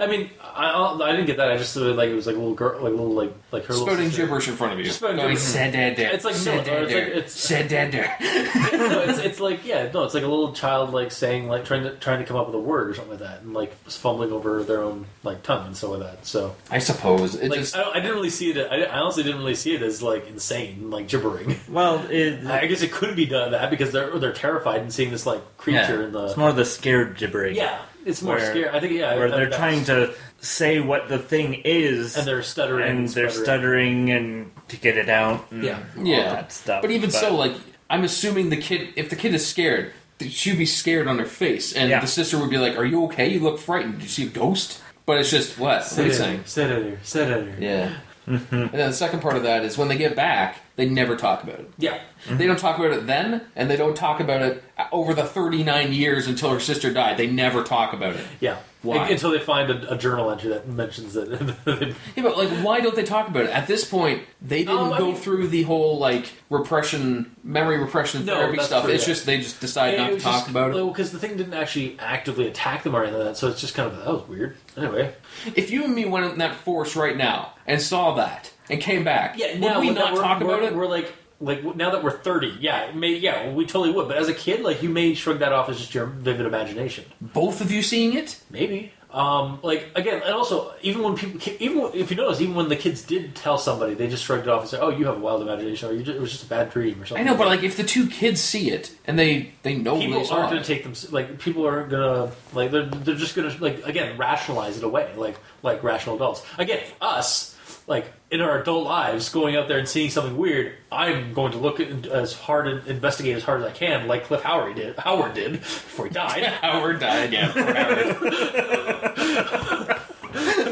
I 0.01 0.06
mean, 0.09 0.31
I, 0.56 0.98
I 1.02 1.10
didn't 1.12 1.26
get 1.26 1.36
that. 1.39 1.51
I 1.51 1.56
just 1.56 1.74
thought 1.74 1.97
like 1.97 2.09
it 2.10 2.14
was 2.14 2.26
like 2.26 2.36
a 2.36 2.39
little 2.39 2.55
girl, 2.55 2.74
like 2.81 2.93
a 2.93 2.97
little 2.97 3.12
like 3.12 3.35
like 3.51 3.64
her 3.66 3.72
little 3.74 3.89
Spouting 3.89 4.06
sister. 4.10 4.22
gibberish 4.22 4.48
in 4.48 4.55
front 4.56 4.72
of 4.72 4.78
you. 4.78 4.85
Just 4.85 4.98
spouting 4.98 5.16
gibberish. 5.16 5.40
"Said 5.40 5.72
that 5.72 5.98
It's 5.98 6.24
like 6.24 6.35
said 6.36 6.64
no, 6.66 6.72
that 6.74 6.82
it's 6.85 6.93
there, 6.93 7.05
like- 7.05 7.12
it's- 7.16 7.32
said 7.32 7.68
that 7.70 7.93
no, 8.72 9.01
it's, 9.02 9.18
it's 9.18 9.40
like 9.40 9.64
yeah, 9.66 9.90
no, 9.93 10.05
it's 10.05 10.14
like 10.14 10.22
a 10.22 10.28
little 10.28 10.52
child 10.52 10.90
like 10.93 11.10
saying 11.12 11.48
like 11.48 11.64
trying 11.64 11.82
to 11.82 11.90
trying 11.97 12.20
to 12.20 12.24
come 12.24 12.36
up 12.36 12.47
with 12.47 12.55
a 12.55 12.59
word 12.60 12.90
or 12.90 12.94
something 12.94 13.12
like 13.12 13.20
that, 13.20 13.43
and 13.43 13.52
like 13.52 13.74
fumbling 13.89 14.32
over 14.32 14.62
their 14.62 14.82
own 14.82 15.06
like 15.24 15.43
tongue 15.43 15.66
and 15.66 15.76
so 15.76 15.90
like 15.90 16.01
that. 16.01 16.24
So 16.26 16.55
I 16.70 16.78
suppose 16.78 17.35
it 17.35 17.48
like 17.51 17.59
just 17.60 17.76
I, 17.76 17.81
don't, 17.82 17.97
I 17.97 18.01
didn't 18.01 18.14
really 18.16 18.31
see 18.31 18.51
it. 18.51 18.59
I, 18.70 18.82
I 18.85 18.98
honestly 19.01 19.22
didn't 19.24 19.39
really 19.40 19.55
see 19.56 19.74
it 19.74 19.82
as 19.82 20.02
like 20.02 20.28
insane, 20.28 20.90
like 20.90 21.09
gibbering. 21.09 21.56
Well, 21.68 22.06
it, 22.10 22.47
I 22.47 22.66
guess 22.66 22.82
it 22.82 22.93
could 22.93 23.16
be 23.16 23.26
done 23.26 23.51
that 23.52 23.70
because 23.70 23.90
they're 23.93 24.16
they're 24.18 24.32
terrified 24.32 24.82
and 24.82 24.93
seeing 24.93 25.10
this 25.10 25.26
like 25.26 25.56
creature 25.56 26.01
Yeah. 26.01 26.05
in 26.06 26.12
the 26.12 26.26
it's 26.26 26.36
more 26.36 26.51
of 26.51 26.56
the 26.56 26.64
scared 26.64 27.16
gibbering. 27.16 27.56
yeah. 27.56 27.81
It's 28.05 28.22
more 28.22 28.36
Where- 28.36 28.51
scary. 28.51 28.68
I 28.68 28.81
think 28.81 28.93
yeah, 28.93 29.14
Where 29.14 29.26
I- 29.32 29.36
they're 29.36 29.51
trying 29.51 29.85
to 29.86 30.12
say 30.40 30.81
what 30.81 31.09
the 31.09 31.18
thing 31.18 31.62
is, 31.64 32.16
and 32.16 32.26
they're 32.26 32.43
stuttering 32.43 32.98
and 32.98 33.09
they're 33.09 33.31
stuttering 33.31 34.10
and 34.10 34.51
to 34.68 34.76
get 34.76 34.97
it 34.98 35.09
out. 35.09 35.47
And 35.51 35.64
Yeah. 35.64 35.78
all 35.98 36.06
yeah, 36.06 36.24
that 36.35 36.52
stuff. 36.52 36.82
But 36.82 36.90
even 36.90 37.10
so, 37.10 37.35
like 37.35 37.52
I'm 37.90 38.05
assuming 38.05 38.51
the 38.51 38.56
kid, 38.56 38.89
if 38.97 39.09
the 39.10 39.16
kid 39.16 39.35
is 39.35 39.47
scared, 39.47 39.93
she'd 40.20 40.59
be 40.59 40.66
scared 40.66 41.06
on 41.06 41.18
her 41.18 41.24
face, 41.26 41.72
and 41.72 41.89
Yeah. 41.90 42.01
the 42.01 42.06
sister 42.06 42.39
would 42.39 42.51
be 42.51 42.59
like, 42.59 42.76
"Are 42.78 42.85
you 42.85 43.05
okay? 43.06 43.28
You 43.28 43.40
look 43.40 43.59
frightened. 43.59 43.94
Did 43.94 44.02
you 44.05 44.09
see 44.09 44.22
a 44.24 44.26
ghost?" 44.26 44.81
But 45.06 45.18
it's 45.18 45.31
just 45.31 45.59
what? 45.59 45.68
What 45.68 45.81
are 45.82 45.85
Sit 45.85 46.05
you 46.06 46.10
in 46.10 46.16
saying? 46.16 46.32
here, 46.36 46.43
sit 46.47 46.70
in 46.70 46.85
here, 46.85 46.98
sit 47.02 47.31
in 47.31 47.47
here. 47.47 47.56
Yeah. 47.60 47.90
Mm-hmm. 48.36 48.55
And 48.56 48.70
then 48.72 48.90
the 48.90 48.97
second 48.97 49.20
part 49.20 49.36
of 49.36 49.43
that 49.43 49.64
is 49.64 49.76
when 49.76 49.89
they 49.89 49.98
get 49.98 50.16
back, 50.16 50.56
they 50.76 50.88
never 50.88 51.14
talk 51.16 51.42
about 51.44 51.60
it. 51.60 51.70
Yeah. 51.78 52.01
They 52.28 52.46
don't 52.46 52.59
talk 52.59 52.78
about 52.78 52.90
it 52.92 53.06
then, 53.06 53.42
and 53.55 53.70
they 53.70 53.76
don't 53.76 53.96
talk 53.96 54.18
about 54.20 54.42
it 54.42 54.62
over 54.90 55.14
the 55.14 55.24
39 55.24 55.92
years 55.92 56.26
until 56.26 56.51
her 56.51 56.59
sister 56.60 56.92
died. 56.92 57.16
They 57.16 57.26
never 57.28 57.62
talk 57.62 57.92
about 57.92 58.14
it. 58.14 58.24
Yeah. 58.40 58.56
Why? 58.82 59.09
Until 59.09 59.30
they 59.30 59.38
find 59.38 59.70
a, 59.70 59.94
a 59.94 59.96
journal 59.96 60.30
entry 60.30 60.51
that 60.51 60.68
mentions 60.68 61.16
it. 61.16 61.28
Yeah, 62.16 62.22
but 62.22 62.36
like, 62.36 62.51
why 62.64 62.80
don't 62.80 62.94
they 62.94 63.02
talk 63.05 63.28
about 63.28 63.44
it? 63.44 63.51
At 63.51 63.66
this 63.66 63.84
point, 63.84 64.22
they 64.42 64.59
didn't 64.64 64.78
Um, 64.92 64.98
go 64.98 65.06
mean- 65.12 65.16
through 65.16 65.48
the 65.48 65.62
whole 65.62 65.98
like 65.98 66.32
repression, 66.51 67.34
memory 67.44 67.78
repression 67.78 68.24
No, 68.26 68.34
therapy 68.36 68.59
stuff. 68.62 68.84
true, 68.84 68.92
it's 68.92 69.05
yeah. 69.06 69.14
just 69.14 69.26
they 69.26 69.38
just 69.38 69.60
decide 69.60 69.96
not 69.98 70.10
to 70.12 70.18
talk 70.20 70.48
about 70.48 70.70
it. 70.70 70.74
Well, 70.74 70.88
Because 70.88 71.12
the 71.12 71.18
thing 71.18 71.36
didn't 71.36 71.55
actually 71.55 71.96
actively 71.98 72.46
attack 72.48 72.82
them 72.82 72.94
or 72.96 73.02
anything 73.02 73.20
like 73.20 73.28
that, 73.30 73.36
so 73.36 73.48
it's 73.48 73.60
just 73.60 73.74
kind 73.74 73.90
of, 73.90 73.96
that 73.98 74.06
was 74.12 74.28
weird. 74.28 74.56
Anyway. 74.76 75.14
If 75.55 75.70
you 75.70 75.84
and 75.84 75.94
me 75.94 76.05
went 76.05 76.30
in 76.32 76.38
that 76.38 76.56
force 76.56 76.94
right 76.96 77.16
now 77.16 77.55
and 77.66 77.80
saw 77.80 78.14
that 78.14 78.52
and 78.69 78.81
came 78.81 79.05
back, 79.05 79.39
Yeah, 79.39 79.59
would 79.59 79.81
we 79.81 79.91
not 79.91 80.16
talk 80.16 80.41
about 80.41 80.62
it? 80.62 80.74
We're 80.74 80.86
like, 80.86 81.12
like 81.41 81.77
now 81.77 81.91
that 81.91 82.03
we're 82.03 82.11
30, 82.11 82.59
yeah, 82.61 82.93
may, 82.93 83.16
yeah, 83.16 83.53
we 83.53 83.66
totally 83.66 83.93
would. 83.93 84.09
But 84.09 84.16
as 84.16 84.28
a 84.28 84.35
kid, 84.35 84.62
like, 84.62 84.82
you 84.82 84.89
may 84.89 85.15
shrug 85.15 85.41
that 85.41 85.53
off 85.53 85.69
as 85.69 85.78
just 85.78 85.95
your 85.95 86.07
vivid 86.07 86.47
imagination. 86.47 87.05
Both 87.20 87.61
of 87.61 87.70
you 87.70 87.82
seeing 87.82 88.15
it? 88.15 88.41
Maybe. 88.51 88.93
Um, 89.15 89.61
like 89.62 89.93
again, 89.95 90.23
and 90.24 90.35
also 90.35 90.74
even 90.82 91.05
when 91.05 91.15
people, 91.15 91.41
even 91.61 91.91
if 91.95 92.11
you 92.11 92.16
notice, 92.16 92.41
even 92.41 92.57
when 92.57 92.69
the 92.69 92.74
kids 92.74 93.01
did 93.01 93.36
tell 93.36 93.59
somebody, 93.59 93.95
they 93.95 94.09
just 94.09 94.24
shrugged 94.24 94.49
it 94.49 94.49
off 94.49 94.62
and 94.62 94.70
said, 94.70 94.81
"Oh, 94.82 94.89
you 94.89 95.07
have 95.07 95.19
a 95.19 95.20
wild 95.20 95.41
imagination, 95.41 95.89
or 95.89 95.93
you 95.93 96.03
just, 96.03 96.16
it 96.16 96.20
was 96.20 96.32
just 96.32 96.43
a 96.43 96.49
bad 96.49 96.70
dream, 96.70 97.01
or 97.01 97.07
something. 97.07 97.24
I 97.24 97.31
know, 97.31 97.36
but 97.36 97.47
like 97.47 97.62
if 97.62 97.77
the 97.77 97.85
two 97.85 98.09
kids 98.09 98.41
see 98.41 98.73
it 98.73 98.91
and 99.07 99.16
they 99.16 99.53
they 99.62 99.77
know 99.77 100.01
people 100.01 100.20
they 100.20 100.28
aren't 100.28 100.51
going 100.51 100.61
to 100.61 100.66
take 100.66 100.82
them 100.82 100.95
like 101.12 101.39
people 101.39 101.65
are 101.65 101.86
gonna 101.86 102.32
like 102.55 102.73
they're, 102.73 102.86
they're 102.86 103.15
just 103.15 103.36
gonna 103.36 103.55
like 103.61 103.86
again 103.86 104.19
rationalize 104.19 104.78
it 104.78 104.82
away 104.82 105.09
like 105.16 105.36
like 105.65 105.82
rational 105.82 106.15
adults 106.15 106.45
again 106.59 106.81
us 107.01 107.51
like 107.86 108.12
in 108.31 108.41
our 108.41 108.61
adult 108.62 108.85
lives 108.85 109.28
going 109.28 109.57
out 109.57 109.69
there 109.69 109.78
and 109.78 109.89
seeing 109.89 110.11
something 110.11 110.36
weird 110.36 110.74
i'm 110.93 111.35
going 111.35 111.51
to 111.53 111.59
look 111.59 111.81
at, 111.81 112.07
as 112.07 112.32
hard 112.32 112.66
and 112.69 112.86
investigate 112.86 113.36
as 113.36 113.43
hard 113.43 113.61
as 113.62 113.66
i 113.66 113.73
can 113.73 114.07
like 114.07 114.24
cliff 114.24 114.43
howard 114.43 114.77
did 114.77 114.97
howard 114.99 115.35
did 115.35 115.53
before 115.53 116.07
he 116.07 116.12
died 116.12 116.45
Howard 116.62 117.01
died. 117.01 117.32
Yeah, 117.32 117.49
Howard. 117.49 118.07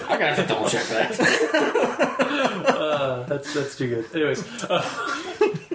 I'm 0.08 0.18
gonna 0.18 0.34
have 0.34 0.36
to 0.36 0.46
double 0.46 0.68
check 0.68 0.84
that. 0.86 1.20
uh, 2.68 3.22
that's 3.24 3.54
that's 3.54 3.76
too 3.76 3.88
good 3.88 4.04
anyways 4.14 4.64
uh, 4.64 4.80
But 5.24 5.31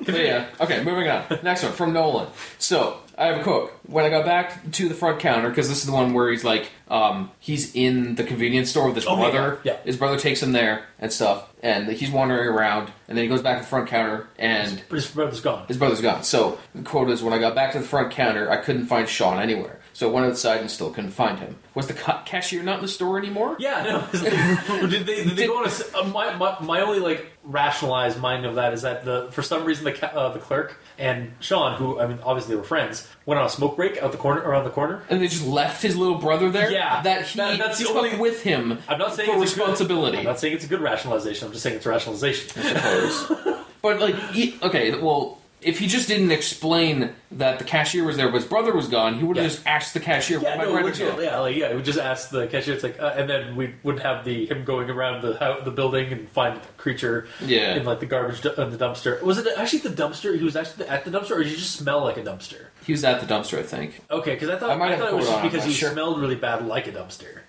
yeah. 0.07 0.47
Okay, 0.59 0.83
moving 0.83 1.07
on. 1.07 1.23
Next 1.43 1.63
one 1.63 1.71
from 1.73 1.93
Nolan. 1.93 2.27
So 2.57 2.99
I 3.17 3.27
have 3.27 3.39
a 3.39 3.43
quote. 3.43 3.71
When 3.87 4.05
I 4.05 4.09
got 4.09 4.25
back 4.25 4.71
to 4.73 4.89
the 4.89 4.95
front 4.95 5.19
counter, 5.19 5.49
because 5.49 5.69
this 5.69 5.79
is 5.79 5.85
the 5.85 5.91
one 5.93 6.13
where 6.13 6.29
he's 6.29 6.43
like, 6.43 6.69
um, 6.89 7.31
he's 7.39 7.73
in 7.75 8.15
the 8.15 8.23
convenience 8.23 8.69
store 8.69 8.87
with 8.87 8.95
his 8.95 9.05
Oh, 9.07 9.15
brother. 9.15 9.59
yeah, 9.63 9.73
yeah. 9.73 9.79
His 9.83 9.97
brother 9.97 10.17
takes 10.19 10.41
him 10.43 10.51
there 10.51 10.83
and 10.99 11.11
stuff, 11.11 11.47
and 11.63 11.87
he's 11.89 12.11
wandering 12.11 12.47
around, 12.49 12.91
and 13.07 13.17
then 13.17 13.23
he 13.23 13.29
goes 13.29 13.41
back 13.41 13.57
to 13.57 13.63
the 13.63 13.67
front 13.69 13.87
counter, 13.87 14.27
and 14.37 14.79
his 14.89 15.07
brother's 15.07 15.41
gone 15.41 15.65
his 15.67 15.77
brother's 15.77 16.01
gone. 16.01 16.23
So 16.23 16.59
the 16.75 16.83
quote 16.83 17.09
is, 17.09 17.23
"When 17.23 17.33
I 17.33 17.39
got 17.39 17.55
back 17.55 17.71
to 17.73 17.79
the 17.79 17.85
front 17.85 18.11
counter, 18.11 18.49
I 18.51 18.57
couldn't 18.57 18.85
find 18.87 19.07
Sean 19.07 19.39
anywhere. 19.39 19.79
So 19.97 20.07
went 20.11 20.27
outside 20.27 20.61
and 20.61 20.69
still 20.69 20.91
couldn't 20.91 21.09
find 21.09 21.39
him. 21.39 21.55
Was 21.73 21.87
the 21.87 21.95
ca- 21.95 22.21
cashier 22.23 22.61
not 22.61 22.75
in 22.75 22.81
the 22.83 22.87
store 22.87 23.17
anymore? 23.17 23.55
Yeah, 23.57 24.05
no. 24.13 24.19
Did 24.87 25.07
they, 25.07 25.23
did 25.23 25.35
they 25.35 25.47
go 25.47 25.57
on 25.57 25.65
a 25.67 25.97
uh, 25.97 26.03
my, 26.09 26.35
my, 26.35 26.55
my 26.61 26.81
only 26.81 26.99
like 26.99 27.25
rationalized 27.43 28.19
mind 28.19 28.45
of 28.45 28.53
that 28.55 28.73
is 28.73 28.83
that 28.83 29.03
the 29.05 29.29
for 29.31 29.41
some 29.41 29.65
reason 29.65 29.85
the 29.85 29.93
ca- 29.93 30.11
uh, 30.13 30.29
the 30.33 30.37
clerk 30.37 30.77
and 30.99 31.31
Sean, 31.39 31.73
who 31.79 31.99
I 31.99 32.05
mean 32.05 32.19
obviously 32.23 32.53
they 32.53 32.59
were 32.61 32.67
friends, 32.67 33.07
went 33.25 33.39
on 33.39 33.47
a 33.47 33.49
smoke 33.49 33.75
break 33.75 33.97
out 34.03 34.11
the 34.11 34.19
corner 34.19 34.41
around 34.41 34.65
the 34.65 34.69
corner. 34.69 35.01
And 35.09 35.19
they 35.19 35.27
just 35.27 35.47
left 35.47 35.81
his 35.81 35.97
little 35.97 36.19
brother 36.19 36.51
there? 36.51 36.69
Yeah. 36.69 37.01
That 37.01 37.25
he 37.25 37.39
That- 37.39 37.57
that's 37.57 37.79
the 37.79 37.89
only- 37.89 38.17
with 38.17 38.43
him 38.43 38.77
I'm 38.87 38.99
not 38.99 39.15
saying 39.15 39.31
for 39.31 39.41
it's 39.41 39.53
a 39.53 39.55
good- 39.55 39.61
responsibility. 39.63 40.19
I'm 40.19 40.25
not 40.25 40.39
saying 40.39 40.53
it's 40.53 40.65
a 40.65 40.67
good 40.67 40.81
rationalization. 40.81 41.47
I'm 41.47 41.53
just 41.53 41.63
saying 41.63 41.77
it's 41.77 41.87
a 41.87 41.89
rationalization. 41.89 42.51
I 42.63 43.09
suppose. 43.09 43.57
but 43.81 43.99
like, 43.99 44.13
he, 44.29 44.59
okay, 44.61 44.93
well, 44.99 45.39
if 45.61 45.79
he 45.79 45.87
just 45.87 46.07
didn't 46.07 46.31
explain 46.31 47.11
that 47.31 47.57
the 47.57 47.65
cashier 47.65 48.03
was 48.03 48.15
there, 48.15 48.27
but 48.27 48.35
his 48.35 48.45
brother 48.45 48.73
was 48.73 48.87
gone, 48.87 49.15
he 49.15 49.23
would 49.23 49.37
have 49.37 49.45
Yeah. 49.45 49.49
just 49.51 49.65
asked 49.67 49.93
the 49.95 49.99
cashier, 49.99 50.39
Yeah, 50.39 50.57
"Where'd 50.57 50.69
no, 50.69 50.81
legit, 50.81 51.19
yeah, 51.23 51.39
like 51.39 51.55
yeah, 51.55 51.73
we 51.73 51.81
just 51.81 51.97
ask 51.99 52.29
the 52.29 52.45
cashier. 52.47 52.75
It's 52.75 52.83
like, 52.83 52.99
uh, 52.99 53.13
and 53.17 53.27
then 53.29 53.55
we 53.55 53.73
would 53.83 53.99
have 53.99 54.23
the 54.23 54.45
him 54.45 54.63
going 54.63 54.89
around 54.89 55.23
the 55.23 55.57
the 55.65 55.71
building 55.71 56.11
and 56.13 56.29
find 56.29 56.57
the 56.57 56.67
creature 56.77 57.27
Yeah. 57.41 57.73
in 57.75 57.85
like 57.85 57.99
the 57.99 58.05
garbage 58.05 58.41
du- 58.41 58.53
in 58.61 58.69
the 58.69 58.77
dumpster. 58.77 59.21
Was 59.23 59.39
it 59.39 59.47
actually 59.57 59.79
the 59.79 59.89
dumpster? 59.89 60.37
He 60.37 60.43
was 60.43 60.55
actually 60.55 60.87
at 60.87 61.05
the 61.05 61.11
dumpster, 61.11 61.31
or 61.31 61.43
did 61.43 61.51
you 61.51 61.57
just 61.57 61.75
smell 61.75 62.01
like 62.03 62.17
a 62.17 62.23
dumpster? 62.23 62.65
He 62.85 62.91
was 62.91 63.03
at 63.03 63.19
the 63.19 63.25
dumpster, 63.31 63.57
I 63.59 63.63
think. 63.63 64.01
Okay, 64.11 64.35
because 64.35 64.49
I 64.49 64.57
thought 64.57 64.69
I 64.69 64.73
I, 64.73 64.77
might 64.77 64.89
have 64.91 64.99
thought 64.99 65.09
it 65.09 65.15
was 65.15 65.25
just 65.25 65.37
on 65.39 65.43
because 65.49 65.65
he 65.65 65.73
sure. 65.73 65.91
smelled 65.91 66.21
really 66.21 66.35
bad 66.35 66.65
like 66.67 66.87
a 66.87 66.91
dumpster. 66.91 67.39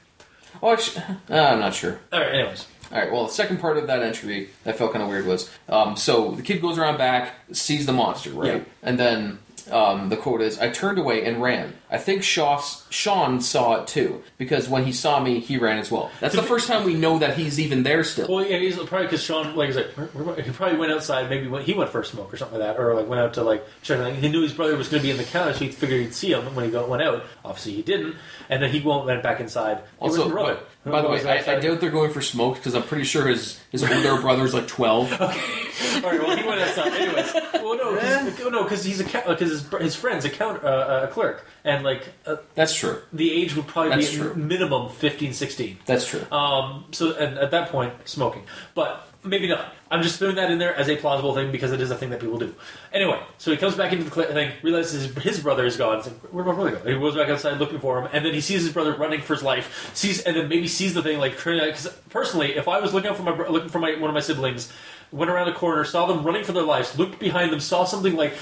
Oh, 0.62 0.72
actually, 0.72 1.04
uh, 1.30 1.34
I'm 1.36 1.60
not 1.60 1.74
sure. 1.74 2.00
All 2.12 2.20
right, 2.20 2.32
anyways, 2.34 2.66
All 2.92 2.98
right. 2.98 3.12
Well, 3.12 3.26
the 3.26 3.32
second 3.32 3.58
part 3.60 3.76
of 3.76 3.86
that 3.86 4.02
entry 4.02 4.48
that 4.64 4.78
felt 4.78 4.92
kind 4.92 5.02
of 5.02 5.08
weird 5.10 5.26
was 5.26 5.50
um, 5.68 5.96
so 5.96 6.30
the 6.32 6.42
kid 6.42 6.60
goes 6.62 6.78
around 6.78 6.96
back, 6.98 7.34
sees 7.52 7.84
the 7.86 7.92
monster, 7.92 8.30
right, 8.30 8.54
Yeah. 8.54 8.60
and 8.82 8.98
then 8.98 9.38
um, 9.70 10.08
the 10.08 10.16
quote 10.16 10.40
is, 10.40 10.58
"I 10.58 10.70
turned 10.70 10.98
away 10.98 11.24
and 11.24 11.42
ran. 11.42 11.74
I 11.90 11.96
think 11.98 12.22
Shaw, 12.22 12.60
Sean 12.90 13.40
saw 13.40 13.80
it 13.80 13.86
too 13.86 14.22
because 14.36 14.68
when 14.68 14.84
he 14.84 14.92
saw 14.92 15.20
me, 15.20 15.40
he 15.40 15.56
ran 15.56 15.78
as 15.78 15.90
well. 15.90 16.10
That's 16.20 16.34
the 16.34 16.42
first 16.42 16.66
time 16.68 16.84
we 16.84 16.92
know 16.94 17.18
that 17.18 17.36
he's 17.38 17.58
even 17.58 17.82
there 17.82 18.04
still. 18.04 18.28
well, 18.28 18.44
yeah, 18.44 18.58
he's 18.58 18.76
probably 18.76 19.06
because 19.06 19.22
Sean, 19.22 19.56
like, 19.56 19.68
he's 19.68 19.76
like, 19.76 19.86
where- 19.92 20.06
where- 20.24 20.42
he 20.42 20.50
probably 20.50 20.76
went 20.76 20.92
outside. 20.92 21.30
Maybe 21.30 21.46
when 21.48 21.62
he 21.62 21.72
went 21.74 21.90
for 21.90 22.00
a 22.00 22.04
smoke 22.04 22.32
or 22.32 22.36
something 22.36 22.58
like 22.58 22.76
that, 22.76 22.80
or 22.80 22.94
like 22.94 23.08
went 23.08 23.20
out 23.22 23.34
to 23.34 23.42
like 23.42 23.64
check. 23.82 23.98
Like, 24.00 24.14
he 24.16 24.28
knew 24.28 24.42
his 24.42 24.52
brother 24.52 24.76
was 24.76 24.88
going 24.88 25.00
to 25.02 25.06
be 25.06 25.10
in 25.10 25.16
the 25.16 25.24
counter, 25.24 25.52
so 25.54 25.60
he 25.64 25.70
figured 25.70 26.02
he'd 26.02 26.14
see 26.14 26.32
him 26.32 26.54
when 26.54 26.70
he 26.70 26.76
went 26.76 27.02
out. 27.02 27.24
Obviously, 27.44 27.72
he 27.72 27.82
didn't, 27.82 28.16
and 28.50 28.62
then 28.62 28.70
he 28.70 28.80
went 28.80 29.06
went 29.06 29.22
back 29.22 29.40
inside. 29.40 29.78
Also, 29.98 30.28
brother. 30.28 30.58
by, 30.84 30.90
by 30.90 31.02
the 31.02 31.08
way, 31.08 31.24
I, 31.26 31.56
I 31.56 31.58
doubt 31.60 31.80
they're 31.80 31.90
going 31.90 32.10
for 32.12 32.20
smoke 32.20 32.56
because 32.56 32.74
I'm 32.74 32.82
pretty 32.82 33.04
sure 33.04 33.26
his 33.26 33.58
his 33.72 33.82
older 33.82 34.20
brother's 34.20 34.52
like 34.52 34.66
12. 34.68 35.12
All 35.20 35.28
right, 35.28 36.20
well, 36.20 36.36
he 36.36 36.46
went 36.46 36.60
outside. 36.60 36.92
Anyways, 36.92 37.32
well, 37.68 37.94
no, 37.94 37.98
cause, 38.00 38.50
no, 38.50 38.62
because 38.64 38.84
he's 38.84 39.00
a 39.00 39.04
because 39.04 39.40
his, 39.50 39.68
his 39.80 39.94
friend's 39.96 40.24
a 40.24 40.30
count 40.30 40.62
uh, 40.64 41.06
a 41.08 41.12
clerk, 41.12 41.46
and 41.64 41.84
like 41.84 42.08
uh, 42.26 42.36
That's 42.54 42.74
true. 42.74 43.00
the 43.12 43.32
age 43.32 43.54
would 43.56 43.66
probably 43.66 43.90
That's 43.90 44.10
be 44.10 44.16
true. 44.16 44.34
minimum 44.34 44.90
15, 44.90 45.32
16. 45.32 45.78
That's 45.86 46.06
true. 46.06 46.24
Um, 46.32 46.84
so 46.92 47.14
and 47.16 47.38
at 47.38 47.50
that 47.50 47.70
point, 47.70 47.92
smoking, 48.08 48.44
but 48.74 49.08
maybe 49.24 49.48
not. 49.48 49.74
I'm 49.90 50.02
just 50.02 50.18
throwing 50.18 50.36
that 50.36 50.50
in 50.50 50.58
there 50.58 50.74
as 50.74 50.88
a 50.88 50.96
plausible 50.96 51.34
thing 51.34 51.50
because 51.50 51.72
it 51.72 51.80
is 51.80 51.90
a 51.90 51.96
thing 51.96 52.10
that 52.10 52.20
people 52.20 52.38
do. 52.38 52.54
Anyway, 52.92 53.18
so 53.38 53.50
he 53.50 53.56
comes 53.56 53.74
back 53.74 53.90
into 53.92 54.04
the 54.04 54.10
cl- 54.10 54.32
thing, 54.32 54.52
realizes 54.62 55.06
his, 55.14 55.22
his 55.22 55.40
brother 55.40 55.64
is 55.64 55.76
gone. 55.78 55.96
He's 55.96 56.06
like, 56.08 56.20
where'd 56.32 56.46
my 56.46 56.52
brother 56.54 56.72
go? 56.72 56.76
And 56.78 56.88
he 56.88 56.94
goes 56.98 57.16
back 57.16 57.28
outside 57.30 57.58
looking 57.58 57.78
for 57.80 57.98
him, 58.00 58.08
and 58.12 58.24
then 58.24 58.34
he 58.34 58.40
sees 58.40 58.62
his 58.62 58.72
brother 58.72 58.94
running 58.94 59.22
for 59.22 59.34
his 59.34 59.42
life. 59.42 59.90
Sees 59.94 60.20
and 60.20 60.36
then 60.36 60.48
maybe 60.48 60.68
sees 60.68 60.92
the 60.94 61.02
thing 61.02 61.18
like 61.18 61.36
because 61.42 61.86
personally, 62.10 62.54
if 62.56 62.68
I 62.68 62.80
was 62.80 62.92
looking 62.92 63.10
out 63.10 63.16
for 63.16 63.22
my 63.22 63.32
bro- 63.32 63.50
looking 63.50 63.70
for 63.70 63.78
my 63.78 63.92
one 63.98 64.10
of 64.10 64.14
my 64.14 64.20
siblings. 64.20 64.72
Went 65.10 65.30
around 65.30 65.46
the 65.46 65.52
corner, 65.54 65.84
saw 65.84 66.06
them 66.06 66.22
running 66.22 66.44
for 66.44 66.52
their 66.52 66.62
lives, 66.64 66.98
looked 66.98 67.18
behind 67.18 67.50
them, 67.50 67.60
saw 67.60 67.84
something 67.84 68.14
like. 68.14 68.34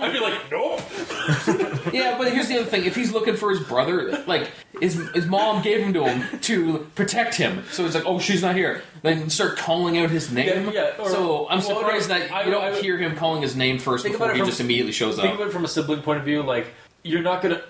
I'd 0.00 0.10
be 0.12 0.20
like, 0.20 0.50
nope. 0.50 0.80
Yeah, 1.92 2.16
but 2.16 2.32
here's 2.32 2.48
the 2.48 2.56
other 2.60 2.64
thing: 2.70 2.84
if 2.84 2.94
he's 2.94 3.12
looking 3.12 3.36
for 3.36 3.50
his 3.50 3.60
brother, 3.60 4.22
like 4.26 4.50
his 4.80 4.94
his 5.14 5.26
mom 5.26 5.62
gave 5.62 5.80
him 5.82 5.92
to 5.94 6.04
him 6.04 6.38
to 6.40 6.78
protect 6.94 7.34
him, 7.34 7.64
so 7.70 7.84
he's 7.84 7.94
like, 7.94 8.04
"Oh, 8.06 8.18
she's 8.18 8.40
not 8.40 8.54
here." 8.56 8.82
Then 9.02 9.28
start 9.28 9.58
calling 9.58 9.98
out 9.98 10.08
his 10.08 10.30
name. 10.32 10.70
Yeah, 10.70 10.70
yeah, 10.96 11.02
or- 11.02 11.10
so 11.10 11.46
I'm 11.50 11.58
well, 11.58 11.76
surprised 11.80 12.06
or- 12.06 12.18
that 12.18 12.32
I- 12.32 12.44
you 12.44 12.50
don't 12.50 12.64
I- 12.64 12.80
hear 12.80 12.96
him 12.96 13.14
calling 13.16 13.42
his 13.42 13.54
name 13.56 13.78
first 13.78 14.04
before 14.04 14.32
he 14.32 14.38
from- 14.38 14.46
just 14.48 14.60
immediately 14.60 14.92
shows 14.92 15.18
up. 15.18 15.24
Think 15.24 15.38
of 15.40 15.48
it 15.48 15.52
from 15.52 15.64
a 15.64 15.68
sibling 15.68 16.00
point 16.02 16.18
of 16.20 16.24
view. 16.24 16.42
Like 16.42 16.68
you're 17.02 17.22
not 17.22 17.42
gonna 17.42 17.62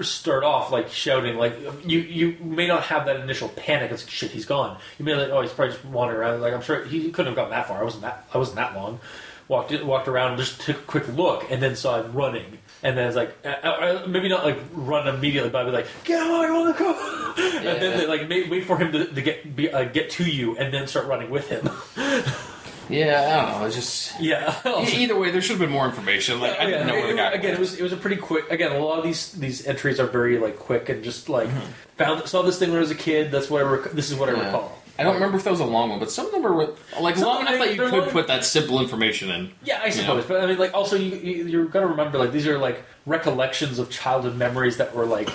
start 0.00 0.42
off 0.44 0.72
like 0.72 0.88
shouting. 0.88 1.36
Like 1.36 1.56
you 1.84 2.00
you 2.00 2.36
may 2.40 2.66
not 2.66 2.84
have 2.84 3.06
that 3.06 3.20
initial 3.20 3.48
panic. 3.48 3.90
It's 3.90 4.02
like, 4.02 4.10
shit, 4.10 4.30
he's 4.30 4.46
gone. 4.46 4.78
You 4.98 5.04
may 5.04 5.14
like, 5.14 5.30
oh, 5.30 5.42
he's 5.42 5.52
probably 5.52 5.74
just 5.74 5.84
wandering 5.84 6.20
around. 6.20 6.40
Like 6.40 6.54
I'm 6.54 6.62
sure 6.62 6.84
he 6.84 7.10
couldn't 7.10 7.26
have 7.26 7.36
gotten 7.36 7.50
that 7.50 7.68
far. 7.68 7.80
I 7.80 7.84
wasn't 7.84 8.02
that. 8.02 8.26
I 8.34 8.38
wasn't 8.38 8.56
that 8.56 8.74
long. 8.74 9.00
Walked 9.48 9.82
walked 9.84 10.08
around, 10.08 10.36
just 10.38 10.60
took 10.60 10.76
a 10.76 10.82
quick 10.82 11.08
look, 11.08 11.50
and 11.50 11.62
then 11.62 11.76
saw 11.76 12.02
him 12.02 12.12
running. 12.12 12.58
And 12.82 12.96
then 12.96 13.06
it's 13.08 13.16
like 13.16 13.36
uh, 13.44 13.48
uh, 13.48 14.04
maybe 14.08 14.28
not 14.28 14.44
like 14.44 14.58
run 14.72 15.06
immediately, 15.06 15.50
but 15.50 15.62
I'd 15.62 15.66
be 15.66 15.72
like, 15.72 15.86
get 16.04 16.22
I 16.22 16.50
want 16.50 16.76
to 16.76 16.82
go. 16.82 17.26
And 17.40 17.80
then 17.80 17.98
they, 17.98 18.06
like 18.06 18.22
ma- 18.22 18.50
wait 18.50 18.64
for 18.64 18.76
him 18.76 18.90
to, 18.92 19.06
to 19.06 19.22
get 19.22 19.54
be, 19.54 19.70
uh, 19.70 19.84
get 19.84 20.10
to 20.10 20.24
you, 20.24 20.56
and 20.56 20.72
then 20.72 20.86
start 20.86 21.06
running 21.06 21.30
with 21.30 21.48
him. 21.48 21.68
Yeah, 22.90 23.46
I 23.46 23.50
don't 23.52 23.60
know. 23.60 23.66
It's 23.66 23.76
just 23.76 24.20
yeah. 24.20 24.54
E- 24.82 25.02
either 25.04 25.16
way, 25.18 25.30
there 25.30 25.40
should 25.40 25.52
have 25.58 25.60
been 25.60 25.70
more 25.70 25.86
information. 25.86 26.40
Like 26.40 26.58
I 26.58 26.66
didn't 26.66 26.86
know 26.86 26.94
where 26.94 27.06
the 27.08 27.14
guy 27.16 27.30
again. 27.32 27.54
It 27.54 27.58
was 27.60 27.78
it 27.78 27.82
was 27.82 27.92
a 27.92 27.96
pretty 27.96 28.16
quick. 28.16 28.50
Again, 28.50 28.72
a 28.72 28.78
lot 28.84 28.98
of 28.98 29.04
these 29.04 29.32
these 29.32 29.66
entries 29.66 29.98
are 30.00 30.06
very 30.06 30.38
like 30.38 30.58
quick 30.58 30.88
and 30.88 31.02
just 31.04 31.28
like 31.28 31.48
Mm-hmm. 31.48 31.70
found 31.96 32.28
saw 32.28 32.42
this 32.42 32.58
thing 32.58 32.70
when 32.70 32.78
I 32.78 32.80
was 32.80 32.90
a 32.90 32.94
kid. 32.96 33.30
That's 33.30 33.48
what 33.50 33.62
I 33.62 33.68
rec- 33.68 33.92
this 33.92 34.10
is 34.10 34.16
what 34.16 34.28
I 34.28 34.32
Yeah. 34.34 34.46
recall. 34.46 34.76
I 34.98 35.02
don't 35.02 35.14
remember 35.14 35.38
if 35.38 35.44
that 35.44 35.50
was 35.50 35.60
a 35.60 35.64
long 35.64 35.88
one, 35.88 35.98
but 35.98 36.10
some 36.10 36.26
of 36.26 36.32
them 36.32 36.42
were 36.42 36.74
like 37.00 37.16
Some- 37.16 37.26
long 37.26 37.40
enough 37.40 37.58
that 37.58 37.70
you 37.70 37.76
they're 37.78 37.88
could 37.88 38.00
long- 38.02 38.10
put 38.10 38.26
that 38.26 38.44
simple 38.44 38.80
information 38.82 39.30
in. 39.30 39.50
Yeah, 39.64 39.80
I 39.82 39.88
suppose. 39.88 40.26
But 40.26 40.42
I 40.42 40.46
mean, 40.46 40.58
like 40.58 40.74
also 40.74 40.96
you, 40.96 41.16
you 41.16 41.44
you're 41.46 41.64
gonna 41.66 41.86
remember 41.86 42.18
like 42.18 42.32
these 42.32 42.46
are 42.46 42.58
like 42.58 42.82
recollections 43.06 43.78
of 43.78 43.88
childhood 43.90 44.36
memories 44.36 44.76
that 44.76 44.94
were 44.94 45.06
like 45.06 45.30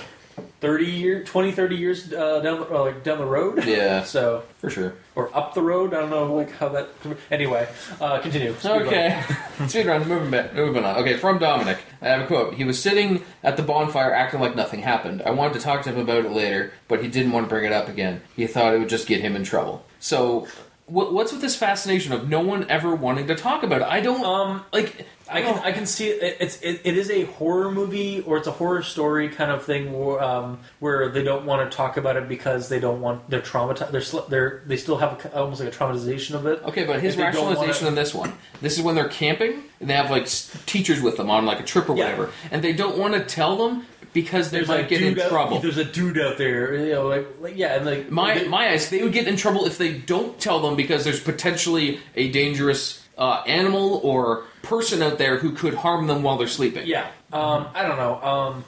30 0.60 0.84
year 0.86 1.22
20 1.22 1.52
30 1.52 1.76
years 1.76 2.12
uh, 2.12 2.40
down 2.40 2.60
the, 2.60 2.74
uh, 2.74 2.80
like 2.84 3.04
down 3.04 3.18
the 3.18 3.24
road. 3.26 3.64
Yeah, 3.64 4.02
So 4.04 4.44
for 4.58 4.70
sure. 4.70 4.94
or 5.14 5.34
up 5.36 5.54
the 5.54 5.62
road. 5.62 5.92
I 5.92 6.00
don't 6.00 6.10
know 6.10 6.32
like 6.34 6.50
how 6.52 6.68
that. 6.70 6.88
Anyway, 7.30 7.68
uh, 8.00 8.20
continue. 8.20 8.54
Okay. 8.64 9.22
Speed 9.68 9.86
run, 9.86 10.08
moving 10.08 10.30
back, 10.30 10.54
moving 10.54 10.84
on. 10.84 10.96
Okay, 10.96 11.16
from 11.16 11.38
Dominic. 11.38 11.78
I 12.00 12.08
have 12.08 12.20
a 12.22 12.26
quote. 12.26 12.54
He 12.54 12.64
was 12.64 12.82
sitting 12.82 13.22
at 13.42 13.56
the 13.56 13.62
bonfire 13.62 14.12
acting 14.12 14.40
like 14.40 14.56
nothing 14.56 14.80
happened. 14.80 15.22
I 15.22 15.30
wanted 15.30 15.54
to 15.54 15.60
talk 15.60 15.82
to 15.82 15.90
him 15.92 15.98
about 15.98 16.24
it 16.24 16.32
later, 16.32 16.72
but 16.88 17.02
he 17.02 17.08
didn't 17.08 17.32
want 17.32 17.46
to 17.46 17.48
bring 17.50 17.64
it 17.64 17.72
up 17.72 17.88
again. 17.88 18.22
He 18.34 18.46
thought 18.46 18.72
it 18.74 18.78
would 18.78 18.88
just 18.88 19.06
get 19.06 19.20
him 19.20 19.36
in 19.36 19.44
trouble. 19.44 19.84
So, 19.98 20.46
what, 20.86 21.12
what's 21.12 21.32
with 21.32 21.40
this 21.40 21.56
fascination 21.56 22.12
of 22.12 22.28
no 22.28 22.40
one 22.40 22.68
ever 22.70 22.94
wanting 22.94 23.26
to 23.26 23.34
talk 23.34 23.62
about 23.64 23.80
it? 23.82 23.88
I 23.88 24.00
don't 24.00 24.24
Um, 24.24 24.64
like. 24.72 25.06
I 25.28 25.42
can 25.42 25.58
I 25.64 25.72
can 25.72 25.86
see 25.86 26.06
it. 26.10 26.36
It's 26.38 26.60
it, 26.62 26.82
it 26.84 26.96
is 26.96 27.10
a 27.10 27.24
horror 27.24 27.72
movie 27.72 28.20
or 28.20 28.36
it's 28.36 28.46
a 28.46 28.52
horror 28.52 28.84
story 28.84 29.28
kind 29.28 29.50
of 29.50 29.64
thing 29.64 29.92
where, 29.92 30.22
um, 30.22 30.60
where 30.78 31.08
they 31.08 31.24
don't 31.24 31.44
want 31.44 31.68
to 31.68 31.76
talk 31.76 31.96
about 31.96 32.16
it 32.16 32.28
because 32.28 32.68
they 32.68 32.78
don't 32.78 33.00
want 33.00 33.28
they're 33.28 33.40
traumatized. 33.40 33.90
They're 33.90 34.00
sl- 34.02 34.28
they're 34.28 34.62
they 34.66 34.76
still 34.76 34.98
have 34.98 35.24
a, 35.26 35.36
almost 35.36 35.60
like 35.60 35.74
a 35.74 35.76
traumatization 35.76 36.36
of 36.36 36.46
it. 36.46 36.62
Okay, 36.62 36.84
but 36.84 37.00
his 37.00 37.14
If 37.14 37.18
they 37.18 37.22
don't 37.32 37.48
rationalization 37.48 37.88
in 37.88 37.96
this 37.96 38.14
one, 38.14 38.34
this 38.62 38.78
is 38.78 38.84
when 38.84 38.94
they're 38.94 39.08
camping 39.08 39.64
and 39.80 39.90
they 39.90 39.94
have 39.94 40.12
like 40.12 40.28
teachers 40.66 41.02
with 41.02 41.16
them 41.16 41.28
on 41.28 41.44
like 41.44 41.58
a 41.58 41.64
trip 41.64 41.90
or 41.90 41.96
Yeah. 41.96 42.04
whatever, 42.04 42.30
and 42.52 42.62
they 42.62 42.72
don't 42.72 42.96
want 42.96 43.14
to 43.14 43.20
tell 43.24 43.56
them 43.56 43.84
because 44.16 44.50
they 44.50 44.58
There's 44.58 44.68
might 44.68 44.86
a 44.86 44.88
get 44.88 45.02
in 45.02 45.20
out, 45.20 45.28
trouble. 45.28 45.60
There's 45.60 45.76
a 45.76 45.84
dude 45.84 46.18
out 46.18 46.38
there, 46.38 46.74
you 46.74 46.92
know, 46.94 47.06
like, 47.06 47.26
like 47.40 47.56
yeah, 47.56 47.76
and 47.76 47.84
like 47.84 48.10
My 48.10 48.38
they- 48.38 48.48
my 48.48 48.70
eyes, 48.70 48.88
they 48.88 49.02
would 49.02 49.12
get 49.12 49.28
in 49.28 49.36
trouble 49.36 49.66
if 49.66 49.76
they 49.76 49.92
don't 49.92 50.40
tell 50.40 50.58
them 50.60 50.74
because 50.74 51.04
there's 51.04 51.20
potentially 51.20 52.00
a 52.16 52.30
dangerous 52.30 53.06
uh, 53.18 53.42
animal 53.46 54.00
or 54.02 54.44
person 54.62 55.02
out 55.02 55.18
there 55.18 55.36
who 55.38 55.52
could 55.52 55.74
harm 55.74 56.06
them 56.06 56.22
while 56.22 56.38
they're 56.38 56.48
sleeping. 56.48 56.86
Yeah, 56.86 57.06
um, 57.32 57.66
I 57.74 57.82
don't 57.82 57.98
know. 57.98 58.14
Um, 58.22 58.64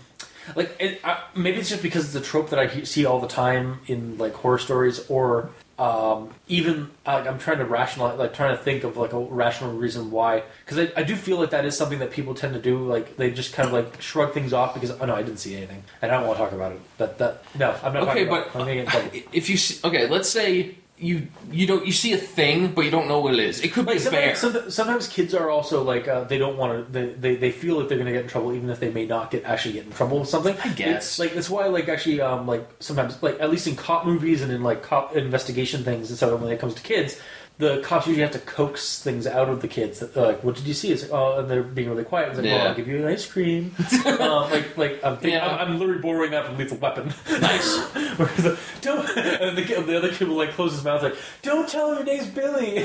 like 0.55 0.77
it, 0.79 1.01
I, 1.03 1.23
maybe 1.35 1.59
it's 1.59 1.70
just 1.70 1.83
because 1.83 2.05
it's 2.05 2.15
a 2.27 2.31
trope 2.31 2.51
that 2.51 2.59
I 2.59 2.83
see 2.85 3.07
all 3.07 3.20
the 3.20 3.29
time 3.29 3.81
in 3.87 4.19
like 4.19 4.35
horror 4.35 4.59
stories, 4.59 5.01
or 5.09 5.51
um, 5.78 6.30
even 6.48 6.90
like 7.06 7.26
I'm 7.26 7.38
trying 7.38 7.59
to 7.59 7.64
rationalize, 7.64 8.18
like 8.18 8.34
trying 8.34 8.56
to 8.56 8.62
think 8.62 8.82
of 8.82 8.96
like 8.96 9.12
a 9.12 9.18
rational 9.18 9.72
reason 9.72 10.10
why. 10.10 10.42
Because 10.64 10.78
I, 10.78 11.00
I 11.00 11.02
do 11.05 11.14
feel 11.14 11.38
like 11.38 11.50
that 11.50 11.64
is 11.64 11.76
something 11.76 12.00
that 12.00 12.10
people 12.10 12.34
tend 12.34 12.55
to 12.55 12.60
do. 12.60 12.78
Like 12.78 13.16
they 13.16 13.30
just 13.30 13.52
kind 13.52 13.68
of 13.68 13.72
like 13.72 14.02
shrug 14.02 14.34
things 14.34 14.52
off 14.52 14.74
because 14.74 14.90
oh 14.90 15.05
no, 15.05 15.14
I 15.14 15.22
didn't 15.22 15.38
see 15.38 15.56
anything, 15.56 15.84
and 16.02 16.10
I 16.10 16.18
don't 16.18 16.26
want 16.26 16.38
to 16.38 16.44
talk 16.44 16.52
about 16.52 16.72
it. 16.72 16.80
That 16.98 17.18
that 17.18 17.44
no, 17.56 17.76
I'm 17.82 17.92
not. 17.92 18.09
Okay, 18.09 18.24
but 18.24 18.48
it. 18.48 18.56
I'm 18.56 18.60
gonna 18.60 18.74
get 18.74 18.84
in 18.84 18.90
trouble. 18.90 19.10
if 19.32 19.48
you 19.48 19.56
see, 19.56 19.86
okay, 19.86 20.09
let's 20.09 20.28
say 20.28 20.74
you 21.01 21.29
you 21.51 21.66
don't 21.66 21.87
you 21.87 21.93
see 21.93 22.12
a 22.12 22.19
thing 22.19 22.73
but 22.75 22.85
you 22.85 22.91
don't 22.91 23.09
know 23.09 23.20
what 23.20 23.35
it 23.35 23.41
is. 23.41 23.61
It 23.61 23.73
could 23.73 23.87
be 23.87 23.95
Like 23.95 24.07
a 24.07 24.11
bear. 24.11 24.35
sometimes, 24.35 24.39
sometimes, 24.41 24.75
sometimes 24.75 25.09
kids 25.09 25.35
are 25.35 25.49
also 25.51 25.83
like 25.83 26.09
uh, 26.09 26.25
they 26.25 26.39
don't 26.39 26.57
want 26.57 26.87
to. 26.87 26.93
They, 26.93 27.12
they 27.15 27.37
they 27.37 27.51
feel 27.53 27.79
like 27.79 27.89
they're 27.89 27.99
going 27.99 28.07
to 28.07 28.12
get 28.12 28.23
in 28.25 28.29
trouble, 28.29 28.53
even 28.53 28.69
if 28.70 28.81
they 28.81 28.91
may 28.91 29.07
not 29.07 29.31
get 29.31 29.45
actually 29.45 29.75
get 29.75 29.87
in 29.87 29.93
trouble 29.93 30.20
with 30.20 30.29
something. 30.29 30.57
I 30.65 30.69
guess. 30.70 31.07
it's, 31.07 31.19
like 31.19 31.35
that's 31.35 31.51
why 31.51 31.66
like 31.66 31.89
actually 31.89 32.20
um 32.20 32.47
like 32.47 32.69
sometimes 32.81 33.23
like 33.23 33.41
at 33.41 33.51
least 33.51 33.66
in 33.66 33.77
cop 33.77 34.07
movies 34.07 34.43
and 34.43 34.51
in 34.53 34.62
like 34.62 34.83
cop 34.83 35.15
investigation 35.16 35.85
things 35.85 36.11
and 36.11 36.19
so 36.19 36.37
when 36.37 36.53
it 36.53 36.59
comes 36.59 36.75
to 36.75 36.83
kids. 36.83 37.20
The 37.59 37.80
cops 37.82 38.06
usually 38.06 38.22
have 38.22 38.30
to 38.32 38.39
coax 38.39 39.02
things 39.02 39.26
out 39.26 39.48
of 39.48 39.62
the 39.62 39.66
kids. 39.68 39.98
That, 39.98 40.16
uh, 40.16 40.26
like, 40.26 40.44
what 40.44 40.55
did 40.55 40.64
you 40.64 40.74
see? 40.74 40.93
It's 40.93 41.02
like, 41.02 41.10
oh, 41.12 41.40
and 41.40 41.51
they're 41.51 41.64
being 41.64 41.90
really 41.90 42.05
quiet. 42.05 42.28
It's 42.28 42.36
like, 42.39 42.47
Yeah. 42.47 42.59
well, 42.59 42.68
I'll 42.68 42.74
give 42.76 42.86
you 42.86 42.98
an 42.98 43.12
ice 43.12 43.26
cream. 43.26 43.74
um, 44.06 44.18
like, 44.52 44.76
like 44.76 45.05
I'm, 45.05 45.14
thinking, 45.16 45.30
Yeah. 45.32 45.44
I'm, 45.56 45.72
I'm 45.72 45.78
literally 45.80 46.01
borrowing 46.01 46.30
that 46.30 46.47
from 46.47 46.56
Lethal 46.56 46.76
Weapon. 46.78 47.12
nice. 47.40 47.76
Where 48.16 48.28
the, 48.28 48.59
don't, 48.80 49.09
and 49.16 49.59
the, 49.59 49.64
kid- 49.64 49.86
the 49.86 49.97
other 49.97 50.12
kid 50.12 50.28
will 50.28 50.36
like 50.36 50.51
close 50.52 50.70
his 50.72 50.85
mouth 50.85 51.02
like, 51.02 51.16
"Don't 51.43 51.68
tell 51.68 51.90
him 51.90 52.06
your 52.06 52.16
name's 52.16 52.28
Billy." 52.28 52.85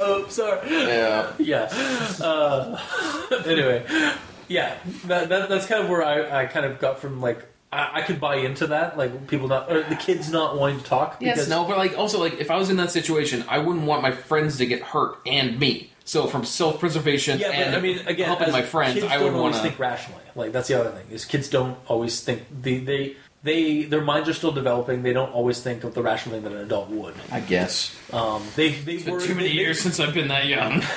oh, 0.00 0.24
sorry. 0.30 0.70
Yeah. 0.70 1.32
Yeah. 1.38 1.68
Uh, 2.20 2.80
anyway, 3.46 3.84
Yeah, 4.48 4.76
that, 5.06 5.28
that, 5.28 5.48
that's 5.50 5.66
kind 5.66 5.82
of 5.82 5.90
where 5.90 6.02
I, 6.02 6.42
I 6.42 6.46
kind 6.46 6.64
of 6.66 6.78
got 6.78 7.00
from 7.00 7.20
like 7.20 7.44
I, 7.72 8.00
I 8.00 8.02
could 8.02 8.20
buy 8.20 8.36
into 8.36 8.66
that, 8.68 8.98
like 8.98 9.26
people 9.28 9.48
not 9.48 9.70
or 9.72 9.82
the 9.82 9.96
kids 9.96 10.30
not 10.30 10.58
wanting 10.58 10.78
to 10.78 10.84
talk. 10.84 11.16
Yes, 11.20 11.36
because, 11.36 11.48
no, 11.48 11.64
but 11.64 11.78
like 11.78 11.96
also 11.96 12.20
like 12.20 12.34
if 12.38 12.50
I 12.50 12.56
was 12.56 12.70
in 12.70 12.76
that 12.76 12.90
situation, 12.90 13.44
I 13.48 13.58
wouldn't 13.58 13.86
want 13.86 14.02
my 14.02 14.12
friends 14.12 14.58
to 14.58 14.66
get 14.66 14.82
hurt 14.82 15.16
and 15.26 15.58
me. 15.58 15.90
So 16.04 16.26
from 16.26 16.44
self 16.44 16.80
preservation 16.80 17.38
Yeah, 17.38 17.50
and 17.50 17.72
but 17.72 17.78
I 17.78 17.80
mean, 17.80 17.98
again, 18.06 18.26
helping 18.26 18.52
my 18.52 18.62
friends, 18.62 18.94
kids 18.94 19.06
I 19.06 19.22
would 19.22 19.32
want 19.32 19.54
to. 19.54 19.60
think 19.62 19.78
rationally. 19.78 20.22
Like 20.34 20.52
that's 20.52 20.68
the 20.68 20.78
other 20.78 20.90
thing 20.90 21.06
is 21.10 21.24
kids 21.24 21.48
don't 21.48 21.78
always 21.86 22.20
think 22.20 22.42
they 22.60 22.78
they 22.78 23.16
they 23.44 23.82
their 23.84 24.00
minds 24.02 24.28
are 24.28 24.32
still 24.34 24.52
developing. 24.52 25.02
They 25.02 25.12
don't 25.12 25.32
always 25.32 25.60
think 25.60 25.82
of 25.84 25.94
the 25.94 26.02
rational 26.02 26.34
thing 26.36 26.44
that 26.44 26.52
an 26.52 26.58
adult 26.64 26.88
would. 26.90 27.14
I 27.30 27.40
guess. 27.40 27.94
Um, 28.12 28.42
they 28.56 28.70
they 28.72 28.94
It's 28.94 29.04
been 29.04 29.14
worry- 29.14 29.26
too 29.26 29.34
many 29.34 29.48
they- 29.48 29.54
years 29.54 29.80
since 29.80 29.98
I've 30.00 30.14
been 30.14 30.28
that 30.28 30.46
young. 30.46 30.82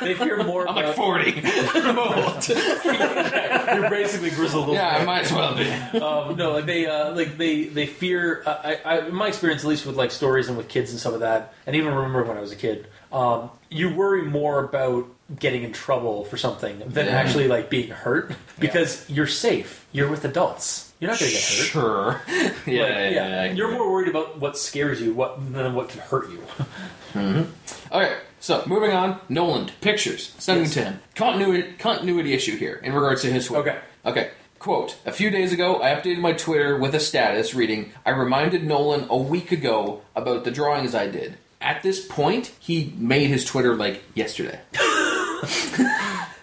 They 0.00 0.14
fear 0.14 0.42
more. 0.42 0.66
I'm 0.68 0.74
like 0.76 0.96
40. 0.96 1.42
I'm 1.44 1.98
old. 1.98 2.48
You're 2.48 3.90
basically 3.90 4.30
grizzled. 4.30 4.68
old 4.68 4.74
Yeah, 4.74 4.88
I 4.96 5.04
might 5.04 5.26
as 5.26 5.32
well 5.32 5.54
be. 5.54 5.70
um, 6.00 6.36
no, 6.36 6.52
like 6.52 6.64
they 6.66 6.86
uh, 6.86 7.12
like 7.14 7.36
they 7.36 7.64
they 7.64 7.86
fear. 7.86 8.42
Uh, 8.46 8.60
I, 8.64 8.80
I, 8.84 8.98
in 9.08 9.14
my 9.14 9.28
experience, 9.28 9.62
at 9.62 9.68
least 9.68 9.84
with 9.86 9.96
like 9.96 10.10
stories 10.10 10.48
and 10.48 10.56
with 10.56 10.68
kids 10.68 10.90
and 10.90 10.98
stuff 10.98 11.12
like 11.12 11.20
that, 11.20 11.52
and 11.66 11.76
even 11.76 11.92
remember 11.94 12.24
when 12.24 12.36
I 12.36 12.40
was 12.40 12.52
a 12.52 12.56
kid, 12.56 12.86
um, 13.12 13.50
you 13.68 13.94
worry 13.94 14.22
more 14.22 14.64
about 14.64 15.06
getting 15.38 15.62
in 15.62 15.72
trouble 15.72 16.24
for 16.24 16.36
something 16.36 16.78
than 16.86 17.06
Yeah. 17.06 17.12
actually 17.12 17.46
like 17.46 17.68
being 17.70 17.90
hurt 17.90 18.32
because 18.58 19.08
you're 19.10 19.26
safe. 19.26 19.86
You're 19.92 20.08
with 20.08 20.24
adults. 20.24 20.89
You're 21.00 21.10
not 21.10 21.18
going 21.18 21.30
to 21.32 21.36
get 21.36 21.42
hurt. 21.44 21.66
Sure. 21.66 22.22
yeah, 22.28 22.42
Like, 22.56 22.66
yeah, 22.66 23.10
yeah. 23.46 23.52
You're 23.52 23.72
more 23.72 23.90
worried 23.90 24.08
about 24.08 24.38
what 24.38 24.56
scares 24.56 25.00
you, 25.00 25.12
what 25.14 25.52
than 25.52 25.74
what 25.74 25.88
can 25.88 26.00
hurt 26.00 26.30
you. 26.30 26.42
Mm-hmm. 27.12 27.92
Okay, 27.92 28.18
so 28.38 28.62
moving 28.68 28.92
on. 28.92 29.18
Nolan 29.28 29.72
pictures 29.80 30.32
sending 30.38 30.66
Yes. 30.66 30.74
to 30.74 30.84
him. 30.84 31.00
Continuity 31.16 31.72
continuity 31.72 32.34
issue 32.34 32.56
here 32.56 32.74
in 32.84 32.92
regards 32.92 33.22
to 33.22 33.32
his 33.32 33.48
tweet. 33.48 33.58
Okay. 33.62 33.78
Okay. 34.06 34.30
Quote: 34.60 34.96
A 35.04 35.10
few 35.10 35.28
days 35.28 35.52
ago, 35.52 35.82
I 35.82 35.88
updated 35.88 36.20
my 36.20 36.32
Twitter 36.34 36.78
with 36.78 36.94
a 36.94 37.00
status 37.00 37.52
reading, 37.52 37.92
"I 38.06 38.10
reminded 38.10 38.62
Nolan 38.62 39.06
a 39.10 39.16
week 39.16 39.50
ago 39.50 40.02
about 40.14 40.44
the 40.44 40.52
drawings 40.52 40.94
I 40.94 41.08
did." 41.08 41.36
At 41.60 41.82
this 41.82 42.06
point, 42.06 42.52
he 42.60 42.94
made 42.96 43.26
his 43.26 43.44
Twitter 43.44 43.74
like 43.74 44.04
yesterday. 44.14 44.60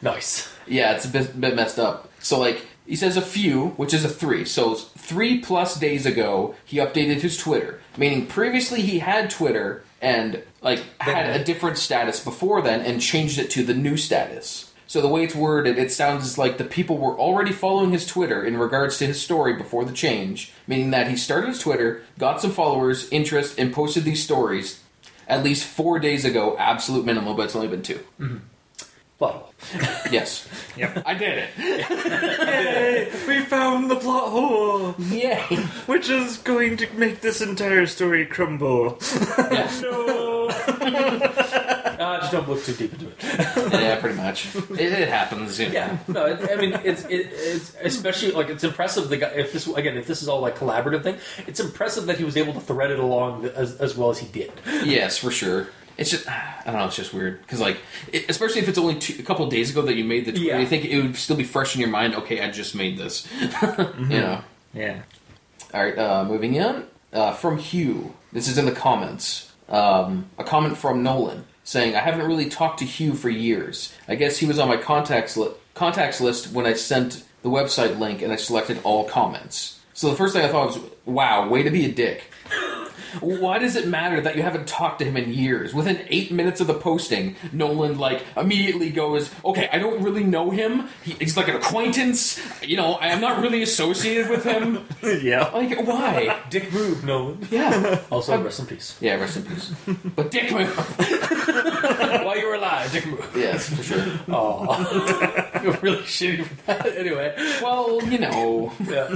Nice. 0.01 0.53
Yeah, 0.67 0.93
it's 0.95 1.05
a 1.05 1.09
bit, 1.09 1.39
bit 1.39 1.55
messed 1.55 1.79
up. 1.79 2.09
So, 2.19 2.39
like, 2.39 2.65
he 2.87 2.95
says 2.95 3.17
a 3.17 3.21
few, 3.21 3.69
which 3.71 3.93
is 3.93 4.05
a 4.05 4.09
three. 4.09 4.45
So, 4.45 4.75
three 4.75 5.39
plus 5.39 5.77
days 5.77 6.05
ago, 6.05 6.55
he 6.65 6.77
updated 6.77 7.21
his 7.21 7.37
Twitter. 7.37 7.81
Meaning, 7.97 8.27
previously 8.27 8.81
he 8.81 8.99
had 8.99 9.29
Twitter 9.29 9.83
and, 10.01 10.41
like, 10.61 10.81
had 10.99 11.39
a 11.39 11.43
different 11.43 11.77
status 11.77 12.23
before 12.23 12.61
then 12.61 12.81
and 12.81 13.01
changed 13.01 13.39
it 13.39 13.49
to 13.51 13.63
the 13.63 13.73
new 13.73 13.97
status. 13.97 14.73
So, 14.87 15.01
the 15.01 15.09
way 15.09 15.25
it's 15.25 15.35
worded, 15.35 15.77
it 15.77 15.91
sounds 15.91 16.37
like 16.37 16.57
the 16.57 16.63
people 16.63 16.97
were 16.97 17.19
already 17.19 17.51
following 17.51 17.91
his 17.91 18.05
Twitter 18.05 18.43
in 18.43 18.57
regards 18.57 18.97
to 18.99 19.05
his 19.05 19.21
story 19.21 19.53
before 19.53 19.83
the 19.83 19.91
change. 19.91 20.53
Meaning 20.65 20.91
that 20.91 21.09
he 21.09 21.17
started 21.17 21.49
his 21.49 21.59
Twitter, 21.59 22.03
got 22.17 22.41
some 22.41 22.51
followers, 22.51 23.09
interest, 23.11 23.59
and 23.59 23.73
posted 23.73 24.05
these 24.05 24.23
stories 24.23 24.81
at 25.27 25.43
least 25.43 25.65
four 25.65 25.99
days 25.99 26.23
ago, 26.23 26.55
absolute 26.57 27.05
minimum, 27.05 27.35
but 27.35 27.43
it's 27.43 27.55
only 27.55 27.67
been 27.67 27.81
two. 27.81 27.99
Mm-hmm. 28.19 28.37
Plot 29.17 29.51
Yes. 30.11 30.47
Yep. 30.77 31.03
I 31.07 31.13
did 31.15 31.39
it. 31.39 31.49
Yay! 31.57 33.11
We 33.27 33.43
found 33.45 33.89
the 33.89 33.95
plot 33.95 34.29
hole, 34.29 34.93
Yay. 34.99 35.41
which 35.87 36.07
is 36.07 36.37
going 36.37 36.77
to 36.77 36.87
make 36.93 37.21
this 37.21 37.41
entire 37.41 37.87
story 37.87 38.25
crumble. 38.27 38.99
Yeah. 39.51 39.71
No. 39.81 40.47
Uh, 41.97 42.19
just 42.19 42.31
don't 42.31 42.47
look 42.47 42.63
too 42.63 42.73
deep 42.73 42.93
into 42.93 43.07
it. 43.07 43.15
yeah, 43.73 43.99
pretty 43.99 44.15
much. 44.15 44.55
It, 44.55 44.79
it 44.79 45.09
happens. 45.09 45.59
You 45.59 45.67
know. 45.67 45.73
Yeah, 45.73 45.97
no, 46.07 46.25
it, 46.27 46.49
I 46.51 46.55
mean 46.55 46.79
it's 46.83 47.03
it, 47.05 47.27
it's 47.33 47.75
especially 47.81 48.31
like 48.31 48.49
it's 48.49 48.63
impressive. 48.63 49.09
The 49.09 49.17
guy, 49.17 49.29
if 49.29 49.51
this 49.51 49.67
again, 49.67 49.97
if 49.97 50.05
this 50.07 50.21
is 50.21 50.29
all 50.29 50.39
like 50.39 50.55
collaborative 50.57 51.03
thing, 51.03 51.17
it's 51.47 51.59
impressive 51.59 52.05
that 52.05 52.17
he 52.17 52.23
was 52.23 52.37
able 52.37 52.53
to 52.53 52.59
thread 52.59 52.91
it 52.91 52.99
along 52.99 53.45
as, 53.45 53.75
as 53.77 53.97
well 53.97 54.09
as 54.11 54.19
he 54.19 54.27
did. 54.27 54.51
Yes, 54.83 55.17
for 55.17 55.31
sure. 55.31 55.69
It's 55.97 56.09
just 56.11 56.27
I 56.29 56.61
don't 56.65 56.75
know. 56.75 56.85
It's 56.85 56.95
just 56.95 57.13
weird 57.13 57.41
because 57.41 57.59
like, 57.59 57.77
it, 58.11 58.29
especially 58.29 58.61
if 58.61 58.67
it's 58.67 58.77
only 58.77 58.95
two, 58.95 59.15
a 59.19 59.23
couple 59.23 59.47
days 59.49 59.71
ago 59.71 59.81
that 59.83 59.95
you 59.95 60.03
made 60.03 60.25
the 60.25 60.31
tweet, 60.31 60.43
Yeah. 60.43 60.59
you 60.59 60.65
think 60.67 60.85
it 60.85 61.01
would 61.01 61.15
still 61.15 61.35
be 61.37 61.43
fresh 61.43 61.75
in 61.75 61.81
your 61.81 61.89
mind. 61.89 62.15
Okay, 62.15 62.41
I 62.41 62.51
just 62.51 62.75
made 62.75 62.97
this. 62.97 63.27
You 63.97 64.19
know. 64.19 64.41
Yeah. 64.73 65.01
All 65.73 65.83
right. 65.83 65.97
Uh, 65.97 66.23
moving 66.25 66.55
in 66.55 66.85
uh, 67.13 67.33
from 67.33 67.57
Hugh. 67.57 68.13
This 68.31 68.47
is 68.47 68.57
in 68.57 68.65
the 68.65 68.71
comments. 68.71 69.51
Um, 69.69 70.29
a 70.37 70.43
comment 70.43 70.77
from 70.77 71.03
Nolan 71.03 71.45
saying, 71.63 71.95
"I 71.95 71.99
haven't 71.99 72.25
really 72.27 72.47
talked 72.49 72.79
to 72.79 72.85
Hugh 72.85 73.13
for 73.15 73.29
years. 73.29 73.93
I 74.07 74.15
guess 74.15 74.37
he 74.37 74.45
was 74.45 74.59
on 74.59 74.67
my 74.67 74.77
contacts 74.77 75.35
li- 75.35 75.51
contacts 75.73 76.21
list 76.21 76.51
when 76.53 76.65
I 76.65 76.73
sent 76.73 77.23
the 77.43 77.49
website 77.49 77.99
link 77.99 78.21
and 78.21 78.31
I 78.31 78.35
selected 78.37 78.79
all 78.83 79.03
comments." 79.05 79.79
So 79.93 80.09
the 80.09 80.15
first 80.15 80.33
thing 80.35 80.45
I 80.45 80.49
thought 80.49 80.67
was, 80.67 80.79
"Wow, 81.05 81.49
way 81.49 81.63
to 81.63 81.69
be 81.71 81.85
a 81.85 81.91
dick." 81.91 82.25
Why 83.19 83.59
does 83.59 83.75
it 83.75 83.87
matter 83.87 84.21
that 84.21 84.35
you 84.35 84.41
haven't 84.43 84.67
talked 84.67 84.99
to 84.99 85.05
him 85.05 85.17
in 85.17 85.33
years? 85.33 85.73
Within 85.73 86.05
eight 86.09 86.31
minutes 86.31 86.61
of 86.61 86.67
the 86.67 86.73
posting, 86.73 87.35
Nolan 87.51 87.97
like 87.97 88.23
immediately 88.35 88.89
goes, 88.89 89.29
"Okay, 89.43 89.69
I 89.71 89.79
don't 89.79 90.01
really 90.03 90.23
know 90.23 90.49
him. 90.51 90.87
He, 91.03 91.13
he's 91.13 91.35
like 91.37 91.47
an 91.47 91.55
acquaintance. 91.55 92.39
You 92.63 92.77
know, 92.77 92.93
I 92.95 93.07
am 93.07 93.21
not 93.21 93.41
really 93.41 93.61
associated 93.63 94.29
with 94.29 94.43
him. 94.43 94.85
yeah. 95.03 95.49
Like, 95.53 95.85
why? 95.87 96.39
Dick 96.49 96.71
move, 96.73 97.03
Nolan. 97.03 97.47
Yeah. 97.51 98.01
Also, 98.11 98.41
rest 98.41 98.59
in 98.59 98.65
peace. 98.65 98.97
Yeah, 99.01 99.15
rest 99.15 99.37
in 99.37 99.43
peace. 99.43 99.71
But 100.15 100.31
dick 100.31 100.51
move. 100.51 100.73
While 102.23 102.37
you 102.37 102.47
were 102.47 102.55
alive, 102.55 102.91
Dick 102.91 103.05
move. 103.05 103.29
yes, 103.35 103.69
for 103.73 103.83
sure. 103.83 104.03
Oh, 104.29 104.65
I 104.69 105.59
feel 105.59 105.73
really 105.81 106.03
shitty 106.03 106.45
for 106.45 106.65
that. 106.67 106.87
Anyway, 106.97 107.33
Well, 107.61 108.01
you 108.09 108.17
know, 108.19 108.71
yeah. 108.87 109.13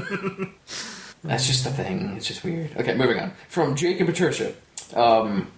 That's 1.23 1.47
just 1.47 1.63
the 1.63 1.71
thing. 1.71 2.13
It's 2.17 2.27
just 2.27 2.43
weird. 2.43 2.75
Okay, 2.77 2.93
moving 2.95 3.19
on. 3.19 3.33
From 3.47 3.75
Jake 3.75 3.99
and 3.99 4.07
Patricia. 4.09 4.53
Um, 4.95 5.51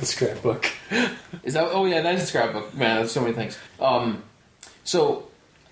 the 0.00 0.06
scrapbook. 0.06 0.70
is 1.42 1.54
that? 1.54 1.68
Oh 1.72 1.86
yeah, 1.86 2.00
that 2.02 2.14
is 2.16 2.22
a 2.24 2.26
scrapbook. 2.26 2.74
Man, 2.74 2.96
there's 2.96 3.12
so 3.12 3.20
many 3.20 3.32
things. 3.34 3.56
Um, 3.80 4.22
so 4.84 5.28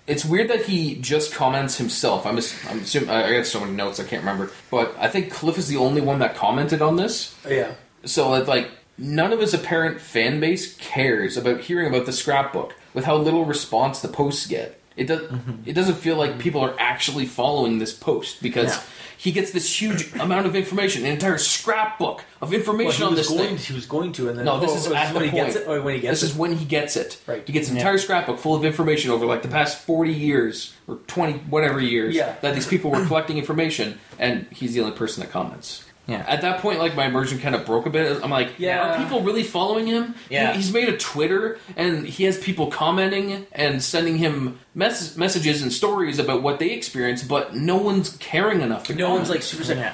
it's 0.07 0.23
weird 0.25 0.49
that 0.49 0.65
he 0.65 0.95
just 0.95 1.33
comments 1.33 1.77
himself. 1.77 2.25
I'm, 2.25 2.37
I'm 2.69 2.79
assuming 2.79 3.09
I 3.09 3.31
got 3.37 3.45
so 3.45 3.59
many 3.59 3.73
notes 3.73 3.99
I 3.99 4.03
can't 4.03 4.21
remember, 4.21 4.51
but 4.71 4.95
I 4.97 5.09
think 5.09 5.31
Cliff 5.31 5.57
is 5.57 5.67
the 5.67 5.77
only 5.77 6.01
one 6.01 6.19
that 6.19 6.35
commented 6.35 6.81
on 6.81 6.95
this. 6.95 7.35
Yeah. 7.47 7.73
So 8.05 8.33
it's 8.35 8.47
like 8.47 8.71
none 8.97 9.33
of 9.33 9.39
his 9.39 9.53
apparent 9.53 9.99
fan 10.01 10.39
base 10.39 10.75
cares 10.77 11.35
about 11.37 11.61
hearing 11.61 11.87
about 11.93 12.05
the 12.05 12.13
scrapbook 12.13 12.73
with 12.93 13.05
how 13.05 13.17
little 13.17 13.45
response 13.45 13.99
the 14.01 14.07
posts 14.07 14.47
get. 14.47 14.79
It 14.95 15.05
does. 15.05 15.29
It 15.65 15.73
doesn't 15.73 15.95
feel 15.97 16.15
like 16.15 16.39
people 16.39 16.61
are 16.61 16.75
actually 16.79 17.27
following 17.27 17.77
this 17.77 17.93
post 17.93 18.41
because 18.41 18.75
Yeah. 18.75 18.81
He 19.17 19.31
gets 19.31 19.51
this 19.51 19.81
huge 19.81 20.13
amount 20.19 20.45
of 20.45 20.55
information, 20.55 21.05
an 21.05 21.11
entire 21.11 21.37
scrapbook 21.37 22.23
of 22.41 22.53
information 22.53 23.01
he 23.01 23.07
on 23.07 23.15
this 23.15 23.29
thing. 23.29 23.57
He 23.57 23.73
was 23.73 23.85
going 23.85 24.11
to, 24.13 24.29
and 24.29 24.37
then 24.37 24.45
No, 24.45 24.59
this 24.59 24.71
oh, 24.71 24.75
is 24.75 24.87
oh, 24.87 24.95
at 24.95 25.09
the 25.13 25.19
when 25.19 25.29
he 25.29 25.31
gets 25.35 25.55
it. 25.55 25.63
Oh, 25.67 25.81
when 25.81 25.95
he 25.95 25.99
gets 26.01 26.21
This 26.21 26.29
it. 26.29 26.33
is 26.33 26.37
when 26.37 26.55
he 26.55 26.65
gets 26.65 26.95
it. 26.95 27.19
Right. 27.27 27.43
He 27.45 27.51
gets 27.53 27.69
an 27.69 27.77
entire 27.77 27.97
scrapbook 27.97 28.37
full 28.39 28.55
of 28.55 28.63
information 28.63 29.11
over 29.11 29.25
like 29.25 29.41
the 29.41 29.47
past 29.47 29.79
forty 29.79 30.13
years 30.13 30.73
or 30.87 30.97
twenty 31.07 31.33
whatever 31.39 31.79
years 31.81 32.15
Yeah. 32.15 32.35
that 32.41 32.53
these 32.55 32.67
people 32.67 32.91
were 32.91 33.05
collecting 33.05 33.37
information, 33.37 33.99
and 34.19 34.45
he's 34.51 34.73
the 34.73 34.81
only 34.81 34.95
person 34.95 35.21
that 35.23 35.31
comments. 35.31 35.83
Yeah. 36.07 36.23
At 36.27 36.41
that 36.41 36.61
point, 36.61 36.79
like 36.79 36.95
my 36.95 37.05
immersion 37.05 37.37
kind 37.39 37.53
of 37.53 37.65
broke 37.65 37.85
a 37.85 37.89
bit. 37.89 38.23
I'm 38.23 38.29
like, 38.31 38.53
Yeah. 38.57 38.93
are 38.93 38.97
people 38.97 39.21
really 39.23 39.43
following 39.43 39.87
him? 39.87 40.15
Yeah. 40.29 40.51
He- 40.53 40.57
he's 40.59 40.71
made 40.71 40.87
a 40.89 40.97
Twitter, 40.97 41.59
and 41.75 42.07
he 42.07 42.23
has 42.23 42.37
people 42.37 42.67
commenting 42.67 43.45
and 43.51 43.83
sending 43.83 44.17
him 44.17 44.57
mess- 44.73 45.17
messages 45.17 45.61
and 45.61 45.71
stories 45.73 46.17
about 46.17 46.41
what 46.41 46.59
they 46.59 46.69
experience, 46.71 47.23
but 47.23 47.55
no 47.55 47.75
one's 47.75 48.15
caring 48.19 48.61
enough 48.61 48.85
to. 48.85 48.95
no 48.95 49.09
one's 49.13 49.29
like 49.29 49.41
super 49.43 49.63
saying, 49.65 49.79
Yeah. 49.79 49.91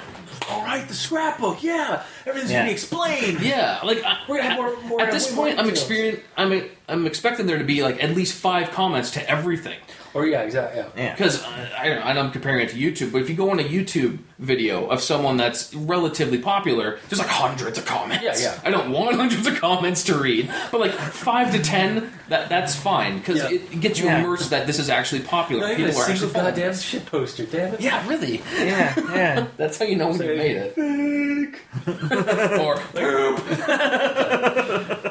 "All 0.50 0.62
right, 0.62 0.86
the 0.86 0.94
scrapbook. 0.94 1.62
Yeah, 1.64 2.02
everything's 2.26 2.52
Yeah. 2.52 2.58
gonna 2.58 2.68
be 2.68 2.72
explained." 2.72 3.40
Yeah, 3.40 3.78
like 3.82 4.04
I, 4.04 4.18
We're 4.28 4.36
gonna 4.36 4.48
have 4.50 4.56
more- 4.58 4.76
more- 4.88 5.00
at 5.00 5.10
this 5.10 5.32
point, 5.34 5.58
I'm 5.58 5.66
details. 5.68 5.88
experien 5.88 6.20
I'm 6.36 6.70
I'm 6.88 7.06
expecting 7.06 7.46
there 7.46 7.58
to 7.58 7.64
be 7.64 7.82
like 7.82 8.02
at 8.04 8.14
least 8.14 8.34
five 8.34 8.70
comments 8.70 9.10
to 9.12 9.28
everything. 9.30 9.78
Or 10.12 10.24
yeah, 10.26 10.42
exactly. 10.42 10.80
Yeah. 10.80 11.02
Yeah. 11.06 11.12
Because 11.16 11.42
I, 11.42 11.70
I 11.76 11.88
don't 11.88 12.00
know, 12.00 12.06
and 12.06 12.18
I'm 12.20 12.30
comparing 12.30 12.60
it 12.60 12.68
to 12.70 12.76
YouTube, 12.76 13.10
but 13.10 13.20
if 13.22 13.28
you 13.28 13.34
go 13.34 13.50
on 13.50 13.58
a 13.58 13.64
YouTube 13.64 14.18
video 14.38 14.86
of 14.86 15.00
someone 15.00 15.36
that's 15.36 15.72
relatively 15.74 16.38
popular, 16.38 16.98
there's 17.08 17.18
like 17.20 17.28
hundreds 17.28 17.78
of 17.78 17.86
comments. 17.86 18.24
Yeah, 18.24 18.34
yeah. 18.54 18.60
I 18.64 18.70
don't 18.70 18.90
want 18.90 19.16
hundreds 19.22 19.46
of 19.46 19.56
comments 19.60 20.02
to 20.04 20.16
read, 20.18 20.50
but 20.72 20.80
like 20.80 20.92
five 20.92 21.52
to 21.52 21.62
ten, 21.62 22.10
that 22.28 22.48
that's 22.48 22.74
fine 22.74 23.18
because 23.18 23.36
Yeah. 23.38 23.50
it, 23.50 23.72
it 23.72 23.80
gets 23.80 23.98
you 23.98 24.06
Yeah. 24.06 24.18
immersed 24.20 24.50
that 24.50 24.66
this 24.66 24.78
is 24.78 24.90
actually 24.90 25.20
popular. 25.22 25.62
Not 25.62 25.72
even 25.72 25.84
a 25.84 25.88
People 25.88 26.00
are 26.02 26.04
actually 26.10 26.28
single 26.28 26.42
goddamn 26.42 26.68
this. 26.72 26.82
shit 26.82 27.06
poster. 27.06 27.46
Damn 27.46 27.74
it. 27.74 27.80
Yeah, 27.80 28.06
really. 28.08 28.42
Yeah. 28.58 28.94
Yeah. 29.14 29.46
That's 29.56 29.78
how 29.78 29.84
you 29.84 29.96
know 29.96 30.08
when 30.08 30.20
you 30.20 30.36
made 30.36 30.56
it. 30.56 30.74
or 32.60 32.76
poop. 32.76 33.38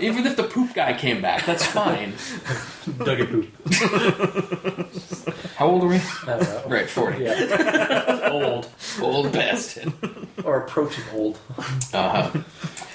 Even 0.01 0.25
if 0.25 0.35
the 0.35 0.43
poop 0.43 0.73
guy 0.73 0.93
came 0.93 1.21
back, 1.21 1.45
that's 1.45 1.65
fine. 1.65 2.13
Dug 3.05 3.19
a 3.21 3.25
poop. 3.25 3.47
How 5.55 5.67
old 5.67 5.83
are 5.83 5.87
we? 5.87 5.97
I 5.97 6.25
don't 6.25 6.41
know. 6.41 6.63
Right, 6.67 6.89
forty. 6.89 7.23
Yeah. 7.23 8.29
old 8.31 8.67
Old 9.01 9.12
bastard. 9.21 9.93
or 10.43 10.63
approaching 10.63 11.03
old. 11.13 11.39
Uh-huh. 11.93 12.41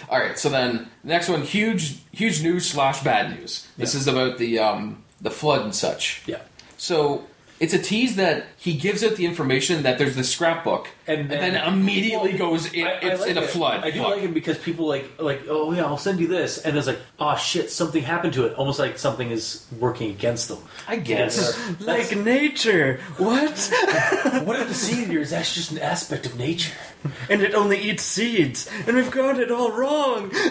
All 0.09 0.19
right, 0.19 0.37
so 0.39 0.49
then 0.49 0.91
next 1.05 1.29
one, 1.29 1.43
huge, 1.43 1.99
huge 2.11 2.43
news 2.43 2.69
slash 2.69 3.05
bad 3.05 3.39
news. 3.39 3.69
This 3.77 3.95
is 3.95 4.09
about 4.09 4.39
the 4.39 4.59
um, 4.59 5.05
the 5.21 5.31
flood 5.31 5.63
and 5.63 5.75
such. 5.75 6.23
Yeah. 6.27 6.41
So 6.79 7.27
it's 7.61 7.75
a 7.75 7.79
tease 7.79 8.17
that 8.17 8.47
he 8.57 8.75
gives 8.75 9.05
out 9.05 9.17
the 9.17 9.27
information 9.27 9.83
that 9.83 9.99
there's 9.99 10.17
this 10.17 10.31
scrapbook, 10.31 10.89
And 11.09 11.21
and, 11.23 11.31
then- 11.31 11.53
then, 11.55 11.73
immediately 11.73 12.31
Well, 12.31 12.51
goes. 12.53 12.73
In, 12.73 12.87
I- 12.87 12.91
I 12.91 12.99
it's 13.01 13.21
like 13.23 13.31
in 13.31 13.39
a 13.39 13.43
it. 13.43 13.51
flood. 13.51 13.85
I 13.85 13.91
do 13.91 14.01
Fuck. 14.01 14.11
like 14.11 14.23
it 14.25 14.35
because 14.35 14.59
people 14.59 14.87
like 14.87 15.11
like 15.19 15.43
oh 15.49 15.73
yeah 15.73 15.85
I'll 15.87 15.97
send 15.99 16.21
you 16.21 16.27
this 16.29 16.59
and 16.59 16.77
it's 16.77 16.87
like 16.87 16.99
oh 17.19 17.37
shit 17.37 17.71
something 17.71 18.03
happened 18.03 18.35
to 18.35 18.45
it 18.47 18.55
almost 18.55 18.79
like 18.79 18.99
something 18.99 19.31
is 19.31 19.67
working 19.79 20.11
against 20.11 20.49
them. 20.49 20.59
I 20.87 20.97
guess. 20.97 21.59
Like 21.81 22.15
nature. 22.17 23.01
What? 23.17 23.59
what 24.45 24.61
if 24.61 24.69
the 24.69 24.75
seed 24.75 25.09
eater 25.09 25.21
is 25.21 25.33
actually 25.33 25.61
just 25.61 25.73
an 25.73 25.79
aspect 25.79 26.27
of 26.27 26.37
nature? 26.39 26.73
and 27.31 27.43
it 27.43 27.55
only 27.55 27.79
eats 27.79 28.03
seeds, 28.03 28.69
and 28.89 28.97
we've 28.97 29.11
got 29.13 29.39
it 29.39 29.51
all 29.53 29.71
wrong. 29.71 30.33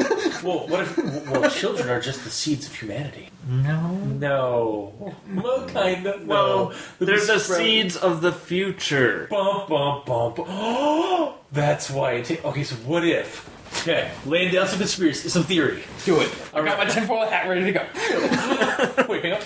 Well, 0.43 0.67
what 0.67 0.81
if 0.81 0.97
well 1.29 1.49
children 1.49 1.89
are 1.89 1.99
just 1.99 2.23
the 2.23 2.29
seeds 2.29 2.67
of 2.67 2.75
humanity? 2.75 3.29
No. 3.49 3.79
No, 4.19 5.15
well 5.33 5.67
kind 5.67 6.05
of 6.05 6.25
No, 6.25 6.73
They're 6.99 7.17
they're 7.17 7.25
the 7.25 7.39
seeds 7.39 7.97
of 7.97 8.21
the 8.21 8.31
future. 8.31 9.27
Bump 9.31 9.67
bump 9.69 10.05
bump. 10.05 10.37
Oh, 10.47 11.35
that's 11.51 11.89
why. 11.89 12.13
It 12.13 12.25
ta- 12.25 12.49
okay, 12.49 12.63
so 12.63 12.75
what 12.77 13.05
if? 13.05 13.49
Okay, 13.81 14.09
laying 14.25 14.51
down 14.53 14.67
some 14.67 14.79
conspiracy, 14.79 15.29
some 15.29 15.43
theory. 15.43 15.83
Do 16.05 16.21
it. 16.21 16.31
I 16.53 16.63
got 16.63 16.77
my 16.77 16.85
tinfoil 16.85 17.27
hat 17.27 17.47
ready 17.47 17.65
to 17.65 17.71
go. 17.73 19.05
Wait, 19.09 19.23
hang 19.23 19.33
on. 19.33 19.41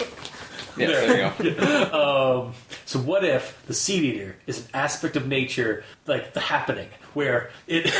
Yes, 0.77 0.89
there 0.89 1.43
you 1.43 1.55
go. 1.55 1.91
Um, 2.45 2.53
so 2.85 2.99
what 2.99 3.23
if 3.25 3.61
the 3.67 3.73
seed 3.73 4.03
eater 4.03 4.35
is 4.47 4.59
an 4.59 4.65
aspect 4.73 5.15
of 5.15 5.27
nature, 5.27 5.83
like 6.07 6.33
the 6.33 6.39
happening, 6.39 6.87
where 7.13 7.49
it 7.67 7.83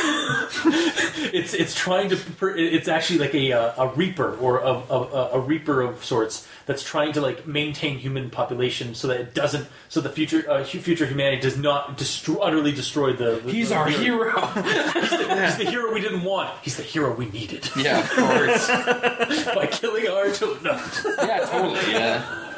it's 1.34 1.54
it's 1.54 1.74
trying 1.74 2.08
to 2.10 2.18
it's 2.56 2.88
actually 2.88 3.18
like 3.18 3.34
a 3.34 3.52
uh, 3.52 3.84
a 3.84 3.88
reaper 3.94 4.36
or 4.36 4.58
a, 4.58 4.72
a, 4.72 5.30
a 5.34 5.40
reaper 5.40 5.82
of 5.82 6.04
sorts 6.04 6.48
that's 6.66 6.82
trying 6.82 7.12
to 7.12 7.20
like 7.20 7.46
maintain 7.46 7.98
human 7.98 8.30
population 8.30 8.94
so 8.94 9.08
that 9.08 9.20
it 9.20 9.34
doesn't 9.34 9.66
so 9.88 10.00
the 10.00 10.08
future 10.08 10.48
uh, 10.50 10.64
future 10.64 11.06
humanity 11.06 11.40
does 11.40 11.56
not 11.56 11.96
destroy 11.96 12.36
utterly 12.36 12.72
destroy 12.72 13.12
the. 13.12 13.40
the 13.44 13.52
He's 13.52 13.68
the 13.70 13.76
our 13.76 13.88
hero. 13.88 14.40
He's 14.92 15.10
the, 15.10 15.46
he's 15.46 15.56
the 15.56 15.70
hero 15.70 15.92
we 15.92 16.00
didn't 16.00 16.24
want. 16.24 16.50
He's 16.62 16.76
the 16.76 16.82
hero 16.82 17.14
we 17.14 17.26
needed 17.26 17.68
yeah, 17.76 18.00
of 18.00 18.10
course. 18.10 18.68
by 19.54 19.66
killing 19.66 20.08
our 20.08 20.30
children. 20.30 20.64
No. 20.64 20.84
Yeah, 21.18 21.46
totally. 21.46 21.92
Yeah. 21.92 22.51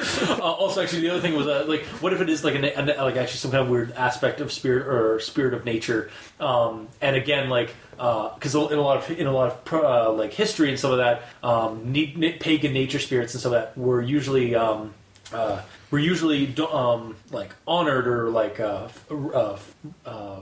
Uh, 0.30 0.42
also, 0.42 0.80
actually, 0.82 1.02
the 1.02 1.10
other 1.10 1.20
thing 1.20 1.34
was 1.34 1.46
uh, 1.46 1.64
like, 1.66 1.82
what 2.00 2.12
if 2.12 2.20
it 2.20 2.30
is 2.30 2.44
like 2.44 2.54
a, 2.54 2.72
a 2.74 3.04
like 3.04 3.16
actually 3.16 3.38
some 3.38 3.50
kind 3.50 3.62
of 3.62 3.68
weird 3.68 3.92
aspect 3.92 4.40
of 4.40 4.50
spirit 4.52 4.86
or 4.86 5.20
spirit 5.20 5.52
of 5.52 5.64
nature? 5.64 6.10
Um, 6.38 6.88
and 7.00 7.16
again, 7.16 7.50
like 7.50 7.74
because 7.90 8.54
in 8.54 8.78
a 8.78 8.80
lot 8.80 8.96
of 8.98 9.10
in 9.10 9.26
a 9.26 9.32
lot 9.32 9.52
of 9.52 9.74
uh, 9.74 10.12
like 10.12 10.32
history 10.32 10.70
and 10.70 10.78
some 10.78 10.92
of 10.92 10.98
that, 10.98 11.24
um, 11.42 11.92
ne- 11.92 12.14
ne- 12.16 12.38
pagan 12.38 12.72
nature 12.72 12.98
spirits 12.98 13.34
and 13.34 13.42
some 13.42 13.52
of 13.52 13.60
that 13.60 13.76
were 13.76 14.00
usually. 14.00 14.54
Um, 14.54 14.94
uh, 15.32 15.62
were 15.90 15.98
usually 15.98 16.54
um, 16.72 17.16
like 17.30 17.54
honored 17.66 18.06
or 18.06 18.30
like 18.30 18.60
uh, 18.60 18.88
uh, 19.10 19.58
uh, 20.06 20.40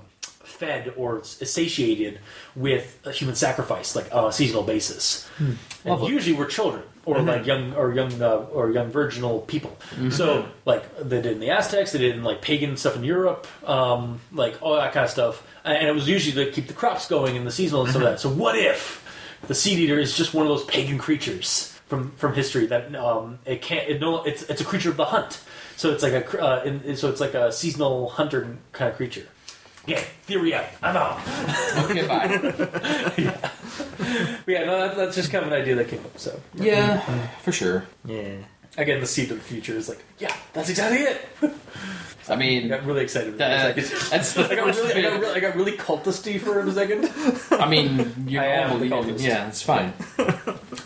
fed 0.58 0.92
or 0.96 1.22
satiated 1.24 2.18
with 2.56 2.98
a 3.04 3.12
human 3.12 3.34
sacrifice, 3.36 3.94
like 3.96 4.12
on 4.14 4.28
a 4.28 4.32
seasonal 4.32 4.62
basis. 4.64 5.28
And 5.84 6.00
usually 6.08 6.36
we're 6.36 6.46
children 6.46 6.82
or 7.04 7.22
like 7.22 7.46
young 7.46 7.74
or 7.74 7.94
young 7.94 8.20
uh, 8.20 8.46
or 8.52 8.70
young 8.70 8.90
virginal 8.90 9.40
people. 9.40 9.76
So 10.10 10.46
like 10.66 10.82
they 10.98 11.22
did 11.22 11.32
in 11.32 11.40
the 11.40 11.50
Aztecs, 11.50 11.92
they 11.92 11.98
did 11.98 12.16
in 12.16 12.24
like 12.24 12.42
pagan 12.42 12.76
stuff 12.76 12.96
in 12.96 13.04
Europe, 13.04 13.46
um, 13.66 14.20
like 14.32 14.60
all 14.60 14.74
that 14.76 14.92
kind 14.92 15.04
of 15.04 15.10
stuff. 15.10 15.46
And 15.64 15.86
it 15.88 15.94
was 15.94 16.08
usually 16.08 16.44
to 16.44 16.52
keep 16.52 16.66
the 16.66 16.74
crops 16.74 17.08
going 17.08 17.36
in 17.36 17.44
the 17.44 17.50
seasonal 17.50 17.82
and 17.82 17.90
stuff 17.90 18.02
like 18.02 18.12
that. 18.14 18.20
So 18.20 18.28
what 18.28 18.58
if 18.58 19.04
the 19.46 19.54
seed 19.54 19.78
eater 19.78 19.98
is 19.98 20.16
just 20.16 20.34
one 20.34 20.44
of 20.44 20.50
those 20.50 20.64
pagan 20.64 20.98
creatures 20.98 21.74
from 21.86 22.10
from 22.12 22.34
history 22.34 22.66
that 22.66 22.94
um, 22.94 23.38
it 23.46 23.62
can't 23.62 23.88
it 23.88 24.00
no 24.00 24.22
it's 24.24 24.42
it's 24.42 24.60
a 24.60 24.64
creature 24.64 24.90
of 24.90 24.96
the 24.96 25.06
hunt. 25.06 25.40
So 25.76 25.92
it's 25.92 26.02
like 26.02 26.12
a 26.12 26.42
uh, 26.42 26.62
in, 26.64 26.96
so 26.96 27.08
it's 27.08 27.20
like 27.20 27.34
a 27.34 27.52
seasonal 27.52 28.10
hunter 28.10 28.58
kind 28.72 28.90
of 28.90 28.96
creature. 28.96 29.26
Yeah, 29.88 30.00
theory 30.24 30.54
out. 30.54 30.66
I'm 30.82 30.96
out. 30.96 31.18
Okay, 31.90 32.06
bye. 32.06 32.38
But 32.38 33.22
yeah, 34.46 34.64
no, 34.64 34.78
that, 34.80 34.96
that's 34.96 35.16
just 35.16 35.30
kind 35.32 35.44
of 35.46 35.52
an 35.52 35.60
idea 35.60 35.74
that 35.76 35.88
came 35.88 36.00
up. 36.00 36.18
So 36.18 36.38
Yeah, 36.54 37.00
for 37.38 37.52
sure. 37.52 37.84
Yeah. 38.04 38.36
again, 38.76 39.00
the 39.00 39.06
seed 39.06 39.30
of 39.30 39.38
the 39.38 39.42
future 39.44 39.74
is 39.76 39.88
like, 39.88 40.04
yeah, 40.18 40.34
that's 40.52 40.68
exactly 40.68 40.98
it. 40.98 41.54
I 42.30 42.36
mean, 42.36 42.66
I 42.66 42.76
got 42.76 42.84
really 42.84 43.02
excited. 43.02 43.32
For 43.32 43.38
that, 43.38 43.74
that's 43.76 44.34
the 44.34 44.44
I 44.50 44.54
got, 44.54 44.66
really, 44.76 44.92
I, 44.94 45.02
got 45.02 45.20
really, 45.20 45.34
I 45.36 45.40
got 45.40 45.56
really 45.56 45.72
cultisty 45.72 46.38
for 46.38 46.60
a 46.60 46.70
second. 46.72 47.10
I 47.50 47.66
mean, 47.68 48.24
you're 48.28 48.42
I 48.42 48.76
the 48.76 48.84
cultist. 48.90 49.22
Yeah, 49.22 49.48
it's 49.48 49.62
fine. 49.62 49.94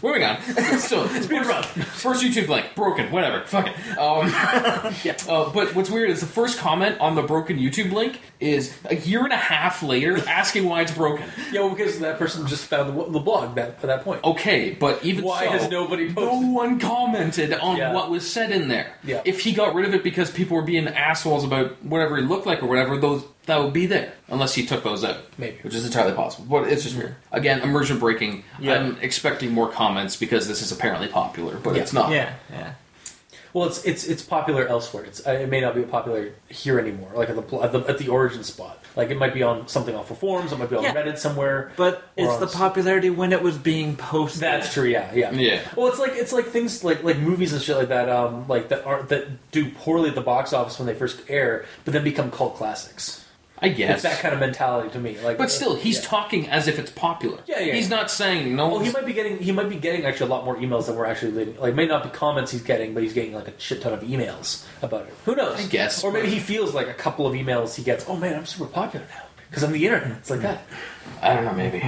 Moving 0.03 0.24
on. 0.24 0.41
so, 0.79 1.07
been 1.27 1.43
rough. 1.47 1.70
first 1.73 2.24
YouTube 2.24 2.49
link, 2.49 2.74
broken, 2.74 3.11
whatever, 3.11 3.45
fuck 3.45 3.69
it. 3.69 3.99
Um, 3.99 4.29
Yeah. 5.05 5.16
uh, 5.29 5.51
but 5.53 5.74
what's 5.74 5.91
weird 5.91 6.11
is 6.11 6.20
the 6.20 6.27
first 6.27 6.59
comment 6.59 7.01
on 7.01 7.15
the 7.15 7.23
broken 7.23 7.59
YouTube 7.59 7.93
link 7.93 8.20
is 8.43 8.77
a 8.86 8.97
year 8.97 9.24
and 9.24 9.32
a 9.32 9.36
half 9.36 9.82
later 9.82 10.19
asking 10.28 10.64
why 10.69 10.82
it's 10.82 10.93
broken. 10.93 11.27
Yeah, 11.52 11.60
well, 11.60 11.70
because 11.70 11.98
that 12.01 12.19
person 12.19 12.47
just 12.47 12.66
found 12.66 12.98
the, 12.98 13.05
the 13.10 13.20
blog 13.20 13.55
that, 13.55 13.70
at 13.70 13.82
that 13.82 14.05
point. 14.05 14.23
Okay, 14.24 14.73
but 14.78 15.05
even 15.05 15.24
Why 15.24 15.44
so, 15.44 15.51
has 15.52 15.70
nobody 15.70 16.09
no 16.09 16.40
one 16.40 16.78
commented 16.81 17.52
on 17.55 17.77
Yeah. 17.77 17.93
what 17.93 18.10
was 18.10 18.28
said 18.31 18.51
in 18.51 18.69
there. 18.69 18.93
Yeah. 19.05 19.23
If 19.24 19.40
he 19.40 19.52
got 19.52 19.74
rid 19.74 19.86
of 19.86 19.94
it 19.94 20.02
because 20.02 20.31
people 20.31 20.56
were 20.56 20.62
being 20.62 20.89
assholes 20.89 21.44
about 21.44 21.82
whatever 21.85 22.16
he 22.16 22.23
looked 22.23 22.47
like 22.47 22.62
or 22.62 22.66
whatever, 22.66 22.97
those 22.98 23.24
that 23.47 23.60
would 23.62 23.73
be 23.73 23.86
there. 23.86 24.12
Unless 24.28 24.55
he 24.55 24.64
took 24.64 24.85
those 24.85 25.02
out. 25.02 25.16
Maybe. 25.36 25.59
Which 25.62 25.74
is 25.74 25.85
entirely 25.85 26.14
possible. 26.14 26.47
But 26.48 26.73
it's 26.73 26.85
just 26.85 26.97
weird. 26.97 27.10
Mm-hmm. 27.10 27.35
Again, 27.36 27.60
immersion 27.60 27.98
breaking. 27.98 28.44
Yeah. 28.60 28.74
I'm 28.74 28.97
expecting 29.01 29.51
more 29.52 29.69
comments 29.69 30.16
because 30.16 30.47
this 30.47 30.62
is 30.62 30.70
apparently 30.70 31.09
popular, 31.09 31.56
but 31.56 31.74
Yeah. 31.74 31.82
it's 31.82 31.93
not. 31.93 32.10
Yeah. 32.12 32.35
Yeah. 32.51 32.74
Well, 33.55 33.66
it's 33.66 33.85
it's 33.85 34.05
it's 34.07 34.23
popular 34.23 34.66
elsewhere. 34.66 35.05
It's 35.05 35.27
uh, 35.27 35.33
it 35.33 35.49
may 35.49 35.61
not 35.61 35.74
be 35.74 35.83
popular 35.83 36.31
here 36.49 36.79
anymore. 36.79 37.11
Like 37.15 37.29
at 37.29 37.37
the, 37.37 37.57
at 37.59 37.73
the 37.73 37.81
at 37.81 37.99
the 37.99 38.09
origin 38.09 38.45
spot. 38.45 38.79
Like 38.97 39.11
it 39.11 39.19
might 39.19 39.33
be 39.35 39.43
on 39.43 39.69
something 39.69 39.95
off 39.95 40.11
of 40.11 40.19
forums. 40.19 40.53
It 40.53 40.59
might 40.59 40.70
be 40.70 40.77
on 40.77 40.83
Yeah. 40.83 40.95
Reddit 40.95 41.19
somewhere. 41.19 41.73
But 41.77 42.03
it's 42.16 42.37
the 42.39 42.47
s- 42.47 42.55
popularity 42.55 43.11
when 43.11 43.33
it 43.33 43.43
was 43.43 43.57
being 43.59 43.97
posted. 43.97 44.43
That's 44.43 44.73
true. 44.73 44.85
Yeah, 44.89 45.12
yeah, 45.15 45.33
Yeah. 45.33 45.61
Well, 45.77 45.89
it's 45.89 45.99
like 45.99 46.12
it's 46.15 46.33
like 46.33 46.47
things 46.47 46.83
like 46.85 47.03
like 47.03 47.19
movies 47.19 47.53
and 47.53 47.61
shit 47.62 47.77
like 47.77 47.89
that. 47.89 48.09
Um, 48.09 48.47
like 48.49 48.69
that 48.70 48.85
are 48.87 49.03
that 49.05 49.51
do 49.51 49.70
poorly 49.70 50.09
at 50.11 50.15
the 50.15 50.20
box 50.23 50.53
office 50.53 50.79
when 50.79 50.87
they 50.87 50.95
first 50.95 51.20
air, 51.29 51.65
but 51.85 51.93
then 51.93 52.05
become 52.05 52.31
cult 52.31 52.57
classics. 52.57 53.22
I 53.62 53.68
guess. 53.68 53.94
It's 53.94 54.02
that 54.02 54.20
kind 54.20 54.34
of 54.34 54.40
mentality 54.40 54.90
to 54.90 54.98
me. 54.98 55.18
Like, 55.20 55.39
but 55.39 55.44
uh, 55.44 55.48
still, 55.48 55.76
he's 55.76 55.98
yeah. 55.98 56.09
talking 56.09 56.48
as 56.48 56.66
if 56.66 56.78
it's 56.78 56.90
popular. 56.90 57.39
Yeah, 57.47 57.60
yeah, 57.60 57.74
He's 57.74 57.89
not 57.89 58.10
saying 58.10 58.56
no 58.56 58.68
Well, 58.68 58.80
he 58.80 58.90
might 58.90 59.06
be 59.06 59.12
getting 59.12 59.39
he 59.39 59.52
might 59.52 59.68
be 59.68 59.76
getting 59.76 60.05
actually 60.05 60.26
a 60.26 60.34
lot 60.34 60.44
more 60.44 60.56
emails 60.56 60.86
than 60.86 60.97
we're 60.97 61.06
actually 61.06 61.32
leaving. 61.32 61.59
Like, 61.59 61.74
may 61.74 61.86
not 61.86 62.02
be 62.02 62.10
comments 62.10 62.51
he's 62.51 62.62
getting, 62.62 62.93
but 62.93 63.02
he's 63.02 63.12
getting 63.12 63.34
like 63.34 63.48
a 63.48 63.59
shit 63.60 63.80
ton 63.80 63.93
of 63.93 64.01
emails 64.01 64.66
about 64.82 65.06
it. 65.06 65.14
Who 65.24 65.36
knows? 65.36 65.60
I 65.60 65.66
guess. 65.68 66.02
Or 66.02 66.10
maybe 66.10 66.28
he 66.28 66.40
feels 66.40 66.74
like 66.74 66.89
a 66.89 66.94
couple 66.94 67.26
of 67.26 67.34
emails 67.34 67.76
he 67.76 67.84
gets. 67.84 68.05
Oh 68.09 68.16
man, 68.16 68.36
I'm 68.36 68.47
super 68.47 68.66
popular 68.66 69.06
now 69.14 69.22
because 69.48 69.62
I'm 69.62 69.72
the 69.72 69.84
internet. 69.84 70.18
It's 70.18 70.30
like 70.30 70.40
hmm. 70.40 70.47
that. 70.47 70.64
I 71.22 71.34
don't 71.34 71.44
know, 71.44 71.52
maybe. 71.52 71.82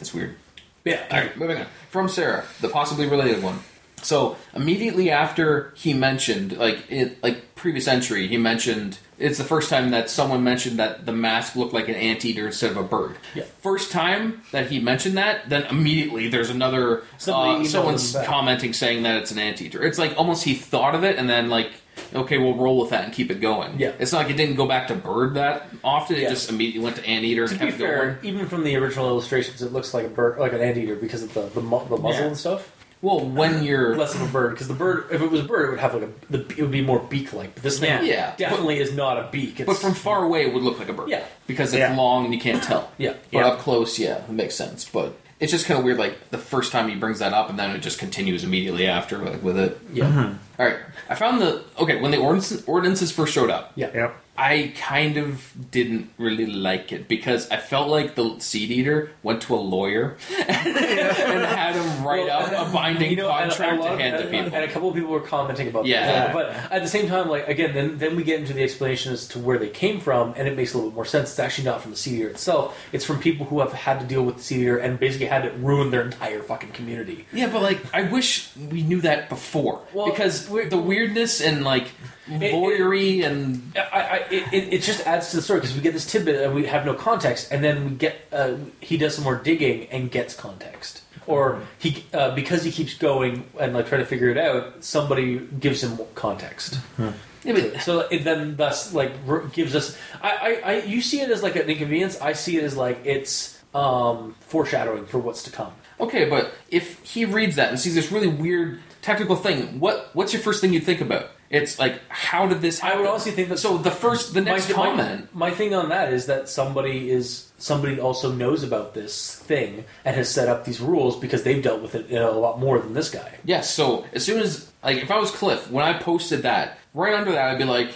It's 0.00 0.14
weird. 0.14 0.36
Yeah. 0.84 1.04
Alright, 1.10 1.36
moving 1.36 1.58
on. 1.58 1.66
From 1.90 2.08
Sarah, 2.08 2.44
the 2.60 2.68
possibly 2.68 3.06
related 3.06 3.42
one. 3.42 3.58
So 4.02 4.36
immediately 4.54 5.10
after 5.10 5.72
he 5.76 5.92
mentioned, 5.92 6.56
like 6.56 6.84
it, 6.88 7.22
like 7.22 7.54
previous 7.54 7.88
entry, 7.88 8.28
he 8.28 8.36
mentioned 8.36 8.98
it's 9.18 9.38
the 9.38 9.44
first 9.44 9.68
time 9.70 9.90
that 9.90 10.08
someone 10.10 10.44
mentioned 10.44 10.78
that 10.78 11.04
the 11.06 11.12
mask 11.12 11.56
looked 11.56 11.72
like 11.72 11.88
an 11.88 11.94
anteater 11.96 12.46
instead 12.46 12.70
of 12.70 12.76
a 12.76 12.82
bird. 12.82 13.16
Yeah. 13.34 13.44
First 13.60 13.90
time 13.90 14.42
that 14.52 14.70
he 14.70 14.78
mentioned 14.80 15.16
that, 15.18 15.48
then 15.48 15.64
immediately 15.66 16.28
there's 16.28 16.50
another 16.50 17.02
uh, 17.26 17.64
someone's 17.64 18.16
commenting 18.24 18.72
saying 18.72 19.02
that 19.02 19.16
it's 19.16 19.30
an 19.30 19.38
anteater. 19.38 19.82
It's 19.82 19.98
like 19.98 20.14
almost 20.16 20.44
he 20.44 20.54
thought 20.54 20.94
of 20.94 21.04
it 21.04 21.16
and 21.18 21.28
then 21.28 21.48
like. 21.50 21.72
Okay, 22.14 22.38
we'll 22.38 22.54
roll 22.54 22.78
with 22.80 22.90
that 22.90 23.04
and 23.04 23.12
keep 23.12 23.28
it 23.28 23.40
going. 23.40 23.76
Yeah. 23.80 23.90
it's 23.98 24.12
not 24.12 24.18
like 24.22 24.30
it 24.30 24.36
didn't 24.36 24.54
go 24.54 24.68
back 24.68 24.86
to 24.86 24.94
bird 24.94 25.34
that 25.34 25.66
often. 25.82 26.14
It 26.14 26.22
Yeah. 26.22 26.28
just 26.28 26.48
immediately 26.48 26.80
went 26.84 26.94
to 26.96 27.04
anteater 27.04 27.42
and 27.42 27.50
To 27.50 27.58
be 27.58 27.64
kept 27.66 27.76
fair, 27.78 28.12
going. 28.22 28.34
even 28.34 28.46
from 28.46 28.62
the 28.62 28.76
original 28.76 29.08
illustrations, 29.08 29.62
it 29.62 29.72
looks 29.72 29.92
like 29.92 30.06
a 30.06 30.08
bird, 30.08 30.38
like 30.38 30.52
an 30.52 30.60
anteater 30.60 30.94
because 30.94 31.24
of 31.24 31.34
the 31.34 31.42
the, 31.48 31.60
mu- 31.60 31.86
the 31.88 31.96
muzzle 31.96 32.12
Yeah. 32.20 32.26
and 32.28 32.36
stuff. 32.38 32.72
Well, 33.02 33.20
when 33.20 33.62
you're 33.64 33.96
Less 33.96 34.14
of 34.14 34.22
a 34.22 34.26
bird 34.26 34.50
because 34.50 34.68
the 34.68 34.74
bird, 34.74 35.06
if 35.12 35.20
it 35.22 35.30
was 35.30 35.40
a 35.40 35.44
bird, 35.44 35.66
it 35.66 35.70
would 35.70 35.80
have 35.80 35.94
like 35.94 36.02
a 36.04 36.32
the, 36.32 36.40
it 36.56 36.60
would 36.60 36.70
be 36.70 36.82
more 36.82 36.98
beak 36.98 37.32
like. 37.32 37.54
But 37.54 37.62
this 37.62 37.78
thing, 37.78 37.90
Yeah. 37.90 38.02
Yeah. 38.02 38.34
definitely 38.36 38.78
is 38.78 38.92
not 38.92 39.18
a 39.18 39.28
beak. 39.30 39.60
It's, 39.60 39.66
But 39.66 39.76
from 39.76 39.94
far 39.94 40.24
away, 40.24 40.46
it 40.46 40.52
would 40.54 40.62
look 40.62 40.78
like 40.78 40.88
a 40.88 40.92
bird. 40.92 41.08
Yeah. 41.08 41.24
Because 41.46 41.72
it's 41.72 41.78
Yeah. 41.80 41.94
long 41.96 42.24
and 42.24 42.34
you 42.34 42.40
can't 42.40 42.62
tell. 42.62 42.90
Yeah. 42.98 43.14
But 43.32 43.38
Yeah. 43.38 43.46
up 43.48 43.58
close, 43.60 43.98
yeah, 43.98 44.16
it 44.18 44.30
makes 44.30 44.54
sense. 44.54 44.84
But 44.84 45.14
it's 45.40 45.52
just 45.52 45.66
kind 45.66 45.78
of 45.78 45.84
weird, 45.84 45.98
like, 45.98 46.30
the 46.30 46.38
first 46.38 46.72
time 46.72 46.88
he 46.88 46.96
brings 46.96 47.20
that 47.20 47.32
up 47.32 47.48
and 47.48 47.56
then 47.58 47.70
it 47.70 47.78
just 47.78 47.98
continues 48.00 48.42
immediately 48.42 48.86
after 48.88 49.18
like, 49.18 49.42
with 49.42 49.56
it. 49.58 49.78
yeah, 49.92 50.04
mm-hmm. 50.06 50.32
All 50.58 50.66
right. 50.66 50.76
I 51.08 51.14
found 51.14 51.40
the. 51.40 51.62
Okay, 51.78 52.00
when 52.00 52.10
the 52.10 52.18
ordinance, 52.18 52.62
ordinances 52.66 53.12
first 53.12 53.32
showed 53.32 53.48
up, 53.48 53.72
yeah, 53.76 53.90
Yep. 53.94 54.16
I 54.40 54.72
kind 54.78 55.16
of 55.16 55.52
didn't 55.72 56.10
really 56.16 56.46
like 56.46 56.92
it 56.92 57.08
because 57.08 57.50
I 57.50 57.56
felt 57.56 57.88
like 57.88 58.14
the 58.14 58.38
seed 58.38 58.70
eater 58.70 59.10
went 59.24 59.42
to 59.42 59.54
a 59.54 59.58
lawyer 59.58 60.16
and 60.38 61.44
had 61.44 61.74
him 61.74 62.04
write 62.06 62.24
Well, 62.26 62.54
up 62.54 62.68
a 62.68 62.72
binding 62.72 63.10
you 63.10 63.16
know, 63.16 63.28
contract 63.28 63.82
and 63.82 63.98
to 64.00 64.16
of- 64.18 64.22
to 64.22 64.30
people. 64.30 64.54
And 64.54 64.64
a 64.64 64.68
couple 64.68 64.88
of 64.90 64.94
people 64.94 65.10
were 65.10 65.20
commenting 65.20 65.66
about 65.68 65.86
Yeah. 65.86 66.06
that. 66.06 66.32
But 66.32 66.50
at 66.70 66.82
the 66.82 66.88
same 66.88 67.08
time, 67.08 67.28
like 67.28 67.48
again, 67.48 67.74
then 67.74 67.98
then 67.98 68.14
we 68.16 68.22
get 68.22 68.38
into 68.40 68.52
the 68.52 68.62
explanation 68.62 69.12
as 69.12 69.26
to 69.28 69.38
where 69.40 69.58
they 69.58 69.68
came 69.70 70.00
from, 70.00 70.34
and 70.36 70.46
it 70.46 70.56
makes 70.56 70.72
a 70.72 70.76
little 70.76 70.90
bit 70.90 70.94
more 70.94 71.04
sense. 71.04 71.30
It's 71.30 71.38
actually 71.38 71.64
not 71.64 71.82
from 71.82 71.90
the 71.90 71.96
seed 71.96 72.20
eater 72.20 72.28
itself. 72.28 72.78
It's 72.92 73.04
from 73.04 73.18
people 73.18 73.44
who 73.46 73.58
have 73.60 73.72
had 73.72 73.98
to 74.00 74.06
deal 74.06 74.22
with 74.22 74.36
the 74.36 74.42
seed 74.42 74.60
eater 74.60 74.78
and 74.78 75.00
basically 75.00 75.26
had 75.26 75.44
it 75.44 75.54
ruin 75.58 75.90
their 75.90 76.02
entire 76.02 76.42
fucking 76.42 76.70
community. 76.70 77.26
Yeah, 77.32 77.50
but 77.50 77.62
like, 77.62 77.80
I 77.92 78.02
wish 78.02 78.50
we 78.56 78.82
knew 78.82 79.00
that 79.02 79.28
before 79.28 79.82
Well, 79.92 80.06
because 80.10 80.46
the 80.48 80.78
weirdness 80.78 81.40
and 81.40 81.64
like 81.64 81.88
it- 82.30 82.52
lawyery 82.54 83.24
and 83.24 83.72
I, 83.76 84.00
I, 84.00 84.16
it, 84.30 84.72
it, 84.74 84.82
just 84.82 85.06
adds 85.06 85.30
to 85.30 85.36
the 85.36 85.42
story 85.42 85.60
because 85.60 85.74
we 85.74 85.80
get 85.82 85.92
this 85.92 86.10
tidbit 86.10 86.36
and 86.42 86.54
we 86.54 86.66
have 86.66 86.84
no 86.86 86.94
context, 86.94 87.50
and 87.52 87.62
then 87.64 87.84
we 87.84 87.90
get 87.96 88.16
uh, 88.32 88.54
he 88.80 88.96
does 88.96 89.14
some 89.14 89.24
more 89.24 89.36
digging 89.36 89.86
and 89.90 90.10
gets 90.10 90.34
context, 90.34 91.02
or 91.26 91.60
he 91.78 92.04
uh, 92.14 92.34
because 92.34 92.62
he 92.64 92.70
keeps 92.72 92.94
going 92.94 93.44
and 93.60 93.74
like 93.74 93.86
trying 93.88 94.00
to 94.00 94.06
figure 94.06 94.28
it 94.30 94.38
out, 94.38 94.84
somebody 94.84 95.38
gives 95.38 95.82
him 95.82 95.98
context. 96.14 96.78
yeah, 96.98 97.12
but 97.52 97.80
So 97.82 98.00
it 98.00 98.24
then 98.24 98.56
thus 98.56 98.92
like 98.92 99.12
r- 99.26 99.44
gives 99.46 99.74
us. 99.74 99.96
I, 100.22 100.30
I, 100.64 100.72
I 100.72 100.82
you 100.82 101.00
see 101.00 101.20
it 101.20 101.30
as 101.30 101.42
like 101.42 101.56
an 101.56 101.68
inconvenience. 101.68 102.20
I 102.20 102.32
see 102.34 102.56
it 102.58 102.64
as 102.64 102.76
like 102.76 103.00
it's 103.04 103.58
um, 103.74 104.34
foreshadowing 104.40 105.06
for 105.06 105.18
what's 105.18 105.42
to 105.44 105.50
come. 105.50 105.72
okay, 106.00 106.28
but 106.28 106.52
if 106.70 107.02
he 107.02 107.24
reads 107.24 107.56
that 107.56 107.68
and 107.70 107.78
sees 107.78 107.94
this 107.94 108.10
really 108.12 108.28
weird 108.28 108.80
technical 109.02 109.36
thing, 109.36 109.78
what 109.80 110.10
what's 110.14 110.32
your 110.32 110.42
first 110.42 110.60
thing 110.60 110.72
you'd 110.72 110.84
think 110.84 111.00
about? 111.00 111.30
It's 111.50 111.78
like, 111.78 112.00
how 112.08 112.46
did 112.46 112.60
this 112.60 112.78
happen? 112.78 112.98
I 112.98 113.00
would 113.00 113.08
also 113.10 113.30
think 113.30 113.48
that 113.48 113.58
So 113.58 113.78
the 113.78 113.90
first, 113.90 114.34
the 114.34 114.40
next 114.42 114.68
my, 114.68 114.74
comment. 114.74 115.34
My, 115.34 115.48
my 115.48 115.54
thing 115.54 115.74
on 115.74 115.88
that 115.88 116.12
is 116.12 116.26
that 116.26 116.48
somebody 116.48 117.10
is 117.10 117.50
somebody 117.58 117.98
also 117.98 118.30
knows 118.32 118.62
about 118.62 118.94
this 118.94 119.34
thing 119.36 119.84
and 120.04 120.14
has 120.14 120.28
set 120.28 120.48
up 120.48 120.64
these 120.64 120.80
rules 120.80 121.18
because 121.18 121.42
they've 121.42 121.62
dealt 121.62 121.80
with 121.82 121.94
it 121.94 122.08
you 122.08 122.16
know, 122.16 122.30
a 122.32 122.38
lot 122.38 122.60
more 122.60 122.78
than 122.78 122.92
this 122.94 123.10
guy. 123.10 123.38
Yes, 123.44 123.72
so 123.72 124.04
as 124.12 124.24
soon 124.24 124.40
as 124.40 124.70
like 124.84 124.98
if 124.98 125.10
I 125.10 125.18
was 125.18 125.30
Cliff, 125.30 125.70
when 125.70 125.84
I 125.84 125.98
posted 125.98 126.42
that, 126.42 126.78
right 126.94 127.14
under 127.14 127.32
that 127.32 127.48
I'd 127.50 127.58
be 127.58 127.64
like, 127.64 127.90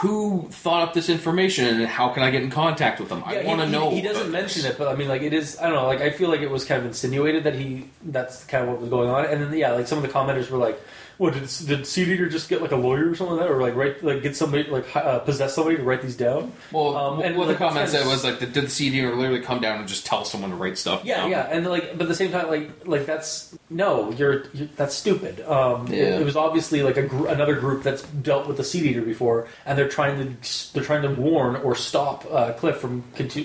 who 0.00 0.48
thought 0.50 0.82
up 0.82 0.94
this 0.94 1.08
information 1.08 1.64
and 1.66 1.86
how 1.86 2.08
can 2.08 2.24
I 2.24 2.30
get 2.30 2.42
in 2.42 2.50
contact 2.50 2.98
with 2.98 3.08
them? 3.08 3.22
I 3.24 3.40
Yeah, 3.40 3.46
want 3.46 3.60
to 3.60 3.68
know. 3.68 3.90
He, 3.90 3.96
he 3.96 4.02
doesn't 4.02 4.32
mention 4.32 4.62
this. 4.62 4.72
it, 4.72 4.78
but 4.78 4.88
I 4.88 4.96
mean, 4.96 5.06
like 5.08 5.22
it 5.22 5.32
is. 5.32 5.58
I 5.58 5.62
don't 5.68 5.74
know. 5.74 5.86
Like 5.86 6.00
I 6.00 6.10
feel 6.10 6.28
like 6.28 6.40
it 6.40 6.50
was 6.50 6.64
kind 6.64 6.80
of 6.80 6.86
insinuated 6.86 7.44
that 7.44 7.54
he. 7.54 7.88
That's 8.02 8.44
kind 8.46 8.64
of 8.64 8.70
what 8.70 8.80
was 8.80 8.90
going 8.90 9.08
on. 9.08 9.26
And 9.26 9.40
then 9.44 9.56
yeah, 9.56 9.70
like 9.72 9.86
some 9.86 9.96
of 9.98 10.02
the 10.02 10.10
commenters 10.10 10.50
were 10.50 10.58
like, 10.58 10.78
"What 11.18 11.34
did 11.34 11.42
did 11.66 11.86
Seed 11.86 12.08
Eater 12.08 12.28
just 12.28 12.48
get 12.48 12.60
like 12.62 12.72
a 12.72 12.76
lawyer 12.76 13.10
or 13.10 13.14
something 13.14 13.36
like 13.36 13.46
that, 13.46 13.52
or 13.52 13.60
like 13.60 13.74
write 13.74 14.04
like 14.04 14.22
get 14.22 14.36
somebody 14.36 14.64
like 14.70 14.94
uh, 14.94 15.18
possess 15.20 15.54
somebody 15.54 15.76
to 15.76 15.82
write 15.82 16.02
these 16.02 16.16
down?" 16.16 16.52
Well, 16.72 16.96
Um, 16.96 17.20
and, 17.22 17.36
what 17.36 17.48
like, 17.48 17.58
the 17.58 17.64
comment 17.64 17.88
said 17.88 18.06
was 18.06 18.24
like, 18.24 18.38
did 18.38 18.54
the 18.54 18.68
CD 18.68 19.02
literally 19.06 19.40
come 19.40 19.60
down 19.60 19.78
and 19.78 19.88
just 19.88 20.04
tell 20.06 20.24
someone 20.24 20.50
to 20.50 20.56
write 20.56 20.76
stuff? 20.78 21.04
Yeah, 21.04 21.22
down? 21.22 21.30
yeah, 21.30 21.48
and 21.50 21.66
like, 21.66 21.92
but 21.92 22.02
at 22.02 22.08
the 22.08 22.14
same 22.14 22.32
time, 22.32 22.48
like, 22.48 22.70
like 22.86 23.06
that's 23.06 23.56
no, 23.70 24.10
you're, 24.12 24.44
you're 24.52 24.68
that's 24.76 24.94
stupid. 24.94 25.40
Um, 25.40 25.86
it- 25.88 25.94
Yeah. 25.98 26.18
it, 26.20 26.24
was 26.24 26.36
obviously 26.36 26.82
like 26.82 26.96
a 26.96 27.02
gr- 27.02 27.28
another 27.28 27.54
group 27.56 27.82
that's 27.82 28.02
dealt 28.02 28.46
with 28.46 28.56
the 28.58 28.64
seed 28.64 28.84
eater 28.84 29.02
before, 29.02 29.48
and 29.64 29.78
they're 29.78 29.88
trying 29.88 30.18
to 30.42 30.72
they're 30.74 30.84
trying 30.84 31.02
to 31.02 31.08
warn 31.20 31.56
or 31.56 31.74
stop 31.74 32.24
uh, 32.30 32.52
Cliff 32.52 32.76
from 32.78 33.02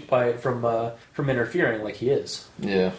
by 0.09 0.33
from 0.33 0.65
uh, 0.65 0.91
from 1.13 1.29
interfering 1.29 1.83
like 1.83 1.95
he 1.95 2.09
is. 2.09 2.47
yeah, 2.59 2.91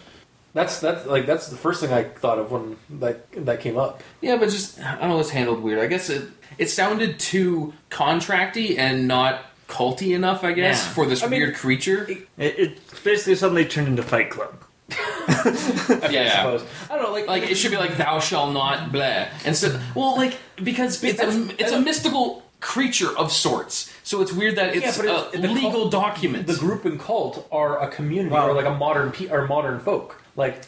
That's 0.54 0.80
that's 0.80 1.06
like 1.06 1.24
that's 1.26 1.48
the 1.48 1.56
first 1.56 1.80
thing 1.80 1.92
I 1.92 2.04
thought 2.04 2.38
of 2.38 2.50
when 2.50 2.76
that 3.00 3.30
that 3.46 3.60
came 3.60 3.78
up. 3.78 4.02
yeah. 4.20 4.36
But 4.36 4.50
just 4.50 4.78
I 4.80 4.96
don't 4.96 5.08
know, 5.10 5.20
it's 5.20 5.30
handled 5.30 5.62
weird. 5.62 5.78
I 5.78 5.86
guess 5.86 6.10
it 6.10 6.28
it 6.58 6.68
sounded 6.68 7.18
too 7.18 7.72
contracty 7.90 8.76
and 8.78 9.08
not 9.08 9.40
culty 9.68 10.14
enough. 10.14 10.44
I 10.44 10.52
guess 10.52 10.84
Yeah. 10.84 10.92
for 10.92 11.06
this 11.06 11.22
I 11.22 11.28
mean, 11.28 11.40
weird 11.40 11.54
creature. 11.56 12.06
It, 12.36 12.58
it 12.58 12.78
basically 13.02 13.34
suddenly 13.36 13.64
turned 13.64 13.88
into 13.88 14.02
Fight 14.02 14.30
Club. 14.30 14.52
Yeah, 15.32 15.98
I 16.02 16.08
Yeah. 16.10 16.36
suppose 16.42 16.64
I 16.90 16.96
don't 16.96 17.04
know, 17.04 17.12
like 17.12 17.26
like 17.26 17.44
it 17.44 17.54
should 17.56 17.70
be 17.70 17.76
like 17.78 17.96
thou 17.96 18.18
shall 18.20 18.50
not 18.50 18.92
blah 18.92 19.26
and 19.44 19.56
so 19.56 19.80
well 19.94 20.16
like 20.16 20.36
because 20.62 21.02
it's 21.02 21.20
a 21.20 21.48
it's 21.62 21.72
a 21.72 21.80
mystical 21.80 22.42
creature 22.60 23.16
of 23.16 23.32
sorts 23.32 23.92
so 24.04 24.20
it's 24.22 24.32
weird 24.32 24.56
that 24.56 24.74
it's 24.76 24.96
but 24.98 25.06
it's- 25.06 25.34
a 25.34 25.38
legal 25.38 25.70
cult- 25.88 25.92
document 25.92 26.46
the 26.46 26.54
group 26.56 26.84
and 26.84 27.00
cult 27.00 27.46
are 27.50 27.80
a 27.82 27.88
community 27.88 28.30
Wow. 28.34 28.48
or 28.48 28.54
like 28.54 28.66
a 28.66 28.74
modern 28.74 29.10
pe- 29.12 29.28
or 29.28 29.46
modern 29.46 29.80
folk 29.80 30.21
like 30.36 30.62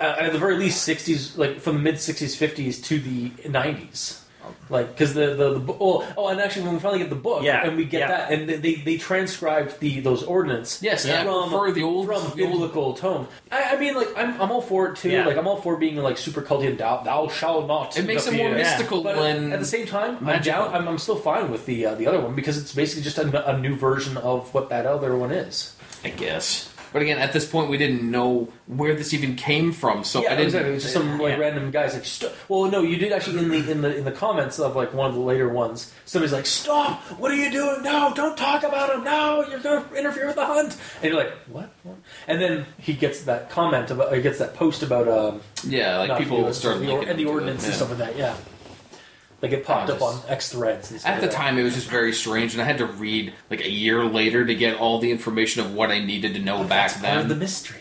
uh, 0.00 0.16
at 0.18 0.32
the 0.32 0.38
very 0.38 0.56
least 0.56 0.86
60s 0.88 1.38
like 1.38 1.60
from 1.60 1.76
the 1.76 1.82
mid 1.82 1.94
60s 1.96 2.36
50s 2.36 2.82
to 2.84 2.98
the 2.98 3.30
90s 3.48 4.20
like 4.68 4.88
because 4.88 5.14
the 5.14 5.28
the, 5.34 5.54
the 5.54 5.58
bo- 5.60 5.76
oh, 5.80 6.14
oh 6.18 6.28
and 6.28 6.38
actually 6.40 6.64
when 6.66 6.74
we 6.74 6.80
finally 6.80 6.98
get 6.98 7.08
the 7.08 7.16
book 7.16 7.42
Yeah, 7.42 7.64
and 7.66 7.76
we 7.78 7.84
get 7.86 8.00
yeah. 8.00 8.08
that 8.08 8.30
and 8.32 8.48
they, 8.62 8.74
they 8.74 8.98
transcribed 8.98 9.80
the 9.80 10.00
those 10.00 10.22
ordinance 10.22 10.82
Yes, 10.82 11.06
I 11.06 11.24
from 11.24 11.48
prefer 11.48 11.70
the 11.72 11.82
old- 11.82 12.06
from 12.06 12.22
the 12.36 12.44
old- 12.44 12.52
biblical 12.52 12.92
tome 12.94 13.26
I, 13.50 13.70
I 13.74 13.76
mean 13.80 13.94
like 13.94 14.08
I'm, 14.16 14.38
I'm 14.42 14.50
all 14.50 14.60
for 14.60 14.88
it 14.88 14.96
too. 14.96 15.10
Yeah. 15.10 15.24
like 15.26 15.38
I'm 15.38 15.46
all 15.46 15.60
for 15.62 15.76
being 15.76 15.96
like 15.96 16.18
super 16.18 16.42
culty 16.42 16.66
and 16.68 16.76
thou, 16.76 17.02
thou 17.02 17.28
shall 17.28 17.66
not 17.66 17.96
it 17.96 18.04
makes 18.04 18.26
it 18.26 18.34
more 18.34 18.48
Yeah. 18.50 18.56
mystical 18.56 19.02
but 19.02 19.16
when 19.16 19.52
at 19.52 19.60
the 19.60 19.66
same 19.66 19.86
time, 19.86 20.18
I'm, 20.28 20.42
down, 20.42 20.74
I'm, 20.74 20.88
I'm 20.88 20.98
still 20.98 21.16
fine 21.16 21.50
with 21.50 21.64
the 21.64 21.86
uh, 21.86 21.94
the 21.94 22.06
other 22.06 22.20
one 22.20 22.34
because 22.34 22.58
it's 22.58 22.74
basically 22.74 23.02
just 23.04 23.16
a, 23.18 23.50
a 23.50 23.58
new 23.58 23.76
version 23.76 24.18
of 24.18 24.52
what 24.52 24.68
that 24.68 24.84
other 24.86 25.16
one 25.16 25.30
is. 25.30 25.74
I 26.04 26.10
guess 26.10 26.73
but 26.94 27.02
again 27.02 27.18
at 27.18 27.32
this 27.34 27.44
point 27.44 27.68
we 27.68 27.76
didn't 27.76 28.08
know 28.10 28.48
where 28.66 28.94
this 28.94 29.12
even 29.12 29.36
came 29.36 29.72
from 29.72 30.02
so 30.04 30.22
yeah, 30.22 30.28
I 30.28 30.30
didn't 30.36 30.46
exactly. 30.46 30.72
It's 30.74 30.84
just 30.84 30.94
some 30.94 31.18
like 31.18 31.32
Yeah. 31.32 31.44
random 31.44 31.70
guys 31.70 31.92
like. 31.92 32.04
St- 32.06 32.32
well, 32.48 32.70
no, 32.70 32.80
you 32.82 32.96
did 32.96 33.12
actually 33.12 33.38
in 33.38 33.48
the 33.48 33.70
in 33.70 33.82
the 33.82 33.96
in 33.96 34.04
the 34.04 34.12
comments 34.12 34.58
of 34.58 34.76
like 34.76 34.94
one 34.94 35.08
of 35.10 35.14
the 35.14 35.20
later 35.20 35.48
ones. 35.48 35.92
Somebody's 36.04 36.32
like, 36.32 36.46
"Stop! 36.46 37.00
What 37.18 37.30
are 37.32 37.34
you 37.36 37.50
doing? 37.50 37.82
No, 37.82 38.12
don't 38.14 38.36
talk 38.36 38.62
about 38.62 38.94
him! 38.94 39.04
No, 39.04 39.44
you're 39.48 39.58
going 39.60 39.84
to 39.84 39.94
interfere 39.94 40.26
with 40.26 40.36
the 40.36 40.46
hunt." 40.46 40.76
And 41.02 41.12
you're 41.12 41.22
like, 41.22 41.32
"What?" 41.48 41.70
What?" 41.82 41.96
And 42.28 42.40
then 42.40 42.66
he 42.78 42.92
gets 42.94 43.22
that 43.24 43.50
comment 43.50 43.90
about, 43.90 44.14
he 44.14 44.22
gets 44.22 44.38
that 44.38 44.54
post 44.54 44.82
about 44.82 45.08
um, 45.08 45.40
yeah 45.66 45.98
like 45.98 46.18
people 46.18 46.52
start 46.54 46.80
the, 46.80 46.86
linking 46.86 47.08
and 47.08 47.18
the 47.18 47.24
it, 47.24 47.28
ordinance 47.34 47.64
and 47.66 47.74
stuff 47.74 47.88
like 47.90 47.98
that. 47.98 48.16
Yeah, 48.16 48.36
like 49.44 49.52
it 49.52 49.64
popped 49.64 49.90
I 49.90 49.94
up 49.94 50.02
on 50.02 50.20
X 50.28 50.50
threads. 50.50 50.90
And 50.90 50.98
stuff 51.00 51.12
At 51.12 51.20
the 51.20 51.26
like 51.26 51.36
time, 51.36 51.58
it 51.58 51.62
was 51.64 51.74
just 51.74 51.88
very 51.90 52.12
strange, 52.12 52.54
and 52.54 52.62
I 52.62 52.64
had 52.64 52.78
to 52.78 52.86
read 52.86 53.32
like 53.50 53.60
a 53.60 53.70
year 53.70 54.04
later 54.04 54.44
to 54.46 54.54
get 54.54 54.76
all 54.78 54.98
the 54.98 55.10
information 55.10 55.60
of 55.64 55.74
what 55.74 55.90
I 55.90 55.98
needed 55.98 56.32
to 56.34 56.40
know 56.40 56.60
back 56.64 56.90
That's 56.90 56.94
part 57.02 57.16
of 57.18 57.28
then. 57.28 57.28
the 57.28 57.36
mystery. 57.36 57.80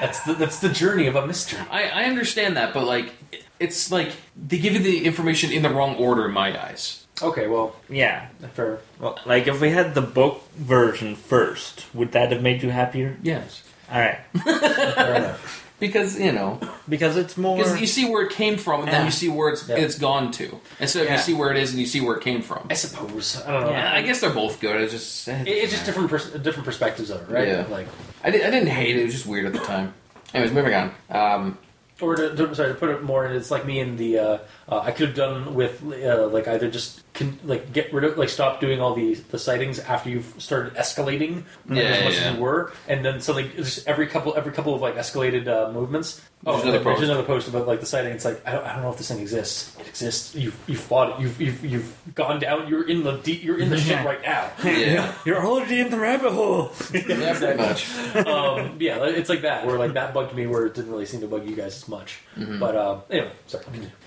That's 0.00 0.20
the 0.20 0.32
that's 0.34 0.58
the 0.60 0.68
journey 0.70 1.06
of 1.06 1.14
a 1.16 1.26
mystery. 1.26 1.60
I, 1.70 1.88
I 1.90 2.04
understand 2.04 2.56
that, 2.56 2.72
but 2.74 2.84
like, 2.86 3.12
it- 3.30 3.44
it's 3.60 3.92
like 3.92 4.10
they 4.36 4.58
give 4.58 4.72
you 4.72 4.80
the 4.80 5.04
information 5.04 5.52
in 5.52 5.62
the 5.62 5.70
wrong 5.70 5.94
order 5.96 6.24
in 6.26 6.32
my 6.32 6.48
eyes. 6.60 7.06
Okay, 7.22 7.46
well, 7.46 7.76
Yeah. 7.88 8.26
fair. 8.54 8.80
Well, 8.98 9.18
like 9.26 9.46
if 9.46 9.60
we 9.60 9.70
had 9.70 9.94
the 9.94 10.00
book 10.02 10.42
version 10.56 11.14
first, 11.14 11.84
would 11.94 12.10
that 12.12 12.32
have 12.32 12.42
made 12.42 12.62
you 12.64 12.70
happier? 12.70 13.16
Yes, 13.22 13.62
All 13.92 14.00
right, 14.00 14.18
Fair 14.44 15.14
enough. 15.14 15.61
Because 15.82 16.18
you 16.18 16.30
know, 16.32 16.60
because 16.88 17.16
it's 17.16 17.36
more. 17.36 17.56
because 17.56 17.80
you 17.80 17.86
see 17.88 18.08
where 18.08 18.22
it 18.24 18.30
came 18.32 18.56
from, 18.56 18.80
and 18.82 18.88
then 18.88 19.00
Yeah. 19.00 19.04
you 19.06 19.10
see 19.10 19.28
where 19.28 19.48
it's 19.52 19.68
Yeah. 19.68 19.76
it's 19.76 19.98
gone 19.98 20.30
to. 20.32 20.60
Instead 20.78 21.00
of 21.02 21.06
Yeah. 21.08 21.16
you 21.16 21.20
see 21.22 21.34
where 21.34 21.50
it 21.50 21.56
is 21.58 21.72
and 21.72 21.80
you 21.80 21.86
see 21.86 22.00
where 22.00 22.16
it 22.16 22.22
came 22.22 22.40
from. 22.40 22.68
I 22.70 22.74
suppose. 22.74 23.42
I 23.44 23.50
don't 23.50 23.62
know. 23.62 23.70
Yeah. 23.72 23.92
I 23.92 24.02
guess 24.02 24.20
they're 24.20 24.30
both 24.30 24.60
good. 24.60 24.80
It's 24.80 24.92
just 24.92 25.28
It- 25.28 25.48
it's 25.48 25.72
just 25.72 25.84
different 25.84 26.08
pers- 26.08 26.30
different 26.30 26.64
perspectives 26.64 27.10
of 27.10 27.22
it, 27.28 27.34
right? 27.34 27.48
Yeah. 27.48 27.64
Like, 27.68 27.88
I, 28.22 28.30
did, 28.30 28.42
I 28.46 28.50
didn't 28.50 28.68
hate 28.68 28.96
it. 28.96 29.00
It 29.00 29.04
was 29.06 29.12
just 29.14 29.26
weird 29.26 29.44
at 29.46 29.52
the 29.52 29.58
time. 29.58 29.92
Anyways, 30.32 30.52
moving 30.52 30.72
on. 30.74 30.94
Um, 31.10 31.58
or 32.00 32.14
to, 32.16 32.34
to 32.34 32.54
sorry 32.54 32.68
to 32.70 32.74
put 32.74 32.88
it 32.90 33.02
more, 33.02 33.26
it's 33.26 33.50
like 33.50 33.66
me 33.66 33.80
in 33.80 33.96
the 33.96 34.18
uh, 34.18 34.38
uh, 34.72 34.80
I 34.82 34.90
could 34.92 35.08
have 35.08 35.16
done 35.16 35.54
with 35.54 35.82
uh, 35.84 36.26
like 36.28 36.48
either 36.48 36.70
just 36.70 37.02
con- 37.14 37.38
like 37.44 37.72
get 37.72 37.92
rid 37.92 38.04
of 38.04 38.16
like 38.16 38.28
stop 38.28 38.60
doing 38.60 38.80
all 38.80 38.94
the 38.94 39.14
the 39.14 39.38
sightings 39.38 39.78
after 39.78 40.08
you've 40.08 40.34
started 40.38 40.74
escalating 40.74 41.44
like, 41.68 41.78
Yeah, 41.78 41.82
as 41.84 42.04
much 42.04 42.14
yeah. 42.14 42.20
as 42.30 42.36
you 42.36 42.42
were, 42.42 42.72
and 42.88 43.04
then 43.04 43.20
something 43.20 43.50
just 43.56 43.86
every 43.86 44.06
couple 44.06 44.34
every 44.36 44.52
couple 44.52 44.74
of 44.74 44.80
like 44.80 44.96
escalated 44.96 45.46
uh, 45.48 45.70
movements. 45.72 46.20
There's 46.44 46.56
oh, 46.56 46.62
another 46.62 46.78
there's 46.82 46.96
post. 46.96 47.04
another 47.04 47.22
post 47.22 47.48
about 47.48 47.68
like 47.68 47.78
the 47.78 47.86
sighting. 47.86 48.12
It's 48.12 48.24
like 48.24 48.44
I 48.44 48.50
don't, 48.52 48.64
I 48.66 48.72
don't 48.72 48.82
know 48.82 48.90
if 48.90 48.98
this 48.98 49.08
thing 49.08 49.20
exists. 49.20 49.78
It 49.78 49.86
exists. 49.86 50.34
You've 50.34 50.58
you've 50.66 50.80
fought 50.80 51.10
it. 51.10 51.22
You've 51.22 51.40
you've, 51.40 51.64
you've 51.64 52.14
gone 52.16 52.40
down. 52.40 52.66
You're 52.68 52.88
in 52.88 53.04
the 53.04 53.18
deep. 53.18 53.44
You're 53.44 53.60
in 53.60 53.70
the 53.70 53.78
shit 53.78 54.04
right 54.04 54.20
now. 54.22 54.50
yeah, 54.64 55.14
You're 55.24 55.44
already 55.46 55.78
in 55.80 55.90
the 55.90 56.00
rabbit 56.00 56.32
hole. 56.32 56.72
yeah, 56.92 57.38
pretty 57.38 57.58
much. 57.62 57.94
um, 58.26 58.76
yeah, 58.80 59.04
it's 59.04 59.28
like 59.28 59.42
that. 59.42 59.64
Where 59.66 59.78
like 59.78 59.92
that 59.92 60.12
bugged 60.14 60.34
me, 60.34 60.48
where 60.48 60.66
it 60.66 60.74
didn't 60.74 60.90
really 60.90 61.06
seem 61.06 61.20
to 61.20 61.28
bug 61.28 61.48
you 61.48 61.54
guys 61.54 61.76
as 61.76 61.86
much. 61.88 62.18
Mm-hmm. 62.36 62.58
But 62.58 62.74
uh, 62.74 63.00
anyway, 63.08 63.30
sorry. 63.46 63.64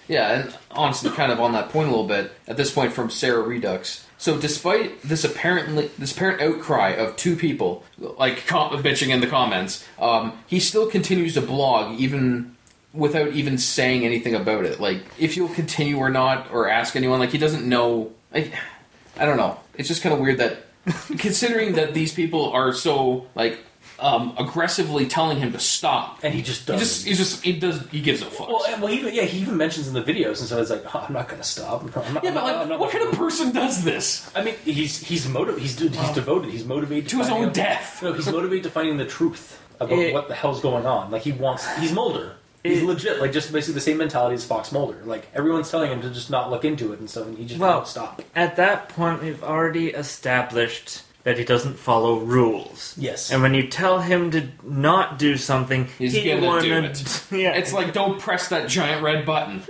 Yeah, 0.07 0.39
and 0.39 0.57
honestly, 0.71 1.09
kind 1.11 1.31
of 1.31 1.39
on 1.39 1.53
that 1.53 1.69
point 1.69 1.87
a 1.87 1.91
little 1.91 2.07
bit. 2.07 2.31
At 2.47 2.57
this 2.57 2.71
point, 2.71 2.93
from 2.93 3.09
Sarah 3.09 3.41
Redux. 3.41 4.05
So, 4.17 4.37
despite 4.37 5.01
this 5.01 5.23
apparently 5.23 5.87
this 5.97 6.13
apparent 6.13 6.41
outcry 6.41 6.91
of 6.91 7.15
two 7.15 7.35
people 7.35 7.83
like 7.97 8.45
com- 8.47 8.71
bitching 8.83 9.09
in 9.09 9.19
the 9.19 9.27
comments, 9.27 9.85
um, 9.99 10.37
he 10.47 10.59
still 10.59 10.89
continues 10.89 11.33
to 11.33 11.41
blog 11.41 11.99
even 11.99 12.55
without 12.93 13.29
even 13.29 13.57
saying 13.57 14.05
anything 14.05 14.35
about 14.35 14.65
it. 14.65 14.79
Like, 14.79 15.03
if 15.19 15.35
you'll 15.35 15.49
continue 15.49 15.97
or 15.97 16.09
not, 16.09 16.51
or 16.51 16.69
ask 16.69 16.95
anyone, 16.95 17.19
like 17.19 17.31
he 17.31 17.37
doesn't 17.37 17.67
know. 17.67 18.11
I 18.33 19.25
don't 19.25 19.37
know. 19.37 19.59
It's 19.75 19.87
just 19.87 20.01
kind 20.01 20.13
of 20.13 20.19
weird 20.19 20.39
that, 20.39 20.65
considering 21.17 21.73
that 21.73 21.93
these 21.93 22.13
people 22.13 22.51
are 22.51 22.73
so 22.73 23.27
like 23.33 23.59
um, 23.99 24.33
aggressively 24.37 25.07
telling 25.07 25.37
him 25.37 25.51
to 25.53 25.59
stop, 25.59 26.19
And 26.23 26.33
he 26.33 26.41
just 26.41 26.61
he 26.67 26.73
does. 26.73 26.79
just 26.81 27.05
he 27.07 27.13
just 27.13 27.43
he 27.43 27.53
does 27.53 27.87
he 27.89 28.01
gives 28.01 28.21
a 28.21 28.25
fuck. 28.25 28.49
well, 28.49 28.63
and, 28.67 28.81
well, 28.81 28.91
even, 28.91 29.13
yeah, 29.13 29.23
he 29.23 29.39
even 29.39 29.55
mentions 29.57 29.87
in 29.87 29.93
the 29.93 30.01
videos, 30.03 30.39
and 30.39 30.47
so 30.49 30.61
it's 30.61 30.69
like, 30.69 30.83
oh, 30.93 31.05
I'm 31.07 31.13
not 31.13 31.27
going 31.29 31.41
to 31.41 31.47
stop. 31.47 31.81
I'm 31.83 32.13
not, 32.13 32.23
Yeah, 32.23 32.29
I'm 32.29 32.35
but 32.35 32.41
not- 32.41 32.43
like, 32.43 32.55
I'm 32.57 32.69
not 32.69 32.79
what 32.79 32.91
kind 32.91 33.07
of 33.07 33.13
person 33.17 33.51
does 33.53 33.83
this? 33.83 34.29
I 34.35 34.43
mean, 34.43 34.55
he's 34.65 34.99
he's 35.01 35.27
motiv- 35.27 35.57
he's 35.59 35.75
dude, 35.75 35.95
he's 35.95 36.11
devoted. 36.11 36.51
He's 36.51 36.65
motivated 36.65 37.09
To 37.09 37.17
his 37.19 37.29
own 37.29 37.45
out- 37.45 37.53
death. 37.53 38.01
No, 38.03 38.13
he's 38.13 38.27
motivated 38.31 38.63
to 38.65 38.69
finding 38.69 38.97
the 38.97 39.05
truth 39.05 39.59
about 39.79 39.97
It- 39.99 40.13
what 40.13 40.27
the 40.27 40.35
hell's 40.35 40.61
going 40.61 40.85
on. 40.85 41.11
Like 41.11 41.21
he 41.23 41.31
wants. 41.31 41.65
He's 41.77 41.91
Mulder. 41.93 42.35
He's 42.63 42.81
It- 42.81 42.85
legit, 42.85 43.21
like 43.21 43.31
just 43.31 43.51
basically 43.53 43.75
the 43.75 43.81
same 43.81 43.97
mentality 43.97 44.33
as 44.35 44.43
Fox 44.43 44.71
Mulder. 44.71 44.97
Like 45.05 45.27
everyone's 45.35 45.69
telling 45.69 45.91
him 45.91 46.01
to 46.01 46.09
just 46.09 46.29
not 46.31 46.49
look 46.49 46.65
into 46.65 46.91
it 46.93 46.99
and 46.99 47.09
stuff, 47.09 47.27
and 47.27 47.37
he 47.37 47.45
just 47.45 47.59
Well- 47.61 47.75
won't 47.77 47.87
stop. 47.87 48.21
At 48.35 48.55
that 48.57 48.89
point, 48.89 49.21
we've 49.21 49.43
already 49.43 49.89
established 49.89 51.01
that 51.25 51.37
he 51.39 51.43
doesn't 51.43 51.73
follow 51.73 52.19
rules. 52.19 52.93
Yes. 52.97 53.31
And 53.31 53.41
when 53.41 53.55
you 53.55 53.67
tell 53.67 53.99
him 53.99 54.29
to 54.31 54.47
not 54.63 55.17
do 55.17 55.37
something, 55.37 55.87
He's 55.97 56.13
he 56.13 56.29
gonna 56.29 56.45
wanna, 56.45 56.61
do 56.61 56.73
it. 56.75 57.23
Yeah, 57.31 57.55
It's 57.55 57.73
like 57.73 57.93
don't 57.93 58.19
press 58.19 58.49
that 58.49 58.69
giant 58.69 59.01
red 59.03 59.25
button. 59.25 59.59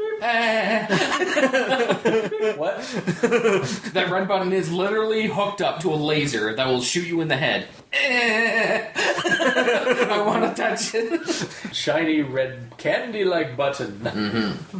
what? 2.58 2.78
that 3.94 4.08
red 4.12 4.28
button 4.28 4.52
is 4.52 4.70
literally 4.70 5.28
hooked 5.28 5.62
up 5.62 5.80
to 5.80 5.94
a 5.94 5.96
laser 5.96 6.54
that 6.54 6.68
will 6.68 6.82
shoot 6.82 7.08
you 7.08 7.22
in 7.22 7.30
the 7.30 7.38
head. 7.38 7.68
I 7.94 8.92
want 10.26 10.44
to 10.44 10.62
touch 10.62 10.94
it. 10.94 11.74
Shiny 11.74 12.22
red 12.22 12.74
candy-like 12.78 13.56
button. 13.56 14.00
Mm-hmm. 14.00 14.80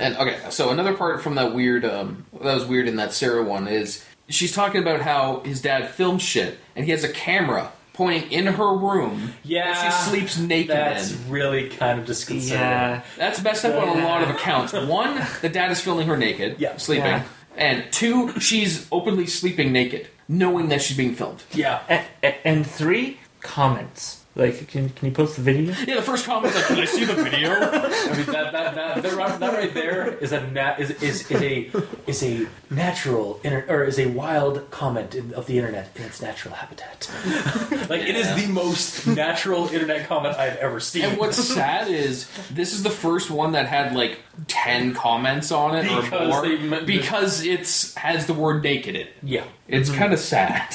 And 0.00 0.16
okay, 0.16 0.38
so 0.48 0.70
another 0.70 0.94
part 0.94 1.22
from 1.22 1.34
that 1.34 1.52
weird, 1.52 1.84
um, 1.84 2.24
that 2.40 2.54
was 2.54 2.64
weird 2.64 2.88
in 2.88 2.96
that 2.96 3.12
Sarah 3.12 3.42
one 3.42 3.68
is 3.68 4.02
she's 4.28 4.52
talking 4.52 4.80
about 4.80 5.00
how 5.00 5.40
his 5.40 5.60
dad 5.62 5.90
filmed 5.90 6.22
shit, 6.22 6.58
and 6.76 6.84
he 6.84 6.90
has 6.90 7.04
a 7.04 7.08
camera 7.08 7.70
pointing 7.92 8.30
in 8.32 8.46
her 8.46 8.76
room. 8.76 9.32
Yeah, 9.44 9.72
that 9.72 10.02
she 10.04 10.10
sleeps 10.10 10.38
naked 10.38 10.70
That's 10.76 11.12
in. 11.12 11.30
really 11.30 11.68
kind 11.68 12.00
of 12.00 12.06
disconcerting. 12.06 12.58
yeah. 12.58 13.02
That's 13.16 13.40
messed 13.42 13.64
up 13.64 13.80
on 13.80 14.00
a 14.00 14.04
lot 14.04 14.22
of 14.22 14.30
accounts. 14.30 14.72
One, 14.72 15.24
the 15.42 15.48
dad 15.48 15.70
is 15.70 15.80
filming 15.80 16.08
her 16.08 16.16
naked, 16.16 16.56
Yeah. 16.58 16.76
sleeping, 16.76 17.06
Yeah. 17.06 17.22
and 17.56 17.84
two, 17.92 18.38
she's 18.40 18.88
openly 18.90 19.26
sleeping 19.26 19.72
naked, 19.72 20.08
knowing 20.28 20.70
that 20.70 20.82
she's 20.82 20.96
being 20.96 21.14
filmed. 21.14 21.44
Yeah. 21.52 21.80
A- 21.88 22.02
a- 22.26 22.46
and 22.48 22.66
three 22.66 23.20
comments. 23.40 24.23
Like, 24.36 24.66
can 24.66 24.88
can 24.90 25.08
you 25.08 25.14
post 25.14 25.36
the 25.36 25.42
video? 25.42 25.72
Yeah, 25.86 25.94
the 25.96 26.02
first 26.02 26.26
comment 26.26 26.52
was 26.52 26.56
like, 26.56 26.64
"Can 26.66 26.78
I 26.80 26.86
see 26.86 27.04
the 27.04 27.14
video?" 27.14 27.50
I 27.54 28.16
mean 28.16 28.26
that 28.26 28.50
that 28.52 28.74
that, 28.74 29.02
that, 29.02 29.12
right, 29.14 29.38
that 29.38 29.52
right 29.54 29.72
there 29.72 30.08
is 30.14 30.32
a 30.32 30.44
nat, 30.50 30.80
is, 30.80 30.90
is 31.02 31.30
is 31.30 31.40
a 31.40 31.70
is 32.08 32.20
a 32.24 32.48
natural 32.68 33.38
inter, 33.44 33.64
or 33.68 33.84
is 33.84 33.96
a 34.00 34.06
wild 34.06 34.68
comment 34.72 35.14
in, 35.14 35.32
of 35.34 35.46
the 35.46 35.56
internet 35.56 35.88
in 35.94 36.02
its 36.02 36.20
natural 36.20 36.52
habitat. 36.54 37.08
like 37.88 38.00
it 38.02 38.16
is 38.16 38.34
the 38.34 38.50
most 38.52 39.06
natural 39.06 39.68
internet 39.68 40.08
comment 40.08 40.36
I've 40.36 40.56
ever 40.56 40.80
seen. 40.80 41.04
And 41.04 41.16
what's 41.18 41.36
sad 41.38 41.86
is 41.88 42.28
this 42.50 42.72
is 42.72 42.82
the 42.82 42.90
first 42.90 43.30
one 43.30 43.52
that 43.52 43.66
had 43.66 43.94
like 43.94 44.18
ten 44.48 44.94
comments 44.94 45.52
on 45.52 45.76
it 45.76 45.88
or 45.92 46.02
Because 46.02 46.28
more 46.28 46.42
they 46.42 46.58
meant- 46.58 46.86
because 46.88 47.44
it's 47.46 47.94
has 47.94 48.26
the 48.26 48.34
word 48.34 48.64
naked 48.64 48.96
in 48.96 49.02
it. 49.02 49.12
yeah, 49.22 49.44
It's 49.68 49.90
mm-hmm. 49.90 49.98
kind 50.00 50.12
of 50.12 50.18
sad. 50.18 50.74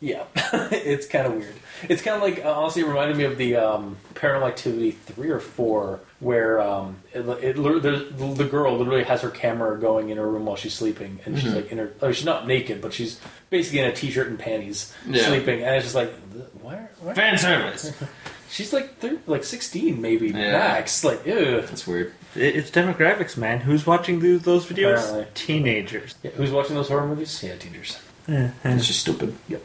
yeah, 0.00 0.22
it's 0.70 1.08
kind 1.08 1.26
of 1.26 1.34
weird. 1.34 1.54
It's 1.88 2.02
kind 2.02 2.16
of 2.16 2.22
like 2.22 2.44
uh, 2.44 2.52
honestly, 2.52 2.82
it 2.82 2.86
reminded 2.86 3.16
me 3.16 3.24
of 3.24 3.36
the 3.38 3.56
um, 3.56 3.96
Paranormal 4.14 4.48
Activity 4.48 4.92
three 4.92 5.30
or 5.30 5.40
four, 5.40 6.00
where 6.20 6.60
um, 6.60 6.96
it, 7.12 7.20
it, 7.20 7.56
the, 7.56 8.34
the 8.36 8.44
girl 8.44 8.76
literally 8.76 9.04
has 9.04 9.20
her 9.22 9.30
camera 9.30 9.78
going 9.78 10.08
in 10.10 10.16
her 10.16 10.26
room 10.28 10.46
while 10.46 10.56
she's 10.56 10.74
sleeping, 10.74 11.20
and 11.24 11.36
Mm-hmm. 11.36 11.44
she's 11.46 11.54
like 11.54 11.70
in 11.72 11.78
her. 11.78 11.92
Oh, 12.02 12.12
she's 12.12 12.24
not 12.26 12.46
naked, 12.46 12.80
but 12.80 12.92
she's 12.92 13.20
basically 13.50 13.80
in 13.80 13.86
a 13.86 13.92
t-shirt 13.92 14.26
and 14.28 14.38
panties, 14.38 14.92
Yeah. 15.08 15.26
sleeping, 15.26 15.62
and 15.62 15.74
it's 15.76 15.84
just 15.86 15.94
like, 15.94 16.12
why? 16.62 16.88
why? 17.00 17.14
Fan 17.14 17.38
service. 17.38 17.92
She's 18.50 18.72
like 18.72 18.96
thir- 18.96 19.18
like 19.26 19.44
sixteen, 19.44 20.00
maybe 20.00 20.28
Yeah. 20.28 20.52
max. 20.52 21.04
Like, 21.04 21.26
ew. 21.26 21.60
That's 21.60 21.86
weird. 21.86 22.14
It- 22.34 22.56
It's 22.56 22.70
demographics, 22.70 23.36
man. 23.36 23.60
Who's 23.60 23.86
watching 23.86 24.20
those, 24.20 24.40
those 24.40 24.64
videos? 24.64 24.94
Apparently. 24.94 25.26
Teenagers. 25.34 26.14
Yeah, 26.22 26.30
who's 26.30 26.50
watching 26.50 26.74
those 26.74 26.88
horror 26.88 27.06
movies? 27.06 27.42
Yeah, 27.42 27.56
teenagers. 27.56 27.98
It's 28.26 28.86
just 28.86 29.00
stupid. 29.00 29.34
Yep. 29.48 29.62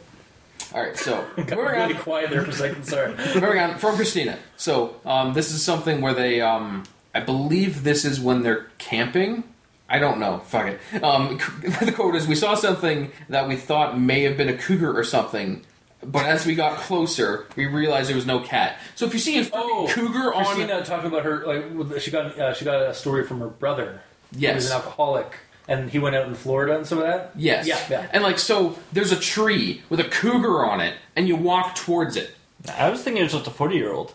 All 0.74 0.82
right, 0.82 0.98
so 0.98 1.26
moving 1.38 1.58
really 1.58 1.94
on. 1.94 2.02
quiet 2.02 2.30
there 2.32 2.42
for 2.44 2.50
a 2.50 2.54
second. 2.54 2.84
Sorry. 2.86 3.12
Moving 3.36 3.60
on 3.60 3.78
from 3.78 3.96
Christina. 3.96 4.40
So 4.58 4.96
um, 5.06 5.34
this 5.34 5.52
is 5.52 5.64
something 5.64 6.02
where 6.02 6.14
they, 6.16 6.42
um, 6.42 6.84
I 7.14 7.20
believe 7.20 7.84
this 7.84 8.06
is 8.06 8.20
when 8.20 8.42
they're 8.42 8.68
camping. 8.80 9.44
I 9.88 10.00
don't 10.00 10.20
know. 10.20 10.40
Fuck 10.40 10.68
it. 10.94 11.04
Um, 11.04 11.38
the 11.82 11.92
quote 11.94 12.16
is: 12.16 12.28
"We 12.28 12.34
saw 12.36 12.56
something 12.56 13.12
that 13.30 13.48
we 13.48 13.56
thought 13.56 14.00
may 14.00 14.24
have 14.24 14.36
been 14.38 14.50
a 14.50 14.58
cougar 14.58 14.98
or 14.98 15.04
something." 15.04 15.64
But 16.06 16.26
as 16.26 16.46
we 16.46 16.56
got 16.56 16.80
closer, 16.80 17.46
we 17.56 17.66
realized 17.68 18.10
there 18.10 18.16
was 18.16 18.26
no 18.26 18.40
cat. 18.40 18.78
So 18.96 19.06
if 19.06 19.14
you 19.14 19.20
see 19.20 19.40
a 19.40 19.48
Oh, 19.54 19.88
cougar 19.90 20.34
on, 20.34 20.44
Christina 20.44 20.84
talking 20.84 21.08
about 21.08 21.24
her 21.24 21.46
like 21.46 22.02
she 22.02 22.10
got 22.12 22.38
uh, 22.40 22.54
she 22.54 22.66
got 22.66 22.82
a 22.82 22.94
story 22.94 23.24
from 23.26 23.40
her 23.42 23.48
brother. 23.48 24.02
Yes. 24.32 24.52
he 24.52 24.56
was 24.56 24.72
an 24.72 24.78
alcoholic, 24.78 25.34
and 25.68 25.90
he 25.90 26.00
went 26.00 26.16
out 26.16 26.28
in 26.28 26.36
Florida 26.36 26.76
and 26.76 26.86
some 26.86 26.98
of 26.98 27.06
that. 27.06 27.32
yes, 27.36 27.68
Yeah, 27.68 27.80
yeah. 27.90 28.08
and 28.12 28.24
like 28.24 28.40
so, 28.40 28.78
there's 28.92 29.12
a 29.12 29.20
tree 29.20 29.82
with 29.90 30.00
a 30.00 30.04
cougar 30.06 30.66
on 30.66 30.82
it, 30.82 30.96
and 31.16 31.28
you 31.28 31.36
walk 31.36 31.76
towards 31.76 32.16
it. 32.16 32.32
I 32.78 32.90
was 32.90 33.04
thinking 33.04 33.22
it 33.22 33.26
was 33.26 33.34
just 33.34 33.48
a 33.48 33.52
40 33.52 33.76
year 33.76 33.94
old. 33.94 34.14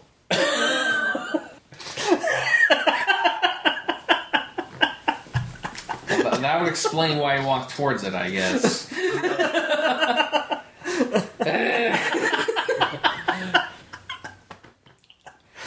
Th- 6.09 6.23
that 6.41 6.61
would 6.61 6.69
explain 6.69 7.19
why 7.19 7.39
he 7.41 7.47
walked 7.47 7.77
towards 7.77 8.05
it, 8.05 8.15
I 8.15 8.31
guess. 8.31 8.91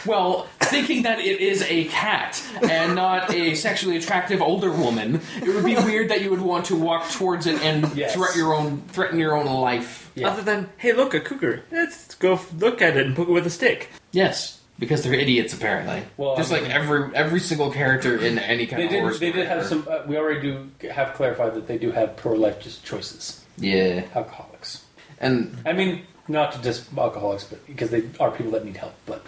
well, 0.05 0.47
thinking 0.59 1.03
that 1.03 1.19
it 1.19 1.39
is 1.39 1.63
a 1.63 1.85
cat 1.85 2.41
and 2.61 2.95
not 2.95 3.33
a 3.33 3.55
sexually 3.55 3.97
attractive 3.97 4.41
older 4.41 4.71
woman, 4.71 5.21
it 5.37 5.47
would 5.47 5.65
be 5.65 5.75
weird 5.75 6.09
that 6.09 6.21
you 6.21 6.29
would 6.29 6.41
want 6.41 6.65
to 6.65 6.75
walk 6.75 7.09
towards 7.11 7.45
it 7.47 7.61
and 7.63 7.95
Yes. 7.95 8.13
threat 8.15 8.35
your 8.35 8.53
own 8.53 8.81
threaten 8.89 9.19
your 9.19 9.35
own 9.35 9.45
life. 9.47 10.09
Yeah. 10.15 10.29
Other 10.29 10.41
than, 10.41 10.69
hey, 10.77 10.93
look, 10.93 11.13
a 11.13 11.19
cougar. 11.21 11.63
Let's 11.71 12.15
go 12.15 12.33
f- 12.33 12.51
look 12.57 12.81
at 12.81 12.97
it 12.97 13.05
and 13.05 13.15
poke 13.15 13.29
it 13.29 13.31
with 13.31 13.45
a 13.47 13.49
stick. 13.49 13.89
Yes, 14.11 14.59
because 14.77 15.03
they're 15.03 15.13
idiots 15.13 15.53
apparently. 15.53 16.03
Well, 16.17 16.35
Just 16.35 16.51
I 16.51 16.59
like 16.59 16.69
every 16.69 17.15
every 17.15 17.39
single 17.39 17.71
character 17.71 18.17
in 18.17 18.37
any 18.39 18.65
kind 18.67 18.81
They 18.81 18.85
of 18.87 18.91
horror 18.91 19.11
did. 19.11 19.19
They 19.21 19.29
story 19.29 19.43
did 19.43 19.47
have 19.49 19.57
ever. 19.59 19.67
some. 19.67 19.87
Uh, 19.89 19.99
we 20.07 20.17
already 20.17 20.41
do 20.41 20.69
have 20.89 21.13
clarified 21.13 21.53
that 21.55 21.67
they 21.67 21.77
do 21.77 21.91
have 21.91 22.15
pro 22.17 22.33
life 22.33 22.59
just 22.59 22.83
choices. 22.83 23.43
Yeah, 23.57 24.03
Alcoholics. 24.15 24.83
and 25.19 25.55
I 25.65 25.73
mean, 25.73 26.01
not 26.31 26.53
to 26.53 26.61
just 26.61 26.95
alcoholics, 26.97 27.43
but 27.43 27.65
because 27.67 27.91
they 27.91 28.03
are 28.19 28.31
people 28.31 28.51
that 28.53 28.65
need 28.65 28.77
help. 28.77 28.93
But 29.05 29.25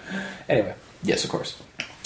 anyway, 0.50 0.76
Yes, 1.04 1.26
of 1.26 1.30
course. 1.30 1.62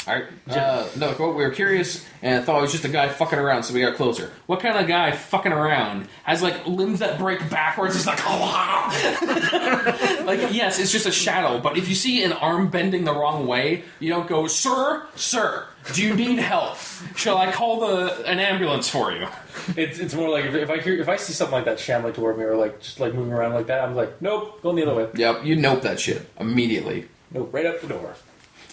All 0.07 0.15
right. 0.15 0.25
Uh, 0.49 0.87
another 0.95 1.15
quote. 1.15 1.35
We 1.35 1.43
were 1.43 1.51
curious 1.51 2.05
and 2.21 2.45
thought 2.45 2.59
it 2.59 2.61
was 2.61 2.71
just 2.71 2.85
a 2.85 2.89
guy 2.89 3.09
fucking 3.09 3.37
around, 3.37 3.63
so 3.63 3.73
we 3.73 3.81
got 3.81 3.95
closer. 3.95 4.31
What 4.45 4.61
kind 4.61 4.77
of 4.77 4.87
guy 4.87 5.11
fucking 5.11 5.51
around 5.51 6.07
has 6.23 6.41
like 6.41 6.65
limbs 6.65 6.99
that 6.99 7.19
break 7.19 7.49
backwards? 7.49 7.95
It's 7.95 8.05
like, 8.05 8.25
like 10.25 10.53
yes, 10.53 10.79
it's 10.79 10.93
just 10.93 11.05
a 11.05 11.11
shadow. 11.11 11.59
But 11.59 11.77
if 11.77 11.89
you 11.89 11.95
see 11.95 12.23
an 12.23 12.31
arm 12.31 12.69
bending 12.69 13.03
the 13.03 13.13
wrong 13.13 13.47
way, 13.47 13.83
you 13.99 14.09
don't 14.09 14.27
go, 14.27 14.47
"Sir, 14.47 15.05
sir, 15.15 15.65
do 15.93 16.01
you 16.01 16.15
need 16.15 16.39
help? 16.39 16.77
Shall 17.15 17.37
I 17.37 17.51
call 17.51 17.81
the 17.81 18.23
an 18.25 18.39
ambulance 18.39 18.87
for 18.87 19.11
you?" 19.11 19.27
it's 19.75 19.99
it's 19.99 20.13
more 20.13 20.29
like 20.29 20.45
if, 20.45 20.55
if 20.55 20.69
I 20.69 20.79
hear 20.79 20.99
if 20.99 21.09
I 21.09 21.17
see 21.17 21.33
something 21.33 21.53
like 21.53 21.65
that 21.65 21.79
shambling 21.79 22.13
toward 22.13 22.37
me 22.37 22.45
or 22.45 22.55
like 22.55 22.79
just 22.79 22.99
like 22.99 23.13
moving 23.13 23.33
around 23.33 23.53
like 23.53 23.67
that, 23.67 23.83
I'm 23.83 23.95
like, 23.95 24.21
nope, 24.21 24.61
going 24.61 24.77
the 24.77 24.83
other 24.83 24.95
way. 24.95 25.09
Yep, 25.15 25.43
you 25.43 25.55
nope 25.55 25.81
that 25.81 25.99
shit 25.99 26.29
immediately. 26.39 27.09
Nope, 27.31 27.49
right 27.51 27.65
up 27.65 27.81
the 27.81 27.87
door. 27.87 28.15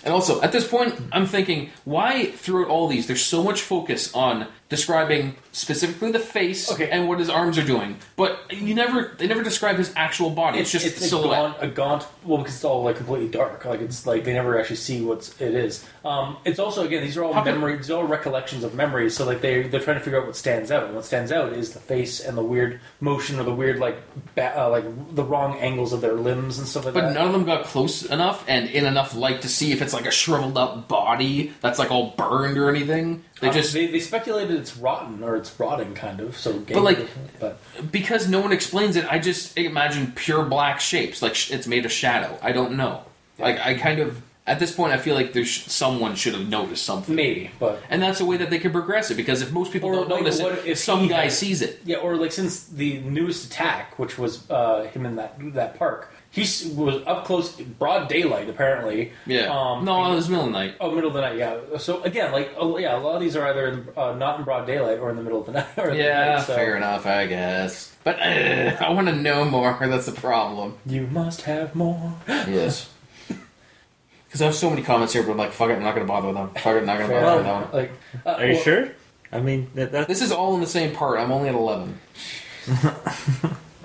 And 0.04 0.12
also, 0.12 0.40
at 0.42 0.52
this 0.52 0.68
point, 0.68 0.94
I'm 1.12 1.26
thinking, 1.26 1.70
why 1.84 2.26
throughout 2.26 2.68
all 2.68 2.88
these, 2.88 3.06
there's 3.06 3.24
so 3.24 3.42
much 3.42 3.62
focus 3.62 4.14
on 4.14 4.48
describing 4.68 5.36
specifically 5.52 6.10
the 6.10 6.18
face 6.18 6.70
Okay. 6.72 6.88
and 6.90 7.06
what 7.08 7.18
his 7.18 7.28
arms 7.30 7.58
are 7.58 7.64
doing, 7.64 7.96
but 8.16 8.40
you 8.50 8.74
never, 8.74 9.14
they 9.18 9.26
never 9.26 9.42
describe 9.42 9.76
his 9.76 9.92
actual 9.94 10.30
body. 10.30 10.58
It's, 10.58 10.72
just 10.72 10.86
it's 10.86 11.00
a 11.00 11.04
silhouette. 11.08 11.52
gaunt, 11.52 11.56
a 11.60 11.68
gaunt. 11.68 12.06
Well, 12.24 12.38
because 12.38 12.54
it's 12.56 12.64
all 12.64 12.82
like 12.82 12.96
completely 12.96 13.28
dark. 13.28 13.64
Like 13.64 13.80
it's 13.80 14.06
like 14.06 14.24
they 14.24 14.32
never 14.32 14.58
actually 14.58 14.76
see 14.76 15.02
what's 15.02 15.38
it 15.40 15.54
is. 15.54 15.84
Um, 16.04 16.38
it's 16.44 16.58
also 16.58 16.84
again 16.84 17.02
these 17.02 17.16
are 17.16 17.24
all 17.24 17.34
How 17.34 17.44
memories. 17.44 17.78
These 17.80 17.90
are 17.90 17.98
all 18.00 18.06
recollections 18.08 18.64
of 18.64 18.74
memories. 18.74 19.14
So 19.16 19.24
like 19.26 19.40
they 19.42 19.62
they're 19.68 19.80
trying 19.80 19.98
to 19.98 20.02
figure 20.04 20.18
out 20.20 20.26
what 20.26 20.34
stands 20.36 20.70
out. 20.70 20.84
And 20.84 20.94
what 20.94 21.04
stands 21.04 21.30
out 21.30 21.52
is 21.52 21.72
the 21.74 21.80
face 21.80 22.20
and 22.20 22.36
the 22.36 22.42
weird 22.42 22.80
motion 23.00 23.38
or 23.38 23.42
the 23.44 23.54
weird 23.54 23.78
like 23.78 23.98
ba- 24.34 24.58
uh, 24.58 24.70
like 24.70 24.84
the 25.14 25.22
wrong 25.24 25.58
angles 25.58 25.92
of 25.92 26.00
their 26.00 26.14
limbs 26.14 26.58
and 26.58 26.66
stuff 26.66 26.86
like 26.86 26.94
But 26.94 27.02
that. 27.02 27.14
none 27.14 27.26
of 27.26 27.32
them 27.32 27.44
got 27.44 27.64
close 27.66 28.02
enough 28.04 28.44
and 28.48 28.68
in 28.70 28.86
enough 28.86 29.14
light 29.14 29.42
to 29.42 29.48
see 29.48 29.70
if 29.72 29.82
it's 29.82 29.92
like 29.92 30.06
a 30.06 30.10
shriveled 30.10 30.56
up 30.56 30.88
body 30.88 31.52
that's 31.60 31.78
like 31.78 31.90
all 31.90 32.14
burned 32.16 32.56
or 32.58 32.70
anything. 32.70 33.22
They 33.44 33.50
Um, 33.50 33.54
just 33.54 33.72
they, 33.74 33.86
they 33.86 34.00
speculated 34.00 34.56
it's 34.58 34.76
rotten 34.76 35.22
or 35.22 35.36
it's 35.36 35.52
rotting 35.60 35.94
kind 35.94 36.18
of. 36.20 36.36
So 36.36 36.52
But, 36.60 36.82
like- 36.82 37.06
but 37.38 37.58
because 37.92 38.26
no 38.26 38.40
one 38.40 38.52
explains 38.52 38.96
it. 38.96 39.04
I 39.10 39.18
just 39.18 39.56
imagine 39.58 40.12
pure 40.16 40.44
black 40.44 40.80
shapes, 40.80 41.20
like 41.22 41.34
sh- 41.34 41.50
it's 41.50 41.66
made 41.66 41.84
of 41.84 41.92
shadow. 41.92 42.38
I 42.42 42.52
don't 42.52 42.72
know. 42.76 43.02
Like 43.38 43.58
I 43.60 43.74
kind 43.74 44.00
of 44.00 44.22
at 44.46 44.58
this 44.58 44.72
point, 44.72 44.92
I 44.92 44.98
feel 44.98 45.14
like 45.14 45.32
there's 45.32 45.50
someone 45.72 46.14
should 46.14 46.34
have 46.34 46.46
noticed 46.48 46.84
something. 46.84 47.14
maybe 47.14 47.50
but. 47.58 47.82
And 47.90 48.02
that's 48.02 48.20
a 48.20 48.24
way 48.26 48.36
that 48.38 48.48
they 48.50 48.58
can 48.58 48.72
progress 48.72 49.10
it 49.10 49.14
because 49.16 49.40
if 49.42 49.50
most 49.52 49.72
people 49.72 49.90
don't 49.92 50.08
like, 50.08 50.20
notice 50.20 50.40
what 50.40 50.52
it, 50.58 50.66
if 50.66 50.78
some 50.78 51.06
guy 51.08 51.22
had- 51.24 51.32
sees 51.32 51.60
it. 51.62 51.80
Yeah, 51.84 51.96
or 51.98 52.16
like 52.16 52.32
since 52.32 52.64
the 52.64 52.98
newest 53.00 53.46
attack, 53.46 53.98
which 53.98 54.16
was 54.18 54.48
uh, 54.50 54.84
him 54.84 55.04
in 55.06 55.16
that 55.16 55.34
that 55.54 55.78
park, 55.78 56.13
he 56.34 56.40
was 56.74 57.00
up 57.06 57.24
close, 57.26 57.52
broad 57.52 58.08
daylight 58.08 58.48
apparently. 58.48 59.12
Yeah. 59.24 59.46
Um, 59.56 59.84
no, 59.84 60.12
it 60.12 60.16
was 60.16 60.28
middle 60.28 60.46
of 60.46 60.52
the 60.52 60.58
night. 60.58 60.74
Oh, 60.80 60.90
middle 60.90 61.08
of 61.08 61.14
the 61.14 61.20
night. 61.20 61.36
Yeah. 61.36 61.78
So 61.78 62.02
again, 62.02 62.32
like 62.32 62.52
oh, 62.58 62.76
yeah, 62.76 62.96
a 62.96 62.98
lot 62.98 63.14
of 63.14 63.20
these 63.20 63.36
are 63.36 63.46
either 63.46 63.68
in, 63.68 63.88
uh, 63.96 64.14
not 64.14 64.40
in 64.40 64.44
broad 64.44 64.66
daylight 64.66 64.98
or 64.98 65.10
in 65.10 65.16
the 65.16 65.22
middle 65.22 65.38
of 65.40 65.46
the 65.46 65.52
night. 65.60 65.68
Or 65.78 65.90
in 65.90 65.96
the 65.96 66.02
Yeah, 66.02 66.34
night, 66.34 66.44
so 66.44 66.56
fair 66.56 66.76
enough, 66.76 67.06
I 67.06 67.26
guess. 67.28 67.94
But 68.02 68.18
uh, 68.20 68.76
I 68.84 68.90
want 68.92 69.06
to 69.06 69.14
know 69.14 69.44
more. 69.44 69.76
That's 69.80 70.06
the 70.06 70.12
problem. 70.12 70.76
You 70.84 71.06
must 71.06 71.42
have 71.42 71.74
more. 71.76 72.14
Yes. 72.26 72.90
Because 74.26 74.42
I 74.42 74.46
have 74.46 74.56
so 74.56 74.68
many 74.68 74.82
comments 74.82 75.12
here, 75.12 75.22
but 75.22 75.30
I'm 75.30 75.36
like, 75.38 75.52
fuck 75.52 75.70
it, 75.70 75.74
I'm 75.74 75.84
not 75.84 75.94
gonna 75.94 76.08
bother 76.08 76.26
with 76.26 76.36
them. 76.36 76.48
Fuck 76.54 76.74
it, 76.74 76.78
I'm 76.78 76.86
not 76.86 76.98
gonna 76.98 77.06
Fair. 77.06 77.22
bother 77.22 77.36
with 77.36 77.46
them. 77.46 77.70
like, 77.72 77.92
uh, 78.26 78.30
Are 78.30 78.46
you 78.46 78.54
well, 78.54 78.62
sure? 78.64 78.88
I 79.30 79.38
mean, 79.40 79.70
that, 79.76 79.92
that, 79.92 80.08
This 80.08 80.22
is 80.22 80.32
all 80.32 80.56
in 80.56 80.60
the 80.60 80.66
same 80.66 80.92
part. 80.92 81.20
I'm 81.20 81.30
only 81.30 81.48
at 81.50 81.54
11. 81.54 82.00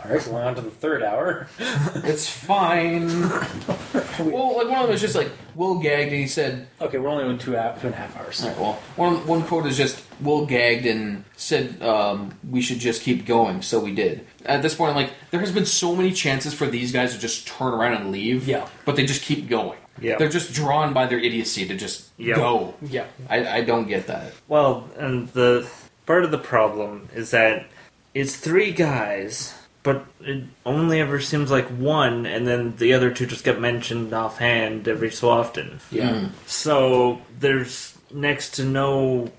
All 0.09 0.15
right, 0.15 0.25
going 0.25 0.43
on 0.43 0.55
to 0.55 0.61
the 0.61 0.71
third 0.71 1.03
hour. 1.03 1.47
It's 2.03 2.29
fine. 2.29 3.07
well, 3.29 4.57
like 4.57 4.67
one 4.67 4.77
of 4.77 4.81
them 4.83 4.89
was 4.89 5.01
just 5.01 5.15
like 5.15 5.29
Will 5.55 5.79
gagged, 5.79 6.11
and 6.11 6.21
he 6.21 6.27
said, 6.27 6.67
Okay, 6.81 6.97
we're 6.97 7.09
only 7.09 7.23
on 7.25 7.37
two, 7.37 7.55
hou- 7.55 7.73
two 7.79 7.87
and 7.87 7.93
a 7.93 7.97
half 7.97 8.17
hours. 8.17 8.41
All 8.43 8.49
right, 8.49 8.59
well, 8.59 8.73
one 8.95 9.27
one 9.27 9.43
quote 9.43 9.65
is 9.65 9.77
just 9.77 10.03
Will 10.21 10.45
gagged 10.45 10.85
and 10.85 11.23
said 11.35 11.81
um, 11.83 12.33
we 12.49 12.61
should 12.61 12.79
just 12.79 13.01
keep 13.03 13.25
going, 13.25 13.61
so 13.61 13.79
we 13.79 13.93
did. 13.93 14.25
At 14.45 14.61
this 14.61 14.75
point, 14.75 14.91
I'm 14.91 14.95
like, 14.95 15.11
there 15.31 15.39
has 15.41 15.51
been 15.51 15.65
so 15.65 15.95
many 15.95 16.11
chances 16.11 16.53
for 16.53 16.65
these 16.67 16.91
guys 16.91 17.13
to 17.13 17.19
just 17.19 17.47
turn 17.47 17.73
around 17.73 17.93
and 18.01 18.11
leave, 18.11 18.47
Yeah. 18.47 18.67
but 18.85 18.95
they 18.95 19.05
just 19.05 19.21
keep 19.23 19.47
going. 19.49 19.77
Yeah. 20.01 20.17
they're 20.17 20.29
just 20.29 20.53
drawn 20.53 20.93
by 20.93 21.07
their 21.07 21.19
idiocy 21.19 21.67
to 21.67 21.75
just 21.75 22.09
Yeah. 22.17 22.35
go. 22.35 22.73
Yeah. 22.81 23.05
I, 23.29 23.57
I 23.57 23.61
don't 23.63 23.85
get 23.87 24.07
that. 24.07 24.31
well, 24.47 24.89
and 24.97 25.27
the 25.29 25.69
part 26.05 26.23
of 26.23 26.31
the 26.31 26.37
problem 26.37 27.09
is 27.13 27.31
that 27.31 27.67
it's 28.13 28.35
three 28.37 28.71
guys, 28.71 29.53
but 29.83 30.05
it 30.21 30.43
only 30.65 30.99
ever 30.99 31.19
seems 31.19 31.49
like 31.51 31.67
one, 31.69 32.25
and 32.25 32.45
then 32.47 32.75
the 32.77 32.93
other 32.93 33.11
two 33.11 33.25
just 33.25 33.43
get 33.45 33.59
mentioned 33.59 34.13
offhand 34.13 34.87
every 34.87 35.11
so 35.11 35.29
often. 35.29 35.79
Yeah. 35.91 36.09
Mm. 36.09 36.29
So 36.45 37.21
there's 37.39 37.97
next 38.13 38.55
to 38.55 38.65
no, 38.65 39.31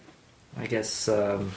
I 0.56 0.66
guess, 0.66 1.08
um, 1.08 1.52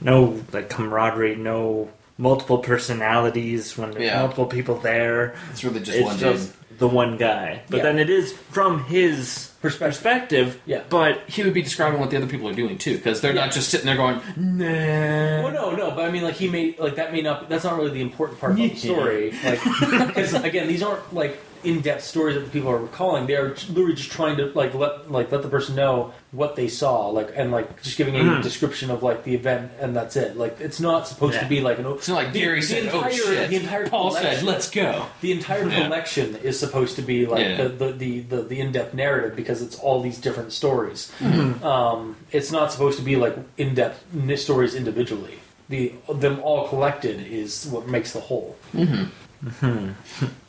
no 0.00 0.40
like 0.52 0.70
camaraderie, 0.70 1.36
no 1.36 1.90
multiple 2.18 2.58
personalities 2.58 3.76
when 3.76 3.90
there's 3.90 4.04
Yeah. 4.04 4.20
multiple 4.20 4.46
people 4.46 4.76
there. 4.78 5.34
It's 5.50 5.62
really 5.64 5.80
just 5.80 5.98
it's 5.98 6.06
one 6.06 6.18
just 6.18 6.52
the 6.78 6.88
one 6.88 7.16
guy. 7.16 7.62
But 7.70 7.78
Yeah. 7.78 7.82
then 7.84 7.98
it 7.98 8.10
is 8.10 8.32
from 8.32 8.84
his 8.84 9.50
Perspective. 9.62 9.88
perspective. 9.88 10.60
Yeah. 10.66 10.80
But 10.88 11.20
He 11.26 11.42
would 11.42 11.54
be 11.54 11.62
describing 11.62 11.98
what 12.00 12.10
the 12.10 12.16
other 12.16 12.26
people 12.26 12.48
are 12.48 12.54
doing 12.54 12.78
too, 12.78 12.96
because 12.96 13.20
they're 13.20 13.34
Yeah. 13.34 13.46
not 13.46 13.52
just 13.54 13.68
sitting 13.70 13.86
there 13.86 13.96
going, 13.96 14.20
nah. 14.36 15.42
Well, 15.42 15.52
no, 15.52 15.70
no, 15.76 15.90
but 15.92 16.04
I 16.04 16.10
mean, 16.10 16.22
like 16.22 16.34
he 16.34 16.48
may 16.48 16.74
like 16.78 16.96
that 16.96 17.12
may 17.12 17.22
not. 17.22 17.48
That's 17.48 17.64
not 17.64 17.76
really 17.76 17.90
the 17.90 18.00
important 18.02 18.40
part 18.40 18.52
of 18.52 18.58
the 18.58 18.74
story. 18.74 19.32
Like, 19.44 19.60
because 20.08 20.34
again, 20.34 20.68
these 20.68 20.82
aren't 20.82 21.14
like 21.14 21.38
in-depth 21.64 22.02
stories 22.02 22.34
that 22.36 22.44
the 22.44 22.50
people 22.50 22.70
are 22.70 22.78
recalling. 22.78 23.26
They 23.26 23.36
are 23.36 23.50
literally 23.68 23.94
just 23.94 24.10
trying 24.12 24.36
to 24.38 24.46
like 24.54 24.74
let 24.74 25.10
like 25.10 25.30
let 25.32 25.42
the 25.42 25.48
person 25.48 25.74
know 25.76 26.12
what 26.32 26.56
they 26.56 26.68
saw, 26.68 27.08
like 27.08 27.32
and 27.36 27.50
like 27.52 27.82
just 27.82 27.96
giving 27.96 28.16
a 28.16 28.20
Mhm. 28.20 28.42
description 28.42 28.90
of 28.90 29.02
like 29.02 29.24
the 29.24 29.34
event, 29.34 29.72
and 29.80 29.94
that's 29.96 30.16
it. 30.16 30.36
Like 30.36 30.56
it's 30.60 30.80
not 30.80 31.06
supposed 31.08 31.34
Yeah. 31.34 31.42
to 31.42 31.48
be 31.48 31.60
like 31.60 31.78
an. 31.78 31.86
It's 31.86 32.08
not 32.08 32.16
like 32.16 32.32
the- 32.32 32.40
Gary 32.40 32.60
the 32.60 32.66
said, 32.66 32.84
entire, 32.84 33.10
oh 33.12 33.16
shit. 33.16 33.50
The 33.50 33.56
entire 33.56 33.88
Paul 33.88 34.10
said, 34.10 34.20
collection- 34.22 34.46
let's 34.46 34.70
go. 34.70 35.06
the 35.20 35.32
entire 35.32 35.68
Yeah. 35.68 35.84
collection 35.84 36.36
is 36.42 36.58
supposed 36.58 36.96
to 36.96 37.02
be 37.02 37.26
like 37.26 37.40
Yeah. 37.40 37.56
the, 37.64 37.68
the, 37.68 37.92
the, 37.92 38.20
the, 38.20 38.42
the 38.42 38.60
in-depth 38.60 38.94
narrative 38.94 39.34
because 39.36 39.62
it's 39.62 39.76
all 39.78 40.00
these 40.02 40.18
different 40.18 40.52
stories. 40.52 41.10
Mm-hmm. 41.20 41.64
Um, 41.64 42.16
it's 42.32 42.50
not 42.52 42.72
supposed 42.72 42.98
to 42.98 43.04
be 43.04 43.16
like 43.16 43.36
in-depth 43.56 44.04
n- 44.14 44.36
stories 44.36 44.74
individually. 44.74 45.38
The 45.68 45.92
them 46.12 46.38
all 46.44 46.68
collected 46.68 47.20
is 47.26 47.66
what 47.66 47.88
makes 47.88 48.12
the 48.12 48.20
whole. 48.20 48.56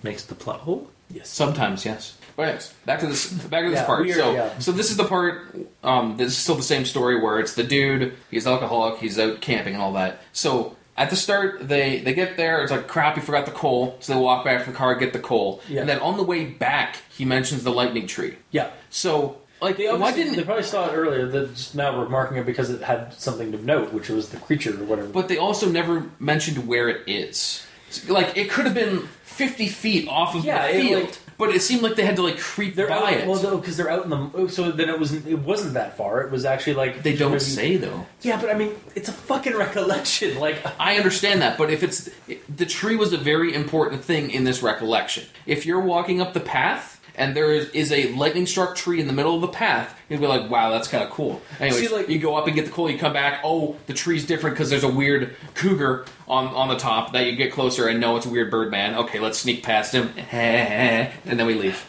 makes 0.03 0.23
the 0.25 0.35
plot 0.35 0.61
whole. 0.61 0.89
Yes. 1.09 1.29
Sometimes, 1.29 1.85
yes. 1.85 2.17
But 2.35 2.43
anyways, 2.43 2.73
back 2.85 2.99
to 2.99 3.07
this. 3.07 3.31
Back 3.31 3.63
to 3.63 3.69
this 3.71 3.79
Yeah, 3.79 3.85
part. 3.85 4.05
weird, 4.05 4.17
so, 4.17 4.31
yeah. 4.34 4.59
so 4.59 4.71
this 4.71 4.91
is 4.91 4.97
the 4.97 5.05
part. 5.05 5.55
Um, 5.84 6.17
this 6.17 6.27
is 6.34 6.38
still 6.38 6.55
the 6.55 6.61
same 6.63 6.85
story 6.85 7.19
where 7.19 7.39
it's 7.39 7.55
the 7.55 7.63
dude. 7.63 8.13
He's 8.29 8.45
alcoholic. 8.45 8.99
He's 8.99 9.17
out 9.17 9.41
camping 9.41 9.73
and 9.73 9.81
all 9.81 9.93
that. 9.93 10.21
So 10.34 10.75
at 10.97 11.09
the 11.09 11.15
start, 11.15 11.67
they 11.67 11.99
they 12.01 12.13
get 12.13 12.38
there. 12.38 12.61
It's 12.61 12.71
like 12.71 12.88
crap. 12.88 13.15
He 13.15 13.21
forgot 13.21 13.45
the 13.47 13.51
coal. 13.51 13.97
So 14.01 14.13
they 14.13 14.19
walk 14.19 14.45
back 14.45 14.65
to 14.65 14.69
the 14.71 14.77
car, 14.77 14.93
get 14.95 15.13
the 15.13 15.19
coal, 15.19 15.61
Yeah. 15.67 15.79
and 15.81 15.89
then 15.89 15.99
on 15.99 16.17
the 16.17 16.23
way 16.23 16.45
back, 16.45 16.97
he 17.09 17.25
mentions 17.25 17.63
the 17.63 17.71
lightning 17.71 18.05
tree. 18.05 18.35
Yeah. 18.51 18.69
So 18.91 19.38
like, 19.59 19.77
They 19.77 19.85
why 19.88 19.93
obviously- 19.93 20.23
didn't? 20.25 20.35
they 20.38 20.43
probably 20.43 20.61
saw 20.63 20.88
it 20.89 20.93
earlier? 20.95 21.25
They're 21.27 21.47
just 21.47 21.73
now 21.73 21.99
remarking 21.99 22.38
it 22.38 22.45
because 22.45 22.69
it 22.69 22.84
had 22.84 23.11
something 23.15 23.51
to 23.53 23.57
note, 23.65 23.91
which 23.91 24.09
was 24.09 24.29
the 24.29 24.38
creature 24.38 24.79
or 24.79 24.84
whatever. 24.84 25.07
But 25.07 25.27
they 25.29 25.38
also 25.39 25.67
never 25.67 26.11
mentioned 26.19 26.67
where 26.67 26.88
it 26.88 27.01
is. 27.07 27.63
Like 28.07 28.38
it 28.38 28.51
could 28.51 28.65
have 28.65 28.75
been 28.75 29.07
fifty 29.38 29.68
feet 29.68 30.07
off 30.09 30.35
of 30.35 30.43
Yeah, 30.43 30.68
the 30.68 30.77
it, 30.77 30.81
field, 30.81 31.03
like- 31.03 31.18
but 31.38 31.49
it 31.51 31.61
seemed 31.61 31.84
like 31.84 31.95
they 31.95 32.03
had 32.03 32.15
to 32.15 32.23
like 32.23 32.39
creep 32.39 32.73
they're 32.76 32.88
by 32.88 32.95
out, 32.95 33.14
it. 33.14 33.27
well, 33.27 33.57
because 33.57 33.77
they're 33.77 33.91
out 33.91 34.03
in 34.05 34.09
the. 34.09 34.47
So 34.49 34.72
then 34.72 34.89
it 34.89 34.99
wasn't. 34.99 35.27
It 35.27 35.38
wasn't 35.39 35.76
that 35.76 35.95
far. 35.95 36.22
It 36.22 36.31
was 36.31 36.45
actually 36.45 36.73
like 36.73 37.03
they 37.03 37.15
don't 37.15 37.31
maybe- 37.31 37.43
say 37.43 37.77
though. 37.77 38.07
Yeah, 38.23 38.41
but 38.41 38.49
I 38.49 38.55
mean, 38.55 38.72
it's 38.95 39.07
a 39.07 39.14
fucking 39.14 39.55
recollection. 39.55 40.39
Like, 40.47 40.57
I 40.80 40.97
understand 40.97 41.41
that, 41.43 41.57
but 41.57 41.69
if 41.69 41.84
it's 41.84 42.09
the 42.53 42.65
tree 42.65 42.95
was 42.95 43.14
a 43.14 43.18
very 43.18 43.53
important 43.53 44.03
thing 44.03 44.31
in 44.31 44.43
this 44.45 44.64
recollection. 44.64 45.26
If 45.45 45.65
you're 45.65 45.80
walking 45.80 46.22
up 46.22 46.34
the 46.34 46.39
path 46.39 46.97
and 47.18 47.35
there 47.35 47.52
is, 47.52 47.69
is 47.72 47.91
a 47.91 48.11
lightning 48.14 48.45
struck 48.45 48.76
tree 48.76 48.99
in 49.02 49.07
the 49.07 49.14
middle 49.14 49.35
of 49.35 49.41
the 49.41 49.48
path, 49.48 49.99
you'd 50.10 50.19
be 50.22 50.27
like, 50.27 50.49
"Wow, 50.49 50.69
that's 50.72 50.88
kind 50.88 51.03
of 51.03 51.10
cool." 51.10 51.41
Anyways, 51.60 51.89
See, 51.89 51.94
like- 51.94 52.07
you 52.10 52.19
go 52.19 52.35
up 52.35 52.48
and 52.48 52.56
get 52.56 52.65
the 52.65 52.72
coal, 52.72 52.89
you 52.89 52.98
come 52.98 53.14
back. 53.14 53.41
Oh, 53.44 53.76
the 53.88 53.94
tree's 53.94 54.26
different 54.26 54.56
because 54.56 54.69
there's 54.69 54.84
a 54.84 54.88
weird 54.89 55.35
cougar 55.56 56.06
on 56.27 56.48
on 56.48 56.68
the 56.69 56.77
top. 56.77 57.14
That 57.14 57.26
you 57.26 57.35
get 57.35 57.52
closer 57.52 57.88
and 57.88 57.99
know 57.99 58.15
it's 58.18 58.26
a 58.26 58.30
weird 58.30 58.52
bird 58.52 58.72
man. 58.72 58.95
Okay, 58.95 59.19
let's 59.19 59.38
sneak 59.38 59.64
past 59.64 59.94
him, 59.94 60.11
and 60.31 61.11
then 61.26 61.45
we 61.45 61.56
leave. 61.56 61.84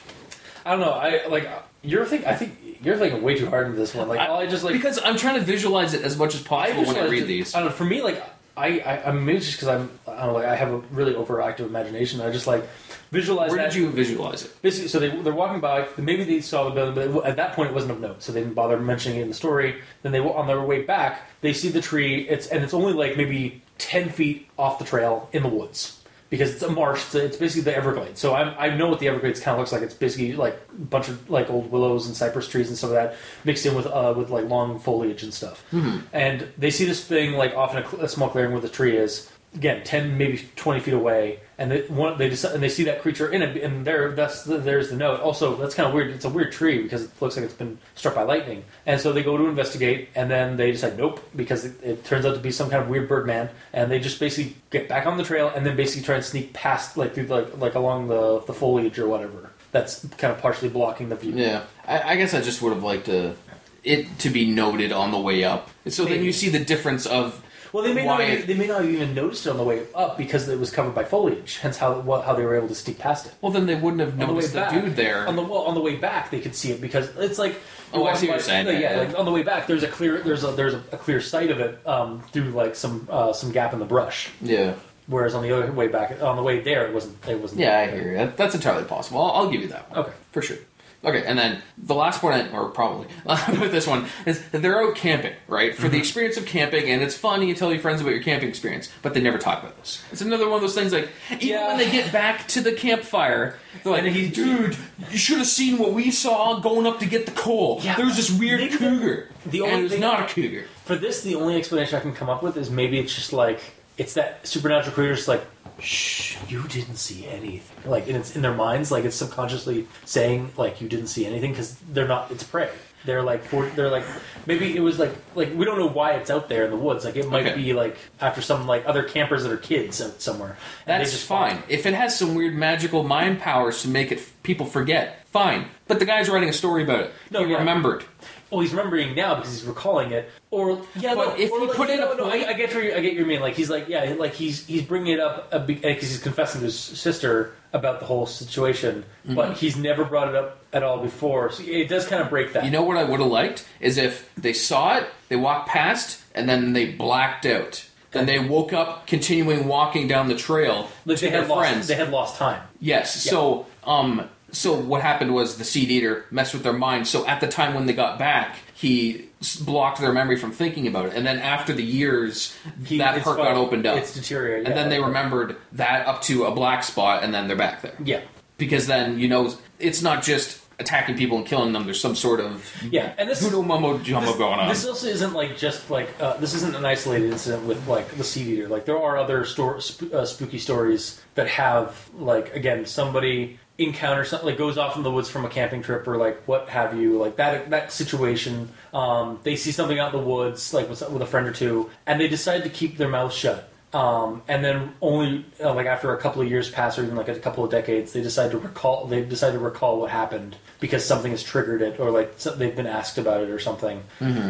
I 0.65 0.73
don't 0.73 0.81
know. 0.81 0.93
I 0.93 1.27
like 1.27 1.49
you're 1.83 2.05
think. 2.05 2.27
I 2.27 2.35
think 2.35 2.79
you're 2.83 2.97
thinking 2.97 3.23
way 3.23 3.37
too 3.37 3.49
hard 3.49 3.67
into 3.67 3.79
this 3.79 3.95
one. 3.95 4.09
Like, 4.09 4.21
I, 4.21 4.47
just 4.47 4.65
like 4.65 4.73
because 4.75 4.99
I'm 5.03 5.17
trying 5.17 5.35
to 5.37 5.41
visualize 5.41 5.95
it 5.95 6.03
as 6.03 6.17
much 6.17 6.35
as 6.35 6.43
possible 6.43 6.83
I 6.83 6.87
when 6.87 6.97
I 6.97 7.09
read 7.09 7.23
it- 7.25 7.27
these. 7.27 7.55
I 7.55 7.61
don't 7.61 7.69
know. 7.69 7.75
For 7.75 7.85
me, 7.85 8.03
like 8.03 8.23
I, 8.57 8.81
I, 8.81 9.09
I 9.09 9.13
maybe 9.13 9.39
just 9.39 9.53
because 9.53 9.69
I'm, 9.69 9.91
I 10.07 10.17
don't 10.19 10.27
know, 10.29 10.33
like 10.35 10.47
I 10.47 10.57
have 10.57 10.73
a 10.73 10.79
really 10.91 11.15
overactive 11.15 11.61
imagination. 11.61 12.21
I 12.21 12.31
just 12.31 12.47
like 12.47 12.69
visualize 13.11 13.51
Where 13.51 13.59
that. 13.59 13.73
did 13.73 13.81
you 13.81 13.91
visualize 13.91 14.45
it? 14.45 14.63
Basically, 14.63 14.89
so 14.89 14.99
they, 14.99 15.09
they're 15.09 15.33
walking 15.33 15.61
by. 15.61 15.87
Maybe 15.97 16.25
they 16.25 16.41
saw 16.41 16.69
the 16.69 16.71
building, 16.71 17.13
but 17.13 17.27
at 17.27 17.37
that 17.37 17.55
point 17.55 17.71
it 17.71 17.75
wasn't 17.75 17.93
of 17.93 18.01
note, 18.01 18.23
so 18.23 18.33
they 18.33 18.41
didn't 18.41 18.55
bother 18.55 18.79
mentioning 18.79 19.19
it 19.19 19.23
in 19.23 19.29
the 19.29 19.35
story. 19.35 19.81
Then 20.03 20.13
they 20.13 20.21
on 20.21 20.47
their 20.47 20.61
way 20.63 20.83
back, 20.83 21.23
they 21.41 21.53
see 21.53 21.69
the 21.69 21.81
tree. 21.81 22.29
It's 22.29 22.47
and 22.47 22.63
it's 22.65 22.75
only 22.75 22.93
like 22.93 23.17
maybe 23.17 23.63
ten 23.79 24.09
feet 24.09 24.49
off 24.59 24.79
the 24.79 24.85
trail 24.85 25.29
in 25.33 25.43
the 25.43 25.49
woods 25.49 26.03
because 26.31 26.53
it's 26.53 26.63
a 26.63 26.71
marsh. 26.71 27.03
It's, 27.07 27.15
it's 27.15 27.37
basically 27.37 27.71
the 27.71 27.77
Everglades. 27.77 28.21
So 28.21 28.35
I, 28.35 28.67
I 28.67 28.77
know 28.77 28.89
what 28.89 29.01
the 29.01 29.09
Everglades 29.09 29.41
kind 29.41 29.55
of 29.55 29.61
looks 29.61 29.73
like. 29.73 29.83
It's 29.83 29.95
basically 29.95 30.35
like 30.35 30.61
a 30.71 30.75
bunch 30.85 31.09
of 31.09 31.31
like 31.31 31.49
old 31.51 31.71
willows 31.71 32.07
and 32.07 32.15
cypress 32.17 32.49
trees 32.49 32.69
and 32.69 32.77
some 32.77 32.91
of 32.91 32.95
that 32.95 33.17
mixed 33.45 33.65
in 33.67 33.75
with 33.75 33.87
uh, 33.87 34.15
with 34.17 34.31
like 34.31 34.47
long 34.47 34.79
foliage 34.79 35.23
and 35.23 35.33
stuff. 35.33 35.65
And 36.13 36.49
they 36.59 36.71
see 36.71 36.85
this 36.85 37.05
thing 37.05 37.33
like 37.35 37.55
off 37.55 37.75
in 37.75 38.01
a, 38.01 38.05
a 38.05 38.09
small 38.09 38.29
clearing 38.29 38.53
where 38.53 38.61
the 38.61 38.69
tree 38.69 38.97
is. 38.97 39.31
Again, 39.59 39.83
ten 39.83 40.17
maybe 40.17 40.49
twenty 40.55 40.79
feet 40.79 40.95
away, 40.95 41.41
and 41.59 41.73
they 41.73 41.81
one 41.89 42.17
they 42.17 42.29
decide, 42.29 42.55
and 42.55 42.63
they 42.63 42.69
see 42.69 42.85
that 42.85 43.03
creature 43.03 43.29
in 43.29 43.43
it, 43.43 43.61
and 43.61 43.85
there 43.85 44.13
that's 44.13 44.45
the, 44.45 44.59
there's 44.59 44.91
the 44.91 44.95
note. 44.95 45.19
Also, 45.19 45.57
that's 45.57 45.75
kind 45.75 45.89
of 45.89 45.93
weird. 45.93 46.11
It's 46.11 46.25
a 46.25 46.29
weird 46.29 46.53
tree 46.53 46.81
because 46.81 47.03
it 47.03 47.11
looks 47.21 47.37
like 47.37 47.45
it's 47.45 47.55
been 47.55 47.77
struck 47.97 48.15
by 48.15 48.23
lightning, 48.23 48.63
and 48.87 49.01
so 49.01 49.13
they 49.13 49.25
go 49.25 49.37
to 49.37 49.47
investigate, 49.47 50.11
and 50.15 50.31
then 50.31 50.57
they 50.57 50.71
decide 50.71 50.97
nope 50.97 51.21
because 51.35 51.65
it, 51.65 51.75
it 51.83 52.05
turns 52.05 52.25
out 52.25 52.37
to 52.37 52.41
be 52.41 52.53
some 52.53 52.71
kind 52.71 52.85
of 52.85 52.89
weird 52.89 53.09
bird 53.09 53.27
man, 53.27 53.51
and 53.73 53.91
they 53.91 53.99
just 53.99 54.21
basically 54.21 54.55
get 54.71 54.89
back 54.89 55.07
on 55.07 55.17
the 55.17 55.25
trail, 55.25 55.51
and 55.53 55.67
then 55.67 55.75
basically 55.75 56.05
try 56.05 56.15
and 56.15 56.25
sneak 56.25 56.53
past 56.53 56.97
like 56.97 57.15
through 57.15 57.27
like 57.27 57.59
like 57.59 57.75
along 57.75 58.07
the 58.07 58.39
the 58.47 58.55
foliage 58.55 58.97
or 58.97 59.09
whatever. 59.09 59.51
That's 59.73 60.07
kind 60.19 60.33
of 60.33 60.41
partially 60.41 60.69
blocking 60.69 61.09
the 61.09 61.17
view. 61.17 61.33
Yeah, 61.35 61.65
I, 61.85 62.13
I 62.13 62.17
guess 62.17 62.33
I 62.33 62.43
just 62.43 62.63
would 62.63 62.73
have 62.73 62.85
liked 62.85 63.07
to, 63.07 63.35
it 63.83 64.21
to 64.21 64.31
be 64.31 64.47
noted 64.47 64.93
on 64.93 65.11
the 65.11 65.19
way 65.19 65.43
up, 65.43 65.69
so 65.89 66.05
then 66.05 66.23
you 66.23 66.33
see 66.33 66.49
the 66.49 66.65
difference 66.65 67.05
of 67.05 67.43
Well, 67.73 67.83
they 67.85 67.93
may 67.95 68.05
not. 68.05 68.21
Even, 68.21 68.47
they 68.47 68.55
may 68.55 68.67
not 68.67 68.83
have 68.83 68.91
even 68.91 69.15
noticed 69.15 69.47
it 69.47 69.51
on 69.51 69.57
the 69.57 69.65
way 69.65 69.87
up 69.95 70.17
because 70.17 70.49
it 70.49 70.59
was 70.59 70.71
covered 70.71 70.95
by 70.95 71.05
foliage. 71.05 71.59
Hence, 71.59 71.77
how 71.77 72.01
what, 72.01 72.25
how 72.25 72.35
they 72.35 72.45
were 72.45 72.57
able 72.57 72.69
to 72.69 72.75
sneak 72.75 72.99
past 72.99 73.27
it. 73.27 73.35
Well, 73.41 73.53
then 73.53 73.67
they 73.67 73.75
wouldn't 73.75 74.01
have 74.01 74.13
On 74.13 74.19
the 74.19 74.27
way 74.27 74.33
noticed 74.35 74.53
the, 74.55 74.61
back, 74.61 74.73
dude 74.73 74.97
there. 74.97 75.27
On 75.29 75.37
the 75.37 75.43
well, 75.43 75.63
on 75.63 75.75
the 75.75 75.81
way 75.81 75.97
back, 75.97 76.31
they 76.31 76.41
could 76.41 76.55
see 76.55 76.71
it 76.73 76.81
because 76.81 77.09
it's 77.17 77.39
like. 77.39 77.57
Oh, 77.93 78.05
I 78.07 78.15
see 78.15 78.27
what 78.29 78.35
you're 78.35 78.41
saying. 78.41 78.67
Yeah, 78.67 78.73
Yeah, 78.73 78.93
yeah. 78.97 79.09
like 79.09 79.19
on 79.19 79.25
the 79.25 79.31
way 79.33 79.43
back, 79.43 79.67
there's 79.67 79.83
a 79.83 79.89
clear 79.89 80.21
there's 80.23 80.45
a 80.45 80.49
there's 80.53 80.75
a, 80.75 80.83
a 80.93 80.99
clear 80.99 81.21
sight 81.21 81.51
of 81.51 81.61
it 81.61 81.87
um, 81.87 82.21
through 82.33 82.51
like 82.51 82.77
some 82.77 83.09
uh, 83.11 83.33
some 83.33 83.51
gap 83.53 83.73
in 83.73 83.79
the 83.79 83.87
brush. 83.87 84.31
yeah, 84.43 84.75
Whereas 85.07 85.35
on 85.35 85.43
the 85.43 85.57
other 85.57 85.73
way 85.73 85.89
back, 85.89 86.21
on 86.23 86.37
the 86.37 86.43
way 86.43 86.61
there, 86.61 86.87
it 86.87 86.93
wasn't. 86.93 87.17
It 87.27 87.41
wasn't. 87.41 87.61
yeah, 87.63 87.79
I 87.79 87.91
hear 87.91 88.11
you. 88.11 88.17
That, 88.19 88.37
that's 88.37 88.55
entirely 88.55 88.85
possible. 88.85 89.23
I'll, 89.23 89.31
I'll 89.45 89.51
give 89.51 89.63
you 89.63 89.69
that 89.69 89.91
one. 89.91 90.01
Okay. 90.01 90.13
for 90.33 90.43
sure. 90.43 90.59
Okay, 91.05 91.25
and 91.25 91.39
then 91.39 91.63
the 91.77 91.95
last 91.95 92.21
point, 92.21 92.35
I, 92.35 92.49
or 92.51 92.71
probably 92.71 93.07
with 93.61 93.71
this 93.71 93.87
one, 93.87 94.07
is 94.27 94.49
that 94.51 94.63
they're 94.63 94.83
out 94.83 94.97
camping, 94.97 95.35
right? 95.47 95.73
For 95.73 95.83
the 95.83 95.89
mm-hmm. 95.89 95.97
experience 95.99 96.37
of 96.37 96.45
camping, 96.45 96.91
and 96.91 97.03
it's 97.03 97.17
fun, 97.17 97.39
and 97.39 97.49
you 97.49 97.55
tell 97.55 97.71
your 97.71 97.81
friends 97.81 98.01
about 98.01 98.11
your 98.11 98.23
camping 98.23 98.49
experience, 98.49 98.91
but 99.01 99.15
they 99.15 99.21
never 99.21 99.39
talk 99.39 99.63
about 99.63 99.77
this. 99.79 100.03
It's 100.11 100.23
another 100.23 100.47
one 100.49 100.57
of 100.57 100.61
those 100.61 100.75
things 100.75 100.93
like, 100.93 101.09
even 101.31 101.49
Yeah. 101.49 101.69
when 101.69 101.79
they 101.79 101.91
get 101.91 102.13
back 102.13 102.49
to 102.49 102.61
the 102.61 102.73
campfire, 102.73 103.57
they're 103.85 103.93
like, 103.93 104.03
And 104.03 104.15
he- 104.15 104.29
dude, 104.29 104.77
you 105.11 105.19
should 105.19 105.39
have 105.39 105.47
seen 105.47 105.79
what 105.79 105.93
we 105.93 106.11
saw 106.11 106.59
going 106.59 106.85
up 106.85 106.99
to 106.99 107.07
get 107.07 107.27
the 107.27 107.33
coal. 107.33 107.81
Yeah. 107.83 107.95
There 107.95 108.07
was 108.07 108.17
this 108.17 108.31
weird 108.31 108.61
the- 108.61 108.77
cougar. 108.77 109.29
the 109.47 109.59
and 109.61 109.73
only 109.73 109.87
it 109.87 109.91
was 109.93 110.01
not 110.01 110.29
a 110.29 110.35
cougar. 110.35 110.65
For 110.85 110.97
this, 110.97 111.23
the 111.23 111.37
only 111.37 111.57
explanation 111.57 111.97
I 111.97 112.01
can 112.01 112.13
come 112.13 112.29
up 112.29 112.43
with 112.43 112.57
is 112.57 112.71
maybe 112.71 112.99
it's 112.99 113.15
just 113.15 113.33
like 113.33 113.61
it's 113.99 114.15
that 114.15 114.47
supernatural 114.47 114.95
creature 114.95 115.15
just 115.17 115.29
like 115.29 115.45
shh, 115.81 116.37
you 116.49 116.63
didn't 116.69 116.97
see 116.97 117.27
anything. 117.27 117.91
Like, 117.91 118.09
and 118.09 118.17
it's 118.17 118.35
in 118.37 118.43
their 118.43 118.55
minds, 118.55 118.91
like 118.91 119.05
it's 119.05 119.17
subconsciously 119.17 119.87
saying, 120.05 120.53
like, 120.57 120.81
you 120.81 120.89
didn't 120.89 121.09
see 121.09 121.27
anything 121.27 121.53
because 121.53 121.75
they're 121.93 122.09
not. 122.09 122.31
It's 122.31 122.43
prey. 122.45 122.71
They're 123.05 123.23
like, 123.23 123.45
for, 123.45 123.65
they're 123.71 123.91
like, 123.91 124.03
maybe 124.47 124.77
it 124.77 124.81
was 124.81 124.99
like, 124.99 125.13
like 125.37 125.55
we 125.55 125.65
don't 125.65 125.79
know 125.79 125.87
why 125.89 126.13
it's 126.15 126.31
out 126.31 126.49
there 126.49 126.65
in 126.65 126.71
the 126.73 126.77
woods. 126.77 127.05
Like, 127.05 127.15
it 127.15 127.29
might 127.31 127.47
Okay. 127.47 127.55
be 127.57 127.73
like 127.73 127.97
after 128.21 128.43
some 128.43 128.67
like 128.67 128.87
other 128.87 129.05
campers 129.05 129.45
that 129.45 129.53
are 129.53 129.57
kids 129.57 130.03
out 130.03 130.21
somewhere. 130.21 130.57
And 130.85 130.95
they 130.95 131.05
That's 131.05 131.13
just 131.13 131.27
fine. 131.27 131.63
If 131.69 131.87
it 131.87 131.95
has 131.95 132.19
some 132.19 132.35
weird 132.35 132.55
magical 132.55 133.05
mind 133.05 133.39
powers 133.41 133.83
to 133.83 133.89
make 133.89 134.11
it 134.11 134.21
people 134.43 134.67
forget, 134.67 135.27
fine. 135.29 135.67
But 135.87 136.01
the 136.01 136.07
guy's 136.07 136.29
writing 136.29 136.49
a 136.49 136.53
story 136.53 136.83
about 136.83 137.01
it. 137.05 137.13
No, 137.31 137.45
he 137.45 137.53
yeah. 137.53 137.59
remembered. 137.59 138.05
Well, 138.51 138.61
he's 138.61 138.71
remembering 138.73 139.15
now 139.15 139.35
because 139.35 139.51
he's 139.59 139.65
recalling 139.69 140.13
it. 140.13 140.31
Or 140.51 140.81
yeah, 140.97 141.15
But 141.15 141.29
no, 141.29 141.43
if 141.43 141.51
he 141.51 141.59
like, 141.67 141.77
put 141.77 141.91
in 141.91 141.99
no, 142.01 142.13
a 142.13 142.17
no, 142.17 142.31
point- 142.31 142.47
I, 142.47 142.51
I 142.51 142.53
get 142.55 142.73
your, 142.73 142.97
I 142.97 143.01
get 143.01 143.13
your 143.13 143.27
mean. 143.27 143.41
Like 143.41 143.55
he's 143.55 143.69
like, 143.69 143.89
yeah, 143.89 144.15
like 144.19 144.33
he's 144.35 144.65
he's 144.67 144.83
bringing 144.83 145.13
it 145.13 145.21
up 145.21 145.67
because 145.67 146.03
he's 146.09 146.23
confessing 146.23 146.61
to 146.61 146.65
his 146.67 146.79
sister 146.79 147.53
about 147.75 148.01
the 148.01 148.07
whole 148.07 148.25
situation, 148.27 149.05
Mm-hmm. 149.27 149.35
but 149.35 149.59
he's 149.59 149.77
never 149.77 150.05
brought 150.05 150.29
it 150.29 150.35
up 150.35 150.63
at 150.73 150.83
all 150.83 150.99
before. 151.03 151.51
So 151.53 151.63
it 151.67 151.89
does 151.89 152.07
kind 152.07 152.23
of 152.23 152.31
break 152.31 152.55
that. 152.55 152.65
You 152.65 152.71
know 152.71 152.83
what 152.83 152.97
I 152.97 153.05
would 153.05 153.21
have 153.21 153.29
liked 153.31 153.67
is 153.81 153.99
if 153.99 154.35
they 154.37 154.55
saw 154.55 154.97
it, 154.97 155.07
they 155.29 155.37
walked 155.37 155.69
past, 155.69 156.23
and 156.35 156.49
then 156.49 156.73
they 156.73 156.87
blacked 156.91 157.45
out. 157.45 157.85
Then 158.13 158.25
they 158.25 158.39
woke 158.39 158.73
up, 158.73 159.07
continuing 159.07 159.67
walking 159.69 160.09
down 160.09 160.29
the 160.29 160.35
trail 160.35 160.89
like 161.05 161.19
to 161.19 161.27
they 161.27 161.31
their 161.31 161.43
had 161.43 161.51
lost, 161.51 161.69
friends. 161.69 161.87
they 161.89 161.95
had 161.95 162.11
lost 162.11 162.37
time. 162.39 162.63
Yes. 162.81 163.15
So, 163.23 163.67
um, 163.85 164.31
so 164.51 164.75
what 164.75 165.03
happened 165.03 165.35
was 165.35 165.59
the 165.59 165.65
seed 165.65 165.91
eater 165.91 166.25
messed 166.31 166.55
with 166.55 166.63
their 166.63 166.73
mind. 166.73 167.07
So 167.07 167.27
at 167.27 167.41
the 167.41 167.49
time 167.49 167.75
when 167.75 167.87
they 167.87 167.93
got 167.93 168.19
back, 168.19 168.57
he 168.75 169.27
blocked 169.61 170.01
their 170.01 170.13
memory 170.13 170.37
from 170.37 170.53
thinking 170.53 170.87
about 170.87 171.07
it. 171.07 171.13
And 171.15 171.27
then 171.27 171.39
after 171.39 171.73
the 171.73 171.83
years, 171.85 172.57
He- 172.85 172.99
that 172.99 173.23
part 173.23 173.37
got 173.37 173.57
opened 173.57 173.87
up, 173.87 173.99
It's 173.99 174.15
deteriorated, 174.15 174.67
and 174.67 174.75
yeah. 174.75 174.83
then 174.83 174.91
they 174.91 175.01
remembered 175.01 175.57
that 175.73 176.07
up 176.07 176.23
to 176.23 176.45
a 176.45 176.51
black 176.51 176.83
spot, 176.83 177.23
and 177.23 177.33
then 177.35 177.47
they're 177.49 177.57
back 177.57 177.83
there. 177.83 177.93
Yeah, 178.03 178.21
Because 178.57 178.87
then 178.87 179.19
you 179.19 179.29
know 179.29 179.55
it's 179.79 180.03
not 180.03 180.23
just 180.23 180.61
attacking 180.81 181.17
people 181.17 181.37
and 181.39 181.45
killing 181.47 181.73
them. 181.73 181.85
There's 181.85 182.01
some 182.01 182.15
sort 182.15 182.39
of 182.41 182.65
yeah, 182.91 183.13
and 183.19 183.29
this 183.29 183.43
voodoo 183.43 183.63
mumbo 183.63 183.99
jumbo 183.99 184.37
going 184.39 184.61
on. 184.61 184.69
This 184.69 184.87
also 184.87 185.09
isn't 185.09 185.35
like 185.35 185.57
just 185.59 185.91
like 185.91 186.09
uh, 186.21 186.37
this 186.39 186.55
isn't 186.55 186.75
an 186.75 186.85
isolated 186.85 187.31
incident 187.33 187.65
with 187.65 187.87
like 187.89 188.09
the 188.17 188.25
seed 188.25 188.47
eater. 188.47 188.69
Like 188.69 188.87
there 188.87 188.99
are 188.99 189.19
other 189.19 189.45
stor- 189.45 189.81
sp- 189.83 190.15
uh, 190.15 190.25
spooky 190.25 190.59
stories 190.59 191.21
that 191.35 191.49
have 191.49 192.09
like 192.17 192.55
again 192.55 192.87
somebody 192.87 193.59
encounters 193.79 194.29
something 194.29 194.47
like 194.49 194.59
goes 194.59 194.77
off 194.77 194.97
in 194.97 195.05
the 195.05 195.11
woods 195.11 195.31
from 195.31 195.45
a 195.45 195.49
camping 195.49 195.83
trip 195.83 196.07
or 196.09 196.17
like 196.17 196.43
what 196.47 196.69
have 196.69 196.97
you 196.99 197.17
like 197.17 197.37
that 197.37 197.71
that 197.71 197.93
situation. 197.93 198.69
Um, 198.93 199.39
they 199.45 199.55
see 199.57 199.71
something 199.71 199.99
out 199.99 200.13
in 200.13 200.21
the 200.21 200.27
woods 200.27 200.75
like 200.75 200.89
with, 200.91 201.09
with 201.11 201.23
a 201.23 201.27
friend 201.27 201.47
or 201.47 201.53
two, 201.53 201.89
and 202.07 202.21
they 202.21 202.29
decide 202.29 202.65
to 202.65 202.71
keep 202.71 202.97
their 202.97 203.09
mouth 203.09 203.33
shut. 203.33 203.71
Um, 203.95 204.43
and 204.49 204.63
then 204.63 204.93
only 205.01 205.47
uh, 205.63 205.73
like 205.73 205.87
after 205.87 206.13
a 206.15 206.19
couple 206.21 206.43
of 206.43 206.51
years 206.51 206.71
pass, 206.71 206.99
or 206.99 207.05
even 207.05 207.17
like 207.17 207.29
a 207.29 207.39
couple 207.39 207.65
of 207.65 207.71
decades, 207.71 208.13
they 208.13 208.21
decide 208.21 208.51
to 208.51 208.59
recall. 208.59 209.07
They 209.07 209.23
decide 209.25 209.53
to 209.53 209.59
recall 209.59 209.99
what 210.01 210.11
happened 210.11 210.57
because 210.81 211.05
something 211.07 211.31
has 211.31 211.43
triggered 211.43 211.81
it, 211.81 211.99
or 211.99 212.11
like 212.11 212.35
so- 212.37 212.55
they've 212.55 212.77
been 212.77 212.87
asked 212.87 213.17
about 213.17 213.41
it, 213.43 213.49
or 213.49 213.59
something, 213.59 214.03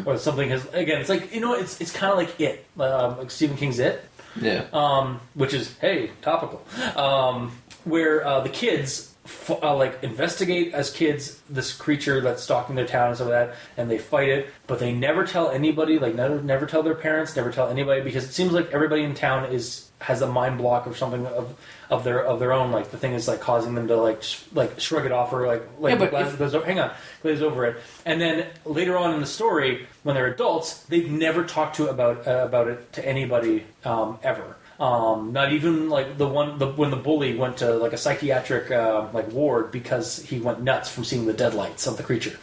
or 0.06 0.18
something 0.18 0.48
has. 0.48 0.66
Again, 0.72 1.00
it's 1.00 1.08
like 1.08 1.32
you 1.32 1.40
know, 1.40 1.52
it's 1.54 1.80
it's 1.80 1.92
kind 1.92 2.10
of 2.10 2.18
like 2.18 2.40
it, 2.40 2.64
um, 2.80 3.18
like 3.18 3.30
Stephen 3.30 3.56
King's 3.56 3.78
It, 3.78 4.04
yeah. 4.40 4.64
um, 4.72 5.20
which 5.34 5.54
is 5.54 5.76
hey 5.78 6.10
topical, 6.20 6.66
um, 6.96 7.52
where 7.84 8.26
uh, 8.26 8.40
the 8.40 8.48
kids 8.48 9.07
f- 9.28 9.62
uh, 9.62 9.76
like 9.76 10.02
investigate 10.02 10.74
as 10.74 10.90
kids 10.90 11.40
this 11.50 11.72
creature 11.72 12.20
that's 12.20 12.42
stalking 12.42 12.74
their 12.74 12.86
town 12.86 13.08
and 13.08 13.16
stuff 13.16 13.28
like 13.28 13.48
that, 13.48 13.56
and 13.76 13.90
they 13.90 13.98
fight 13.98 14.28
it, 14.28 14.48
but 14.66 14.78
they 14.78 14.92
never 14.92 15.24
tell 15.26 15.50
anybody, 15.50 15.98
like 15.98 16.14
never 16.14 16.40
never 16.42 16.66
tell 16.66 16.82
their 16.82 16.94
parents, 16.94 17.36
never 17.36 17.52
tell 17.52 17.68
anybody 17.68 18.00
because 18.00 18.24
it 18.24 18.32
seems 18.32 18.52
like 18.52 18.70
everybody 18.72 19.02
in 19.04 19.14
town 19.14 19.44
is 19.52 19.84
has 20.00 20.22
a 20.22 20.26
mind 20.28 20.58
block 20.58 20.86
or 20.86 20.94
something 20.94 21.26
of 21.26 21.58
of 21.90 22.04
their 22.04 22.24
of 22.24 22.38
their 22.38 22.52
own. 22.52 22.70
Like 22.70 22.90
the 22.90 22.96
thing 22.96 23.12
is 23.14 23.26
like 23.26 23.40
causing 23.40 23.74
them 23.74 23.88
to 23.88 23.96
like 23.96 24.22
sh- 24.22 24.42
like 24.54 24.78
shrug 24.80 25.04
it 25.06 25.12
off 25.12 25.32
or 25.32 25.46
like 25.46 25.62
like 25.80 25.98
Yeah, 25.98 26.06
glaze- 26.06 26.28
if- 26.32 26.38
glaze 26.38 26.52
hang 26.64 26.78
on 26.78 26.92
glaze 27.22 27.42
over 27.42 27.66
it. 27.66 27.76
And 28.06 28.20
then 28.20 28.46
later 28.64 28.96
on 28.96 29.12
in 29.14 29.20
the 29.20 29.26
story, 29.26 29.86
when 30.04 30.14
they're 30.14 30.28
adults, 30.28 30.84
they've 30.84 31.10
never 31.10 31.44
talked 31.44 31.76
to 31.76 31.88
about 31.88 32.26
uh, 32.28 32.44
about 32.46 32.68
it 32.68 32.92
to 32.92 33.04
anybody 33.06 33.64
um, 33.84 34.18
ever. 34.22 34.56
Um, 34.78 35.32
not 35.32 35.52
even 35.52 35.88
like 35.90 36.18
the 36.18 36.28
one 36.28 36.58
the, 36.58 36.68
when 36.68 36.90
the 36.90 36.96
bully 36.96 37.34
went 37.34 37.56
to 37.58 37.74
like 37.74 37.92
a 37.92 37.96
psychiatric 37.96 38.70
uh, 38.70 39.08
like 39.12 39.32
ward 39.32 39.72
because 39.72 40.22
he 40.22 40.38
went 40.38 40.62
nuts 40.62 40.88
from 40.88 41.02
seeing 41.04 41.26
the 41.26 41.32
deadlights 41.32 41.88
of 41.88 41.96
the 41.96 42.04
creature. 42.04 42.38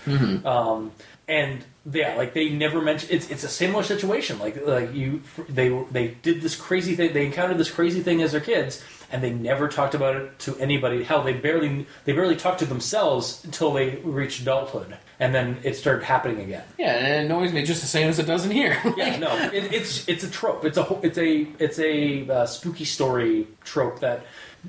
Um, 0.45 0.91
and 1.27 1.64
yeah, 1.91 2.15
like 2.15 2.33
they 2.33 2.49
never 2.49 2.81
mentioned 2.81 3.11
it's 3.11 3.30
it's 3.30 3.43
a 3.43 3.47
similar 3.47 3.83
situation. 3.83 4.39
Like 4.39 4.65
like 4.65 4.93
you 4.93 5.22
they 5.47 5.69
they 5.91 6.09
did 6.09 6.41
this 6.41 6.55
crazy 6.55 6.95
thing. 6.95 7.14
They 7.14 7.25
encountered 7.25 7.57
this 7.57 7.72
crazy 7.72 8.01
thing 8.01 8.22
as 8.22 8.31
their 8.31 8.41
kids, 8.41 8.83
and 9.11 9.23
they 9.23 9.31
never 9.31 9.67
talked 9.67 9.95
about 9.95 10.15
it 10.15 10.38
to 10.39 10.57
anybody. 10.57 11.03
Hell, 11.03 11.23
they 11.23 11.33
barely 11.33 11.88
they 12.05 12.14
barely 12.14 12.35
talked 12.35 12.59
to 12.59 12.65
themselves 12.65 13.43
until 13.45 13.72
they 13.72 13.97
reached 13.97 14.41
adulthood, 14.41 14.97
and 15.19 15.34
then 15.34 15.58
it 15.64 15.76
started 15.76 16.03
happening 16.03 16.42
again. 16.42 16.64
Yeah, 16.77 16.94
and 16.95 17.08
it 17.08 17.26
annoys 17.26 17.52
me 17.53 17.64
just 17.64 17.82
the 17.82 17.88
same 17.88 18.08
as 18.10 18.19
it 18.19 18.26
does 18.26 18.45
in 18.45 18.52
here. 18.52 18.77
Yeah, 18.98 19.18
no, 19.19 19.35
it, 19.53 19.74
it's 19.74 20.08
it's 20.08 20.24
a 20.24 20.30
trope. 20.30 20.64
It's 20.66 20.77
a 20.77 21.00
it's 21.02 21.18
a 21.18 21.48
it's 21.60 21.80
a 21.80 22.30
uh, 22.30 22.45
spooky 22.45 22.85
story 22.85 23.48
trope 23.64 24.00
that 24.00 24.26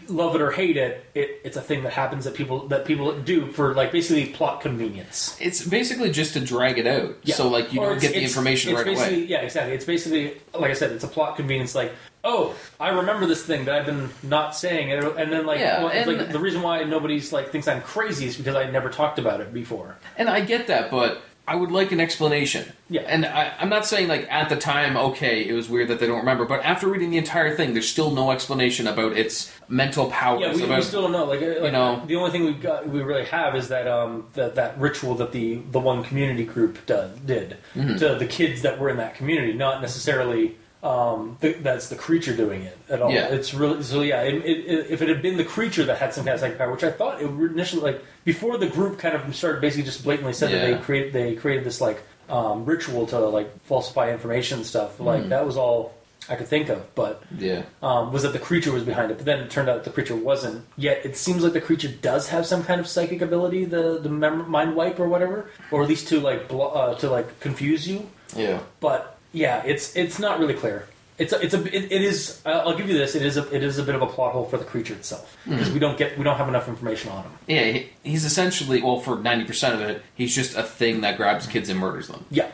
love 0.08 0.34
it 0.34 0.40
or 0.40 0.50
hate 0.50 0.76
it, 0.76 1.04
it, 1.14 1.40
it's 1.44 1.56
a 1.56 1.62
thing 1.62 1.82
that 1.82 1.92
happens 1.92 2.24
that 2.24 2.34
people 2.34 2.68
that 2.68 2.84
people 2.84 3.18
do 3.20 3.50
for 3.52 3.74
like 3.74 3.92
basically 3.92 4.26
plot 4.26 4.60
convenience. 4.60 5.36
It's 5.40 5.66
basically 5.66 6.10
just 6.10 6.34
to 6.34 6.40
drag 6.40 6.78
it 6.78 6.86
out, 6.86 7.16
Yeah. 7.22 7.34
so 7.34 7.48
like 7.48 7.72
you 7.72 7.80
Or 7.80 7.90
don't 7.90 8.00
get 8.00 8.12
the 8.12 8.22
information 8.22 8.72
it's 8.72 8.78
right 8.78 8.86
basically, 8.86 9.14
away. 9.16 9.24
Yeah, 9.26 9.38
exactly. 9.40 9.74
It's 9.74 9.84
basically 9.84 10.40
like 10.54 10.70
I 10.70 10.74
said, 10.74 10.92
it's 10.92 11.04
a 11.04 11.08
plot 11.08 11.36
convenience. 11.36 11.74
Like, 11.74 11.92
oh, 12.26 12.54
I 12.78 12.90
remember 12.90 13.26
this 13.26 13.44
thing 13.44 13.64
that 13.66 13.74
I've 13.74 13.86
been 13.86 14.10
not 14.22 14.54
saying, 14.54 14.92
and, 14.92 15.04
and 15.18 15.32
then 15.32 15.46
like, 15.46 15.60
Yeah, 15.60 15.84
well, 15.84 15.92
it's 15.92 16.06
and- 16.08 16.18
like 16.18 16.32
the 16.32 16.38
reason 16.40 16.60
why 16.62 16.82
nobody's 16.84 17.32
like 17.32 17.50
thinks 17.50 17.68
I'm 17.68 17.80
crazy 17.82 18.26
is 18.26 18.36
because 18.36 18.54
I 18.56 18.68
never 18.70 18.90
talked 18.90 19.18
about 19.18 19.40
it 19.40 19.54
before. 19.54 19.96
And 20.18 20.28
I 20.28 20.40
get 20.40 20.66
that, 20.66 20.90
but 20.90 21.22
I 21.48 21.54
would 21.54 21.70
like 21.70 21.92
an 21.92 22.00
explanation. 22.00 22.72
Yeah. 22.90 23.02
And 23.02 23.24
I, 23.24 23.52
I'm 23.60 23.68
not 23.68 23.86
saying 23.86 24.08
like 24.08 24.26
at 24.32 24.48
the 24.48 24.56
time, 24.56 24.96
okay, 24.96 25.46
it 25.46 25.52
was 25.52 25.68
weird 25.68 25.86
that 25.88 26.00
they 26.00 26.06
don't 26.08 26.18
remember, 26.18 26.44
but 26.44 26.64
after 26.64 26.88
reading 26.88 27.10
the 27.10 27.18
entire 27.18 27.54
thing, 27.54 27.72
there's 27.72 27.88
still 27.88 28.10
no 28.10 28.32
explanation 28.32 28.88
about 28.88 29.12
its 29.12 29.52
mental 29.68 30.10
powers. 30.10 30.40
Yeah, 30.40 30.54
we, 30.56 30.64
about 30.64 30.78
we 30.78 30.82
still 30.82 31.02
don't 31.02 31.12
know. 31.12 31.24
Like, 31.24 31.40
uh, 31.42 31.60
like 31.62 31.72
know. 31.72 32.02
the 32.04 32.16
only 32.16 32.32
thing 32.32 32.44
we 32.46 32.54
got 32.54 32.88
we 32.88 33.00
really 33.00 33.26
have 33.26 33.54
is 33.54 33.68
that 33.68 33.86
um 33.86 34.26
that, 34.34 34.56
that 34.56 34.76
ritual 34.80 35.14
that 35.16 35.30
the 35.30 35.56
the 35.70 35.78
one 35.78 36.02
community 36.02 36.44
group 36.44 36.84
did 36.86 37.56
Mm-hmm. 37.76 37.96
to 37.98 38.16
the 38.16 38.26
kids 38.26 38.62
that 38.62 38.80
were 38.80 38.88
in 38.88 38.96
that 38.96 39.14
community, 39.14 39.52
not 39.52 39.80
necessarily. 39.80 40.56
Um, 40.86 41.36
th- 41.40 41.58
that's 41.62 41.88
the 41.88 41.96
creature 41.96 42.34
doing 42.36 42.62
it 42.62 42.78
at 42.88 43.02
all. 43.02 43.10
Yeah. 43.10 43.26
It's 43.36 43.52
really 43.54 43.82
so. 43.82 44.02
Yeah, 44.02 44.22
it, 44.22 44.34
it, 44.44 44.86
if 44.90 45.02
it 45.02 45.08
had 45.08 45.20
been 45.22 45.36
the 45.36 45.44
creature 45.44 45.84
that 45.84 45.98
had 45.98 46.14
some 46.14 46.24
kind 46.24 46.34
of 46.34 46.40
psychic 46.40 46.58
power, 46.58 46.70
which 46.70 46.84
I 46.84 46.92
thought 46.92 47.20
it 47.20 47.26
would 47.30 47.50
initially 47.52 47.82
like 47.82 48.04
before 48.24 48.56
the 48.58 48.68
group 48.68 48.98
kind 48.98 49.14
of 49.16 49.34
started 49.34 49.60
basically 49.60 49.84
just 49.84 50.04
blatantly 50.04 50.32
said 50.32 50.50
that 50.52 50.62
they 50.66 50.76
created 50.82 51.12
they 51.12 51.34
created 51.34 51.64
this 51.64 51.80
like 51.80 52.02
um, 52.28 52.64
ritual 52.64 53.06
to 53.08 53.18
like 53.18 53.48
falsify 53.64 54.12
information 54.12 54.58
and 54.58 54.66
stuff. 54.66 55.00
Like 55.00 55.20
Mm-hmm. 55.22 55.28
that 55.30 55.44
was 55.46 55.56
all 55.56 55.94
I 56.28 56.34
could 56.36 56.48
think 56.48 56.68
of, 56.70 56.92
but 56.96 57.22
yeah. 57.38 57.62
um, 57.82 58.12
was 58.12 58.22
that 58.24 58.32
the 58.32 58.40
creature 58.40 58.72
was 58.72 58.82
behind 58.82 59.12
it, 59.12 59.16
but 59.16 59.26
then 59.26 59.38
it 59.40 59.48
turned 59.50 59.68
out 59.68 59.84
the 59.84 59.90
creature 59.90 60.16
wasn't. 60.16 60.64
Yet 60.76 61.06
it 61.06 61.16
seems 61.16 61.42
like 61.44 61.52
the 61.52 61.60
creature 61.60 61.86
does 61.88 62.28
have 62.30 62.46
some 62.46 62.64
kind 62.64 62.80
of 62.80 62.86
psychic 62.88 63.22
ability, 63.22 63.64
the 63.64 63.98
the 63.98 64.08
mem- 64.08 64.50
mind 64.50 64.74
wipe 64.76 64.98
or 65.00 65.08
whatever, 65.08 65.50
or 65.70 65.82
at 65.84 65.88
least 65.88 66.08
to 66.08 66.20
like 66.20 66.48
blo- 66.48 66.70
uh, 66.70 66.94
to 66.96 67.10
like 67.10 67.38
confuse 67.40 67.86
you. 67.88 68.08
Yeah. 68.36 68.58
But 68.80 69.15
yeah, 69.36 69.62
it's 69.66 69.94
it's 69.94 70.18
not 70.18 70.38
really 70.40 70.54
clear. 70.54 70.88
It's 71.18 71.32
a, 71.32 71.40
it's 71.44 71.54
a 71.54 71.60
it, 71.76 71.92
it 71.92 72.02
is. 72.02 72.42
Uh, 72.44 72.62
I'll 72.64 72.76
give 72.76 72.88
you 72.90 72.96
this. 72.98 73.14
It 73.14 73.22
is 73.22 73.36
a 73.36 73.44
it 73.54 73.62
is 73.62 73.78
a 73.78 73.82
bit 73.82 73.94
of 73.94 74.02
a 74.02 74.06
plot 74.06 74.32
hole 74.32 74.44
for 74.44 74.56
the 74.58 74.64
creature 74.64 74.94
itself 74.94 75.36
because 75.48 75.70
we 75.70 75.78
don't 75.78 75.96
get 75.96 76.16
we 76.18 76.24
don't 76.24 76.36
have 76.36 76.48
enough 76.48 76.68
information 76.68 77.10
on 77.10 77.22
him. 77.24 77.32
Yeah, 77.46 77.64
he- 77.72 77.88
he's 78.06 78.24
essentially, 78.24 78.80
well, 78.82 79.00
for 79.00 79.16
90% 79.16 79.74
of 79.74 79.80
it, 79.82 80.02
he's 80.14 80.34
just 80.34 80.56
a 80.56 80.62
thing 80.62 81.02
that 81.02 81.16
grabs 81.16 81.46
kids 81.46 81.68
and 81.68 81.78
murders 81.78 82.08
them. 82.08 82.24
Yeah, 82.30 82.50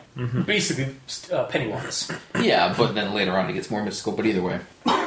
basically 0.46 0.94
uh, 1.32 1.44
Pennywise. 1.44 2.10
Yeah, 2.40 2.74
but 2.76 2.94
then 2.94 3.14
later 3.14 3.32
on 3.38 3.46
he 3.48 3.54
gets 3.54 3.70
more 3.70 3.82
mystical, 3.84 4.12
but 4.12 4.26
either 4.26 4.42
way. 4.42 4.60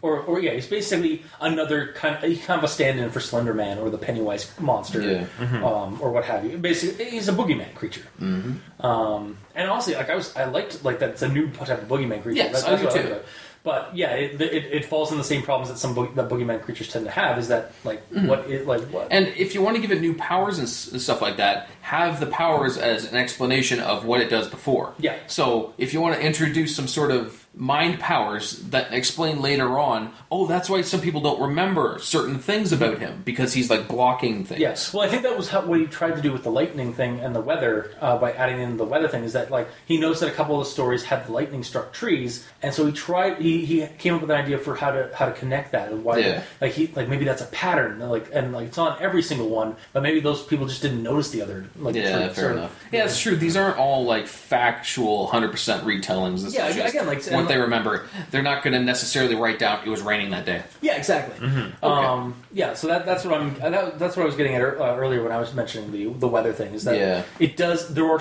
Or, 0.00 0.20
or 0.20 0.40
yeah, 0.40 0.52
he's 0.52 0.66
basically 0.66 1.22
another 1.40 1.92
kind 1.92 2.16
of, 2.16 2.22
he's 2.22 2.42
kind 2.44 2.58
of 2.58 2.64
a 2.64 2.68
stand-in 2.68 3.10
for 3.10 3.20
Slender 3.20 3.52
Man 3.52 3.78
or 3.78 3.90
the 3.90 3.98
Pennywise 3.98 4.50
monster, 4.58 5.02
Yeah. 5.02 5.26
um, 5.62 5.98
or 6.00 6.10
what 6.12 6.24
have 6.24 6.44
you. 6.46 6.56
Basically, 6.56 7.04
he's 7.10 7.28
a 7.28 7.32
boogeyman 7.32 7.74
creature. 7.74 8.02
Mm-hmm. 8.20 8.84
Um, 8.86 9.36
and 9.54 9.68
honestly, 9.70 9.94
like 9.96 10.08
I 10.08 10.14
was, 10.14 10.34
I 10.34 10.44
liked 10.46 10.82
like 10.82 10.98
that 11.00 11.10
it's 11.10 11.22
a 11.22 11.28
new 11.28 11.50
type 11.50 11.68
of 11.82 11.88
boogeyman 11.88 12.22
creature. 12.22 12.38
Yes, 12.38 12.62
That's- 12.62 12.64
I 12.64 12.70
that's 12.70 12.80
do 12.82 12.86
what 12.86 12.92
too. 12.94 12.98
liked 13.00 13.06
about 13.10 13.20
it. 13.20 13.26
But 13.64 13.96
yeah, 13.96 14.10
it, 14.12 14.40
it, 14.40 14.64
it 14.72 14.84
falls 14.84 15.10
in 15.10 15.16
the 15.18 15.24
same 15.24 15.42
problems 15.42 15.70
that 15.70 15.78
some 15.78 15.94
that 16.14 16.28
boogeyman 16.28 16.62
creatures 16.62 16.88
tend 16.88 17.06
to 17.06 17.10
have. 17.10 17.38
Is 17.38 17.48
that 17.48 17.72
like 17.82 18.02
what 18.12 18.40
it 18.50 18.66
like 18.66 18.82
what? 18.92 19.04
Mm-hmm. 19.04 19.12
And 19.12 19.28
if 19.28 19.54
you 19.54 19.62
want 19.62 19.74
to 19.76 19.82
give 19.82 19.90
it 19.90 20.00
new 20.02 20.14
powers 20.14 20.58
and, 20.58 20.66
s- 20.68 20.92
and 20.92 21.00
stuff 21.00 21.22
like 21.22 21.38
that, 21.38 21.68
have 21.80 22.20
the 22.20 22.26
powers 22.26 22.76
as 22.76 23.10
an 23.10 23.16
explanation 23.16 23.80
of 23.80 24.04
what 24.04 24.20
it 24.20 24.28
does 24.28 24.48
before. 24.48 24.92
Yeah. 24.98 25.16
So 25.28 25.72
if 25.78 25.94
you 25.94 26.00
want 26.02 26.14
to 26.16 26.20
introduce 26.22 26.76
some 26.76 26.86
sort 26.86 27.10
of 27.10 27.43
mind 27.56 28.00
powers 28.00 28.58
that 28.70 28.92
explain 28.92 29.40
later 29.40 29.78
on. 29.78 30.12
Oh, 30.30 30.46
that's 30.46 30.68
why 30.68 30.82
some 30.82 31.00
people 31.00 31.20
don't 31.20 31.40
remember 31.40 31.98
certain 32.00 32.38
things 32.38 32.72
about 32.72 32.98
him 32.98 33.22
because 33.24 33.52
he's 33.52 33.70
like 33.70 33.86
blocking 33.86 34.44
things. 34.44 34.60
Yes. 34.60 34.92
Well, 34.92 35.02
I 35.06 35.08
think 35.08 35.22
that 35.22 35.36
was 35.36 35.48
how, 35.48 35.64
what 35.64 35.78
he 35.78 35.86
tried 35.86 36.16
to 36.16 36.22
do 36.22 36.32
with 36.32 36.42
the 36.42 36.50
lightning 36.50 36.92
thing 36.92 37.20
and 37.20 37.34
the 37.34 37.40
weather 37.40 37.92
uh, 38.00 38.18
by 38.18 38.32
adding 38.32 38.60
in 38.60 38.76
the 38.76 38.84
weather 38.84 39.06
thing. 39.08 39.22
Is 39.24 39.34
that 39.34 39.50
like 39.50 39.68
he 39.86 39.98
knows 39.98 40.20
that 40.20 40.28
a 40.28 40.32
couple 40.32 40.58
of 40.60 40.66
the 40.66 40.70
stories 40.70 41.04
had 41.04 41.26
the 41.26 41.32
lightning 41.32 41.62
struck 41.62 41.92
trees, 41.92 42.46
and 42.62 42.74
so 42.74 42.86
he 42.86 42.92
tried. 42.92 43.40
He, 43.40 43.64
he 43.64 43.86
came 43.98 44.14
up 44.14 44.20
with 44.22 44.30
an 44.30 44.36
idea 44.36 44.58
for 44.58 44.74
how 44.74 44.90
to 44.90 45.10
how 45.14 45.26
to 45.26 45.32
connect 45.32 45.72
that 45.72 45.92
and 45.92 46.02
why. 46.02 46.18
Yeah. 46.18 46.42
Like 46.60 46.72
he 46.72 46.88
like 46.88 47.08
maybe 47.08 47.24
that's 47.24 47.42
a 47.42 47.46
pattern. 47.46 48.00
Like 48.00 48.30
and 48.32 48.52
like 48.52 48.66
it's 48.68 48.78
on 48.78 49.00
every 49.00 49.22
single 49.22 49.48
one, 49.48 49.76
but 49.92 50.02
maybe 50.02 50.18
those 50.20 50.42
people 50.42 50.66
just 50.66 50.82
didn't 50.82 51.02
notice 51.02 51.30
the 51.30 51.42
other. 51.42 51.66
Like 51.78 51.94
Yeah, 51.94 52.18
fair 52.30 52.34
sort 52.34 52.50
of- 52.52 52.56
enough. 52.58 52.84
Yeah, 52.90 53.04
it's 53.04 53.20
true. 53.20 53.36
These 53.36 53.56
aren't 53.56 53.78
all 53.78 54.04
like 54.04 54.26
factual, 54.26 55.28
hundred 55.28 55.50
percent 55.52 55.84
retellings. 55.84 56.42
This 56.42 56.54
Yeah, 56.54 56.66
again, 56.68 57.06
like- 57.06 57.22
what 57.44 57.48
they 57.48 57.56
like- 57.56 57.64
remember. 57.64 58.06
They're 58.30 58.42
not 58.42 58.62
going 58.62 58.74
to 58.74 58.80
necessarily 58.80 59.34
write 59.34 59.58
down 59.58 59.80
it 59.84 59.88
was 59.88 60.02
raining 60.02 60.30
that 60.30 60.44
day. 60.44 60.62
Yeah, 60.80 60.96
exactly. 60.96 61.46
Um, 61.82 62.34
yeah, 62.52 62.74
so 62.74 62.86
that, 62.88 63.06
that's 63.06 63.24
what 63.24 63.34
I'm. 63.40 63.56
uh, 63.62 63.70
That, 63.70 63.98
that's 63.98 64.16
what 64.16 64.22
I 64.24 64.26
was 64.26 64.36
getting 64.36 64.54
at 64.54 64.60
ear- 64.60 64.80
uh, 64.80 64.96
earlier 64.96 65.22
when 65.22 65.32
I 65.32 65.38
was 65.38 65.54
mentioning 65.54 65.92
the 65.92 66.06
the 66.18 66.28
weather 66.28 66.52
thing. 66.52 66.74
Is 66.74 66.84
that 66.84 66.96
Yeah. 66.96 67.22
it 67.38 67.56
does? 67.56 67.92
There 67.94 68.04
are 68.10 68.20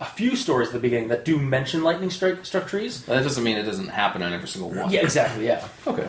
a 0.00 0.04
few 0.06 0.36
stories 0.36 0.68
at 0.68 0.74
the 0.74 0.80
beginning 0.80 1.08
that 1.08 1.24
do 1.24 1.38
mention 1.38 1.82
lightning 1.82 2.10
strike 2.10 2.44
struck 2.46 2.66
trees. 2.66 3.04
That 3.06 3.22
doesn't 3.22 3.42
mean 3.44 3.56
it 3.56 3.64
doesn't 3.64 3.88
happen 3.88 4.22
on 4.22 4.32
every 4.32 4.48
single 4.48 4.70
one. 4.70 4.90
Yeah, 4.90 5.00
exactly. 5.02 5.46
Yeah. 5.46 5.66
Okay. 5.86 6.08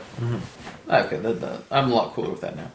Okay. 0.90 1.18
That, 1.18 1.42
that, 1.42 1.62
I'm 1.72 1.92
a 1.92 1.96
lot 1.96 2.14
cooler 2.14 2.30
with 2.30 2.42
that 2.42 2.56
now. 2.56 2.70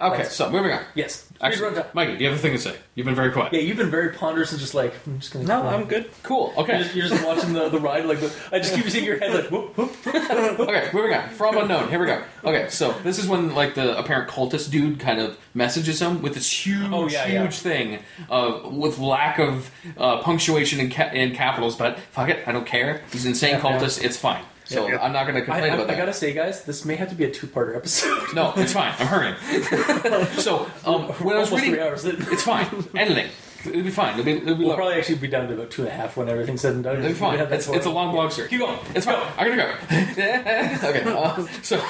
Okay. 0.00 0.24
So 0.24 0.50
moving 0.50 0.72
on. 0.72 0.82
Yes. 0.94 1.28
Actually, 1.42 1.82
Mikey, 1.92 2.16
do 2.18 2.24
you 2.24 2.30
have 2.30 2.38
a 2.38 2.40
thing 2.42 2.52
to 2.52 2.58
say? 2.58 2.76
You've 2.94 3.04
been 3.06 3.16
very 3.16 3.32
quiet. 3.32 3.52
yeah, 3.52 3.60
you've 3.60 3.76
been 3.76 3.90
very 3.90 4.10
ponderous 4.10 4.52
and 4.52 4.60
just 4.60 4.74
like 4.74 4.94
I'm 5.06 5.18
just 5.18 5.32
gonna. 5.32 5.44
No, 5.44 5.62
I'm 5.66 5.84
good. 5.86 6.08
Cool. 6.22 6.52
You're 6.56 6.62
Okay. 6.64 6.78
just, 6.82 6.94
you're 6.94 7.08
just 7.08 7.24
watching 7.26 7.52
the, 7.52 7.68
the 7.68 7.80
ride 7.80 8.06
like 8.06 8.20
the, 8.20 8.32
I 8.52 8.58
just 8.60 8.74
keep 8.74 8.88
seeing 8.88 9.04
your 9.04 9.18
head 9.18 9.34
like 9.34 9.50
whoop 9.50 9.76
whoop. 9.76 9.92
okay, 10.06 10.88
moving 10.94 11.12
on. 11.14 11.28
From 11.30 11.56
unknown. 11.58 11.88
Here 11.88 11.98
we 11.98 12.06
go. 12.06 12.22
Okay, 12.44 12.68
so 12.68 12.92
this 13.02 13.18
is 13.18 13.26
when 13.26 13.54
like 13.54 13.74
the 13.74 13.98
apparent 13.98 14.30
cultist 14.30 14.70
dude 14.70 15.00
kind 15.00 15.20
of 15.20 15.36
messages 15.54 16.00
him 16.00 16.22
with 16.22 16.34
this 16.34 16.48
huge, 16.66 16.88
Oh, 16.92 17.08
yeah, 17.08 17.24
huge 17.26 17.34
yeah. 17.34 17.48
thing 17.50 17.98
uh, 18.30 18.60
with 18.70 18.98
lack 18.98 19.38
of 19.40 19.70
uh, 19.98 20.22
punctuation 20.22 20.78
in, 20.80 20.90
ca- 20.90 21.10
in 21.12 21.34
capitals. 21.34 21.74
But 21.76 21.98
fuck 22.12 22.28
it, 22.28 22.46
I 22.46 22.52
don't 22.52 22.66
care. 22.66 23.02
He's 23.10 23.24
an 23.24 23.30
insane 23.30 23.54
Yeah, 23.54 23.60
cultist. 23.60 24.02
It's 24.04 24.16
fine. 24.16 24.44
So 24.64 24.86
Yeah, 24.86 24.94
yeah. 24.94 25.02
I'm 25.02 25.12
not 25.12 25.24
going 25.24 25.34
to 25.34 25.42
complain 25.42 25.64
I, 25.64 25.74
about 25.74 25.86
that. 25.88 25.94
I 25.94 25.98
gotta 25.98 26.12
say, 26.12 26.32
guys, 26.32 26.64
this 26.64 26.84
may 26.84 26.96
have 26.96 27.08
to 27.10 27.14
be 27.14 27.24
a 27.24 27.30
two-parter 27.30 27.76
episode. 27.76 28.34
No, 28.34 28.52
it's 28.56 28.72
fine. 28.72 28.94
I'm 28.98 29.06
hurrying. 29.06 29.34
so 30.38 30.70
um, 30.84 31.04
when 31.24 31.36
I 31.36 31.40
was 31.40 31.50
reading, 31.50 31.72
three 31.72 31.80
hours. 31.80 32.04
it's 32.04 32.42
fine. 32.42 32.66
Editing. 32.94 33.30
It'll 33.66 33.82
be 33.82 33.90
fine. 33.90 34.12
It'll 34.18 34.24
be, 34.24 34.32
it'll 34.32 34.54
be 34.54 34.60
We'll 34.60 34.68
low. 34.70 34.76
probably 34.76 34.94
actually 34.94 35.16
be 35.16 35.28
down 35.28 35.48
to 35.48 35.54
about 35.54 35.70
two 35.70 35.82
and 35.82 35.90
a 35.90 35.94
half 35.94 36.16
when 36.16 36.28
everything's 36.28 36.60
said 36.60 36.74
and 36.74 36.84
done. 36.84 36.96
It'll 36.96 37.08
be 37.08 37.14
fine. 37.14 37.32
We 37.32 37.38
have 37.38 37.50
that 37.50 37.56
It's, 37.56 37.68
it's 37.68 37.86
a 37.86 37.90
long 37.90 38.12
blog 38.12 38.32
series. 38.32 38.50
Keep 38.50 38.60
going. 38.60 38.78
It's 38.94 39.06
fine. 39.06 39.22
I'm 39.38 39.48
gonna 39.48 39.62
go. 39.62 39.74
okay. 40.88 41.02
Uh, 41.06 41.46
so, 41.62 41.82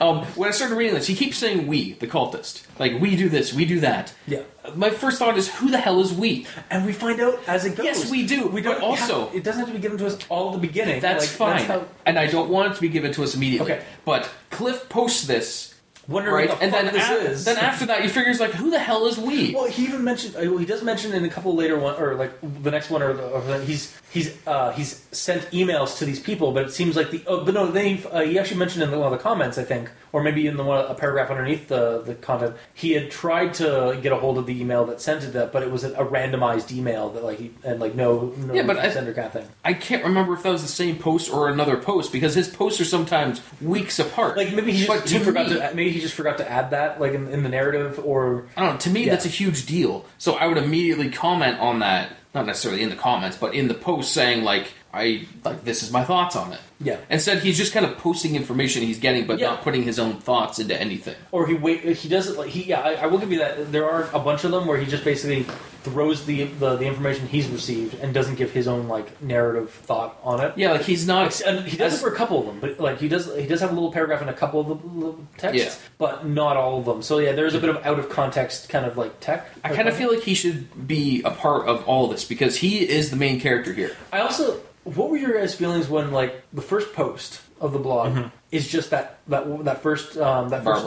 um, 0.00 0.24
when 0.36 0.48
I 0.48 0.52
started 0.52 0.74
reading 0.76 0.94
this, 0.94 1.06
he 1.06 1.14
keeps 1.14 1.36
saying 1.38 1.66
"we," 1.66 1.92
the 1.94 2.06
cultist. 2.06 2.62
Like 2.78 3.00
we 3.00 3.16
do 3.16 3.28
this, 3.28 3.52
we 3.54 3.64
do 3.64 3.80
that. 3.80 4.12
Yeah. 4.26 4.42
My 4.74 4.90
first 4.90 5.18
thought 5.18 5.36
is, 5.38 5.48
who 5.56 5.70
the 5.70 5.78
hell 5.78 6.00
is 6.00 6.12
we? 6.12 6.46
And 6.70 6.84
we 6.86 6.92
find 6.92 7.20
out 7.20 7.40
as 7.48 7.64
it 7.64 7.76
goes. 7.76 7.84
Yes, 7.86 8.10
we 8.10 8.26
do, 8.26 8.46
We 8.48 8.60
don't 8.60 8.82
also- 8.82 9.26
have- 9.26 9.34
it 9.34 9.42
doesn't 9.42 9.60
have 9.60 9.68
to 9.68 9.74
be 9.74 9.80
given 9.80 9.98
to 9.98 10.06
us 10.06 10.18
all 10.28 10.48
at 10.48 10.60
the 10.60 10.66
beginning. 10.66 11.00
That's 11.00 11.38
Like, 11.40 11.58
fine. 11.58 11.64
how- 11.64 11.84
and 12.06 12.18
I 12.18 12.26
don't 12.26 12.50
want 12.50 12.72
it 12.72 12.74
to 12.76 12.80
be 12.80 12.88
given 12.88 13.12
to 13.14 13.22
us 13.24 13.34
immediately. 13.34 13.72
Okay. 13.72 13.82
But 14.04 14.28
Cliff 14.50 14.88
posts 14.88 15.26
this, 15.26 15.69
wondering 16.10 16.34
right? 16.34 16.48
what 16.48 16.58
the 16.58 16.64
and 16.64 16.72
fuck 16.72 16.82
then, 16.84 16.92
this 16.94 17.08
af- 17.08 17.30
is. 17.32 17.44
then 17.44 17.56
after 17.58 17.86
that, 17.86 18.02
you 18.02 18.08
figures 18.10 18.40
like, 18.40 18.50
who 18.52 18.70
the 18.70 18.78
hell 18.78 19.06
is 19.06 19.16
we? 19.18 19.54
Well, 19.54 19.66
he 19.66 19.84
even 19.84 20.04
mentioned. 20.04 20.36
uh, 20.36 20.40
He 20.58 20.64
does 20.66 20.82
mention 20.82 21.12
in 21.12 21.24
a 21.24 21.28
couple 21.28 21.54
later 21.54 21.78
one, 21.78 21.96
or 22.00 22.14
like 22.14 22.32
the 22.62 22.70
next 22.70 22.90
one, 22.90 23.02
or, 23.02 23.12
the, 23.12 23.26
or 23.28 23.40
the, 23.42 23.64
he's 23.64 23.96
he's 24.12 24.36
uh, 24.46 24.72
he's 24.72 25.06
sent 25.12 25.42
emails 25.52 25.98
to 25.98 26.04
these 26.04 26.20
people, 26.20 26.52
but 26.52 26.64
it 26.64 26.72
seems 26.72 26.96
like 26.96 27.10
the. 27.10 27.22
Oh, 27.26 27.44
but 27.44 27.54
no, 27.54 27.66
then 27.70 27.96
he, 27.96 28.06
uh, 28.08 28.20
he 28.20 28.38
actually 28.38 28.58
mentioned 28.58 28.82
in 28.82 28.90
one 28.90 29.12
of 29.12 29.12
the 29.12 29.22
comments, 29.22 29.56
I 29.58 29.64
think, 29.64 29.90
or 30.12 30.22
maybe 30.22 30.46
in 30.46 30.56
the 30.56 30.64
one 30.64 30.84
a 30.84 30.94
paragraph 30.94 31.30
underneath 31.30 31.68
the 31.68 32.02
the 32.02 32.14
content, 32.16 32.56
he 32.74 32.92
had 32.92 33.10
tried 33.10 33.54
to 33.54 33.98
get 34.02 34.12
a 34.12 34.16
hold 34.16 34.36
of 34.38 34.46
the 34.46 34.60
email 34.60 34.84
that 34.86 35.00
sent 35.00 35.22
it, 35.24 35.32
that, 35.34 35.52
but 35.52 35.62
it 35.62 35.70
was 35.70 35.84
a, 35.84 35.92
a 35.92 36.04
randomized 36.04 36.72
email 36.72 37.10
that 37.10 37.22
like 37.22 37.38
he, 37.38 37.52
and 37.64 37.78
like 37.80 37.94
no 37.94 38.34
no 38.36 38.54
Yeah, 38.54 38.62
but 38.66 38.76
I- 38.78 38.90
sender 38.90 39.12
kind 39.14 39.26
of 39.28 39.32
thing. 39.32 39.48
I 39.64 39.74
can't 39.74 40.02
remember 40.04 40.34
if 40.34 40.42
that 40.42 40.50
was 40.50 40.62
the 40.62 40.68
same 40.68 40.96
post 40.98 41.32
or 41.32 41.48
another 41.48 41.76
post 41.76 42.12
because 42.12 42.34
his 42.34 42.48
posts 42.48 42.80
are 42.80 42.84
sometimes 42.84 43.40
weeks 43.60 43.98
apart. 43.98 44.36
Like 44.36 44.52
maybe 44.52 44.72
he 44.72 44.86
But 44.86 45.02
just 45.02 45.12
he 45.12 45.18
to 45.18 45.24
forgot 45.24 45.48
me- 45.48 45.54
to 45.54 45.70
maybe 45.74 45.90
he 45.90 45.99
just 46.00 46.14
forgot 46.14 46.38
to 46.38 46.50
add 46.50 46.70
that 46.70 47.00
like 47.00 47.12
in, 47.12 47.28
in 47.28 47.42
the 47.42 47.48
narrative 47.48 48.00
or 48.04 48.46
I 48.56 48.60
don't 48.60 48.74
know. 48.74 48.78
To 48.80 48.90
me, 48.90 49.04
Yeah. 49.04 49.12
that's 49.12 49.26
a 49.26 49.28
huge 49.30 49.66
deal. 49.66 50.04
So 50.18 50.34
I 50.34 50.46
would 50.46 50.58
immediately 50.58 51.10
comment 51.10 51.58
on 51.60 51.78
that, 51.80 52.10
not 52.34 52.46
necessarily 52.46 52.82
in 52.82 52.90
the 52.90 52.96
comments, 52.96 53.36
but 53.36 53.54
in 53.54 53.68
the 53.68 53.74
post 53.74 54.12
saying 54.12 54.42
like, 54.44 54.72
"I 54.92 55.26
like 55.44 55.64
this 55.64 55.82
is 55.82 55.90
my 55.92 56.04
thoughts 56.04 56.34
on 56.36 56.52
it." 56.52 56.60
Yeah. 56.82 56.96
Instead, 57.10 57.42
he's 57.42 57.56
just 57.58 57.72
kind 57.72 57.84
of 57.86 57.98
posting 57.98 58.34
information 58.36 58.82
he's 58.82 58.98
getting, 58.98 59.26
but 59.26 59.38
Yeah. 59.38 59.48
not 59.50 59.62
putting 59.62 59.82
his 59.82 59.98
own 59.98 60.14
thoughts 60.14 60.58
into 60.58 60.78
anything. 60.80 61.14
or 61.32 61.46
he 61.46 61.54
wait 61.54 61.80
he 61.96 62.08
doesn't 62.08 62.36
like 62.38 62.48
he 62.50 62.62
yeah 62.64 62.80
I, 62.80 62.94
I 62.94 63.06
will 63.06 63.18
give 63.18 63.30
you 63.32 63.38
that 63.38 63.70
there 63.72 63.88
are 63.90 64.08
a 64.12 64.18
bunch 64.18 64.44
of 64.44 64.50
them 64.50 64.66
where 64.66 64.78
he 64.78 64.86
just 64.86 65.04
basically 65.04 65.44
throws 65.82 66.26
the, 66.26 66.44
the 66.44 66.76
the 66.76 66.84
information 66.84 67.26
he's 67.26 67.48
received 67.48 67.94
and 68.00 68.12
doesn't 68.12 68.34
give 68.34 68.50
his 68.52 68.68
own 68.68 68.86
like 68.86 69.22
narrative 69.22 69.70
thought 69.70 70.18
on 70.22 70.38
it 70.40 70.52
Yeah, 70.56 70.72
like 70.72 70.82
he's 70.82 71.06
not. 71.06 71.40
And 71.40 71.66
he 71.66 71.76
does 71.78 71.94
as- 71.94 71.98
it 72.00 72.02
for 72.02 72.12
a 72.12 72.16
couple 72.16 72.38
of 72.38 72.46
them 72.46 72.60
but 72.60 72.78
like 72.78 72.98
he 73.00 73.08
does 73.08 73.34
he 73.34 73.46
does 73.46 73.60
have 73.60 73.70
a 73.70 73.74
little 73.74 73.90
paragraph 73.92 74.20
in 74.20 74.28
a 74.28 74.34
couple 74.34 74.60
of 74.60 74.68
the 75.00 75.14
texts 75.38 75.62
Yeah. 75.64 75.88
but 75.96 76.26
not 76.26 76.56
all 76.58 76.78
of 76.80 76.84
them 76.84 77.02
so 77.02 77.18
yeah 77.18 77.32
there's 77.32 77.54
a 77.54 77.58
bit 77.60 77.70
of 77.70 77.84
out 77.86 77.98
of 77.98 78.10
context 78.10 78.68
kind 78.68 78.84
of 78.84 78.98
like 78.98 79.20
tech 79.20 79.46
I 79.64 79.74
kind 79.74 79.88
of 79.88 79.96
feel 79.96 80.12
like 80.12 80.22
he 80.22 80.34
should 80.34 80.86
be 80.86 81.22
a 81.24 81.30
part 81.30 81.66
of 81.66 81.86
all 81.88 82.08
this 82.08 82.24
because 82.26 82.56
he 82.56 82.86
is 82.86 83.10
the 83.10 83.16
main 83.16 83.40
character 83.40 83.72
here. 83.72 83.96
I 84.12 84.20
also, 84.20 84.60
what 84.84 85.10
were 85.10 85.16
your 85.16 85.38
guys' 85.38 85.54
feelings 85.54 85.88
when 85.88 86.10
like 86.10 86.42
the 86.52 86.62
first 86.62 86.92
post 86.92 87.40
of 87.60 87.72
the 87.72 87.78
blog 87.78 88.30
is 88.50 88.66
just 88.68 88.90
that 88.90 89.18
that 89.28 89.64
that 89.64 89.82
first 89.82 90.16
um, 90.16 90.48
that 90.48 90.64
first, 90.64 90.86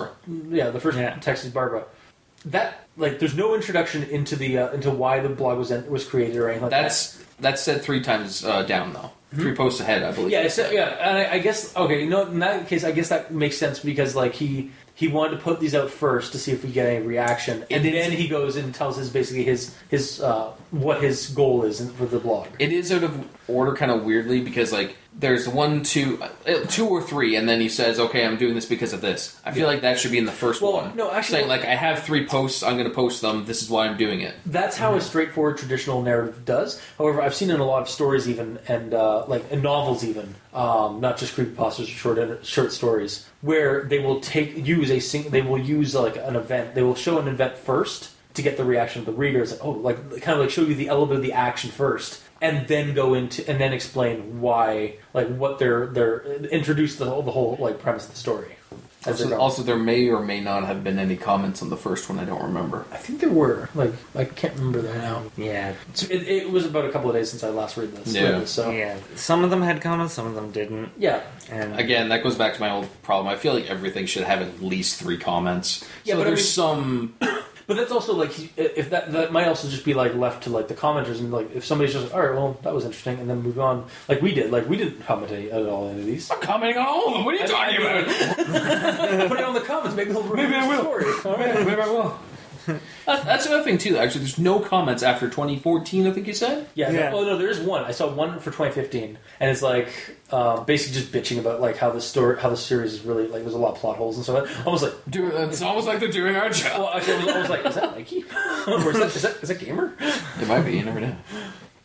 yeah, 0.49 0.69
the 0.69 0.79
first 0.79 0.97
Yeah. 0.97 1.15
text 1.19 1.45
is 1.45 1.51
Barbara. 1.51 1.85
That 2.45 2.81
like, 2.97 3.19
there's 3.19 3.35
no 3.35 3.55
introduction 3.55 4.03
into 4.03 4.35
the 4.35 4.57
uh, 4.57 4.71
into 4.71 4.91
why 4.91 5.19
the 5.19 5.29
blog 5.29 5.57
was 5.57 5.69
was 5.87 6.03
created 6.05 6.35
or 6.37 6.47
anything 6.49 6.63
like 6.63 6.71
That's 6.71 7.23
that's 7.39 7.61
said 7.61 7.81
three 7.81 8.01
times 8.01 8.43
uh, 8.43 8.63
down 8.63 8.93
though. 8.93 9.11
Three 9.33 9.55
posts 9.55 9.79
ahead, 9.79 10.03
I 10.03 10.11
believe. 10.11 10.29
Yeah, 10.31 10.41
it's, 10.41 10.57
yeah, 10.59 10.89
and 11.09 11.17
I, 11.17 11.33
I 11.33 11.39
guess 11.39 11.75
okay. 11.75 12.03
You 12.03 12.09
know, 12.09 12.27
in 12.27 12.37
that 12.39 12.67
case, 12.67 12.83
I 12.83 12.91
guess 12.91 13.09
that 13.09 13.33
makes 13.33 13.57
sense 13.57 13.79
because 13.79 14.13
like 14.15 14.33
he 14.33 14.71
he 14.93 15.07
wanted 15.07 15.37
to 15.37 15.41
put 15.41 15.59
these 15.59 15.73
out 15.73 15.89
first 15.89 16.33
to 16.33 16.37
see 16.37 16.51
if 16.51 16.63
we 16.63 16.69
get 16.71 16.85
any 16.85 17.03
reaction, 17.03 17.65
and 17.71 17.83
It 17.85 17.95
is- 17.95 18.07
then 18.07 18.15
he 18.15 18.27
goes 18.27 18.57
and 18.57 18.75
tells 18.75 18.97
his 18.97 19.09
basically 19.09 19.43
his 19.43 19.73
his 19.89 20.21
uh, 20.21 20.51
what 20.69 21.01
his 21.01 21.29
goal 21.29 21.63
is 21.63 21.89
for 21.93 22.05
the 22.05 22.19
blog. 22.19 22.47
It 22.59 22.71
is 22.71 22.91
out 22.91 23.03
of 23.03 23.25
order, 23.47 23.73
kind 23.73 23.89
of 23.89 24.03
weirdly, 24.03 24.41
because 24.41 24.71
like 24.71 24.97
there's 25.15 25.47
one, 25.47 25.83
two, 25.83 26.21
uh, 26.47 26.53
two 26.67 26.87
or 26.87 27.01
three, 27.01 27.35
and 27.35 27.47
then 27.47 27.61
he 27.61 27.69
says, 27.69 27.99
"Okay, 27.99 28.25
I'm 28.25 28.37
doing 28.37 28.55
this 28.55 28.65
because 28.65 28.93
of 28.93 29.01
this." 29.01 29.39
I 29.45 29.51
feel 29.51 29.67
like 29.67 29.81
that 29.81 29.99
should 29.99 30.11
be 30.11 30.17
in 30.17 30.25
the 30.25 30.31
first 30.31 30.61
Well, 30.61 30.73
one. 30.73 30.95
no, 30.95 31.11
actually- 31.11 31.39
saying 31.39 31.47
like 31.49 31.63
I 31.65 31.75
have 31.75 31.99
three 32.03 32.25
posts, 32.25 32.63
I'm 32.63 32.73
going 32.77 32.89
to 32.89 32.93
post 32.93 33.21
them. 33.21 33.45
This 33.45 33.61
is 33.61 33.69
why 33.69 33.85
I'm 33.87 33.95
doing 33.97 34.21
it. 34.21 34.33
That's 34.45 34.77
how 34.77 34.95
a 34.95 35.01
straightforward 35.01 35.57
traditional 35.57 36.01
narrative 36.01 36.45
does. 36.45 36.81
However, 36.97 37.21
I've 37.21 37.35
seen 37.35 37.51
in 37.51 37.59
a 37.59 37.65
lot 37.65 37.81
of 37.83 37.89
stories, 37.89 38.27
even 38.27 38.59
and 38.67 38.93
uh, 38.93 39.25
like 39.27 39.49
in 39.51 39.61
novels, 39.61 40.03
even 40.03 40.35
um, 40.53 40.99
not 40.99 41.17
just 41.17 41.35
creepypastas 41.35 41.83
or 41.83 41.85
short 41.85 42.45
short 42.45 42.71
stories, 42.71 43.25
where 43.41 43.83
they 43.83 43.99
will 43.99 44.19
take 44.19 44.65
use 44.65 44.89
a 44.91 44.99
sing- 44.99 45.29
they 45.29 45.41
will 45.41 45.59
use 45.59 45.93
like 45.95 46.15
an 46.17 46.35
event. 46.35 46.75
They 46.75 46.81
will 46.83 46.95
show 46.95 47.19
an 47.19 47.27
event 47.27 47.55
first 47.57 48.09
to 48.33 48.41
get 48.41 48.57
the 48.57 48.65
reaction 48.65 48.99
of 49.01 49.05
the 49.05 49.11
reader. 49.11 49.43
It's 49.43 49.51
like 49.51 49.63
oh, 49.63 49.69
like 49.69 49.97
kind 50.21 50.37
of 50.37 50.39
like 50.39 50.49
show 50.49 50.63
you 50.63 50.73
the 50.73 50.87
element 50.87 51.17
of 51.17 51.21
the 51.21 51.33
action 51.33 51.69
first, 51.69 52.19
and 52.43 52.67
then 52.67 52.93
go 52.93 53.13
into 53.15 53.49
and 53.49 53.59
then 53.59 53.73
explain 53.73 54.39
why, 54.41 54.97
like 55.13 55.27
what 55.29 55.57
they're 55.57 55.87
they're 55.87 56.21
introduce 56.51 56.97
the 56.97 57.05
whole, 57.05 57.23
the 57.23 57.31
whole 57.31 57.57
like 57.59 57.79
premise 57.81 58.05
of 58.05 58.11
the 58.11 58.17
story. 58.17 58.57
As 59.05 59.17
they're 59.19 59.27
Also, 59.37 59.37
also, 59.37 59.63
there 59.63 59.77
may 59.77 60.07
or 60.09 60.23
may 60.23 60.39
not 60.39 60.63
have 60.65 60.81
been 60.81 60.97
any 60.97 61.17
comments 61.17 61.61
on 61.61 61.69
the 61.69 61.75
first 61.75 62.07
one. 62.09 62.19
I 62.19 62.23
don't 62.23 62.41
remember. 62.41 62.85
I 62.89 62.95
think 62.95 63.19
there 63.19 63.29
were 63.29 63.67
like 63.75 63.91
I 64.15 64.23
can't 64.23 64.53
remember 64.55 64.81
that 64.81 64.95
now. 64.95 65.23
Yeah, 65.35 65.73
So 65.93 66.07
It, 66.09 66.21
it 66.25 66.49
was 66.51 66.65
about 66.65 66.85
a 66.85 66.89
couple 66.91 67.09
of 67.09 67.15
days 67.17 67.29
since 67.29 67.43
I 67.43 67.49
last 67.49 67.75
read 67.75 67.91
this. 67.93 68.13
Yeah. 68.15 68.29
read 68.29 68.41
this, 68.43 68.51
so 68.51 68.71
yeah. 68.71 68.97
Some 69.15 69.43
of 69.43 69.49
them 69.49 69.61
had 69.61 69.81
comments, 69.81 70.13
some 70.13 70.25
of 70.25 70.35
them 70.35 70.51
didn't. 70.51 70.91
yeah. 70.97 71.21
And 71.51 71.77
Again, 71.77 72.07
that 72.09 72.23
goes 72.23 72.35
back 72.35 72.53
to 72.53 72.61
my 72.61 72.71
old 72.71 72.87
problem. 73.03 73.27
I 73.27 73.35
feel 73.37 73.53
like 73.53 73.69
everything 73.69 74.05
should 74.05 74.23
have 74.23 74.41
at 74.41 74.61
least 74.61 74.99
three 75.01 75.17
comments. 75.17 75.83
Yeah, 76.05 76.13
so 76.13 76.19
but 76.19 76.27
I 76.27 76.29
there's 76.29 76.39
mean- 76.39 76.45
some. 76.47 77.15
But 77.67 77.77
that's 77.77 77.91
also 77.91 78.13
like 78.15 78.31
if 78.57 78.89
that 78.89 79.11
that 79.13 79.31
might 79.31 79.47
also 79.47 79.69
just 79.69 79.85
be 79.85 79.93
like 79.93 80.13
left 80.15 80.43
to 80.43 80.49
like 80.49 80.67
the 80.67 80.73
commenters 80.75 81.19
and 81.19 81.31
like 81.31 81.55
if 81.55 81.65
somebody's 81.65 81.93
just 81.93 82.05
like, 82.05 82.13
all 82.13 82.21
right, 82.21 82.33
well 82.35 82.57
that 82.63 82.73
was 82.73 82.83
interesting, 82.85 83.19
and 83.19 83.29
then 83.29 83.41
move 83.41 83.59
on 83.59 83.85
like 84.09 84.21
we 84.21 84.33
did. 84.33 84.51
Like 84.51 84.67
we 84.67 84.77
didn't 84.77 85.01
comment 85.05 85.31
any- 85.31 85.49
at 85.51 85.65
all 85.65 85.89
into 85.89 86.03
these. 86.03 86.29
I'm 86.31 86.39
commenting 86.41 86.77
on 86.77 86.87
all 86.87 87.07
of 87.07 87.13
them. 87.13 87.25
What 87.25 87.35
are 87.35 87.37
you 87.37 87.47
talking 87.47 87.77
about? 87.81 88.07
Put 89.29 89.39
it 89.39 89.43
on 89.45 89.53
the 89.53 89.61
comments. 89.61 89.95
Maybe 89.95 90.11
they'll 90.11 90.23
Maybe 90.35 90.53
I 90.55 90.67
will. 90.67 90.81
Story. 90.81 91.05
All 91.25 91.37
right. 91.37 91.65
Maybe 91.65 91.81
I 91.81 91.87
will. 91.87 92.19
That's, 93.05 93.25
that's 93.25 93.45
another 93.45 93.63
thing 93.63 93.77
too. 93.77 93.97
Actually, 93.97 94.21
there's 94.21 94.39
no 94.39 94.59
comments 94.59 95.03
after 95.03 95.27
2014. 95.27 96.07
I 96.07 96.11
think 96.11 96.27
you 96.27 96.33
said. 96.33 96.67
Yeah. 96.75 96.91
Yeah. 96.91 97.09
No, 97.09 97.19
oh 97.19 97.23
no, 97.23 97.37
there 97.37 97.49
is 97.49 97.59
one. 97.59 97.83
I 97.83 97.91
saw 97.91 98.13
one 98.13 98.39
for 98.39 98.45
2015, 98.45 99.17
and 99.39 99.51
it's 99.51 99.61
like 99.61 99.89
um, 100.31 100.63
basically 100.65 100.99
just 100.99 101.11
bitching 101.11 101.39
about 101.39 101.59
like 101.59 101.77
how 101.77 101.89
the 101.89 101.99
story, 102.01 102.39
how 102.39 102.49
the 102.49 102.57
series 102.57 102.93
is 102.93 103.01
really 103.01 103.27
like 103.27 103.41
there's 103.41 103.53
a 103.53 103.57
lot 103.57 103.75
of 103.75 103.77
plot 103.79 103.97
holes 103.97 104.15
and 104.15 104.25
so 104.25 104.37
on. 104.37 104.47
Almost 104.65 104.83
like. 104.83 104.93
Do, 105.09 105.27
it's 105.27 105.61
almost 105.61 105.87
like 105.87 105.99
they're 105.99 106.09
doing 106.11 106.35
our 106.35 106.49
job. 106.49 106.79
Well, 106.79 106.89
actually, 106.93 107.15
I 107.15 107.17
was, 107.17 107.27
I 107.27 107.39
was 107.41 107.49
like, 107.49 107.65
is 107.65 107.75
that 107.75 107.91
Mikey? 107.91 108.23
or 108.67 108.91
is 108.91 108.99
that, 108.99 109.15
is 109.15 109.21
that, 109.21 109.43
is 109.43 109.49
that 109.49 109.59
Gamer? 109.59 109.93
It 109.99 110.47
might 110.47 110.61
be. 110.61 110.77
You 110.77 110.85
never 110.85 110.99
know. 111.01 111.15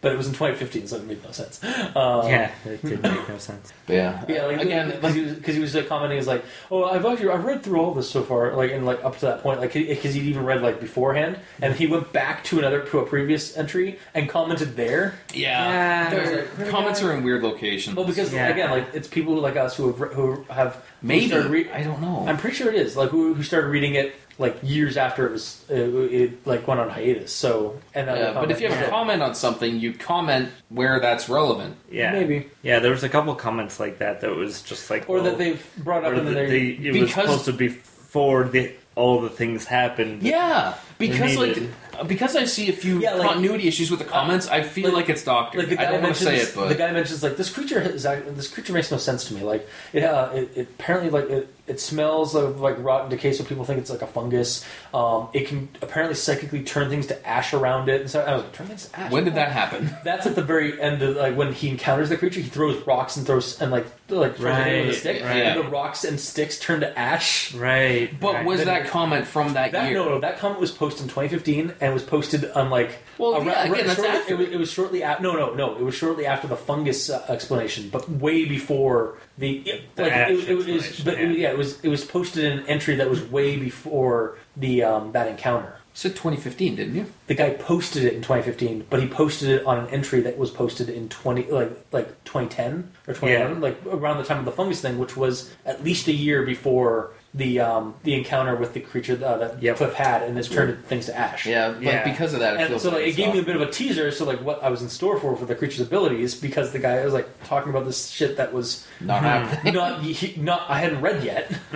But 0.00 0.12
it 0.12 0.16
was 0.16 0.26
in 0.28 0.32
2015, 0.32 0.86
so 0.86 0.96
it 0.96 1.04
made 1.06 1.24
no 1.24 1.30
sense. 1.32 1.62
Um, 1.64 2.28
yeah, 2.28 2.52
it 2.64 2.80
didn't 2.82 3.02
make 3.02 3.28
no 3.28 3.38
sense. 3.38 3.72
But 3.88 3.94
yeah, 3.96 4.24
Yeah, 4.28 4.44
like 4.46 4.60
again, 4.60 4.90
because 4.90 5.14
he 5.14 5.22
was, 5.22 5.38
'cause 5.40 5.54
he 5.54 5.60
was 5.60 5.74
like 5.74 5.88
commenting, 5.88 6.18
is 6.18 6.26
like, 6.26 6.44
oh, 6.70 6.84
I've 6.84 7.04
actually 7.06 7.30
I've 7.30 7.44
read 7.44 7.62
through 7.62 7.80
all 7.80 7.94
this 7.94 8.08
so 8.10 8.22
far, 8.22 8.54
like 8.54 8.70
and 8.70 8.84
like 8.86 9.02
up 9.04 9.14
to 9.18 9.26
that 9.26 9.42
point, 9.42 9.60
like 9.60 9.72
because 9.72 10.14
he'd 10.14 10.22
even 10.24 10.44
read 10.44 10.62
like 10.62 10.78
beforehand, 10.80 11.38
and 11.62 11.74
he 11.74 11.86
went 11.86 12.12
back 12.12 12.44
to 12.44 12.58
another 12.58 12.82
to 12.82 12.98
a 13.00 13.06
previous 13.06 13.56
entry 13.56 13.98
and 14.14 14.28
commented 14.28 14.76
there. 14.76 15.14
yeah, 15.34 16.12
Yeah. 16.12 16.44
their 16.58 16.70
comments 16.70 17.02
are 17.02 17.12
in 17.14 17.24
weird 17.24 17.42
locations. 17.42 17.96
Well, 17.96 18.06
because 18.06 18.32
Yeah. 18.32 18.48
again, 18.48 18.70
like 18.70 18.86
it's 18.94 19.08
people 19.08 19.34
like 19.36 19.56
us 19.56 19.76
who 19.76 19.86
have 19.88 20.00
re- 20.00 20.14
who 20.14 20.44
have 20.50 20.74
who 20.74 20.80
maybe 21.08 21.28
started 21.28 21.50
re- 21.50 21.70
I 21.72 21.82
don't 21.82 22.00
know. 22.02 22.24
I'm 22.28 22.36
pretty 22.36 22.56
sure 22.56 22.68
it 22.68 22.74
is 22.76 22.96
like 22.96 23.08
who, 23.10 23.34
who 23.34 23.42
started 23.42 23.68
reading 23.68 23.94
it 23.94 24.14
like 24.38 24.56
years 24.62 24.96
after 24.96 25.26
it 25.26 25.32
was 25.32 25.64
it, 25.68 25.74
it 26.12 26.46
like 26.46 26.66
went 26.66 26.80
on 26.80 26.88
hiatus. 26.88 27.32
So 27.32 27.78
and 27.94 28.06
yeah, 28.06 28.32
but 28.34 28.50
if 28.50 28.60
you 28.60 28.68
have 28.68 28.86
a 28.86 28.90
comment 28.90 29.22
on 29.22 29.34
something, 29.34 29.78
you 29.80 29.92
comment 29.92 30.50
where 30.68 31.00
that's 31.00 31.28
relevant. 31.28 31.76
Yeah, 31.90 32.12
maybe 32.12 32.48
Yeah, 32.62 32.78
there 32.78 32.92
was 32.92 33.02
a 33.02 33.08
couple 33.08 33.34
comments 33.34 33.80
like 33.80 33.98
that 33.98 34.20
that 34.20 34.34
was 34.34 34.62
just 34.62 34.90
like, 34.90 35.08
or 35.08 35.16
well, 35.16 35.24
that 35.24 35.38
they've 35.38 35.64
brought 35.78 36.04
up 36.04 36.14
in 36.14 36.24
the, 36.24 36.30
then 36.32 36.34
they 36.34 36.46
they, 36.76 36.88
it 36.88 36.92
was 37.00 37.10
because- 37.10 37.24
supposed 37.26 37.44
to 37.46 37.52
be 37.52 37.68
before 37.68 38.44
the 38.44 38.72
all 38.94 39.20
the 39.20 39.28
things 39.30 39.64
happened. 39.64 40.22
Yeah, 40.22 40.74
because 40.98 41.36
like 41.36 41.48
needed. 41.50 41.70
Because 42.06 42.36
I 42.36 42.44
see 42.44 42.68
a 42.68 42.72
few 42.72 43.00
Yeah, 43.00 43.14
like- 43.14 43.28
continuity 43.28 43.68
issues 43.68 43.90
with 43.90 43.98
the 44.00 44.04
comments, 44.06 44.46
I 44.48 44.62
feel 44.62 44.86
like, 44.86 44.94
like- 44.94 45.08
it's 45.10 45.24
Doctor. 45.24 45.58
like 45.58 45.68
the 45.68 45.76
guy 45.76 45.82
I 45.88 45.92
don't 45.92 46.02
want 46.02 46.16
to 46.16 46.24
mentions, 46.24 46.42
say 46.46 46.50
it, 46.52 46.54
but 46.56 46.68
the 46.68 46.74
guy 46.74 46.90
mentions 46.92 47.22
like 47.22 47.36
this 47.36 47.50
creature 47.50 47.80
is 47.80 48.02
this 48.04 48.48
creature 48.48 48.72
makes 48.72 48.90
no 48.90 48.96
sense 48.98 49.24
to 49.28 49.34
me. 49.34 49.42
Like 49.42 49.68
it, 49.92 50.04
uh, 50.04 50.30
it, 50.34 50.50
it 50.56 50.68
apparently 50.78 51.10
like 51.10 51.28
it, 51.30 51.54
it 51.66 51.80
smells 51.80 52.34
of 52.34 52.60
like 52.60 52.76
rotten 52.78 53.10
decay, 53.10 53.32
so 53.32 53.44
people 53.44 53.64
think 53.64 53.78
it's 53.78 53.90
like 53.90 54.00
a 54.02 54.06
fungus. 54.06 54.64
Um, 54.94 55.28
it 55.34 55.46
can 55.48 55.68
apparently 55.82 56.14
psychically 56.14 56.62
turn 56.62 56.88
things 56.88 57.06
to 57.08 57.28
ash 57.28 57.52
around 57.52 57.88
it, 57.90 58.00
and 58.00 58.10
so 58.10 58.20
I 58.20 58.32
was 58.34 58.42
like, 58.44 58.52
turn 58.54 58.66
things 58.68 58.86
to 58.88 58.98
ash. 59.00 59.12
when 59.12 59.24
did 59.24 59.34
that 59.34 59.52
happen? 59.52 59.90
That's 60.04 60.26
at 60.26 60.34
the 60.34 60.42
very 60.42 60.80
end 60.80 61.02
of 61.02 61.16
like 61.16 61.36
when 61.36 61.52
he 61.52 61.68
encounters 61.68 62.08
the 62.08 62.16
creature. 62.16 62.40
He 62.40 62.48
throws 62.48 62.86
rocks 62.86 63.16
and 63.16 63.26
throws 63.26 63.60
and 63.60 63.70
like 63.70 63.86
like 64.08 64.36
throws 64.36 64.56
it 64.56 64.66
into 64.66 64.80
the 64.82 64.88
Right, 64.88 64.94
stick, 64.94 65.22
right. 65.22 65.36
and 65.42 65.60
the 65.60 65.68
rocks 65.68 66.04
and 66.04 66.18
sticks 66.18 66.58
turn 66.58 66.80
to 66.80 66.98
ash. 66.98 67.54
Right. 67.54 68.18
But 68.18 68.34
right. 68.34 68.46
was 68.46 68.64
that 68.64 68.86
comment 68.86 69.26
from 69.26 69.52
that, 69.52 69.72
That 69.72 69.90
year? 69.90 69.98
no, 69.98 70.08
no, 70.08 70.20
that 70.20 70.38
comment 70.38 70.60
was 70.60 70.70
posted 70.70 71.02
in 71.02 71.08
2015 71.08 71.74
and 71.82 71.87
was 71.90 72.02
posted 72.02 72.50
on 72.52 72.70
like. 72.70 72.98
Well, 73.18 73.34
around- 73.36 73.46
yeah, 73.46 73.60
again, 73.62 73.72
right- 73.72 73.84
that's 73.86 73.96
shortly- 74.00 74.16
after. 74.18 74.34
It 74.34 74.38
was, 74.38 74.48
it 74.48 74.56
was 74.58 74.70
shortly 74.72 75.02
after. 75.02 75.22
No, 75.22 75.32
no, 75.34 75.54
no. 75.54 75.76
It 75.76 75.82
was 75.82 75.94
shortly 75.94 76.26
after 76.26 76.46
the 76.48 76.56
fungus 76.56 77.10
uh, 77.10 77.24
explanation, 77.28 77.88
but 77.90 78.08
way 78.10 78.44
before 78.44 79.18
the. 79.36 79.58
It, 79.58 79.96
The 79.96 80.02
like 80.04 80.12
ash 80.12 80.30
it, 80.30 80.48
it 80.48 80.54
was, 80.54 80.66
explanation, 80.68 81.04
but 81.04 81.14
it, 81.14 81.30
yeah. 81.30 81.36
yeah, 81.48 81.50
it 81.50 81.58
was. 81.58 81.80
It 81.82 81.88
was 81.88 82.04
posted 82.04 82.44
in 82.44 82.58
an 82.60 82.66
entry 82.66 82.94
that 82.96 83.08
was 83.10 83.22
way 83.22 83.56
before 83.56 84.38
the 84.56 84.82
um, 84.84 85.12
that 85.12 85.28
encounter. 85.28 85.74
So 85.94 86.08
2015, 86.10 86.76
didn't 86.76 86.94
you? 86.94 87.06
The 87.26 87.34
guy 87.34 87.50
posted 87.54 88.04
it 88.04 88.12
in 88.12 88.22
2015, 88.22 88.86
but 88.88 89.02
he 89.02 89.08
posted 89.08 89.48
it 89.48 89.66
on 89.66 89.78
an 89.80 89.88
entry 89.88 90.20
that 90.20 90.38
was 90.38 90.48
posted 90.48 90.88
in 90.88 91.08
20 91.08 91.50
like 91.50 91.72
like 91.90 92.22
2010 92.22 92.92
or 93.08 93.14
2011, 93.14 93.60
like 93.60 93.80
around 93.90 94.18
the 94.18 94.22
time 94.24 94.38
of 94.38 94.44
the 94.44 94.52
fungus 94.52 94.80
thing, 94.80 94.96
which 94.98 95.16
was 95.16 95.52
at 95.66 95.82
least 95.82 96.06
a 96.06 96.12
year 96.12 96.44
before 96.46 97.10
the 97.34 97.60
um, 97.60 97.94
the 98.04 98.14
encounter 98.14 98.56
with 98.56 98.72
the 98.72 98.80
creature 98.80 99.12
uh, 99.22 99.36
that 99.36 99.62
Yep. 99.62 99.76
Cliff 99.76 99.92
had, 99.94 100.22
and 100.22 100.38
it's 100.38 100.48
turned 100.48 100.82
things 100.86 101.06
to 101.06 101.16
ash. 101.16 101.44
Yeah, 101.46 101.72
but 101.72 101.82
Yeah. 101.82 102.04
because 102.04 102.32
of 102.32 102.40
that, 102.40 102.54
it 102.54 102.60
And 102.60 102.68
feels 102.70 102.82
so 102.82 102.88
like, 102.88 102.96
like 102.96 103.04
it 103.04 103.08
it's 103.08 103.16
gave 103.18 103.32
me 103.34 103.38
a 103.40 103.42
bit 103.42 103.54
of 103.54 103.62
a 103.62 103.70
teaser, 103.70 104.10
so 104.10 104.24
like 104.24 104.40
what 104.40 104.62
I 104.62 104.70
was 104.70 104.80
in 104.80 104.88
store 104.88 105.20
for 105.20 105.36
for 105.36 105.44
the 105.44 105.54
creature's 105.54 105.80
abilities, 105.86 106.34
because 106.34 106.72
the 106.72 106.78
guy 106.78 107.04
was 107.04 107.12
like 107.12 107.28
talking 107.44 107.68
about 107.70 107.84
this 107.84 108.08
shit 108.08 108.38
that 108.38 108.52
was 108.54 108.86
not 109.00 109.22
happening. 109.22 109.74
not 109.74 110.02
he, 110.02 110.40
not 110.40 110.62
I 110.70 110.78
hadn't 110.80 111.02
read 111.02 111.22
yet. 111.22 111.50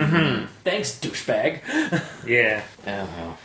Thanks, 0.63 0.99
douchebag. 0.99 1.61
Yeah. 2.27 2.63
Yeah, 2.85 3.05
well, 3.17 3.37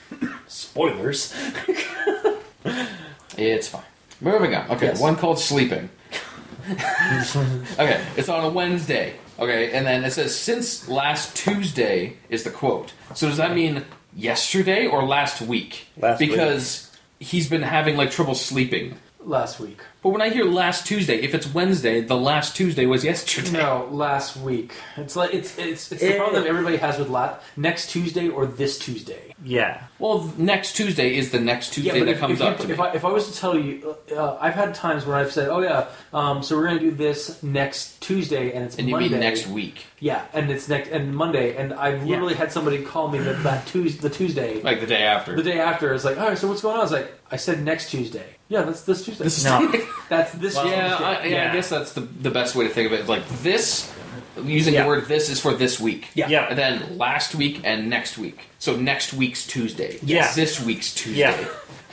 Spoilers. 0.46 1.34
it's 3.36 3.68
fine. 3.68 3.82
Moving 4.20 4.54
on. 4.54 4.70
Okay, 4.70 4.86
Yes. 4.86 5.00
one 5.00 5.16
called 5.16 5.38
sleeping. 5.38 5.90
okay, 6.70 8.04
it's 8.16 8.28
on 8.28 8.44
a 8.44 8.48
Wednesday. 8.48 9.14
Okay, 9.38 9.72
and 9.72 9.86
then 9.86 10.04
it 10.04 10.10
says 10.12 10.36
since 10.36 10.88
last 10.88 11.36
Tuesday 11.36 12.16
is 12.28 12.42
the 12.42 12.50
quote. 12.50 12.92
So 13.14 13.28
does 13.28 13.36
that 13.36 13.54
mean 13.54 13.84
yesterday 14.14 14.86
or 14.86 15.04
last 15.04 15.40
week? 15.40 15.86
Last 15.96 16.18
week. 16.20 16.30
because 16.30 16.90
he's 17.20 17.48
been 17.48 17.62
having 17.62 17.96
like 17.96 18.10
trouble 18.10 18.34
sleeping. 18.34 18.96
Last 19.20 19.60
week. 19.60 19.80
But 20.00 20.10
when 20.10 20.22
I 20.22 20.28
hear 20.30 20.44
last 20.44 20.86
Tuesday, 20.86 21.16
if 21.22 21.34
it's 21.34 21.52
Wednesday, 21.52 22.00
the 22.02 22.16
last 22.16 22.54
Tuesday 22.54 22.86
was 22.86 23.02
yesterday. 23.04 23.50
No, 23.50 23.88
last 23.90 24.36
week. 24.36 24.72
It's 24.96 25.16
like 25.16 25.34
it's 25.34 25.58
it's 25.58 25.90
it's 25.90 26.00
the 26.00 26.14
Eh. 26.14 26.16
problem 26.16 26.46
everybody 26.46 26.76
has 26.76 26.98
with 27.00 27.08
la- 27.08 27.34
next 27.56 27.90
Tuesday 27.90 28.28
or 28.28 28.46
this 28.46 28.78
Tuesday. 28.78 29.34
Yeah. 29.42 29.82
Well, 29.98 30.32
next 30.38 30.74
Tuesday 30.74 31.16
is 31.16 31.32
the 31.32 31.40
next 31.40 31.72
Tuesday 31.72 31.98
but 31.98 32.04
that 32.06 32.12
if, 32.12 32.18
comes 32.20 32.40
if, 32.40 32.46
up 32.46 32.60
you, 32.60 32.66
to 32.66 32.72
if 32.74 32.78
me. 32.78 32.84
I, 32.84 32.92
if 32.92 33.04
I 33.04 33.10
was 33.10 33.28
to 33.32 33.36
tell 33.36 33.58
you, 33.58 33.96
uh, 34.16 34.36
I've 34.40 34.54
had 34.54 34.72
times 34.72 35.04
where 35.04 35.16
I've 35.16 35.32
said, 35.32 35.48
"Oh 35.48 35.60
yeah, 35.62 35.86
um, 36.14 36.44
so 36.44 36.56
we're 36.56 36.68
going 36.68 36.78
to 36.78 36.84
do 36.84 36.92
this 36.92 37.42
next 37.42 38.00
Tuesday," 38.00 38.52
and 38.52 38.64
it's 38.66 38.78
and 38.78 38.86
you 38.88 38.92
Monday. 38.94 39.08
mean 39.08 39.18
next 39.20 39.48
week, 39.48 39.86
Yeah, 40.00 40.22
and 40.32 40.50
it's 40.50 40.68
next 40.68 40.90
and 40.90 41.14
Monday, 41.14 41.56
and 41.56 41.72
I've 41.74 42.02
Yeah. 42.04 42.10
literally 42.10 42.34
had 42.34 42.52
somebody 42.52 42.82
call 42.82 43.08
me 43.08 43.18
that 43.18 43.42
that 43.42 43.66
Tuesday, 43.66 44.00
the 44.00 44.10
Tuesday, 44.10 44.60
like 44.62 44.80
the 44.80 44.86
day 44.86 45.02
after. 45.02 45.34
the 45.34 45.42
day 45.42 45.58
after. 45.58 45.92
It's 45.92 46.04
like, 46.04 46.18
"All 46.20 46.28
right, 46.28 46.38
so 46.38 46.46
what's 46.48 46.62
going 46.62 46.74
on?" 46.74 46.80
I 46.80 46.82
was 46.84 46.92
like, 46.92 47.12
"I 47.32 47.36
said 47.36 47.64
next 47.64 47.90
Tuesday." 47.90 48.24
Yeah, 48.48 48.62
that's 48.62 48.82
this 48.82 49.04
Tuesday. 49.04 49.24
This 49.24 49.38
is- 49.38 49.44
No. 49.44 49.72
that's 50.08 50.32
this. 50.32 50.54
yeah, 50.54 50.62
Tuesday. 50.62 50.74
I, 51.04 51.12
yeah, 51.12 51.18
I 51.18 51.24
Yeah. 51.26 51.52
guess 51.52 51.68
that's 51.68 51.92
the 51.92 52.02
the 52.02 52.30
best 52.30 52.54
way 52.54 52.66
to 52.68 52.70
think 52.72 52.86
of 52.92 52.98
it. 52.98 53.08
Like 53.08 53.28
this, 53.42 53.90
using 54.44 54.74
Yeah. 54.74 54.82
the 54.82 54.88
word 54.88 55.08
"this" 55.08 55.28
is 55.30 55.40
for 55.40 55.52
this 55.52 55.80
week. 55.80 56.06
Yeah. 56.14 56.28
Yeah. 56.28 56.46
And 56.48 56.56
then 56.58 56.96
last 56.96 57.34
week 57.34 57.60
and 57.64 57.90
next 57.90 58.16
week. 58.18 58.38
So 58.60 58.76
next 58.76 59.12
week's 59.12 59.46
Tuesday. 59.46 59.98
Yeah. 60.02 60.32
This 60.34 60.60
week's 60.60 60.94
Tuesday. 60.94 61.20
Yeah. 61.20 61.36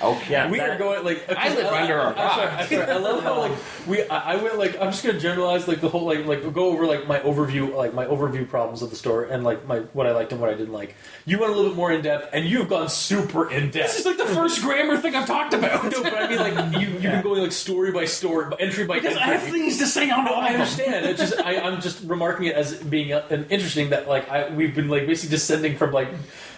Okay. 0.03 0.32
Yeah. 0.32 0.49
we 0.51 0.57
that- 0.57 0.72
are 0.72 0.77
going 0.77 1.06
like 1.06 1.24
I 1.32 1.56
live 1.56 1.65
I- 1.67 1.82
under 1.83 1.98
a 1.99 2.07
I'm 2.09 2.15
sorry. 2.15 2.48
I'm 2.51 2.67
sorry. 2.67 2.91
I 2.91 2.98
love 2.98 3.24
how 3.24 3.40
like 3.40 3.51
we. 3.88 4.03
I, 4.03 4.33
I 4.33 4.35
went 4.35 4.57
like 4.57 4.75
I'm 4.80 4.91
just 4.91 5.06
gonna 5.06 5.19
generalize 5.19 5.69
like 5.69 5.80
the 5.80 5.88
whole 5.88 6.06
like 6.06 6.25
like 6.25 6.53
go 6.53 6.65
over 6.67 6.85
like 6.85 7.07
my 7.07 7.19
overview 7.19 7.74
like 7.74 7.93
my 7.93 8.06
overview 8.06 8.48
problems 8.48 8.82
of 8.82 8.90
the 8.90 8.98
store 8.98 9.24
and 9.24 9.45
like 9.45 9.65
my 9.67 9.80
what 9.93 10.06
I 10.06 10.11
liked 10.11 10.33
and 10.33 10.41
what 10.41 10.49
I 10.49 10.53
didn't 10.53 10.74
like. 10.74 10.95
You 11.25 11.40
went 11.40 11.53
a 11.53 11.56
little 11.56 11.72
bit 11.72 11.77
more 11.77 11.93
in 11.93 12.01
depth 12.01 12.30
and 12.33 12.43
you've 12.45 12.67
gone 12.67 12.90
super 12.90 13.49
in 13.49 13.72
depth. 13.72 13.93
This 13.93 13.99
is 14.01 14.06
like 14.06 14.17
the 14.17 14.25
first 14.25 14.61
grammar 14.61 14.98
thing 14.98 15.15
I've 15.15 15.27
talked 15.27 15.53
about. 15.53 15.90
no, 15.90 16.03
but 16.03 16.14
I 16.14 16.27
mean 16.27 16.40
like 16.40 16.82
you 16.82 16.88
you've 16.90 17.01
been 17.01 17.22
going 17.24 17.41
like 17.41 17.53
story 17.53 17.93
by 17.93 18.03
story, 18.03 18.51
entry 18.59 18.85
by 18.85 18.95
because 18.95 19.15
entry. 19.15 19.32
I 19.32 19.38
have 19.38 19.49
things 19.49 19.77
to 19.77 19.85
say 19.85 20.09
on 20.09 20.27
all 20.27 20.41
I 20.41 20.49
understand. 20.49 21.06
It's 21.06 21.19
just 21.22 21.40
I, 21.40 21.57
I'm 21.59 21.80
just 21.80 22.03
remarking 22.03 22.48
it 22.48 22.56
as 22.57 22.75
being 22.83 23.14
uh, 23.14 23.25
an 23.30 23.45
interesting 23.49 23.91
that 23.91 24.09
like 24.09 24.27
I 24.30 24.49
we've 24.53 24.75
been 24.75 24.90
like 24.90 25.07
basically 25.07 25.32
descending 25.35 25.77
from 25.77 25.93
like 25.93 26.09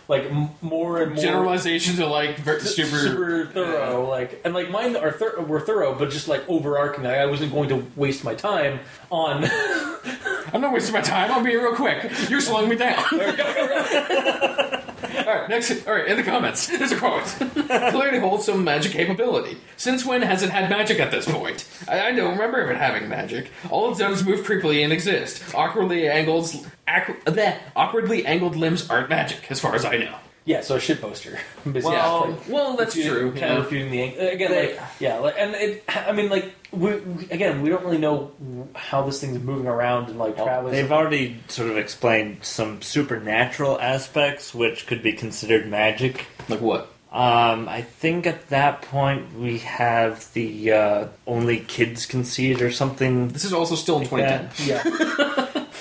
like 0.08 0.24
m- 0.26 0.50
more 0.62 1.02
and 1.02 1.14
more 1.14 1.22
Generalizations 1.24 2.00
are 2.00 2.08
like 2.10 2.38
ver- 2.40 2.60
super. 2.60 2.98
super, 2.98 3.46
thorough. 3.48 4.08
Like 4.10 4.42
and 4.46 4.54
like 4.54 4.70
mine 4.70 4.96
are 4.96 5.12
thor- 5.12 5.42
were 5.42 5.60
thorough, 5.60 5.94
but 5.98 6.10
just 6.10 6.28
like 6.28 6.48
overarching. 6.48 7.04
Like, 7.04 7.18
I 7.18 7.26
wasn't 7.26 7.52
going 7.52 7.70
to 7.70 7.86
waste 7.96 8.24
my 8.24 8.36
time 8.36 8.80
on. 9.10 9.46
I'm 10.54 10.62
not 10.62 10.72
wasting 10.74 10.94
my 10.94 11.02
time. 11.02 11.32
I'll 11.32 11.44
be 11.44 11.56
real 11.56 11.76
quick. 11.76 12.10
You're 12.30 12.40
slowing 12.42 12.70
me 12.70 12.76
down. 12.78 13.04
All 15.04 15.10
right, 15.26 15.50
next. 15.50 15.88
All 15.88 15.94
right, 15.94 16.08
in 16.08 16.18
the 16.18 16.24
comments, 16.24 16.68
there's 16.68 16.92
a 16.92 16.98
quote. 16.98 17.24
Clearly 17.24 18.20
holds 18.20 18.46
some 18.46 18.64
magic 18.64 18.92
capability. 18.92 19.58
Since 19.76 20.06
when 20.06 20.22
has 20.22 20.44
it 20.44 20.50
had 20.50 20.70
magic 20.70 21.00
at 21.00 21.12
this 21.12 21.30
point? 21.30 21.68
I, 21.88 22.08
I 22.08 22.12
don't 22.14 22.32
remember 22.32 22.70
it 22.72 22.78
having 22.78 23.08
magic. 23.08 23.52
All 23.70 23.90
it's 23.90 24.00
done 24.00 24.14
is 24.14 24.24
move 24.26 24.46
creepily 24.46 24.84
and 24.84 24.92
exist. 24.92 25.54
Awkwardly 25.54 26.08
angled, 26.08 26.46
ac- 26.88 27.14
bleh, 27.26 27.58
awkwardly 27.76 28.26
angled 28.26 28.56
limbs 28.56 28.90
aren't 28.90 29.10
magic, 29.10 29.50
as 29.52 29.60
far 29.60 29.76
as 29.76 29.86
I 29.86 29.98
know. 29.98 30.16
Yeah, 30.48 30.62
so 30.62 30.76
a 30.78 30.80
shit 30.80 31.00
poster. 31.02 31.38
Basically, 31.66 31.82
Well, 31.92 32.38
well, 32.50 32.76
that's 32.78 32.96
refuting- 32.96 33.20
true. 33.20 33.30
Kind 33.32 33.42
yeah. 33.42 33.58
of 33.58 33.64
refuting 33.66 33.92
the 33.92 34.02
ang- 34.02 34.34
again, 34.34 34.52
like 34.52 34.80
yeah, 35.00 35.18
like, 35.20 35.36
and 35.38 35.54
it. 35.56 35.84
I 35.88 36.12
mean, 36.14 36.30
like 36.30 36.54
we, 36.72 36.96
we 36.96 37.30
again, 37.30 37.62
we 37.62 37.70
don't 37.70 37.84
really 37.84 37.98
know 37.98 38.32
how 38.74 39.04
this 39.04 39.20
thing's 39.22 39.40
moving 39.40 39.68
around 39.68 40.10
and 40.10 40.18
like 40.18 40.36
traveling. 40.38 40.74
They've 40.74 40.92
already 40.92 41.38
sort 41.50 41.70
of 41.70 41.78
explained 41.78 42.38
some 42.44 42.82
supernatural 42.82 43.80
aspects, 43.80 44.56
which 44.56 44.88
could 44.88 45.04
be 45.04 45.14
considered 45.14 45.68
magic. 45.68 46.26
Like 46.50 46.62
what? 46.62 46.94
Um, 47.12 47.70
I 47.70 47.82
think 47.84 48.28
at 48.28 48.50
that 48.50 48.82
point 48.84 49.34
we 49.38 49.60
have 49.60 50.32
the 50.34 50.72
uh, 50.74 51.08
only 51.26 51.60
kids 51.62 52.06
can 52.06 52.24
see 52.26 52.52
it 52.52 52.62
or 52.62 52.72
something. 52.72 53.30
This 53.30 53.46
is 53.46 53.54
also 53.54 53.76
still 53.76 53.96
in 54.00 54.10
Like 54.10 54.28
2010. 54.56 54.68
yeah. 54.68 55.64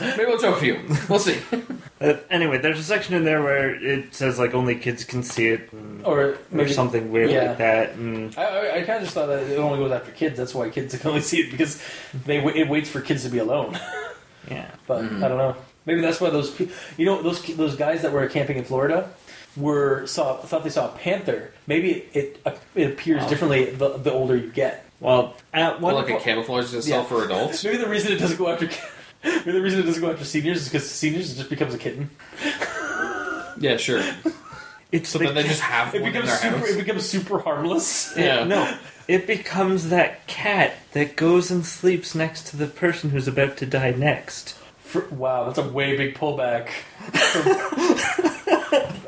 Maybe 0.00 0.24
we'll 0.26 0.38
show 0.38 0.54
a 0.54 0.56
few. 0.56 0.80
We'll 1.08 1.18
see. 1.18 1.38
Uh, 1.98 2.18
anyway, 2.28 2.58
there's 2.58 2.78
a 2.78 2.82
section 2.82 3.14
in 3.14 3.24
there 3.24 3.42
where 3.42 3.74
it 3.74 4.14
says 4.14 4.38
like 4.38 4.52
only 4.52 4.74
kids 4.74 5.02
can 5.02 5.22
see 5.22 5.48
it, 5.48 5.72
and, 5.72 6.04
or 6.04 6.36
or 6.52 6.68
something 6.68 7.10
weird 7.10 7.30
yeah. 7.30 7.44
like 7.48 7.56
that. 7.56 7.94
And 7.94 8.34
I, 8.36 8.42
I, 8.44 8.74
I 8.76 8.82
kind 8.82 8.98
of 8.98 9.04
just 9.04 9.14
thought 9.14 9.28
that 9.28 9.44
it 9.44 9.56
only 9.56 9.78
goes 9.78 9.90
after 9.90 10.12
kids. 10.12 10.36
That's 10.36 10.54
why 10.54 10.68
kids 10.68 10.94
can 10.98 11.08
only 11.08 11.22
see 11.22 11.38
it 11.40 11.50
because 11.50 11.82
they 12.26 12.36
it 12.44 12.68
waits 12.68 12.90
for 12.90 13.00
kids 13.00 13.22
to 13.22 13.30
be 13.30 13.38
alone. 13.38 13.78
yeah, 14.50 14.70
But 14.86 15.04
Mm-hmm. 15.04 15.24
I 15.24 15.28
don't 15.28 15.38
know. 15.38 15.56
Maybe 15.86 16.02
that's 16.02 16.20
why 16.20 16.28
those 16.28 16.50
pe- 16.50 16.68
you 16.98 17.06
know 17.06 17.22
those 17.22 17.40
those 17.56 17.76
guys 17.76 18.02
that 18.02 18.12
were 18.12 18.26
camping 18.28 18.58
in 18.58 18.64
Florida 18.64 19.08
were 19.56 20.06
saw 20.06 20.36
thought 20.36 20.64
they 20.64 20.68
saw 20.70 20.94
a 20.94 20.98
panther. 20.98 21.50
Maybe 21.66 21.92
it 21.92 22.10
it, 22.12 22.40
uh, 22.44 22.52
it 22.74 22.90
appears 22.90 23.22
Oh. 23.24 23.28
differently 23.30 23.70
the, 23.70 23.96
the 23.96 24.12
older 24.12 24.36
you 24.36 24.50
get. 24.52 24.84
well, 25.00 25.34
at 25.54 25.80
one 25.80 25.94
Well, 25.94 26.02
like 26.04 26.10
it 26.14 26.22
point, 26.22 26.24
camouflages 26.46 26.74
itself 26.74 26.84
Yeah. 27.10 27.16
for 27.18 27.24
adults. 27.24 27.64
Maybe 27.64 27.78
the 27.78 27.88
reason 27.88 28.12
it 28.12 28.18
doesn't 28.18 28.36
go 28.36 28.48
after 28.50 28.68
maybe 29.24 29.52
the 29.52 29.60
reason 29.62 29.80
it 29.80 29.84
doesn't 29.86 30.00
go 30.02 30.10
after 30.10 30.24
seniors 30.24 30.62
is 30.62 30.68
because 30.68 30.88
seniors 30.90 31.32
it 31.32 31.36
just 31.36 31.50
becomes 31.50 31.74
a 31.74 31.78
kitten. 31.78 32.10
Yeah, 33.58 33.76
sure. 33.78 34.02
it's 34.92 35.08
So 35.08 35.18
the 35.18 35.26
then 35.26 35.34
they 35.34 35.42
just 35.44 35.62
have 35.62 35.94
It 35.94 36.02
one 36.02 36.08
in 36.08 36.12
becomes 36.12 36.28
their 36.40 36.52
super. 36.52 36.58
house. 36.66 36.70
It 36.70 36.78
becomes 36.84 37.08
super 37.08 37.38
harmless. 37.38 38.14
Yeah. 38.18 38.44
no. 38.44 38.76
it 39.08 39.26
becomes 39.26 39.88
that 39.90 40.26
cat 40.26 40.74
that 40.92 41.16
goes 41.16 41.50
and 41.50 41.64
sleeps 41.64 42.14
next 42.14 42.46
to 42.48 42.56
the 42.56 42.66
person 42.66 43.10
who's 43.10 43.26
about 43.28 43.56
to 43.58 43.66
die 43.66 43.92
next. 43.92 44.54
For, 44.78 45.06
wow, 45.08 45.44
that's 45.44 45.58
a 45.58 45.68
way 45.68 45.96
big 45.96 46.14
pullback. 46.14 46.68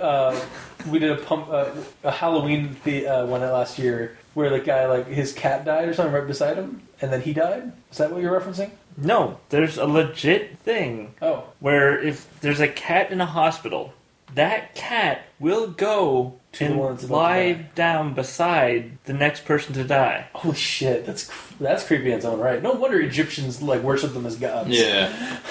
uh, 0.01 0.41
we 0.91 0.99
did 0.99 1.11
a 1.11 1.17
pump 1.23 1.49
uh, 1.51 1.71
a 2.05 2.11
Halloween 2.11 2.77
the 2.85 3.07
uh, 3.07 3.27
one 3.27 3.41
last 3.43 3.79
year 3.79 4.17
where 4.35 4.51
the 4.51 4.61
guy 4.61 4.87
like 4.87 5.07
his 5.07 5.33
cat 5.33 5.65
died 5.65 5.89
or 5.89 5.95
something 5.95 6.15
right 6.15 6.27
beside 6.27 6.57
him, 6.57 6.83
and 7.01 7.13
then 7.13 7.21
he 7.23 7.33
died. 7.33 7.73
Is 7.93 7.99
that 7.99 8.11
what 8.13 8.23
you're 8.23 8.39
referencing? 8.39 8.71
No, 9.01 9.39
there's 9.51 9.79
a 9.79 9.87
legit 9.87 10.59
thing 10.59 11.15
Oh, 11.23 11.45
where 11.61 11.99
if 12.03 12.41
there's 12.41 12.61
a 12.61 12.69
cat 12.69 13.11
in 13.13 13.21
a 13.21 13.27
hospital, 13.27 13.93
that 14.35 14.75
cat 14.75 15.23
will 15.39 15.69
go 15.69 16.35
To 16.53 16.65
and 16.65 16.77
one 16.79 16.93
that's 16.95 17.05
about 17.05 17.15
lie 17.17 17.53
die. 17.53 17.67
down 17.75 18.15
beside 18.15 18.99
the 19.05 19.13
next 19.13 19.45
person 19.45 19.73
to 19.75 19.85
die. 19.85 20.27
holy 20.35 20.57
shit! 20.57 21.07
That's 21.07 21.31
that's 21.61 21.87
creepy 21.87 22.11
in 22.11 22.17
its 22.19 22.25
own 22.27 22.41
right. 22.41 22.61
No 22.63 22.73
wonder 22.73 23.01
Egyptians 23.01 23.63
like 23.63 23.83
worship 23.83 24.13
them 24.15 24.27
as 24.27 24.37
gods. 24.37 24.71
Yeah. 24.71 25.39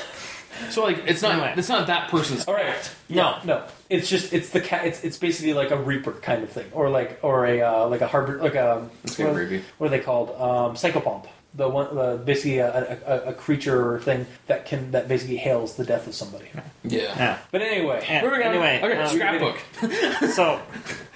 So 0.72 0.84
like, 0.84 1.04
it's 1.06 1.22
not 1.22 1.34
Anyway. 1.34 1.54
it's 1.56 1.70
not 1.70 1.86
that 1.86 2.10
person's. 2.10 2.46
All 2.48 2.56
right. 2.56 2.74
No. 3.10 3.38
no. 3.46 3.64
It's 3.92 4.10
just 4.10 4.34
it's 4.34 4.50
the 4.50 4.60
cat. 4.60 4.88
It's 4.88 5.04
it's 5.04 5.16
basically 5.18 5.54
like 5.54 5.70
a 5.70 5.78
reaper 5.78 6.14
kind 6.14 6.42
of 6.42 6.50
thing, 6.50 6.66
or 6.72 6.90
like 6.90 7.20
or 7.22 7.46
a 7.46 7.62
uh, 7.62 7.88
like 7.88 8.02
a 8.02 8.08
harbor 8.08 8.38
like 8.42 8.56
a 8.56 8.90
It's 9.04 9.20
what, 9.20 9.36
creepy. 9.36 9.64
what 9.78 9.86
are 9.86 9.90
they 9.92 10.00
called? 10.00 10.30
Um, 10.32 10.74
psychopomp. 10.76 11.28
The 11.56 11.68
one 11.68 11.98
uh, 11.98 12.18
basically 12.18 12.60
a, 12.60 13.00
a, 13.06 13.30
a 13.30 13.34
creature 13.34 13.94
or 13.94 14.00
thing 14.00 14.28
that 14.48 14.66
can 14.66 14.92
that 14.92 15.08
basically 15.08 15.38
hails 15.38 15.76
the 15.76 15.84
death 15.86 16.08
of 16.08 16.14
somebody. 16.14 16.46
Yeah. 16.84 17.02
Yeah. 17.02 17.40
But 17.52 17.62
anyway, 17.62 18.06
Yeah. 18.08 18.22
Moving 18.24 18.42
on. 18.42 18.48
Anyway, 18.48 18.82
okay, 18.84 18.98
um, 18.98 19.10
scrapbook. 19.10 19.58
So 20.34 20.62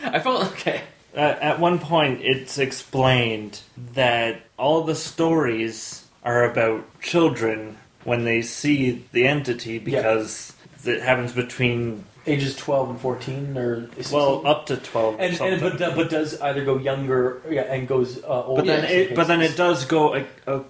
I 0.03 0.19
felt 0.19 0.45
okay. 0.53 0.82
uh, 1.16 1.19
at 1.19 1.60
one 1.60 1.80
point, 1.80 2.22
it's 2.22 2.58
explained 2.58 3.60
that 3.93 4.42
all 4.58 4.84
the 4.84 4.95
stories 4.95 6.06
are 6.24 6.43
about 6.50 6.85
children 7.01 7.77
when 8.03 8.24
they 8.26 8.42
see 8.42 9.06
the 9.11 9.27
entity 9.27 9.80
because 9.80 10.53
it 10.85 11.01
happens 11.01 11.34
between 11.34 12.03
ages 12.27 12.56
twelve 12.56 12.90
and 12.90 13.00
fourteen, 13.00 13.58
or 13.58 13.90
well 14.11 14.45
up 14.45 14.66
to 14.67 14.77
twelve. 14.77 15.17
and, 15.19 15.40
and 15.41 15.61
but 15.61 15.77
but 15.95 16.09
does 16.09 16.40
either 16.41 16.64
go 16.66 16.77
younger 16.77 17.41
yeah, 17.50 17.61
and 17.61 17.88
goes 17.88 18.24
uh, 18.24 18.43
older. 18.45 18.61
But 18.61 18.66
then, 18.67 18.85
it, 18.85 19.16
but 19.16 19.27
then 19.27 19.41
it 19.41 19.56
does 19.58 19.85
go 19.85 20.14
uh, 20.16 20.24
uh, 20.48 20.64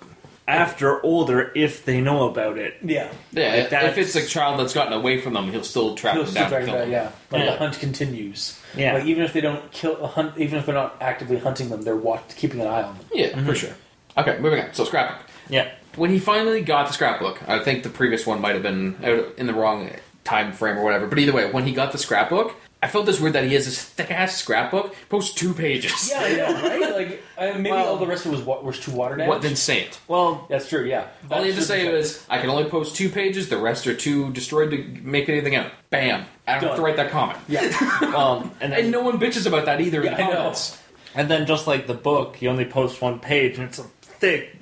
after 0.47 1.01
older 1.03 1.51
if 1.55 1.85
they 1.85 2.01
know 2.01 2.27
about 2.30 2.57
it. 2.57 2.75
yeah. 2.83 3.11
Yeah, 3.31 3.67
Like 3.71 3.83
if 3.91 3.97
it's 3.97 4.15
a 4.15 4.25
child 4.25 4.59
that's 4.59 4.73
gotten 4.73 4.91
away 4.93 5.21
from 5.21 5.33
them, 5.33 5.49
he'll 5.51 5.63
still 5.63 5.95
track 5.95 6.15
He'll 6.15 6.23
them 6.23 6.31
still 6.31 6.41
down 6.43 6.49
track 6.49 6.61
and 6.63 6.69
kill 6.69 6.80
down, 6.80 6.89
them. 6.89 6.91
yeah. 6.91 7.11
Like 7.31 7.45
Yeah. 7.45 7.51
the 7.51 7.57
hunt 7.57 7.80
continues. 7.80 8.59
Yeah. 8.75 8.93
Like 8.95 9.05
even 9.05 9.23
if 9.23 9.31
they 9.33 9.39
don't 9.41 9.71
kill 9.71 10.05
hunt, 10.07 10.38
even 10.38 10.59
if 10.59 10.65
they're 10.65 10.75
not 10.75 10.97
actively 10.99 11.38
hunting 11.38 11.69
them, 11.69 11.83
they're 11.83 11.95
watch, 11.95 12.23
keeping 12.35 12.59
an 12.59 12.67
eye 12.67 12.83
on 12.83 12.97
them. 12.97 13.05
Yeah, 13.13 13.27
Mm-hmm. 13.27 13.45
for 13.45 13.55
sure. 13.55 13.73
Okay, 14.17 14.39
moving 14.39 14.61
on. 14.61 14.73
So 14.73 14.83
scrapbook. 14.83 15.25
Yeah. 15.49 15.69
When 15.95 16.09
he 16.09 16.19
finally 16.19 16.61
got 16.61 16.88
the 16.88 16.93
scrapbook, 16.93 17.47
I 17.47 17.59
think 17.59 17.83
the 17.83 17.89
previous 17.89 18.25
one 18.25 18.41
might 18.41 18.53
have 18.55 18.63
been 18.63 18.95
out 19.05 19.33
in 19.38 19.45
the 19.47 19.53
wrong 19.53 19.89
time 20.24 20.53
frame 20.53 20.77
or 20.77 20.83
whatever. 20.83 21.08
But 21.08 21.19
either 21.19 21.33
way, 21.33 21.51
when 21.51 21.66
he 21.66 21.74
got 21.74 21.91
the 21.91 21.98
scrapbook, 21.98 22.56
I 22.83 22.88
felt 22.88 23.06
this 23.06 23.19
weird 23.19 23.33
that 23.33 23.43
he 23.45 23.53
has 23.53 23.66
this 23.66 23.83
thick 23.83 24.09
ass 24.09 24.35
scrapbook, 24.38 24.95
posts 25.08 25.35
two 25.35 25.53
pages. 25.53 26.09
Yeah, 26.11 26.19
I 26.22 26.33
know, 26.35 26.53
right? 26.69 26.82
Like 27.01 27.24
uh, 27.38 27.58
maybe 27.58 27.72
Well- 27.72 27.88
all 27.88 27.98
the 27.98 28.06
rest 28.06 28.25
of 28.25 28.32
it 28.33 28.35
was 28.35 28.43
wa- 28.45 28.59
was 28.61 28.80
too 28.80 28.91
water 28.91 29.16
damage. 29.16 29.30
What 29.30 29.41
then 29.41 29.56
say 29.56 29.82
it? 29.83 30.00
Well, 30.08 30.45
That's 30.50 30.67
true. 30.69 30.83
Yeah. 30.85 31.08
All 31.32 31.41
he 31.41 31.50
had 31.50 31.58
to 31.59 31.66
say 31.66 31.83
should 31.85 31.93
was, 31.93 32.24
I 32.30 32.40
can 32.40 32.50
only 32.50 32.69
post 32.69 32.95
two 32.95 33.09
pages, 33.09 33.50
the 33.50 33.58
rest 33.58 33.88
are 33.88 33.95
too 33.95 34.32
destroyed 34.33 34.72
to 34.72 34.77
make 35.03 35.30
anything 35.30 35.56
out. 35.56 35.72
Bam. 35.90 36.25
I 36.48 36.53
don't 36.59 36.64
have 36.69 36.75
to 36.75 36.82
write 36.82 36.98
that 36.98 37.09
comment. 37.11 37.40
Yeah. 37.48 37.61
um, 38.16 38.51
and 38.61 38.72
then, 38.74 38.80
And 38.82 38.91
no 38.91 39.01
one 39.01 39.19
bitches 39.19 39.48
about 39.48 39.66
that 39.66 39.80
either 39.82 40.03
Yeah, 40.03 40.11
in 40.11 40.17
the 40.17 40.24
I 40.24 40.27
know. 40.27 40.35
comments. 40.38 40.80
and 41.16 41.30
then 41.30 41.45
just 41.48 41.66
like 41.67 41.88
the 41.88 41.93
book, 41.95 42.35
he 42.35 42.48
only 42.48 42.66
posts 42.66 43.00
one 43.01 43.19
page, 43.19 43.58
and 43.58 43.67
it's 43.67 43.80
a 43.80 43.85
thick. 44.22 44.56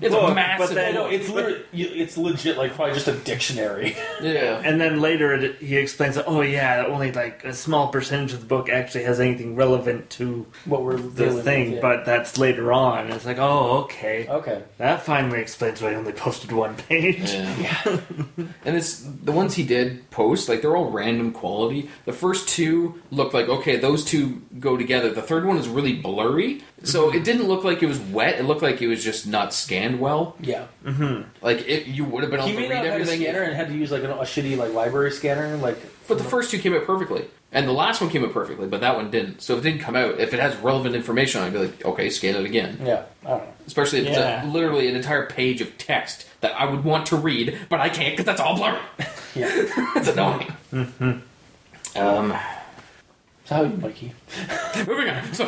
It's 0.00 0.14
book, 0.14 0.30
a 0.30 0.34
massive 0.34 0.68
But 0.68 0.74
then, 0.74 0.96
I 0.96 1.10
it's 1.10 1.28
literally 1.28 1.64
it's 1.72 2.16
legit 2.16 2.56
like 2.56 2.74
probably 2.74 2.94
just 2.94 3.08
a 3.08 3.16
dictionary. 3.16 3.96
Yeah. 4.20 4.60
and 4.62 4.78
then 4.78 5.00
later 5.00 5.32
it, 5.32 5.56
he 5.56 5.76
explains 5.76 6.16
that 6.16 6.26
oh 6.26 6.42
yeah, 6.42 6.84
only 6.86 7.10
like 7.10 7.42
a 7.42 7.54
small 7.54 7.88
percentage 7.88 8.34
of 8.34 8.40
the 8.40 8.46
book 8.46 8.68
actually 8.68 9.04
has 9.04 9.18
anything 9.18 9.56
relevant 9.56 10.10
to 10.10 10.46
what 10.66 10.82
we're 10.82 10.98
the 10.98 11.24
dealing 11.24 11.42
thing, 11.42 11.64
with, 11.66 11.74
yeah. 11.76 11.80
but 11.80 12.04
that's 12.04 12.36
later 12.36 12.70
on. 12.72 13.10
It's 13.10 13.24
like 13.24 13.38
oh 13.38 13.84
okay, 13.84 14.28
okay. 14.28 14.62
that 14.76 15.02
finally 15.02 15.40
explains 15.40 15.80
why 15.80 15.90
he 15.90 15.96
only 15.96 16.12
posted 16.12 16.52
one 16.52 16.76
page. 16.76 17.32
Yeah. 17.32 17.80
and 18.36 18.76
it's 18.76 18.98
the 19.00 19.32
ones 19.32 19.54
he 19.54 19.64
did 19.64 20.10
post, 20.10 20.48
like 20.48 20.60
they're 20.60 20.76
all 20.76 20.90
random 20.90 21.32
quality. 21.32 21.88
The 22.04 22.12
first 22.12 22.48
two 22.48 23.00
looked 23.10 23.32
like 23.32 23.48
okay, 23.48 23.76
those 23.76 24.04
two 24.04 24.42
go 24.58 24.76
together. 24.76 25.10
The 25.10 25.22
third 25.22 25.46
one 25.46 25.56
is 25.56 25.66
really 25.66 25.94
blurry, 25.94 26.62
so 26.82 27.10
it 27.10 27.24
didn't 27.24 27.48
look 27.48 27.64
like 27.64 27.82
it 27.82 27.86
was 27.86 27.98
wet. 27.98 28.38
It 28.38 28.44
looked 28.44 28.62
like 28.62 28.82
it 28.82 28.88
was 28.90 29.02
just 29.02 29.26
not 29.26 29.54
scanned 29.54 29.98
well. 30.00 30.36
Yeah. 30.40 30.66
Like 31.40 31.66
it, 31.66 31.86
you 31.86 32.04
would 32.04 32.22
have 32.22 32.30
been 32.30 32.40
He 32.42 32.50
able 32.50 32.60
may 32.60 32.68
to 32.68 32.74
read 32.74 32.76
have 32.76 32.84
had 32.84 32.92
a 32.92 32.94
everything. 33.02 33.20
scanner 33.22 33.42
and 33.42 33.54
had 33.56 33.68
to 33.68 33.74
use 33.74 33.90
like 33.90 34.02
an, 34.04 34.10
a 34.10 34.16
shitty 34.18 34.56
like 34.58 34.72
library 34.74 35.10
scanner. 35.12 35.56
Like, 35.56 35.78
But 36.08 36.18
the 36.18 36.24
first 36.24 36.50
two 36.50 36.58
came 36.58 36.74
out 36.74 36.84
perfectly. 36.84 37.26
And 37.52 37.66
the 37.66 37.72
last 37.72 38.00
one 38.00 38.10
came 38.10 38.24
out 38.24 38.32
perfectly, 38.32 38.68
but 38.68 38.80
that 38.82 38.94
one 38.94 39.10
didn't. 39.10 39.42
So 39.42 39.54
if 39.54 39.60
it 39.60 39.68
didn't 39.68 39.80
come 39.80 39.96
out, 39.96 40.20
if 40.20 40.32
it 40.32 40.38
has 40.38 40.54
relevant 40.58 40.94
information, 40.94 41.42
I'd 41.42 41.52
be 41.52 41.58
like, 41.58 41.84
okay, 41.84 42.08
scan 42.08 42.36
it 42.36 42.44
again. 42.44 42.78
yeah, 42.84 43.06
I 43.24 43.28
don't 43.28 43.38
know. 43.42 43.52
Especially 43.66 43.98
if 43.98 44.04
Yeah. 44.04 44.36
it's 44.38 44.46
a, 44.46 44.48
literally 44.50 44.86
an 44.88 44.94
entire 44.94 45.26
page 45.26 45.60
of 45.60 45.76
text 45.76 46.28
that 46.42 46.52
I 46.52 46.66
would 46.66 46.84
want 46.84 47.06
to 47.06 47.16
read, 47.16 47.58
but 47.68 47.80
I 47.80 47.88
can't 47.88 48.12
because 48.12 48.24
that's 48.26 48.40
all 48.40 48.56
blurry. 48.56 48.78
Yeah. 49.34 49.48
it's 49.96 50.08
annoying. 50.08 50.52
Um, 50.72 52.34
so 53.44 53.54
how 53.54 53.62
are 53.62 53.66
you, 53.66 53.76
Mikey? 53.76 54.12
moving 54.86 55.08
on. 55.08 55.34
So, 55.34 55.46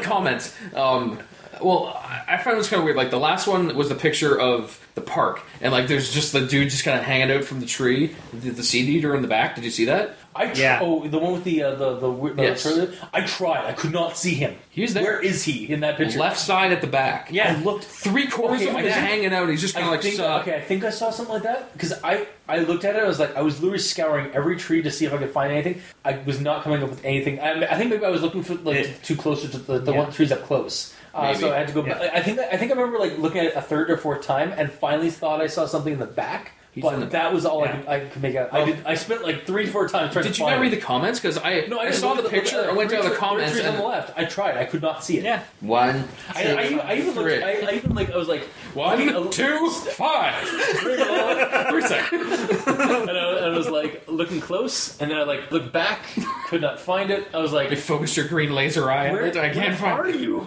comments. 0.00 0.54
Um, 0.74 1.18
well, 1.62 1.86
I 2.04 2.24
I 2.28 2.36
found 2.38 2.58
this 2.58 2.68
kind 2.68 2.78
of 2.80 2.84
weird. 2.84 2.96
Like 2.96 3.10
the 3.10 3.18
last 3.18 3.46
one 3.46 3.74
was 3.74 3.88
the 3.88 3.94
picture 3.94 4.38
of 4.38 4.78
the 4.94 5.00
park, 5.00 5.40
and 5.60 5.72
like 5.72 5.88
there's 5.88 6.12
just 6.12 6.32
the 6.32 6.46
dude 6.46 6.70
just 6.70 6.84
kind 6.84 6.98
of 6.98 7.04
hanging 7.04 7.30
out 7.36 7.44
from 7.44 7.60
the 7.60 7.66
tree, 7.66 8.14
the, 8.32 8.50
the 8.50 8.62
seed 8.62 8.88
eater 8.88 9.14
in 9.14 9.22
the 9.22 9.28
back. 9.28 9.54
Did 9.54 9.64
you 9.64 9.70
see 9.70 9.86
that? 9.86 10.16
I 10.36 10.46
tr- 10.52 10.60
Yeah. 10.60 10.78
oh 10.82 11.08
the 11.08 11.18
one 11.18 11.32
with 11.32 11.44
the 11.44 11.62
uh, 11.62 11.74
the 11.74 11.98
the, 11.98 12.10
weird- 12.10 12.36
the 12.36 12.42
Yes. 12.44 12.62
trailer? 12.62 12.92
I 13.12 13.22
tried. 13.22 13.64
I 13.64 13.72
could 13.72 13.92
not 13.92 14.16
see 14.16 14.34
him. 14.34 14.56
He 14.70 14.82
was 14.82 14.94
there. 14.94 15.02
Where 15.04 15.20
is 15.20 15.42
he 15.44 15.68
in 15.72 15.80
that 15.80 15.96
picture? 15.96 16.18
Left 16.18 16.38
side 16.38 16.70
at 16.70 16.80
the 16.80 16.86
back. 16.86 17.28
Yeah, 17.32 17.56
I 17.58 17.62
looked. 17.62 17.84
Three 17.84 18.26
quarters 18.28 18.60
Okay, 18.60 18.68
of 18.70 18.76
him 18.76 18.84
I 18.84 18.88
is 18.88 18.94
hanging 18.94 19.32
out. 19.32 19.48
He's 19.48 19.60
just 19.60 19.74
kind 19.74 19.86
of 19.86 19.92
like 19.92 20.02
think, 20.02 20.14
suck. 20.16 20.42
okay, 20.42 20.56
I 20.56 20.60
think 20.60 20.84
I 20.84 20.90
saw 20.90 21.10
something 21.10 21.34
like 21.34 21.42
that 21.44 21.72
because 21.72 21.92
I 22.04 22.26
I 22.46 22.58
looked 22.58 22.84
at 22.84 22.94
it. 22.94 23.02
I 23.02 23.06
was 23.08 23.18
like, 23.18 23.34
I 23.36 23.40
was 23.42 23.60
literally 23.60 23.78
scouring 23.80 24.30
every 24.32 24.56
tree 24.56 24.82
to 24.82 24.90
see 24.90 25.06
if 25.06 25.12
I 25.12 25.16
could 25.18 25.30
find 25.30 25.50
anything. 25.52 25.82
I 26.04 26.18
was 26.24 26.40
not 26.40 26.62
coming 26.62 26.82
up 26.84 26.90
with 26.90 27.04
anything. 27.04 27.40
I, 27.40 27.64
I 27.64 27.76
think 27.76 27.90
maybe 27.90 28.04
I 28.04 28.10
was 28.10 28.22
looking 28.22 28.42
for 28.42 28.54
like 28.56 28.76
It- 28.76 29.02
too 29.02 29.16
closer 29.16 29.48
to 29.48 29.58
the, 29.58 29.78
the 29.80 29.92
Yeah. 29.92 29.98
one 29.98 30.12
trees 30.12 30.30
up 30.30 30.44
close. 30.44 30.94
Uh, 31.14 31.34
so 31.34 31.52
I 31.52 31.58
had 31.58 31.68
to 31.68 31.74
go. 31.74 31.84
Yeah. 31.84 31.98
back. 31.98 32.14
I 32.14 32.20
think 32.22 32.38
I 32.38 32.56
think 32.56 32.70
I 32.72 32.74
remember 32.74 32.98
like 32.98 33.18
looking 33.18 33.38
at 33.40 33.46
it 33.46 33.56
a 33.56 33.62
third 33.62 33.90
or 33.90 33.96
fourth 33.96 34.22
time 34.22 34.52
and 34.56 34.70
finally 34.70 35.10
thought 35.10 35.40
I 35.40 35.46
saw 35.46 35.66
something 35.66 35.92
in 35.94 35.98
the 35.98 36.06
back. 36.06 36.52
He's 36.70 36.82
but 36.84 36.94
in 36.94 37.00
the- 37.00 37.06
that 37.06 37.32
was 37.32 37.44
all 37.46 37.64
I, 37.64 37.68
could, 37.68 37.88
I 37.88 38.00
could 38.00 38.22
make 38.22 38.36
out. 38.36 38.52
I 38.52 38.60
Oh. 38.60 38.66
did. 38.66 38.86
I 38.86 38.94
spent 38.94 39.22
like 39.24 39.46
three, 39.46 39.66
four 39.66 39.88
times 39.88 40.12
trying 40.12 40.24
Did 40.26 40.34
to 40.34 40.38
you 40.40 40.44
find 40.46 40.56
not 40.58 40.62
read 40.62 40.72
the 40.72 40.76
comments? 40.76 41.18
Because 41.18 41.38
I, 41.38 41.64
No, 41.66 41.78
I, 41.80 41.86
I 41.86 41.90
saw 41.90 42.12
look 42.12 42.24
the 42.24 42.30
picture. 42.30 42.60
uh, 42.60 42.68
I 42.70 42.72
went 42.72 42.90
down 42.90 43.04
the 43.08 43.16
comments 43.16 43.56
and 43.58 43.66
on 43.68 43.76
the 43.76 43.82
left. 43.82 44.16
I 44.16 44.26
tried. 44.26 44.56
I 44.58 44.64
could 44.64 44.82
not 44.82 45.02
see 45.02 45.18
it. 45.18 45.24
Yeah. 45.24 45.42
one, 45.60 46.04
I, 46.36 46.44
I, 46.54 46.64
even- 46.66 46.80
I 46.80 46.96
even 46.98 47.14
three. 47.14 47.32
looked. 47.40 47.44
I, 47.44 47.52
I 47.66 47.72
even 47.72 47.94
like. 47.94 48.10
I 48.12 48.16
was 48.16 48.28
like 48.28 48.46
one, 48.74 49.06
looking- 49.06 49.30
two, 49.30 49.70
five. 49.70 50.34
Three 50.46 51.82
seconds. 51.82 52.22
and 52.66 53.10
I, 53.10 53.36
and 53.38 53.46
I 53.46 53.48
was 53.56 53.68
like 53.68 54.04
looking 54.06 54.40
close, 54.40 55.00
and 55.00 55.10
then 55.10 55.18
I 55.18 55.22
like 55.24 55.50
looked 55.50 55.72
back, 55.72 56.00
could 56.46 56.60
not 56.60 56.80
find 56.80 57.10
it. 57.10 57.28
I 57.34 57.38
was 57.38 57.52
like, 57.52 57.70
You 57.70 57.76
focused 57.76 58.16
your 58.16 58.26
green 58.28 58.54
laser 58.54 58.90
eye 58.90 59.08
on 59.08 59.14
"Where, 59.14 59.26
it. 59.26 59.36
I 59.36 59.50
can't 59.50 59.78
where 59.80 59.96
find 59.96 60.00
are 60.00 60.10
you?" 60.10 60.46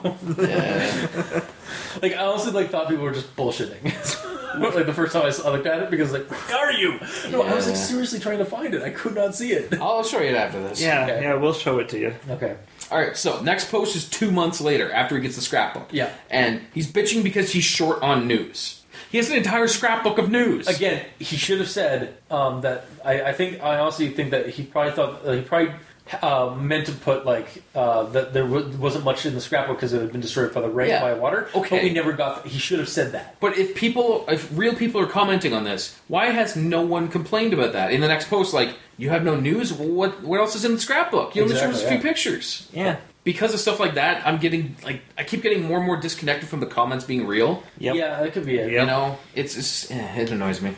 like 2.01 2.14
I 2.14 2.25
honestly 2.25 2.51
like 2.51 2.69
thought 2.69 2.88
people 2.90 3.03
were 3.03 3.11
just 3.14 3.35
bullshitting. 3.35 3.83
like 4.75 4.85
the 4.85 4.93
first 4.93 5.14
time 5.14 5.25
I 5.25 5.30
saw- 5.30 5.50
I 5.50 5.53
looked 5.53 5.67
at 5.67 5.82
it 5.83 5.90
because 5.91 6.11
like, 6.11 6.30
where 6.50 6.58
are 6.58 6.72
you? 6.74 7.00
No, 7.30 7.41
I 7.43 7.53
was 7.53 7.67
like 7.67 7.75
Yeah. 7.75 7.82
seriously 7.82 8.19
trying 8.19 8.40
to 8.40 8.45
find 8.45 8.74
it. 8.74 8.82
I 8.82 8.90
could 8.90 9.16
not 9.16 9.35
see 9.35 9.51
it. 9.53 9.74
I'll 9.80 10.03
show 10.03 10.19
you 10.19 10.30
it 10.30 10.35
after 10.35 10.61
this. 10.61 10.82
Yeah, 10.82 11.03
Okay. 11.06 11.22
yeah, 11.22 11.33
we'll 11.35 11.53
show 11.53 11.80
it 11.80 11.90
to 11.90 12.00
you. 12.00 12.14
Okay. 12.30 12.56
All 12.91 12.99
right. 12.99 13.15
So 13.15 13.41
next 13.41 13.71
post 13.71 13.95
is 13.95 14.07
two 14.07 14.31
months 14.31 14.59
later 14.61 14.91
after 14.91 15.15
he 15.15 15.21
gets 15.21 15.35
the 15.35 15.41
scrapbook. 15.41 15.87
Yeah. 15.91 16.11
And 16.29 16.61
he's 16.73 16.91
bitching 16.91 17.23
because 17.23 17.53
he's 17.53 17.63
short 17.63 18.03
on 18.03 18.27
news. 18.27 18.83
He 19.09 19.17
has 19.17 19.29
an 19.29 19.37
entire 19.37 19.67
scrapbook 19.67 20.17
of 20.17 20.29
news. 20.29 20.67
Again, 20.67 21.05
he 21.19 21.35
should 21.35 21.59
have 21.59 21.69
said 21.69 22.17
um, 22.29 22.61
that. 22.61 22.85
I, 23.03 23.23
I 23.23 23.33
think 23.33 23.61
I 23.61 23.79
honestly 23.79 24.09
think 24.09 24.31
that 24.31 24.49
he 24.49 24.63
probably 24.63 24.93
thought 24.93 25.25
uh, 25.25 25.33
he 25.33 25.41
probably 25.41 25.73
uh, 26.22 26.56
meant 26.56 26.85
to 26.88 26.91
put 26.91 27.25
like 27.25 27.64
uh, 27.75 28.03
that 28.03 28.33
there 28.33 28.43
w- 28.43 28.67
wasn't 28.77 29.03
much 29.06 29.25
in 29.25 29.33
the 29.33 29.41
scrapbook 29.41 29.77
because 29.77 29.93
it 29.93 30.01
had 30.01 30.11
been 30.11 30.22
destroyed 30.22 30.53
by 30.53 30.61
the 30.61 30.69
rain 30.69 30.90
Yeah. 30.90 31.01
by 31.01 31.14
water. 31.14 31.49
Okay. 31.56 31.77
but 31.77 31.83
we 31.83 31.90
never 31.91 32.14
got. 32.14 32.45
He 32.48 32.59
should 32.59 32.80
have 32.80 32.90
said 32.90 33.11
that. 33.14 33.38
But 33.40 33.57
if 33.57 33.75
people, 33.75 34.25
if 34.27 34.49
real 34.57 34.75
people 34.75 34.99
are 35.01 35.07
commenting 35.07 35.53
on 35.53 35.64
this, 35.64 35.99
why 36.07 36.27
has 36.27 36.56
no 36.56 36.81
one 36.81 37.07
complained 37.07 37.53
about 37.53 37.73
that? 37.73 37.91
In 37.91 38.01
the 38.01 38.07
next 38.07 38.30
post, 38.30 38.53
like, 38.53 38.75
you 38.98 39.09
have 39.09 39.23
no 39.23 39.35
news? 39.35 39.73
What 39.73 40.23
what 40.23 40.40
else 40.40 40.56
is 40.56 40.65
in 40.65 40.73
the 40.73 40.80
scrapbook? 40.80 41.35
You 41.35 41.43
only 41.43 41.56
showed 41.56 41.69
us 41.69 41.81
a 41.81 41.85
Exactly, 41.85 41.98
few 41.98 41.98
yeah. 41.98 42.14
pictures. 42.14 42.69
Yeah. 42.73 42.95
Because 43.24 43.53
of 43.53 43.59
stuff 43.59 43.80
like 43.80 43.93
that, 43.95 44.25
I'm 44.25 44.40
getting, 44.40 44.75
like, 44.83 45.01
I 45.16 45.24
keep 45.24 45.43
getting 45.43 45.61
more 45.64 45.77
and 45.77 45.85
more 45.85 45.95
disconnected 45.95 46.50
from 46.50 46.59
the 46.59 46.66
comments 46.66 47.06
being 47.06 47.27
real. 47.27 47.61
Yep. 47.77 47.95
Yeah, 47.95 48.19
that 48.24 48.33
could 48.33 48.48
be 48.48 48.56
it. 48.58 48.72
Yep. 48.72 48.82
You 48.82 48.88
know? 48.88 49.17
It's, 49.35 49.56
it's 49.56 49.91
eh, 49.91 50.22
it 50.22 50.32
annoys 50.32 50.59
me. 50.59 50.74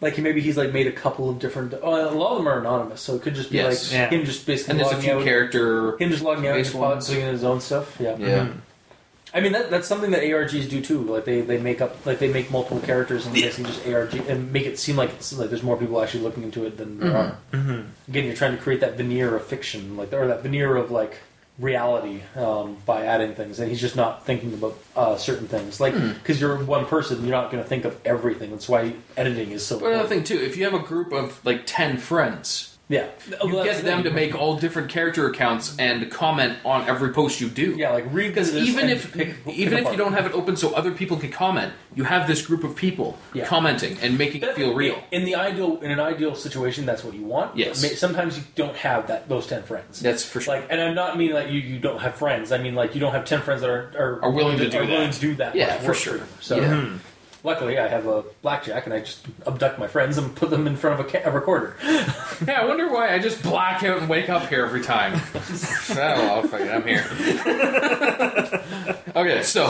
Like 0.00 0.16
maybe 0.16 0.40
he's 0.40 0.56
like 0.56 0.72
made 0.72 0.86
a 0.86 0.92
couple 0.92 1.28
of 1.28 1.38
different. 1.38 1.74
Oh, 1.82 2.08
a 2.10 2.16
lot 2.16 2.32
of 2.32 2.38
them 2.38 2.48
are 2.48 2.58
anonymous, 2.60 3.02
so 3.02 3.14
it 3.16 3.20
could 3.20 3.34
just 3.34 3.50
be 3.50 3.58
Yes. 3.58 3.92
like 3.92 3.98
Yeah. 3.98 4.08
him 4.18 4.24
just 4.24 4.46
basically 4.46 4.70
And 4.70 4.80
there's 4.80 4.92
a 4.98 5.02
few 5.02 5.12
out. 5.18 5.24
character. 5.24 5.98
him 5.98 6.10
just 6.10 6.22
logging 6.22 6.46
out 6.46 6.54
and 6.56 6.64
based 6.64 6.74
ones. 6.74 7.10
in 7.10 7.20
his 7.20 7.44
own 7.44 7.60
stuff. 7.60 7.94
Yeah. 8.00 8.16
Yeah. 8.16 8.48
I 9.32 9.40
mean, 9.40 9.52
that, 9.52 9.70
that's 9.70 9.86
something 9.86 10.10
that 10.12 10.22
ARGs 10.22 10.68
do 10.68 10.80
too. 10.80 11.02
Like 11.02 11.24
they, 11.26 11.42
they 11.42 11.58
make 11.58 11.80
up 11.82 12.04
like 12.06 12.18
they 12.20 12.32
make 12.32 12.50
multiple 12.50 12.80
characters 12.80 13.26
and 13.26 13.34
basically 13.34 13.70
just 13.70 13.86
ARG 13.86 14.14
and 14.28 14.50
make 14.50 14.64
it 14.66 14.78
seem 14.78 14.96
like 14.96 15.10
it's 15.10 15.32
like 15.34 15.50
there's 15.50 15.62
more 15.62 15.76
people 15.76 16.02
actually 16.02 16.22
looking 16.24 16.42
into 16.42 16.64
it 16.64 16.78
than 16.78 16.98
there 16.98 17.16
are. 17.16 17.36
Mm-hmm. 17.52 17.80
Again, 18.08 18.24
you're 18.24 18.34
trying 18.34 18.56
to 18.56 18.62
create 18.62 18.80
that 18.80 18.96
veneer 18.96 19.36
of 19.36 19.44
fiction, 19.44 19.96
like 19.98 20.10
or 20.14 20.26
that 20.26 20.42
veneer 20.42 20.74
of 20.76 20.90
like 20.90 21.18
reality 21.60 22.22
um, 22.36 22.76
by 22.86 23.04
adding 23.04 23.34
things, 23.34 23.60
and 23.60 23.68
he's 23.68 23.80
just 23.80 23.96
not 23.96 24.24
thinking 24.24 24.54
about 24.54 24.78
uh, 24.96 25.16
certain 25.16 25.46
things. 25.46 25.80
Like 25.80 25.94
because 25.94 26.40
you're 26.40 26.56
one 26.64 26.86
person, 26.86 27.20
you're 27.22 27.30
not 27.30 27.50
going 27.50 27.62
to 27.62 27.68
think 27.68 27.84
of 27.84 27.98
everything. 28.04 28.50
That's 28.50 28.68
why 28.68 28.94
editing 29.16 29.52
is 29.52 29.64
so. 29.64 29.78
But 29.78 29.92
another 29.92 30.08
thing 30.08 30.24
too, 30.24 30.38
if 30.38 30.56
you 30.56 30.64
have 30.64 30.74
a 30.74 30.84
group 30.84 31.12
of 31.12 31.44
like 31.44 31.62
ten 31.66 31.98
friends, 31.98 32.69
yeah, 32.90 33.06
you 33.30 33.54
Well, 33.54 33.64
get 33.64 33.78
the 33.78 33.82
them 33.84 34.02
to 34.02 34.10
make 34.10 34.34
all 34.34 34.56
different 34.56 34.90
character 34.90 35.26
accounts 35.28 35.74
and 35.78 36.10
comment 36.10 36.58
on 36.64 36.86
every 36.88 37.10
post 37.14 37.40
you 37.40 37.48
do. 37.48 37.76
Yeah, 37.76 37.92
like 37.92 38.04
read 38.12 38.28
Because 38.28 38.54
even 38.54 38.88
if 38.90 39.12
pick- 39.14 39.44
pick 39.44 39.54
even 39.56 39.74
if 39.74 39.80
apart. 39.80 39.94
you 39.96 39.98
don't 40.04 40.12
have 40.12 40.26
it 40.26 40.32
open 40.34 40.56
so 40.56 40.74
other 40.74 40.90
people 40.90 41.16
can 41.16 41.30
comment, 41.30 41.72
you 41.94 42.04
have 42.04 42.26
this 42.26 42.44
group 42.44 42.64
of 42.64 42.74
people 42.76 43.16
Yeah. 43.32 43.46
commenting 43.46 43.96
and 44.02 44.18
making 44.18 44.42
it 44.42 44.54
feel 44.54 44.74
real. 44.74 45.02
In 45.12 45.24
the 45.24 45.36
ideal, 45.36 45.78
in 45.80 45.90
an 45.90 46.00
ideal 46.00 46.34
situation, 46.34 46.84
that's 46.84 47.02
what 47.04 47.14
you 47.14 47.22
want. 47.24 47.56
Yes. 47.56 47.98
Sometimes 47.98 48.36
you 48.36 48.44
don't 48.56 48.76
have 48.76 49.06
that 49.06 49.28
those 49.28 49.46
ten 49.46 49.62
friends. 49.62 50.00
That's 50.00 50.24
for 50.24 50.40
sure. 50.40 50.56
Like, 50.56 50.66
and 50.68 50.80
I'm 50.80 50.94
not 50.96 51.16
meaning 51.16 51.34
that 51.36 51.48
you, 51.50 51.60
you 51.60 51.78
don't 51.78 52.00
have 52.00 52.16
friends. 52.16 52.50
I 52.52 52.58
mean 52.58 52.74
like 52.74 52.94
you 52.94 53.00
don't 53.00 53.12
have 53.12 53.24
ten 53.24 53.40
friends 53.40 53.60
that 53.62 53.70
are 53.70 53.92
are, 53.96 54.24
Are 54.24 54.30
willing 54.30 54.58
to 54.58 54.68
do 54.68 54.78
are 54.78 54.84
willing 54.84 55.10
that. 55.10 55.14
to 55.14 55.20
do 55.20 55.34
that. 55.36 55.54
Yeah, 55.54 55.74
much 55.76 55.82
for 55.84 55.94
sure. 55.94 56.20
So 56.40 56.56
Yeah. 56.60 56.74
Hmm. 56.80 56.96
Luckily, 57.44 57.78
I 57.78 57.88
have 57.88 58.06
a 58.06 58.24
blackjack, 58.42 58.86
and 58.86 58.94
I 58.94 59.00
just 59.00 59.26
abduct 59.46 59.78
my 59.78 59.86
friends 59.86 60.18
and 60.18 60.34
put 60.34 60.50
them 60.50 60.66
in 60.66 60.76
front 60.76 60.98
of 61.00 61.06
a, 61.06 61.10
ca- 61.10 61.22
a 61.24 61.30
recorder. 61.30 61.76
Yeah, 62.48 62.62
I 62.62 62.64
wonder 62.64 62.90
why 62.90 63.12
I 63.14 63.18
just 63.18 63.42
black 63.42 63.82
out 63.84 63.98
and 63.98 64.08
wake 64.08 64.30
up 64.30 64.48
here 64.48 64.64
every 64.64 64.80
time. 64.82 65.12
oh, 65.14 65.94
well, 65.94 66.42
fuck 66.44 66.62
it, 66.62 66.70
I'm 66.70 66.86
here. 66.86 67.04
okay, 69.16 69.42
so 69.42 69.66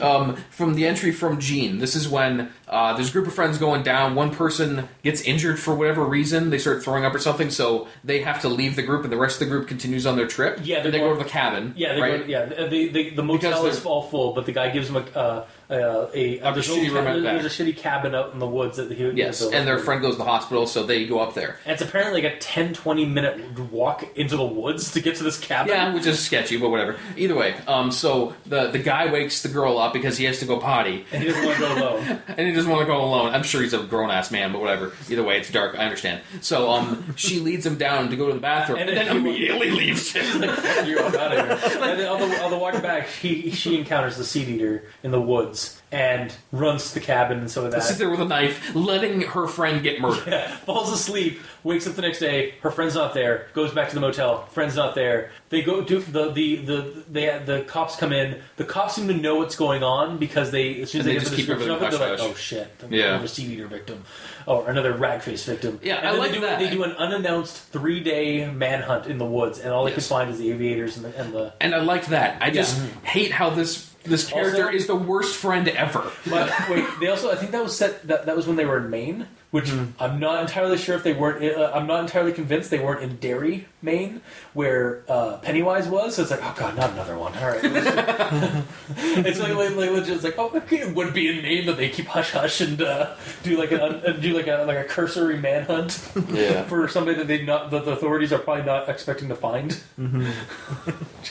um, 0.00 0.36
from 0.50 0.74
the 0.74 0.86
entry 0.86 1.10
from 1.10 1.40
Gene, 1.40 1.78
this 1.78 1.96
is 1.96 2.08
when 2.08 2.50
uh, 2.68 2.94
there's 2.94 3.08
a 3.10 3.12
group 3.12 3.26
of 3.26 3.34
friends 3.34 3.58
going 3.58 3.82
down. 3.82 4.14
One 4.14 4.30
person 4.34 4.88
gets 5.02 5.20
injured 5.22 5.58
for 5.58 5.74
whatever 5.74 6.04
reason. 6.04 6.50
They 6.50 6.58
start 6.58 6.82
throwing 6.84 7.04
up 7.04 7.12
or 7.14 7.18
something, 7.18 7.50
so 7.50 7.88
they 8.04 8.20
have 8.20 8.40
to 8.42 8.48
leave 8.48 8.76
the 8.76 8.82
group, 8.82 9.02
and 9.02 9.12
the 9.12 9.16
rest 9.16 9.40
of 9.40 9.48
the 9.48 9.54
group 9.54 9.66
continues 9.68 10.06
on 10.06 10.16
their 10.16 10.28
trip. 10.28 10.60
Yeah, 10.62 10.76
and 10.76 10.86
they 10.86 10.90
they're 10.92 11.00
go 11.00 11.06
going- 11.08 11.18
to 11.18 11.24
the 11.24 11.30
cabin. 11.30 11.74
Yeah, 11.76 11.94
they 11.94 12.00
right? 12.00 12.20
go, 12.20 12.26
yeah. 12.26 12.44
The, 12.44 12.88
the, 12.88 13.10
the 13.10 13.22
motel 13.24 13.62
Because 13.62 13.78
is 13.78 13.82
they're- 13.82 13.90
all 13.90 14.02
full, 14.02 14.32
but 14.32 14.46
the 14.46 14.52
guy 14.52 14.70
gives 14.70 14.86
them 14.90 14.96
a 14.96 15.18
uh, 15.18 15.46
uh, 15.70 16.08
a, 16.14 16.38
A 16.38 16.52
there's, 16.52 16.68
shitty 16.68 16.88
a, 16.90 16.92
room 16.94 17.06
out 17.06 17.22
back. 17.22 17.40
there's 17.40 17.60
a 17.60 17.64
shitty 17.64 17.76
cabin 17.76 18.14
out 18.14 18.32
in 18.32 18.38
the 18.38 18.46
woods 18.46 18.76
that 18.76 18.90
he 18.90 19.04
Yes, 19.10 19.42
and 19.42 19.66
their 19.66 19.78
friend 19.78 20.00
goes 20.02 20.14
to 20.14 20.18
the 20.18 20.24
hospital, 20.24 20.66
so 20.66 20.82
they 20.84 21.06
go 21.06 21.20
up 21.20 21.34
there. 21.34 21.58
And 21.64 21.72
it's 21.72 21.82
apparently 21.82 22.22
like 22.22 22.32
a 22.34 22.38
10, 22.38 22.74
20 22.74 23.04
minute 23.06 23.58
walk 23.70 24.04
into 24.16 24.36
the 24.36 24.44
woods 24.44 24.92
to 24.92 25.00
get 25.00 25.16
to 25.16 25.22
this 25.24 25.38
cabin. 25.38 25.72
Yeah, 25.72 25.94
which 25.94 26.06
is 26.06 26.18
sketchy, 26.20 26.56
but 26.58 26.70
whatever. 26.70 26.96
Either 27.16 27.34
way, 27.34 27.54
um, 27.66 27.90
so 27.90 28.34
the 28.46 28.70
the 28.70 28.78
guy 28.78 29.10
wakes 29.10 29.42
the 29.42 29.48
girl 29.48 29.78
up 29.78 29.92
because 29.92 30.18
he 30.18 30.24
has 30.26 30.38
to 30.40 30.44
go 30.46 30.58
potty, 30.58 31.04
And 31.12 31.22
he 31.22 31.28
doesn't 31.30 31.44
want 31.44 31.56
to 31.58 31.62
go 31.64 31.74
alone. 31.74 32.22
and 32.28 32.46
he 32.46 32.52
doesn't 32.52 32.70
want 32.70 32.82
to 32.82 32.86
go 32.86 33.02
alone. 33.02 33.34
I'm 33.34 33.42
sure 33.42 33.62
he's 33.62 33.72
a 33.74 33.82
grown 33.82 34.10
ass 34.10 34.30
man, 34.30 34.52
but 34.52 34.60
whatever. 34.60 34.92
Either 35.08 35.22
way, 35.22 35.38
it's 35.38 35.50
dark. 35.50 35.78
I 35.78 35.84
understand. 35.84 36.20
So 36.40 36.70
um, 36.70 37.14
she 37.16 37.40
leads 37.40 37.64
him 37.64 37.76
down 37.76 38.10
to 38.10 38.16
go 38.16 38.28
to 38.28 38.34
the 38.34 38.40
bathroom, 38.40 38.78
and, 38.80 38.88
And 38.90 38.98
then 38.98 39.06
then- 39.06 39.16
immediately 39.16 39.70
leaves 39.70 40.12
him. 40.12 40.42
You're 40.86 41.00
out 41.04 41.14
of 41.14 41.32
here. 41.32 41.80
And 41.94 42.00
then 42.00 42.08
on 42.08 42.20
the, 42.28 42.42
on 42.42 42.50
the 42.50 42.58
walk 42.58 42.80
back, 42.82 43.08
he, 43.08 43.50
she 43.50 43.78
encounters 43.78 44.16
the 44.16 44.24
seed 44.24 44.48
eater 44.48 44.84
in 45.02 45.10
the 45.10 45.20
woods 45.20 45.53
was 45.54 45.83
and 45.92 46.34
runs 46.52 46.88
to 46.88 46.94
the 46.94 47.00
cabin 47.00 47.38
and 47.38 47.50
so 47.50 47.70
Sits 47.70 47.88
that. 47.90 47.98
there 47.98 48.10
with 48.10 48.20
a 48.20 48.24
knife, 48.24 48.74
letting 48.74 49.20
her 49.22 49.46
friend 49.46 49.82
get 49.82 50.00
murdered. 50.00 50.24
Yeah, 50.34 50.56
falls 50.58 50.90
asleep, 50.92 51.40
wakes 51.62 51.86
up 51.86 51.94
the 51.94 52.02
next 52.02 52.18
day. 52.18 52.54
Her 52.62 52.70
friend's 52.70 52.94
not 52.96 53.14
there. 53.14 53.46
Goes 53.54 53.72
back 53.72 53.88
to 53.90 53.94
the 53.94 54.00
motel. 54.00 54.46
Friend's 54.46 54.74
not 54.76 54.94
there. 54.94 55.30
They 55.50 55.62
go 55.62 55.82
do 55.82 56.00
the 56.00 56.32
the 56.32 56.56
the 56.56 57.04
they, 57.10 57.38
the 57.44 57.62
cops 57.62 57.94
come 57.96 58.12
in. 58.12 58.40
The 58.56 58.64
cops 58.64 58.94
seem 58.96 59.06
to 59.08 59.14
know 59.14 59.36
what's 59.36 59.54
going 59.56 59.82
on 59.84 60.18
because 60.18 60.50
they 60.50 60.80
as 60.82 60.90
soon 60.90 61.02
as 61.02 61.06
And 61.06 61.10
they, 61.10 61.12
they 61.14 61.18
just 61.20 61.30
the 61.30 61.36
keep 61.36 61.46
description 61.46 61.70
of 61.70 61.82
it, 61.82 61.90
they're 61.98 62.10
like. 62.10 62.18
"Oh 62.20 62.34
shit, 62.34 62.74
Yeah. 62.90 63.10
another 63.10 63.28
seed 63.28 63.50
eater 63.50 63.66
victim, 63.68 64.02
or 64.46 64.68
another 64.68 64.92
rag 64.94 65.20
face 65.22 65.44
victim." 65.44 65.78
Yeah, 65.82 65.96
and 65.96 66.08
I 66.08 66.10
like 66.12 66.30
they 66.30 66.34
do, 66.36 66.40
that. 66.42 66.58
They 66.58 66.70
do 66.70 66.82
an 66.82 66.92
unannounced 66.92 67.56
three 67.68 68.00
day 68.00 68.50
manhunt 68.50 69.06
in 69.06 69.18
the 69.18 69.24
woods, 69.26 69.58
and 69.60 69.72
all 69.72 69.84
they 69.84 69.90
Yes. 69.92 70.08
can 70.08 70.16
find 70.16 70.30
is 70.30 70.38
the 70.38 70.50
aviators 70.50 70.96
and 70.96 71.04
the, 71.06 71.16
and 71.20 71.32
the 71.32 71.52
And 71.60 71.74
I 71.74 71.78
like 71.80 72.06
that. 72.06 72.42
I 72.42 72.50
just 72.50 72.80
hate 73.04 73.30
how 73.30 73.50
this 73.50 73.90
this 74.04 74.26
character 74.26 74.64
Also- 74.66 74.76
is 74.76 74.86
the 74.86 74.94
worst 74.96 75.34
friend 75.34 75.66
ever. 75.68 75.83
But 76.28 76.52
wait, 76.70 76.84
they 77.00 77.08
also 77.08 77.30
I 77.30 77.36
think 77.36 77.52
that 77.52 77.62
was 77.62 77.76
set 77.76 78.06
that 78.08 78.26
that 78.26 78.36
was 78.36 78.46
when 78.46 78.56
they 78.56 78.64
were 78.64 78.78
in 78.78 78.90
Maine, 78.90 79.26
which 79.50 79.70
I'm 80.00 80.18
not 80.20 80.40
entirely 80.40 80.78
sure 80.78 80.96
if 80.96 81.02
they 81.02 81.12
weren't. 81.12 81.44
Uh, 81.44 81.70
I'm 81.74 81.86
not 81.86 82.00
entirely 82.00 82.32
convinced 82.32 82.70
they 82.70 82.78
weren't 82.78 83.02
in 83.02 83.16
Derry, 83.16 83.66
Maine, 83.82 84.20
where 84.52 85.02
uh, 85.08 85.36
Pennywise 85.38 85.86
was. 85.88 86.14
So 86.16 86.22
it's 86.22 86.30
like, 86.30 86.40
oh 86.42 86.54
god, 86.58 86.76
not 86.76 86.90
another 86.92 87.16
one. 87.18 87.34
All 87.36 87.48
right, 87.48 87.60
it's 88.96 89.38
like, 89.40 89.54
like, 89.54 89.76
like 89.76 89.90
legit, 89.90 90.14
it's 90.16 90.24
like, 90.24 90.38
oh, 90.38 90.50
okay, 90.54 90.78
it 90.80 90.94
would 90.94 91.12
be 91.14 91.28
in 91.28 91.42
Maine 91.42 91.66
that 91.66 91.76
they 91.76 91.88
keep 91.88 92.06
hush 92.06 92.30
hush 92.32 92.60
and 92.60 92.80
uh, 92.82 93.14
do 93.42 93.56
like 93.58 93.72
an 93.72 93.80
uh, 93.80 94.16
do 94.20 94.34
like 94.36 94.46
a 94.46 94.64
like 94.66 94.78
a 94.78 94.84
cursory 94.84 95.38
manhunt 95.38 96.00
Yeah. 96.32 96.62
for 96.68 96.88
somebody 96.88 97.16
that 97.18 97.26
they 97.28 97.42
not 97.44 97.70
that 97.70 97.84
the 97.84 97.92
authorities 97.92 98.32
are 98.32 98.38
probably 98.38 98.64
not 98.64 98.88
expecting 98.88 99.28
to 99.28 99.36
find. 99.36 99.78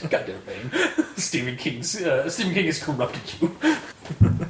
Goddamn 0.09 0.41
Maine, 0.47 0.71
Stephen 1.17 1.55
King's 1.57 1.95
uh, 2.01 2.29
Stephen 2.29 2.53
King 2.53 2.65
has 2.65 2.81
corrupted 2.83 3.21
you. 3.41 3.55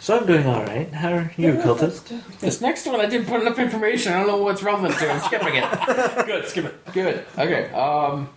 So 0.00 0.16
I'm 0.18 0.24
doing 0.26 0.46
all 0.46 0.62
right. 0.64 0.90
How 0.94 1.12
are 1.12 1.30
you, 1.36 1.52
cultist? 1.56 2.08
This 2.40 2.62
next 2.62 2.86
one, 2.86 3.00
I 3.02 3.06
didn't 3.06 3.26
put 3.26 3.42
enough 3.42 3.58
information. 3.58 4.14
I 4.14 4.20
don't 4.20 4.28
know 4.28 4.38
what's 4.38 4.62
relevant 4.62 4.96
to. 4.98 5.10
I'm 5.10 5.20
skipping 5.20 5.56
it. 5.56 6.26
Good, 6.26 6.48
skip 6.48 6.64
it. 6.64 6.92
Good. 6.94 7.26
Okay. 7.36 7.68
Um. 7.72 8.30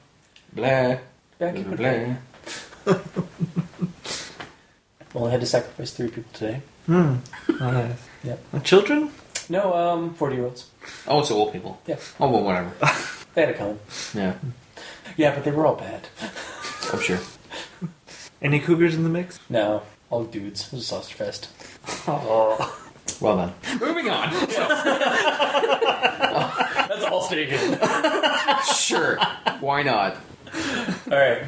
Blah. 0.51 0.97
Back 1.39 1.53
Blah. 1.55 1.89
in 1.89 2.17
blah. 2.85 2.95
Well, 5.13 5.27
I 5.27 5.31
had 5.31 5.39
to 5.39 5.45
sacrifice 5.45 5.91
three 5.93 6.09
people 6.09 6.31
today. 6.33 6.61
Hmm. 6.85 7.15
Uh, 7.61 7.89
Yep. 8.25 8.43
uh, 8.53 8.59
children? 8.59 9.11
No, 9.47 9.73
um, 9.73 10.13
forty-year-olds. 10.15 10.67
Oh, 11.07 11.19
it's 11.21 11.31
old 11.31 11.53
people. 11.53 11.79
Yeah. 11.87 11.95
Oh, 12.19 12.29
well, 12.29 12.43
whatever. 12.43 12.71
They 13.35 13.41
had 13.45 13.49
a 13.55 13.57
come. 13.57 13.79
Yeah, 14.13 14.33
Yeah, 15.15 15.33
but 15.33 15.43
they 15.45 15.51
were 15.51 15.65
all 15.65 15.75
bad. 15.75 16.07
I'm 16.91 16.99
sure. 16.99 17.19
Any 18.41 18.59
cougars 18.59 18.95
in 18.95 19.03
the 19.03 19.09
mix? 19.09 19.39
No, 19.49 19.83
all 20.09 20.23
dudes. 20.23 20.67
It 20.67 20.73
was 20.73 20.81
a 20.83 20.85
sausage 20.85 21.13
fest. 21.13 21.49
Oh. 22.07 22.77
Well 23.19 23.37
done. 23.37 23.53
Moving 23.79 24.09
on. 24.09 24.31
So, 24.49 24.67
That's 26.87 27.03
all 27.05 27.21
staying 27.21 27.49
in. 27.49 27.77
sure. 28.75 29.17
Why 29.59 29.83
not? 29.83 30.17
All 31.11 31.17
right. 31.17 31.43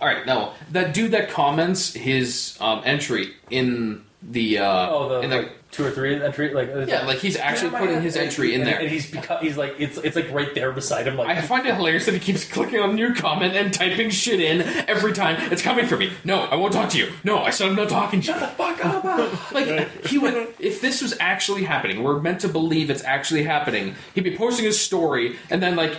All 0.00 0.08
right. 0.08 0.26
Now 0.26 0.54
that 0.72 0.92
dude 0.94 1.12
that 1.12 1.30
comments 1.30 1.94
his 1.94 2.56
um, 2.60 2.82
entry 2.84 3.34
in 3.50 4.04
the 4.22 4.58
uh, 4.58 4.90
Oh, 4.90 5.08
the, 5.08 5.20
in 5.20 5.30
the 5.30 5.36
like, 5.36 5.52
two 5.70 5.84
or 5.86 5.90
three 5.90 6.20
entry, 6.20 6.52
like 6.52 6.68
uh, 6.74 6.80
yeah, 6.86 7.06
like 7.06 7.18
he's 7.18 7.36
actually 7.36 7.70
putting 7.70 8.02
his 8.02 8.16
entry 8.16 8.54
in 8.54 8.62
And- 8.62 8.68
there. 8.70 8.80
and 8.80 8.88
he's 8.90 9.10
beca- 9.10 9.40
he's 9.40 9.56
like 9.56 9.74
it's 9.78 9.98
it's 9.98 10.16
like 10.16 10.30
right 10.32 10.52
there 10.54 10.72
beside 10.72 11.06
him. 11.06 11.16
Like 11.16 11.28
I 11.28 11.40
find 11.42 11.66
it 11.66 11.74
hilarious 11.76 12.06
that 12.06 12.14
he 12.14 12.20
keeps 12.20 12.44
clicking 12.44 12.80
on 12.80 12.94
new 12.96 13.14
comment 13.14 13.54
and 13.54 13.72
typing 13.72 14.10
shit 14.10 14.40
in 14.40 14.62
every 14.88 15.12
time. 15.12 15.36
It's 15.52 15.62
coming 15.62 15.86
for 15.86 15.96
me. 15.96 16.12
No, 16.24 16.40
I 16.42 16.56
won't 16.56 16.72
talk 16.72 16.90
to 16.90 16.98
you. 16.98 17.12
No, 17.24 17.38
I 17.38 17.50
said 17.50 17.68
I'm 17.68 17.76
not 17.76 17.88
talking 17.88 18.20
to 18.20 18.26
you. 18.26 18.32
Shut 18.38 18.40
the 18.40 18.56
fuck 18.56 18.84
up. 18.84 19.52
Like 19.52 20.06
he 20.06 20.18
would, 20.18 20.48
if 20.58 20.80
this 20.80 21.02
was 21.02 21.16
actually 21.20 21.64
happening, 21.64 22.02
we're 22.02 22.20
meant 22.20 22.40
to 22.42 22.48
believe 22.48 22.90
it's 22.90 23.02
actually 23.04 23.42
happening. 23.44 23.94
He'd 24.14 24.24
be 24.24 24.36
posting 24.36 24.64
his 24.64 24.80
story, 24.80 25.36
and 25.50 25.62
then 25.62 25.76
like 25.76 25.96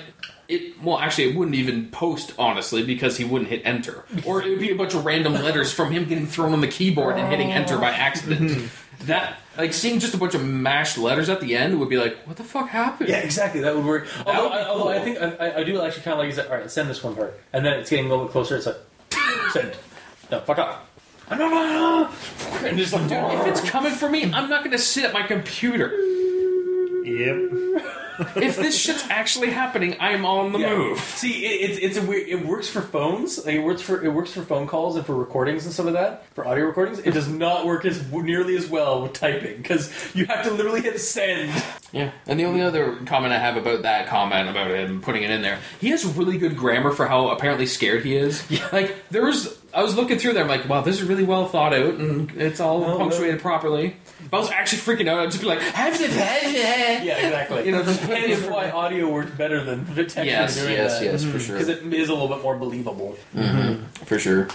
it. 0.47 0.81
Well, 0.81 0.97
actually, 0.99 1.29
it 1.29 1.35
wouldn't 1.35 1.55
even 1.55 1.89
post 1.91 2.33
honestly 2.39 2.83
because 2.83 3.17
he 3.17 3.23
wouldn't 3.23 3.49
hit 3.49 3.61
enter, 3.65 4.03
or 4.25 4.41
it 4.41 4.49
would 4.49 4.59
be 4.59 4.71
a 4.71 4.75
bunch 4.75 4.93
of 4.93 5.05
random 5.05 5.33
letters 5.33 5.71
from 5.73 5.91
him 5.91 6.05
getting 6.05 6.27
thrown 6.27 6.53
on 6.53 6.61
the 6.61 6.67
keyboard 6.67 7.17
and 7.17 7.29
hitting 7.29 7.51
enter 7.51 7.77
by 7.77 7.89
accident. 7.91 8.69
that 9.07 9.37
like 9.57 9.73
seeing 9.73 9.99
just 9.99 10.13
a 10.13 10.17
bunch 10.17 10.33
of 10.35 10.43
mashed 10.45 10.97
letters 10.97 11.29
at 11.29 11.41
the 11.41 11.55
end 11.55 11.79
would 11.79 11.89
be 11.89 11.97
like, 11.97 12.17
what 12.25 12.37
the 12.37 12.43
fuck 12.43 12.69
happened? 12.69 13.09
Yeah, 13.09 13.17
exactly. 13.17 13.61
That 13.61 13.75
would 13.75 13.85
work. 13.85 14.07
Although, 14.25 14.43
would 14.43 14.51
I, 14.53 14.63
although 14.67 14.89
I 14.89 14.99
think 14.99 15.17
I, 15.21 15.59
I- 15.59 15.63
do 15.63 15.81
actually 15.81 16.03
kind 16.03 16.19
of 16.21 16.37
like. 16.37 16.49
All 16.51 16.57
right, 16.57 16.69
send 16.71 16.89
this 16.89 17.03
one 17.03 17.15
part, 17.15 17.39
and 17.53 17.65
then 17.65 17.79
it's 17.79 17.89
getting 17.89 18.05
a 18.05 18.09
little 18.09 18.25
bit 18.25 18.31
closer. 18.31 18.55
It's 18.57 18.65
like 18.65 18.77
send. 19.51 19.75
No, 20.31 20.39
fuck 20.41 20.57
off. 20.59 20.87
No, 21.29 21.37
no, 21.37 21.49
no. 21.49 22.09
And 22.67 22.77
just 22.77 22.91
like, 22.93 23.03
dude, 23.03 23.17
If 23.17 23.47
it's 23.47 23.69
coming 23.69 23.93
for 23.93 24.09
me, 24.09 24.23
I'm 24.25 24.49
not 24.49 24.63
going 24.65 24.71
to 24.71 24.77
sit 24.77 25.05
at 25.05 25.13
my 25.13 25.23
computer. 25.23 25.89
Yep. 27.03 27.87
If 28.35 28.57
this 28.57 28.77
shit's 28.77 29.03
actually 29.09 29.49
happening, 29.49 29.95
I'm 29.99 30.25
on 30.27 30.51
the 30.51 30.59
Yeah. 30.59 30.75
move. 30.75 30.99
See, 30.99 31.43
it, 31.43 31.71
it's 31.71 31.79
it's 31.79 31.97
a 31.97 32.07
weird. 32.07 32.27
It 32.29 32.45
works 32.45 32.67
for 32.69 32.81
phones. 32.81 33.43
Like, 33.43 33.55
it 33.55 33.63
works 33.63 33.81
for 33.81 34.03
it 34.03 34.09
works 34.13 34.31
for 34.31 34.43
phone 34.43 34.67
calls 34.67 34.95
and 34.95 35.03
for 35.03 35.15
recordings 35.15 35.65
and 35.65 35.73
stuff 35.73 35.87
like 35.87 35.95
that. 35.95 36.25
For 36.35 36.45
audio 36.45 36.65
recordings, 36.65 36.99
it 36.99 37.11
does 37.15 37.27
not 37.27 37.65
work 37.65 37.83
as 37.83 38.11
nearly 38.11 38.55
as 38.57 38.67
well 38.67 39.01
with 39.01 39.13
typing 39.13 39.57
because 39.57 39.91
you 40.13 40.25
have 40.27 40.43
to 40.45 40.51
literally 40.51 40.81
hit 40.81 40.99
send. 41.01 41.51
Yeah, 41.93 42.11
and 42.27 42.39
the 42.39 42.45
only 42.45 42.61
other 42.61 42.97
comment 43.07 43.33
I 43.33 43.39
have 43.39 43.57
about 43.57 43.81
that 43.83 44.07
comment 44.07 44.49
about 44.49 44.69
him 44.69 45.01
putting 45.01 45.23
it 45.23 45.31
in 45.31 45.41
there, 45.41 45.57
he 45.79 45.89
has 45.89 46.05
really 46.05 46.37
good 46.37 46.55
grammar 46.55 46.91
for 46.91 47.07
how 47.07 47.29
apparently 47.29 47.65
scared 47.65 48.05
he 48.05 48.15
is. 48.15 48.43
Yeah. 48.51 48.67
Like 48.71 48.95
there 49.09 49.25
was, 49.25 49.57
I 49.73 49.81
was 49.83 49.95
looking 49.95 50.19
through 50.19 50.33
there, 50.33 50.43
I'm 50.43 50.49
like, 50.49 50.69
wow, 50.69 50.81
this 50.81 51.01
is 51.01 51.07
really 51.07 51.23
well 51.23 51.47
thought 51.47 51.73
out 51.73 51.95
and 51.95 52.29
it's 52.39 52.59
all 52.59 52.83
Oh, 52.83 52.97
punctuated 52.97 53.41
properly. 53.41 53.95
If 54.25 54.33
I 54.33 54.39
was 54.39 54.49
actually 54.51 54.79
freaking 54.79 55.07
out, 55.07 55.19
I'd 55.19 55.31
just 55.31 55.41
be 55.41 55.47
like, 55.47 55.59
have 55.59 55.97
to 55.97 56.07
the 56.07 56.13
Yeah, 56.13 57.17
exactly. 57.17 57.65
You 57.65 57.71
know, 57.71 57.83
just 57.83 58.01
and 58.03 58.11
it's 58.31 58.47
why 58.47 58.69
audio 58.71 59.11
works 59.11 59.31
better 59.31 59.63
than 59.63 59.85
the 59.93 60.03
text. 60.03 60.25
Yes, 60.25 60.55
doing 60.55 60.71
yes, 60.73 60.99
that. 60.99 61.05
yes, 61.05 61.23
for 61.23 61.29
mm-hmm. 61.29 61.37
sure, 61.39 61.57
Because 61.57 61.69
it 61.69 61.93
is 61.93 62.09
a 62.09 62.13
little 62.13 62.27
bit 62.27 62.41
more 62.41 62.55
believable. 62.57 63.17
Mm-hmm. 63.35 63.83
for 64.05 64.19
sure. 64.19 64.47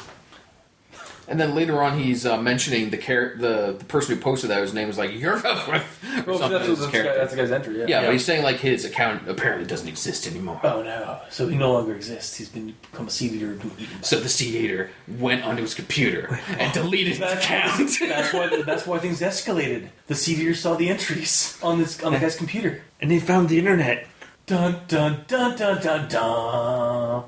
And 1.29 1.41
then 1.41 1.55
later 1.55 1.83
on, 1.83 1.99
he's 1.99 2.25
uh, 2.25 2.37
mentioning 2.41 2.91
the, 2.91 2.97
char- 2.99 3.35
the 3.37 3.75
the 3.79 3.85
person 3.87 4.15
who 4.15 4.21
posted 4.21 4.51
that. 4.51 4.61
His 4.61 4.73
name 4.73 4.87
was 4.87 4.97
like 4.97 5.13
you're 5.13 5.37
or 5.37 5.43
Well, 5.43 6.39
something. 6.39 6.51
that's, 6.51 6.79
that's, 6.81 6.93
guy, 6.93 7.03
that's 7.03 7.31
the 7.33 7.37
guy's 7.37 7.51
entry. 7.51 7.81
Yeah. 7.81 7.87
yeah, 7.89 8.01
but 8.03 8.13
he's 8.13 8.25
saying 8.25 8.43
like 8.45 8.57
his 8.57 8.85
account 8.85 9.29
apparently 9.29 9.67
doesn't 9.67 9.89
exist 9.89 10.27
anymore. 10.27 10.61
Oh 10.63 10.83
no! 10.83 11.21
So 11.31 11.49
he 11.49 11.57
no 11.57 11.73
longer 11.73 11.95
exists. 11.95 12.37
He's 12.37 12.49
been 12.49 12.75
become 12.93 13.09
a 13.09 13.11
seed 13.11 13.33
eater 13.33 13.51
and 13.51 13.61
been 13.61 13.73
eaten. 13.79 14.03
So 14.03 14.21
the 14.21 14.29
seed 14.29 14.55
eater 14.55 14.91
went 15.19 15.45
onto 15.45 15.63
his 15.63 15.75
computer 15.75 16.39
and 16.59 16.73
deleted 16.73 17.17
his 17.17 17.33
account. 17.33 17.91
that's 18.01 18.33
why. 18.33 18.63
That's 18.63 18.87
why 18.87 18.99
things 18.99 19.21
escalated. 19.21 19.89
The 20.07 20.15
seed 20.15 20.39
eater 20.39 20.55
saw 20.55 20.75
the 20.77 20.89
entries 20.89 21.59
on 21.63 21.79
this 21.79 22.03
on 22.03 22.13
the 22.13 22.19
guy's 22.21 22.37
computer. 22.37 22.83
And 23.01 23.11
they 23.11 23.19
found 23.19 23.49
the 23.49 23.59
internet. 23.59 24.07
Dun 24.47 24.83
dun 24.87 25.25
dun 25.27 25.57
dun 25.59 25.83
dun 25.83 26.09
dun. 26.09 27.25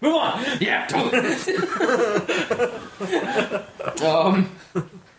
Move 0.00 0.14
on. 0.14 0.44
yeah, 0.60 0.86
totally. 0.86 1.18
um, 4.06 4.50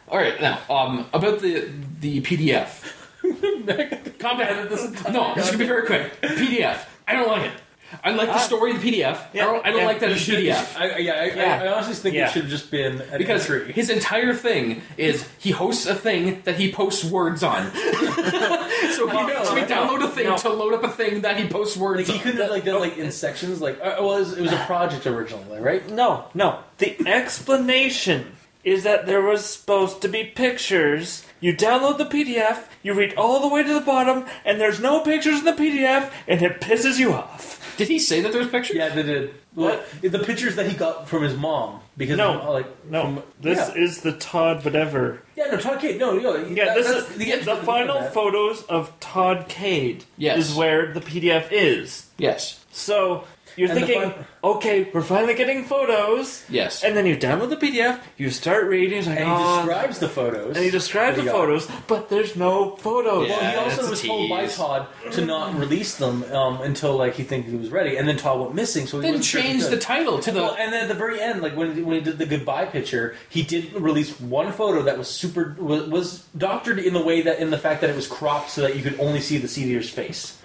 all 0.08 0.18
right, 0.18 0.40
now 0.42 0.60
um, 0.70 1.06
about 1.14 1.40
the 1.42 1.70
the 2.00 2.22
PDF. 2.22 2.96
Down. 4.20 5.14
No, 5.14 5.36
this 5.36 5.46
is 5.46 5.52
gonna 5.52 5.58
be 5.58 5.66
very 5.68 5.86
quick. 5.86 6.20
PDF. 6.22 6.86
I 7.08 7.14
don't 7.14 7.28
like 7.28 7.52
it. 7.52 7.62
I 8.04 8.12
like 8.12 8.28
the 8.28 8.38
story 8.40 8.72
of 8.72 8.82
the 8.82 8.92
PDF. 8.92 9.18
I 9.34 9.38
don't, 9.38 9.66
I 9.66 9.70
don't 9.72 9.80
yeah. 9.82 9.86
like 9.88 10.00
that 10.00 10.12
it's 10.12 10.22
Should- 10.22 10.40
PDF. 10.40 10.80
I, 10.80 10.98
yeah, 10.98 11.14
I, 11.14 11.26
Yeah. 11.26 11.60
I, 11.62 11.66
I 11.66 11.74
honestly 11.74 11.96
think 11.96 12.16
Yeah. 12.16 12.28
it 12.28 12.32
should 12.32 12.44
have 12.44 12.52
just 12.52 12.72
been 12.72 13.02
an 13.02 13.18
Because 13.18 13.42
entry. 13.50 13.72
his 13.74 13.90
entire 13.90 14.34
thing 14.34 14.82
is 14.98 15.28
he 15.40 15.52
hosts 15.52 15.86
a 15.86 15.96
thing 15.96 16.42
that 16.46 16.56
he 16.56 16.72
posts 16.72 17.04
words 17.04 17.44
on. 17.44 17.72
so 17.74 19.08
he, 19.08 19.14
no, 19.18 19.44
so 19.44 19.56
he 19.56 19.62
no, 19.62 19.68
download 19.68 20.04
a 20.04 20.08
thing 20.10 20.26
no. 20.28 20.38
to 20.38 20.50
load 20.50 20.74
up 20.74 20.84
a 20.84 20.90
thing 20.90 21.22
that 21.22 21.38
he 21.38 21.48
posts 21.48 21.78
words 21.78 22.00
Like 22.00 22.08
he 22.08 22.14
on. 22.14 22.20
couldn't 22.24 22.42
have 22.42 22.52
like 22.52 22.66
done 22.66 22.80
like 22.80 22.98
in 22.98 23.12
sections. 23.12 23.62
Like 23.62 23.76
uh, 23.82 23.96
well, 24.00 24.16
it 24.18 24.20
was, 24.20 24.38
it 24.38 24.42
was 24.42 24.52
a 24.54 24.58
project 24.66 25.08
originally, 25.08 25.60
right? 25.60 25.88
No, 25.90 26.26
no. 26.34 26.60
The 26.78 26.98
explanation 27.08 28.36
is 28.64 28.84
that 28.84 29.06
there 29.06 29.22
was 29.22 29.46
supposed 29.46 30.02
to 30.02 30.08
be 30.10 30.24
pictures. 30.24 31.26
You 31.40 31.56
download 31.56 31.98
the 31.98 32.06
PDF, 32.06 32.66
you 32.84 32.94
read 32.94 33.14
all 33.16 33.40
the 33.42 33.48
way 33.48 33.64
to 33.64 33.74
the 33.74 33.80
bottom, 33.80 34.26
and 34.44 34.60
there's 34.60 34.82
no 34.82 35.00
pictures 35.00 35.40
in 35.40 35.46
the 35.46 35.54
PDF, 35.54 36.12
and 36.28 36.42
it 36.42 36.60
pisses 36.60 37.00
you 37.00 37.14
off. 37.14 37.59
Did 37.80 37.88
he 37.88 37.98
say 37.98 38.20
that 38.22 38.32
there 38.34 38.42
was 38.42 38.50
pictures? 38.50 38.76
Yeah, 38.76 38.90
they 38.90 39.04
did. 39.04 39.34
Well, 39.56 39.82
the 40.02 40.20
pictures 40.20 40.56
that 40.58 40.68
he 40.68 40.76
got 40.76 41.08
from 41.08 41.24
his 41.24 41.34
mom 41.36 41.80
because 41.98 42.18
No. 42.18 42.52
like 42.52 42.68
No, 42.90 43.02
from, 43.04 43.24
this 43.42 43.58
yeah. 43.58 43.82
is 43.82 44.02
the 44.02 44.12
Todd 44.14 44.64
whatever. 44.66 45.22
yeah 45.36 45.46
no 45.52 45.58
Todd 45.58 45.80
Kate 45.80 45.98
no 45.98 46.12
no 46.20 46.36
Yeah, 46.46 46.66
that- 46.66 46.76
this 46.76 46.88
that's 46.88 47.10
is 47.12 47.46
the, 47.46 47.56
the, 47.56 47.56
final 47.64 48.02
photos 48.04 48.64
of 48.64 48.92
Todd 49.00 49.46
Cade. 49.48 50.04
Yes. 50.18 50.38
is 50.50 50.56
where 50.56 50.94
the 50.94 51.00
PDF 51.00 51.48
is. 51.52 52.08
Yes. 52.18 52.64
So 52.72 53.24
you're 53.56 53.70
And 53.70 53.80
thinking, 53.80 54.12
fin- 54.12 54.26
okay, 54.44 54.90
we're 54.94 55.02
finally 55.02 55.34
getting 55.34 55.66
photos, 55.66 56.44
Yes. 56.50 56.84
and 56.84 56.96
then 56.96 57.06
you 57.06 57.18
download 57.18 57.50
the 57.50 57.58
PDF, 57.58 58.00
you 58.18 58.30
start 58.30 58.66
reading, 58.68 59.00
it's 59.00 59.08
like, 59.08 59.20
and 59.20 59.28
he 59.28 59.34
"Oh, 59.36 59.58
describes 59.66 60.00
the 60.00 60.10
photos 60.10 60.56
and 60.56 60.64
he 60.66 60.72
describes 60.72 61.16
the 61.18 61.24
he 61.24 61.28
got. 61.28 61.36
photos, 61.36 61.68
but 61.88 62.10
there's 62.10 62.36
no 62.36 62.76
photos. 62.78 63.28
Yeah. 63.28 63.38
Well, 63.40 63.52
he 63.52 63.58
also 63.72 63.90
was 63.90 64.02
told 64.02 64.30
by. 64.30 64.48
Todd 64.48 64.88
to 65.12 65.26
not 65.26 65.54
release 65.60 65.96
them 65.98 66.24
um, 66.34 66.62
until 66.62 66.96
like 66.96 67.16
he 67.16 67.24
think 67.24 67.46
he 67.48 67.56
was 67.56 67.70
ready, 67.70 67.98
and 67.98 68.08
then 68.08 68.18
Todd 68.18 68.40
went 68.40 68.56
missing. 68.56 68.88
So 68.88 68.98
he 68.98 69.04
then 69.04 69.12
wasn't 69.14 69.26
sure 69.26 69.42
he 69.42 69.60
the 69.60 69.78
title 69.78 70.20
to 70.20 70.32
the. 70.32 70.42
Well, 70.42 70.56
and 70.58 70.74
then 70.74 70.84
at 70.84 70.88
the 70.88 70.96
very 70.96 71.20
end, 71.22 71.42
like 71.42 71.56
when 71.56 71.86
when 71.86 71.96
he 71.96 72.02
did 72.02 72.18
the 72.18 72.26
goodbye 72.26 72.66
picture, 72.66 73.16
he 73.30 73.44
did 73.44 73.74
release 73.74 74.20
one 74.20 74.52
photo 74.52 74.82
that 74.84 74.98
was 74.98 75.08
super 75.08 75.56
was, 75.60 75.88
was 75.88 76.20
doctored 76.38 76.80
in 76.80 76.94
the 76.94 77.02
way 77.02 77.22
that 77.22 77.40
in 77.40 77.50
the 77.52 77.58
fact 77.58 77.82
that 77.82 77.90
it 77.90 77.96
was 77.96 78.08
cropped 78.08 78.50
so 78.50 78.62
that 78.62 78.76
you 78.76 78.82
could 78.84 79.00
only 79.00 79.20
see 79.22 79.38
the 79.38 79.48
seed-eater's 79.48 79.90
face. 79.90 80.39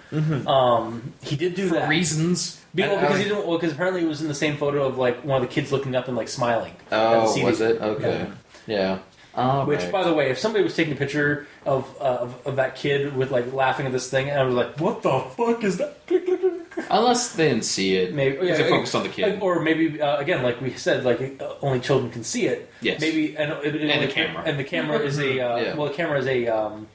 Um, 0.47 1.13
he 1.21 1.35
did 1.35 1.55
do 1.55 1.67
for 1.67 1.75
that 1.75 1.89
reasons. 1.89 2.61
Be- 2.73 2.83
well, 2.83 2.99
because 2.99 3.17
he 3.17 3.23
didn't. 3.25 3.47
Well, 3.47 3.57
because 3.57 3.73
apparently 3.73 4.01
it 4.03 4.07
was 4.07 4.21
in 4.21 4.27
the 4.27 4.35
same 4.35 4.57
photo 4.57 4.85
of 4.85 4.97
like 4.97 5.23
one 5.23 5.41
of 5.41 5.47
the 5.47 5.53
kids 5.53 5.71
looking 5.71 5.95
up 5.95 6.07
and 6.07 6.17
like 6.17 6.27
smiling. 6.27 6.73
Oh, 6.91 7.21
was 7.43 7.61
it? 7.61 7.81
Okay. 7.81 8.27
Yeah. 8.67 8.99
All 9.35 9.65
Which, 9.65 9.81
right. 9.81 9.91
by 9.91 10.03
the 10.03 10.13
way, 10.13 10.29
if 10.31 10.39
somebody 10.39 10.63
was 10.63 10.75
taking 10.75 10.93
a 10.93 10.95
picture 10.95 11.45
of, 11.65 11.93
uh, 11.99 12.03
of 12.21 12.47
of 12.47 12.55
that 12.55 12.75
kid 12.75 13.15
with 13.17 13.31
like 13.31 13.51
laughing 13.51 13.85
at 13.85 13.91
this 13.91 14.09
thing, 14.09 14.29
and 14.29 14.39
I 14.39 14.43
was 14.43 14.55
like, 14.55 14.79
"What 14.79 15.01
the 15.03 15.19
fuck 15.35 15.61
is 15.63 15.77
that?" 15.77 15.97
Unless 16.89 17.33
they 17.35 17.49
didn't 17.49 17.65
see 17.65 17.95
it. 17.97 18.13
Maybe 18.13 18.45
yeah, 18.47 18.55
they 18.57 18.69
focused 18.69 18.95
on 18.95 19.03
the 19.03 19.09
kid. 19.09 19.41
or 19.41 19.59
maybe 19.59 20.01
uh, 20.01 20.17
again, 20.17 20.41
like 20.43 20.61
we 20.61 20.71
said, 20.71 21.03
like 21.03 21.41
uh, 21.41 21.53
only 21.61 21.79
children 21.81 22.11
can 22.11 22.23
see 22.23 22.47
it. 22.47 22.69
Yes. 22.81 23.01
Maybe 23.01 23.35
and, 23.35 23.51
it, 23.63 23.75
it 23.75 23.89
And 23.89 24.03
the 24.09 24.11
camera. 24.13 24.43
and 24.45 24.57
the 24.59 24.63
camera 24.63 24.99
is 24.99 25.19
a 25.19 25.39
uh, 25.39 25.57
Yeah. 25.57 25.75
well, 25.75 25.87
the 25.87 25.93
camera 25.93 26.19
is 26.19 26.27
a. 26.27 26.47
Um, 26.47 26.87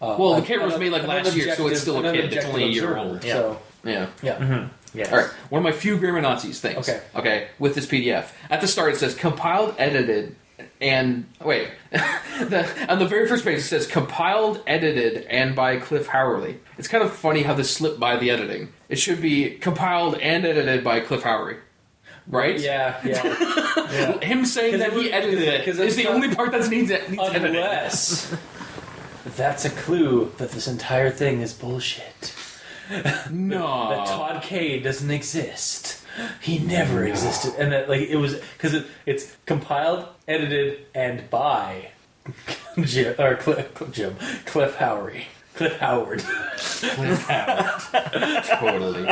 uh, 0.00 0.16
Well, 0.18 0.34
the 0.34 0.42
a- 0.42 0.44
camera 0.44 0.66
was 0.66 0.78
made, 0.78 0.92
like, 0.92 1.06
last 1.06 1.34
year, 1.36 1.54
so 1.54 1.66
it's 1.68 1.80
still 1.80 2.04
a 2.04 2.12
kid. 2.12 2.32
It's 2.32 2.44
only 2.46 2.64
a 2.64 2.66
year 2.68 2.96
objective 2.96 3.06
old. 3.06 3.16
observer. 3.16 3.58
So 3.82 3.88
yeah. 3.90 4.06
yeah, 4.22 4.68
Yes. 4.94 5.12
All 5.12 5.18
right. 5.18 5.26
One 5.50 5.58
of 5.60 5.64
my 5.64 5.72
few 5.72 5.98
grammar 5.98 6.20
Nazis 6.20 6.60
things. 6.60 6.88
Okay. 6.88 7.00
Okay. 7.14 7.48
With 7.58 7.74
this 7.74 7.86
PDF, 7.86 8.30
at 8.50 8.60
the 8.60 8.66
start 8.68 8.92
it 8.94 8.96
says 8.96 9.14
compiled, 9.14 9.74
edited, 9.78 10.34
and 10.80 11.26
wait, 11.44 11.68
the, 11.90 12.66
on 12.88 12.98
the 12.98 13.06
very 13.06 13.28
first 13.28 13.44
page 13.44 13.58
it 13.58 13.62
says 13.62 13.86
compiled, 13.86 14.62
edited, 14.66 15.24
and 15.26 15.54
by 15.54 15.76
Cliff 15.76 16.08
Howerly. 16.08 16.56
It's 16.78 16.88
kind 16.88 17.04
of 17.04 17.12
funny 17.12 17.42
how 17.42 17.52
this 17.54 17.70
slipped 17.70 18.00
by 18.00 18.16
the 18.16 18.30
editing. 18.30 18.72
It 18.88 18.98
should 18.98 19.20
be 19.20 19.50
compiled 19.50 20.14
and 20.18 20.46
edited 20.46 20.82
by 20.82 21.00
Cliff 21.00 21.22
Howry. 21.22 21.58
Right? 22.26 22.58
yeah, 22.60 23.00
yeah. 23.04 24.18
Him 24.22 24.44
saying 24.46 24.78
that 24.80 24.92
he 24.94 25.10
edited 25.12 25.40
it 25.42 25.64
'cause 25.64 25.78
is 25.78 25.80
it's 25.80 25.96
the 25.96 26.04
not- 26.04 26.14
only 26.14 26.34
part 26.34 26.52
that 26.52 26.68
needs, 26.70 26.90
needs 26.90 27.22
editing. 27.22 27.56
Unless 27.56 28.34
that's 29.24 29.64
a 29.64 29.70
clue 29.70 30.32
that 30.38 30.50
this 30.50 30.66
entire 30.66 31.10
thing 31.10 31.40
is 31.40 31.52
bullshit. 31.52 32.34
No. 33.30 33.88
that 33.90 34.06
Todd 34.06 34.42
K 34.42 34.80
doesn't 34.80 35.10
exist. 35.10 36.02
He 36.40 36.58
never 36.58 37.04
existed, 37.04 37.54
and 37.58 37.72
that 37.72 37.88
like 37.88 38.02
it 38.02 38.16
was 38.16 38.34
because 38.34 38.74
it, 38.74 38.86
it's 39.06 39.36
compiled, 39.46 40.08
edited, 40.26 40.86
and 40.94 41.30
by 41.30 41.90
Jim 42.80 43.14
or 43.18 43.36
Cliff, 43.36 43.70
Jim 43.92 44.16
Cliff 44.44 44.76
Howry, 44.76 45.24
Cliff 45.54 45.78
Howard. 45.78 46.20
Cliff 46.56 47.22
Howard. 47.26 48.44
totally. 48.44 49.08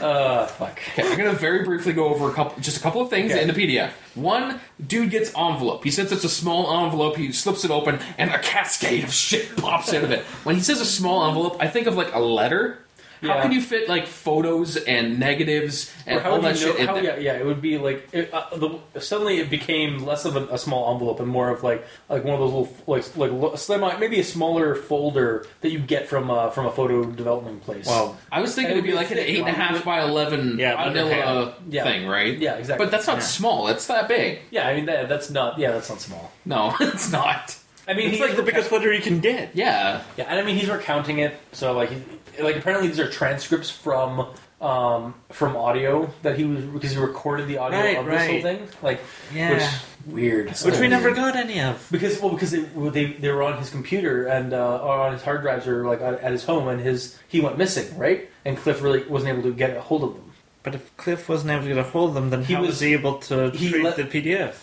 Uh, 0.01 0.47
fuck. 0.47 0.79
Okay, 0.93 1.03
I'm 1.11 1.17
gonna 1.17 1.33
very 1.33 1.65
briefly 1.65 1.95
go 1.95 2.09
over 2.09 2.29
a 2.29 2.35
couple, 2.35 2.61
just 2.61 2.77
a 2.77 2.81
couple 2.81 3.01
of 3.01 3.09
things 3.09 3.33
Okay. 3.33 3.41
in 3.41 3.49
the 3.49 3.55
PDF. 3.55 3.91
One, 4.15 4.61
dude 4.87 5.09
gets 5.11 5.31
envelope. 5.35 5.83
He 5.83 5.91
says 5.91 6.13
it's 6.13 6.25
a 6.25 6.29
small 6.29 6.85
envelope. 6.85 7.17
He 7.17 7.33
slips 7.33 7.65
it 7.65 7.71
open, 7.71 7.99
and 8.19 8.31
a 8.31 8.39
cascade 8.39 9.05
of 9.05 9.13
shit 9.15 9.57
pops 9.57 9.95
out 9.95 10.05
of 10.05 10.11
it. 10.11 10.21
When 10.45 10.57
he 10.57 10.61
says 10.63 10.81
a 10.83 10.85
small 10.85 11.27
envelope, 11.27 11.57
I 11.59 11.69
think 11.69 11.87
of 11.87 11.97
like 11.97 12.15
a 12.15 12.19
letter. 12.19 12.81
How 13.25 13.37
Yeah. 13.37 13.43
can 13.43 13.53
you 13.53 13.61
fit 13.61 13.89
like 13.89 14.07
photos 14.07 14.77
and 14.77 15.19
negatives 15.19 15.93
and 16.07 16.21
how 16.21 16.33
all 16.33 16.41
that 16.43 16.59
you 16.61 16.67
know? 16.67 16.73
shit 16.73 16.81
in 16.81 16.87
How, 16.87 16.95
there? 16.95 17.03
yeah, 17.03 17.17
yeah, 17.19 17.33
it 17.41 17.45
would 17.47 17.61
be 17.63 17.79
like 17.79 18.09
it, 18.13 18.33
uh, 18.33 18.45
the, 18.57 19.01
suddenly 19.01 19.39
it 19.39 19.51
became 19.51 20.05
less 20.05 20.25
of 20.25 20.37
a, 20.37 20.45
a 20.55 20.59
small 20.59 20.93
envelope 20.93 21.21
and 21.21 21.29
more 21.29 21.51
of 21.51 21.63
like 21.63 21.85
like 22.09 22.25
one 22.25 22.35
of 22.35 22.41
those 22.41 22.53
little 22.53 22.77
like 22.87 23.17
like 23.17 23.31
lo- 23.33 23.55
semi 23.57 23.97
maybe 23.99 24.21
a 24.21 24.25
smaller 24.25 24.75
folder 24.75 25.47
that 25.61 25.71
you 25.71 25.79
get 25.79 26.09
from 26.09 26.31
uh, 26.31 26.51
from 26.51 26.67
a 26.67 26.71
photo 26.73 27.05
development 27.05 27.63
place. 27.63 27.87
Well, 27.87 28.17
I 28.31 28.41
was 28.41 28.55
thinking 28.55 28.73
it'd 28.73 28.85
be 28.85 28.93
like 28.93 29.11
an 29.11 29.19
eight 29.19 29.39
and 29.39 29.49
a 29.49 29.53
half 29.53 29.85
by 29.85 30.03
eleven 30.03 30.59
Yeah, 30.59 30.83
vanilla. 30.85 31.55
Yeah. 31.69 31.85
thing, 31.85 32.07
right? 32.07 32.37
Yeah, 32.39 32.55
exactly. 32.55 32.85
But 32.87 32.91
that's 32.91 33.07
not 33.07 33.17
Yeah. 33.17 33.23
small. 33.23 33.69
It's 33.69 33.87
that 33.87 34.09
big. 34.09 34.41
yeah, 34.51 34.69
I 34.69 34.75
mean 34.75 34.87
that, 34.87 35.09
that's 35.09 35.31
not 35.31 35.59
yeah 35.59 35.73
that's 35.73 35.89
not 35.89 36.01
small. 36.01 36.33
No, 36.45 36.75
it's 36.81 37.11
not. 37.11 37.57
I 37.87 37.93
mean 37.95 38.07
it's 38.09 38.17
he's 38.19 38.27
like 38.27 38.37
the 38.37 38.43
biggest 38.43 38.69
footer 38.71 38.93
you 38.93 39.03
can 39.03 39.21
get. 39.21 39.51
Yeah. 39.55 40.03
Yeah, 40.17 40.25
and 40.29 40.39
I 40.39 40.43
mean 40.43 40.57
he's 40.57 40.71
recounting 40.71 41.19
it, 41.19 41.35
so 41.53 41.73
like, 41.75 41.91
he, 41.91 42.03
like 42.41 42.57
apparently 42.57 42.89
these 42.89 43.01
are 43.01 43.09
transcripts 43.11 43.71
from 43.71 44.29
um, 44.61 45.15
from 45.31 45.57
audio 45.57 46.11
that 46.23 46.37
he 46.39 46.45
was 46.45 46.65
because 46.65 46.93
he 46.93 46.99
recorded 46.99 47.49
the 47.49 47.59
audio 47.59 47.79
Right, 47.81 47.99
of 47.99 48.07
this 48.07 48.23
whole 48.27 48.35
right. 48.35 48.43
thing, 48.43 48.69
like 48.83 49.01
Yeah. 49.35 49.55
which 49.55 49.65
weird, 50.07 50.51
Which 50.65 50.79
we 50.79 50.89
never 50.89 51.11
got 51.13 51.37
any 51.37 51.61
of. 51.61 51.87
because 51.91 52.21
well 52.21 52.31
because 52.31 52.51
they 52.53 52.61
well, 52.75 52.91
they, 52.91 53.07
they 53.13 53.31
were 53.31 53.43
on 53.43 53.59
his 53.59 53.69
computer 53.71 54.27
and 54.27 54.53
uh, 54.55 54.79
or 54.83 54.93
on 55.01 55.13
his 55.13 55.23
hard 55.23 55.43
drives 55.43 55.67
or 55.67 55.85
like 55.87 56.01
at 56.01 56.15
at 56.21 56.33
his 56.33 56.45
home 56.45 56.69
and 56.69 56.81
his 56.81 57.19
he 57.29 57.41
went 57.41 57.59
missing 57.59 57.97
right 57.99 58.29
and 58.45 58.57
Cliff 58.57 58.81
really 58.83 59.03
wasn't 59.05 59.33
able 59.33 59.43
to 59.43 59.53
get 59.53 59.77
a 59.77 59.81
hold 59.81 60.03
of 60.05 60.15
them. 60.15 60.33
But 60.63 60.75
if 60.75 60.97
Cliff 60.97 61.29
wasn't 61.29 61.51
able 61.51 61.63
to 61.65 61.69
get 61.69 61.79
a 61.79 61.83
hold 61.83 62.11
of 62.11 62.15
them, 62.15 62.31
then 62.31 62.45
He 62.45 62.55
how 62.55 62.61
was- 62.63 62.71
was 62.71 62.81
he 62.81 62.93
able 62.95 63.19
to 63.19 63.51
he 63.51 63.69
treat 63.71 63.85
let- 63.85 63.97
the 63.97 64.05
PDF? 64.05 64.55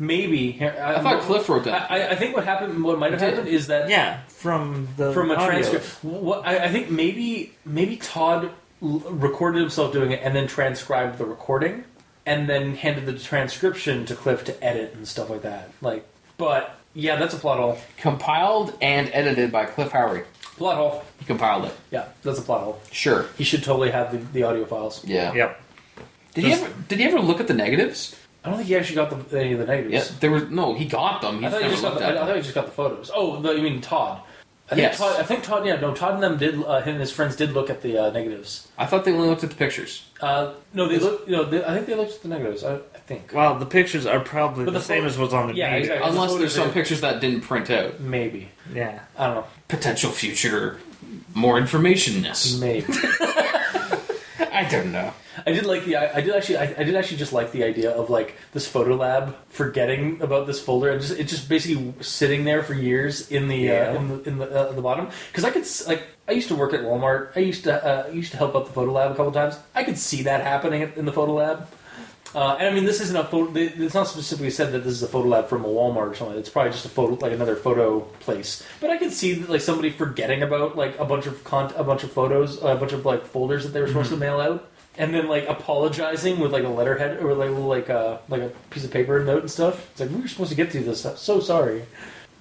Maybe 0.00 0.58
I, 0.62 0.94
I 0.96 1.00
thought 1.02 1.20
Cliff 1.22 1.46
wrote 1.48 1.64
that. 1.64 1.90
I, 1.90 2.08
I 2.08 2.14
think 2.16 2.34
what 2.34 2.44
happened, 2.44 2.82
what 2.82 2.98
might 2.98 3.12
have 3.12 3.20
happened, 3.20 3.48
is 3.48 3.66
that 3.66 3.90
Yeah, 3.90 4.20
from 4.28 4.88
the 4.96 5.12
from 5.12 5.30
a 5.30 5.34
audio. 5.34 5.46
transcript. 5.46 5.86
What 6.02 6.46
I, 6.46 6.64
I 6.64 6.68
think 6.68 6.90
maybe 6.90 7.52
maybe 7.66 7.96
Todd 7.98 8.50
l- 8.82 8.88
recorded 9.10 9.60
himself 9.60 9.92
doing 9.92 10.10
it 10.12 10.20
and 10.24 10.34
then 10.34 10.46
transcribed 10.46 11.18
the 11.18 11.26
recording 11.26 11.84
and 12.24 12.48
then 12.48 12.74
handed 12.76 13.04
the 13.04 13.12
transcription 13.18 14.06
to 14.06 14.14
Cliff 14.16 14.42
to 14.44 14.64
edit 14.64 14.94
and 14.94 15.06
stuff 15.06 15.28
like 15.28 15.42
that. 15.42 15.70
Like, 15.82 16.06
but 16.38 16.76
yeah, 16.94 17.16
that's 17.16 17.34
a 17.34 17.38
plot 17.38 17.58
hole. 17.58 17.78
Compiled 17.98 18.76
and 18.80 19.10
edited 19.12 19.52
by 19.52 19.66
Cliff 19.66 19.90
Howry. 19.92 20.24
Plot 20.56 20.76
hole. 20.76 21.04
He 21.18 21.26
compiled 21.26 21.66
it. 21.66 21.74
Yeah, 21.90 22.06
that's 22.22 22.38
a 22.38 22.42
plot 22.42 22.62
hole. 22.62 22.80
Sure. 22.90 23.26
He 23.36 23.44
should 23.44 23.62
totally 23.62 23.90
have 23.90 24.12
the, 24.12 24.18
the 24.32 24.42
audio 24.44 24.64
files. 24.64 25.04
Yeah. 25.04 25.34
Yep. 25.34 25.60
Did 26.34 26.44
he 26.44 26.52
ever? 26.52 26.72
Did 26.88 26.98
he 27.00 27.04
ever 27.04 27.20
look 27.20 27.38
at 27.40 27.48
the 27.48 27.54
negatives? 27.54 28.16
I 28.44 28.48
don't 28.48 28.56
think 28.56 28.68
he 28.68 28.76
actually 28.76 28.96
got 28.96 29.28
the, 29.30 29.38
any 29.40 29.52
of 29.52 29.58
the 29.58 29.66
negatives. 29.66 29.92
Yeah. 30.10 30.16
There 30.20 30.30
was 30.30 30.44
no. 30.50 30.74
He 30.74 30.86
got 30.86 31.20
them. 31.20 31.40
He 31.40 31.46
I 31.46 31.50
just 31.50 31.60
thought 31.60 31.64
he 31.64 31.70
just 31.70 31.82
got 31.82 31.98
the, 31.98 32.04
at 32.04 32.16
I 32.16 32.26
thought 32.26 32.36
he 32.36 32.42
just 32.42 32.54
got 32.54 32.66
the 32.66 32.72
photos. 32.72 33.10
Oh, 33.14 33.40
the, 33.40 33.52
you 33.52 33.62
mean 33.62 33.80
Todd? 33.80 34.22
I 34.66 34.76
think 34.76 34.82
Yes. 34.82 34.98
Todd. 34.98 35.20
I 35.20 35.22
think 35.24 35.42
Todd. 35.42 35.66
Yeah, 35.66 35.80
no. 35.80 35.94
Todd 35.94 36.14
and 36.14 36.22
them 36.22 36.36
did. 36.38 36.54
Uh, 36.64 36.80
him 36.80 36.92
and 36.94 37.00
his 37.00 37.12
friends 37.12 37.36
did 37.36 37.52
look 37.52 37.68
at 37.68 37.82
the 37.82 37.98
uh, 37.98 38.10
negatives. 38.10 38.68
I 38.78 38.86
thought 38.86 39.04
they 39.04 39.12
only 39.12 39.28
looked 39.28 39.44
at 39.44 39.50
the 39.50 39.56
pictures. 39.56 40.06
Uh, 40.20 40.54
no, 40.72 40.88
they 40.88 40.98
look. 40.98 41.26
You 41.26 41.32
know, 41.36 41.44
they, 41.44 41.62
I 41.64 41.74
think 41.74 41.86
they 41.86 41.94
looked 41.94 42.12
at 42.14 42.22
the 42.22 42.28
negatives. 42.28 42.64
I, 42.64 42.76
I 42.76 42.98
think 43.04 43.32
Well, 43.34 43.58
the 43.58 43.66
pictures 43.66 44.06
are 44.06 44.20
probably 44.20 44.64
But 44.64 44.72
the, 44.72 44.78
the 44.78 44.84
same 44.84 45.02
pho- 45.02 45.08
as 45.08 45.18
what's 45.18 45.34
on 45.34 45.48
the 45.48 45.54
Yeah, 45.54 45.74
exactly. 45.74 46.08
Unless 46.08 46.30
photos 46.30 46.38
there's 46.38 46.54
some 46.54 46.70
pictures 46.72 47.00
that 47.02 47.20
didn't 47.20 47.42
print 47.42 47.68
out. 47.68 48.00
maybe. 48.00 48.48
Yeah. 48.72 49.00
I 49.18 49.26
don't 49.26 49.34
know. 49.36 49.46
Potential 49.68 50.12
future 50.12 50.78
more 51.34 51.60
informationness. 51.60 52.60
Maybe. 52.60 52.86
I 54.52 54.64
don't 54.70 54.92
know. 54.92 55.12
I 55.46 55.52
did 55.52 55.66
like 55.66 55.84
the. 55.84 55.96
I, 55.96 56.16
I 56.18 56.20
did 56.20 56.34
actually. 56.34 56.58
I, 56.58 56.74
I 56.78 56.84
did 56.84 56.94
actually 56.96 57.16
just 57.18 57.32
like 57.32 57.52
the 57.52 57.64
idea 57.64 57.90
of 57.90 58.10
like 58.10 58.36
this 58.52 58.66
photo 58.66 58.96
lab 58.96 59.36
forgetting 59.48 60.20
about 60.22 60.46
this 60.46 60.60
folder 60.60 60.90
and 60.90 61.00
just 61.00 61.18
it 61.18 61.24
just 61.24 61.48
basically 61.48 61.94
sitting 62.00 62.44
there 62.44 62.62
for 62.62 62.74
years 62.74 63.30
in 63.30 63.48
the 63.48 63.56
Yeah. 63.56 63.92
uh, 63.92 63.94
in 64.00 64.08
the 64.08 64.22
in 64.28 64.38
the, 64.38 64.50
uh, 64.50 64.72
the 64.72 64.82
bottom 64.82 65.08
because 65.28 65.44
I 65.44 65.50
could 65.50 65.64
like 65.86 66.04
I 66.28 66.32
used 66.32 66.48
to 66.48 66.54
work 66.56 66.72
at 66.74 66.80
Walmart. 66.80 67.30
I 67.36 67.40
used 67.40 67.64
to 67.64 67.84
uh, 67.84 68.06
I 68.08 68.10
used 68.10 68.32
to 68.32 68.38
help 68.38 68.54
out 68.56 68.66
the 68.66 68.72
photo 68.72 68.92
lab 68.92 69.12
a 69.12 69.14
couple 69.14 69.32
times. 69.32 69.58
I 69.74 69.84
could 69.84 69.98
see 69.98 70.22
that 70.24 70.42
happening 70.42 70.92
in 70.96 71.04
the 71.04 71.12
photo 71.12 71.34
lab. 71.34 71.68
Uh, 72.34 72.56
and 72.60 72.68
I 72.68 72.70
mean, 72.72 72.84
this 72.84 73.00
isn't 73.00 73.16
a 73.16 73.24
photo. 73.24 73.52
It's 73.56 73.94
not 73.94 74.06
specifically 74.06 74.50
said 74.50 74.72
that 74.72 74.84
this 74.84 74.92
is 74.92 75.02
a 75.02 75.08
photo 75.08 75.28
lab 75.28 75.48
from 75.48 75.64
a 75.64 75.68
Walmart 75.68 76.12
or 76.12 76.14
something. 76.14 76.38
It's 76.38 76.48
probably 76.48 76.70
just 76.70 76.84
a 76.84 76.88
photo, 76.88 77.14
like 77.14 77.32
another 77.32 77.56
photo 77.56 78.00
place. 78.20 78.64
But 78.80 78.90
I 78.90 78.98
could 78.98 79.12
see 79.12 79.36
like 79.44 79.60
somebody 79.60 79.90
forgetting 79.90 80.42
about 80.42 80.76
like 80.76 80.98
a 80.98 81.04
bunch 81.04 81.26
of 81.26 81.42
con- 81.42 81.74
a 81.76 81.82
bunch 81.82 82.04
of 82.04 82.12
photos, 82.12 82.62
a 82.62 82.76
bunch 82.76 82.92
of 82.92 83.04
like 83.04 83.26
folders 83.26 83.64
that 83.64 83.70
they 83.70 83.80
were 83.80 83.88
supposed 83.88 84.10
to 84.10 84.14
mm-hmm. 84.14 84.20
mail 84.20 84.40
out, 84.40 84.70
and 84.96 85.12
then 85.12 85.26
like 85.26 85.48
apologizing 85.48 86.38
with 86.38 86.52
like 86.52 86.64
a 86.64 86.68
letterhead 86.68 87.22
or 87.22 87.34
like 87.34 87.50
like 87.50 87.88
a 87.88 88.20
like 88.28 88.42
a 88.42 88.52
piece 88.70 88.84
of 88.84 88.92
paper 88.92 89.24
note 89.24 89.40
and 89.40 89.50
stuff. 89.50 89.90
It's 89.92 90.00
like 90.00 90.10
we 90.10 90.20
were 90.20 90.28
supposed 90.28 90.50
to 90.50 90.56
get 90.56 90.70
to 90.72 90.80
this. 90.80 91.04
I'm 91.04 91.16
so 91.16 91.40
sorry. 91.40 91.82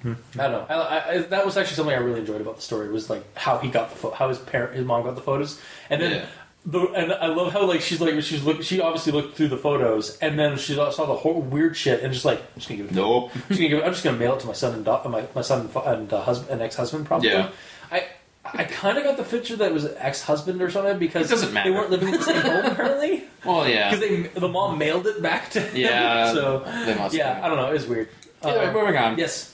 Mm-hmm. 0.04 0.40
I 0.40 0.44
don't 0.48 0.70
know. 0.70 0.76
I, 0.76 1.10
I, 1.10 1.18
that 1.24 1.46
was 1.46 1.58
actually 1.58 1.76
something 1.76 1.96
I 1.96 2.00
really 2.00 2.22
enjoyed 2.22 2.40
about 2.40 2.56
the 2.56 2.62
story. 2.62 2.90
Was 2.90 3.10
like 3.10 3.24
how 3.36 3.58
he 3.58 3.70
got 3.70 3.90
the 3.90 3.96
pho- 3.96 4.12
how 4.12 4.30
his 4.30 4.38
parent, 4.38 4.76
his 4.76 4.86
mom 4.86 5.04
got 5.04 5.16
the 5.16 5.22
photos, 5.22 5.60
and 5.90 6.02
then 6.02 6.12
Yeah. 6.12 6.26
The 6.66 6.80
and 6.94 7.14
I 7.14 7.28
love 7.28 7.54
how 7.54 7.66
like 7.66 7.82
she's 7.82 8.02
like 8.02 8.22
she's 8.22 8.44
look 8.44 8.62
she 8.64 8.82
obviously 8.82 9.12
looked 9.14 9.36
through 9.38 9.48
the 9.48 9.58
photos 9.58 10.18
and 10.20 10.38
then 10.38 10.58
she 10.58 10.76
saw 10.76 10.90
the 10.90 11.16
whole 11.16 11.42
weird 11.42 11.76
shit 11.78 12.04
and 12.04 12.12
just 12.14 12.26
like 12.26 12.40
I'm 12.40 12.46
just 12.56 12.68
gonna 12.70 12.82
give 12.82 12.92
it. 12.92 12.96
Nope. 12.96 13.32
I'm 13.34 13.40
just 13.42 13.50
gonna, 13.50 13.70
give 13.70 13.78
it, 13.80 13.84
I'm 13.86 13.92
just 13.94 14.04
gonna 14.04 14.18
mail 14.18 14.34
it 14.36 14.40
to 14.42 14.48
my 14.48 14.54
son 14.54 14.74
and 14.76 14.86
da- 14.86 15.08
my 15.08 15.26
my 15.34 15.42
son 15.42 15.70
and, 15.86 16.12
uh, 16.14 16.22
husband 16.22 16.52
and 16.52 16.62
ex 16.62 16.76
husband 16.76 17.06
probably. 17.06 17.30
Yeah. 17.30 17.50
I. 17.92 18.08
I 18.52 18.64
kind 18.64 18.98
of 18.98 19.04
got 19.04 19.16
the 19.18 19.24
picture 19.24 19.56
that 19.58 19.70
it 19.70 19.74
was 19.74 19.86
ex 19.98 20.24
husband 20.24 20.60
or 20.62 20.72
something 20.72 20.98
because 20.98 21.28
It 21.28 21.30
doesn't 21.36 21.54
matter. 21.54 21.70
they 21.70 21.76
weren't 21.76 21.92
living 21.92 22.08
in 22.08 22.16
the 22.16 22.24
same 22.24 22.42
home 22.42 22.66
apparently 22.72 23.26
Well, 23.46 23.68
yeah. 23.68 23.92
because 23.92 24.08
they 24.10 24.40
the 24.40 24.48
mom 24.48 24.80
mailed 24.80 25.06
it 25.06 25.22
back 25.22 25.52
to 25.52 25.62
him. 25.62 25.76
Yeah, 25.76 26.34
so 26.34 26.60
they 26.86 26.96
must 26.96 27.14
yeah 27.14 27.36
have. 27.36 27.44
I 27.44 27.48
don't 27.48 27.58
know 27.58 27.70
it 27.70 27.74
was 27.74 27.86
weird. 27.86 28.10
Anyway, 28.42 28.66
Uh, 28.66 28.74
moving 28.74 28.98
on. 28.98 29.18
yes 29.20 29.54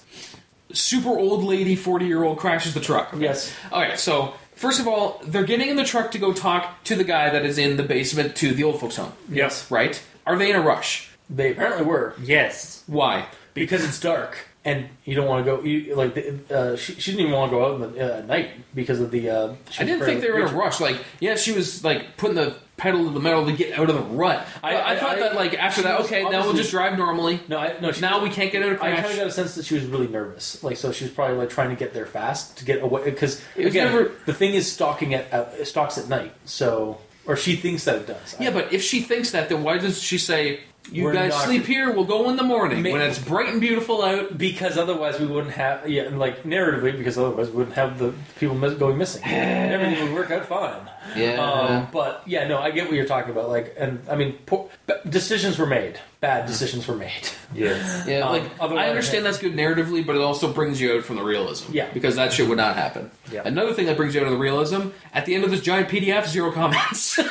Super 0.71 1.09
old 1.09 1.43
lady, 1.43 1.75
40 1.75 2.05
year 2.05 2.23
old 2.23 2.37
crashes 2.37 2.73
the 2.73 2.79
truck. 2.79 3.13
yes 3.17 3.51
All 3.71 3.81
right, 3.81 3.99
so 3.99 4.33
first 4.55 4.79
of 4.79 4.87
all, 4.87 5.21
they're 5.23 5.43
getting 5.43 5.69
in 5.69 5.75
the 5.75 5.83
truck 5.85 6.11
to 6.11 6.17
go 6.17 6.33
talk 6.33 6.83
to 6.85 6.95
the 6.95 7.03
guy 7.03 7.29
that 7.29 7.45
is 7.45 7.57
in 7.57 7.77
the 7.77 7.83
basement 7.83 8.35
to 8.37 8.53
the 8.53 8.63
old 8.63 8.79
folks' 8.79 8.97
home, 8.97 9.13
yes 9.29 9.69
right? 9.69 10.01
Are 10.25 10.37
they 10.37 10.49
in 10.49 10.55
a 10.55 10.61
rush? 10.61 11.09
they 11.29 11.51
apparently 11.51 11.83
were 11.83 12.13
Yes. 12.21 12.83
Why? 12.87 13.25
because 13.55 13.83
it's 13.85 13.99
dark 13.99 14.49
and 14.65 14.89
you 15.05 15.15
don't 15.15 15.27
want 15.27 15.45
to 15.45 15.51
go. 15.51 15.63
You, 15.63 15.95
like 15.95 16.17
uh, 16.51 16.75
she, 16.75 16.93
she 16.95 17.11
didn't 17.11 17.27
even 17.27 17.33
want 17.33 17.51
to 17.51 17.57
go 17.57 17.65
out 17.65 17.81
in 17.81 17.93
the 17.93 18.15
uh, 18.15 18.17
at 18.19 18.27
night 18.27 18.51
because 18.75 18.99
of 18.99 19.11
the. 19.11 19.29
Uh, 19.29 19.55
she 19.69 19.83
I 19.83 19.85
didn't 19.85 20.05
think 20.05 20.17
of 20.17 20.21
they 20.23 20.31
were 20.31 20.39
in 20.39 20.53
a 20.53 20.57
rush. 20.57 20.81
Like, 20.81 21.03
yeah, 21.19 21.35
she 21.35 21.51
was 21.53 21.83
like 21.83 22.17
putting 22.17 22.35
the 22.35 22.57
pedal 22.77 23.05
to 23.05 23.11
the 23.11 23.19
metal 23.19 23.45
to 23.45 23.53
get 23.53 23.77
out 23.79 23.89
of 23.89 23.95
the 23.95 24.01
rut. 24.01 24.45
I- 24.63 24.75
I, 24.75 24.79
I, 24.79 24.91
I- 24.93 24.99
thought 24.99 25.15
I- 25.15 25.19
that 25.19 25.35
like 25.35 25.53
after 25.53 25.81
that, 25.83 26.01
okay, 26.01 26.23
now 26.23 26.43
we'll 26.43 26.53
just 26.53 26.71
drive 26.71 26.97
normally. 26.97 27.39
No, 27.47 27.57
I, 27.57 27.79
no. 27.79 27.91
She, 27.91 28.01
Now 28.01 28.21
we 28.21 28.29
can't 28.29 28.51
get 28.51 28.63
out 28.63 28.73
of 28.73 28.81
I 28.81 28.91
kind 28.95 29.05
of 29.11 29.15
got 29.15 29.27
a 29.27 29.31
sense 29.31 29.55
that 29.55 29.65
she 29.65 29.75
was 29.75 29.85
really 29.85 30.07
nervous. 30.07 30.63
Like, 30.63 30.77
so 30.77 30.91
she 30.91 31.05
was 31.05 31.13
probably 31.13 31.37
like 31.37 31.49
trying 31.49 31.69
to 31.69 31.75
get 31.75 31.93
there 31.93 32.05
fast 32.05 32.57
to 32.57 32.65
get 32.65 32.81
away. 32.81 33.05
Because 33.05 33.41
again, 33.55 33.87
never- 33.93 34.11
the 34.25 34.33
thing 34.33 34.53
is 34.53 34.71
stalking 34.71 35.13
at 35.13 35.31
uh, 35.33 35.63
stalks 35.65 35.97
at 35.97 36.09
night. 36.09 36.33
So, 36.45 36.99
or 37.25 37.35
she 37.37 37.55
thinks 37.55 37.85
that 37.85 37.95
it 37.95 38.07
does. 38.07 38.35
Yeah, 38.39 38.51
but 38.51 38.73
if 38.73 38.83
she 38.83 39.01
thinks 39.01 39.31
that, 39.31 39.49
then 39.49 39.63
why 39.63 39.77
does 39.77 40.01
she 40.01 40.17
say, 40.17 40.59
"You 40.91 41.03
We're 41.05 41.13
guys 41.13 41.31
not- 41.31 41.43
sleep 41.45 41.65
here. 41.65 41.91
We'll 41.91 42.03
go 42.05 42.29
in 42.29 42.35
the 42.35 42.43
morning 42.43 42.83
Ma- 42.83 42.91
when 42.91 43.01
it's 43.01 43.19
bright 43.19 43.49
and 43.49 43.59
beautiful 43.61 44.03
out." 44.03 44.37
because 44.37 44.77
otherwise 44.77 45.19
we 45.19 45.25
wouldn't 45.27 45.53
have 45.53 45.89
yeah, 45.89 46.03
and 46.03 46.19
like 46.19 46.43
narratively 46.43 46.97
because 46.97 47.17
otherwise 47.17 47.49
we 47.49 47.57
wouldn't 47.57 47.75
have 47.75 47.97
the 47.99 48.13
people 48.39 48.55
mis- 48.55 48.73
going 48.75 48.97
missing. 48.97 49.23
everything 49.25 50.03
would 50.05 50.13
work 50.13 50.31
out 50.31 50.45
fine. 50.45 50.89
Yeah. 51.15 51.33
Um, 51.39 51.87
but 51.91 52.23
yeah, 52.25 52.47
no, 52.47 52.57
I 52.59 52.71
get 52.71 52.87
what 52.87 52.95
you're 52.95 53.05
talking 53.05 53.31
about. 53.31 53.47
Like, 53.49 53.75
and 53.77 54.01
I 54.09 54.15
mean, 54.15 54.37
poor, 54.45 54.69
b- 54.87 54.93
decisions 55.07 55.57
were 55.57 55.67
made. 55.67 55.99
Bad 56.19 56.45
decisions 56.47 56.87
were 56.87 56.95
made. 56.95 57.29
Yes. 57.53 58.05
Yeah, 58.07 58.21
Um, 58.21 58.31
like 58.33 58.43
otherwise- 58.59 58.85
I 58.85 58.89
understand 58.89 59.25
that's 59.25 59.37
good 59.37 59.53
narratively, 59.53 60.05
but 60.05 60.15
it 60.15 60.21
also 60.21 60.51
brings 60.51 60.81
you 60.81 60.97
out 60.97 61.03
from 61.05 61.15
the 61.15 61.23
realism. 61.23 61.71
Yeah. 61.73 61.87
because 61.93 62.15
that 62.17 62.33
shit 62.33 62.49
would 62.49 62.57
not 62.57 62.75
happen. 62.75 63.11
Yeah. 63.31 63.43
Another 63.45 63.71
thing 63.73 63.85
that 63.85 63.95
brings 63.95 64.13
you 64.15 64.19
out 64.21 64.25
of 64.27 64.33
the 64.33 64.37
realism 64.39 64.89
at 65.13 65.25
the 65.25 65.35
end 65.35 65.43
of 65.45 65.51
this 65.51 65.61
giant 65.61 65.87
PDF, 65.89 66.27
zero 66.27 66.51
comments. 66.51 67.17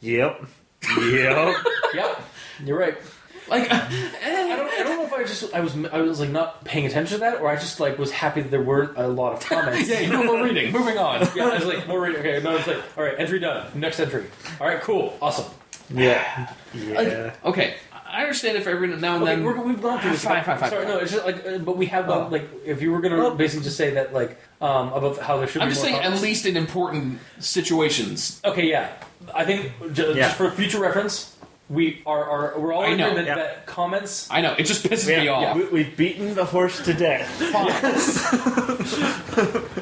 Yep. 0.00 0.46
Yep. 0.96 1.56
yep, 1.94 2.20
you're 2.64 2.78
right. 2.78 2.96
like, 3.48 3.70
I 3.72 3.76
don't, 4.56 4.68
I 4.70 4.82
don't 4.82 4.96
know 4.98 5.04
if 5.06 5.12
I 5.12 5.22
just 5.24 5.54
I 5.54 5.60
was 5.60 5.74
I 5.92 6.00
was 6.00 6.20
like 6.20 6.30
not 6.30 6.64
paying 6.64 6.86
attention 6.86 7.18
to 7.18 7.20
that, 7.20 7.40
or 7.40 7.48
I 7.48 7.56
just 7.56 7.80
like 7.80 7.98
was 7.98 8.10
happy 8.10 8.42
that 8.42 8.50
there 8.50 8.62
weren't 8.62 8.96
a 8.98 9.08
lot 9.08 9.32
of 9.34 9.40
comments. 9.40 9.88
yeah, 9.90 10.08
no 10.10 10.22
more 10.24 10.42
reading. 10.44 10.72
Moving 10.72 10.98
on. 10.98 11.20
yeah, 11.34 11.46
I 11.48 11.54
was 11.56 11.64
like 11.64 11.86
more 11.88 12.00
reading. 12.02 12.20
Okay, 12.20 12.40
no, 12.42 12.56
it's 12.56 12.66
like 12.66 12.82
all 12.96 13.04
right, 13.04 13.14
entry 13.18 13.38
done. 13.38 13.66
Next 13.74 14.00
entry. 14.00 14.26
All 14.60 14.66
right, 14.66 14.80
cool, 14.80 15.16
awesome. 15.22 15.46
Yeah. 15.90 16.52
Yeah. 16.74 16.94
Like, 16.94 17.44
okay, 17.46 17.74
I 18.06 18.20
understand 18.20 18.58
if 18.58 18.66
every 18.66 18.88
now 18.88 19.14
and 19.14 19.22
Okay, 19.22 19.36
then. 19.36 19.44
we're, 19.44 19.58
we've 19.62 19.80
gone 19.80 20.00
through 20.00 20.10
this. 20.10 20.22
Fine, 20.24 20.44
fine, 20.44 20.58
fine, 20.58 20.68
Sorry, 20.70 20.84
no, 20.86 20.98
it's 20.98 21.12
just 21.12 21.24
like, 21.24 21.46
uh, 21.46 21.56
but 21.58 21.78
we 21.78 21.86
have 21.86 22.10
Oh. 22.10 22.28
like 22.30 22.46
if 22.66 22.82
you 22.82 22.92
were 22.92 23.00
gonna 23.00 23.16
Well- 23.16 23.34
basically 23.34 23.64
just 23.64 23.78
say 23.78 23.90
that 23.92 24.12
like 24.12 24.38
um 24.60 24.92
about 24.92 25.16
how 25.18 25.38
there 25.38 25.46
should. 25.48 25.62
I'm 25.62 25.68
be 25.68 25.74
just 25.74 25.86
more 25.88 25.98
saying, 25.98 26.12
at 26.14 26.20
least 26.20 26.44
in 26.44 26.58
important 26.58 27.20
situations. 27.40 28.40
Okay, 28.44 28.68
yeah. 28.68 28.90
I 29.34 29.44
think 29.46 29.72
j- 29.94 30.08
Yeah. 30.08 30.24
just 30.26 30.36
for 30.36 30.50
future 30.50 30.78
reference, 30.80 31.34
we 31.68 32.02
are, 32.06 32.24
are 32.54 32.58
we're 32.58 32.72
all 32.72 32.82
I 32.82 32.88
in 32.88 32.98
know. 32.98 33.06
agreement 33.10 33.28
Yeah. 33.28 33.34
that 33.36 33.66
comments. 33.66 34.26
I 34.30 34.40
know 34.40 34.54
it 34.58 34.64
just 34.64 34.84
pisses 34.86 35.08
Yeah, 35.08 35.20
me 35.20 35.28
off. 35.28 35.56
We, 35.56 35.64
we've 35.66 35.96
beaten 35.96 36.34
the 36.34 36.44
horse 36.46 36.82
to 36.84 36.94
death. 36.94 37.28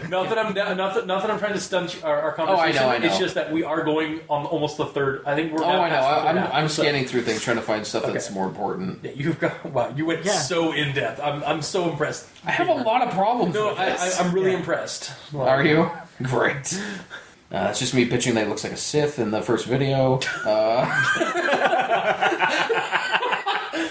Not 0.08 0.28
that 0.28 0.38
I'm 0.38 0.54
not 0.54 0.94
that, 0.94 1.06
not 1.06 1.22
that 1.22 1.30
I'm 1.30 1.38
trying 1.38 1.54
to 1.54 1.60
stunt 1.60 2.02
our, 2.04 2.20
our 2.22 2.32
conversation. 2.32 2.82
Oh, 2.84 2.88
I 2.88 2.98
know. 2.98 3.06
It's 3.06 3.18
just 3.18 3.34
that 3.34 3.52
we 3.52 3.64
are 3.64 3.82
going 3.82 4.20
on 4.28 4.46
almost 4.46 4.76
the 4.76 4.86
third. 4.86 5.22
I 5.26 5.34
think 5.34 5.52
we're. 5.52 5.64
Oh, 5.64 5.68
now 5.68 5.82
I 5.82 5.88
know. 5.88 5.94
past 5.96 6.04
the 6.04 6.14
I, 6.14 6.20
third 6.20 6.28
I'm, 6.28 6.38
act. 6.38 6.54
I'm 6.54 6.68
So- 6.68 6.82
scanning 6.82 7.04
through 7.06 7.22
things 7.22 7.42
trying 7.42 7.56
to 7.56 7.62
find 7.62 7.84
stuff 7.86 8.04
that's 8.04 8.30
more 8.30 8.46
important. 8.46 9.00
Yeah, 9.02 9.10
you've 9.16 9.40
got 9.40 9.64
wow. 9.66 9.92
You 9.96 10.06
went 10.06 10.24
Yeah. 10.24 10.32
so 10.32 10.72
in 10.72 10.94
depth. 10.94 11.20
I'm 11.20 11.42
I'm 11.44 11.62
so 11.62 11.90
impressed. 11.90 12.28
I 12.44 12.50
have 12.52 12.68
a 12.68 12.74
lot 12.74 13.02
of 13.02 13.12
problems 13.14 13.54
No, 13.54 13.68
with 13.70 13.78
I, 13.78 13.90
this. 13.90 14.20
I, 14.20 14.24
I'm 14.24 14.32
really 14.32 14.52
Yeah. 14.52 14.58
impressed. 14.58 15.10
Like, 15.32 15.48
Are 15.48 15.64
you? 15.64 15.90
Great. 16.22 16.80
Uh, 17.56 17.68
it's 17.70 17.78
just 17.78 17.94
me 17.94 18.04
pitching 18.04 18.34
that 18.34 18.42
he 18.44 18.48
looks 18.50 18.64
like 18.64 18.74
a 18.74 18.76
Sith 18.76 19.18
in 19.18 19.30
the 19.30 19.40
first 19.40 19.64
video. 19.66 20.20
Uh, 20.44 20.84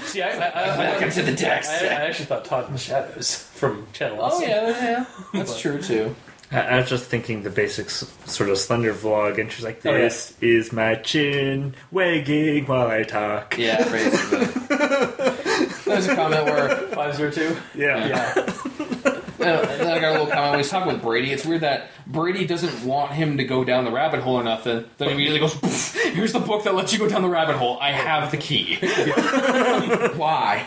See, 0.05 0.21
I, 0.21 0.29
I, 0.29 0.47
I, 0.49 0.61
I, 0.75 0.77
welcome 0.77 1.09
to 1.09 1.21
the 1.23 1.35
text. 1.35 1.71
I, 1.71 1.87
I 1.87 2.07
actually 2.07 2.25
thought 2.25 2.45
Todd 2.45 2.67
in 2.67 2.73
the 2.73 2.79
Shadows 2.79 3.35
from 3.53 3.87
Channel. 3.91 4.19
oh 4.21 4.39
yeah, 4.41 4.69
yeah, 4.69 5.05
that's 5.33 5.59
true 5.59 5.81
too. 5.81 6.15
I, 6.51 6.59
I 6.61 6.77
was 6.77 6.89
just 6.89 7.05
thinking 7.05 7.41
the 7.43 7.49
basic 7.49 7.87
s- 7.87 8.09
sort 8.25 8.49
of 8.51 8.57
Slender 8.59 8.93
vlog, 8.93 9.39
and 9.39 9.51
she's 9.51 9.65
like, 9.65 9.83
Oh, 9.85 9.91
yeah. 9.91 9.97
"This 9.97 10.33
is 10.41 10.71
my 10.71 10.95
chin 10.95 11.73
wagging 11.91 12.65
while 12.67 12.87
I 12.87 13.01
talk." 13.03 13.57
Yeah, 13.57 13.83
basically. 13.89 14.45
There's 15.85 16.07
a 16.07 16.15
comment 16.15 16.45
where 16.45 16.77
Five 16.89 17.15
zero 17.15 17.31
two. 17.31 17.57
Yeah. 17.73 18.07
Yeah. 18.07 19.11
Uh, 19.47 19.65
then 19.77 19.87
I 19.87 19.99
got 19.99 20.09
a 20.09 20.11
little 20.13 20.27
comment 20.27 20.51
when 20.51 20.59
he's 20.59 20.69
talking 20.69 20.91
with 20.91 21.01
Brady. 21.01 21.31
It's 21.31 21.45
weird 21.45 21.61
that 21.61 21.89
Brady 22.07 22.45
doesn't 22.45 22.85
want 22.85 23.11
him 23.13 23.37
to 23.37 23.43
go 23.43 23.63
down 23.63 23.85
the 23.85 23.91
rabbit 23.91 24.21
hole 24.21 24.35
or 24.35 24.43
nothing. 24.43 24.85
Then 24.97 25.07
he 25.09 25.13
immediately 25.15 25.39
goes, 25.39 25.55
"Poof, 25.55 25.95
"Here's 26.13 26.33
the 26.33 26.39
book 26.39 26.63
that 26.63 26.75
lets 26.75 26.93
you 26.93 26.99
go 26.99 27.07
down 27.07 27.21
the 27.21 27.29
rabbit 27.29 27.55
hole. 27.57 27.77
I 27.79 27.91
have 27.91 28.31
the 28.31 28.37
key." 28.37 28.75
Why? 30.15 30.65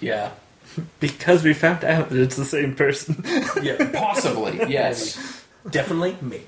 Yeah. 0.00 0.30
Because 1.00 1.42
we 1.42 1.54
found 1.54 1.84
out 1.84 2.08
that 2.10 2.18
it's 2.20 2.36
the 2.36 2.44
same 2.44 2.74
person. 2.74 3.24
Yeah. 3.62 3.90
Possibly, 3.92 4.60
yes, 4.68 5.44
Definitely 5.68 6.16
me. 6.22 6.42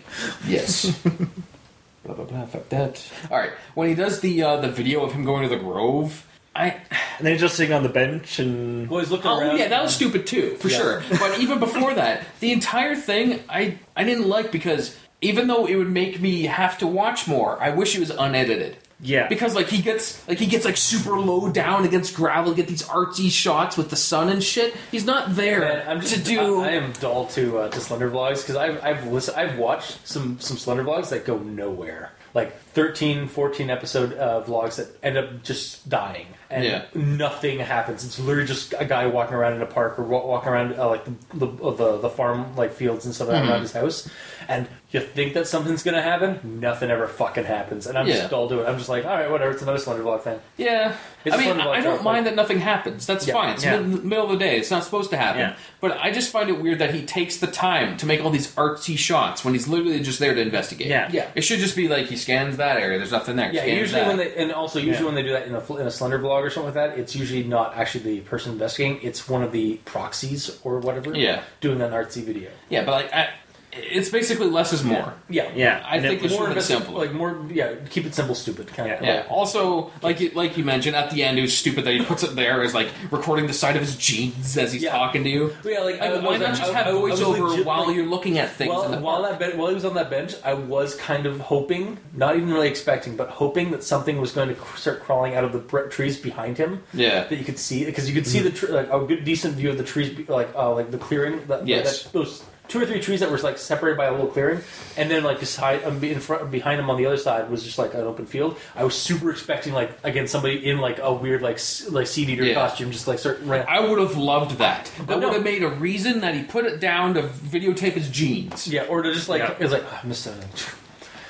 yes. 0.47 0.91
blah 2.05 2.15
blah 2.15 2.25
blah. 2.25 2.47
Fuck 2.47 2.69
that. 2.70 3.11
All 3.31 3.39
right. 3.39 3.51
When 3.75 3.89
he 3.89 3.95
does 3.95 4.20
the 4.20 4.43
uh, 4.43 4.57
the 4.59 4.70
video 4.70 5.03
of 5.03 5.12
him 5.12 5.25
going 5.25 5.43
to 5.43 5.49
the 5.49 5.61
Grove, 5.61 6.27
I 6.55 6.77
and 7.19 7.27
then 7.27 7.39
just 7.39 7.55
sitting 7.57 7.73
on 7.73 7.83
the 7.83 7.89
bench 7.89 8.39
and 8.39 8.89
Well, 8.91 9.01
he's 9.01 9.11
looking 9.11 9.31
Oh 9.31 9.39
around. 9.41 9.59
yeah, 9.59 9.69
that 9.69 9.83
was 9.83 9.95
stupid 9.95 10.27
too, 10.27 10.57
for 10.57 10.69
Yeah. 10.69 10.77
sure. 10.79 11.03
But 11.19 11.39
even 11.39 11.59
before 11.61 11.95
that, 11.95 12.25
the 12.41 12.53
entire 12.53 12.97
thing 12.97 13.41
I 13.49 13.79
I 13.97 14.05
didn't 14.05 14.29
like 14.29 14.51
because 14.51 14.97
even 15.23 15.47
though 15.47 15.67
it 15.67 15.77
would 15.77 15.91
make 15.91 16.20
me 16.20 16.45
have 16.45 16.79
to 16.79 16.87
watch 16.87 17.29
more, 17.29 17.62
I 17.62 17.70
wish 17.70 17.95
it 17.95 18.01
was 18.01 18.11
unedited. 18.11 18.77
Yeah. 19.03 19.29
Because 19.29 19.55
like 19.55 19.69
he 19.69 19.81
gets 19.81 20.27
like 20.29 20.39
he 20.39 20.47
gets 20.47 20.65
like 20.65 20.77
super 20.77 21.19
low 21.19 21.51
down 21.51 21.85
against 21.85 22.15
gravel, 22.15 22.53
get 22.53 22.67
these 22.67 22.83
artsy 22.83 23.31
shots 23.31 23.77
with 23.79 23.89
the 23.91 23.97
sun 23.97 24.29
and 24.29 24.43
shit. 24.43 24.75
He's 24.91 25.07
not 25.07 25.37
there 25.37 25.61
Man, 25.61 25.89
I'm 25.89 26.01
just 26.01 26.17
to 26.17 26.20
do. 26.23 26.61
I, 26.62 26.69
I 26.69 26.70
am 26.73 26.93
dull 27.01 27.27
to 27.29 27.59
uh, 27.61 27.69
to 27.70 27.81
Slender 27.81 28.11
vlogs 28.11 28.43
because 28.43 28.57
I've 28.57 28.83
I've 28.85 29.07
listened, 29.07 29.37
I've 29.39 29.57
watched 29.57 30.07
some 30.07 30.39
some 30.41 30.59
Slender 30.59 30.85
vlogs 30.85 31.11
that 31.11 31.25
go 31.25 31.39
nowhere. 31.39 32.11
Like 32.35 32.69
13, 32.73 33.26
14 33.28 33.70
episode 33.70 34.15
uh, 34.15 34.42
vlogs 34.47 34.76
that 34.76 34.89
end 35.02 35.16
up 35.18 35.42
just 35.42 35.89
dying 35.89 36.26
and 36.49 36.65
Yeah. 36.65 36.82
nothing 36.94 37.58
happens. 37.60 38.05
It's 38.05 38.18
literally 38.18 38.47
just 38.47 38.74
a 38.78 38.84
guy 38.84 39.07
walking 39.07 39.34
around 39.34 39.55
in 39.55 39.62
a 39.62 39.66
park 39.66 39.99
or 39.99 40.02
wa- 40.05 40.24
walking 40.26 40.49
around 40.50 40.74
uh, 40.78 40.89
like 40.89 41.05
the, 41.05 41.47
the 41.47 41.70
the 41.73 41.99
the 41.99 42.10
farm 42.10 42.55
like 42.57 42.73
fields 42.73 43.05
and 43.05 43.15
stuff 43.15 43.28
Mm-hmm. 43.28 43.49
around 43.49 43.60
his 43.62 43.73
house, 43.73 44.08
and 44.49 44.66
you 44.90 44.99
think 45.00 45.34
that 45.34 45.47
something's 45.47 45.84
gonna 45.84 46.02
happen, 46.02 46.58
nothing 46.60 46.90
ever 46.90 47.07
fucking 47.07 47.44
happens, 47.44 47.86
and 47.86 47.97
I'm 47.97 48.08
Yeah. 48.08 48.16
just 48.16 48.31
dull 48.31 48.49
to 48.49 48.60
it. 48.62 48.66
I'm 48.68 48.76
just 48.78 48.89
like, 48.89 49.05
all 49.05 49.15
right, 49.15 49.31
whatever. 49.31 49.52
It's 49.52 49.62
another 49.62 49.78
Slender 49.78 50.02
vlog 50.02 50.23
thing. 50.23 50.40
Yeah, 50.57 50.94
It's 51.24 51.32
I 51.34 51.39
mean, 51.39 51.49
fun 51.50 51.58
to 51.58 51.62
I 51.62 51.66
watch 51.66 51.84
don't 51.84 51.99
out, 52.00 52.05
mind 52.05 52.26
that 52.26 52.34
nothing 52.34 52.58
happens. 52.58 53.07
That's 53.07 53.26
Yeah. 53.28 53.34
fine. 53.34 53.50
It's 53.55 53.65
Yeah. 53.65 53.78
mid- 53.78 54.05
middle 54.05 54.24
of 54.24 54.31
the 54.32 54.36
day. 54.44 54.58
It's 54.58 54.70
not 54.73 54.82
supposed 54.82 55.10
to 55.10 55.16
happen. 55.16 55.40
Yeah. 55.40 55.55
But 55.81 55.99
I 56.00 56.10
just 56.10 56.32
find 56.32 56.49
it 56.49 56.60
weird 56.60 56.81
that 56.81 56.92
he 56.92 57.02
takes 57.07 57.36
the 57.36 57.47
time 57.47 57.97
to 57.99 58.07
make 58.07 58.24
all 58.24 58.31
these 58.31 58.52
artsy 58.57 58.99
shots 58.99 59.44
when 59.44 59.55
he's 59.55 59.68
literally 59.68 60.00
just 60.00 60.18
there 60.18 60.34
to 60.34 60.40
investigate. 60.40 60.89
Yeah. 60.89 61.08
Yeah. 61.12 61.26
It 61.36 61.42
should 61.42 61.60
just 61.60 61.76
be 61.76 61.86
like 61.86 62.07
he 62.07 62.16
scans 62.16 62.57
that 62.60 62.78
area. 62.78 62.97
There's 62.98 63.10
nothing 63.12 63.36
there. 63.36 63.52
Yeah, 63.52 63.62
Scans 63.62 63.78
usually 63.80 64.00
that. 64.02 64.08
when 64.08 64.16
they 64.16 64.34
and 64.36 64.52
also 64.52 64.78
usually 64.78 64.98
Yeah. 64.98 65.05
when 65.06 65.14
they 65.16 65.22
do 65.22 65.32
that 65.32 65.47
in 65.47 65.55
a 65.55 65.76
in 65.76 65.86
a 65.86 65.90
Slender 65.90 66.18
vlog 66.18 66.42
or 66.42 66.50
something 66.50 66.72
like 66.74 66.92
that, 66.92 66.98
it's 66.98 67.14
usually 67.16 67.42
not 67.42 67.76
actually 67.76 68.05
the 68.05 68.20
person 68.20 68.52
investigating; 68.52 69.00
it's 69.02 69.28
one 69.28 69.42
of 69.42 69.52
the 69.52 69.74
proxies 69.84 70.58
or 70.64 70.78
whatever. 70.78 71.14
Yeah. 71.16 71.42
doing 71.60 71.80
an 71.80 71.90
artsy 71.90 72.22
video. 72.22 72.50
yeah, 72.68 72.84
but 72.84 72.92
like 72.92 73.12
I, 73.12 73.28
it's 73.73 74.08
basically 74.08 74.49
less 74.49 74.73
is 74.73 74.82
more. 74.82 75.15
Yeah, 75.28 75.49
Yeah. 75.55 75.82
I 75.86 75.97
and 75.97 76.07
think 76.07 76.23
it- 76.23 76.26
it 76.26 76.28
should 76.31 76.49
have 76.49 76.57
investi- 76.57 76.62
simpler. 76.62 76.99
Like 76.99 77.12
more, 77.12 77.40
yeah. 77.52 77.74
Keep 77.89 78.07
it 78.07 78.15
simple, 78.15 78.34
stupid 78.34 78.66
kind 78.74 78.90
of. 78.92 79.02
Yeah. 79.02 79.24
Also, 79.28 79.90
like 80.02 80.18
you, 80.20 80.31
like 80.34 80.57
you 80.57 80.65
mentioned 80.65 80.97
at 80.97 81.10
the 81.10 81.23
end, 81.23 81.39
it 81.39 81.42
was 81.42 81.57
stupid 81.57 81.84
that 81.84 81.92
he 81.94 82.02
puts 82.05 82.23
it 82.24 82.34
there 82.34 82.62
as 82.62 82.74
like 82.74 82.89
recording 83.10 83.47
the 83.47 83.52
side 83.52 83.76
of 83.76 83.82
his 83.82 83.97
jeans 83.97 84.57
as 84.58 84.73
he's 84.73 84.82
Yeah. 84.82 84.90
talking 84.90 85.23
to 85.24 85.31
you. 85.31 85.55
Yeah, 85.65 85.81
like, 85.81 86.00
Like, 86.00 86.10
I- 86.10 86.15
I 86.15 86.18
why 86.18 86.31
was- 86.32 86.40
not 86.40 86.49
just 86.57 86.62
I- 86.73 86.74
have 86.78 86.86
I 86.89 86.92
was 86.94 87.20
voiceover 87.20 87.49
legit, 87.50 87.66
while 87.66 87.86
like- 87.86 87.94
you're 87.97 88.07
looking 88.07 88.39
at 88.39 88.50
things? 88.57 88.70
While, 88.73 88.82
in 88.84 88.90
the 88.90 88.99
while 88.99 89.23
park? 89.23 89.39
that 89.39 89.50
ben- 89.50 89.58
while 89.58 89.68
he 89.68 89.74
was 89.74 89.84
on 89.84 89.94
that 89.94 90.10
bench, 90.10 90.34
I 90.44 90.55
was 90.55 90.94
kind 90.97 91.26
of 91.26 91.39
hoping, 91.40 91.99
not 92.15 92.36
even 92.36 92.52
really 92.52 92.68
expecting, 92.68 93.16
but 93.16 93.28
hoping 93.31 93.70
that 93.70 93.84
something 93.84 94.20
was 94.20 94.32
going 94.32 94.49
to 94.49 94.55
cr- 94.55 94.76
start 94.78 95.05
crawling 95.05 95.36
out 95.36 95.44
of 95.44 95.52
the 95.52 95.58
bre- 95.58 95.82
trees 95.89 96.16
behind 96.18 96.58
him. 96.58 96.82
Yeah. 96.92 97.24
that 97.24 97.36
you 97.39 97.44
could 97.44 97.58
see 97.58 97.84
because 97.84 98.08
you 98.08 98.15
could 98.15 98.26
see 98.26 98.40
the 98.40 98.50
tr- 98.50 98.73
like 98.73 98.92
a 98.92 98.99
good 99.00 99.24
decent 99.24 99.55
view 99.55 99.70
of 99.70 99.78
the 99.78 99.84
trees, 99.84 100.10
be- 100.10 100.24
like 100.28 100.49
uh, 100.57 100.74
like 100.74 100.90
the 100.90 100.99
clearing. 100.99 101.40
That, 101.49 101.66
Yes. 101.68 102.02
that- 102.05 102.12
those 102.12 102.42
two 102.70 102.81
or 102.81 102.86
three 102.86 103.00
trees 103.00 103.20
that 103.20 103.31
were 103.31 103.36
like 103.39 103.58
separated 103.58 103.99
by 103.99 104.07
a 104.07 104.12
little 104.12 104.28
clearing, 104.28 104.60
and 104.97 105.10
then 105.10 105.23
like 105.24 105.40
beside 105.40 105.84
um, 105.84 106.02
in 106.02 106.20
front 106.20 106.50
behind 106.50 106.81
him 106.81 106.89
on 106.89 106.97
the 106.97 107.05
other 107.05 107.18
side 107.18 107.50
was 107.50 107.62
just 107.62 107.76
like 107.76 107.92
an 107.92 108.00
open 108.00 108.24
field. 108.24 108.57
I 108.74 108.84
was 108.84 108.94
super 108.97 109.31
expecting 109.31 109.74
like 109.74 109.90
again 110.05 110.26
somebody 110.26 110.66
in 110.70 110.78
like 110.78 110.99
a 111.00 111.12
weird 111.12 111.42
like 111.42 111.57
s- 111.57 111.90
like 111.90 112.07
seed 112.07 112.31
eater 112.31 112.44
Yeah. 112.44 112.55
costume 112.55 112.90
just 112.92 113.07
like 113.07 113.18
start 113.18 113.40
running. 113.42 113.66
I 113.68 113.81
would 113.81 113.99
have 113.99 114.16
loved 114.16 114.58
that. 114.58 114.90
That 115.07 115.18
no. 115.18 115.26
would 115.28 115.34
have 115.34 115.44
made 115.44 115.62
a 115.62 115.68
reason 115.68 116.20
that 116.20 116.34
he 116.34 116.42
put 116.44 116.65
it 116.65 116.81
down 116.81 117.15
to 117.15 117.23
videotape 117.23 117.92
his 117.92 118.08
jeans. 118.08 118.66
Yeah, 118.66 118.84
or 118.84 119.02
to 119.02 119.12
just 119.12 119.28
like 119.28 119.40
Yeah. 119.42 119.52
it 119.52 119.60
was 119.60 119.73
like 119.73 119.82
oh, 119.84 120.00
I 120.02 120.07
missed 120.07 120.23
something. 120.23 120.49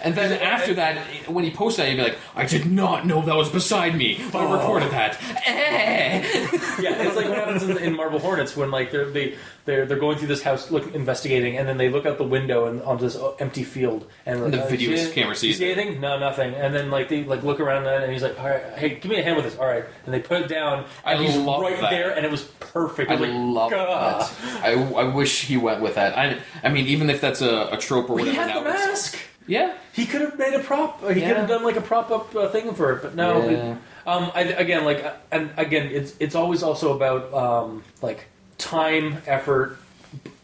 And 0.03 0.15
then 0.15 0.33
after 0.43 0.75
that, 0.75 0.99
when 1.29 1.45
he 1.45 1.51
posted 1.51 1.85
that, 1.85 1.89
he'd 1.91 1.97
be 1.97 2.03
like, 2.03 2.19
I 2.35 2.47
did 2.47 2.67
not 2.67 3.07
know 3.07 3.23
that 3.23 3.37
was 3.37 3.49
beside 3.49 3.95
me, 3.97 4.21
but 4.33 4.39
I 4.47 4.53
recorded 4.53 4.91
that. 4.93 5.21
Eh. 5.47 6.23
yeah, 6.81 7.03
it's 7.03 7.17
like 7.17 7.29
what 7.29 7.37
happens 7.39 7.63
in, 7.63 7.77
in 7.79 7.95
Marble 7.97 8.19
Hornets 8.19 8.57
when 8.57 8.71
like 8.71 8.91
they're 8.91 9.11
they 9.11 9.37
they're 9.67 9.85
they're 9.87 9.99
going 9.99 10.17
through 10.19 10.29
this 10.29 10.43
house 10.43 10.71
look 10.71 10.95
investigating, 10.95 11.57
and 11.59 11.69
then 11.69 11.77
they 11.77 11.89
look 11.91 12.07
out 12.07 12.19
the 12.19 12.25
window 12.25 12.67
and 12.67 12.81
onto 12.83 13.05
this 13.05 13.17
uh, 13.17 13.33
empty 13.39 13.63
field, 13.65 14.07
and 14.27 14.41
And 14.43 14.55
the 14.55 14.65
uh, 14.65 14.69
video 14.69 14.97
see- 14.97 15.13
camera 15.13 15.35
sees 15.37 15.59
see 15.59 15.71
it. 15.71 15.77
anything? 15.79 16.01
No, 16.01 16.19
nothing. 16.19 16.55
And 16.55 16.75
then 16.75 16.91
like 16.91 17.09
they 17.09 17.25
like 17.25 17.43
look 17.43 17.61
around 17.61 17.85
that, 17.85 18.03
and 18.03 18.13
he's 18.13 18.23
like, 18.23 18.39
all 18.41 18.49
right, 18.49 18.63
hey, 18.77 18.91
give 18.97 19.11
me 19.11 19.19
a 19.19 19.23
hand 19.23 19.37
with 19.37 19.45
this. 19.45 19.57
All 19.59 19.67
right, 19.67 19.85
and 20.07 20.15
they 20.15 20.21
put 20.21 20.41
it 20.43 20.49
down, 20.49 20.87
I 21.05 21.15
and 21.15 21.25
he's 21.27 21.37
love 21.37 21.61
right 21.63 21.81
that. 21.81 21.91
there, 21.91 22.11
and 22.17 22.25
it 22.25 22.31
was 22.31 22.43
perfect. 22.61 23.11
I 23.11 23.17
like, 23.17 23.31
love 23.33 23.71
"Gah." 23.71 24.19
that. 24.19 24.65
I, 24.65 24.73
I 24.73 25.05
wish 25.15 25.43
he 25.43 25.57
went 25.57 25.81
with 25.83 25.95
that. 25.97 26.17
I, 26.17 26.39
I 26.63 26.71
mean, 26.71 26.87
even 26.87 27.11
if 27.11 27.21
that's 27.21 27.43
a, 27.43 27.69
a 27.73 27.77
trope 27.77 28.09
or 28.11 28.15
whatever. 28.15 28.31
He 28.31 28.37
had 28.37 28.49
the 28.49 28.55
now 28.55 28.69
it's- 28.71 28.89
mask. 28.89 29.19
Yeah. 29.51 29.75
He 29.93 30.07
could 30.07 30.21
have 30.21 30.39
made 30.39 30.55
a 30.55 30.61
prop. 30.61 31.03
He 31.13 31.21
Yeah. 31.21 31.29
could 31.29 31.37
have 31.39 31.49
done 31.49 31.65
like 31.65 31.77
a 31.77 31.81
prop 31.81 32.11
up 32.11 32.35
uh, 32.37 32.49
thing 32.49 32.73
for 32.75 32.93
it, 32.93 33.03
but 33.03 33.15
no. 33.17 33.43
Yeah. 33.51 33.73
it- 33.73 33.79
um, 34.07 34.31
I, 34.35 34.43
again, 34.43 34.85
like, 34.87 35.05
uh, 35.05 35.13
and 35.31 35.51
again, 35.59 35.89
it's 35.93 36.15
it's 36.21 36.35
always 36.35 36.63
also 36.63 36.95
about 36.97 37.35
um, 37.35 37.83
like 38.01 38.25
time, 38.57 39.19
effort, 39.27 39.77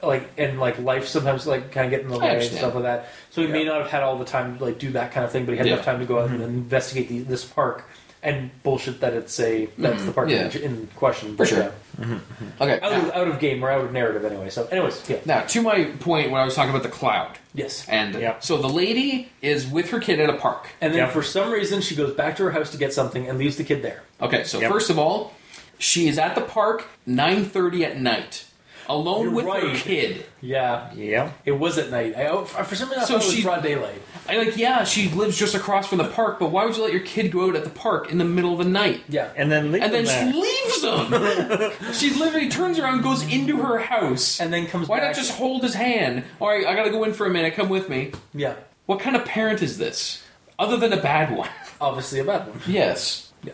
like 0.02 0.28
and 0.36 0.60
like 0.60 0.78
life. 0.78 1.06
Sometimes 1.08 1.46
like 1.46 1.72
kind 1.72 1.86
of 1.86 1.90
get 1.90 2.00
in 2.02 2.08
the 2.08 2.18
way 2.18 2.34
and 2.34 2.42
stuff 2.44 2.74
like 2.74 2.82
that. 2.84 3.08
So 3.30 3.40
he 3.40 3.48
may 3.48 3.64
not 3.64 3.80
have 3.80 3.90
had 3.90 4.02
all 4.02 4.18
the 4.18 4.26
time 4.26 4.58
to 4.58 4.64
like 4.64 4.78
do 4.78 4.90
that 4.92 5.12
kind 5.12 5.24
of 5.24 5.32
thing, 5.32 5.46
but 5.46 5.52
he 5.52 5.58
had 5.58 5.66
Yeah. 5.66 5.74
enough 5.74 5.84
time 5.86 6.00
to 6.00 6.04
go 6.04 6.18
out 6.20 6.28
and 6.30 6.42
investigate 6.42 7.08
the, 7.08 7.20
this 7.20 7.44
park. 7.44 7.84
And 8.26 8.50
bullshit 8.64 9.00
that 9.00 9.14
it's 9.14 9.38
a 9.38 9.66
that's 9.78 9.98
the 10.02 10.02
mm-hmm. 10.08 10.12
part 10.12 10.28
Yeah. 10.30 10.50
in, 10.50 10.62
in 10.62 10.88
question. 10.96 11.36
For 11.36 11.46
sure. 11.46 11.72
yeah. 11.98 12.18
Okay. 12.60 12.80
Out, 12.80 12.92
of, 12.92 13.10
out 13.12 13.28
of 13.28 13.38
game 13.38 13.64
or 13.64 13.70
out 13.70 13.84
of 13.84 13.92
narrative 13.92 14.24
anyway. 14.24 14.50
So, 14.50 14.66
anyways, 14.66 15.08
yeah, 15.08 15.18
Now, 15.24 15.42
to 15.42 15.62
my 15.62 15.84
point 16.00 16.32
when 16.32 16.40
I 16.40 16.44
was 16.44 16.54
talking 16.56 16.70
about 16.70 16.82
the 16.82 16.88
cloud. 16.88 17.38
yes. 17.54 17.86
And 17.88 18.14
Yep. 18.16 18.42
so 18.42 18.56
the 18.58 18.68
lady 18.68 19.30
is 19.42 19.66
with 19.66 19.90
her 19.90 20.00
kid 20.00 20.18
at 20.18 20.28
a 20.28 20.34
park. 20.34 20.66
And 20.80 20.92
then 20.92 20.98
Yeah. 20.98 21.10
for 21.10 21.22
some 21.22 21.52
reason 21.52 21.80
she 21.82 21.94
goes 21.94 22.14
back 22.14 22.36
to 22.38 22.42
her 22.42 22.50
house 22.50 22.70
to 22.72 22.76
get 22.78 22.92
something 22.92 23.28
and 23.28 23.38
leaves 23.38 23.56
the 23.56 23.64
kid 23.64 23.82
there. 23.82 24.02
Okay, 24.20 24.42
so 24.42 24.58
Yep. 24.60 24.72
first 24.72 24.90
of 24.90 24.98
all, 24.98 25.32
she 25.78 26.08
is 26.08 26.18
at 26.18 26.34
the 26.34 26.40
park 26.40 26.86
9:30 27.06 27.84
at 27.84 28.00
night, 28.00 28.45
alone 28.88 29.24
You're 29.24 29.32
with 29.32 29.46
her 29.46 29.74
kid. 29.76 30.26
Yeah, 30.40 30.92
Yeah. 30.94 31.32
It 31.44 31.52
was 31.52 31.78
at 31.78 31.90
night. 31.90 32.14
I, 32.16 32.44
for 32.44 32.74
some 32.76 32.88
reason, 32.88 33.02
I 33.02 33.06
So 33.06 33.14
thought 33.14 33.22
it 33.22 33.26
was 33.26 33.34
she- 33.34 33.42
broad 33.42 33.62
daylight. 33.62 34.02
I 34.28 34.38
like, 34.38 34.56
yeah, 34.56 34.82
she 34.82 35.08
lives 35.10 35.38
just 35.38 35.54
across 35.54 35.86
from 35.86 35.98
the 35.98 36.08
park, 36.08 36.40
but 36.40 36.50
why 36.50 36.64
would 36.64 36.76
you 36.76 36.82
let 36.82 36.92
your 36.92 37.02
kid 37.02 37.30
go 37.30 37.48
out 37.48 37.54
at 37.54 37.62
the 37.62 37.70
park 37.70 38.10
in 38.10 38.18
the 38.18 38.24
middle 38.24 38.52
of 38.52 38.58
the 38.58 38.64
night? 38.64 39.02
Yeah, 39.08 39.30
And 39.36 39.52
then 39.52 39.70
leave 39.70 39.82
And 39.82 39.94
then 39.94 40.04
them 40.04 40.32
she 40.32 40.40
leaves 40.40 40.82
him. 40.82 41.92
she 41.92 42.10
literally 42.18 42.48
turns 42.48 42.78
around, 42.80 43.02
goes 43.02 43.22
into 43.32 43.58
her 43.58 43.78
house, 43.78 44.40
and 44.40 44.52
then 44.52 44.66
comes. 44.66 44.88
why 44.88 44.98
back. 44.98 45.10
not 45.10 45.14
just 45.16 45.30
hold 45.32 45.62
his 45.62 45.74
hand? 45.74 46.24
All 46.40 46.48
right, 46.48 46.66
I 46.66 46.74
gotta 46.74 46.90
go 46.90 47.04
in 47.04 47.12
for 47.12 47.26
a 47.26 47.30
minute. 47.30 47.54
Come 47.54 47.68
with 47.68 47.88
me. 47.88 48.10
Yeah, 48.34 48.54
What 48.86 48.98
kind 48.98 49.14
of 49.14 49.24
parent 49.24 49.62
is 49.62 49.78
this? 49.78 50.22
Other 50.58 50.76
than 50.76 50.92
a 50.92 51.00
bad 51.00 51.36
one. 51.36 51.48
obviously 51.80 52.18
a 52.18 52.24
bad 52.24 52.48
one. 52.48 52.60
Yes. 52.66 53.32
Yeah. 53.44 53.52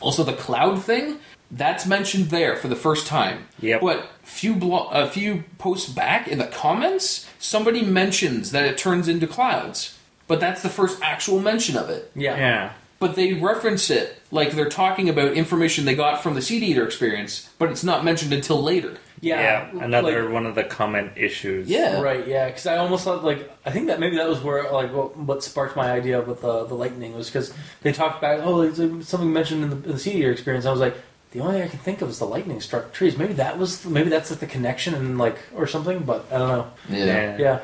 Also, 0.00 0.22
the 0.24 0.32
cloud 0.32 0.82
thing 0.82 1.18
that's 1.56 1.86
mentioned 1.86 2.26
there 2.30 2.56
for 2.56 2.68
the 2.68 2.76
first 2.76 3.06
time. 3.06 3.46
Yep. 3.60 3.80
But 3.80 4.08
few 4.22 4.54
blo- 4.54 4.88
a 4.90 5.08
few 5.08 5.44
posts 5.58 5.88
back 5.90 6.26
in 6.28 6.38
the 6.38 6.46
comments, 6.46 7.28
somebody 7.38 7.82
mentions 7.82 8.50
that 8.50 8.64
it 8.64 8.76
turns 8.76 9.08
into 9.08 9.26
clouds. 9.26 9.98
But 10.26 10.40
that's 10.40 10.62
the 10.62 10.68
first 10.70 11.00
actual 11.02 11.38
mention 11.40 11.76
of 11.76 11.88
it. 11.90 12.10
Yeah, 12.14 12.36
Yeah. 12.36 12.72
But 13.00 13.16
they 13.16 13.34
reference 13.34 13.90
it 13.90 14.18
like 14.30 14.52
they're 14.52 14.68
talking 14.68 15.08
about 15.10 15.32
information 15.34 15.84
they 15.84 15.94
got 15.94 16.22
from 16.22 16.34
the 16.34 16.40
Seed 16.40 16.62
Eater 16.62 16.84
experience, 16.86 17.50
but 17.58 17.68
it's 17.70 17.84
not 17.84 18.02
mentioned 18.04 18.32
until 18.32 18.62
later. 18.62 18.96
yeah. 19.20 19.68
Yeah. 19.74 19.84
Another 19.84 20.22
like- 20.24 20.32
one 20.32 20.46
of 20.46 20.54
the 20.54 20.64
comment 20.64 21.12
issues. 21.16 21.68
Yeah. 21.68 22.00
Right, 22.00 22.26
yeah, 22.26 22.46
because 22.46 22.66
I 22.66 22.78
almost 22.78 23.04
thought 23.04 23.22
like 23.22 23.50
I 23.66 23.70
think 23.70 23.88
that 23.88 24.00
maybe 24.00 24.16
that 24.16 24.28
was 24.28 24.40
where 24.40 24.70
like 24.72 24.92
what, 24.94 25.16
what 25.18 25.44
sparked 25.44 25.76
my 25.76 25.90
idea 25.92 26.20
with 26.22 26.40
the 26.40 26.64
the 26.64 26.74
lightning 26.74 27.14
was 27.14 27.28
because 27.28 27.52
they 27.82 27.92
talked 27.92 28.18
about 28.18 28.40
Oh, 28.40 28.62
there's 28.62 28.80
uh, 28.80 29.02
something 29.04 29.30
mentioned 29.32 29.64
in 29.64 29.70
the, 29.70 29.76
in 29.76 29.92
the 29.92 29.98
CD 29.98 30.24
experience. 30.24 30.64
I 30.64 30.70
was 30.70 30.80
like, 30.80 30.96
the 31.34 31.40
only 31.40 31.54
thing 31.54 31.62
I 31.62 31.68
can 31.68 31.80
think 31.80 32.00
of 32.00 32.08
is 32.08 32.20
the 32.20 32.26
lightning 32.26 32.60
struck 32.60 32.92
trees. 32.92 33.18
Maybe 33.18 33.34
that 33.34 33.58
was 33.58 33.84
maybe 33.84 34.08
that's 34.08 34.30
like 34.30 34.38
the 34.38 34.46
connection 34.46 34.94
and 34.94 35.18
like 35.18 35.36
or 35.54 35.66
something. 35.66 36.04
But 36.04 36.32
I 36.32 36.38
don't 36.38 36.48
know. 36.48 36.70
Yeah. 36.88 37.36
Yeah. 37.36 37.60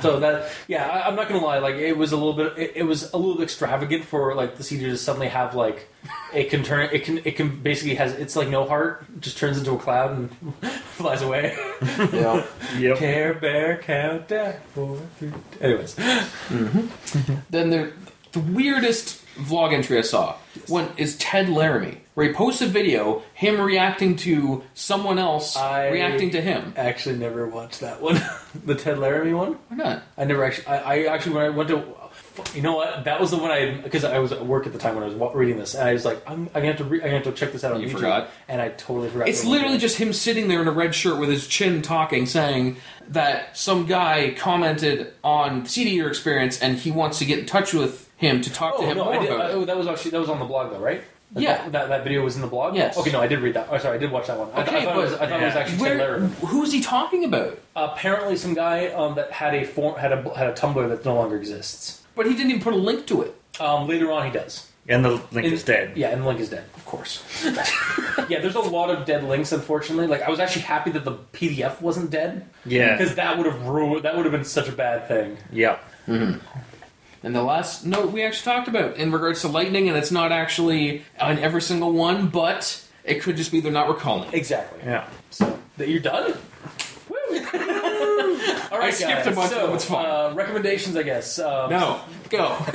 So 0.00 0.20
that 0.20 0.50
yeah, 0.66 0.88
I, 0.88 1.08
I'm 1.08 1.14
not 1.14 1.28
gonna 1.28 1.44
lie. 1.44 1.58
Like 1.58 1.74
it 1.74 1.96
was 1.96 2.12
a 2.12 2.16
little 2.16 2.32
bit. 2.32 2.56
It, 2.56 2.72
it 2.76 2.82
was 2.84 3.12
a 3.12 3.18
little 3.18 3.42
extravagant 3.42 4.04
for 4.04 4.34
like 4.34 4.56
the 4.56 4.64
CD 4.64 4.86
to 4.86 4.96
suddenly 4.96 5.28
have 5.28 5.54
like 5.54 5.88
it 6.32 6.48
can 6.48 6.62
turn. 6.62 6.88
It 6.90 7.04
can. 7.04 7.18
It 7.18 7.36
can 7.36 7.60
basically 7.60 7.96
has. 7.96 8.12
It's 8.14 8.34
like 8.34 8.48
no 8.48 8.64
heart. 8.64 9.04
Just 9.20 9.36
turns 9.36 9.58
into 9.58 9.72
a 9.72 9.78
cloud 9.78 10.16
and 10.16 10.30
flies 10.96 11.20
away. 11.20 11.54
Yeah. 12.12 12.46
Yep. 12.78 12.96
Care 12.96 13.34
Bear 13.34 13.76
countdown. 13.78 14.54
Four, 14.74 14.98
three. 15.18 15.32
Anyways, 15.60 15.96
mm-hmm. 15.96 17.34
then 17.50 17.70
the 17.70 17.92
the 18.32 18.40
weirdest 18.40 19.22
vlog 19.36 19.72
entry 19.72 19.98
I 19.98 20.02
saw 20.02 20.36
one 20.66 20.90
is 20.96 21.16
Ted 21.18 21.48
Laramie, 21.48 22.02
where 22.18 22.26
he 22.26 22.34
posts 22.34 22.60
a 22.62 22.66
video 22.66 23.22
him 23.32 23.60
reacting 23.60 24.16
to 24.16 24.64
someone 24.74 25.20
else 25.20 25.56
I- 25.56 25.90
reacting 25.90 26.30
to 26.30 26.40
him. 26.40 26.74
I 26.76 26.80
actually 26.80 27.14
never 27.14 27.46
watched 27.46 27.78
that 27.78 28.02
one. 28.02 28.20
the 28.64 28.74
Ted 28.74 28.98
Laramie 28.98 29.34
one. 29.34 29.52
Why 29.68 29.76
not? 29.76 30.02
I 30.16 30.24
never 30.24 30.42
actually. 30.42 30.66
I, 30.66 30.78
I 30.78 31.14
actually 31.14 31.36
when 31.36 31.44
I 31.44 31.50
went 31.50 31.68
to. 31.68 31.84
You 32.56 32.62
know 32.62 32.74
what? 32.74 33.04
That 33.04 33.20
was 33.20 33.30
the 33.30 33.36
one 33.36 33.52
I 33.52 33.80
because 33.82 34.02
I 34.02 34.18
was 34.18 34.32
at 34.32 34.44
work 34.44 34.66
at 34.66 34.72
the 34.72 34.80
time 34.80 34.96
when 34.96 35.04
I 35.04 35.06
was 35.06 35.14
wa- 35.14 35.30
reading 35.32 35.58
this, 35.58 35.76
and 35.76 35.88
I 35.88 35.92
was 35.92 36.04
like, 36.04 36.20
I'm, 36.28 36.46
gonna 36.46 36.66
have 36.66 36.78
to. 36.78 36.84
Re- 36.84 37.02
I'm 37.04 37.10
have 37.10 37.22
to 37.22 37.30
check 37.32 37.52
this 37.52 37.62
out 37.62 37.74
on 37.74 37.80
You 37.82 37.86
YouTube. 37.86 37.92
forgot? 37.92 38.30
and 38.48 38.60
I 38.60 38.70
totally 38.70 39.10
forgot. 39.10 39.28
It's 39.28 39.44
what 39.44 39.50
it 39.50 39.50
was. 39.50 39.58
literally 39.60 39.78
just 39.78 39.98
him 39.98 40.12
sitting 40.12 40.48
there 40.48 40.60
in 40.60 40.66
a 40.66 40.72
red 40.72 40.96
shirt 40.96 41.20
with 41.20 41.28
his 41.28 41.46
chin 41.46 41.82
talking, 41.82 42.26
saying 42.26 42.78
that 43.10 43.56
some 43.56 43.86
guy 43.86 44.34
commented 44.36 45.12
on 45.22 45.66
Seed 45.66 45.86
Eater 45.86 46.08
experience 46.08 46.60
and 46.60 46.78
he 46.78 46.90
wants 46.90 47.20
to 47.20 47.24
get 47.24 47.38
in 47.38 47.46
touch 47.46 47.72
with 47.74 48.10
him 48.16 48.40
to 48.40 48.52
talk 48.52 48.74
oh, 48.76 48.80
to 48.80 48.86
Oh 48.86 48.90
him 48.90 48.96
no, 48.96 49.04
more 49.04 49.14
I 49.14 49.18
did, 49.20 49.30
about 49.30 49.50
it. 49.50 49.54
Oh, 49.54 49.64
that 49.64 49.76
was 49.76 49.86
actually 49.86 50.10
that 50.10 50.20
was 50.20 50.28
on 50.28 50.40
the 50.40 50.46
blog 50.46 50.72
though, 50.72 50.80
right? 50.80 51.02
That- 51.32 51.42
Yeah. 51.42 51.56
that, 51.64 51.72
that, 51.72 51.88
that 51.88 52.04
video 52.04 52.22
was 52.24 52.36
in 52.36 52.42
the 52.42 52.48
blog. 52.48 52.74
Yes. 52.74 52.96
Okay, 52.96 53.12
no, 53.12 53.20
I 53.20 53.26
did 53.26 53.40
read 53.40 53.54
that. 53.54 53.68
Oh, 53.70 53.78
sorry, 53.78 53.96
I 53.96 53.98
did 53.98 54.10
watch 54.10 54.26
that 54.28 54.38
one. 54.38 54.48
I, 54.52 54.62
th- 54.62 54.68
Okay, 54.68 54.76
I 54.78 54.84
thought, 54.84 54.96
it 54.96 55.00
was, 55.02 55.12
I 55.14 55.18
but- 55.18 55.28
thought 55.28 55.42
it 55.42 55.44
was 55.46 55.56
actually 55.56 55.78
Ted 55.78 55.98
Where, 55.98 56.08
Laramie. 56.18 56.34
who's 56.46 56.72
he 56.72 56.80
talking 56.80 57.24
about? 57.24 57.58
Apparently, 57.76 58.36
some 58.36 58.54
guy 58.54 58.86
um, 58.88 59.14
that 59.16 59.30
had 59.32 59.54
a 59.54 59.64
form 59.64 59.98
had 59.98 60.12
a 60.12 60.34
had 60.36 60.48
a 60.48 60.52
Tumblr 60.54 60.88
that 60.88 61.04
no 61.04 61.14
longer 61.14 61.36
exists. 61.36 62.02
But 62.16 62.26
he 62.26 62.32
didn't 62.34 62.50
even 62.50 62.62
put 62.62 62.72
a 62.72 62.76
link 62.76 63.06
to 63.08 63.22
it. 63.22 63.34
Um, 63.60 63.86
later 63.86 64.10
on, 64.10 64.24
he 64.26 64.32
does. 64.32 64.66
And 64.88 65.04
the 65.04 65.10
link 65.32 65.46
In- 65.46 65.52
is 65.52 65.64
dead. 65.64 65.96
Yeah, 65.98 66.08
and 66.08 66.22
the 66.22 66.26
Link 66.26 66.40
is 66.40 66.48
dead. 66.48 66.64
Of 66.74 66.84
course. 66.86 67.22
Yeah, 68.28 68.40
there's 68.40 68.56
a 68.56 68.60
lot 68.60 68.90
of 68.90 69.06
dead 69.06 69.24
links, 69.24 69.52
unfortunately. 69.52 70.06
Like, 70.06 70.20
I 70.22 70.28
was 70.30 70.38
actually 70.38 70.62
happy 70.62 70.90
that 70.90 71.04
the 71.04 71.12
PDF 71.32 71.80
wasn't 71.80 72.10
dead. 72.10 72.44
Yeah. 72.66 72.94
Because 72.96 73.14
that 73.14 73.38
would 73.38 73.46
have 73.46 73.64
ruined. 73.66 74.04
That 74.04 74.16
would 74.16 74.26
have 74.26 74.32
been 74.32 74.44
such 74.44 74.68
a 74.68 74.72
bad 74.72 75.08
thing. 75.08 75.38
Yeah. 75.50 75.78
And 77.22 77.34
the 77.34 77.42
last 77.42 77.84
note 77.84 78.12
we 78.12 78.22
actually 78.22 78.52
talked 78.52 78.68
about 78.68 78.96
in 78.96 79.10
regards 79.10 79.40
to 79.42 79.48
lightning, 79.48 79.88
and 79.88 79.98
it's 79.98 80.10
not 80.10 80.32
actually 80.32 81.04
on 81.20 81.38
every 81.38 81.62
single 81.62 81.92
one, 81.92 82.28
but 82.28 82.84
it 83.04 83.20
could 83.22 83.36
just 83.36 83.50
be 83.50 83.60
they're 83.60 83.72
not 83.72 83.88
recalling. 83.88 84.32
Exactly. 84.32 84.80
Yeah. 84.84 85.08
So 85.30 85.58
that 85.78 85.88
you're 85.88 86.00
done. 86.00 86.34
Woo! 87.30 87.38
All 88.70 88.78
right, 88.78 88.88
I 88.88 88.90
skipped 88.90 89.10
guys. 89.10 89.26
a 89.26 89.30
bunch 89.32 89.52
of 89.52 89.58
so, 89.58 89.66
them, 89.66 89.74
it's 89.76 89.84
fine. 89.84 90.06
Uh, 90.06 90.32
recommendations, 90.34 90.96
I 90.96 91.02
guess. 91.02 91.38
Um, 91.38 91.70
No, 91.70 92.00
go. 92.28 92.56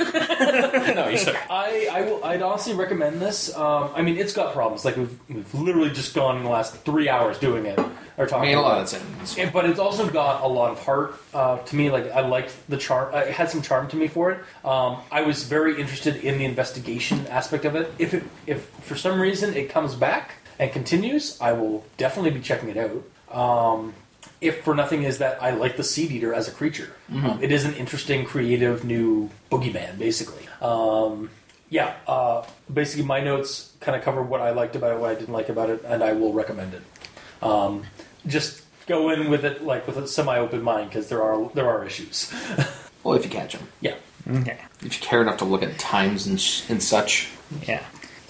no, 0.94 1.08
you 1.08 1.16
start. 1.16 1.36
I, 1.50 1.88
I 1.90 2.02
will, 2.02 2.24
I'd 2.24 2.42
honestly 2.42 2.74
recommend 2.74 3.20
this. 3.20 3.54
Um, 3.56 3.90
I 3.94 4.02
mean, 4.02 4.16
it's 4.16 4.32
got 4.32 4.52
problems. 4.52 4.84
Like 4.84 4.96
we've, 4.96 5.18
we've 5.28 5.54
literally 5.54 5.90
just 5.90 6.14
gone 6.14 6.36
in 6.38 6.42
the 6.44 6.50
last 6.50 6.74
three 6.84 7.08
hours 7.08 7.38
doing 7.38 7.66
it 7.66 7.78
or 8.16 8.26
talking. 8.26 8.48
Made 8.48 8.54
a 8.54 8.60
lot 8.60 8.80
of 8.80 8.88
sense. 8.88 9.36
it. 9.38 9.52
But 9.52 9.66
it's 9.66 9.78
also 9.78 10.08
got 10.10 10.42
a 10.42 10.48
lot 10.48 10.70
of 10.72 10.82
heart 10.84 11.14
uh, 11.32 11.58
to 11.58 11.76
me. 11.76 11.90
Like 11.90 12.10
I 12.10 12.26
liked 12.26 12.54
the 12.68 12.76
charm. 12.76 13.14
Uh, 13.14 13.18
it 13.18 13.32
had 13.32 13.50
some 13.50 13.62
charm 13.62 13.88
to 13.88 13.96
me 13.96 14.08
for 14.08 14.32
it. 14.32 14.40
Um, 14.64 14.98
I 15.10 15.22
was 15.22 15.44
very 15.44 15.80
interested 15.80 16.16
in 16.16 16.38
the 16.38 16.44
investigation 16.44 17.26
aspect 17.28 17.64
of 17.64 17.76
it. 17.76 17.92
If 17.98 18.14
it, 18.14 18.24
if 18.46 18.64
for 18.82 18.96
some 18.96 19.20
reason 19.20 19.54
it 19.54 19.70
comes 19.70 19.94
back 19.94 20.32
and 20.58 20.70
continues, 20.72 21.40
I 21.40 21.52
will 21.52 21.84
definitely 21.96 22.30
be 22.32 22.40
checking 22.40 22.68
it 22.68 22.76
out. 22.76 23.02
Um, 23.36 23.94
if 24.44 24.62
for 24.64 24.74
nothing 24.74 25.02
is 25.04 25.18
that 25.18 25.42
I 25.42 25.50
like 25.50 25.76
the 25.76 25.84
seed 25.84 26.10
eater 26.12 26.32
as 26.34 26.46
a 26.48 26.52
creature. 26.52 26.92
Um, 27.12 27.38
it 27.42 27.50
is 27.50 27.64
an 27.64 27.74
interesting, 27.74 28.24
creative 28.24 28.84
new 28.84 29.30
boogeyman, 29.50 29.98
basically. 29.98 30.46
Um, 30.60 31.30
yeah, 31.70 31.94
uh, 32.06 32.44
basically 32.72 33.04
my 33.06 33.20
notes 33.20 33.72
kind 33.80 33.96
of 33.96 34.02
cover 34.04 34.22
what 34.22 34.40
I 34.40 34.50
liked 34.50 34.76
about 34.76 34.92
it, 34.92 35.00
what 35.00 35.10
I 35.10 35.14
didn't 35.14 35.32
like 35.34 35.48
about 35.48 35.70
it, 35.70 35.82
and 35.84 36.04
I 36.04 36.12
will 36.12 36.32
recommend 36.32 36.74
it. 36.74 36.82
Um, 37.42 37.84
just 38.26 38.62
go 38.86 39.10
in 39.10 39.30
with 39.30 39.44
it 39.44 39.64
like 39.64 39.86
with 39.86 39.96
a 39.96 40.06
semi-open 40.06 40.62
mind 40.62 40.90
because 40.90 41.08
there 41.08 41.22
are 41.22 41.50
there 41.54 41.68
are 41.68 41.84
issues. 41.84 42.32
Well, 43.04 43.14
if 43.18 43.24
you 43.24 43.30
catch 43.30 43.52
them. 43.52 43.68
yeah. 43.82 43.96
Okay. 44.26 44.56
If 44.82 44.98
you 44.98 45.06
care 45.06 45.20
enough 45.20 45.36
to 45.36 45.44
look 45.44 45.62
at 45.62 45.78
times 45.78 46.26
and, 46.26 46.40
sh- 46.40 46.62
and 46.70 46.82
such. 46.82 47.28
Yeah. 47.68 47.82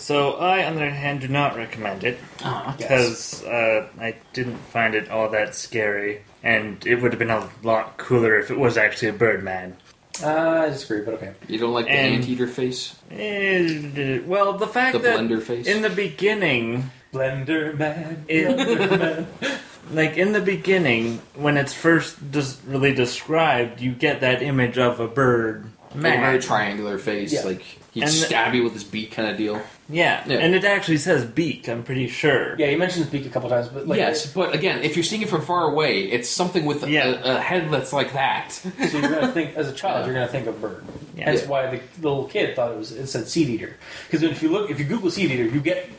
So 0.05 0.33
I, 0.35 0.67
on 0.67 0.75
the 0.75 0.83
other 0.83 0.91
hand, 0.91 1.23
do 1.23 1.29
not 1.29 1.57
recommend 1.57 2.05
it 2.05 2.19
Uh-huh. 2.43 2.75
because 2.77 3.43
uh, 3.45 3.89
I 3.99 4.17
didn't 4.35 4.59
find 4.59 4.95
it 4.95 5.11
all 5.11 5.31
that 5.31 5.55
scary, 5.55 6.21
and 6.43 6.85
it 6.87 6.97
would 7.01 7.13
have 7.13 7.19
been 7.19 7.31
a 7.31 7.49
lot 7.63 7.97
cooler 7.97 8.39
if 8.39 8.51
it 8.51 8.59
was 8.59 8.77
actually 8.77 9.09
a 9.09 9.13
Birdman. 9.15 9.79
Uh, 10.23 10.29
I 10.67 10.69
disagree, 10.69 11.01
but 11.07 11.15
okay. 11.15 11.33
You 11.49 11.59
don't 11.59 11.73
like 11.73 11.87
the 11.87 11.93
And- 11.93 12.17
anteater 12.17 12.47
face? 12.47 12.97
Eh, 13.11 14.19
well, 14.27 14.53
the 14.59 14.67
fact 14.69 14.93
The 14.93 14.99
that 14.99 15.21
blender 15.21 15.43
face? 15.43 15.67
in 15.67 15.81
the 15.81 15.89
beginning, 15.89 16.91
Blender 17.11 17.75
man. 17.79 18.27
it, 18.29 18.47
Blender 18.47 19.01
man. 19.01 19.27
like 19.91 20.19
in 20.19 20.33
the 20.33 20.41
beginning, 20.43 21.23
when 21.35 21.57
it's 21.57 21.73
first 21.73 22.31
des- 22.31 22.61
really 22.67 22.93
described, 22.93 23.81
you 23.81 23.93
get 23.93 24.21
that 24.21 24.43
image 24.43 24.77
of 24.77 25.01
a 25.01 25.09
bird. 25.09 25.65
Like 25.95 26.19
a 26.19 26.21
very 26.21 26.41
triangular 26.41 26.99
face, 26.99 27.33
Yeah. 27.33 27.45
like 27.45 27.63
he'd 27.93 28.03
And 28.03 28.11
the- 28.13 28.27
stab 28.27 28.53
you 28.55 28.65
with 28.65 28.75
his 28.75 28.85
beak 28.85 29.13
kind 29.13 29.29
of 29.31 29.37
deal. 29.39 29.63
Yeah. 29.89 30.25
Yeah. 30.27 30.39
and 30.39 30.55
it 30.55 30.65
actually 30.65 30.97
says 30.97 31.25
beak. 31.27 31.69
I'm 31.69 31.83
pretty 31.83 32.09
sure. 32.09 32.57
Yeah, 32.59 32.69
you 32.71 32.79
mentioned 32.79 33.11
beak 33.11 33.27
a 33.27 33.29
couple 33.29 33.51
times, 33.51 33.69
but 33.69 33.87
like, 33.87 33.99
yes, 33.99 34.33
but 34.33 34.55
again, 34.55 34.83
if 34.83 34.97
you're 34.97 35.03
seeing 35.05 35.21
it 35.23 35.29
from 35.29 35.43
far 35.43 35.65
away, 35.71 36.05
it's 36.05 36.29
something 36.29 36.65
with 36.65 36.83
a, 36.85 36.91
Yeah. 36.91 37.07
Uh, 37.09 37.33
a, 37.35 37.37
a 37.37 37.41
head 37.41 37.71
that's 37.71 37.93
like 37.93 38.15
that. 38.15 38.53
So 38.53 38.71
you're 38.99 39.03
gonna 39.11 39.33
think 39.33 39.57
as 39.57 39.69
a 39.69 39.73
child, 39.75 40.01
Yeah. 40.01 40.07
you're 40.07 40.15
gonna 40.15 40.29
think 40.33 40.47
of 40.47 40.61
bird. 40.61 40.85
Yeah. 41.17 41.27
That's 41.31 41.43
Yeah. 41.43 41.49
why 41.49 41.67
the, 41.71 41.81
the 42.01 42.09
little 42.09 42.25
kid 42.25 42.57
thought 42.57 42.73
it 42.73 42.79
was 42.79 42.93
it 42.93 43.07
said 43.09 43.29
seed 43.29 43.49
eater. 43.51 43.77
Because 44.07 44.23
if 44.23 44.43
you 44.43 44.49
look, 44.49 44.71
if 44.71 44.79
you 44.79 44.85
Google 44.87 45.11
seed 45.11 45.31
eater, 45.31 45.45
you 45.45 45.61
get 45.61 45.91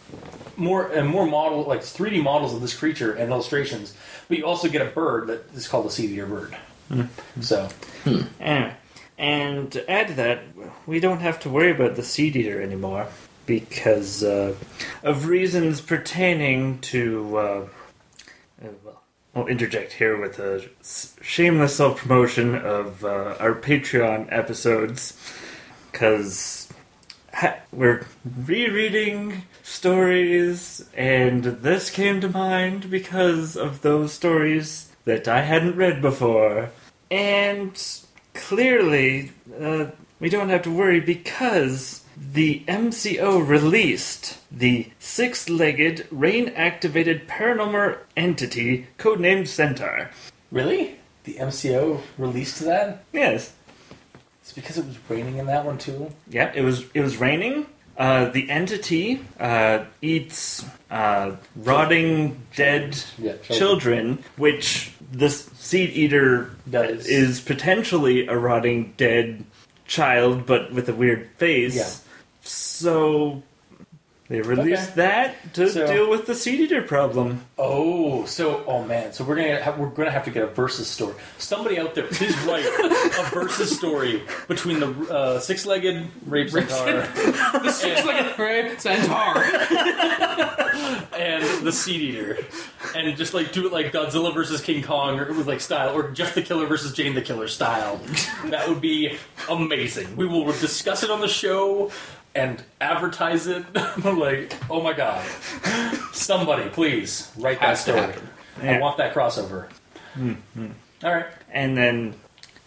more 0.57 0.87
and 0.87 1.07
more 1.07 1.25
model 1.27 1.63
like 1.63 1.81
3D 1.81 2.23
models 2.23 2.53
of 2.53 2.61
this 2.61 2.73
creature 2.75 3.11
and 3.13 3.29
illustrations, 3.31 3.93
but 4.29 4.37
you 4.37 4.45
also 4.45 4.67
get 4.69 4.81
a 4.81 4.85
bird 4.89 5.27
that 5.27 5.43
is 5.53 5.67
called 5.67 5.85
a 5.85 5.89
seed 5.91 6.09
eater 6.11 6.25
bird. 6.25 6.55
So 7.41 7.67
Anyway, 8.39 8.73
and 9.17 9.71
to 9.71 9.89
add 9.91 10.07
to 10.07 10.13
that, 10.15 10.39
we 10.85 10.99
don't 10.99 11.19
have 11.19 11.39
to 11.41 11.49
worry 11.49 11.71
about 11.71 11.95
the 11.95 12.03
seed 12.03 12.35
eater 12.35 12.61
anymore 12.61 13.07
because 13.45 14.23
uh, 14.23 14.55
of 15.03 15.27
reasons 15.27 15.81
pertaining 15.81 16.79
to. 16.79 17.37
Uh, 17.37 17.67
uh, 18.63 18.67
well, 18.83 19.01
I'll 19.35 19.47
interject 19.47 19.93
here 19.93 20.17
with 20.17 20.39
a 20.39 20.63
shameless 21.21 21.75
self 21.75 21.97
promotion 21.97 22.55
of 22.55 23.03
uh, 23.03 23.35
our 23.39 23.53
Patreon 23.53 24.27
episodes 24.31 25.19
because 25.91 26.69
ha- 27.33 27.59
we're 27.71 28.07
rereading 28.25 29.43
stories, 29.61 30.87
and 30.93 31.43
this 31.43 31.89
came 31.89 32.21
to 32.21 32.29
mind 32.29 32.89
because 32.89 33.57
of 33.57 33.81
those 33.81 34.13
stories 34.13 34.91
that 35.03 35.27
I 35.27 35.41
hadn't 35.41 35.75
read 35.75 36.01
before. 36.01 36.69
And 37.11 37.81
clearly, 38.33 39.31
uh, 39.59 39.87
we 40.19 40.29
don't 40.29 40.49
have 40.49 40.63
to 40.63 40.71
worry 40.71 40.99
because 40.99 42.04
the 42.17 42.63
MCO 42.67 43.45
released 43.45 44.37
the 44.51 44.89
six 44.99 45.49
legged, 45.49 46.07
rain 46.11 46.49
activated 46.55 47.27
paranormal 47.27 47.97
entity 48.15 48.87
codenamed 48.97 49.47
Centaur. 49.47 50.09
really, 50.51 50.95
the 51.25 51.33
MCO 51.35 52.01
released 52.17 52.59
that. 52.61 53.03
Yes. 53.11 53.53
It's 54.41 54.53
because 54.53 54.77
it 54.77 54.85
was 54.85 54.97
raining 55.09 55.37
in 55.37 55.47
that 55.47 55.65
one 55.65 55.77
too. 55.77 56.11
Yeah, 56.29 56.51
it 56.53 56.61
was 56.61 56.85
it 56.93 57.01
was 57.01 57.17
raining. 57.17 57.65
Uh, 57.97 58.25
the 58.29 58.49
entity 58.49 59.21
uh, 59.39 59.85
eats 60.01 60.65
uh, 60.91 61.31
rotting 61.55 62.41
dead 62.55 63.01
Yeah, 63.17 63.37
children, 63.37 64.23
which 64.37 64.91
this 65.11 65.45
seed 65.55 65.91
eater 65.91 66.51
Does. 66.69 67.07
is 67.07 67.39
potentially 67.39 68.27
a 68.27 68.37
rotting 68.37 68.93
dead 68.97 69.45
child, 69.87 70.45
but 70.45 70.73
with 70.73 70.89
a 70.89 70.93
weird 70.93 71.29
face. 71.37 71.75
Yeah. 71.75 71.89
So 72.47 73.41
they 74.29 74.41
released 74.41 74.91
Okay. 74.91 74.95
that 75.01 75.53
to 75.55 75.69
So- 75.69 75.87
deal 75.87 76.09
with 76.09 76.25
the 76.27 76.35
seed 76.35 76.59
eater 76.59 76.81
problem. 76.83 77.45
Oh, 77.57 78.25
so 78.25 78.63
oh 78.67 78.83
man, 78.83 79.13
so 79.13 79.23
we're 79.23 79.35
gonna 79.35 79.61
have, 79.61 79.77
we're 79.79 79.87
gonna 79.89 80.11
have 80.11 80.25
to 80.25 80.31
get 80.31 80.43
a 80.43 80.47
versus 80.47 80.87
story. 80.87 81.13
Somebody 81.37 81.79
out 81.79 81.95
there, 81.95 82.05
please 82.05 82.35
write 82.41 82.65
a 82.65 83.29
versus 83.33 83.75
story 83.75 84.23
between 84.47 84.79
the 84.79 84.89
uh, 85.13 85.39
six-legged 85.39 86.07
rape 86.27 86.49
centaur 86.49 87.07
like 88.05 88.37
a 88.37 88.41
right? 88.41 88.81
centaur. 88.81 89.43
and 91.17 91.65
the 91.65 91.71
seed 91.71 92.01
eater, 92.01 92.37
and 92.95 93.15
just 93.17 93.33
like 93.33 93.51
do 93.51 93.65
it 93.67 93.71
like 93.73 93.91
Godzilla 93.91 94.33
versus 94.33 94.59
King 94.61 94.83
Kong, 94.83 95.19
or 95.19 95.31
with 95.33 95.47
like 95.47 95.61
style, 95.61 95.95
or 95.95 96.09
Jeff 96.11 96.35
the 96.35 96.41
Killer 96.41 96.65
versus 96.65 96.93
Jane 96.93 97.15
the 97.15 97.21
Killer 97.21 97.47
style. 97.47 97.99
That 98.45 98.67
would 98.67 98.81
be 98.81 99.17
amazing. 99.49 100.15
We 100.15 100.25
will 100.27 100.45
discuss 100.51 101.03
it 101.03 101.09
on 101.11 101.21
the 101.21 101.27
show 101.27 101.91
and 102.35 102.61
advertise 102.81 103.47
it. 103.47 103.63
like, 104.03 104.53
oh 104.69 104.81
my 104.81 104.93
god, 104.93 105.25
somebody 106.13 106.69
please 106.69 107.31
write 107.37 107.59
that 107.61 107.69
Has 107.69 107.83
to 107.85 107.91
story. 107.91 108.05
happen. 108.07 108.29
I 108.61 108.65
Yeah. 108.65 108.79
want 108.79 108.97
that 108.97 109.13
crossover. 109.13 109.67
All 110.17 111.13
right. 111.13 111.25
And 111.51 111.77
then, 111.77 112.15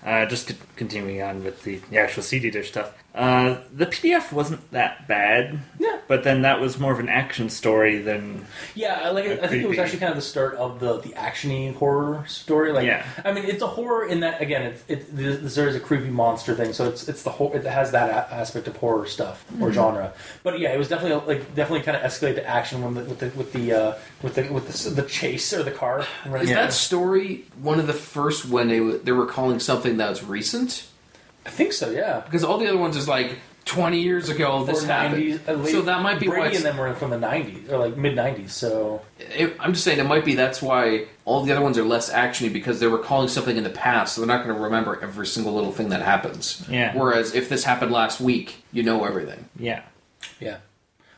uh, 0.04 0.26
just 0.26 0.48
c- 0.48 0.56
continuing 0.76 1.22
on 1.22 1.44
with 1.44 1.62
the, 1.64 1.76
the 1.90 1.98
actual 1.98 2.22
seed 2.22 2.44
eater 2.44 2.62
stuff, 2.64 2.92
uh, 3.14 3.58
the 3.74 3.86
PDF 3.86 4.32
wasn't 4.32 4.70
that 4.70 5.08
bad. 5.08 5.58
Yeah. 5.80 5.98
But 6.06 6.24
then 6.24 6.42
that 6.42 6.60
was 6.60 6.78
more 6.78 6.92
of 6.92 7.00
an 7.00 7.08
action 7.08 7.50
story 7.50 7.98
than. 7.98 8.46
Yeah, 8.74 9.00
I 9.02 9.10
like. 9.10 9.24
it. 9.24 9.42
I 9.42 9.48
think 9.48 9.64
it 9.64 9.68
was 9.68 9.78
actually 9.78 9.98
kind 9.98 10.10
of 10.10 10.16
the 10.16 10.22
start 10.22 10.54
of 10.54 10.78
the 10.78 10.98
the 11.00 11.10
actiony 11.10 11.74
horror 11.74 12.24
story. 12.28 12.72
Like, 12.72 12.86
Yeah. 12.86 13.04
I 13.24 13.32
mean, 13.32 13.44
it's 13.44 13.62
a 13.62 13.66
horror 13.66 14.06
in 14.06 14.20
that 14.20 14.40
again, 14.40 14.62
it's 14.62 14.84
it, 14.88 15.16
this- 15.16 15.54
there 15.54 15.68
is 15.68 15.74
a 15.74 15.80
creepy 15.80 16.10
monster 16.10 16.54
thing, 16.54 16.72
so 16.72 16.88
it's 16.88 17.08
it's 17.08 17.22
the 17.24 17.30
whole 17.30 17.52
it 17.52 17.64
has 17.64 17.90
that 17.92 18.08
a- 18.10 18.34
aspect 18.34 18.68
of 18.68 18.76
horror 18.76 19.06
stuff 19.06 19.44
Mm-hmm. 19.52 19.62
or 19.64 19.72
genre. 19.72 20.12
But 20.42 20.60
yeah, 20.60 20.72
it 20.72 20.78
was 20.78 20.88
definitely 20.88 21.34
like 21.34 21.54
definitely 21.54 21.84
kind 21.84 21.96
of 21.96 22.02
escalate 22.04 22.36
to 22.36 22.46
action 22.46 22.82
when 22.84 22.94
the, 22.94 23.00
with 23.04 23.18
the 23.18 23.26
with 23.36 23.52
the 23.52 23.72
uh, 23.72 23.94
with 24.22 24.34
the 24.36 24.42
with 24.52 24.68
the, 24.68 24.90
the 25.02 25.08
chase 25.08 25.52
or 25.52 25.62
the 25.62 25.70
car. 25.72 26.06
Right? 26.26 26.42
Is 26.44 26.50
that 26.50 26.72
story 26.72 27.46
one 27.60 27.80
of 27.80 27.86
the 27.86 27.92
first 27.94 28.46
when 28.46 28.68
they 28.68 28.78
w- 28.78 28.98
they 29.02 29.12
were 29.12 29.26
calling 29.26 29.58
something 29.60 29.96
that 29.96 30.08
was 30.10 30.22
recent? 30.22 30.86
I 31.48 31.50
think 31.50 31.72
so. 31.72 31.90
Yeah. 31.90 32.20
Because 32.20 32.44
all 32.44 32.58
the 32.58 32.68
other 32.68 32.78
ones 32.78 32.96
is 32.96 33.08
like 33.08 33.36
twenty 33.64 34.00
years 34.00 34.28
ago 34.28 34.64
this 34.64 34.84
Or 34.84 34.86
happened. 34.86 35.22
90s, 35.22 35.48
uh, 35.48 35.52
late- 35.54 35.72
so 35.72 35.82
that 35.82 36.02
might 36.02 36.20
be 36.20 36.28
why. 36.28 36.34
Brady 36.36 36.48
It's, 36.56 36.56
and 36.58 36.66
them 36.66 36.76
were 36.78 36.94
from 36.94 37.10
the 37.10 37.16
'90s 37.18 37.70
or 37.70 37.78
like 37.78 37.96
mid 37.96 38.14
'90s. 38.16 38.50
So 38.50 39.02
it, 39.18 39.56
I'm 39.60 39.72
just 39.72 39.84
saying 39.84 39.98
it 39.98 40.04
might 40.06 40.24
be 40.24 40.34
that's 40.34 40.62
why 40.62 41.06
all 41.24 41.42
the 41.44 41.52
other 41.52 41.60
ones 41.62 41.76
are 41.78 41.84
less 41.84 42.10
actiony 42.12 42.52
because 42.52 42.80
they 42.80 42.86
were 42.86 42.98
calling 42.98 43.28
something 43.28 43.56
in 43.56 43.64
the 43.64 43.70
past, 43.70 44.14
so 44.14 44.20
they're 44.20 44.28
not 44.28 44.44
going 44.44 44.54
to 44.56 44.62
remember 44.62 44.98
every 45.02 45.26
single 45.26 45.52
little 45.54 45.72
thing 45.72 45.88
that 45.90 46.02
happens. 46.02 46.64
Yeah. 46.70 46.96
Whereas 46.96 47.34
if 47.34 47.48
this 47.48 47.64
happened 47.64 47.92
last 47.92 48.20
week, 48.20 48.62
you 48.72 48.82
know 48.82 49.04
everything. 49.04 49.46
Yeah. 49.58 49.82
Yeah, 50.40 50.58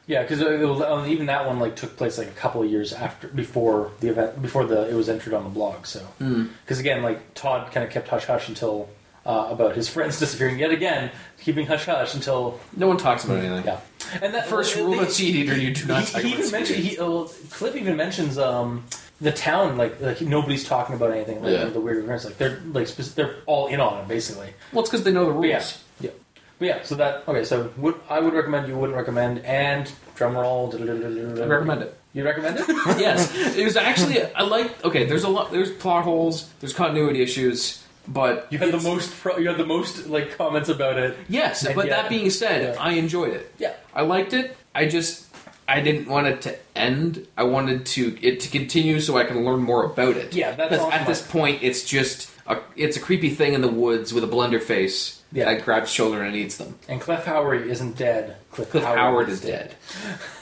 yeah, 0.06 0.22
because 0.22 0.42
um, 0.42 1.06
even 1.06 1.26
that 1.26 1.46
one 1.46 1.58
like 1.60 1.76
took 1.76 1.96
place 1.96 2.18
like 2.18 2.26
a 2.28 2.32
couple 2.32 2.62
of 2.62 2.70
years 2.70 2.92
after 2.92 3.28
before 3.28 3.92
the 4.00 4.08
event 4.08 4.42
before 4.42 4.64
the 4.64 4.88
it 4.90 4.94
was 4.94 5.08
entered 5.08 5.34
on 5.34 5.44
the 5.44 5.50
blog. 5.50 5.86
So 5.86 6.04
because 6.18 6.80
again, 6.80 7.02
like 7.02 7.34
Todd 7.34 7.70
kind 7.72 7.86
of 7.86 7.92
kept 7.92 8.08
hush 8.08 8.24
hush 8.24 8.48
until 8.48 8.88
uh, 9.26 9.48
about 9.50 9.74
his 9.76 9.88
friends 9.88 10.18
disappearing 10.20 10.58
yet 10.58 10.70
again, 10.70 11.10
keeping 11.42 11.66
hush 11.66 11.84
hush 11.86 12.14
until 12.14 12.58
No 12.76 12.86
one 12.86 12.96
talks 12.96 13.24
about 13.24 13.38
anything. 13.38 13.64
yeah. 13.64 13.80
And 14.22 14.34
that 14.34 14.46
First 14.48 14.74
well, 14.76 14.86
rule 14.86 14.96
they- 14.96 15.02
of 15.06 15.10
Seed 15.12 15.36
Eater: 15.36 15.56
you 15.56 15.72
do 15.74 15.86
not 15.86 16.04
he, 16.04 16.12
talk 16.12 16.22
he 16.22 16.28
about 16.28 16.32
even 16.32 16.44
Seed 16.44 16.52
mentioned 16.52 16.78
Eater. 16.80 16.88
he, 16.90 16.98
uh, 16.98 17.28
Cliff 17.50 17.76
even 17.76 17.96
mentions 17.96 18.38
um, 18.38 18.84
the 19.20 19.30
town 19.32 19.76
like 19.76 20.00
like 20.00 20.20
nobody's 20.22 20.64
talking 20.66 20.96
about 20.96 21.12
anything 21.12 21.42
like 21.42 21.52
Yeah. 21.52 21.64
the 21.66 21.80
weird 21.80 22.02
events 22.04 22.24
like 22.24 22.38
they're 22.38 22.60
like 22.72 22.86
spec- 22.88 23.14
they're 23.14 23.36
all 23.46 23.66
in 23.68 23.78
on 23.80 23.98
it 24.02 24.08
basically. 24.08 24.48
Well, 24.72 24.80
it's 24.82 24.90
because 24.90 25.04
they 25.04 25.12
know 25.12 25.26
the 25.26 25.32
But 25.38 25.46
yeah, 25.48 25.54
rules. 25.56 25.84
yeah, 26.00 26.10
but 26.58 26.66
yeah. 26.66 26.82
So 26.82 26.94
that 26.96 27.28
okay. 27.28 27.44
So 27.44 27.70
would, 27.76 27.94
I 28.08 28.18
would 28.20 28.32
recommend. 28.34 28.66
You 28.68 28.76
wouldn't 28.76 28.96
recommend. 28.96 29.44
And 29.44 29.90
drum 30.16 30.36
roll. 30.36 30.74
I 30.74 31.46
recommend 31.46 31.82
it. 31.82 31.96
You 32.12 32.24
recommend 32.24 32.56
it? 32.58 32.66
yes, 32.98 33.32
it 33.56 33.62
was 33.64 33.76
actually 33.76 34.20
I 34.34 34.42
like. 34.42 34.84
Okay, 34.84 35.04
there's 35.04 35.22
a 35.24 35.28
lot. 35.28 35.52
There's 35.52 35.70
plot 35.70 36.02
holes. 36.04 36.48
There's 36.58 36.72
continuity 36.72 37.22
issues, 37.22 37.84
but 38.10 38.48
You 38.50 38.58
had 38.58 38.72
the 38.72 38.80
most. 38.80 39.18
Pro, 39.20 39.38
you 39.38 39.48
had 39.48 39.56
the 39.56 39.64
most 39.66 40.06
like 40.08 40.36
comments 40.36 40.68
about 40.68 40.98
it. 40.98 41.16
Yes, 41.28 41.64
but 41.74 41.86
yet- 41.86 41.90
that 41.96 42.08
being 42.10 42.28
said, 42.30 42.74
Yeah. 42.74 42.82
I 42.82 42.92
enjoyed 42.92 43.32
it. 43.32 43.52
Yeah. 43.58 43.72
I 43.94 44.02
liked 44.02 44.32
it. 44.34 44.56
I 44.74 44.86
just 44.86 45.26
I 45.68 45.80
didn't 45.80 46.08
want 46.08 46.26
it 46.26 46.42
to 46.42 46.58
end. 46.76 47.26
I 47.38 47.44
wanted 47.44 47.86
to 47.86 48.18
it 48.20 48.40
to 48.40 48.48
continue 48.50 49.00
so 49.00 49.16
I 49.16 49.24
can 49.24 49.44
learn 49.44 49.60
more 49.60 49.84
about 49.84 50.16
it. 50.16 50.34
Yeah, 50.34 50.52
that's 50.56 50.70
Because 50.70 50.92
at 50.92 51.00
my- 51.02 51.06
this 51.06 51.22
point 51.26 51.62
it's 51.62 51.84
just 51.84 52.30
a 52.46 52.58
it's 52.76 52.96
a 52.96 53.00
creepy 53.00 53.30
thing 53.30 53.54
in 53.54 53.60
the 53.62 53.68
woods 53.68 54.12
with 54.12 54.24
a 54.24 54.28
blender 54.28 54.60
face 54.60 55.20
Yeah. 55.32 55.44
that 55.44 55.64
grabs 55.64 55.92
children 55.94 56.26
and 56.26 56.34
eats 56.34 56.56
them. 56.56 56.76
And 56.88 57.00
Cliff 57.00 57.24
Howry 57.24 57.66
isn't 57.68 57.96
dead. 57.96 58.36
Cliff, 58.50 58.70
Cliff 58.70 58.82
Howard 58.84 59.28
is 59.28 59.40
dead. 59.40 59.76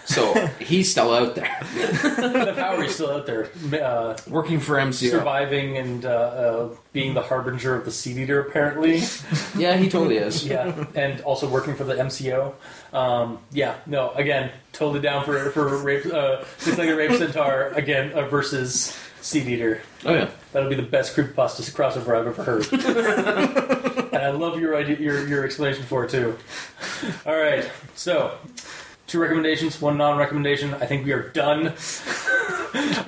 So 0.08 0.32
he's 0.58 0.90
still 0.90 1.12
out 1.12 1.34
there 1.34 1.54
Cliff 1.60 2.56
Howry's 2.56 2.94
still 2.94 3.10
out 3.10 3.26
there, 3.26 3.50
uh, 3.74 4.16
working 4.26 4.58
for 4.58 4.76
MCO. 4.76 5.10
surviving 5.10 5.76
and 5.76 6.06
uh, 6.06 6.08
uh, 6.08 6.68
being 6.94 7.12
the 7.12 7.20
harbinger 7.20 7.74
of 7.74 7.84
the 7.84 7.90
seed 7.90 8.16
eater. 8.16 8.40
Apparently, 8.40 9.02
Yeah, 9.56 9.76
he 9.76 9.88
totally 9.90 10.16
is. 10.16 10.46
yeah, 10.46 10.86
and 10.94 11.20
also 11.20 11.46
working 11.46 11.74
for 11.74 11.84
the 11.84 11.94
MCO. 11.94 12.54
Um, 12.94 13.38
yeah, 13.52 13.76
no, 13.86 14.10
again, 14.12 14.50
totally 14.72 15.00
down 15.00 15.24
for 15.26 15.50
for 15.50 15.76
rape, 15.76 16.06
uh, 16.06 16.42
six-legged 16.56 16.96
rape 16.96 17.12
centaur 17.18 17.68
again 17.74 18.12
uh, 18.12 18.26
versus 18.28 18.98
seed 19.20 19.46
eater. 19.46 19.82
Oh 20.06 20.14
yeah. 20.14 20.30
That'll 20.52 20.70
be 20.70 20.76
the 20.76 20.82
best 20.82 21.14
creepypasta 21.14 21.60
crossover 21.74 22.18
I've 22.18 22.26
ever 22.26 22.42
heard. 22.42 22.72
and 24.14 24.22
I 24.22 24.30
love 24.30 24.58
your 24.58 24.74
idea, 24.74 24.96
your 24.96 25.28
your 25.28 25.44
explanation 25.44 25.84
for 25.84 26.04
it 26.04 26.10
too. 26.10 26.38
All 27.26 27.36
right, 27.36 27.70
so 27.94 28.38
two 29.08 29.18
recommendations, 29.18 29.80
one 29.80 29.96
non-recommendation. 29.98 30.74
I 30.74 30.86
think 30.86 31.04
we 31.04 31.12
are 31.12 31.28
done. 31.30 31.72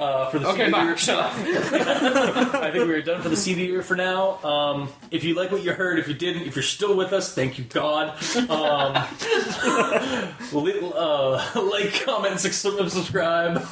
Uh, 0.00 0.30
for 0.30 0.38
the 0.38 0.48
Okay, 0.48 0.70
bye. 0.70 0.84
eater. 0.84 0.96
Shut 0.96 1.18
up. 1.22 1.32
I 1.34 2.70
think 2.72 2.86
we 2.88 2.94
are 2.94 3.02
done 3.02 3.20
for 3.20 3.28
the 3.28 3.36
seed 3.36 3.58
eater 3.58 3.82
for 3.82 3.94
now. 3.94 4.42
Um, 4.42 4.88
if 5.10 5.22
you 5.22 5.34
like 5.34 5.52
what 5.52 5.62
you 5.62 5.74
heard, 5.74 5.98
if 5.98 6.08
you 6.08 6.14
didn't, 6.14 6.44
if 6.44 6.56
you're 6.56 6.62
still 6.62 6.96
with 6.96 7.12
us, 7.12 7.34
thank 7.34 7.58
you, 7.58 7.64
God. 7.64 8.08
Um, 8.48 8.94
li- 10.64 10.80
uh, 10.94 11.50
like, 11.70 11.92
comment, 12.06 12.40
subscribe. 12.40 13.62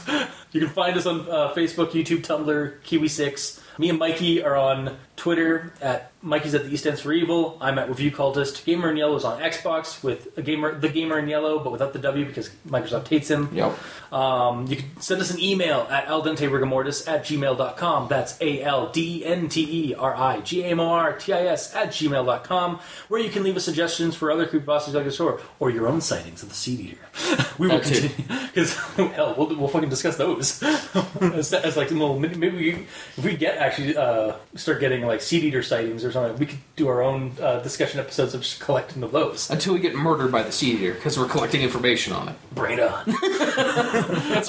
You 0.52 0.60
can 0.60 0.68
find 0.68 0.94
us 0.98 1.06
on 1.06 1.20
uh, 1.22 1.54
Facebook, 1.54 1.92
YouTube, 1.92 2.18
Tumblr, 2.20 2.80
Kiwi6. 2.82 3.60
Me 3.78 3.88
and 3.88 3.98
Mikey 3.98 4.42
are 4.42 4.56
on 4.56 4.94
Twitter 5.16 5.72
at 5.80 6.07
Mikey's 6.20 6.54
at 6.54 6.64
the 6.64 6.70
East 6.72 6.86
Ends 6.86 7.00
for 7.00 7.12
Evil. 7.12 7.56
I'm 7.60 7.78
at 7.78 7.88
Review 7.88 8.10
Cultist. 8.10 8.64
Gamer 8.64 8.90
in 8.90 8.96
Yellow 8.96 9.16
is 9.16 9.24
on 9.24 9.40
Xbox 9.40 10.02
with 10.02 10.36
a 10.36 10.42
gamer, 10.42 10.78
the 10.78 10.88
Gamer 10.88 11.18
in 11.18 11.28
Yellow, 11.28 11.60
but 11.60 11.70
without 11.70 11.92
the 11.92 12.00
W 12.00 12.24
because 12.24 12.50
Microsoft 12.66 13.06
hates 13.08 13.30
him. 13.30 13.48
Yep. 13.52 13.78
Um, 14.12 14.66
you 14.66 14.76
can 14.76 15.00
send 15.00 15.20
us 15.20 15.30
an 15.30 15.38
email 15.38 15.86
at 15.90 16.06
aldenterigamortis 16.06 17.06
at 17.06 17.24
gmail.com. 17.24 18.08
That's 18.08 18.40
A 18.40 18.62
L 18.62 18.90
D 18.90 19.24
N 19.24 19.48
T 19.48 19.90
E 19.90 19.94
R 19.94 20.14
I 20.14 20.40
G 20.40 20.62
A 20.62 20.66
M 20.68 20.80
O 20.80 20.88
R 20.88 21.12
T 21.16 21.32
I 21.32 21.46
S 21.46 21.74
at 21.74 21.88
gmail.com, 21.88 22.80
where 23.08 23.20
you 23.20 23.30
can 23.30 23.44
leave 23.44 23.56
us 23.56 23.64
suggestions 23.64 24.16
for 24.16 24.32
other 24.32 24.46
creepypastas 24.46 24.94
like 24.94 25.04
this 25.04 25.20
or, 25.20 25.40
or 25.60 25.70
your 25.70 25.86
own 25.86 26.00
sightings 26.00 26.42
of 26.42 26.48
the 26.48 26.54
Seed 26.54 26.80
Eater. 26.80 27.44
We 27.58 27.66
will 27.66 27.80
too. 27.80 28.08
continue. 28.08 28.40
Because, 28.46 28.76
hell, 29.14 29.34
we'll, 29.36 29.48
we'll 29.56 29.66
fucking 29.66 29.88
discuss 29.88 30.16
those. 30.16 30.62
as, 31.20 31.52
as 31.52 31.76
like, 31.76 31.90
little, 31.90 32.16
maybe 32.18 32.50
we, 32.50 32.70
if 33.16 33.24
we 33.24 33.36
get 33.36 33.58
actually 33.58 33.96
uh, 33.96 34.34
start 34.54 34.78
getting 34.78 35.04
like 35.04 35.20
Seed 35.20 35.42
Eater 35.42 35.64
sightings 35.64 36.04
or 36.04 36.12
something, 36.12 36.17
we 36.38 36.46
could 36.46 36.58
do 36.76 36.88
our 36.88 37.02
own 37.02 37.32
uh, 37.40 37.60
discussion 37.60 38.00
episodes 38.00 38.34
of 38.34 38.42
just 38.42 38.60
collecting 38.60 39.02
of 39.02 39.12
those. 39.12 39.50
Until 39.50 39.74
we 39.74 39.80
get 39.80 39.94
murdered 39.94 40.32
by 40.32 40.42
the 40.42 40.52
Seed 40.52 40.80
Eater 40.80 40.94
because 40.94 41.18
we're 41.18 41.28
collecting 41.28 41.62
information 41.62 42.12
on 42.12 42.28
it. 42.28 42.36
Brain 42.54 42.80
on. 42.80 43.08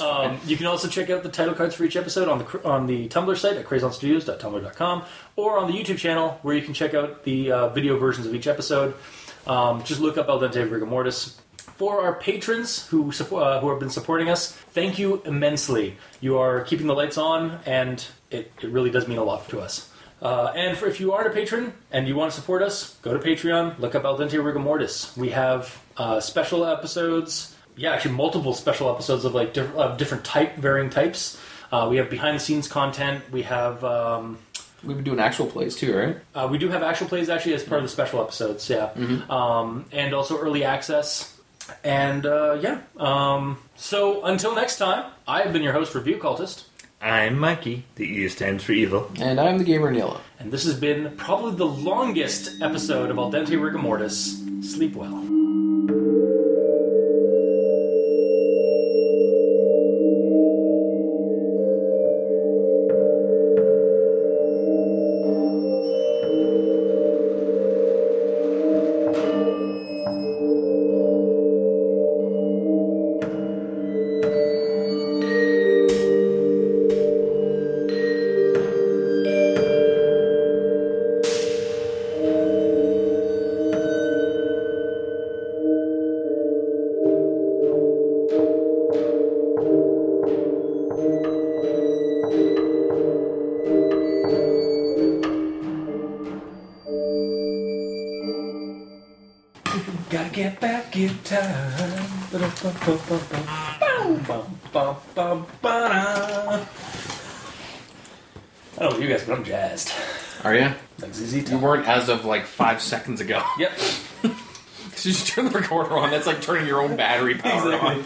um, 0.00 0.40
you 0.46 0.56
can 0.56 0.66
also 0.66 0.88
check 0.88 1.10
out 1.10 1.22
the 1.22 1.28
title 1.28 1.54
cards 1.54 1.74
for 1.74 1.84
each 1.84 1.96
episode 1.96 2.28
on 2.28 2.38
the 2.38 2.64
on 2.64 2.86
the 2.86 3.08
Tumblr 3.08 3.36
site 3.36 3.56
at 3.56 3.66
crazonstudios.tumblr.com 3.66 5.04
or 5.36 5.58
on 5.58 5.70
the 5.70 5.76
YouTube 5.76 5.98
channel 5.98 6.38
where 6.42 6.54
you 6.54 6.62
can 6.62 6.74
check 6.74 6.94
out 6.94 7.24
the 7.24 7.52
uh, 7.52 7.68
video 7.68 7.98
versions 7.98 8.26
of 8.26 8.34
each 8.34 8.46
episode. 8.46 8.94
Um, 9.46 9.82
just 9.84 10.00
look 10.00 10.18
up 10.18 10.28
Al 10.28 10.40
Dente 10.40 10.68
Rigamortis. 10.68 11.36
For 11.56 12.02
our 12.02 12.14
patrons 12.14 12.86
who 12.88 13.10
uh, 13.10 13.60
who 13.60 13.70
have 13.70 13.80
been 13.80 13.90
supporting 13.90 14.28
us, 14.28 14.52
thank 14.52 14.98
you 14.98 15.22
immensely. 15.24 15.96
You 16.20 16.36
are 16.38 16.60
keeping 16.62 16.86
the 16.86 16.94
lights 16.94 17.16
on, 17.16 17.58
and 17.64 18.04
it, 18.30 18.52
it 18.60 18.68
really 18.70 18.90
does 18.90 19.08
mean 19.08 19.16
a 19.16 19.24
lot 19.24 19.48
to 19.48 19.60
us. 19.60 19.90
Uh, 20.22 20.52
and 20.54 20.76
for, 20.76 20.86
if 20.86 21.00
you 21.00 21.12
aren't 21.12 21.26
a 21.28 21.30
patron 21.30 21.72
and 21.90 22.06
you 22.06 22.14
want 22.14 22.30
to 22.32 22.38
support 22.38 22.62
us, 22.62 22.96
go 23.02 23.16
to 23.16 23.18
Patreon, 23.18 23.78
look 23.78 23.94
up 23.94 24.04
Al 24.04 24.18
Dente 24.18 24.32
Rigamortis. 24.32 25.16
We 25.16 25.30
have 25.30 25.80
uh, 25.96 26.20
special 26.20 26.64
episodes, 26.66 27.56
yeah, 27.76 27.92
actually 27.92 28.14
multiple 28.14 28.52
special 28.52 28.90
episodes 28.92 29.24
of 29.24 29.34
like 29.34 29.54
diff- 29.54 29.74
of 29.74 29.96
different 29.96 30.24
type, 30.24 30.56
varying 30.56 30.90
types. 30.90 31.40
Uh, 31.72 31.86
we 31.88 31.96
have 31.96 32.10
behind 32.10 32.36
the 32.36 32.40
scenes 32.40 32.68
content. 32.68 33.24
We 33.32 33.42
have 33.42 33.82
um, 33.84 34.38
We've 34.82 34.96
been 34.96 35.04
doing 35.04 35.20
actual 35.20 35.46
plays 35.46 35.76
too, 35.76 35.96
right? 35.96 36.16
uh, 36.34 36.48
we 36.50 36.56
do 36.58 36.68
have 36.70 36.82
actual 36.82 37.06
plays 37.06 37.28
actually 37.28 37.54
as 37.54 37.62
part 37.62 37.78
of 37.78 37.84
the 37.84 37.90
special 37.90 38.20
episodes, 38.22 38.68
yeah, 38.70 38.90
um, 39.28 39.84
and 39.92 40.14
also 40.14 40.38
early 40.38 40.64
access. 40.64 41.38
And 41.84 42.24
uh, 42.26 42.58
yeah, 42.60 42.80
um, 42.96 43.58
so 43.76 44.24
until 44.24 44.54
next 44.54 44.78
time, 44.78 45.10
I 45.28 45.42
have 45.42 45.52
been 45.52 45.62
your 45.62 45.72
host, 45.74 45.94
Review 45.94 46.16
Cultist. 46.16 46.64
I'm 47.02 47.38
Mikey, 47.38 47.84
the 47.94 48.04
E 48.04 48.28
stands 48.28 48.62
for 48.62 48.72
evil. 48.72 49.10
And 49.18 49.40
I'm 49.40 49.56
the 49.56 49.64
gamer 49.64 49.88
in 49.88 49.94
yellow. 49.94 50.20
And 50.38 50.52
this 50.52 50.64
has 50.64 50.78
been 50.78 51.16
probably 51.16 51.56
the 51.56 51.64
longest 51.64 52.60
episode 52.60 53.10
of 53.10 53.16
Al 53.16 53.32
Dente 53.32 53.56
Rigamortis. 53.58 54.62
Sleep 54.62 54.94
well. 54.94 55.16
I 102.82 102.88
don't 108.78 108.92
know 108.94 108.98
you 108.98 109.08
guys, 109.08 109.24
but 109.24 109.36
I'm 109.38 109.44
jazzed. 109.44 109.92
Are 110.44 110.54
you? 110.54 110.72
Like 111.00 111.14
ZZ 111.14 111.34
You 111.34 111.42
Top. 111.42 111.60
weren't 111.60 111.86
as 111.86 112.08
of 112.08 112.24
like 112.24 112.44
five 112.46 112.80
seconds 112.80 113.20
ago. 113.20 113.42
Yep. 113.58 113.72
So 114.96 115.08
you 115.08 115.14
just 115.14 115.28
turn 115.28 115.46
the 115.46 115.50
recorder 115.58 115.96
on. 115.96 116.10
That's 116.10 116.26
like 116.26 116.42
turning 116.42 116.66
your 116.66 116.82
own 116.82 116.94
battery 116.94 117.34
power 117.36 117.72
Exactly. 117.72 117.88
on. 117.88 118.04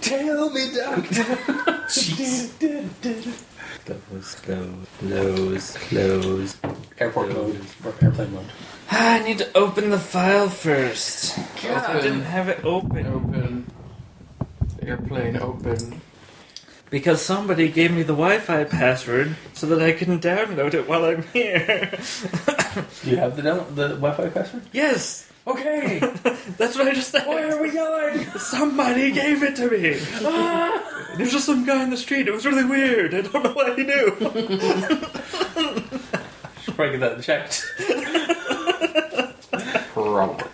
Tell 0.00 0.48
me, 0.48 0.70
doctor. 0.74 1.22
Close, 3.84 4.34
close, 4.36 4.86
close, 5.00 5.76
close. 5.76 6.56
Airport 6.98 7.28
mode 7.30 7.60
or 7.84 7.94
airplane 8.00 8.32
mode. 8.32 8.46
I 8.90 9.22
need 9.22 9.36
to 9.38 9.54
open 9.54 9.90
the 9.90 9.98
file 9.98 10.48
first. 10.48 11.38
I 11.62 12.00
didn't 12.00 12.22
have 12.22 12.48
it 12.48 12.64
open. 12.64 13.06
Open. 13.06 13.66
Airplane 14.86 15.36
open. 15.36 16.00
Because 16.90 17.20
somebody 17.22 17.68
gave 17.70 17.90
me 17.92 18.02
the 18.02 18.12
Wi 18.12 18.38
Fi 18.38 18.64
password 18.64 19.36
so 19.52 19.66
that 19.68 19.82
I 19.82 19.92
can 19.92 20.20
download 20.20 20.74
it 20.74 20.88
while 20.88 21.04
I'm 21.04 21.22
here. 21.32 21.98
Do 23.02 23.10
you 23.10 23.16
have 23.16 23.34
the 23.36 23.42
down- 23.42 23.74
the 23.74 23.88
Wi-Fi 23.96 24.28
password? 24.28 24.62
yes! 24.72 25.28
Okay. 25.46 25.98
That's 26.56 26.76
what 26.76 26.88
I 26.88 26.94
just 26.94 27.10
said. 27.10 27.26
Where 27.26 27.56
are 27.56 27.62
we 27.62 27.70
going? 27.70 28.24
Somebody 28.38 29.10
gave 29.12 29.42
it 29.42 29.56
to 29.56 29.70
me. 29.70 29.98
ah! 30.24 31.12
There's 31.18 31.32
just 31.32 31.44
some 31.46 31.64
guy 31.66 31.82
in 31.84 31.90
the 31.90 31.96
street. 31.98 32.28
It 32.28 32.32
was 32.32 32.46
really 32.46 32.64
weird. 32.64 33.14
I 33.14 33.20
don't 33.22 33.42
know 33.44 33.52
what 33.52 33.76
he 33.78 33.84
knew. 33.84 34.10
Should 36.62 36.74
probably 36.76 36.98
get 36.98 37.00
that 37.00 37.22
checked. 37.22 37.66
Probably. 39.92 40.46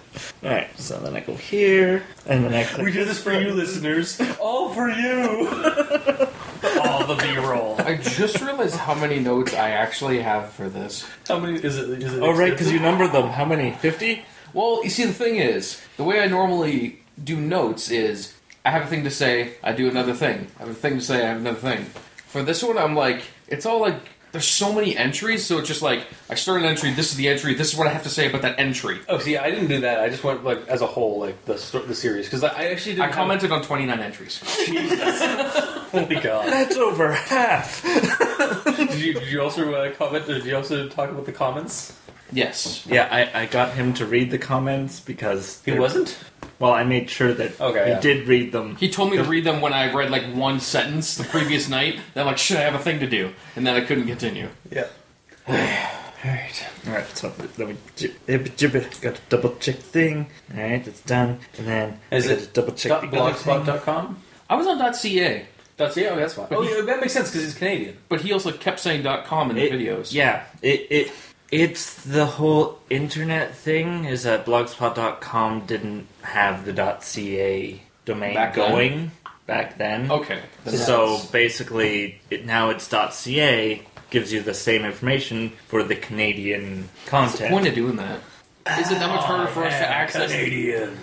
Alright, 0.42 0.78
so 0.78 0.98
then 0.98 1.14
I 1.16 1.20
go 1.20 1.34
here, 1.34 2.02
and 2.26 2.44
then 2.44 2.54
I 2.54 2.64
click 2.64 2.86
We 2.86 2.92
do 2.92 3.04
this 3.04 3.22
for 3.22 3.32
you, 3.32 3.52
listeners. 3.52 4.20
All 4.40 4.72
for 4.72 4.88
you. 4.88 5.48
All 6.82 7.06
the 7.06 7.16
B-roll. 7.20 7.76
I 7.80 7.96
just 7.96 8.40
realized 8.40 8.76
how 8.76 8.94
many 8.94 9.18
notes 9.18 9.54
I 9.54 9.70
actually 9.70 10.20
have 10.22 10.50
for 10.52 10.68
this. 10.68 11.06
How 11.28 11.38
many 11.38 11.58
is 11.62 11.78
it? 11.78 12.02
Is 12.02 12.14
it 12.14 12.22
Oh, 12.22 12.32
right, 12.36 12.50
because 12.52 12.72
you 12.72 12.80
number 12.80 13.06
them. 13.08 13.28
How 13.28 13.44
many? 13.44 13.72
50? 13.72 14.24
Well, 14.52 14.82
you 14.82 14.90
see, 14.90 15.04
the 15.04 15.12
thing 15.12 15.36
is, 15.36 15.80
the 15.96 16.04
way 16.04 16.20
I 16.20 16.26
normally 16.26 17.00
do 17.22 17.36
notes 17.36 17.90
is 17.90 18.34
I 18.64 18.70
have 18.70 18.82
a 18.82 18.86
thing 18.86 19.04
to 19.04 19.10
say, 19.10 19.54
I 19.62 19.72
do 19.72 19.88
another 19.88 20.14
thing. 20.14 20.48
I 20.58 20.60
have 20.62 20.70
a 20.70 20.74
thing 20.74 20.94
to 20.96 21.00
say, 21.00 21.24
I 21.24 21.28
have 21.28 21.38
another 21.38 21.58
thing. 21.58 21.84
For 22.26 22.42
this 22.42 22.62
one, 22.62 22.78
I'm 22.78 22.94
like, 22.94 23.22
it's 23.48 23.64
all 23.66 23.80
like, 23.80 24.00
there's 24.32 24.46
so 24.46 24.72
many 24.72 24.96
entries, 24.96 25.44
so 25.44 25.58
it's 25.58 25.68
just 25.68 25.82
like, 25.82 26.06
I 26.28 26.34
start 26.34 26.60
an 26.60 26.66
entry, 26.68 26.92
this 26.92 27.10
is 27.10 27.16
the 27.16 27.28
entry, 27.28 27.54
this 27.54 27.72
is 27.72 27.78
what 27.78 27.88
I 27.88 27.90
have 27.90 28.04
to 28.04 28.08
say 28.08 28.28
about 28.28 28.42
that 28.42 28.58
entry. 28.58 28.98
Oh, 29.08 29.18
see, 29.18 29.36
I 29.36 29.50
didn't 29.50 29.68
do 29.68 29.80
that. 29.80 30.00
I 30.00 30.08
just 30.08 30.22
went 30.22 30.44
like 30.44 30.66
as 30.68 30.80
a 30.82 30.86
whole, 30.86 31.18
like 31.20 31.44
the 31.46 31.54
the 31.86 31.94
series, 31.94 32.26
because 32.26 32.44
I, 32.44 32.48
I 32.48 32.64
actually 32.66 32.96
didn't. 32.96 33.10
I 33.10 33.12
commented 33.12 33.50
on 33.52 33.62
29 33.62 33.98
entries. 34.00 34.40
Jesus. 34.66 35.20
Holy 35.90 36.20
God! 36.20 36.46
That's 36.46 36.76
over 36.76 37.12
half! 37.12 37.82
Did 38.76 38.94
you, 38.94 39.14
did 39.14 39.28
you 39.28 39.42
also 39.42 39.74
uh, 39.74 39.92
comment? 39.94 40.26
Did 40.26 40.44
you 40.44 40.56
also 40.56 40.88
talk 40.88 41.10
about 41.10 41.26
the 41.26 41.32
comments? 41.32 41.96
Yes. 42.32 42.86
Yeah, 42.86 43.08
I, 43.10 43.42
I 43.42 43.46
got 43.46 43.72
him 43.74 43.92
to 43.94 44.06
read 44.06 44.30
the 44.30 44.38
comments 44.38 45.00
because. 45.00 45.60
He 45.64 45.72
they're- 45.72 45.80
wasn't. 45.80 46.16
Well, 46.60 46.72
I 46.72 46.84
made 46.84 47.10
sure 47.10 47.32
that 47.34 47.60
Okay, 47.60 47.84
he 47.86 47.90
yeah. 47.90 48.00
did 48.00 48.28
read 48.28 48.52
them. 48.52 48.76
He 48.76 48.88
told 48.90 49.10
me 49.10 49.16
to 49.16 49.24
read 49.24 49.44
them 49.44 49.60
when 49.62 49.72
I 49.72 49.92
read 49.92 50.10
like 50.10 50.24
one 50.32 50.60
sentence 50.60 51.16
the 51.16 51.24
previous 51.24 51.68
night. 51.68 51.98
Then 52.14 52.20
I'm 52.22 52.26
like, 52.26 52.38
shit, 52.38 52.58
I 52.58 52.60
have 52.60 52.74
a 52.74 52.78
thing 52.78 53.00
to 53.00 53.06
do. 53.08 53.32
And 53.56 53.66
then 53.66 53.74
I 53.74 53.80
couldn't 53.80 54.06
continue. 54.06 54.48
Yeah. 54.70 54.86
Alright. 55.48 56.66
Alright, 56.86 57.08
so 57.16 57.32
let 57.56 57.68
me. 57.68 57.76
jib- 57.96 58.14
jib- 58.26 58.56
jib- 58.56 59.00
Got 59.00 59.16
a 59.18 59.20
double 59.30 59.56
check 59.56 59.76
thing. 59.76 60.26
Alright, 60.54 60.86
it's 60.86 61.00
done. 61.00 61.38
And 61.58 61.66
then. 61.66 62.00
Is 62.10 62.28
I 62.28 62.32
it 62.32 62.36
got 62.36 62.44
to 62.44 62.60
double 62.60 62.72
check 62.74 63.10
the 63.10 63.18
other 63.20 63.32
thing. 63.34 63.54
blogspot.com? 63.54 64.18
I 64.50 64.54
was 64.56 64.66
on 64.66 64.78
.ca, 64.94 65.46
That's 65.78 65.96
yeah, 65.96 66.08
oh, 66.10 66.16
that's 66.16 66.34
fine. 66.34 66.48
Oh, 66.50 66.62
yeah, 66.62 66.82
that 66.82 67.00
makes 67.00 67.14
sense 67.14 67.30
because 67.30 67.44
he's 67.44 67.54
Canadian. 67.54 67.96
but 68.10 68.20
he 68.20 68.32
also 68.34 68.52
kept 68.52 68.80
saying 68.80 69.02
.com 69.24 69.48
in 69.50 69.56
the 69.56 69.62
It- 69.64 69.72
videos. 69.72 70.12
Yeah, 70.12 70.44
it, 70.60 70.86
it 70.90 71.12
it's 71.50 72.02
the 72.04 72.26
whole 72.26 72.78
internet 72.90 73.54
thing 73.54 74.04
is 74.04 74.22
that 74.24 74.46
blogspot.com 74.46 75.66
didn't 75.66 76.06
have 76.22 76.64
the 76.64 76.96
.ca 77.00 77.80
domain 78.04 78.34
Back 78.34 78.54
then? 78.54 78.70
going 78.70 79.10
back 79.46 79.78
then. 79.78 80.10
Okay. 80.10 80.40
Then 80.64 80.76
So 80.76 81.06
that's- 81.14 81.26
basically, 81.30 82.20
it, 82.30 82.46
now 82.46 82.70
it's 82.70 82.86
.ca 82.88 83.82
gives 84.10 84.32
you 84.32 84.42
the 84.42 84.54
same 84.54 84.84
information 84.84 85.52
for 85.68 85.82
the 85.82 85.96
Canadian 85.96 86.88
What's 86.88 87.04
the 87.04 87.10
content. 87.38 87.50
point 87.52 87.66
of 87.68 87.74
doing 87.74 87.96
that? 87.96 88.20
Is 88.78 88.90
it 88.92 88.98
that 89.00 89.08
much 89.08 89.24
harder 89.24 89.46
for 89.48 89.64
us 89.64 89.72
to 89.78 89.88
access? 89.88 90.30
Canadian. 90.30 90.96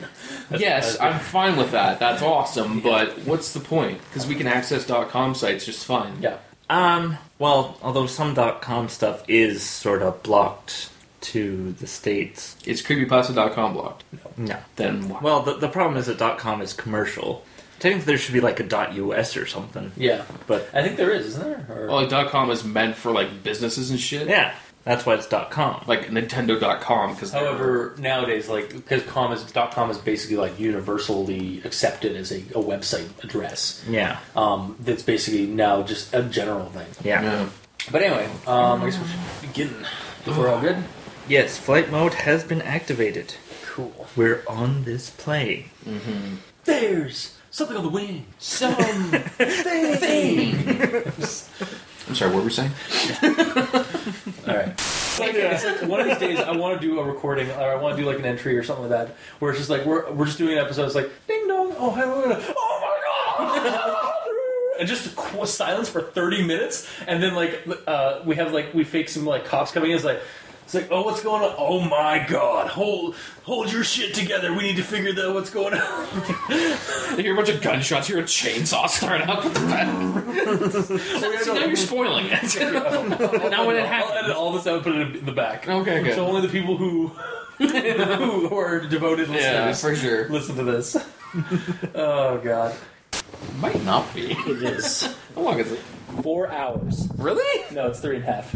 Yes, 0.57 0.97
I'm 1.01 1.19
fine 1.19 1.57
with 1.57 1.71
that. 1.71 1.99
That's 1.99 2.21
awesome. 2.21 2.79
But 2.81 3.17
what's 3.25 3.51
the 3.51 3.59
point? 3.59 3.99
Because 4.09 4.25
we 4.27 4.35
can 4.35 4.47
access 4.47 4.85
.com 4.85 5.35
sites 5.35 5.65
just 5.65 5.83
fine. 5.85 6.17
Yeah. 6.21 6.37
Um, 6.69 7.17
well, 7.39 7.77
although 7.81 8.07
some 8.07 8.35
.com 8.61 8.89
stuff 8.89 9.23
is 9.27 9.61
sort 9.63 10.01
of 10.01 10.23
blocked 10.23 10.89
to 11.21 11.71
the 11.73 11.87
states. 11.87 12.55
Is 12.65 12.81
creepypasta.com 12.81 13.73
blocked? 13.73 14.03
No. 14.37 14.57
Then 14.75 15.09
why? 15.09 15.19
Well, 15.21 15.41
the, 15.41 15.53
the 15.55 15.67
problem 15.67 15.97
is 15.97 16.05
that 16.07 16.37
.com 16.37 16.61
is 16.61 16.73
commercial. 16.73 17.43
Technically, 17.79 18.05
there 18.05 18.17
should 18.17 18.33
be 18.33 18.39
like 18.39 18.59
a 18.59 18.77
.us 18.77 19.37
or 19.37 19.45
something. 19.45 19.91
Yeah. 19.97 20.23
But 20.47 20.67
I 20.73 20.81
think 20.83 20.97
there 20.97 21.11
is, 21.11 21.27
isn't 21.27 21.43
there? 21.43 21.65
Or, 21.69 21.87
Well, 21.87 22.07
like 22.07 22.29
.com 22.29 22.49
is 22.49 22.63
meant 22.63 22.95
for 22.95 23.11
like 23.11 23.43
businesses 23.43 23.91
and 23.91 23.99
shit. 23.99 24.27
yeah, 24.27 24.55
that's 24.87 25.05
why 25.05 25.15
it's 25.15 25.27
.com. 25.51 25.83
Like 25.87 26.07
Nintendo.com. 26.07 27.13
Because 27.13 27.31
However, 27.31 27.93
nowadays, 27.99 28.47
like 28.49 28.69
because 28.71 29.03
com 29.03 29.31
is 29.33 29.43
.com 29.71 29.91
is 29.91 29.97
basically 29.97 30.37
like 30.37 30.59
universally 30.59 31.61
accepted 31.65 32.15
as 32.15 32.31
a, 32.31 32.37
a 32.37 32.63
website 32.63 33.07
address. 33.23 33.83
Yeah, 33.87 34.19
Um, 34.35 34.75
that's 34.79 35.03
basically 35.03 35.45
now 35.47 35.83
just 35.83 36.13
a 36.13 36.23
general 36.23 36.65
thing. 36.69 36.87
yeah. 37.03 37.21
yeah. 37.21 37.49
But 37.91 38.01
anyway, 38.01 38.25
um, 38.47 38.81
I 38.81 38.85
guess 38.85 38.99
we 38.99 39.07
should 39.07 39.41
begin. 39.53 39.85
If 40.25 40.37
we're 40.37 40.49
all 40.49 40.59
good. 40.59 40.77
Yes, 41.29 41.57
flight 41.57 41.89
mode 41.91 42.13
has 42.15 42.43
been 42.43 42.61
activated. 42.61 43.35
Cool. 43.65 44.07
We're 44.15 44.43
on 44.47 44.83
this 44.85 45.09
plane. 45.11 45.65
Mm-hmm. 45.85 46.35
There's 46.65 47.37
something 47.51 47.77
on 47.77 47.83
the 47.83 47.89
wing. 47.89 48.25
Some 48.39 48.75
I'm 52.07 52.15
sorry. 52.15 52.31
What 52.31 52.39
were 52.39 52.45
we 52.45 52.51
saying? 52.51 52.71
All 54.47 54.55
right. 54.55 54.69
It's 54.69 55.19
like, 55.19 55.33
it's 55.35 55.81
one 55.83 55.99
of 55.99 56.05
these 56.07 56.17
days, 56.19 56.39
I 56.39 56.51
want 56.55 56.79
to 56.79 56.87
do 56.87 56.99
a 56.99 57.03
recording, 57.03 57.49
or 57.51 57.71
I 57.71 57.75
want 57.75 57.97
to 57.97 58.01
do 58.01 58.07
like 58.07 58.19
an 58.19 58.25
entry 58.25 58.57
or 58.57 58.63
something 58.63 58.89
like 58.89 59.07
that, 59.07 59.15
where 59.39 59.51
it's 59.51 59.59
just 59.59 59.69
like 59.69 59.85
we're 59.85 60.11
we're 60.13 60.25
just 60.25 60.37
doing 60.37 60.57
an 60.57 60.63
episode. 60.63 60.85
It's 60.85 60.95
like 60.95 61.09
ding 61.27 61.47
dong, 61.47 61.73
oh 61.77 61.89
hi, 61.91 62.01
gonna, 62.01 62.39
oh 62.55 62.79
my 62.81 62.97
god, 63.37 64.79
and 64.79 64.87
just 64.87 65.15
qu- 65.15 65.45
silence 65.45 65.89
for 65.89 66.01
thirty 66.01 66.45
minutes, 66.45 66.87
and 67.07 67.21
then 67.21 67.33
like 67.35 67.67
uh, 67.87 68.21
we 68.25 68.35
have 68.35 68.53
like 68.53 68.73
we 68.73 68.83
fake 68.83 69.09
some 69.09 69.25
like 69.25 69.45
cops 69.45 69.71
coming 69.71 69.91
in. 69.91 69.95
It's 69.95 70.05
like. 70.05 70.21
It's 70.67 70.73
like, 70.73 70.89
oh, 70.91 71.03
what's 71.03 71.23
going 71.23 71.41
on? 71.45 71.55
Oh 71.57 71.79
my 71.79 72.25
God! 72.27 72.67
Hold, 72.67 73.15
hold 73.43 73.71
your 73.71 73.85
shit 73.85 74.13
together. 74.13 74.51
We 74.53 74.63
need 74.63 74.75
to 74.75 74.83
figure 74.83 75.13
out 75.25 75.33
what's 75.33 75.49
going 75.49 75.73
on. 75.75 76.07
You 77.17 77.23
hear 77.23 77.33
a 77.33 77.35
bunch 77.37 77.47
of 77.47 77.61
gunshots. 77.61 78.09
You 78.09 78.15
Hear 78.15 78.23
a 78.25 78.27
chainsaw 78.27 78.89
start 78.89 79.21
up. 79.29 79.43
See, 81.43 81.53
now 81.53 81.65
you're 81.65 81.75
spoiling 81.77 82.25
it. 82.29 82.59
now 83.49 83.65
when 83.65 83.77
it 83.77 83.83
I'll 83.83 83.87
happens. 83.87 84.23
edit 84.25 84.35
all 84.35 84.51
this 84.51 84.67
out 84.67 84.75
and 84.75 84.83
put 84.83 84.95
it 84.95 85.15
in 85.15 85.25
the 85.25 85.31
back. 85.31 85.69
Okay, 85.69 86.03
good. 86.03 86.15
So 86.15 86.27
only 86.27 86.41
the 86.41 86.49
people 86.49 86.75
who 86.75 87.07
who 87.59 88.53
are 88.55 88.81
devoted 88.81 89.29
Yeah, 89.29 89.67
listeners 89.67 89.81
for 89.81 89.95
sure. 89.95 90.29
listen 90.29 90.57
to 90.57 90.63
this. 90.63 90.97
oh 91.95 92.39
God, 92.43 92.75
Might 93.61 93.83
not 93.85 94.13
be. 94.13 94.31
it 94.33 94.63
is 94.63 95.15
How 95.33 95.41
long 95.41 95.59
is 95.59 95.71
it? 95.71 95.79
four 96.23 96.49
hours. 96.51 97.07
Really? 97.17 97.63
No, 97.73 97.87
it's 97.87 97.99
three 97.99 98.15
and 98.17 98.25
a 98.25 98.31
half. 98.31 98.53